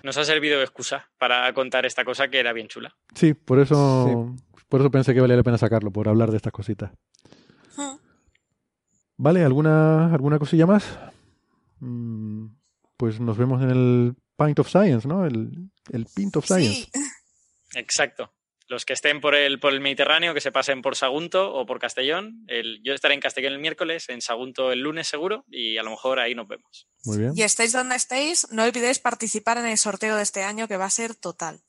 Nos 0.04 0.18
ha 0.18 0.24
servido 0.24 0.58
de 0.58 0.64
excusa 0.64 1.10
para 1.20 1.54
contar 1.54 1.86
esta 1.86 2.04
cosa 2.04 2.30
que 2.30 2.40
era 2.40 2.54
bien 2.54 2.68
chula. 2.68 2.96
Sí, 3.14 3.34
por 3.34 3.60
eso, 3.60 4.36
por 4.70 4.82
eso 4.82 4.90
pensé 4.90 5.14
que 5.14 5.22
valía 5.22 5.36
la 5.36 5.44
pena 5.44 5.58
sacarlo, 5.58 5.92
por 5.92 6.08
hablar 6.08 6.32
de 6.32 6.38
estas 6.38 6.54
cositas. 6.54 6.92
Hmm. 7.78 7.98
¿Vale? 9.18 9.44
¿Alguna, 9.44 10.14
alguna 10.14 10.40
cosilla 10.40 10.66
más? 10.66 10.98
Mm, 11.80 12.48
Pues 12.98 13.20
nos 13.20 13.38
vemos 13.38 13.62
en 13.62 13.70
el 13.72 14.16
Pint 14.38 14.60
of 14.60 14.70
Science, 14.70 15.08
¿no? 15.08 15.26
El, 15.26 15.70
el 15.92 16.06
Pint 16.14 16.36
of 16.38 16.46
Science. 16.46 16.90
Sí, 16.92 16.92
Exacto. 17.76 18.32
Los 18.68 18.84
que 18.84 18.94
estén 18.94 19.22
por 19.22 19.36
el, 19.36 19.60
por 19.60 19.74
el 19.74 19.80
Mediterráneo, 19.80 20.34
que 20.34 20.42
se 20.42 20.52
pasen 20.52 20.82
por 20.82 20.96
Sagunto 20.96 21.54
o 21.54 21.68
por 21.68 21.78
Castellón. 21.80 22.44
El- 22.48 22.82
yo 22.84 22.94
estaré 22.94 23.14
en 23.14 23.20
Castellón 23.20 23.54
el 23.54 23.60
miércoles, 23.60 24.10
en 24.10 24.22
Sagunto 24.22 24.72
el 24.72 24.80
lunes 24.80 25.08
seguro, 25.08 25.46
y 25.50 25.78
a 25.78 25.84
lo 25.84 25.92
mejor 25.92 26.20
ahí 26.20 26.34
nos 26.34 26.48
vemos. 26.48 26.88
Muy 27.04 27.20
bien. 27.20 27.34
y 27.36 27.44
estéis 27.44 27.74
donde 27.74 27.96
estéis, 27.96 28.48
no 28.52 28.64
olvidéis 28.64 28.98
participar 28.98 29.60
en 29.60 29.68
el 29.68 29.78
sorteo 29.78 30.16
de 30.16 30.24
este 30.24 30.44
año 30.44 30.68
que 30.68 30.78
va 30.78 30.86
a 30.86 30.90
ser 30.90 31.14
total. 31.16 31.60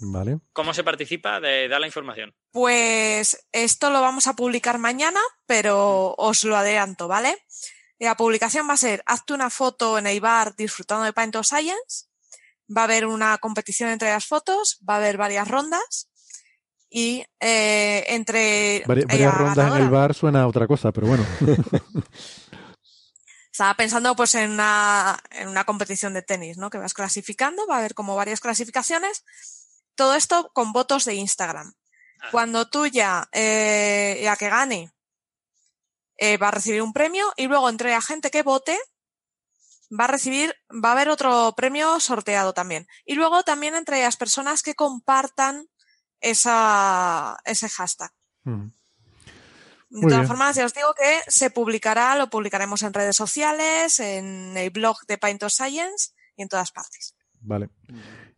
Vale. 0.00 0.38
¿Cómo 0.52 0.72
se 0.74 0.84
participa? 0.84 1.40
De, 1.40 1.66
da 1.66 1.80
la 1.80 1.86
información. 1.88 2.32
Pues 2.52 3.48
esto 3.50 3.90
lo 3.90 4.00
vamos 4.00 4.28
a 4.28 4.34
publicar 4.36 4.78
mañana, 4.78 5.18
pero 5.46 6.14
os 6.16 6.44
lo 6.44 6.56
adelanto, 6.56 7.08
¿vale? 7.08 7.36
La 7.98 8.16
publicación 8.16 8.68
va 8.68 8.74
a 8.74 8.76
ser, 8.78 9.02
hazte 9.06 9.32
una 9.32 9.50
foto 9.50 9.98
en 9.98 10.06
Eibar 10.06 10.54
disfrutando 10.56 11.04
de 11.04 11.12
Paint 11.12 11.36
of 11.36 11.46
Science, 11.46 12.06
va 12.74 12.82
a 12.82 12.84
haber 12.84 13.06
una 13.06 13.38
competición 13.38 13.90
entre 13.90 14.10
las 14.10 14.26
fotos, 14.26 14.78
va 14.88 14.94
a 14.94 14.96
haber 14.98 15.16
varias 15.16 15.48
rondas 15.48 16.08
y 16.90 17.24
eh, 17.40 18.04
entre... 18.08 18.84
Vari- 18.86 19.06
varias 19.06 19.34
rondas 19.34 19.74
en 19.76 19.82
el 19.82 19.90
bar 19.90 20.14
suena 20.14 20.42
a 20.42 20.46
otra 20.46 20.66
cosa, 20.66 20.92
pero 20.92 21.08
bueno. 21.08 21.26
Estaba 23.52 23.74
pensando 23.74 24.14
pues 24.14 24.34
en 24.36 24.52
una, 24.52 25.18
en 25.32 25.48
una 25.48 25.64
competición 25.64 26.14
de 26.14 26.22
tenis, 26.22 26.58
¿no? 26.58 26.70
Que 26.70 26.78
vas 26.78 26.94
clasificando, 26.94 27.66
va 27.66 27.76
a 27.76 27.78
haber 27.78 27.94
como 27.94 28.14
varias 28.14 28.38
clasificaciones. 28.40 29.24
Todo 29.96 30.14
esto 30.14 30.50
con 30.52 30.72
votos 30.72 31.04
de 31.04 31.14
Instagram. 31.14 31.74
Cuando 32.30 32.68
tú 32.68 32.86
ya, 32.86 33.28
eh, 33.32 34.20
la 34.22 34.36
que 34.36 34.48
gane, 34.48 34.92
eh, 36.18 36.36
va 36.36 36.48
a 36.48 36.52
recibir 36.52 36.82
un 36.82 36.92
premio 36.92 37.32
y 37.36 37.46
luego 37.46 37.68
entre 37.68 37.90
la 37.90 38.02
gente 38.02 38.30
que 38.30 38.42
vote, 38.42 38.78
va 39.98 40.04
a 40.04 40.08
recibir, 40.08 40.54
va 40.84 40.90
a 40.90 40.92
haber 40.92 41.08
otro 41.08 41.54
premio 41.56 41.98
sorteado 42.00 42.52
también. 42.52 42.86
Y 43.06 43.14
luego 43.14 43.42
también 43.44 43.74
entre 43.74 44.02
las 44.02 44.16
personas 44.16 44.62
que 44.62 44.74
compartan 44.74 45.66
esa, 46.20 47.38
ese 47.44 47.68
hashtag. 47.68 48.10
Mm. 48.44 48.68
De 49.90 50.02
todas 50.02 50.18
bien. 50.18 50.28
formas, 50.28 50.56
ya 50.56 50.66
os 50.66 50.74
digo 50.74 50.92
que 50.94 51.22
se 51.28 51.48
publicará, 51.50 52.14
lo 52.16 52.28
publicaremos 52.28 52.82
en 52.82 52.92
redes 52.92 53.16
sociales, 53.16 54.00
en 54.00 54.54
el 54.56 54.68
blog 54.68 54.98
de 55.06 55.16
Paint 55.16 55.44
of 55.44 55.52
Science 55.52 56.10
y 56.36 56.42
en 56.42 56.48
todas 56.48 56.72
partes. 56.72 57.14
Vale. 57.40 57.70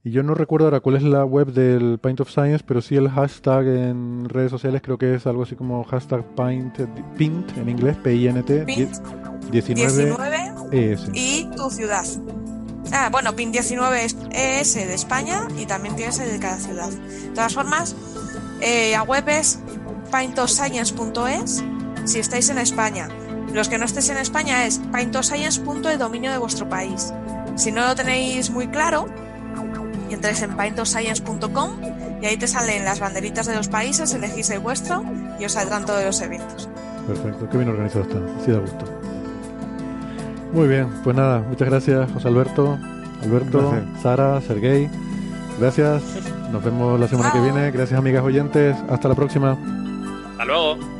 Y 0.02 0.12
yo 0.12 0.22
no 0.22 0.34
recuerdo 0.34 0.66
ahora 0.66 0.80
cuál 0.80 0.96
es 0.96 1.02
la 1.02 1.26
web 1.26 1.52
del 1.52 1.98
Paint 1.98 2.20
of 2.20 2.30
Science, 2.30 2.64
pero 2.66 2.80
sí 2.80 2.96
el 2.96 3.10
hashtag 3.10 3.66
en 3.66 4.28
redes 4.30 4.50
sociales 4.50 4.80
creo 4.82 4.96
que 4.96 5.14
es 5.14 5.26
algo 5.26 5.42
así 5.42 5.56
como 5.56 5.84
hashtag 5.84 6.24
Paint, 6.34 6.78
Pint 7.18 7.56
en 7.58 7.68
inglés, 7.68 7.98
P-I-N-T, 7.98 8.64
Pint 8.64 8.96
19 9.50 9.92
19 9.92 10.52
ES. 10.72 11.10
y 11.12 11.50
tu 11.54 11.68
ciudad. 11.70 12.06
Ah, 12.92 13.10
bueno, 13.12 13.36
PIN 13.36 13.52
19 13.52 14.04
es 14.04 14.16
ES 14.32 14.74
de 14.74 14.94
España 14.94 15.46
y 15.58 15.66
también 15.66 15.94
tienes 15.96 16.18
el 16.18 16.30
de 16.30 16.38
cada 16.38 16.56
ciudad. 16.56 16.88
De 16.88 17.28
todas 17.34 17.52
formas, 17.52 17.94
eh, 18.62 18.92
la 18.92 19.02
web 19.02 19.28
es 19.28 19.60
paintofscience.es 20.10 21.62
si 22.06 22.18
estáis 22.18 22.48
en 22.48 22.56
España. 22.56 23.08
Los 23.52 23.68
que 23.68 23.76
no 23.76 23.84
estéis 23.84 24.08
en 24.08 24.16
España 24.16 24.64
es 24.64 24.78
paintofscience.el 24.78 25.98
dominio 25.98 26.32
de 26.32 26.38
vuestro 26.38 26.70
país. 26.70 27.12
Si 27.56 27.70
no 27.70 27.86
lo 27.86 27.94
tenéis 27.94 28.48
muy 28.48 28.68
claro, 28.68 29.06
entréis 30.14 30.42
en 30.42 30.56
paintofscience.com 30.56 31.70
y 32.22 32.26
ahí 32.26 32.36
te 32.36 32.46
salen 32.46 32.84
las 32.84 33.00
banderitas 33.00 33.46
de 33.46 33.54
los 33.54 33.68
países, 33.68 34.12
elegís 34.14 34.50
el 34.50 34.60
vuestro 34.60 35.04
y 35.38 35.44
os 35.44 35.52
saldrán 35.52 35.86
todos 35.86 36.04
los 36.04 36.20
eventos. 36.20 36.68
Perfecto, 37.06 37.48
qué 37.50 37.56
bien 37.56 37.70
organizado 37.70 38.04
está, 38.04 38.18
así 38.40 38.52
da 38.52 38.58
gusto. 38.58 38.84
Muy 40.52 40.68
bien, 40.68 40.88
pues 41.04 41.16
nada, 41.16 41.40
muchas 41.40 41.68
gracias 41.68 42.10
José 42.12 42.28
Alberto, 42.28 42.78
Alberto. 43.22 43.74
Sara, 44.02 44.40
Sergey. 44.40 44.88
Gracias, 45.58 46.02
nos 46.50 46.64
vemos 46.64 46.98
la 46.98 47.06
semana 47.06 47.32
que 47.32 47.40
viene. 47.40 47.70
Gracias 47.70 47.98
amigas 47.98 48.24
oyentes, 48.24 48.76
hasta 48.88 49.08
la 49.08 49.14
próxima. 49.14 49.56
Hasta 50.32 50.44
luego. 50.44 50.99